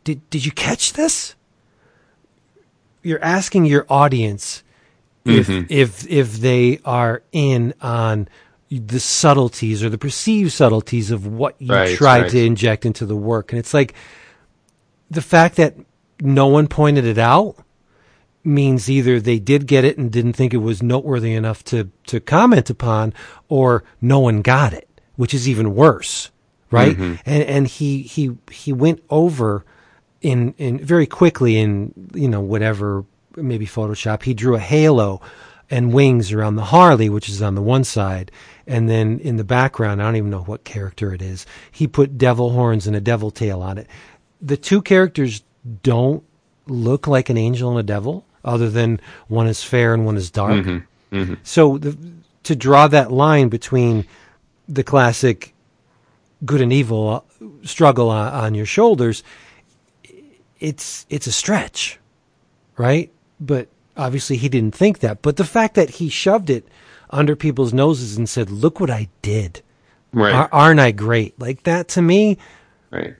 Did 0.04 0.28
did 0.30 0.44
you 0.44 0.52
catch 0.52 0.92
this? 0.92 1.34
You're 3.02 3.22
asking 3.22 3.66
your 3.66 3.86
audience 3.88 4.62
if 5.24 5.48
mm-hmm. 5.48 5.66
if 5.68 6.06
if 6.08 6.34
they 6.34 6.80
are 6.84 7.22
in 7.32 7.74
on 7.80 8.28
the 8.70 9.00
subtleties 9.00 9.84
or 9.84 9.90
the 9.90 9.98
perceived 9.98 10.52
subtleties 10.52 11.10
of 11.10 11.26
what 11.26 11.60
you 11.60 11.74
Right, 11.74 11.96
tried 11.96 12.22
right. 12.22 12.30
to 12.30 12.44
inject 12.44 12.86
into 12.86 13.04
the 13.04 13.16
work. 13.16 13.52
And 13.52 13.58
it's 13.58 13.74
like 13.74 13.94
the 15.10 15.20
fact 15.20 15.56
that 15.56 15.76
no 16.20 16.46
one 16.46 16.68
pointed 16.68 17.04
it 17.04 17.18
out 17.18 17.56
means 18.44 18.90
either 18.90 19.20
they 19.20 19.38
did 19.38 19.66
get 19.66 19.84
it 19.84 19.98
and 19.98 20.10
didn't 20.10 20.32
think 20.32 20.52
it 20.52 20.58
was 20.58 20.82
noteworthy 20.82 21.32
enough 21.32 21.62
to 21.64 21.90
to 22.06 22.18
comment 22.18 22.70
upon 22.70 23.14
or 23.48 23.84
no 24.00 24.18
one 24.18 24.42
got 24.42 24.72
it 24.72 24.88
which 25.14 25.32
is 25.32 25.48
even 25.48 25.76
worse 25.76 26.31
right? 26.72 26.96
Mm-hmm. 26.96 27.14
And 27.26 27.42
and 27.44 27.68
he 27.68 28.02
he 28.02 28.36
he 28.50 28.72
went 28.72 29.02
over 29.10 29.64
in 30.20 30.54
in 30.58 30.84
very 30.84 31.06
quickly 31.06 31.58
in 31.58 31.92
you 32.14 32.28
know 32.28 32.40
whatever 32.40 33.04
maybe 33.36 33.66
Photoshop. 33.66 34.22
He 34.22 34.34
drew 34.34 34.54
a 34.54 34.60
halo 34.60 35.20
and 35.70 35.92
wings 35.92 36.32
around 36.32 36.56
the 36.56 36.64
Harley 36.64 37.08
which 37.08 37.28
is 37.28 37.40
on 37.40 37.54
the 37.54 37.62
one 37.62 37.84
side 37.84 38.30
and 38.66 38.90
then 38.90 39.18
in 39.20 39.36
the 39.36 39.44
background 39.44 40.02
I 40.02 40.04
don't 40.04 40.16
even 40.16 40.30
know 40.30 40.42
what 40.42 40.64
character 40.64 41.14
it 41.14 41.22
is 41.22 41.46
he 41.70 41.86
put 41.86 42.18
devil 42.18 42.50
horns 42.50 42.86
and 42.86 42.94
a 42.94 43.00
devil 43.00 43.30
tail 43.30 43.62
on 43.62 43.78
it. 43.78 43.86
The 44.40 44.56
two 44.56 44.82
characters 44.82 45.42
don't 45.82 46.24
look 46.66 47.06
like 47.06 47.30
an 47.30 47.38
angel 47.38 47.70
and 47.70 47.78
a 47.78 47.82
devil 47.82 48.26
other 48.44 48.68
than 48.68 49.00
one 49.28 49.46
is 49.46 49.62
fair 49.62 49.94
and 49.94 50.04
one 50.04 50.16
is 50.16 50.30
dark. 50.30 50.64
Mm-hmm. 50.64 51.16
Mm-hmm. 51.16 51.34
So 51.42 51.78
the, 51.78 51.96
to 52.44 52.56
draw 52.56 52.88
that 52.88 53.12
line 53.12 53.48
between 53.48 54.06
the 54.68 54.82
classic 54.82 55.54
good 56.44 56.60
and 56.60 56.72
evil 56.72 57.08
uh, 57.08 57.46
struggle 57.66 58.10
on, 58.10 58.32
on 58.32 58.54
your 58.54 58.66
shoulders 58.66 59.22
it's 60.60 61.06
it's 61.08 61.26
a 61.26 61.32
stretch 61.32 61.98
right 62.76 63.10
but 63.40 63.68
obviously 63.96 64.36
he 64.36 64.48
didn't 64.48 64.74
think 64.74 65.00
that 65.00 65.22
but 65.22 65.36
the 65.36 65.44
fact 65.44 65.74
that 65.74 65.90
he 65.90 66.08
shoved 66.08 66.50
it 66.50 66.66
under 67.10 67.36
people's 67.36 67.72
noses 67.72 68.16
and 68.16 68.28
said 68.28 68.50
look 68.50 68.80
what 68.80 68.90
i 68.90 69.08
did 69.22 69.62
Right. 70.14 70.34
Ar- 70.34 70.48
aren't 70.52 70.80
i 70.80 70.90
great 70.92 71.38
like 71.40 71.62
that 71.64 71.88
to 71.88 72.02
me 72.02 72.38
right. 72.90 73.16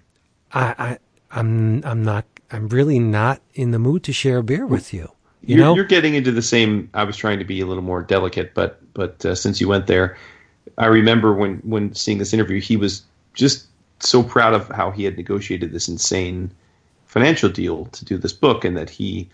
I, 0.52 0.74
I 0.78 0.98
i'm 1.30 1.82
i'm 1.84 2.02
not 2.02 2.24
i'm 2.50 2.68
really 2.68 2.98
not 2.98 3.40
in 3.54 3.70
the 3.70 3.78
mood 3.78 4.02
to 4.04 4.12
share 4.12 4.38
a 4.38 4.42
beer 4.42 4.66
with 4.66 4.92
you 4.92 5.10
you 5.44 5.56
you're, 5.56 5.64
know 5.64 5.74
you're 5.74 5.84
getting 5.84 6.14
into 6.14 6.30
the 6.30 6.42
same. 6.42 6.88
I 6.94 7.04
was 7.04 7.16
trying 7.16 7.38
to 7.40 7.44
be 7.44 7.60
a 7.60 7.66
little 7.66 7.82
more 7.82 8.02
delicate, 8.02 8.54
but 8.54 8.80
but 8.94 9.24
uh, 9.24 9.34
since 9.34 9.60
you 9.60 9.68
went 9.68 9.86
there, 9.86 10.16
I 10.78 10.86
remember 10.86 11.34
when 11.34 11.56
when 11.64 11.94
seeing 11.94 12.18
this 12.18 12.32
interview, 12.32 12.60
he 12.60 12.76
was 12.76 13.02
just 13.34 13.66
so 14.00 14.22
proud 14.22 14.54
of 14.54 14.68
how 14.68 14.90
he 14.90 15.04
had 15.04 15.16
negotiated 15.16 15.72
this 15.72 15.88
insane 15.88 16.50
financial 17.06 17.48
deal 17.48 17.86
to 17.86 18.04
do 18.04 18.16
this 18.16 18.32
book, 18.32 18.64
and 18.64 18.76
that 18.76 18.90
he 18.90 19.28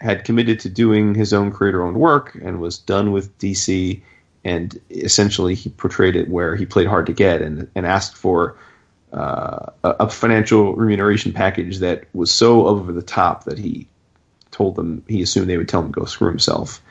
had 0.00 0.24
committed 0.24 0.60
to 0.60 0.68
doing 0.68 1.14
his 1.14 1.32
own 1.32 1.50
creator-owned 1.50 1.96
work 1.96 2.36
and 2.42 2.60
was 2.60 2.78
done 2.78 3.10
with 3.10 3.36
DC. 3.38 4.00
And 4.44 4.80
essentially, 4.90 5.54
he 5.54 5.70
portrayed 5.70 6.14
it 6.14 6.28
where 6.28 6.54
he 6.54 6.64
played 6.64 6.86
hard 6.86 7.06
to 7.06 7.12
get 7.12 7.42
and 7.42 7.68
and 7.74 7.86
asked 7.86 8.16
for 8.16 8.56
uh, 9.12 9.70
a, 9.84 10.08
financial 10.10 10.74
remuneration 10.74 11.32
package 11.32 11.78
that 11.78 12.04
was 12.12 12.30
so 12.30 12.66
over 12.66 12.92
the 12.92 13.02
top 13.02 13.44
that 13.44 13.58
he 13.58 13.86
told 14.50 14.76
them 14.76 15.02
he 15.08 15.22
assumed 15.22 15.48
they 15.48 15.56
would 15.56 15.68
tell 15.68 15.82
him 15.82 15.90
go 15.90 16.04
screw 16.04 16.28
himself. 16.28 16.82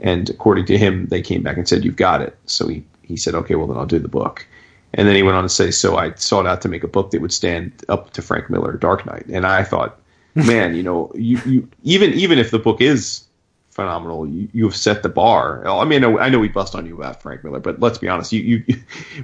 And 0.00 0.30
according 0.30 0.66
to 0.66 0.78
him, 0.78 1.06
they 1.06 1.22
came 1.22 1.42
back 1.42 1.56
and 1.56 1.68
said, 1.68 1.84
"You've 1.84 1.96
got 1.96 2.22
it." 2.22 2.36
So 2.46 2.68
he 2.68 2.84
he 3.02 3.16
said, 3.16 3.34
"Okay, 3.34 3.54
well 3.54 3.66
then 3.66 3.76
I'll 3.76 3.86
do 3.86 3.98
the 3.98 4.08
book." 4.08 4.46
And 4.94 5.08
then 5.08 5.16
he 5.16 5.22
went 5.22 5.36
on 5.36 5.42
to 5.42 5.48
say, 5.48 5.70
"So 5.70 5.96
I 5.96 6.14
sought 6.14 6.46
out 6.46 6.62
to 6.62 6.68
make 6.68 6.84
a 6.84 6.88
book 6.88 7.10
that 7.10 7.20
would 7.20 7.32
stand 7.32 7.72
up 7.88 8.12
to 8.12 8.22
Frank 8.22 8.48
Miller, 8.50 8.72
Dark 8.72 9.06
Knight." 9.06 9.26
And 9.26 9.46
I 9.46 9.64
thought, 9.64 10.00
man, 10.34 10.74
you 10.74 10.82
know, 10.82 11.10
you, 11.14 11.40
you 11.44 11.68
even 11.82 12.12
even 12.12 12.38
if 12.38 12.50
the 12.50 12.58
book 12.58 12.80
is 12.80 13.24
phenomenal, 13.70 14.26
you, 14.26 14.48
you 14.52 14.64
have 14.64 14.76
set 14.76 15.02
the 15.02 15.08
bar. 15.08 15.66
I 15.66 15.84
mean, 15.84 16.04
I 16.04 16.08
know, 16.08 16.18
I 16.18 16.28
know 16.28 16.38
we 16.38 16.48
bust 16.48 16.74
on 16.74 16.86
you 16.86 16.96
about 16.96 17.20
Frank 17.20 17.42
Miller, 17.42 17.60
but 17.60 17.80
let's 17.80 17.98
be 17.98 18.08
honest, 18.08 18.32
you 18.32 18.40
you, 18.40 18.76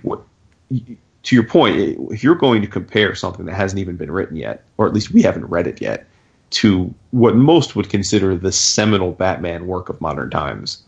what, 0.03 0.21
you 0.69 0.97
to 1.23 1.37
your 1.37 1.45
point, 1.45 1.77
if 2.11 2.25
you're 2.25 2.35
going 2.35 2.63
to 2.63 2.69
compare 2.69 3.15
something 3.15 3.47
that 3.47 3.55
hasn't 3.55 3.79
even 3.79 3.97
been 3.97 4.11
written 4.11 4.37
yet, 4.37 4.65
or 4.79 4.87
at 4.87 4.95
least 4.95 5.13
we 5.13 5.23
haven't 5.23 5.45
read 5.47 5.67
it 5.67 5.81
yet, 5.81 6.07
to 6.51 6.93
what 7.11 7.37
most 7.37 7.77
would 7.77 7.91
consider 7.91 8.37
the 8.37 8.53
seminal 8.53 9.13
Batman 9.13 9.67
work 9.67 9.89
of 9.89 10.01
modern 10.01 10.31
times. 10.31 10.83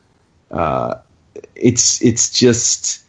Uh, 0.50 0.94
it's 1.54 2.02
it's 2.02 2.30
just 2.30 3.04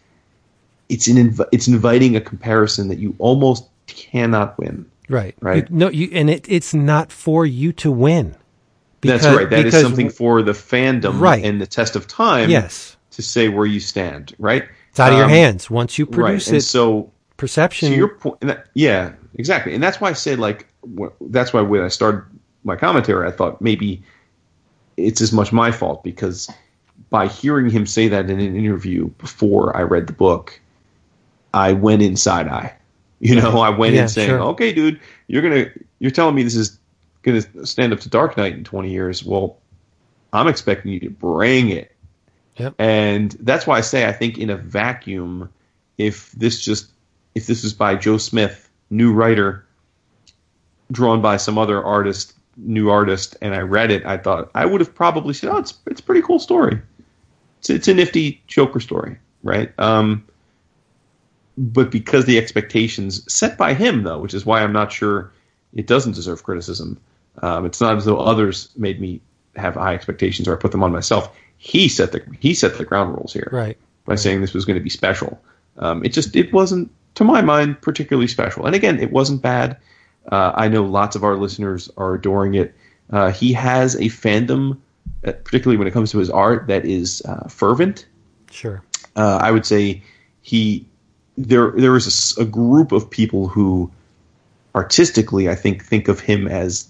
it's 0.90 1.08
an 1.08 1.18
inv- 1.18 1.48
it's 1.52 1.68
inviting 1.68 2.16
a 2.16 2.22
comparison 2.22 2.88
that 2.90 3.00
you 3.00 3.16
almost 3.20 3.66
cannot 3.88 4.58
win. 4.60 4.86
Right. 5.10 5.36
Right. 5.42 5.70
You, 5.70 5.76
no, 5.76 5.90
you 5.90 6.10
and 6.14 6.30
it, 6.30 6.46
it's 6.50 6.74
not 6.74 7.12
for 7.12 7.46
you 7.46 7.72
to 7.74 7.92
win. 7.92 8.36
That's 9.02 9.26
right. 9.26 9.50
That 9.50 9.60
is 9.60 9.66
because- 9.66 9.82
something 9.82 10.10
for 10.10 10.42
the 10.42 10.54
fandom 10.54 11.20
Right. 11.20 11.44
and 11.44 11.60
the 11.62 11.68
test 11.68 11.96
of 11.96 12.08
time 12.08 12.50
Yes. 12.50 12.96
to 13.12 13.22
say 13.22 13.50
where 13.50 13.66
you 13.66 13.80
stand. 13.80 14.34
Right. 14.40 14.64
It's 14.92 15.00
out 15.00 15.12
of 15.12 15.18
your 15.18 15.26
Um, 15.26 15.32
hands. 15.32 15.70
Once 15.70 15.98
you 15.98 16.06
produce 16.06 16.18
Right. 16.24 16.28
produce 16.32 16.48
And 16.48 16.58
it, 16.58 16.62
so 16.62 17.12
perception. 17.38 17.90
to 17.92 17.98
your 17.98 18.10
point, 18.10 18.40
that, 18.42 18.68
yeah, 18.76 19.12
exactly, 19.36 19.74
and 19.74 19.84
that's 19.84 20.00
why 20.00 20.10
I 20.10 20.14
said 20.14 20.40
like 20.40 20.68
that's 21.22 21.52
why 21.54 21.62
when 21.62 21.82
I 21.82 21.88
started 21.90 22.24
my 22.64 22.76
commentary, 22.76 23.28
I 23.28 23.32
thought 23.32 23.62
maybe 23.62 24.02
it's 24.98 25.20
as 25.22 25.34
much 25.34 25.52
my 25.52 25.72
fault 25.72 26.04
because 26.04 26.50
by 27.10 27.28
hearing 27.28 27.70
him 27.70 27.86
say 27.86 28.08
that 28.08 28.30
in 28.30 28.40
an 28.40 28.56
interview 28.56 29.08
before 29.18 29.76
I 29.76 29.82
read 29.82 30.08
the 30.08 30.14
book, 30.14 30.60
I 31.54 31.74
went 31.74 32.02
inside 32.02 32.48
eye. 32.48 32.74
You 33.20 33.36
know, 33.36 33.60
I 33.62 33.70
went 33.70 33.96
Yeah, 33.96 34.02
in 34.02 34.08
saying, 34.10 34.30
sure. 34.30 34.42
"Okay, 34.42 34.74
dude, 34.74 35.00
you're 35.28 35.42
gonna 35.42 35.68
you're 36.00 36.12
telling 36.12 36.36
me 36.36 36.44
this 36.44 36.56
is 36.56 36.78
gonna 37.22 37.42
stand 37.66 37.94
up 37.94 38.02
to 38.02 38.10
Dark 38.10 38.36
Knight 38.36 38.54
in 38.54 38.66
20 38.66 38.92
years. 38.92 39.24
Well, 39.24 39.58
I'm 40.34 40.48
expecting 40.50 40.92
you 40.92 41.00
to 41.00 41.10
bring 41.10 41.70
it." 41.70 41.96
Yep. 42.58 42.76
And 42.80 43.32
that's 43.40 43.66
why 43.66 43.78
I 43.78 43.82
say 43.82 44.06
I 44.08 44.12
think 44.12 44.38
in 44.38 44.50
a 44.50 44.58
vacuum, 44.58 45.50
if 45.98 46.32
this 46.34 46.60
just 46.62 46.92
if 47.34 47.48
this 47.48 47.64
is 47.64 47.74
by 47.74 47.96
Joe 47.96 48.18
Smith, 48.18 48.70
new 48.90 49.14
writer, 49.14 49.66
drawn 50.92 51.22
by 51.22 51.38
some 51.38 51.58
other 51.58 51.82
artist, 51.84 52.34
new 52.58 52.90
artist, 52.90 53.38
and 53.42 53.56
I 53.56 53.60
read 53.60 53.90
it, 53.90 54.06
I 54.06 54.18
thought 54.18 54.52
I 54.54 54.66
would 54.66 54.82
have 54.82 54.94
probably 54.94 55.34
said, 55.34 55.50
"Oh, 55.50 55.58
it's 55.58 55.76
it's 55.88 56.02
a 56.02 56.04
pretty 56.04 56.22
cool 56.22 56.40
story. 56.40 56.80
It's 57.60 57.70
it's 57.70 57.88
a 57.88 57.94
nifty 57.94 58.42
Joker 58.48 58.80
story, 58.82 59.18
right?" 59.44 59.72
Um, 59.80 60.26
but 61.58 61.92
because 61.92 62.26
the 62.26 62.38
expectations 62.38 63.32
set 63.32 63.58
by 63.58 63.74
him, 63.74 64.04
though, 64.04 64.20
which 64.20 64.34
is 64.34 64.46
why 64.46 64.62
I'm 64.62 64.74
not 64.74 64.92
sure 64.92 65.32
it 65.74 65.88
doesn't 65.88 66.14
deserve 66.14 66.44
criticism. 66.44 67.00
Um, 67.42 67.66
it's 67.66 67.82
not 67.82 67.98
as 67.98 68.06
though 68.06 68.20
others 68.20 68.70
made 68.76 69.00
me 69.00 69.22
have 69.56 69.76
high 69.76 69.94
expectations 69.94 70.48
or 70.48 70.56
I 70.56 70.60
put 70.60 70.72
them 70.72 70.84
on 70.84 70.92
myself. 70.92 71.36
He 71.58 71.88
set 71.88 72.12
the 72.12 72.24
he 72.40 72.54
set 72.54 72.78
the 72.78 72.86
ground 72.86 73.16
rules 73.16 73.34
here 73.34 73.50
right. 73.52 73.78
by 74.06 74.16
saying 74.16 74.42
this 74.42 74.54
was 74.54 74.66
going 74.66 74.78
to 74.78 74.84
be 74.84 74.90
special. 74.90 75.42
Um, 75.78 76.04
it 76.04 76.10
just 76.10 76.36
it 76.36 76.52
wasn't, 76.52 76.92
to 77.16 77.24
my 77.24 77.42
mind, 77.42 77.82
particularly 77.82 78.28
special. 78.28 78.66
And 78.66 78.76
again, 78.76 79.00
it 79.00 79.12
wasn't 79.12 79.42
bad. 79.42 79.78
Uh, 80.32 80.52
I 80.56 80.68
know 80.68 80.84
lots 80.84 81.16
of 81.16 81.24
our 81.24 81.36
listeners 81.36 81.90
are 81.98 82.16
adoring 82.16 82.56
it. 82.56 82.76
Uh, 83.10 83.32
he 83.32 83.54
has 83.54 83.96
a 83.96 84.06
fandom, 84.06 84.78
uh, 85.26 85.32
particularly 85.32 85.78
when 85.78 85.88
it 85.88 85.92
comes 85.92 86.12
to 86.12 86.18
his 86.18 86.30
art, 86.30 86.68
that 86.68 86.86
is 86.86 87.22
uh, 87.26 87.48
fervent. 87.48 88.06
Sure. 88.52 88.84
Uh, 89.16 89.40
I 89.42 89.52
would 89.52 89.66
say 89.66 90.04
he 90.42 90.86
there 91.38 91.72
there 91.72 91.96
is 91.96 92.36
a 92.38 92.46
group 92.46 92.92
of 92.92 93.10
people 93.10 93.48
who 93.48 93.92
artistically, 94.76 95.50
I 95.50 95.56
think, 95.56 95.84
think 95.84 96.08
of 96.08 96.20
him 96.20 96.48
as 96.48 96.90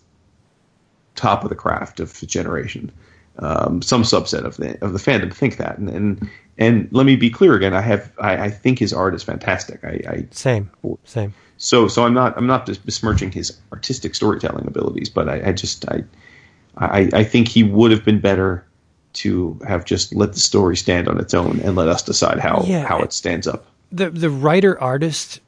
top 1.15 1.43
of 1.43 1.49
the 1.49 1.55
craft 1.55 1.99
of 1.99 2.19
the 2.19 2.25
generation. 2.25 2.91
Um, 3.39 3.81
some 3.81 4.03
subset 4.03 4.43
of 4.43 4.57
the 4.57 4.77
of 4.83 4.93
the 4.93 4.99
fandom 4.99 5.33
think 5.33 5.57
that, 5.57 5.77
and 5.77 5.89
and, 5.89 6.29
and 6.57 6.87
let 6.91 7.05
me 7.05 7.15
be 7.15 7.29
clear 7.31 7.55
again. 7.55 7.73
I 7.73 7.81
have 7.81 8.11
I, 8.19 8.37
I 8.45 8.49
think 8.51 8.79
his 8.79 8.93
art 8.93 9.15
is 9.15 9.23
fantastic. 9.23 9.83
I, 9.83 9.99
I 10.07 10.25
Same. 10.31 10.69
Same. 11.03 11.33
so 11.57 11.87
so 11.87 12.05
I'm 12.05 12.13
not 12.13 12.37
I'm 12.37 12.45
not 12.45 12.67
besmirching 12.85 13.31
his 13.31 13.57
artistic 13.71 14.13
storytelling 14.13 14.67
abilities, 14.67 15.09
but 15.09 15.27
I, 15.29 15.49
I 15.49 15.51
just 15.53 15.83
I, 15.89 16.03
I 16.77 17.09
I 17.11 17.23
think 17.23 17.47
he 17.47 17.63
would 17.63 17.89
have 17.89 18.05
been 18.05 18.19
better 18.19 18.65
to 19.13 19.59
have 19.67 19.83
just 19.85 20.13
let 20.13 20.33
the 20.33 20.39
story 20.39 20.77
stand 20.77 21.07
on 21.07 21.19
its 21.19 21.33
own 21.33 21.59
and 21.61 21.75
let 21.75 21.87
us 21.87 22.03
decide 22.03 22.39
how 22.39 22.63
Yeah. 22.67 22.85
how 22.85 22.99
it 22.99 23.13
stands 23.13 23.47
up. 23.47 23.65
The 23.93 24.09
the 24.09 24.29
writer 24.29 24.79
artist 24.81 25.39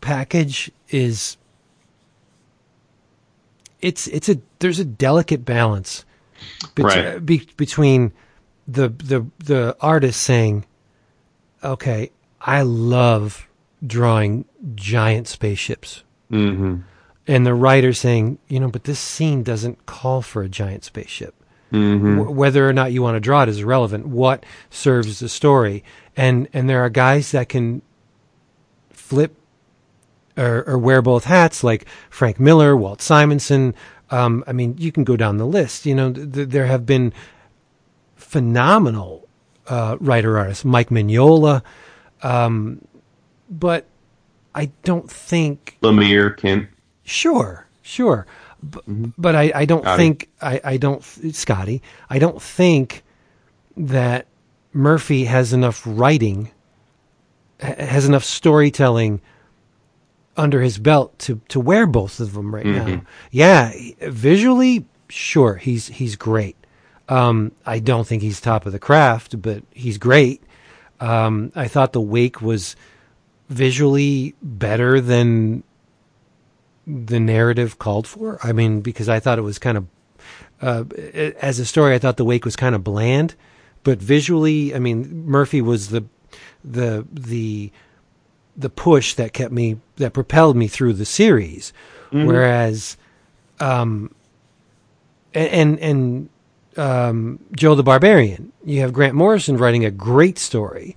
package 0.00 0.70
is 0.90 1.36
it's 3.80 4.06
it's 4.08 4.28
a 4.28 4.38
there's 4.60 4.78
a 4.78 4.84
delicate 4.84 5.44
balance 5.44 6.04
bet- 6.74 6.84
Right. 6.84 7.24
be, 7.26 7.48
between 7.56 8.12
the 8.66 8.88
the 8.88 9.26
the 9.38 9.76
artist 9.80 10.22
saying 10.22 10.64
okay 11.62 12.10
i 12.40 12.62
love 12.62 13.46
drawing 13.86 14.44
giant 14.74 15.28
spaceships 15.28 16.02
Mm-hmm. 16.30 16.76
and 17.28 17.46
the 17.46 17.54
writer 17.54 17.92
saying 17.92 18.38
you 18.48 18.58
know 18.58 18.68
but 18.68 18.84
this 18.84 18.98
scene 18.98 19.42
doesn't 19.42 19.86
call 19.86 20.22
for 20.22 20.42
a 20.42 20.48
giant 20.48 20.84
spaceship 20.84 21.34
Mm-hmm. 21.72 22.20
Wh- 22.20 22.30
whether 22.36 22.68
or 22.68 22.72
not 22.72 22.92
you 22.92 23.02
want 23.02 23.16
to 23.16 23.20
draw 23.20 23.42
it 23.42 23.48
is 23.48 23.58
irrelevant. 23.58 24.06
What 24.06 24.46
serves 24.70 25.18
the 25.18 25.28
story, 25.28 25.82
and 26.16 26.46
and 26.52 26.70
there 26.70 26.80
are 26.84 26.88
guys 26.90 27.32
that 27.32 27.48
can 27.48 27.82
flip 29.14 29.36
or, 30.36 30.64
or 30.66 30.78
wear 30.78 31.00
both 31.00 31.24
hats, 31.24 31.62
like 31.62 31.86
Frank 32.10 32.40
Miller, 32.40 32.76
Walt 32.76 33.00
Simonson. 33.00 33.74
Um, 34.10 34.42
I 34.46 34.52
mean, 34.52 34.76
you 34.78 34.90
can 34.92 35.04
go 35.04 35.16
down 35.16 35.38
the 35.38 35.46
list. 35.46 35.86
You 35.86 35.94
know, 35.94 36.12
th- 36.12 36.32
th- 36.32 36.48
there 36.48 36.66
have 36.66 36.84
been 36.84 37.12
phenomenal 38.16 39.28
uh, 39.68 39.96
writer 40.00 40.36
artists, 40.36 40.64
Mike 40.64 40.90
Mignola, 40.90 41.62
um, 42.22 42.80
but 43.48 43.86
I 44.54 44.70
don't 44.82 45.10
think 45.10 45.78
Lemire, 45.82 46.36
Kent. 46.36 46.68
Sure, 47.04 47.66
sure, 47.82 48.26
B- 48.68 48.80
but 49.16 49.34
I, 49.34 49.52
I 49.54 49.64
don't 49.64 49.84
think 49.96 50.28
I, 50.42 50.60
I 50.64 50.76
don't 50.76 51.02
Scotty. 51.32 51.80
I 52.10 52.18
don't 52.18 52.42
think 52.42 53.04
that 53.76 54.26
Murphy 54.72 55.24
has 55.24 55.52
enough 55.52 55.82
writing, 55.86 56.50
has 57.60 58.06
enough 58.06 58.24
storytelling 58.24 59.20
under 60.36 60.60
his 60.60 60.78
belt 60.78 61.18
to 61.20 61.40
to 61.48 61.60
wear 61.60 61.86
both 61.86 62.20
of 62.20 62.32
them 62.32 62.54
right 62.54 62.66
now. 62.66 63.02
Yeah, 63.30 63.72
visually, 64.00 64.86
sure, 65.08 65.54
he's 65.56 65.88
he's 65.88 66.16
great. 66.16 66.56
Um, 67.08 67.52
I 67.66 67.78
don't 67.80 68.06
think 68.06 68.22
he's 68.22 68.40
top 68.40 68.66
of 68.66 68.72
the 68.72 68.78
craft, 68.78 69.40
but 69.40 69.62
he's 69.72 69.98
great. 69.98 70.42
Um, 71.00 71.52
I 71.54 71.68
thought 71.68 71.92
the 71.92 72.00
Wake 72.00 72.40
was 72.40 72.76
visually 73.48 74.34
better 74.42 75.00
than 75.00 75.62
the 76.86 77.20
narrative 77.20 77.78
called 77.78 78.06
for. 78.06 78.38
I 78.42 78.52
mean, 78.52 78.80
because 78.80 79.08
I 79.08 79.20
thought 79.20 79.38
it 79.38 79.42
was 79.42 79.58
kind 79.58 79.76
of 79.76 79.86
uh, 80.62 80.84
as 81.40 81.58
a 81.58 81.66
story, 81.66 81.94
I 81.94 81.98
thought 81.98 82.16
the 82.16 82.24
Wake 82.24 82.44
was 82.44 82.56
kind 82.56 82.74
of 82.74 82.82
bland, 82.82 83.34
but 83.82 83.98
visually, 83.98 84.74
I 84.74 84.78
mean, 84.78 85.26
Murphy 85.26 85.60
was 85.60 85.90
the 85.90 86.04
the 86.64 87.06
the 87.12 87.70
the 88.56 88.70
push 88.70 89.14
that 89.14 89.32
kept 89.32 89.52
me 89.52 89.78
that 89.96 90.12
propelled 90.12 90.56
me 90.56 90.68
through 90.68 90.94
the 90.94 91.04
series, 91.04 91.72
whereas 92.26 92.96
um 93.60 94.14
and 95.34 95.48
and, 95.48 95.78
and 95.80 96.28
um, 96.76 97.38
Joe 97.54 97.74
the 97.74 97.82
Barbarian, 97.82 98.52
you 98.64 98.80
have 98.80 98.92
Grant 98.92 99.14
Morrison 99.14 99.56
writing 99.56 99.84
a 99.84 99.90
great 99.90 100.38
story, 100.38 100.96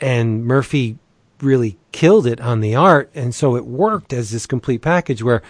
and 0.00 0.44
Murphy 0.44 0.98
really 1.40 1.76
killed 1.92 2.26
it 2.26 2.40
on 2.40 2.60
the 2.60 2.74
art, 2.74 3.10
and 3.14 3.34
so 3.34 3.56
it 3.56 3.66
worked 3.66 4.12
as 4.12 4.30
this 4.30 4.46
complete 4.46 4.82
package. 4.82 5.22
Where 5.22 5.42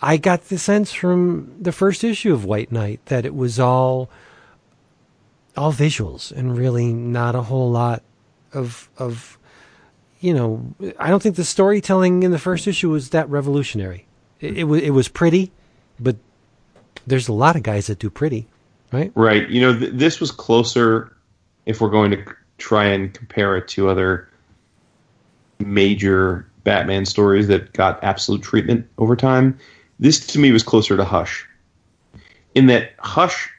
I 0.00 0.16
got 0.16 0.48
the 0.48 0.58
sense 0.58 0.92
from 0.92 1.54
the 1.60 1.72
first 1.72 2.04
issue 2.04 2.32
of 2.32 2.44
White 2.44 2.72
Knight 2.72 3.04
that 3.06 3.24
it 3.24 3.34
was 3.34 3.58
all 3.58 4.10
all 5.56 5.72
visuals 5.72 6.30
and 6.30 6.56
really 6.56 6.92
not 6.92 7.34
a 7.34 7.42
whole 7.42 7.70
lot 7.70 8.02
of 8.52 8.88
of 8.98 9.38
you 10.20 10.34
know. 10.34 10.74
I 10.98 11.10
don't 11.10 11.22
think 11.22 11.36
the 11.36 11.44
storytelling 11.44 12.22
in 12.22 12.30
the 12.30 12.38
first 12.38 12.66
issue 12.66 12.90
was 12.90 13.10
that 13.10 13.28
revolutionary. 13.28 14.06
It, 14.40 14.58
it 14.58 14.64
was 14.64 14.82
it 14.82 14.90
was 14.90 15.08
pretty, 15.08 15.52
but 15.98 16.16
there's 17.06 17.28
a 17.28 17.32
lot 17.32 17.56
of 17.56 17.62
guys 17.62 17.86
that 17.86 17.98
do 17.98 18.10
pretty, 18.10 18.46
right? 18.92 19.12
Right. 19.14 19.48
You 19.48 19.60
know, 19.60 19.78
th- 19.78 19.92
this 19.94 20.20
was 20.20 20.30
closer. 20.30 21.16
If 21.66 21.80
we're 21.80 21.90
going 21.90 22.10
to 22.12 22.24
try 22.58 22.86
and 22.86 23.12
compare 23.12 23.56
it 23.56 23.68
to 23.68 23.88
other 23.88 24.28
major 25.58 26.48
Batman 26.64 27.04
stories 27.04 27.48
that 27.48 27.72
got 27.72 28.02
absolute 28.02 28.42
treatment 28.42 28.86
over 28.98 29.16
time, 29.16 29.58
this 29.98 30.26
to 30.28 30.38
me 30.38 30.52
was 30.52 30.62
closer 30.62 30.96
to 30.96 31.04
Hush. 31.04 31.46
In 32.54 32.66
that 32.66 32.92
Hush, 32.98 33.50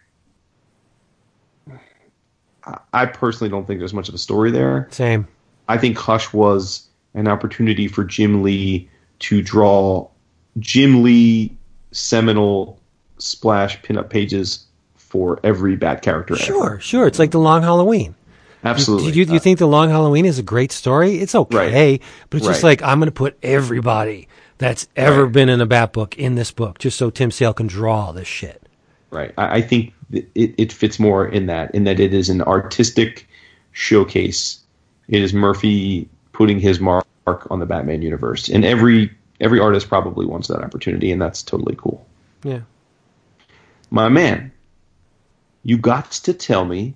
I- 2.94 3.06
personally 3.06 3.50
don't 3.50 3.66
think 3.68 3.80
there's 3.80 3.94
much 3.94 4.10
of 4.10 4.16
a 4.16 4.20
story 4.20 4.52
there. 4.52 4.88
Same. 4.92 5.28
I 5.68 5.78
think 5.78 5.98
Hush 5.98 6.34
was 6.34 6.88
an 7.14 7.28
opportunity 7.28 7.88
for 7.88 8.04
Jim 8.04 8.44
Lee 8.44 8.90
to 9.20 9.42
draw 9.42 10.08
Jim 10.60 11.04
Lee 11.04 11.56
seminal 11.92 12.80
splash 13.18 13.82
pinup 13.82 14.10
pages 14.10 14.66
for 14.96 15.40
every 15.44 15.76
Bat 15.76 16.02
character. 16.02 16.36
ever. 16.36 16.44
Sure, 16.44 16.80
sure. 16.80 17.08
It's 17.08 17.20
like 17.20 17.32
the 17.32 17.40
Long 17.40 17.62
Halloween. 17.62 18.16
absolutely. 18.64 19.12
Do 19.12 19.20
you, 19.20 19.26
do 19.26 19.34
you 19.34 19.40
think 19.40 19.60
the 19.60 19.68
Long 19.68 19.90
Halloween 19.90 20.26
is 20.26 20.38
a 20.40 20.44
great 20.44 20.72
story? 20.72 21.16
It's 21.20 21.34
okay, 21.36 21.58
Right. 21.94 22.02
but 22.30 22.38
it's 22.38 22.48
just 22.48 22.64
like 22.64 22.82
I'm 22.82 23.00
going 23.00 23.08
to 23.08 23.12
put 23.12 23.38
everybody 23.44 24.28
that's 24.60 24.88
ever 24.96 25.24
Right. 25.26 25.32
been 25.34 25.50
in 25.50 25.62
a 25.62 25.66
Bat 25.66 25.94
book 25.94 26.18
in 26.18 26.36
this 26.36 26.52
book, 26.52 26.78
just 26.80 26.98
so 26.98 27.10
Tim 27.10 27.32
Sale 27.32 27.54
can 27.54 27.68
draw 27.68 28.12
this 28.12 28.28
shit. 28.28 28.62
Right. 29.12 29.34
I, 29.38 29.58
I 29.58 29.62
think 29.62 29.86
th- 29.86 29.94
it, 30.12 30.30
it 30.36 30.72
fits 30.72 31.00
more 31.00 31.28
in 31.28 31.46
that, 31.48 31.74
in 31.74 31.84
that 31.86 32.00
it 32.00 32.14
is 32.14 32.30
an 32.30 32.42
artistic 32.42 33.28
showcase. 33.72 34.60
It 35.08 35.22
is 35.22 35.34
Murphy 35.34 36.10
putting 36.32 36.60
his 36.60 36.80
mark 36.80 37.06
on 37.50 37.60
the 37.60 37.66
Batman 37.66 38.02
universe, 38.02 38.50
and 38.50 38.66
every 38.66 39.12
every 39.40 39.60
artist 39.60 39.88
probably 39.88 40.26
wants 40.26 40.48
that 40.48 40.64
opportunity, 40.64 41.12
and 41.12 41.22
that's 41.22 41.44
totally 41.44 41.76
cool. 41.78 42.06
Yeah. 42.44 42.62
My 43.90 44.10
man, 44.10 44.52
you 45.64 45.78
got 45.78 46.12
to 46.12 46.34
tell 46.34 46.66
me 46.66 46.96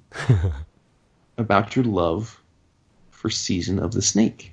about 1.38 1.76
your 1.76 1.86
love 1.86 2.40
for 3.12 3.30
Season 3.30 3.80
of 3.80 3.94
the 3.94 4.02
Snake. 4.02 4.52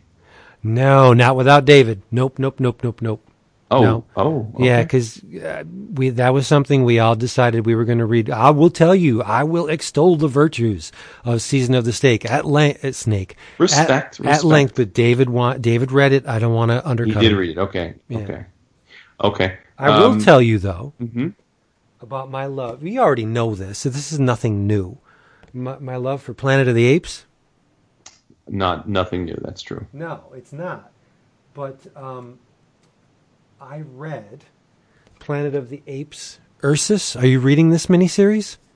No, 0.63 1.13
not 1.13 1.37
without 1.37 1.65
David. 1.65 2.03
Nope, 2.11 2.39
nope, 2.39 2.61
nope, 2.61 2.83
nope, 2.83 3.01
nope. 3.01 3.30
Oh, 3.73 3.83
No. 3.83 4.05
oh, 4.17 4.51
okay. 4.55 4.65
Yeah, 4.67 4.83
because 4.83 5.23
uh, 5.23 5.63
we 5.95 6.11
that 6.11 6.35
was 6.35 6.47
something 6.49 6.83
we 6.85 6.99
all 6.99 7.15
decided 7.15 7.67
we 7.67 7.77
were 7.77 7.85
going 7.85 7.99
to 7.99 8.05
read. 8.07 8.29
I 8.29 8.51
will 8.51 8.71
tell 8.71 8.95
you, 8.97 9.23
I 9.23 9.45
will 9.45 9.69
extol 9.69 10.17
the 10.17 10.27
virtues 10.27 10.91
of 11.25 11.41
Season 11.41 11.75
of 11.77 11.85
the 11.85 11.93
Snake 11.93 12.29
at 12.29 12.45
length. 12.45 12.85
Uh, 12.85 12.91
snake 12.93 13.37
Respect, 13.59 13.91
at, 13.91 14.05
respect. 14.19 14.39
at 14.39 14.45
length. 14.45 14.75
But 14.75 14.93
David 14.93 15.31
want 15.31 15.63
David 15.63 15.93
read 15.93 16.13
it. 16.13 16.27
I 16.27 16.39
don't 16.41 16.53
want 16.55 16.73
to 16.73 16.87
undercut 16.87 17.17
it. 17.19 17.23
you 17.23 17.29
did 17.31 17.37
read 17.37 17.51
it. 17.51 17.59
Okay, 17.59 17.95
Yeah. 18.09 18.19
okay, 18.19 18.47
okay. 19.23 19.59
I 19.79 19.91
will 20.01 20.13
Um, 20.13 20.21
tell 20.21 20.43
you 20.43 20.59
though 20.59 20.93
mhm. 21.01 21.35
about 22.03 22.29
my 22.31 22.47
love. 22.47 22.83
We 22.83 22.99
already 22.99 23.25
know 23.25 23.55
this, 23.55 23.79
so 23.79 23.89
this 23.89 24.11
is 24.13 24.19
nothing 24.19 24.67
new. 24.67 24.99
My, 25.53 25.79
my 25.79 25.97
love 25.97 26.23
for 26.23 26.35
Planet 26.35 26.67
of 26.69 26.75
the 26.75 26.87
Apes. 26.87 27.25
Not 28.49 28.89
nothing 28.89 29.25
new. 29.27 29.39
That's 29.43 29.63
true. 29.63 29.87
No, 29.93 30.25
it's 30.35 30.53
not. 30.53 30.91
But 31.55 31.79
um, 31.97 32.39
I 33.61 33.83
read 33.95 34.45
Planet 35.19 35.55
of 35.55 35.69
the 35.69 35.83
Apes. 35.87 36.39
Ursus, 36.65 37.15
are 37.17 37.27
you 37.27 37.41
reading 37.41 37.71
this 37.71 37.87
miniseries? 37.87 38.57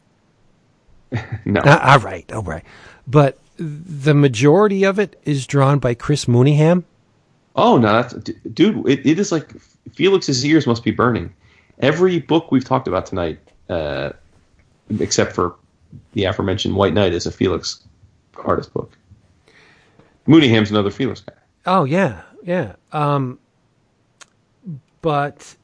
No. 1.45 1.61
Uh, 1.61 1.79
all 1.81 1.99
right, 2.01 2.33
all 2.33 2.43
right. 2.43 2.65
But 3.07 3.39
the 3.57 4.15
majority 4.15 4.83
of 4.85 4.99
it 4.99 5.21
is 5.25 5.47
drawn 5.47 5.79
by 5.79 5.95
Chris 5.95 6.25
Mooneyham. 6.25 6.83
Oh 7.55 7.77
no, 7.79 7.93
that's 7.93 8.15
d- 8.15 8.35
dude. 8.53 8.89
It, 8.89 9.07
it 9.07 9.19
is 9.21 9.31
like 9.31 9.53
Felix's 9.95 10.45
ears 10.45 10.67
must 10.67 10.83
be 10.83 10.91
burning. 10.91 11.33
Every 11.79 12.19
book 12.19 12.51
we've 12.51 12.65
talked 12.65 12.89
about 12.89 13.07
tonight, 13.07 13.39
uh, 13.69 14.11
except 14.99 15.35
for 15.35 15.55
the 16.15 16.25
aforementioned 16.25 16.75
White 16.75 16.95
Knight, 16.95 17.13
is 17.13 17.27
a 17.27 17.31
Felix 17.31 17.85
artist 18.45 18.73
book. 18.75 18.91
Mooneyham's 20.27 20.73
another 20.73 20.91
Felix 20.91 21.21
guy. 21.21 21.35
Oh 21.67 21.85
yeah, 21.85 22.23
yeah. 22.43 22.75
Um, 22.93 23.39
but 25.05 25.57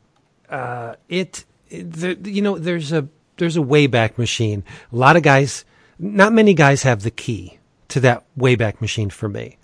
uh, 0.51 0.95
it, 1.09 1.45
it 1.71 1.91
the, 1.93 2.31
you 2.31 2.43
know, 2.43 2.59
there's 2.59 2.93
a 2.93 3.09
there's 3.39 3.57
a 3.57 3.61
wayback 3.61 4.19
machine. 4.19 4.62
A 4.93 4.97
lot 4.97 5.17
of 5.17 5.23
guys, 5.23 5.65
not 5.99 6.33
many 6.35 6.53
guys 6.53 6.83
have 6.83 7.03
the 7.03 7.11
key 7.11 7.59
to 7.89 8.01
that 8.01 8.25
wayback 8.39 8.81
machine 8.83 9.09
for 9.09 9.29
me. 9.31 9.57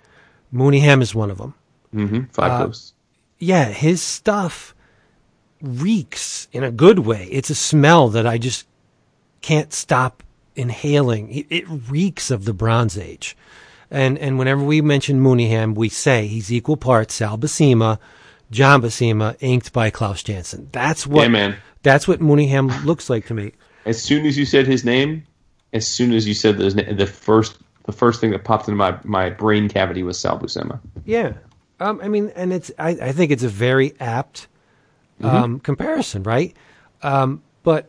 Mooneyham 0.52 1.02
is 1.02 1.14
one 1.14 1.30
of 1.30 1.36
them. 1.38 1.54
Mm-hmm. 1.94 2.24
Five 2.32 2.52
Uh, 2.52 2.64
Ghosts. 2.64 2.94
yeah, 3.38 3.66
his 3.66 4.00
stuff 4.00 4.74
reeks 5.60 6.48
in 6.52 6.64
a 6.64 6.70
good 6.70 7.00
way. 7.00 7.28
It's 7.30 7.50
a 7.50 7.54
smell 7.54 8.08
that 8.10 8.26
I 8.26 8.38
just 8.38 8.66
can't 9.42 9.72
stop 9.72 10.22
inhaling. 10.54 11.30
It, 11.30 11.46
it 11.50 11.64
reeks 11.68 12.30
of 12.30 12.44
the 12.46 12.54
Bronze 12.54 12.96
Age. 12.96 13.36
And 13.90 14.18
and 14.18 14.38
whenever 14.38 14.64
we 14.64 14.80
mention 14.80 15.20
Mooneyham, 15.22 15.74
we 15.74 15.88
say 15.90 16.26
he's 16.26 16.50
equal 16.52 16.76
parts 16.76 17.14
Sal 17.14 17.36
Buscema, 17.38 17.98
John 18.50 18.82
Buscema, 18.82 19.36
inked 19.40 19.72
by 19.72 19.90
Klaus 19.90 20.22
Janson. 20.22 20.68
That's 20.72 21.06
what 21.06 21.22
Yeah, 21.22 21.28
man. 21.28 21.56
that's 21.82 22.06
what 22.06 22.20
Mooneyham 22.20 22.84
looks 22.84 23.10
like 23.10 23.26
to 23.26 23.34
me. 23.34 23.52
As 23.84 24.00
soon 24.02 24.26
as 24.26 24.36
you 24.38 24.44
said 24.44 24.66
his 24.66 24.84
name, 24.84 25.24
as 25.72 25.86
soon 25.86 26.12
as 26.12 26.26
you 26.26 26.34
said 26.34 26.58
his 26.58 26.74
name, 26.74 26.96
the 26.96 27.06
first 27.06 27.58
the 27.86 27.92
first 27.92 28.20
thing 28.20 28.30
that 28.32 28.42
popped 28.44 28.66
into 28.68 28.76
my, 28.76 28.98
my 29.04 29.30
brain 29.30 29.68
cavity 29.68 30.02
was 30.02 30.18
Sal 30.18 30.38
Buscema. 30.40 30.80
Yeah. 31.04 31.34
Um, 31.78 32.00
I 32.02 32.08
mean, 32.08 32.32
and 32.34 32.52
it's 32.52 32.70
I, 32.78 32.90
I 32.90 33.12
think 33.12 33.30
it's 33.30 33.44
a 33.44 33.48
very 33.48 33.94
apt 34.00 34.48
um, 35.22 35.60
comparison, 35.60 36.22
right? 36.24 36.54
Um, 37.02 37.42
but 37.62 37.88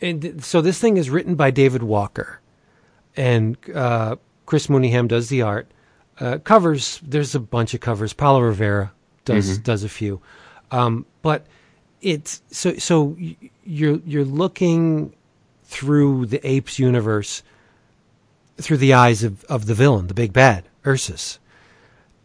and 0.00 0.44
so 0.44 0.60
this 0.60 0.78
thing 0.78 0.96
is 0.96 1.10
written 1.10 1.34
by 1.34 1.50
David 1.50 1.82
Walker, 1.82 2.40
and 3.16 3.56
uh, 3.74 4.16
Chris 4.46 4.66
Mooneyham 4.68 5.08
does 5.08 5.28
the 5.28 5.42
art. 5.42 5.68
Uh, 6.20 6.38
covers 6.38 7.00
there's 7.02 7.34
a 7.34 7.40
bunch 7.40 7.74
of 7.74 7.80
covers. 7.80 8.12
Paolo 8.12 8.40
Rivera 8.40 8.92
does 9.24 9.58
does 9.58 9.84
a 9.84 9.88
few, 9.88 10.20
um, 10.70 11.06
but 11.22 11.46
it's 12.00 12.42
so 12.50 12.74
so 12.74 13.16
you're 13.64 14.00
you're 14.04 14.24
looking 14.24 15.14
through 15.64 16.26
the 16.26 16.46
apes 16.46 16.78
universe 16.78 17.42
through 18.58 18.76
the 18.76 18.92
eyes 18.94 19.24
of, 19.24 19.44
of 19.44 19.66
the 19.66 19.74
villain, 19.74 20.06
the 20.06 20.14
big 20.14 20.32
bad, 20.32 20.64
Ursus. 20.86 21.38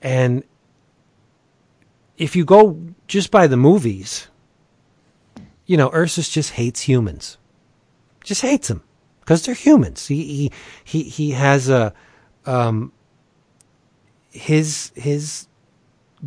And 0.01 0.43
if 2.17 2.35
you 2.35 2.45
go 2.45 2.79
just 3.07 3.31
by 3.31 3.47
the 3.47 3.57
movies, 3.57 4.27
you 5.65 5.77
know, 5.77 5.89
Ursus 5.93 6.29
just 6.29 6.51
hates 6.51 6.81
humans. 6.81 7.37
Just 8.23 8.41
hates 8.41 8.67
them 8.67 8.83
because 9.21 9.45
they're 9.45 9.55
humans. 9.55 10.07
He 10.07 10.23
he 10.23 10.51
he 10.83 11.03
he 11.03 11.31
has 11.31 11.69
a 11.69 11.93
um 12.45 12.91
his 14.29 14.91
his 14.95 15.47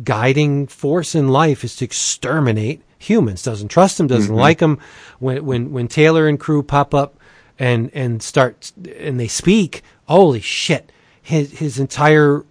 guiding 0.01 0.67
force 0.67 1.15
in 1.15 1.27
life 1.29 1.63
is 1.63 1.75
to 1.77 1.85
exterminate 1.85 2.81
humans. 2.97 3.43
Doesn't 3.43 3.67
trust 3.67 3.97
them, 3.97 4.07
doesn't 4.07 4.31
mm-hmm. 4.31 4.39
like 4.39 4.59
them. 4.59 4.79
When 5.19 5.45
when 5.45 5.71
when 5.71 5.87
Taylor 5.87 6.27
and 6.27 6.39
crew 6.39 6.63
pop 6.63 6.93
up 6.93 7.15
and 7.59 7.91
and 7.93 8.23
start 8.23 8.71
and 8.97 9.19
they 9.19 9.27
speak, 9.27 9.83
holy 10.05 10.41
shit! 10.41 10.91
His 11.21 11.51
his 11.59 11.79
entire 11.79 12.45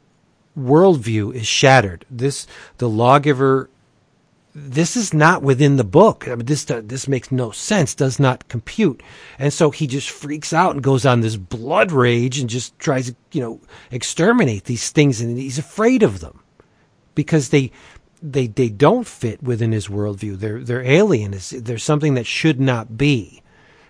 worldview 0.59 1.35
is 1.35 1.47
shattered. 1.47 2.05
This 2.11 2.47
the 2.79 2.89
lawgiver. 2.89 3.69
This 4.55 4.99
is 4.99 5.15
not 5.15 5.43
within 5.43 5.79
the 5.79 5.85
book. 5.85 6.29
I 6.29 6.35
mean, 6.35 6.45
this 6.45 6.65
this 6.65 7.09
makes 7.09 7.33
no 7.33 7.53
sense. 7.53 7.95
Does 7.95 8.21
not 8.21 8.49
compute, 8.49 9.03
and 9.39 9.51
so 9.51 9.71
he 9.71 9.87
just 9.87 10.11
freaks 10.11 10.53
out 10.53 10.75
and 10.75 10.83
goes 10.83 11.07
on 11.07 11.23
this 11.23 11.37
blood 11.37 11.91
rage 11.91 12.39
and 12.39 12.51
just 12.51 12.79
tries 12.79 13.07
to 13.07 13.17
you 13.33 13.41
know 13.41 13.61
exterminate 13.91 14.65
these 14.65 14.91
things, 14.91 15.23
and 15.23 15.39
he's 15.39 15.57
afraid 15.57 16.03
of 16.03 16.21
them 16.21 16.42
because 17.15 17.51
they 17.51 17.71
they 18.23 18.47
they 18.47 18.69
don't 18.69 19.07
fit 19.07 19.43
within 19.43 19.73
his 19.73 19.89
worldview. 19.89 20.39
They're 20.39 20.63
they're 20.63 20.83
alien. 20.83 21.35
It's, 21.35 21.51
they're 21.51 21.79
something 21.79 22.15
that 22.15 22.27
should 22.27 22.61
not 22.61 22.97
be, 22.97 23.43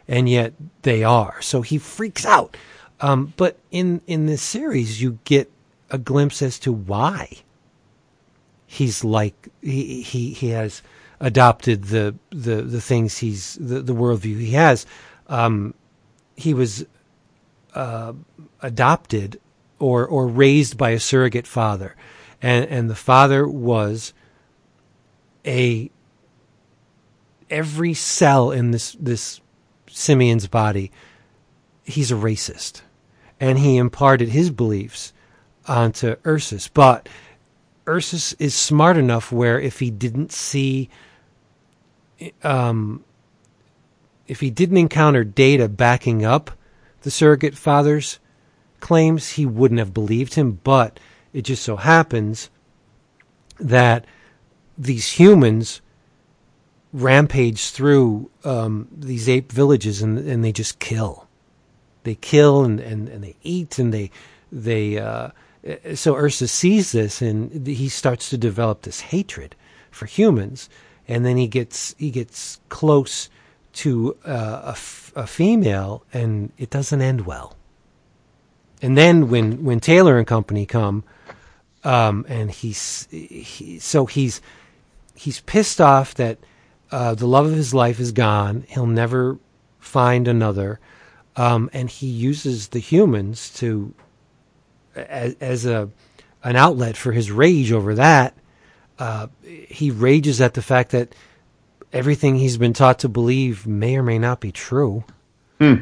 and 0.09 0.29
yet 0.29 0.55
they 0.83 1.05
are. 1.05 1.41
So 1.43 1.63
he 1.63 1.79
freaks 1.79 2.25
out. 2.25 2.57
Um, 3.01 3.33
but 3.37 3.59
in 3.71 4.01
in 4.07 4.27
this 4.27 4.43
series, 4.43 5.03
you 5.03 5.19
get 5.25 5.51
a 5.91 5.99
glimpse 5.99 6.41
as 6.41 6.59
to 6.61 6.73
why 6.73 7.43
he's 8.73 9.05
like 9.05 9.49
he 9.61 10.01
he 10.01 10.33
he 10.33 10.49
has 10.49 10.83
adopted 11.21 11.85
the 11.85 12.15
the 12.31 12.63
the 12.63 12.81
things 12.81 13.19
he's 13.19 13.55
the 13.61 13.81
the 13.81 13.95
worldview 13.95 14.39
he 14.39 14.53
has. 14.53 14.87
Um, 15.29 15.75
he 16.37 16.55
was 16.55 16.87
uh, 17.75 18.15
adopted 18.61 19.39
or 19.79 20.07
or 20.07 20.27
raised 20.27 20.79
by 20.79 20.91
a 20.91 21.01
surrogate 21.01 21.47
father, 21.47 21.95
and 22.43 22.67
and 22.67 22.91
the 22.91 22.95
father 22.95 23.47
was 23.47 24.13
a 25.47 25.91
every 27.49 27.95
cell 27.95 28.51
in 28.51 28.73
this 28.73 28.97
this 28.99 29.41
simian's 29.89 30.49
body. 30.49 30.91
He's 31.85 32.11
a 32.11 32.17
racist, 32.17 32.83
and 33.41 33.59
he 33.59 33.77
imparted 33.77 34.31
his 34.31 34.51
beliefs 34.51 35.13
onto 35.67 36.17
Ursus, 36.27 36.69
but 36.69 37.09
Ursus 37.89 38.33
is 38.35 38.55
smart 38.55 38.97
enough 38.97 39.33
where 39.33 39.61
if 39.61 39.81
he 39.81 39.91
didn't 39.91 40.33
see, 40.33 40.89
um, 42.43 43.05
if 44.27 44.41
he 44.41 44.51
didn't 44.51 44.77
encounter 44.77 45.25
data 45.25 45.69
backing 45.69 46.25
up 46.25 46.53
the 47.03 47.11
surrogate 47.11 47.57
father's 47.57 48.21
claims, 48.81 49.31
he 49.31 49.47
wouldn't 49.47 49.81
have 49.81 49.95
believed 49.95 50.35
him. 50.35 50.61
But 50.63 51.01
it 51.33 51.43
just 51.43 51.63
so 51.63 51.77
happens 51.77 52.51
that 53.59 54.05
these 54.77 55.13
humans 55.13 55.81
rampage 56.93 57.71
through 57.71 58.31
um, 58.45 58.89
these 58.95 59.29
ape 59.29 59.51
villages 59.51 60.03
and, 60.03 60.19
and 60.19 60.45
they 60.45 60.53
just 60.53 60.79
kill. 60.79 61.27
They 62.05 62.15
kill 62.17 62.65
and, 62.65 62.81
and, 62.81 63.09
and 63.09 63.23
they 63.25 63.37
eat 63.43 63.79
and 63.79 63.95
they 63.95 64.11
they 64.51 64.99
uh, 64.99 65.31
so 65.95 66.17
Ursus 66.17 66.53
sees 66.53 66.93
this 66.93 67.23
and 67.23 67.67
he 67.67 67.89
starts 67.89 68.29
to 68.31 68.39
develop 68.39 68.83
this 68.83 69.01
hatred 69.01 69.55
for 69.91 70.07
humans, 70.07 70.69
and 71.07 71.25
then 71.25 71.37
he 71.37 71.47
gets 71.47 71.95
he 71.99 72.11
gets 72.11 72.61
close 72.69 73.29
to 73.75 74.17
uh, 74.27 74.63
a, 74.65 74.71
f- 74.71 75.13
a 75.15 75.27
female, 75.27 76.05
and 76.13 76.53
it 76.59 76.69
doesn't 76.69 77.01
end 77.01 77.27
well. 77.27 77.57
And 78.81 78.99
then 78.99 79.31
when 79.31 79.65
when 79.65 79.81
Taylor 79.81 80.19
and 80.19 80.27
company 80.27 80.67
come, 80.67 81.05
um, 81.85 82.25
and 82.29 82.51
he's 82.51 83.09
he, 83.11 83.79
so 83.79 84.07
he's 84.07 84.41
he's 85.15 85.41
pissed 85.41 85.81
off 85.81 86.15
that 86.15 86.39
uh, 86.91 87.15
the 87.15 87.27
love 87.27 87.47
of 87.47 87.55
his 87.55 87.75
life 87.75 88.01
is 88.01 88.13
gone. 88.13 88.65
He'll 88.69 88.87
never 88.87 89.39
find 89.79 90.29
another, 90.29 90.81
um, 91.37 91.71
and 91.73 91.91
he 91.91 92.07
uses 92.07 92.69
the 92.69 92.79
humans 92.79 93.51
to 93.55 93.95
as, 94.95 95.37
as 95.41 95.67
a 95.67 95.91
an 96.45 96.57
outlet 96.57 96.97
for 96.97 97.13
his 97.13 97.31
rage 97.31 97.73
over 97.73 97.95
that. 97.95 98.35
Uh, 98.99 99.29
he 99.43 99.91
rages 99.91 100.41
at 100.41 100.55
the 100.55 100.63
fact 100.63 100.91
that 100.91 101.15
everything 101.93 102.37
he's 102.37 102.57
been 102.57 102.73
taught 102.73 103.01
to 103.01 103.09
believe 103.09 103.67
may 103.67 103.97
or 103.97 104.03
may 104.03 104.19
not 104.19 104.41
be 104.41 104.53
true. 104.53 105.05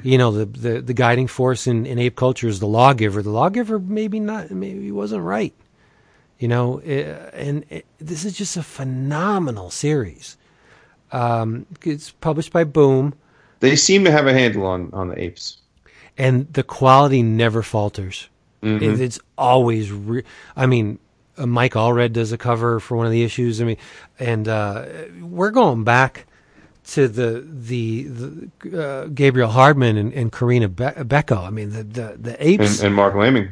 You 0.03 0.19
know, 0.19 0.31
the, 0.33 0.45
the, 0.45 0.81
the 0.83 0.93
guiding 0.95 1.27
force 1.27 1.67
in, 1.67 1.87
in 1.87 1.99
ape 1.99 2.15
culture 2.17 2.49
is 2.49 2.61
the 2.61 2.67
lawgiver. 2.67 3.23
The 3.23 3.31
lawgiver 3.31 3.79
maybe 3.79 4.21
not, 4.21 4.51
maybe 4.51 4.93
wasn't 4.93 5.23
right. 5.23 5.55
You 6.41 6.49
know, 6.49 6.79
eh, 6.85 7.03
and 7.35 7.65
it, 7.71 7.85
this 7.99 8.25
is 8.25 8.33
just 8.33 8.57
a 8.57 8.63
phenomenal 8.63 9.71
series. 9.71 10.37
Um, 11.13 11.67
it's 11.85 12.11
published 12.11 12.53
by 12.53 12.65
Boom, 12.65 13.15
They 13.61 13.77
seem 13.77 14.05
to 14.05 14.11
have 14.11 14.27
a 14.27 14.33
handle 14.33 14.65
on 14.67 14.91
on 14.93 15.09
the 15.09 15.23
apes. 15.23 15.59
and 16.19 16.53
the 16.53 16.63
quality 16.63 17.23
never 17.23 17.63
falters. 17.63 18.29
It, 18.63 19.01
it's 19.01 19.19
always, 19.39 19.91
re- 19.91 20.25
I 20.55 20.67
mean, 20.67 20.99
uh, 21.39 21.47
Mike 21.47 21.73
Allred 21.73 22.13
does 22.13 22.31
a 22.33 22.37
cover 22.39 22.79
for 22.81 22.97
one 22.99 23.07
of 23.07 23.13
the 23.13 23.23
issues. 23.25 23.61
I 23.61 23.65
mean, 23.65 23.79
and 24.19 24.47
uh, 24.49 24.85
we're 25.23 25.51
going 25.51 25.83
back 25.85 26.27
to 26.93 27.09
the 27.09 27.45
the, 27.47 28.05
the 28.09 28.83
uh, 28.83 29.07
Gabriel 29.15 29.51
Hardman 29.51 29.97
and, 29.97 30.13
and 30.15 30.31
Corinna 30.33 30.69
Be- 30.69 30.85
Bechko. 31.05 31.47
I 31.47 31.51
mean, 31.51 31.71
the 31.71 31.83
the, 31.85 32.17
the 32.21 32.37
apes 32.49 32.79
And, 32.81 32.87
and 32.89 32.95
Marc 32.95 33.15
Laming. 33.15 33.49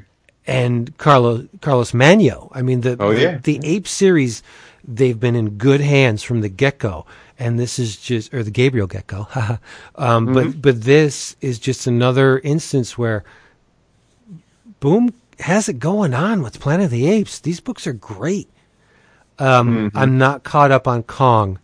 And 0.49 0.97
Carlos 0.99 1.47
Carlos 1.61 1.95
Magno. 1.95 2.51
I 2.55 2.63
mean, 2.63 2.81
the 2.81 2.97
Oh, 2.99 3.13
the, 3.15 3.21
yeah. 3.21 3.39
the 3.43 3.61
Ape 3.63 3.87
series, 3.87 4.43
they've 4.87 5.19
been 5.19 5.37
in 5.37 5.51
good 5.59 5.81
hands 5.81 6.23
from 6.23 6.41
the 6.41 6.49
get 6.49 6.79
go, 6.79 7.07
and 7.39 7.59
this 7.59 7.79
is 7.79 7.97
just 7.97 8.33
or 8.35 8.43
the 8.43 8.51
Gabriel 8.51 8.87
get 8.87 9.07
go. 9.07 9.29
um, 9.97 10.27
Mm-hmm. 10.29 10.33
But 10.35 10.63
but 10.63 10.83
this 10.83 11.37
is 11.41 11.59
just 11.59 11.87
another 11.87 12.39
instance 12.41 12.99
where 12.99 13.25
Boom 14.81 15.13
has 15.41 15.69
it 15.69 15.79
going 15.79 16.15
on 16.15 16.43
with 16.43 16.61
Planet 16.61 16.87
of 16.87 16.91
the 16.91 17.09
Apes. 17.09 17.39
These 17.41 17.61
books 17.61 17.87
are 17.87 17.93
great. 17.93 18.49
Um, 19.39 19.91
Mm-hmm. 19.91 19.99
I'm 19.99 20.19
not 20.19 20.43
caught 20.43 20.71
up 20.73 20.89
on 20.89 21.03
Kong 21.05 21.59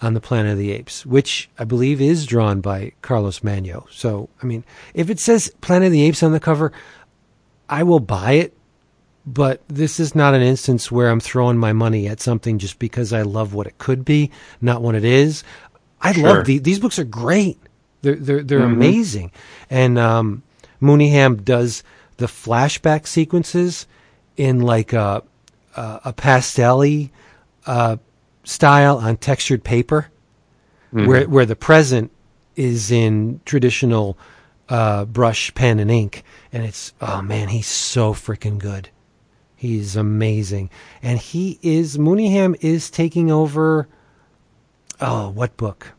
on 0.00 0.14
the 0.14 0.20
Planet 0.20 0.52
of 0.52 0.58
the 0.58 0.70
Apes, 0.72 1.04
which 1.04 1.48
I 1.58 1.64
believe 1.64 2.00
is 2.00 2.24
drawn 2.24 2.60
by 2.60 2.92
Carlos 3.02 3.42
Magno. 3.42 3.86
So, 3.90 4.28
I 4.42 4.46
mean, 4.46 4.64
if 4.94 5.10
it 5.10 5.18
says 5.18 5.52
Planet 5.60 5.86
of 5.86 5.92
the 5.92 6.02
Apes 6.02 6.22
on 6.22 6.32
the 6.32 6.40
cover, 6.40 6.72
I 7.68 7.82
will 7.82 8.00
buy 8.00 8.32
it, 8.32 8.56
but 9.26 9.62
this 9.68 10.00
is 10.00 10.14
not 10.14 10.34
an 10.34 10.42
instance 10.42 10.90
where 10.90 11.10
I'm 11.10 11.20
throwing 11.20 11.58
my 11.58 11.72
money 11.72 12.08
at 12.08 12.20
something 12.20 12.58
just 12.58 12.78
because 12.78 13.12
I 13.12 13.22
love 13.22 13.52
what 13.54 13.66
it 13.66 13.78
could 13.78 14.04
be, 14.04 14.30
not 14.60 14.80
what 14.82 14.94
it 14.94 15.04
is. 15.04 15.44
I 16.00 16.12
Sure. 16.12 16.22
love 16.36 16.46
the, 16.46 16.58
these 16.58 16.78
books 16.78 16.98
are 16.98 17.04
great. 17.04 17.58
They're 18.02 18.14
they're 18.14 18.42
they're 18.44 18.60
amazing, 18.62 19.32
and 19.68 19.98
um, 19.98 20.42
Mooneyham 20.80 21.44
does 21.44 21.82
the 22.18 22.26
flashback 22.26 23.06
sequences 23.08 23.86
in 24.36 24.60
like 24.60 24.92
a 24.92 25.22
a, 25.76 26.00
a 26.06 26.12
pastel 26.12 27.08
uh, 27.66 27.96
style 28.44 28.98
on 28.98 29.16
textured 29.16 29.64
paper, 29.64 30.08
where 30.90 31.28
where 31.28 31.44
the 31.44 31.56
present 31.56 32.12
is 32.54 32.90
in 32.92 33.40
traditional 33.44 34.16
uh, 34.68 35.04
brush, 35.04 35.54
pen, 35.54 35.78
and 35.78 35.90
ink, 35.90 36.22
and 36.52 36.64
it's 36.64 36.92
oh 37.00 37.22
man, 37.22 37.48
he's 37.48 37.66
so 37.66 38.12
freaking 38.12 38.58
good. 38.58 38.90
He's 39.56 39.96
amazing, 39.96 40.70
and 41.02 41.18
he 41.18 41.58
is 41.62 41.98
Mooneyham 41.98 42.56
is 42.60 42.90
taking 42.90 43.30
over. 43.30 43.88
Oh, 45.00 45.30
what 45.30 45.56
book? 45.56 45.92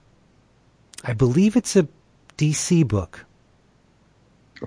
I 1.03 1.13
believe 1.13 1.55
it's 1.55 1.75
a 1.75 1.87
DC 2.37 2.87
book. 2.87 3.25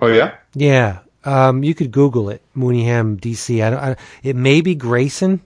Oh 0.01 0.07
yeah. 0.07 0.35
Yeah, 0.53 0.99
um, 1.23 1.63
you 1.63 1.73
could 1.73 1.91
Google 1.91 2.29
it, 2.29 2.41
Mooneyham 2.55 3.19
DC. 3.19 3.63
I 3.63 3.69
don't. 3.69 3.79
I, 3.79 3.95
it 4.23 4.35
may 4.35 4.61
be 4.61 4.75
Grayson. 4.75 5.41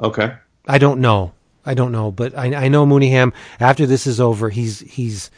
Okay. 0.00 0.34
I 0.66 0.78
don't 0.78 1.00
know. 1.00 1.32
I 1.64 1.74
don't 1.74 1.92
know, 1.92 2.10
but 2.10 2.36
I, 2.36 2.54
I 2.54 2.68
know 2.68 2.86
Mooneyham. 2.86 3.32
After 3.60 3.86
this 3.86 4.06
is 4.06 4.20
over, 4.20 4.48
he's 4.48 4.80
he's 4.80 5.30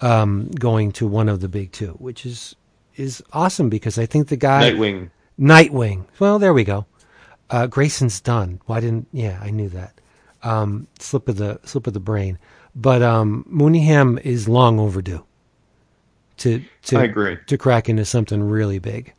um, 0.00 0.50
going 0.50 0.92
to 0.92 1.06
one 1.06 1.28
of 1.28 1.40
the 1.40 1.48
big 1.48 1.72
two, 1.72 1.92
which 1.92 2.26
is 2.26 2.56
is 2.96 3.22
awesome 3.32 3.68
because 3.68 3.98
I 3.98 4.06
think 4.06 4.28
the 4.28 4.36
guy 4.36 4.70
Nightwing. 4.70 5.10
Nightwing. 5.38 6.06
Well, 6.18 6.38
there 6.38 6.54
we 6.54 6.64
go. 6.64 6.86
Uh, 7.50 7.66
Grayson's 7.66 8.20
done. 8.20 8.60
Why 8.66 8.80
didn't? 8.80 9.08
Yeah, 9.12 9.38
I 9.42 9.50
knew 9.50 9.68
that. 9.70 10.00
Um, 10.42 10.86
slip 10.98 11.28
of 11.28 11.36
the 11.36 11.60
slip 11.64 11.86
of 11.86 11.92
the 11.94 12.00
brain. 12.00 12.38
But 12.74 13.02
um, 13.02 13.46
Mooneyham 13.50 14.20
is 14.20 14.48
long 14.48 14.78
overdue 14.78 15.24
to 16.38 16.62
to 16.84 16.98
I 16.98 17.04
agree. 17.04 17.38
to 17.46 17.58
crack 17.58 17.88
into 17.88 18.04
something 18.04 18.42
really 18.42 18.78
big. 18.78 19.12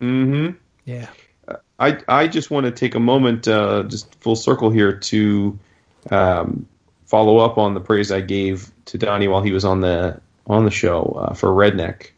Mm-hmm. 0.00 0.56
Yeah. 0.84 1.08
I 1.78 1.98
I 2.08 2.28
just 2.28 2.50
want 2.50 2.66
to 2.66 2.72
take 2.72 2.94
a 2.94 3.00
moment, 3.00 3.48
uh, 3.48 3.82
just 3.84 4.14
full 4.16 4.36
circle 4.36 4.70
here, 4.70 4.92
to 4.92 5.58
um, 6.10 6.66
follow 7.12 7.36
up 7.36 7.58
on 7.58 7.74
the 7.74 7.80
praise 7.80 8.10
I 8.10 8.22
gave 8.22 8.72
to 8.86 8.96
Donny 8.96 9.28
while 9.28 9.42
he 9.42 9.52
was 9.52 9.66
on 9.66 9.82
the 9.82 10.18
on 10.46 10.64
the 10.64 10.70
show 10.70 11.02
uh, 11.22 11.34
for 11.34 11.50
Redneck. 11.50 12.10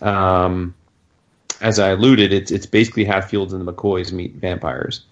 Um, 0.00 0.74
as 1.60 1.78
I 1.78 1.90
alluded, 1.90 2.32
it's 2.32 2.50
it's 2.50 2.66
basically 2.66 3.04
Hatfields 3.04 3.52
and 3.52 3.64
the 3.64 3.72
McCoys 3.72 4.10
meet 4.10 4.34
vampires. 4.34 5.02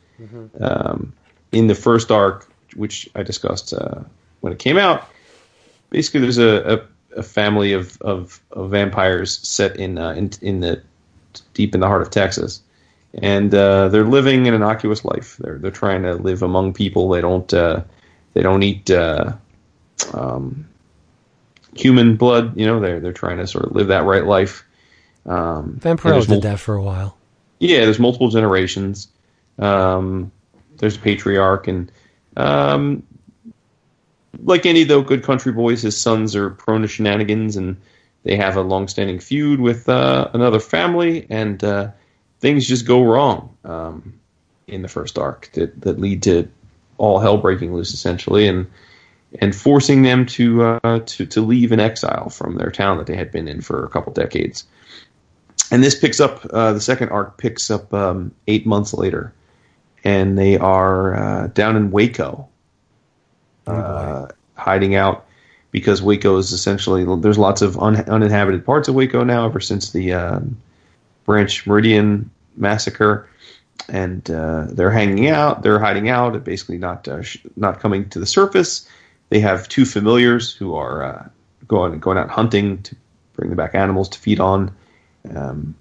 Um, 0.60 1.12
in 1.52 1.68
the 1.68 1.76
first 1.76 2.10
arc, 2.10 2.50
which 2.74 3.08
I 3.14 3.22
discussed 3.22 3.72
uh, 3.72 4.00
when 4.40 4.52
it 4.52 4.58
came 4.58 4.76
out, 4.76 5.08
basically 5.90 6.20
there's 6.20 6.38
a, 6.38 6.82
a, 7.14 7.20
a 7.20 7.22
family 7.22 7.74
of, 7.74 8.00
of, 8.00 8.40
of 8.50 8.70
vampires 8.70 9.38
set 9.46 9.76
in, 9.76 9.98
uh, 9.98 10.14
in 10.14 10.32
in 10.42 10.60
the 10.60 10.82
deep 11.54 11.74
in 11.74 11.80
the 11.80 11.86
heart 11.86 12.02
of 12.02 12.10
Texas, 12.10 12.60
and 13.14 13.54
uh, 13.54 13.86
they're 13.88 14.04
living 14.18 14.48
an 14.48 14.54
innocuous 14.54 15.04
life. 15.04 15.36
They're 15.36 15.58
they're 15.58 15.70
trying 15.70 16.02
to 16.02 16.14
live 16.14 16.42
among 16.42 16.72
people. 16.72 17.08
They 17.10 17.20
don't 17.20 17.54
uh, 17.54 17.84
they 18.36 18.42
don't 18.42 18.62
eat 18.62 18.90
uh, 18.90 19.32
um, 20.12 20.68
human 21.74 22.16
blood. 22.16 22.54
You 22.54 22.66
know, 22.66 22.80
they're 22.80 23.00
they're 23.00 23.14
trying 23.14 23.38
to 23.38 23.46
sort 23.46 23.64
of 23.64 23.74
live 23.74 23.86
that 23.86 24.04
right 24.04 24.26
life. 24.26 24.62
Um, 25.24 25.80
Vampiro 25.82 26.20
did 26.20 26.28
mul- 26.28 26.40
that 26.40 26.60
for 26.60 26.74
a 26.74 26.82
while. 26.82 27.16
yeah, 27.60 27.80
there's 27.86 27.98
multiple 27.98 28.28
generations. 28.28 29.08
Um, 29.58 30.30
there's 30.76 30.96
a 30.96 30.98
patriarch, 30.98 31.66
and 31.66 31.90
um, 32.36 33.02
like 34.42 34.66
any 34.66 34.84
though 34.84 35.00
good 35.00 35.22
country 35.22 35.52
boys, 35.52 35.80
his 35.80 35.96
sons 35.96 36.36
are 36.36 36.50
prone 36.50 36.82
to 36.82 36.88
shenanigans, 36.88 37.56
and 37.56 37.80
they 38.24 38.36
have 38.36 38.56
a 38.56 38.60
long-standing 38.60 39.18
feud 39.18 39.60
with 39.60 39.88
uh, 39.88 40.28
another 40.34 40.60
family, 40.60 41.26
and 41.30 41.64
uh, 41.64 41.88
things 42.40 42.68
just 42.68 42.86
go 42.86 43.02
wrong 43.02 43.56
um, 43.64 44.20
in 44.66 44.82
the 44.82 44.88
first 44.88 45.16
arc 45.16 45.48
that, 45.54 45.80
that 45.80 45.98
lead 45.98 46.22
to 46.24 46.46
all 46.98 47.18
hell 47.18 47.38
breaking 47.38 47.74
loose, 47.74 47.92
essentially, 47.92 48.46
and 48.46 48.66
and 49.40 49.54
forcing 49.54 50.02
them 50.02 50.26
to 50.26 50.62
uh, 50.62 51.00
to 51.06 51.26
to 51.26 51.40
leave 51.40 51.72
in 51.72 51.80
exile 51.80 52.30
from 52.30 52.56
their 52.56 52.70
town 52.70 52.98
that 52.98 53.06
they 53.06 53.16
had 53.16 53.30
been 53.30 53.48
in 53.48 53.60
for 53.60 53.84
a 53.84 53.88
couple 53.88 54.12
decades. 54.12 54.64
And 55.70 55.82
this 55.82 55.98
picks 55.98 56.20
up 56.20 56.44
uh, 56.52 56.72
the 56.72 56.80
second 56.80 57.08
arc 57.08 57.38
picks 57.38 57.70
up 57.70 57.92
um, 57.92 58.32
eight 58.46 58.66
months 58.66 58.94
later, 58.94 59.32
and 60.04 60.38
they 60.38 60.56
are 60.58 61.14
uh, 61.14 61.46
down 61.48 61.76
in 61.76 61.90
Waco, 61.90 62.48
uh, 63.66 64.28
hiding 64.54 64.94
out 64.94 65.26
because 65.72 66.00
Waco 66.00 66.36
is 66.38 66.52
essentially 66.52 67.04
there's 67.20 67.38
lots 67.38 67.62
of 67.62 67.78
un- 67.78 68.08
uninhabited 68.08 68.64
parts 68.64 68.88
of 68.88 68.94
Waco 68.94 69.24
now 69.24 69.44
ever 69.44 69.60
since 69.60 69.90
the 69.90 70.12
um, 70.12 70.56
Branch 71.24 71.64
Davidian 71.64 72.30
massacre, 72.56 73.28
and 73.88 74.28
uh, 74.30 74.66
they're 74.70 74.90
hanging 74.90 75.28
out, 75.28 75.62
they're 75.62 75.78
hiding 75.78 76.08
out, 76.08 76.42
basically 76.44 76.78
not 76.78 77.06
uh, 77.08 77.22
sh- 77.22 77.38
not 77.56 77.80
coming 77.80 78.08
to 78.10 78.18
the 78.18 78.26
surface. 78.26 78.88
They 79.28 79.40
have 79.40 79.68
two 79.68 79.84
familiars 79.84 80.52
who 80.52 80.74
are 80.74 81.02
uh, 81.02 81.28
going 81.66 81.98
going 82.00 82.18
out 82.18 82.30
hunting 82.30 82.82
to 82.82 82.96
bring 83.34 83.50
them 83.50 83.56
back 83.56 83.74
animals 83.74 84.08
to 84.10 84.18
feed 84.18 84.40
on. 84.40 84.74
Um, 85.34 85.74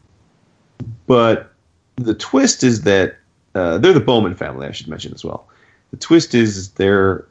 but 1.08 1.52
the 1.96 2.14
twist 2.14 2.64
is 2.64 2.82
that 2.82 3.18
uh, 3.54 3.78
they're 3.78 3.94
the 3.94 4.00
Bowman 4.00 4.36
family. 4.36 4.68
I 4.68 4.72
should 4.72 4.88
mention 4.88 5.14
as 5.14 5.24
well. 5.24 5.48
The 5.92 5.98
twist 5.98 6.36
is 6.36 6.72
their 6.72 7.26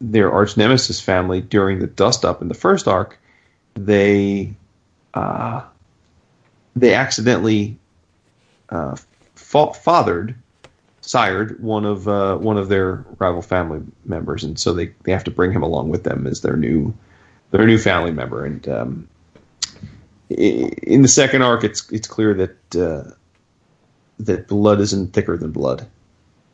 their 0.00 0.32
arch 0.32 0.56
nemesis 0.56 1.00
family 1.00 1.40
during 1.40 1.80
the 1.80 1.86
dust 1.86 2.24
up 2.24 2.40
in 2.40 2.48
the 2.48 2.54
first 2.54 2.88
arc. 2.88 3.18
They 3.74 4.54
uh, 5.14 5.62
they 6.74 6.94
accidentally 6.94 7.78
uh, 8.70 8.96
fa- 9.48 9.72
fathered 9.72 10.34
sired 11.00 11.58
one 11.62 11.86
of 11.86 12.06
uh, 12.06 12.36
one 12.36 12.58
of 12.58 12.68
their 12.68 13.04
rival 13.18 13.40
family 13.40 13.80
members, 14.04 14.44
and 14.44 14.58
so 14.58 14.74
they, 14.74 14.92
they 15.04 15.12
have 15.12 15.24
to 15.24 15.30
bring 15.30 15.52
him 15.52 15.62
along 15.62 15.88
with 15.88 16.02
them 16.04 16.26
as 16.26 16.42
their 16.42 16.56
new 16.56 16.92
their 17.50 17.66
new 17.66 17.78
family 17.78 18.12
member. 18.12 18.44
And 18.44 18.68
um, 18.68 19.08
in 20.28 21.00
the 21.00 21.08
second 21.08 21.42
arc, 21.42 21.64
it's 21.64 21.90
it's 21.90 22.06
clear 22.06 22.34
that 22.34 22.76
uh, 22.76 23.10
that 24.18 24.48
blood 24.48 24.80
isn't 24.80 25.14
thicker 25.14 25.38
than 25.38 25.50
blood. 25.50 25.86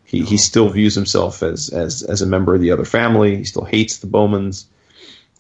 he, 0.05 0.23
he 0.25 0.37
still 0.37 0.69
views 0.69 0.95
himself 0.95 1.43
as, 1.43 1.71
as 1.71 2.03
as 2.03 2.23
a 2.23 2.27
member 2.27 2.55
of 2.55 2.61
the 2.61 2.71
other 2.71 2.85
family. 2.85 3.37
He 3.37 3.45
still 3.45 3.65
hates 3.65 3.99
the 3.99 4.07
Bowmans. 4.07 4.67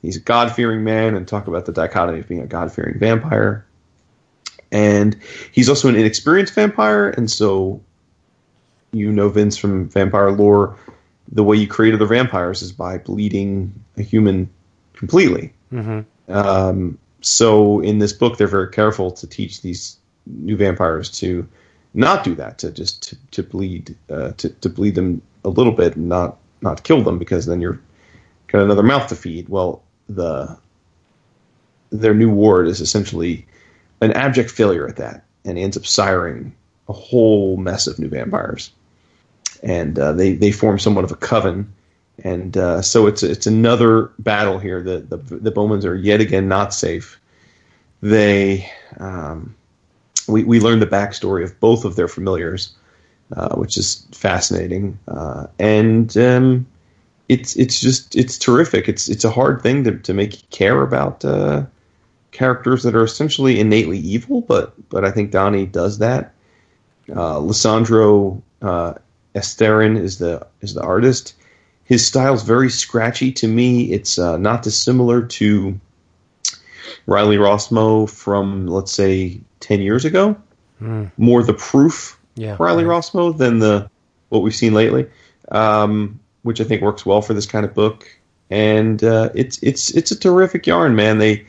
He's 0.03 0.17
a 0.17 0.21
God 0.21 0.53
fearing 0.53 0.85
man, 0.85 1.15
and 1.15 1.27
talk 1.27 1.47
about 1.47 1.67
the 1.67 1.73
dichotomy 1.73 2.21
of 2.21 2.29
being 2.29 2.41
a 2.41 2.47
God 2.47 2.73
fearing 2.73 2.99
vampire. 2.99 3.65
And 4.75 5.17
he's 5.53 5.69
also 5.69 5.89
an 5.89 5.95
inexperienced 5.95 6.53
vampire, 6.53 7.11
and 7.11 7.31
so 7.31 7.81
you 8.91 9.13
know 9.13 9.29
Vince 9.29 9.57
from 9.57 9.89
vampire 9.89 10.33
lore. 10.33 10.77
The 11.31 11.45
way 11.45 11.57
you 11.57 11.69
create 11.69 11.95
other 11.95 12.07
vampires 12.07 12.61
is 12.61 12.73
by 12.73 12.99
bleeding 12.99 13.73
a 13.97 14.03
human 14.03 14.51
completely. 14.95 15.53
Um, 16.29 16.99
so 17.21 17.81
in 17.81 18.01
this 18.01 18.13
book, 18.13 18.37
they're 18.37 18.49
very 18.49 18.69
careful 18.71 19.13
to 19.13 19.27
teach 19.29 19.63
these 19.63 19.97
new 20.27 20.57
vampires 20.57 21.09
to 21.21 21.47
not 21.95 22.25
do 22.25 22.35
that, 22.35 22.59
to 22.59 22.73
just 22.73 23.05
to, 23.05 23.17
to 23.31 23.43
bleed, 23.45 23.97
uh, 24.11 24.33
to, 24.39 24.49
to 24.49 24.69
bleed 24.69 24.97
them 24.97 25.23
a 25.45 25.51
little 25.51 25.73
bit 25.73 25.95
and 25.95 26.09
not 26.09 26.39
not 26.63 26.83
kill 26.83 27.01
them 27.03 27.19
because 27.19 27.47
then 27.47 27.61
you're 27.61 27.81
got 28.49 28.63
another 28.63 28.83
mouth 28.83 29.07
to 29.09 29.15
feed. 29.15 29.49
Well, 29.49 29.85
the 30.09 30.59
their 31.93 32.15
new 32.15 32.31
ward 32.31 32.67
is 32.67 32.81
essentially 32.81 33.47
an 34.05 34.13
abject 34.13 34.51
failure 34.51 34.87
at 34.87 34.97
that, 34.97 35.25
and 35.45 35.59
ends 35.59 35.77
up 35.77 35.85
siring 35.85 36.53
a 36.89 36.93
whole 36.93 37.57
mess 37.57 37.87
of 37.87 37.99
new 37.99 38.09
vampires. 38.09 38.71
And 39.63 39.99
uh, 39.99 40.13
they 40.13 40.35
they 40.35 40.53
form 40.53 40.79
somewhat 40.79 41.05
of 41.05 41.11
a 41.13 41.17
coven, 41.17 41.73
and 42.23 42.57
uh, 42.57 42.83
so 42.83 43.07
it's 43.07 43.23
it's 43.23 43.47
another 43.47 44.13
battle 44.19 44.59
here. 44.59 44.83
The, 44.83 45.01
the 45.01 45.17
the 45.17 45.51
Bowmans 45.51 45.85
are 45.85 45.97
yet 45.97 46.21
again 46.21 46.49
not 46.49 46.75
safe. 46.75 47.19
They 48.03 48.71
um, 48.99 49.55
we 50.29 50.45
we 50.45 50.61
learn 50.61 50.81
the 50.81 50.87
backstory 50.87 51.45
of 51.45 51.59
both 51.61 51.87
of 51.87 51.97
their 51.97 52.09
familiars, 52.09 52.75
uh, 53.35 53.57
which 53.57 53.79
is 53.79 54.07
fascinating, 54.13 54.99
uh, 55.09 55.47
and 55.59 56.15
um, 56.19 56.67
it's 57.31 57.57
it's 57.57 57.81
just 57.81 58.15
it's 58.15 58.39
terrific. 58.39 58.89
It's 58.89 59.09
it's 59.09 59.25
a 59.25 59.31
hard 59.31 59.63
thing 59.63 59.85
to 59.85 59.99
to 59.99 60.13
make 60.13 60.43
you 60.43 60.49
care 60.51 60.83
about 60.83 61.25
uh, 61.25 61.65
characters 62.35 62.83
that 62.83 62.95
are 62.95 63.05
essentially 63.05 63.59
innately 63.59 63.99
evil, 63.99 64.43
but 64.43 64.75
but 64.91 65.05
I 65.05 65.11
think 65.11 65.31
Donny 65.31 65.65
does 65.65 65.99
that. 65.99 66.35
Uh, 67.11 67.37
Lisandro 67.37 68.43
uh, 68.61 68.95
Estherren 69.35 69.99
is 69.99 70.19
the 70.19 70.47
is 70.61 70.75
the 70.75 70.83
artist. 70.83 71.35
His 71.85 72.05
style's 72.07 72.43
very 72.43 72.71
scratchy 72.71 73.33
to 73.33 73.49
me. 73.49 73.93
It's 73.93 74.19
uh, 74.19 74.37
not 74.37 74.63
dissimilar 74.63 75.23
to 75.23 75.79
Riley 77.07 77.37
Rossmo 77.37 78.11
from 78.11 78.67
let's 78.67 78.93
say 78.93 79.41
ten 79.61 79.81
years 79.81 80.05
ago. 80.05 80.37
More 81.17 81.43
the 81.43 81.55
proof 81.55 82.19
Yeah. 82.37 82.57
Riley 82.59 82.85
Rossmo 82.85 83.37
than 83.37 83.61
the 83.61 83.89
what 84.29 84.43
we've 84.43 84.55
seen 84.55 84.75
lately, 84.75 85.07
um, 85.51 86.19
which 86.43 86.61
I 86.61 86.65
think 86.65 86.83
works 86.83 87.07
well 87.07 87.23
for 87.23 87.33
this 87.33 87.47
kind 87.47 87.65
of 87.65 87.73
book. 87.75 88.07
And 88.51 89.03
uh, 89.03 89.31
it's 89.35 89.59
it's 89.63 89.91
it's 89.91 90.11
a 90.11 90.19
terrific 90.19 90.67
yarn, 90.67 90.95
man. 90.95 91.19
They 91.19 91.47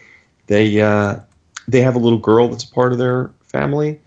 they 0.47 0.81
uh, 0.81 1.19
they 1.67 1.81
have 1.81 1.95
a 1.95 1.99
little 1.99 2.19
girl 2.19 2.47
that's 2.47 2.65
part 2.65 2.91
of 2.91 2.97
their 2.97 3.31
family, 3.41 3.99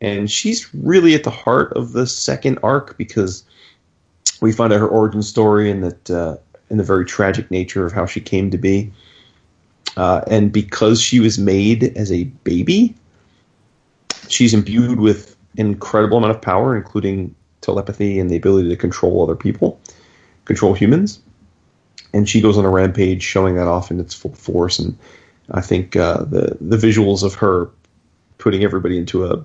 and 0.00 0.30
she's 0.30 0.72
really 0.74 1.14
at 1.14 1.24
the 1.24 1.30
heart 1.30 1.72
of 1.74 1.92
the 1.92 2.06
second 2.06 2.58
arc 2.62 2.96
because 2.98 3.44
we 4.40 4.52
find 4.52 4.72
out 4.72 4.80
her 4.80 4.88
origin 4.88 5.22
story 5.22 5.70
and 5.70 5.82
that 5.84 6.10
uh, 6.10 6.36
and 6.70 6.78
the 6.78 6.84
very 6.84 7.04
tragic 7.04 7.50
nature 7.50 7.86
of 7.86 7.92
how 7.92 8.06
she 8.06 8.20
came 8.20 8.50
to 8.50 8.58
be. 8.58 8.92
Uh, 9.96 10.22
and 10.28 10.52
because 10.52 11.00
she 11.00 11.18
was 11.18 11.38
made 11.38 11.96
as 11.96 12.12
a 12.12 12.24
baby, 12.44 12.94
she's 14.28 14.54
imbued 14.54 15.00
with 15.00 15.36
an 15.56 15.66
incredible 15.66 16.18
amount 16.18 16.30
of 16.30 16.40
power, 16.40 16.76
including 16.76 17.34
telepathy 17.62 18.18
and 18.18 18.30
the 18.30 18.36
ability 18.36 18.68
to 18.68 18.76
control 18.76 19.22
other 19.22 19.34
people, 19.34 19.80
control 20.44 20.74
humans. 20.74 21.20
And 22.12 22.28
she 22.28 22.40
goes 22.40 22.56
on 22.56 22.64
a 22.64 22.70
rampage, 22.70 23.22
showing 23.22 23.56
that 23.56 23.66
off 23.66 23.90
in 23.90 23.98
its 23.98 24.14
full 24.14 24.34
force. 24.34 24.78
And 24.78 24.96
I 25.52 25.60
think 25.60 25.96
uh, 25.96 26.24
the 26.24 26.56
the 26.60 26.76
visuals 26.76 27.22
of 27.22 27.34
her 27.34 27.70
putting 28.38 28.64
everybody 28.64 28.98
into 28.98 29.26
a 29.26 29.44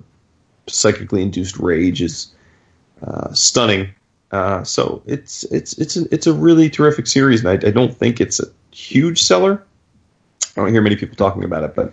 psychically 0.68 1.22
induced 1.22 1.58
rage 1.58 2.02
is 2.02 2.32
uh, 3.02 3.32
stunning. 3.32 3.90
Uh, 4.30 4.64
so 4.64 5.02
it's 5.06 5.44
it's 5.44 5.78
it's 5.78 5.96
a, 5.96 6.12
it's 6.12 6.26
a 6.26 6.32
really 6.32 6.68
terrific 6.68 7.06
series, 7.06 7.44
and 7.44 7.48
I, 7.48 7.68
I 7.68 7.70
don't 7.70 7.94
think 7.94 8.20
it's 8.20 8.40
a 8.40 8.46
huge 8.70 9.22
seller. 9.22 9.62
I 10.56 10.60
don't 10.60 10.72
hear 10.72 10.82
many 10.82 10.96
people 10.96 11.16
talking 11.16 11.44
about 11.44 11.64
it, 11.64 11.74
but 11.74 11.92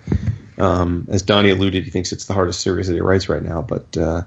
um, 0.57 1.07
as 1.09 1.21
Donny 1.21 1.49
alluded, 1.49 1.83
he 1.83 1.89
thinks 1.89 2.11
it's 2.11 2.25
the 2.25 2.33
hardest 2.33 2.61
series 2.61 2.87
that 2.87 2.93
he 2.93 3.01
writes 3.01 3.29
right 3.29 3.43
now. 3.43 3.61
But 3.61 3.95
uh, 3.97 4.23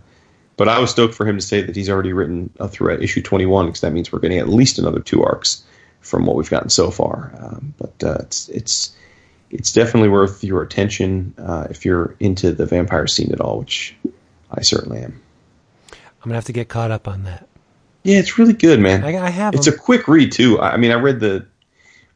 but 0.56 0.68
I 0.68 0.78
was 0.78 0.90
stoked 0.90 1.14
for 1.14 1.26
him 1.26 1.36
to 1.36 1.42
say 1.42 1.62
that 1.62 1.74
he's 1.74 1.90
already 1.90 2.12
written 2.12 2.50
through 2.68 2.92
issue 2.98 3.22
21 3.22 3.66
because 3.66 3.80
that 3.80 3.92
means 3.92 4.12
we're 4.12 4.20
getting 4.20 4.38
at 4.38 4.48
least 4.48 4.78
another 4.78 5.00
two 5.00 5.22
arcs 5.22 5.64
from 6.00 6.26
what 6.26 6.36
we've 6.36 6.50
gotten 6.50 6.70
so 6.70 6.90
far. 6.90 7.32
Um, 7.38 7.74
but 7.78 8.04
uh, 8.04 8.18
it's 8.20 8.48
it's 8.50 8.96
it's 9.50 9.72
definitely 9.72 10.08
worth 10.08 10.42
your 10.42 10.62
attention 10.62 11.34
uh, 11.38 11.66
if 11.70 11.84
you're 11.84 12.16
into 12.20 12.52
the 12.52 12.66
vampire 12.66 13.06
scene 13.06 13.32
at 13.32 13.40
all, 13.40 13.58
which 13.58 13.94
I 14.50 14.62
certainly 14.62 15.00
am. 15.00 15.20
I'm 15.92 16.30
gonna 16.30 16.34
have 16.34 16.44
to 16.46 16.52
get 16.52 16.68
caught 16.68 16.90
up 16.90 17.06
on 17.06 17.24
that. 17.24 17.46
Yeah, 18.02 18.18
it's 18.18 18.38
really 18.38 18.52
good, 18.52 18.80
man. 18.80 19.04
I, 19.04 19.26
I 19.26 19.30
have. 19.30 19.54
It's 19.54 19.66
them. 19.66 19.74
a 19.74 19.78
quick 19.78 20.08
read 20.08 20.32
too. 20.32 20.58
I 20.58 20.72
I 20.72 20.76
mean, 20.76 20.90
I 20.90 20.94
read 20.94 21.20
the, 21.20 21.46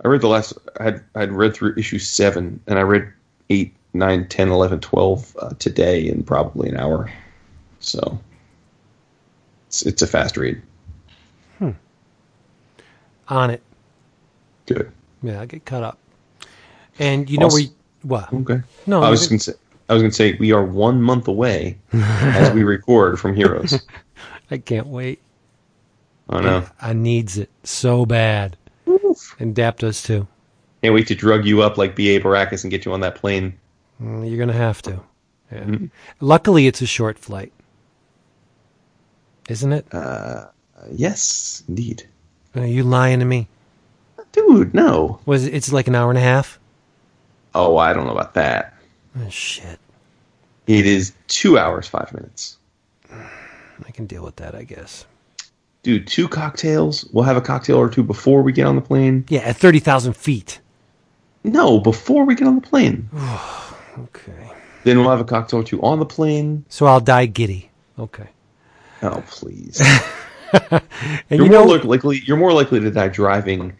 I 0.04 0.08
read 0.08 0.20
the 0.20 0.28
last. 0.28 0.54
I 0.80 0.84
had 0.84 1.04
I'd 1.14 1.32
read 1.32 1.54
through 1.54 1.74
issue 1.76 1.98
seven, 1.98 2.60
and 2.66 2.78
I 2.78 2.82
read 2.82 3.12
eight, 3.50 3.74
nine, 3.94 4.28
10, 4.28 4.48
11, 4.48 4.80
12 4.80 5.36
uh, 5.40 5.48
today 5.58 6.06
in 6.06 6.22
probably 6.22 6.68
an 6.68 6.76
hour. 6.76 7.10
So 7.80 8.18
it's 9.66 9.84
it's 9.84 10.02
a 10.02 10.06
fast 10.06 10.36
read. 10.36 10.60
on 13.28 13.50
it. 13.50 13.62
Good. 14.66 14.90
Yeah, 15.22 15.40
I'll 15.40 15.46
get 15.46 15.64
caught 15.64 15.82
up. 15.82 15.98
And 16.98 17.28
you 17.30 17.38
know 17.38 17.44
Also- 17.44 17.56
where? 17.56 17.64
You, 17.64 17.70
what? 18.02 18.32
Okay. 18.32 18.60
No, 18.86 19.02
I 19.02 19.10
was 19.10 19.26
gonna 19.26 19.40
say. 19.40 19.52
I 19.88 19.94
was 19.94 20.02
gonna 20.02 20.12
say 20.12 20.34
we 20.38 20.52
are 20.52 20.64
one 20.64 21.02
month 21.02 21.28
away 21.28 21.78
as 21.92 22.52
we 22.52 22.62
record 22.74 23.18
from 23.18 23.34
Heroes. 23.34 23.80
I 24.50 24.58
can't 24.58 24.86
wait. 24.86 25.20
I 26.30 26.40
know. 26.40 26.64
I 26.80 26.92
needs 26.92 27.38
it 27.38 27.50
so 27.64 28.04
bad. 28.06 28.56
And 29.38 29.54
Dap 29.54 29.78
does 29.78 30.02
too. 30.02 30.26
Can't 30.82 30.94
wait 30.94 31.06
to 31.08 31.14
drug 31.14 31.44
you 31.46 31.62
up 31.62 31.76
like 31.78 31.96
B.A. 31.96 32.20
Baracus 32.20 32.62
and 32.64 32.70
get 32.70 32.84
you 32.84 32.92
on 32.92 33.00
that 33.00 33.14
plane. 33.16 33.58
Mm, 34.00 34.28
You're 34.28 34.38
gonna 34.38 34.52
have 34.52 34.80
to. 34.82 35.00
Yeah. 35.50 35.60
Mm-hmm. 35.64 35.86
Luckily, 36.20 36.66
it's 36.66 36.82
a 36.82 36.86
short 36.86 37.18
flight, 37.18 37.52
isn't 39.48 39.72
it? 39.72 39.86
Uh, 39.92 40.46
yes, 40.92 41.62
indeed. 41.68 42.06
Are 42.54 42.66
you 42.66 42.84
lying 42.84 43.18
to 43.20 43.24
me? 43.24 43.48
Dude, 44.32 44.74
no. 44.74 45.20
Was 45.26 45.46
it, 45.46 45.54
it's 45.54 45.72
like 45.72 45.88
an 45.88 45.94
hour 45.94 46.10
and 46.10 46.18
a 46.18 46.22
half? 46.22 46.58
Oh, 47.54 47.76
I 47.76 47.92
don't 47.92 48.06
know 48.06 48.12
about 48.12 48.34
that. 48.34 48.74
Oh, 49.18 49.28
shit. 49.30 49.78
It 50.66 50.86
is 50.86 51.12
two 51.28 51.58
hours, 51.58 51.88
five 51.88 52.12
minutes. 52.12 52.56
I 53.10 53.90
can 53.92 54.06
deal 54.06 54.22
with 54.24 54.36
that, 54.36 54.54
I 54.54 54.64
guess. 54.64 55.06
Dude, 55.82 56.06
two 56.06 56.28
cocktails. 56.28 57.04
We'll 57.12 57.24
have 57.24 57.36
a 57.36 57.40
cocktail 57.40 57.76
or 57.76 57.88
two 57.88 58.02
before 58.02 58.42
we 58.42 58.52
get 58.52 58.66
on 58.66 58.74
the 58.76 58.82
plane. 58.82 59.24
Yeah, 59.28 59.40
at 59.40 59.56
thirty 59.56 59.78
thousand 59.78 60.14
feet. 60.14 60.60
No, 61.44 61.78
before 61.80 62.24
we 62.24 62.34
get 62.34 62.46
on 62.46 62.56
the 62.56 62.60
plane. 62.66 63.08
Okay. 63.98 64.52
Then 64.84 65.00
we'll 65.00 65.10
have 65.10 65.20
a 65.20 65.24
cocktail 65.24 65.58
or 65.60 65.64
two 65.64 65.82
on 65.82 65.98
the 65.98 66.06
plane. 66.06 66.64
So 66.68 66.86
I'll 66.86 67.00
die 67.00 67.26
giddy. 67.26 67.68
Okay. 67.98 68.28
Oh, 69.02 69.24
please. 69.26 69.82
And 70.52 70.80
you're 71.30 71.46
you 71.46 71.50
more 71.52 71.60
know, 71.60 71.64
look- 71.64 71.84
likely. 71.84 72.22
You're 72.24 72.36
more 72.36 72.52
likely 72.52 72.78
to 72.80 72.90
die 72.92 73.08
driving 73.08 73.76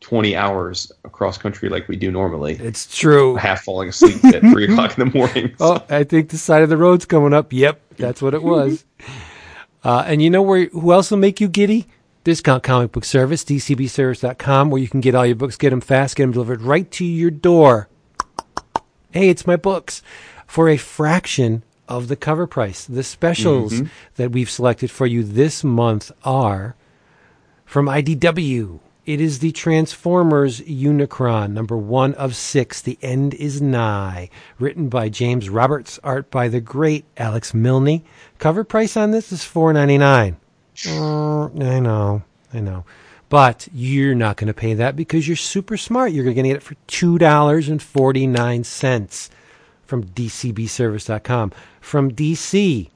twenty 0.00 0.34
hours 0.34 0.90
across 1.04 1.38
country 1.38 1.68
like 1.68 1.88
we 1.88 1.96
do 1.96 2.10
normally. 2.10 2.54
it's 2.54 2.96
true. 2.96 3.36
half 3.36 3.62
falling 3.62 3.88
asleep 3.88 4.24
at 4.24 4.40
three 4.52 4.64
o'clock 4.70 4.98
in 4.98 5.08
the 5.08 5.18
morning. 5.18 5.54
Oh, 5.60 5.84
I 5.88 6.04
think 6.04 6.30
the 6.30 6.38
side 6.38 6.62
of 6.62 6.68
the 6.68 6.76
road's 6.76 7.04
coming 7.04 7.32
up. 7.32 7.52
Yep, 7.52 7.80
that's 7.96 8.22
what 8.22 8.34
it 8.34 8.42
was. 8.42 8.84
uh, 9.84 10.04
and 10.06 10.22
you 10.22 10.30
know 10.30 10.42
where? 10.42 10.66
Who 10.66 10.92
else 10.92 11.10
will 11.10 11.18
make 11.18 11.40
you 11.40 11.48
giddy? 11.48 11.86
Discount 12.22 12.62
Comic 12.62 12.92
Book 12.92 13.04
Service, 13.06 13.44
dcbservice.com, 13.44 14.70
where 14.70 14.80
you 14.80 14.88
can 14.88 15.00
get 15.00 15.14
all 15.14 15.24
your 15.24 15.36
books, 15.36 15.56
get 15.56 15.70
them 15.70 15.80
fast, 15.80 16.16
get 16.16 16.24
them 16.24 16.32
delivered 16.32 16.60
right 16.60 16.90
to 16.92 17.04
your 17.04 17.30
door. 17.30 17.88
Hey, 19.10 19.30
it's 19.30 19.46
my 19.46 19.56
books 19.56 20.02
for 20.46 20.68
a 20.68 20.76
fraction 20.76 21.62
of 21.88 22.08
the 22.08 22.16
cover 22.16 22.46
price. 22.46 22.84
The 22.84 23.02
specials 23.02 23.82
that 24.16 24.32
we've 24.32 24.50
selected 24.50 24.90
for 24.90 25.06
you 25.06 25.24
this 25.24 25.64
month 25.64 26.12
are 26.22 26.76
from 27.64 27.86
IDW. 27.86 28.80
It 29.06 29.20
is 29.20 29.38
the 29.38 29.52
Transformers 29.52 30.60
Unicron, 30.60 31.52
number 31.52 31.76
one 31.76 32.12
of 32.14 32.36
six. 32.36 32.82
The 32.82 32.98
end 33.00 33.32
is 33.34 33.60
nigh. 33.62 34.28
Written 34.58 34.90
by 34.90 35.08
James 35.08 35.48
Roberts, 35.48 35.98
art 36.04 36.30
by 36.30 36.48
the 36.48 36.60
great 36.60 37.06
Alex 37.16 37.54
Milne. 37.54 38.02
Cover 38.38 38.62
price 38.62 38.98
on 38.98 39.10
this 39.10 39.32
is 39.32 39.42
four 39.42 39.72
ninety 39.72 39.96
nine. 39.96 40.36
Uh, 40.86 41.46
I 41.46 41.80
know, 41.80 42.22
I 42.52 42.60
know, 42.60 42.84
but 43.30 43.68
you're 43.72 44.14
not 44.14 44.36
going 44.36 44.48
to 44.48 44.54
pay 44.54 44.74
that 44.74 44.96
because 44.96 45.26
you're 45.26 45.36
super 45.36 45.78
smart. 45.78 46.12
You're 46.12 46.24
going 46.24 46.36
to 46.36 46.42
get 46.42 46.56
it 46.56 46.62
for 46.62 46.76
two 46.86 47.16
dollars 47.16 47.70
and 47.70 47.82
forty 47.82 48.26
nine 48.26 48.64
cents 48.64 49.30
from 49.86 50.04
DCBService.com. 50.04 51.52
From 51.80 52.12
DC, 52.12 52.90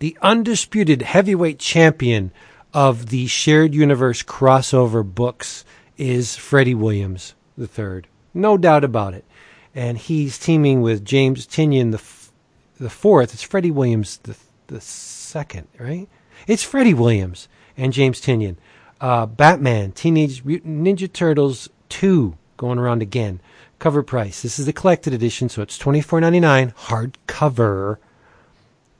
the 0.00 0.18
undisputed 0.20 1.02
heavyweight 1.02 1.60
champion 1.60 2.32
of 2.74 3.06
the 3.06 3.26
shared 3.28 3.72
universe 3.74 4.22
crossover 4.22 5.02
books 5.04 5.64
is 5.96 6.36
Freddie 6.36 6.74
Williams 6.74 7.34
the 7.56 7.68
third, 7.68 8.08
no 8.34 8.58
doubt 8.58 8.82
about 8.84 9.14
it. 9.14 9.24
And 9.76 9.96
he's 9.96 10.38
teaming 10.38 10.82
with 10.82 11.04
James 11.04 11.46
Tynion 11.46 11.92
the 11.92 11.98
f- 11.98 12.32
the 12.78 12.90
fourth. 12.90 13.32
It's 13.32 13.42
Freddie 13.42 13.70
Williams 13.70 14.18
the 14.18 14.36
the 14.66 14.80
second, 14.80 15.68
right? 15.78 16.08
It's 16.46 16.62
Freddie 16.62 16.94
Williams 16.94 17.48
and 17.76 17.92
James 17.92 18.20
Tynion. 18.20 18.56
Uh, 19.00 19.26
Batman, 19.26 19.92
Teenage 19.92 20.44
Mutant 20.44 20.84
Ninja 20.84 21.12
Turtles 21.12 21.68
two, 21.88 22.36
going 22.56 22.78
around 22.78 23.02
again. 23.02 23.40
Cover 23.78 24.02
price. 24.02 24.42
This 24.42 24.58
is 24.58 24.66
the 24.66 24.72
collected 24.72 25.12
edition, 25.12 25.48
so 25.48 25.60
it's 25.62 25.76
twenty 25.76 26.00
four 26.00 26.20
ninety 26.20 26.40
nine 26.40 26.72
hardcover. 26.72 27.98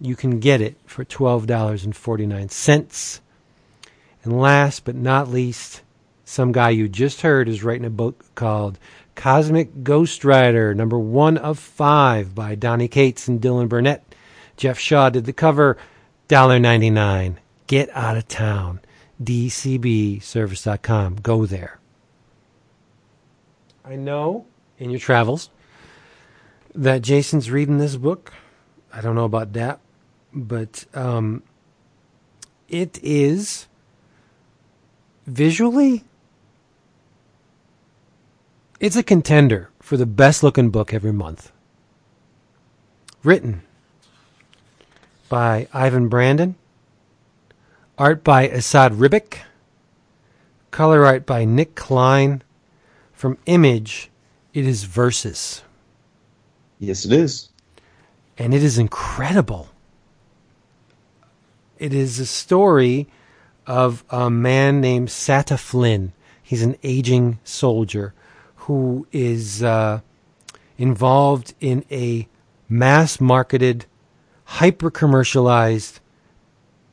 You 0.01 0.17
can 0.17 0.41
get 0.41 0.61
it 0.61 0.77
for 0.87 1.05
twelve 1.05 1.47
dollars 1.47 1.85
and 1.85 1.95
forty 1.95 2.27
nine 2.27 2.49
cents. 2.49 3.21
And 4.25 4.41
last 4.41 4.85
but 4.85 4.97
not 4.97 5.29
least, 5.29 5.83
some 6.25 6.51
guy 6.51 6.71
you 6.71 6.89
just 6.89 7.21
heard 7.21 7.49
is 7.49 7.63
writing 7.63 7.85
a 7.85 7.91
book 7.91 8.25
called 8.35 8.79
Cosmic 9.15 9.85
Ghost 9.85 10.25
Rider, 10.25 10.75
number 10.75 10.99
one 10.99 11.37
of 11.37 11.59
five 11.59 12.35
by 12.35 12.55
Donny 12.55 12.89
Cates 12.89 13.29
and 13.29 13.41
Dylan 13.41 13.69
Burnett. 13.69 14.03
Geoff 14.57 14.79
Shaw 14.79 15.11
did 15.11 15.27
the 15.27 15.35
cover, 15.35 15.77
$1.99. 16.31 17.37
Get 17.67 17.91
out 17.91 18.17
of 18.17 18.27
town. 18.27 18.81
DCBService.com. 19.23 21.17
Go 21.17 21.47
there. 21.47 21.79
I 23.85 23.97
know 23.97 24.47
in 24.79 24.91
your 24.91 25.01
travels 25.01 25.51
that 26.75 27.03
Jason's 27.03 27.51
reading 27.51 27.77
this 27.79 27.97
book. 27.97 28.33
I 28.93 29.03
don't 29.03 29.15
know 29.15 29.25
about 29.25 29.53
that, 29.53 29.81
but 30.33 30.87
um, 30.95 31.43
it 32.69 32.99
is 33.03 33.67
visually 35.27 36.05
it's 38.81 38.97
a 38.97 39.03
contender 39.03 39.71
for 39.81 39.97
the 39.97 40.07
best 40.07 40.43
looking 40.43 40.71
book 40.71 40.93
every 40.93 41.13
month. 41.13 41.51
Written 43.23 43.63
by 45.29 45.69
Ivan 45.73 46.09
Brandon, 46.09 46.57
art 47.97 48.23
by 48.23 48.49
Esad 48.49 48.93
Ribic, 48.93 49.39
color 50.71 51.07
art 51.07 51.25
by 51.25 51.45
Nic 51.45 51.75
Klein. 51.75 52.43
From 53.13 53.39
Image, 53.47 54.11
it 54.53 54.67
is 54.67 54.85
Versus. 54.85 55.63
Yes, 56.79 57.07
it 57.07 57.13
is. 57.13 57.49
And 58.37 58.53
it 58.53 58.63
is 58.63 58.77
incredible. 58.77 59.71
It 61.79 61.95
is 61.95 62.19
a 62.19 62.27
story 62.27 63.09
of 63.67 64.05
a 64.11 64.31
man 64.31 64.81
named 64.81 65.09
Sata 65.09 65.59
Flynn. 65.59 66.13
He's 66.43 66.63
an 66.63 66.77
aging 66.83 67.39
soldier 67.45 68.15
who 68.57 69.07
is 69.13 69.63
uh, 69.63 70.01
involved 70.79 71.55
in 71.61 71.85
a 71.91 72.29
mass 72.69 73.21
marketed, 73.21 73.87
hyper 74.45 74.91
commercialized 74.91 76.01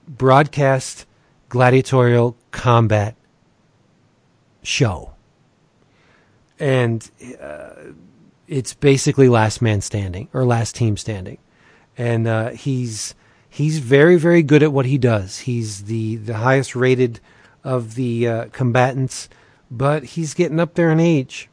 broadcast 0.07 1.06
gladiatorial 1.49 2.38
combat 2.52 3.15
show. 4.64 5.14
And 6.60 7.10
uh, 7.41 7.69
it's 8.48 8.73
basically 8.73 9.30
last 9.30 9.61
man 9.61 9.81
standing 9.81 10.27
or 10.34 10.45
last 10.45 10.76
team 10.76 10.98
standing. 10.98 11.39
And 11.98 12.27
uh, 12.27 12.49
he's 12.49 13.15
he's 13.52 13.80
very 13.80 14.15
very 14.15 14.41
good 14.41 14.64
at 14.64 14.72
what 14.72 14.88
he 14.88 14.98
does. 14.98 15.40
He's 15.40 15.84
the 15.84 16.15
the 16.15 16.38
highest 16.38 16.76
rated 16.76 17.19
of 17.64 17.94
the 17.94 18.28
uh, 18.28 18.45
combatants, 18.52 19.30
but 19.69 20.03
he's 20.03 20.34
getting 20.34 20.60
up 20.60 20.73
there 20.73 20.90
in 20.90 20.99
age, 20.99 21.49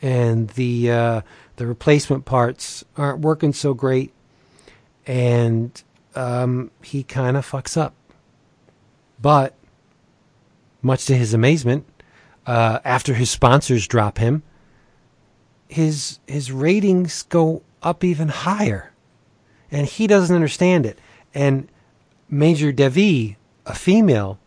and 0.00 0.50
the 0.50 0.92
uh, 0.92 1.20
the 1.56 1.66
replacement 1.66 2.24
parts 2.24 2.84
aren't 2.96 3.20
working 3.20 3.52
so 3.52 3.74
great, 3.74 4.12
and 5.06 5.82
um, 6.14 6.70
he 6.82 7.02
kind 7.02 7.36
of 7.36 7.50
fucks 7.50 7.76
up. 7.76 7.94
But 9.20 9.54
much 10.80 11.06
to 11.06 11.16
his 11.16 11.34
amazement, 11.34 11.84
uh, 12.46 12.78
after 12.84 13.14
his 13.14 13.30
sponsors 13.30 13.88
drop 13.88 14.18
him, 14.18 14.44
his 15.66 16.20
his 16.26 16.52
ratings 16.52 17.22
go 17.24 17.62
up 17.82 18.04
even 18.04 18.28
higher, 18.28 18.92
and 19.72 19.86
he 19.86 20.06
doesn't 20.06 20.34
understand 20.34 20.86
it. 20.86 20.98
And 21.34 21.68
Major 22.28 22.72
Devi, 22.72 23.36
a 23.66 23.74
female 23.74 24.38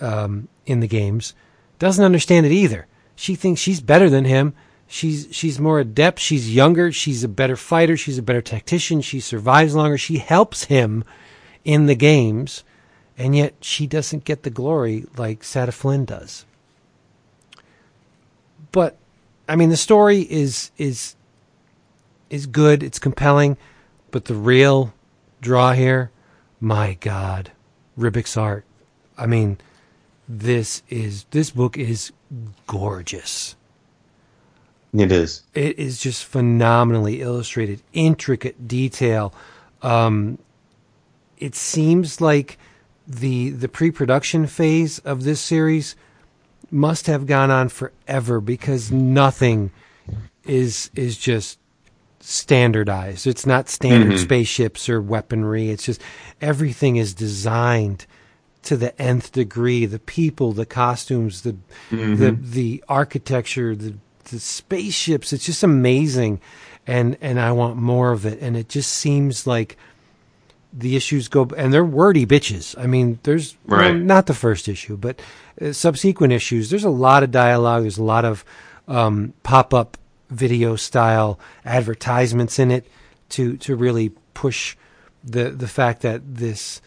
um, 0.00 0.48
in 0.66 0.80
the 0.80 0.88
games, 0.88 1.34
doesn't 1.78 2.04
understand 2.04 2.46
it 2.46 2.52
either. 2.52 2.86
She 3.16 3.34
thinks 3.34 3.60
she's 3.60 3.80
better 3.80 4.10
than 4.10 4.24
him. 4.24 4.54
She's 4.86 5.28
she's 5.30 5.58
more 5.58 5.80
adept. 5.80 6.18
She's 6.18 6.54
younger. 6.54 6.92
She's 6.92 7.24
a 7.24 7.28
better 7.28 7.56
fighter. 7.56 7.96
She's 7.96 8.18
a 8.18 8.22
better 8.22 8.42
tactician. 8.42 9.00
She 9.00 9.20
survives 9.20 9.74
longer. 9.74 9.98
She 9.98 10.18
helps 10.18 10.64
him 10.64 11.04
in 11.64 11.86
the 11.86 11.94
games, 11.94 12.64
and 13.16 13.34
yet 13.34 13.54
she 13.60 13.86
doesn't 13.86 14.24
get 14.24 14.42
the 14.42 14.50
glory 14.50 15.06
like 15.16 15.42
Sada 15.42 15.72
Flynn 15.72 16.04
does. 16.04 16.44
But 18.72 18.96
I 19.48 19.56
mean, 19.56 19.70
the 19.70 19.76
story 19.76 20.20
is 20.20 20.70
is 20.76 21.16
is 22.28 22.46
good. 22.46 22.82
It's 22.82 22.98
compelling, 22.98 23.56
but 24.10 24.26
the 24.26 24.34
real 24.34 24.92
draw 25.44 25.72
here, 25.72 26.10
my 26.60 26.94
God, 26.94 27.52
Ribic's 27.96 28.36
art. 28.36 28.64
I 29.16 29.26
mean, 29.26 29.58
this 30.28 30.82
is 30.88 31.24
this 31.30 31.50
book 31.50 31.78
is 31.78 32.12
gorgeous. 32.66 33.54
It 34.94 35.12
is. 35.12 35.42
It 35.54 35.78
is 35.78 36.00
just 36.00 36.24
phenomenally 36.24 37.20
illustrated, 37.20 37.82
intricate 37.92 38.66
detail. 38.66 39.34
Um, 39.82 40.38
it 41.38 41.54
seems 41.54 42.20
like 42.20 42.58
the 43.06 43.50
the 43.50 43.68
pre-production 43.68 44.46
phase 44.46 44.98
of 45.00 45.24
this 45.24 45.40
series 45.40 45.94
must 46.70 47.06
have 47.06 47.26
gone 47.26 47.50
on 47.50 47.68
forever 47.68 48.40
because 48.40 48.90
nothing 48.90 49.70
is 50.44 50.90
is 50.94 51.18
just 51.18 51.58
standardized. 52.24 53.26
It's 53.26 53.46
not 53.46 53.68
standard 53.68 54.12
Mhm. 54.14 54.18
spaceships 54.18 54.88
or 54.88 55.00
weaponry. 55.00 55.70
It's 55.70 55.84
just 55.84 56.00
everything 56.40 56.96
is 56.96 57.14
designed 57.14 58.06
to 58.62 58.76
the 58.76 58.98
nth 59.00 59.32
degree. 59.32 59.84
The 59.86 59.98
people, 59.98 60.52
the 60.52 60.66
costumes, 60.66 61.42
the 61.42 61.56
the 61.90 62.36
the 62.40 62.82
architecture, 62.88 63.76
the 63.76 63.94
the 64.30 64.40
spaceships. 64.40 65.32
It's 65.32 65.44
just 65.44 65.62
amazing, 65.62 66.40
and 66.86 67.16
and 67.20 67.38
I 67.38 67.52
want 67.52 67.76
more 67.76 68.12
of 68.12 68.24
it. 68.24 68.38
And 68.40 68.56
it 68.56 68.68
just 68.68 68.90
seems 68.90 69.46
like 69.46 69.76
the 70.76 70.96
issues 70.96 71.28
go 71.28 71.48
and 71.56 71.72
they're 71.72 71.84
wordy 71.84 72.26
bitches. 72.26 72.74
I 72.78 72.86
mean, 72.86 73.18
there's 73.22 73.56
well, 73.66 73.94
not 73.94 74.26
the 74.26 74.34
first 74.34 74.66
issue, 74.66 74.96
but 74.96 75.20
uh, 75.60 75.72
subsequent 75.72 76.32
issues. 76.32 76.70
There's 76.70 76.84
a 76.84 76.90
lot 76.90 77.22
of 77.22 77.30
dialogue. 77.30 77.82
There's 77.82 77.98
a 77.98 78.02
lot 78.02 78.24
of 78.24 78.44
um, 78.88 79.34
pop 79.42 79.72
up 79.74 79.96
video 80.30 80.76
style 80.76 81.38
advertisements 81.64 82.58
in 82.58 82.70
it 82.70 82.86
to 83.30 83.56
to 83.58 83.76
really 83.76 84.10
push 84.34 84.76
the 85.22 85.50
the 85.50 85.68
fact 85.68 86.02
that 86.02 86.22
this 86.36 86.80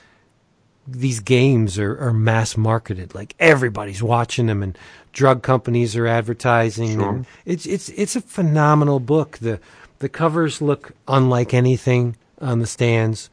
these 0.87 1.19
games 1.19 1.77
are, 1.77 1.99
are 1.99 2.13
mass 2.13 2.55
marketed. 2.55 3.13
Like 3.13 3.35
everybody's 3.39 4.01
watching 4.01 4.45
them, 4.45 4.63
and 4.63 4.77
drug 5.11 5.43
companies 5.43 5.95
are 5.95 6.07
advertising. 6.07 6.99
Sure. 6.99 7.25
It's 7.45 7.65
it's 7.65 7.89
it's 7.89 8.15
a 8.15 8.21
phenomenal 8.21 8.99
book. 8.99 9.39
the 9.39 9.59
The 9.99 10.09
covers 10.09 10.61
look 10.61 10.93
unlike 11.07 11.53
anything 11.53 12.15
on 12.39 12.59
the 12.59 12.67
stands. 12.67 13.29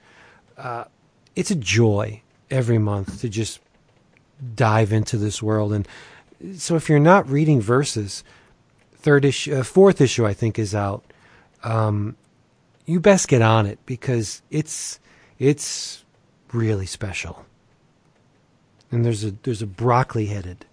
Uh, 0.57 0.85
it's 1.37 1.51
a 1.51 1.57
joy 1.57 2.23
every 2.51 2.79
month 2.79 3.21
to 3.21 3.29
just 3.29 3.61
dive 4.55 4.93
into 4.93 5.17
this 5.17 5.43
world. 5.43 5.73
And 5.73 5.89
so, 6.57 6.77
if 6.77 6.89
you're 6.89 6.99
not 6.99 7.29
reading 7.29 7.61
Versus, 7.61 8.25
third 9.05 9.25
issue, 9.25 9.55
uh, 9.55 9.63
fourth 9.63 10.01
issue, 10.01 10.27
I 10.27 10.33
think 10.33 10.59
is 10.59 10.75
out. 10.75 11.05
Um, 11.63 12.17
you 12.87 13.01
best 13.01 13.29
get 13.29 13.43
on 13.43 13.67
it 13.67 13.79
because 13.87 14.43
it's 14.51 14.99
it's 15.39 16.05
really 16.53 16.87
special. 16.87 17.45
And 18.91 19.05
there's 19.05 19.23
a 19.23 19.33
there's 19.43 19.63
a 19.63 19.67
broccoli 19.67 20.27
headed 20.27 20.65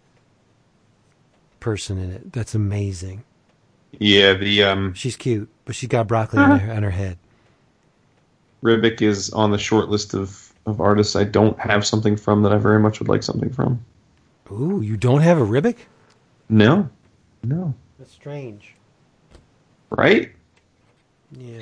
person 1.60 1.98
in 1.98 2.12
it 2.12 2.32
that's 2.32 2.56
amazing. 2.56 3.24
Yeah, 4.00 4.34
the 4.34 4.64
um, 4.64 4.94
She's 4.94 5.18
cute, 5.18 5.50
but 5.66 5.76
she's 5.76 5.90
got 5.90 6.08
broccoli 6.08 6.42
on, 6.42 6.60
her, 6.60 6.74
on 6.74 6.84
her 6.84 6.92
head. 6.92 7.18
Ribic 8.64 9.02
is 9.02 9.30
on 9.32 9.52
the 9.52 9.58
short 9.58 9.90
list 9.90 10.14
of, 10.14 10.54
of 10.66 10.80
artists 10.80 11.16
I 11.16 11.26
don't 11.26 11.60
have 11.60 11.86
something 11.86 12.16
from 12.16 12.44
that 12.44 12.54
I 12.54 12.58
very 12.58 12.80
much 12.80 13.00
would 13.00 13.10
like 13.10 13.24
something 13.24 13.52
from. 13.52 13.84
Ooh, 14.50 14.82
you 14.82 14.96
don't 14.96 15.22
have 15.22 15.40
a 15.40 15.46
Ribic? 15.46 15.78
No, 16.48 16.90
no, 17.44 17.74
That's 18.02 18.14
strange. 18.14 18.74
right? 19.92 20.32
Yeah. 21.38 21.62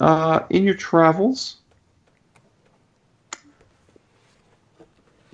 Uh, 0.00 0.40
in 0.48 0.64
your 0.64 0.72
travels, 0.72 1.56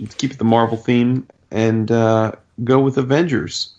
let's 0.00 0.16
keep 0.16 0.32
it 0.32 0.38
the 0.38 0.44
Marvel 0.44 0.76
theme 0.76 1.28
and 1.52 1.92
uh, 1.92 2.32
go 2.64 2.80
with 2.80 2.98
Avengers 2.98 3.74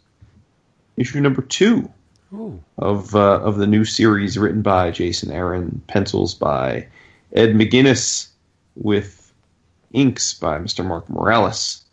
issue 0.96 1.20
number 1.20 1.42
two 1.42 1.92
Ooh. 2.34 2.64
of 2.78 3.14
uh, 3.14 3.42
of 3.42 3.58
the 3.58 3.68
new 3.68 3.84
series 3.84 4.38
written 4.38 4.62
by 4.62 4.90
Jason 4.90 5.32
Aaron, 5.32 5.82
pencils 5.88 6.34
by 6.34 6.88
Ed 7.34 7.56
McGuinness, 7.56 8.30
with 8.76 9.34
inks 9.92 10.34
by 10.34 10.60
Mr. 10.60 10.86
Mark 10.86 11.10
Morales. 11.10 11.84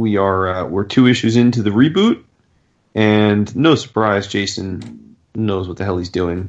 We 0.00 0.16
are 0.16 0.48
uh, 0.48 0.64
we're 0.64 0.84
two 0.84 1.06
issues 1.06 1.36
into 1.36 1.62
the 1.62 1.68
reboot, 1.68 2.22
and 2.94 3.54
no 3.54 3.74
surprise, 3.74 4.26
Jason 4.26 5.14
knows 5.34 5.68
what 5.68 5.76
the 5.76 5.84
hell 5.84 5.98
he's 5.98 6.08
doing. 6.08 6.48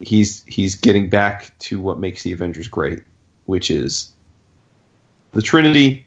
He's 0.00 0.42
he's 0.48 0.74
getting 0.74 1.08
back 1.08 1.56
to 1.60 1.80
what 1.80 2.00
makes 2.00 2.24
the 2.24 2.32
Avengers 2.32 2.66
great, 2.66 3.04
which 3.44 3.70
is 3.70 4.12
the 5.30 5.42
Trinity, 5.42 6.06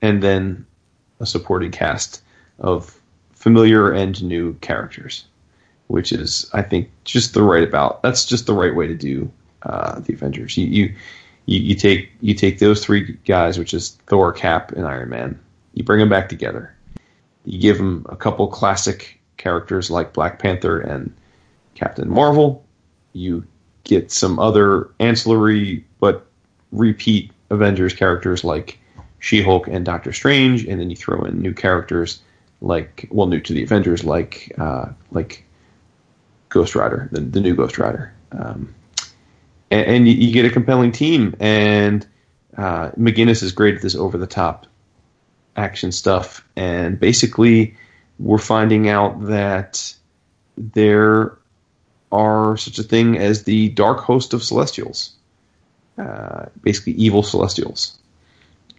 and 0.00 0.22
then 0.22 0.64
a 1.20 1.26
supporting 1.26 1.70
cast 1.70 2.22
of 2.60 2.98
familiar 3.32 3.92
and 3.92 4.22
new 4.22 4.54
characters, 4.60 5.26
which 5.88 6.12
is 6.12 6.48
I 6.54 6.62
think 6.62 6.88
just 7.04 7.34
the 7.34 7.42
right 7.42 7.62
about. 7.62 8.02
That's 8.02 8.24
just 8.24 8.46
the 8.46 8.54
right 8.54 8.74
way 8.74 8.86
to 8.86 8.94
do 8.94 9.30
uh, 9.64 10.00
the 10.00 10.14
Avengers. 10.14 10.56
You, 10.56 10.66
you 10.66 10.94
you 11.44 11.60
you 11.60 11.74
take 11.74 12.10
you 12.22 12.32
take 12.32 12.58
those 12.58 12.82
three 12.82 13.18
guys, 13.26 13.58
which 13.58 13.74
is 13.74 13.98
Thor, 14.06 14.32
Cap, 14.32 14.72
and 14.72 14.86
Iron 14.86 15.10
Man. 15.10 15.38
You 15.78 15.84
bring 15.84 16.00
them 16.00 16.08
back 16.08 16.28
together. 16.28 16.74
You 17.44 17.60
give 17.60 17.78
them 17.78 18.04
a 18.08 18.16
couple 18.16 18.48
classic 18.48 19.20
characters 19.36 19.92
like 19.92 20.12
Black 20.12 20.40
Panther 20.40 20.80
and 20.80 21.14
Captain 21.76 22.10
Marvel. 22.10 22.66
You 23.12 23.46
get 23.84 24.10
some 24.10 24.40
other 24.40 24.90
ancillary 24.98 25.84
but 26.00 26.26
repeat 26.72 27.30
Avengers 27.50 27.94
characters 27.94 28.42
like 28.42 28.80
She 29.20 29.40
Hulk 29.40 29.68
and 29.68 29.84
Doctor 29.84 30.12
Strange, 30.12 30.66
and 30.66 30.80
then 30.80 30.90
you 30.90 30.96
throw 30.96 31.24
in 31.24 31.40
new 31.40 31.54
characters 31.54 32.22
like 32.60 33.06
well, 33.12 33.28
new 33.28 33.38
to 33.38 33.52
the 33.52 33.62
Avengers 33.62 34.02
like 34.02 34.52
uh, 34.58 34.86
like 35.12 35.44
Ghost 36.48 36.74
Rider, 36.74 37.08
the, 37.12 37.20
the 37.20 37.40
new 37.40 37.54
Ghost 37.54 37.78
Rider, 37.78 38.12
um, 38.32 38.74
and, 39.70 39.86
and 39.86 40.08
you, 40.08 40.14
you 40.14 40.32
get 40.32 40.44
a 40.44 40.50
compelling 40.50 40.90
team. 40.90 41.36
And 41.38 42.04
uh, 42.56 42.90
McGuinness 42.98 43.44
is 43.44 43.52
great 43.52 43.76
at 43.76 43.82
this 43.82 43.94
over 43.94 44.18
the 44.18 44.26
top 44.26 44.66
action 45.58 45.92
stuff, 45.92 46.46
and 46.56 46.98
basically 46.98 47.74
we're 48.18 48.38
finding 48.38 48.88
out 48.88 49.26
that 49.26 49.94
there 50.56 51.36
are 52.10 52.56
such 52.56 52.78
a 52.78 52.82
thing 52.82 53.18
as 53.18 53.44
the 53.44 53.68
dark 53.70 53.98
host 54.00 54.32
of 54.32 54.42
Celestials, 54.42 55.12
uh, 55.98 56.46
basically 56.62 56.92
evil 56.94 57.22
Celestials, 57.22 57.98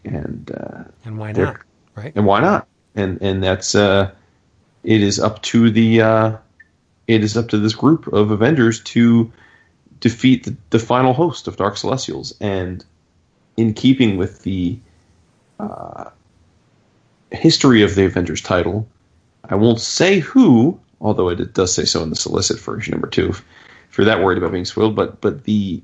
and 0.03 0.51
uh, 0.51 0.83
And 1.05 1.17
why 1.17 1.31
not? 1.33 1.57
Right? 1.95 2.13
and 2.15 2.25
why 2.25 2.39
not? 2.39 2.67
And 2.95 3.21
and 3.21 3.43
that's 3.43 3.75
uh, 3.75 4.11
it 4.83 5.01
is 5.01 5.19
up 5.19 5.41
to 5.43 5.69
the 5.69 6.01
uh, 6.01 6.37
it 7.07 7.23
is 7.23 7.37
up 7.37 7.49
to 7.49 7.57
this 7.57 7.75
group 7.75 8.07
of 8.07 8.31
Avengers 8.31 8.81
to 8.81 9.31
defeat 9.99 10.45
the, 10.45 10.55
the 10.69 10.79
final 10.79 11.13
host 11.13 11.47
of 11.47 11.57
Dark 11.57 11.77
Celestials, 11.77 12.33
and 12.39 12.85
in 13.57 13.73
keeping 13.73 14.17
with 14.17 14.43
the 14.43 14.79
uh, 15.59 16.09
history 17.31 17.81
of 17.81 17.95
the 17.95 18.05
Avengers 18.05 18.41
title, 18.41 18.87
I 19.45 19.55
won't 19.55 19.79
say 19.79 20.19
who, 20.19 20.79
although 21.01 21.29
it, 21.29 21.53
does 21.53 21.73
say 21.73 21.85
so 21.85 22.03
in 22.03 22.09
the 22.09 22.15
solicit 22.15 22.59
for 22.59 22.77
issue 22.77 22.91
number 22.91 23.07
two. 23.07 23.29
If, 23.29 23.45
if 23.89 23.97
you're 23.97 24.05
that 24.05 24.23
worried 24.23 24.37
about 24.37 24.51
being 24.51 24.65
spoiled, 24.65 24.95
but 24.95 25.21
but 25.21 25.43
the 25.43 25.81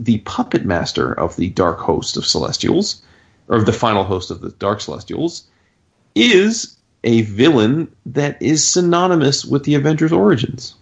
the 0.00 0.18
puppet 0.18 0.64
master 0.64 1.12
of 1.18 1.36
the 1.36 1.50
Dark 1.50 1.78
Host 1.78 2.16
of 2.16 2.26
Celestials, 2.26 3.02
or 3.48 3.56
of 3.56 3.66
the 3.66 3.72
final 3.72 4.04
host 4.04 4.30
of 4.30 4.40
the 4.40 4.50
Dark 4.50 4.80
Celestials, 4.80 5.44
is 6.14 6.76
a 7.04 7.22
villain 7.22 7.92
that 8.06 8.40
is 8.40 8.66
synonymous 8.66 9.44
with 9.44 9.64
the 9.64 9.74
Avengers' 9.74 10.12
origins. 10.12 10.74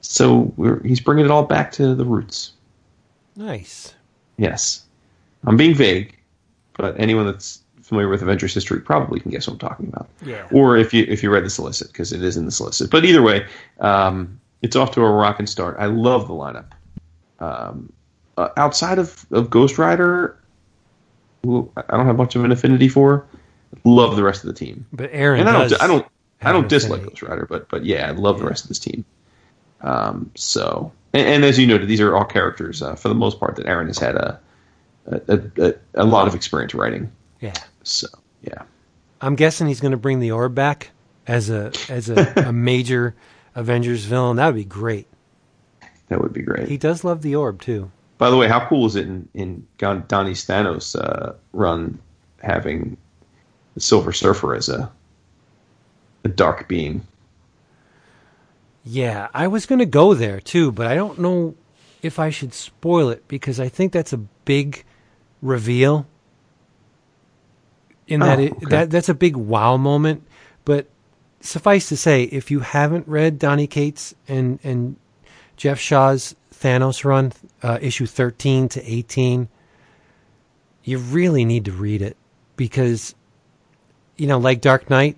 So 0.00 0.52
we're, 0.56 0.82
he's 0.82 1.00
bringing 1.00 1.24
it 1.24 1.30
all 1.30 1.44
back 1.44 1.72
to 1.72 1.94
the 1.94 2.04
roots. 2.04 2.52
Nice. 3.36 3.94
Yes, 4.36 4.84
I'm 5.44 5.56
being 5.56 5.74
vague, 5.74 6.18
but 6.76 6.98
anyone 6.98 7.26
that's 7.26 7.61
familiar 7.92 8.08
with 8.08 8.22
Avengers 8.22 8.54
history 8.54 8.80
probably 8.80 9.20
can 9.20 9.30
guess 9.30 9.46
what 9.46 9.52
I'm 9.52 9.58
talking 9.58 9.88
about. 9.88 10.08
Yeah. 10.24 10.48
Or 10.50 10.78
if 10.78 10.94
you 10.94 11.04
if 11.06 11.22
you 11.22 11.30
read 11.30 11.44
the 11.44 11.50
solicit, 11.50 11.88
because 11.88 12.10
it 12.10 12.22
is 12.22 12.38
in 12.38 12.46
the 12.46 12.50
solicit. 12.50 12.90
But 12.90 13.04
either 13.04 13.20
way, 13.20 13.46
um, 13.80 14.40
it's 14.62 14.76
off 14.76 14.92
to 14.92 15.02
a 15.02 15.10
rocking 15.10 15.46
start. 15.46 15.76
I 15.78 15.86
love 15.86 16.26
the 16.26 16.32
lineup. 16.32 16.70
Um, 17.38 17.92
uh, 18.38 18.48
outside 18.56 18.98
of, 18.98 19.26
of 19.30 19.50
Ghost 19.50 19.76
Rider, 19.76 20.38
who 21.42 21.70
I 21.76 21.98
don't 21.98 22.06
have 22.06 22.16
much 22.16 22.34
of 22.34 22.44
an 22.44 22.50
affinity 22.50 22.88
for. 22.88 23.26
Love 23.84 24.16
the 24.16 24.22
rest 24.22 24.42
of 24.42 24.48
the 24.48 24.54
team, 24.54 24.86
But 24.90 25.10
Aaron 25.12 25.40
and 25.40 25.48
I 25.50 25.68
don't 25.68 25.82
I 25.82 25.86
don't 25.86 26.06
I 26.40 26.52
don't 26.52 26.68
dislike. 26.68 27.02
Ghost 27.04 27.22
Rider, 27.22 27.46
but 27.46 27.68
but 27.68 27.84
yeah, 27.84 28.08
I 28.08 28.12
love 28.12 28.38
the 28.38 28.46
rest 28.46 28.64
of 28.64 28.68
this 28.68 28.78
team. 28.78 29.04
Um, 29.82 30.30
so 30.34 30.92
and, 31.12 31.26
and 31.26 31.44
as 31.44 31.58
you 31.58 31.66
noted, 31.66 31.88
these 31.88 32.00
are 32.00 32.16
all 32.16 32.24
characters 32.24 32.80
uh, 32.80 32.94
for 32.94 33.08
the 33.08 33.14
most 33.14 33.38
part 33.38 33.56
that 33.56 33.66
Aaron 33.66 33.88
has 33.88 33.98
had 33.98 34.14
a 34.14 34.40
a, 35.06 35.42
a, 35.58 35.74
a 35.94 36.04
lot 36.04 36.26
of 36.26 36.34
experience 36.34 36.74
writing. 36.74 37.12
Yeah. 37.40 37.54
So 37.82 38.08
yeah. 38.42 38.62
I'm 39.20 39.36
guessing 39.36 39.68
he's 39.68 39.80
going 39.80 39.92
to 39.92 39.96
bring 39.96 40.20
the 40.20 40.32
orb 40.32 40.54
back 40.54 40.90
as 41.26 41.50
a 41.50 41.72
as 41.88 42.08
a, 42.08 42.32
a 42.48 42.52
major 42.52 43.14
Avengers 43.54 44.04
villain. 44.04 44.36
That 44.36 44.46
would 44.46 44.56
be 44.56 44.64
great. 44.64 45.06
That 46.08 46.20
would 46.20 46.32
be 46.32 46.42
great. 46.42 46.68
He 46.68 46.76
does 46.76 47.04
love 47.04 47.22
the 47.22 47.36
orb 47.36 47.60
too. 47.60 47.90
By 48.18 48.30
the 48.30 48.36
way, 48.36 48.48
how 48.48 48.66
cool 48.66 48.86
is 48.86 48.96
it 48.96 49.06
in, 49.06 49.28
in 49.34 49.66
Don- 49.78 50.04
Donny's 50.06 50.46
Thanos 50.46 50.94
uh, 50.94 51.34
run 51.52 51.98
having 52.42 52.96
the 53.74 53.80
Silver 53.80 54.12
Surfer 54.12 54.54
as 54.54 54.68
a 54.68 54.90
a 56.24 56.28
dark 56.28 56.68
being? 56.68 57.06
Yeah, 58.84 59.28
I 59.32 59.48
was 59.48 59.66
going 59.66 59.78
to 59.78 59.86
go 59.86 60.14
there 60.14 60.40
too, 60.40 60.72
but 60.72 60.86
I 60.86 60.94
don't 60.94 61.18
know 61.18 61.54
if 62.02 62.18
I 62.18 62.30
should 62.30 62.52
spoil 62.52 63.10
it 63.10 63.26
because 63.28 63.60
I 63.60 63.68
think 63.68 63.92
that's 63.92 64.12
a 64.12 64.18
big 64.18 64.84
reveal. 65.40 66.06
In 68.12 68.20
that, 68.20 68.38
Oh, 68.38 68.42
it, 68.42 68.52
okay. 68.52 68.66
that 68.66 68.90
that's 68.90 69.08
a 69.08 69.14
big 69.14 69.36
wow 69.36 69.76
moment. 69.76 70.22
But 70.64 70.86
suffice 71.40 71.88
to 71.88 71.96
say, 71.96 72.24
if 72.24 72.50
you 72.50 72.60
haven't 72.60 73.08
read 73.08 73.38
Donny 73.38 73.66
Cates 73.66 74.14
and 74.28 74.58
and 74.62 74.96
Geoff 75.56 75.78
Shaw's 75.78 76.34
Thanos 76.54 77.04
run, 77.04 77.32
uh, 77.62 77.78
issue 77.80 78.06
thirteen 78.06 78.68
to 78.70 78.82
eighteen, 78.84 79.48
you 80.84 80.98
really 80.98 81.44
need 81.44 81.64
to 81.64 81.72
read 81.72 82.02
it 82.02 82.16
because, 82.56 83.14
you 84.16 84.26
know, 84.26 84.38
like 84.38 84.60
Dark 84.60 84.90
Knight, 84.90 85.16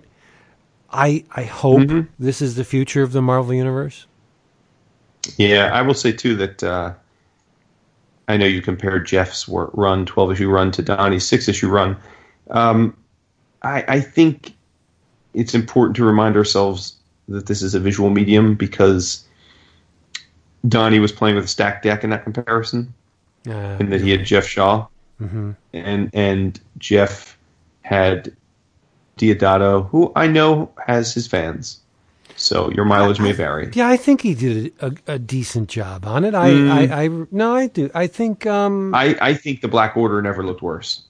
I 0.91 1.23
I 1.35 1.43
hope 1.43 1.81
Mhm. 1.81 2.07
this 2.17 2.41
is 2.41 2.55
the 2.55 2.63
future 2.63 3.03
of 3.03 3.11
the 3.11 3.21
Marvel 3.21 3.53
universe. 3.53 4.07
Yeah, 5.37 5.69
I 5.73 5.81
will 5.81 5.93
say 5.95 6.11
too 6.11 6.35
that 6.37 6.63
uh, 6.63 6.93
I 8.27 8.37
know 8.37 8.45
you 8.45 8.61
compared 8.61 9.05
Jeff's 9.05 9.47
run, 9.49 10.05
twelve 10.05 10.31
issue 10.31 10.49
run, 10.49 10.71
to 10.71 10.81
Donny's 10.81 11.27
six 11.27 11.47
issue 11.49 11.67
run. 11.69 11.97
Um, 12.49 12.95
I, 13.61 13.83
I 13.87 13.99
think 14.01 14.53
it's 15.33 15.53
important 15.55 15.95
to 15.97 16.03
remind 16.05 16.35
ourselves 16.37 16.95
that 17.27 17.47
this 17.47 17.61
is 17.61 17.73
a 17.73 17.79
visual 17.79 18.09
medium 18.09 18.55
because 18.55 19.25
Donny 20.67 20.99
was 20.99 21.11
playing 21.11 21.35
with 21.35 21.45
a 21.45 21.47
stacked 21.47 21.83
deck 21.83 22.03
in 22.03 22.09
that 22.11 22.23
comparison, 22.23 22.93
Uh, 23.47 23.51
and 23.79 23.91
that 23.91 24.01
he 24.01 24.11
had 24.11 24.25
Geoff 24.25 24.45
Shaw, 24.45 24.87
hmm 25.19 25.51
and 25.73 26.09
and 26.13 26.59
Jeff 26.77 27.37
had 27.81 28.35
Diodato, 29.17 29.87
who 29.89 30.11
I 30.15 30.27
know 30.27 30.71
has 30.87 31.13
his 31.13 31.27
fans. 31.27 31.79
So 32.37 32.69
your 32.71 32.83
mileage 32.83 33.19
may 33.21 33.31
vary. 33.31 33.71
Yeah, 33.73 33.87
I 33.87 33.95
think 33.95 34.19
he 34.21 34.33
did 34.35 34.73
a, 34.81 34.91
a 35.07 35.19
decent 35.19 35.69
job 35.69 36.05
on 36.05 36.25
it. 36.25 36.35
I, 36.35 36.49
Mm. 36.49 36.69
I, 36.91 37.03
I, 37.03 37.25
no, 37.31 37.55
I 37.55 37.67
do. 37.67 37.89
I 37.95 38.07
think, 38.07 38.45
um, 38.45 38.93
I, 38.93 39.15
I 39.21 39.33
think 39.35 39.61
the 39.61 39.69
Black 39.69 39.95
Order 39.95 40.21
never 40.21 40.43
looked 40.45 40.61
worse. 40.61 41.03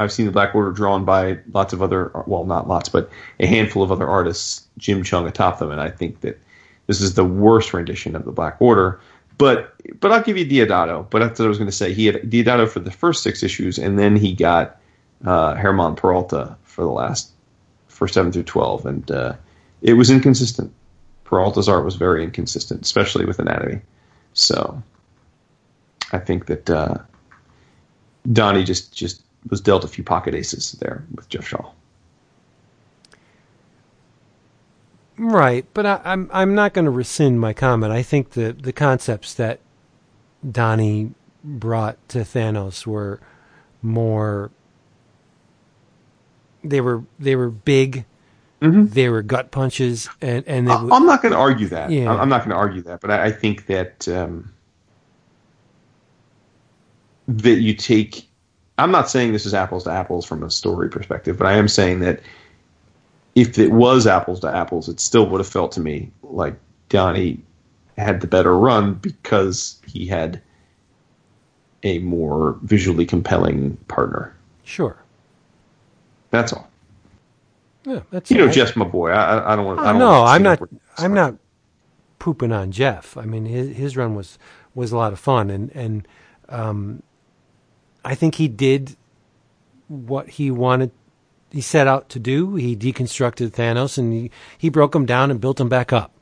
I've 0.00 0.10
seen 0.10 0.24
the 0.24 0.32
Black 0.32 0.54
Order 0.54 0.72
drawn 0.72 1.04
by 1.04 1.38
lots 1.52 1.74
of 1.74 1.82
other, 1.82 2.10
well, 2.26 2.46
not 2.46 2.66
lots, 2.66 2.88
but 2.88 3.10
a 3.38 3.46
handful 3.46 3.82
of 3.82 3.92
other 3.92 4.08
artists, 4.08 4.66
Jim 4.78 5.02
Cheung 5.02 5.28
atop 5.28 5.58
them, 5.58 5.70
and 5.70 5.80
I 5.80 5.90
think 5.90 6.22
that 6.22 6.40
this 6.86 7.02
is 7.02 7.14
the 7.14 7.24
worst 7.24 7.74
rendition 7.74 8.16
of 8.16 8.24
the 8.24 8.32
Black 8.32 8.56
Order. 8.60 8.98
But 9.36 9.74
but 10.00 10.10
I'll 10.10 10.22
give 10.22 10.38
you 10.38 10.46
Diodato. 10.46 11.08
But 11.10 11.20
that's 11.20 11.38
what 11.38 11.44
I 11.44 11.48
was 11.48 11.58
going 11.58 11.70
to 11.70 11.76
say. 11.76 11.92
He 11.92 12.06
had 12.06 12.16
Diodato 12.30 12.68
for 12.68 12.80
the 12.80 12.90
first 12.90 13.22
six 13.22 13.42
issues, 13.42 13.78
and 13.78 13.98
then 13.98 14.16
he 14.16 14.32
got 14.32 14.80
uh, 15.24 15.54
Herman 15.54 15.96
Peralta 15.96 16.56
for 16.62 16.82
the 16.82 16.90
last 16.90 17.30
for 17.88 18.08
seven 18.08 18.32
through 18.32 18.44
twelve, 18.44 18.86
and 18.86 19.10
uh, 19.10 19.34
it 19.82 19.94
was 19.94 20.10
inconsistent. 20.10 20.72
Peralta's 21.24 21.68
art 21.68 21.84
was 21.84 21.94
very 21.96 22.24
inconsistent, 22.24 22.82
especially 22.82 23.24
with 23.26 23.38
anatomy. 23.38 23.82
So 24.32 24.82
I 26.12 26.18
think 26.18 26.46
that 26.46 26.68
uh, 26.68 26.96
Donny 28.32 28.64
just 28.64 28.94
just 28.94 29.22
was 29.48 29.60
dealt 29.60 29.84
a 29.84 29.88
few 29.88 30.04
pocket 30.04 30.34
aces 30.34 30.72
there 30.80 31.04
with 31.14 31.28
Geoff 31.28 31.46
Shaw. 31.46 31.70
right. 35.16 35.66
But 35.74 35.86
I, 35.86 36.00
I'm, 36.04 36.30
I'm 36.32 36.54
not 36.54 36.72
going 36.72 36.86
to 36.86 36.90
rescind 36.90 37.40
my 37.40 37.52
comment. 37.52 37.92
I 37.92 38.02
think 38.02 38.30
the, 38.30 38.52
the 38.52 38.72
concepts 38.72 39.34
that 39.34 39.60
Donny 40.48 41.12
brought 41.44 41.96
to 42.08 42.20
Thanos 42.20 42.86
were 42.86 43.20
more. 43.82 44.50
They 46.62 46.80
were 46.80 47.04
they 47.18 47.36
were 47.36 47.50
big. 47.50 48.04
They 48.60 49.08
were 49.08 49.22
gut 49.22 49.50
punches, 49.50 50.08
and 50.20 50.46
and 50.46 50.68
they, 50.68 50.72
I'm 50.72 51.06
not 51.06 51.22
going 51.22 51.32
to 51.32 51.38
argue 51.38 51.68
that. 51.68 51.90
Yeah. 51.90 52.12
I'm 52.12 52.28
not 52.28 52.40
going 52.40 52.50
to 52.50 52.56
argue 52.56 52.82
that, 52.82 53.00
but 53.00 53.10
I, 53.10 53.26
I 53.26 53.32
think 53.32 53.66
that 53.66 54.06
um, 54.08 54.52
that 57.28 57.60
you 57.60 57.74
take. 57.74 58.28
I'm 58.80 58.90
not 58.90 59.08
saying 59.10 59.32
this 59.32 59.46
is 59.46 59.54
apples 59.54 59.84
to 59.84 59.90
apples 59.90 60.24
from 60.24 60.42
a 60.42 60.50
story 60.50 60.88
perspective, 60.88 61.36
but 61.38 61.46
I 61.46 61.54
am 61.54 61.68
saying 61.68 62.00
that 62.00 62.20
if 63.34 63.58
it 63.58 63.70
was 63.72 64.06
apples 64.06 64.40
to 64.40 64.54
apples, 64.54 64.88
it 64.88 64.98
still 65.00 65.26
would 65.28 65.38
have 65.38 65.48
felt 65.48 65.72
to 65.72 65.80
me 65.80 66.10
like 66.22 66.54
Donny 66.88 67.40
had 67.98 68.20
the 68.20 68.26
better 68.26 68.56
run 68.58 68.94
because 68.94 69.80
he 69.86 70.06
had 70.06 70.40
a 71.82 71.98
more 72.00 72.58
visually 72.62 73.06
compelling 73.06 73.76
partner. 73.88 74.34
sure. 74.64 74.96
That's 76.30 76.52
all. 76.52 76.68
Yeah, 77.84 78.00
that's 78.10 78.30
You 78.30 78.38
know, 78.38 78.46
I- 78.46 78.52
Jeff's 78.52 78.76
my 78.76 78.84
boy. 78.84 79.10
I, 79.10 79.38
I- 79.38 79.52
I 79.52 79.56
don't 79.56 79.64
want. 79.64 79.80
I 79.80 79.82
Oh, 79.82 79.86
don't 79.92 79.98
no, 79.98 80.24
I'm 80.24 80.42
not. 80.42 80.60
I'm 80.98 81.12
not 81.14 81.34
pooping 82.20 82.52
on 82.52 82.70
Jeff. 82.70 83.16
I 83.16 83.24
mean, 83.24 83.46
his 83.46 83.76
his 83.76 83.96
run 83.96 84.14
was 84.14 84.38
was 84.74 84.92
a 84.92 84.96
lot 84.96 85.12
of 85.12 85.18
fun, 85.18 85.50
and 85.50 85.70
and 85.74 86.06
um, 86.48 87.02
I 88.04 88.14
think 88.14 88.36
he 88.36 88.48
did 88.48 88.96
what 89.88 90.28
he 90.28 90.50
wanted. 90.50 90.90
He 91.50 91.60
set 91.60 91.86
out 91.86 92.08
to 92.10 92.18
do. 92.18 92.54
He 92.54 92.76
deconstructed 92.76 93.50
Thanos, 93.50 93.98
and 93.98 94.12
he 94.12 94.30
he 94.56 94.68
broke 94.68 94.94
him 94.94 95.06
down 95.06 95.30
and 95.30 95.40
built 95.40 95.60
him 95.60 95.68
back 95.68 95.92
up. 95.92 96.12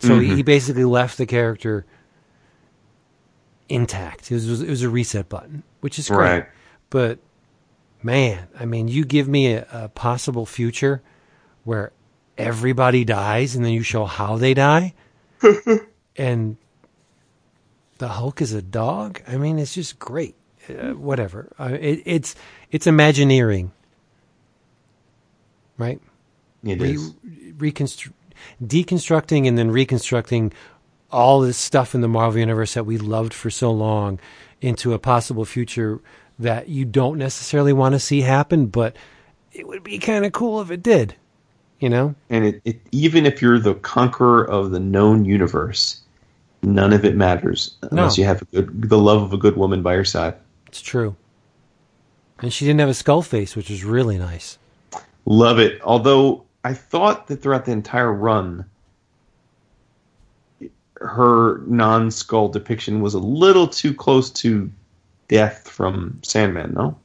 So 0.00 0.18
he, 0.18 0.28
mm-hmm. 0.28 0.36
he 0.36 0.42
basically 0.42 0.84
left 0.84 1.18
the 1.18 1.26
character 1.26 1.84
intact. 3.68 4.30
It 4.30 4.34
was 4.34 4.62
it 4.62 4.68
was 4.68 4.82
a 4.82 4.88
reset 4.88 5.28
button, 5.28 5.62
which 5.80 5.98
is 5.98 6.08
great. 6.08 6.18
Right. 6.18 6.46
But 6.90 7.18
man, 8.02 8.48
I 8.58 8.64
mean, 8.64 8.88
you 8.88 9.04
give 9.04 9.28
me 9.28 9.54
a, 9.54 9.66
a 9.72 9.88
possible 9.88 10.46
future 10.46 11.02
where 11.64 11.92
everybody 12.36 13.04
dies 13.04 13.56
and 13.56 13.64
then 13.64 13.72
you 13.72 13.82
show 13.82 14.04
how 14.04 14.36
they 14.36 14.54
die 14.54 14.94
and 16.16 16.56
the 17.98 18.08
Hulk 18.08 18.40
is 18.40 18.52
a 18.52 18.62
dog. 18.62 19.20
I 19.26 19.36
mean, 19.36 19.58
it's 19.58 19.74
just 19.74 19.98
great. 19.98 20.36
Uh, 20.68 20.94
whatever. 20.94 21.50
Uh, 21.58 21.76
it, 21.80 22.02
it's 22.04 22.34
it's 22.70 22.86
Imagineering, 22.86 23.72
right? 25.76 26.00
It 26.64 26.80
Re- 26.80 26.92
is. 26.94 27.12
reconstru- 27.56 28.12
deconstructing 28.64 29.46
and 29.46 29.56
then 29.56 29.70
reconstructing 29.70 30.52
all 31.10 31.40
this 31.40 31.56
stuff 31.56 31.94
in 31.94 32.00
the 32.00 32.08
Marvel 32.08 32.40
universe 32.40 32.74
that 32.74 32.84
we 32.84 32.98
loved 32.98 33.32
for 33.32 33.50
so 33.50 33.70
long 33.70 34.18
into 34.60 34.92
a 34.92 34.98
possible 34.98 35.44
future 35.44 36.00
that 36.38 36.68
you 36.68 36.84
don't 36.84 37.16
necessarily 37.18 37.72
want 37.72 37.94
to 37.94 37.98
see 37.98 38.20
happen, 38.20 38.66
but 38.66 38.94
it 39.52 39.66
would 39.66 39.82
be 39.82 39.98
kind 39.98 40.24
of 40.24 40.32
cool 40.32 40.60
if 40.60 40.70
it 40.70 40.82
did. 40.82 41.14
You 41.80 41.88
know? 41.88 42.14
And 42.28 42.44
it, 42.44 42.60
it 42.64 42.80
even 42.90 43.24
if 43.24 43.40
you're 43.40 43.58
the 43.60 43.74
conqueror 43.76 44.44
of 44.44 44.72
the 44.72 44.80
known 44.80 45.24
universe, 45.24 46.00
none 46.62 46.92
of 46.92 47.04
it 47.04 47.14
matters 47.16 47.76
unless 47.82 48.18
No. 48.18 48.22
you 48.22 48.26
have 48.26 48.42
a 48.42 48.44
good, 48.46 48.88
the 48.90 48.98
love 48.98 49.22
of 49.22 49.32
a 49.32 49.36
good 49.36 49.56
woman 49.56 49.82
by 49.82 49.94
your 49.94 50.04
side. 50.04 50.34
It's 50.68 50.80
true. 50.80 51.16
And 52.40 52.52
she 52.52 52.64
didn't 52.64 52.80
have 52.80 52.88
a 52.88 52.94
skull 52.94 53.22
face, 53.22 53.56
which 53.56 53.70
was 53.70 53.84
really 53.84 54.18
nice. 54.18 54.58
Love 55.24 55.58
it. 55.58 55.80
Although 55.82 56.44
I 56.64 56.74
thought 56.74 57.26
that 57.26 57.42
throughout 57.42 57.64
the 57.64 57.72
entire 57.72 58.12
run, 58.12 58.64
her 61.00 61.58
non-skull 61.66 62.48
depiction 62.48 63.00
was 63.00 63.14
a 63.14 63.18
little 63.18 63.66
too 63.66 63.94
close 63.94 64.30
to 64.30 64.70
death 65.28 65.68
from 65.68 66.18
Sandman. 66.22 66.74
No, 66.74 66.96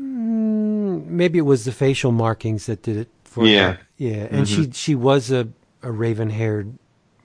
mm, 0.00 1.06
Maybe 1.06 1.38
it 1.38 1.42
was 1.42 1.64
the 1.64 1.72
facial 1.72 2.12
markings 2.12 2.66
that 2.66 2.82
did 2.82 2.96
it 2.96 3.08
for 3.24 3.46
Yeah. 3.46 3.72
her. 3.72 3.80
Yeah. 3.96 4.28
And 4.30 4.46
mm-hmm. 4.46 4.64
she 4.64 4.70
she 4.72 4.94
was 4.94 5.30
a, 5.30 5.48
a 5.82 5.90
raven 5.90 6.30
haired 6.30 6.78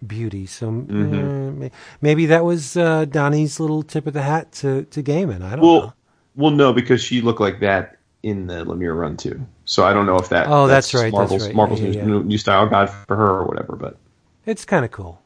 beauty. 0.05 0.45
So 0.45 0.69
uh, 0.69 1.69
maybe 2.01 2.25
that 2.27 2.43
was 2.43 2.75
uh, 2.77 3.05
Donny's 3.05 3.59
little 3.59 3.83
tip 3.83 4.07
of 4.07 4.13
the 4.13 4.21
hat 4.21 4.51
to, 4.53 4.83
to 4.85 5.03
Gaiman. 5.03 5.41
I 5.43 5.51
don't 5.51 5.61
know. 5.61 5.73
well, 5.73 5.95
well, 6.35 6.51
no, 6.51 6.73
because 6.73 7.01
she 7.01 7.21
looked 7.21 7.41
like 7.41 7.59
that 7.59 7.97
in 8.23 8.47
the 8.47 8.63
Lemire 8.65 8.97
run 8.97 9.17
too. 9.17 9.45
So 9.65 9.83
I 9.85 9.93
don't 9.93 10.05
know 10.05 10.17
if 10.17 10.29
that. 10.29 10.47
Oh, 10.47 10.67
that's 10.67 10.93
right, 10.93 11.03
that's 11.03 11.13
Marvel's 11.13 11.45
right. 11.47 11.55
Marvel's 11.55 11.81
Yeah, 11.81 12.05
new, 12.05 12.19
yeah. 12.19 12.23
new, 12.25 12.37
style 12.37 12.67
guide 12.67 12.89
for 12.89 13.15
her 13.15 13.29
or 13.29 13.45
whatever. 13.45 13.75
But 13.75 13.97
It's 14.45 14.63
kind 14.65 14.85
of 14.85 14.91
cool. 14.91 15.21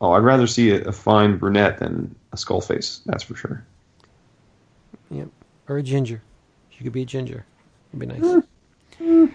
oh, 0.00 0.12
I'd 0.12 0.22
rather 0.22 0.46
see 0.46 0.70
a, 0.70 0.82
a 0.88 0.92
fine 0.92 1.36
brunette 1.38 1.78
than 1.78 2.14
a 2.32 2.36
skull 2.36 2.60
face. 2.60 3.00
That's 3.06 3.22
for 3.22 3.34
sure. 3.34 3.64
Yep. 5.10 5.28
Or 5.68 5.78
a 5.78 5.82
ginger. 5.82 6.22
She 6.70 6.84
could 6.84 6.92
be 6.92 7.02
a 7.02 7.06
ginger. 7.06 7.44
It'd 7.92 8.00
be 8.00 8.06
nice. 8.06 9.30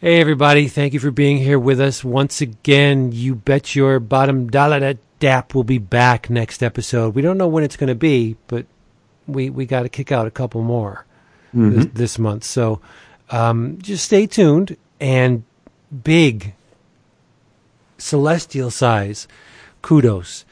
Hey, 0.00 0.18
everybody. 0.20 0.68
Thank 0.68 0.94
you 0.94 1.00
for 1.00 1.10
being 1.10 1.36
here 1.38 1.58
with 1.58 1.78
us 1.80 2.02
once 2.02 2.40
again. 2.40 3.12
You 3.12 3.34
bet 3.34 3.74
your 3.76 4.00
bottom 4.00 4.48
dollar 4.48 4.80
that 4.80 4.98
DAP 5.18 5.54
will 5.54 5.64
be 5.64 5.76
back 5.78 6.30
next 6.30 6.62
episode. 6.62 7.14
We 7.14 7.20
don't 7.22 7.36
know 7.36 7.48
when 7.48 7.64
it's 7.64 7.76
going 7.76 7.88
to 7.88 7.94
be, 7.94 8.36
but 8.46 8.64
we, 9.26 9.50
we 9.50 9.66
got 9.66 9.82
to 9.82 9.90
kick 9.90 10.10
out 10.10 10.26
a 10.26 10.30
couple 10.30 10.62
more 10.62 11.04
this, 11.52 11.86
this 11.92 12.18
month. 12.18 12.44
So 12.44 12.80
um, 13.30 13.78
just 13.82 14.04
stay 14.04 14.26
tuned. 14.26 14.76
And 15.00 15.44
big 16.04 16.54
celestial 17.98 18.70
size 18.70 19.26
kudos 19.82 20.44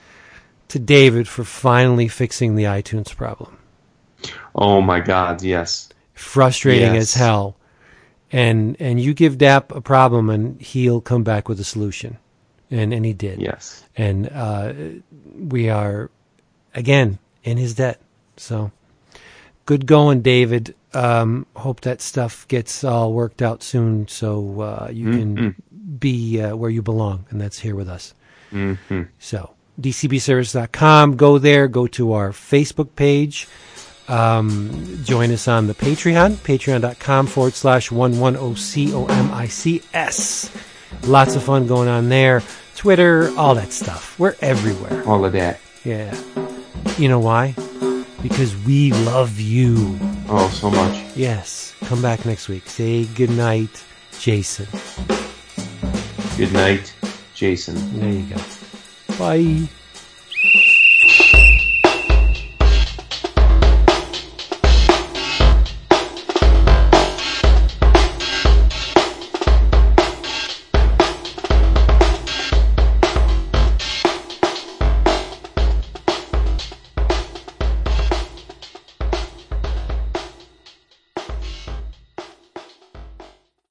to 0.69 0.79
David 0.79 1.29
for 1.29 1.45
finally 1.45 2.09
fixing 2.09 2.57
the 2.57 2.65
iTunes 2.65 3.15
problem 3.15 3.57
Oh 4.55 4.81
my 4.81 5.01
God, 5.01 5.43
yes. 5.43 5.91
frustrating 6.15 6.95
Yes. 6.95 7.03
as 7.03 7.15
hell. 7.15 7.57
And 8.31 8.77
and 8.79 9.01
you 9.01 9.15
give 9.15 9.39
Dap 9.39 9.73
a 9.73 9.81
problem 9.81 10.29
and 10.29 10.61
he'll 10.61 11.01
come 11.01 11.25
back 11.25 11.49
with 11.49 11.59
a 11.61 11.65
solution. 11.65 12.19
And 12.71 12.93
and 12.93 13.05
he 13.05 13.15
did. 13.15 13.41
Yes. 13.41 13.85
And 13.97 14.29
uh, 14.33 14.73
we 15.35 15.71
are 15.71 16.11
again 16.75 17.19
in 17.43 17.57
his 17.57 17.75
debt. 17.75 18.01
So 18.37 18.71
good 19.67 19.87
going, 19.87 20.23
David. 20.23 20.75
Um, 20.95 21.47
hope 21.55 21.83
that 21.83 22.01
stuff 22.01 22.49
gets 22.49 22.83
all 22.83 23.13
worked 23.13 23.43
out 23.43 23.63
soon 23.63 24.09
so 24.09 24.61
uh, 24.61 24.89
you 24.91 25.11
can 25.13 25.55
be 25.99 26.41
uh, 26.41 26.57
where 26.57 26.71
you 26.71 26.81
belong, 26.83 27.27
and 27.31 27.41
that's 27.41 27.59
here 27.59 27.75
with 27.75 27.89
us. 27.89 28.15
hmm 28.51 28.75
So, 29.19 29.51
dcbservice.com. 29.81 31.17
Go 31.17 31.39
there. 31.39 31.69
Go 31.69 31.87
to 31.89 32.13
our 32.13 32.31
Facebook 32.31 32.97
page. 32.97 33.47
Um, 34.09 35.01
join 35.05 35.31
us 35.33 35.49
on 35.49 35.67
the 35.67 35.75
Patreon, 35.75 36.33
patreon.com 36.37 37.27
forward 37.27 37.53
slash 37.55 37.91
110COMICS. 37.91 40.51
Lots 41.07 41.37
of 41.37 41.43
fun 41.43 41.67
going 41.67 41.89
on 41.89 42.09
there. 42.09 42.43
Twitter, 42.75 43.31
all 43.37 43.55
that 43.57 43.73
stuff. 43.73 44.19
We're 44.19 44.35
everywhere. 44.41 45.07
All 45.07 45.25
of 45.25 45.33
that. 45.33 45.61
Yeah. 45.85 46.17
You 46.97 47.09
know 47.09 47.21
why? 47.21 47.55
Because 48.23 48.57
we 48.65 48.93
love 48.93 49.39
you. 49.39 49.99
Oh, 50.29 50.49
so 50.53 50.71
much. 50.71 51.05
Yes. 51.17 51.75
Come 51.85 52.03
back 52.03 52.25
next 52.25 52.49
week. 52.49 52.69
Say 52.69 53.05
goodnight, 53.05 53.85
Jason. 54.19 54.67
Good 56.37 56.53
night, 56.53 56.93
Jason. 57.35 58.01
There 58.01 58.11
you 58.11 58.35
go. 58.35 58.41
Bye. 59.19 59.69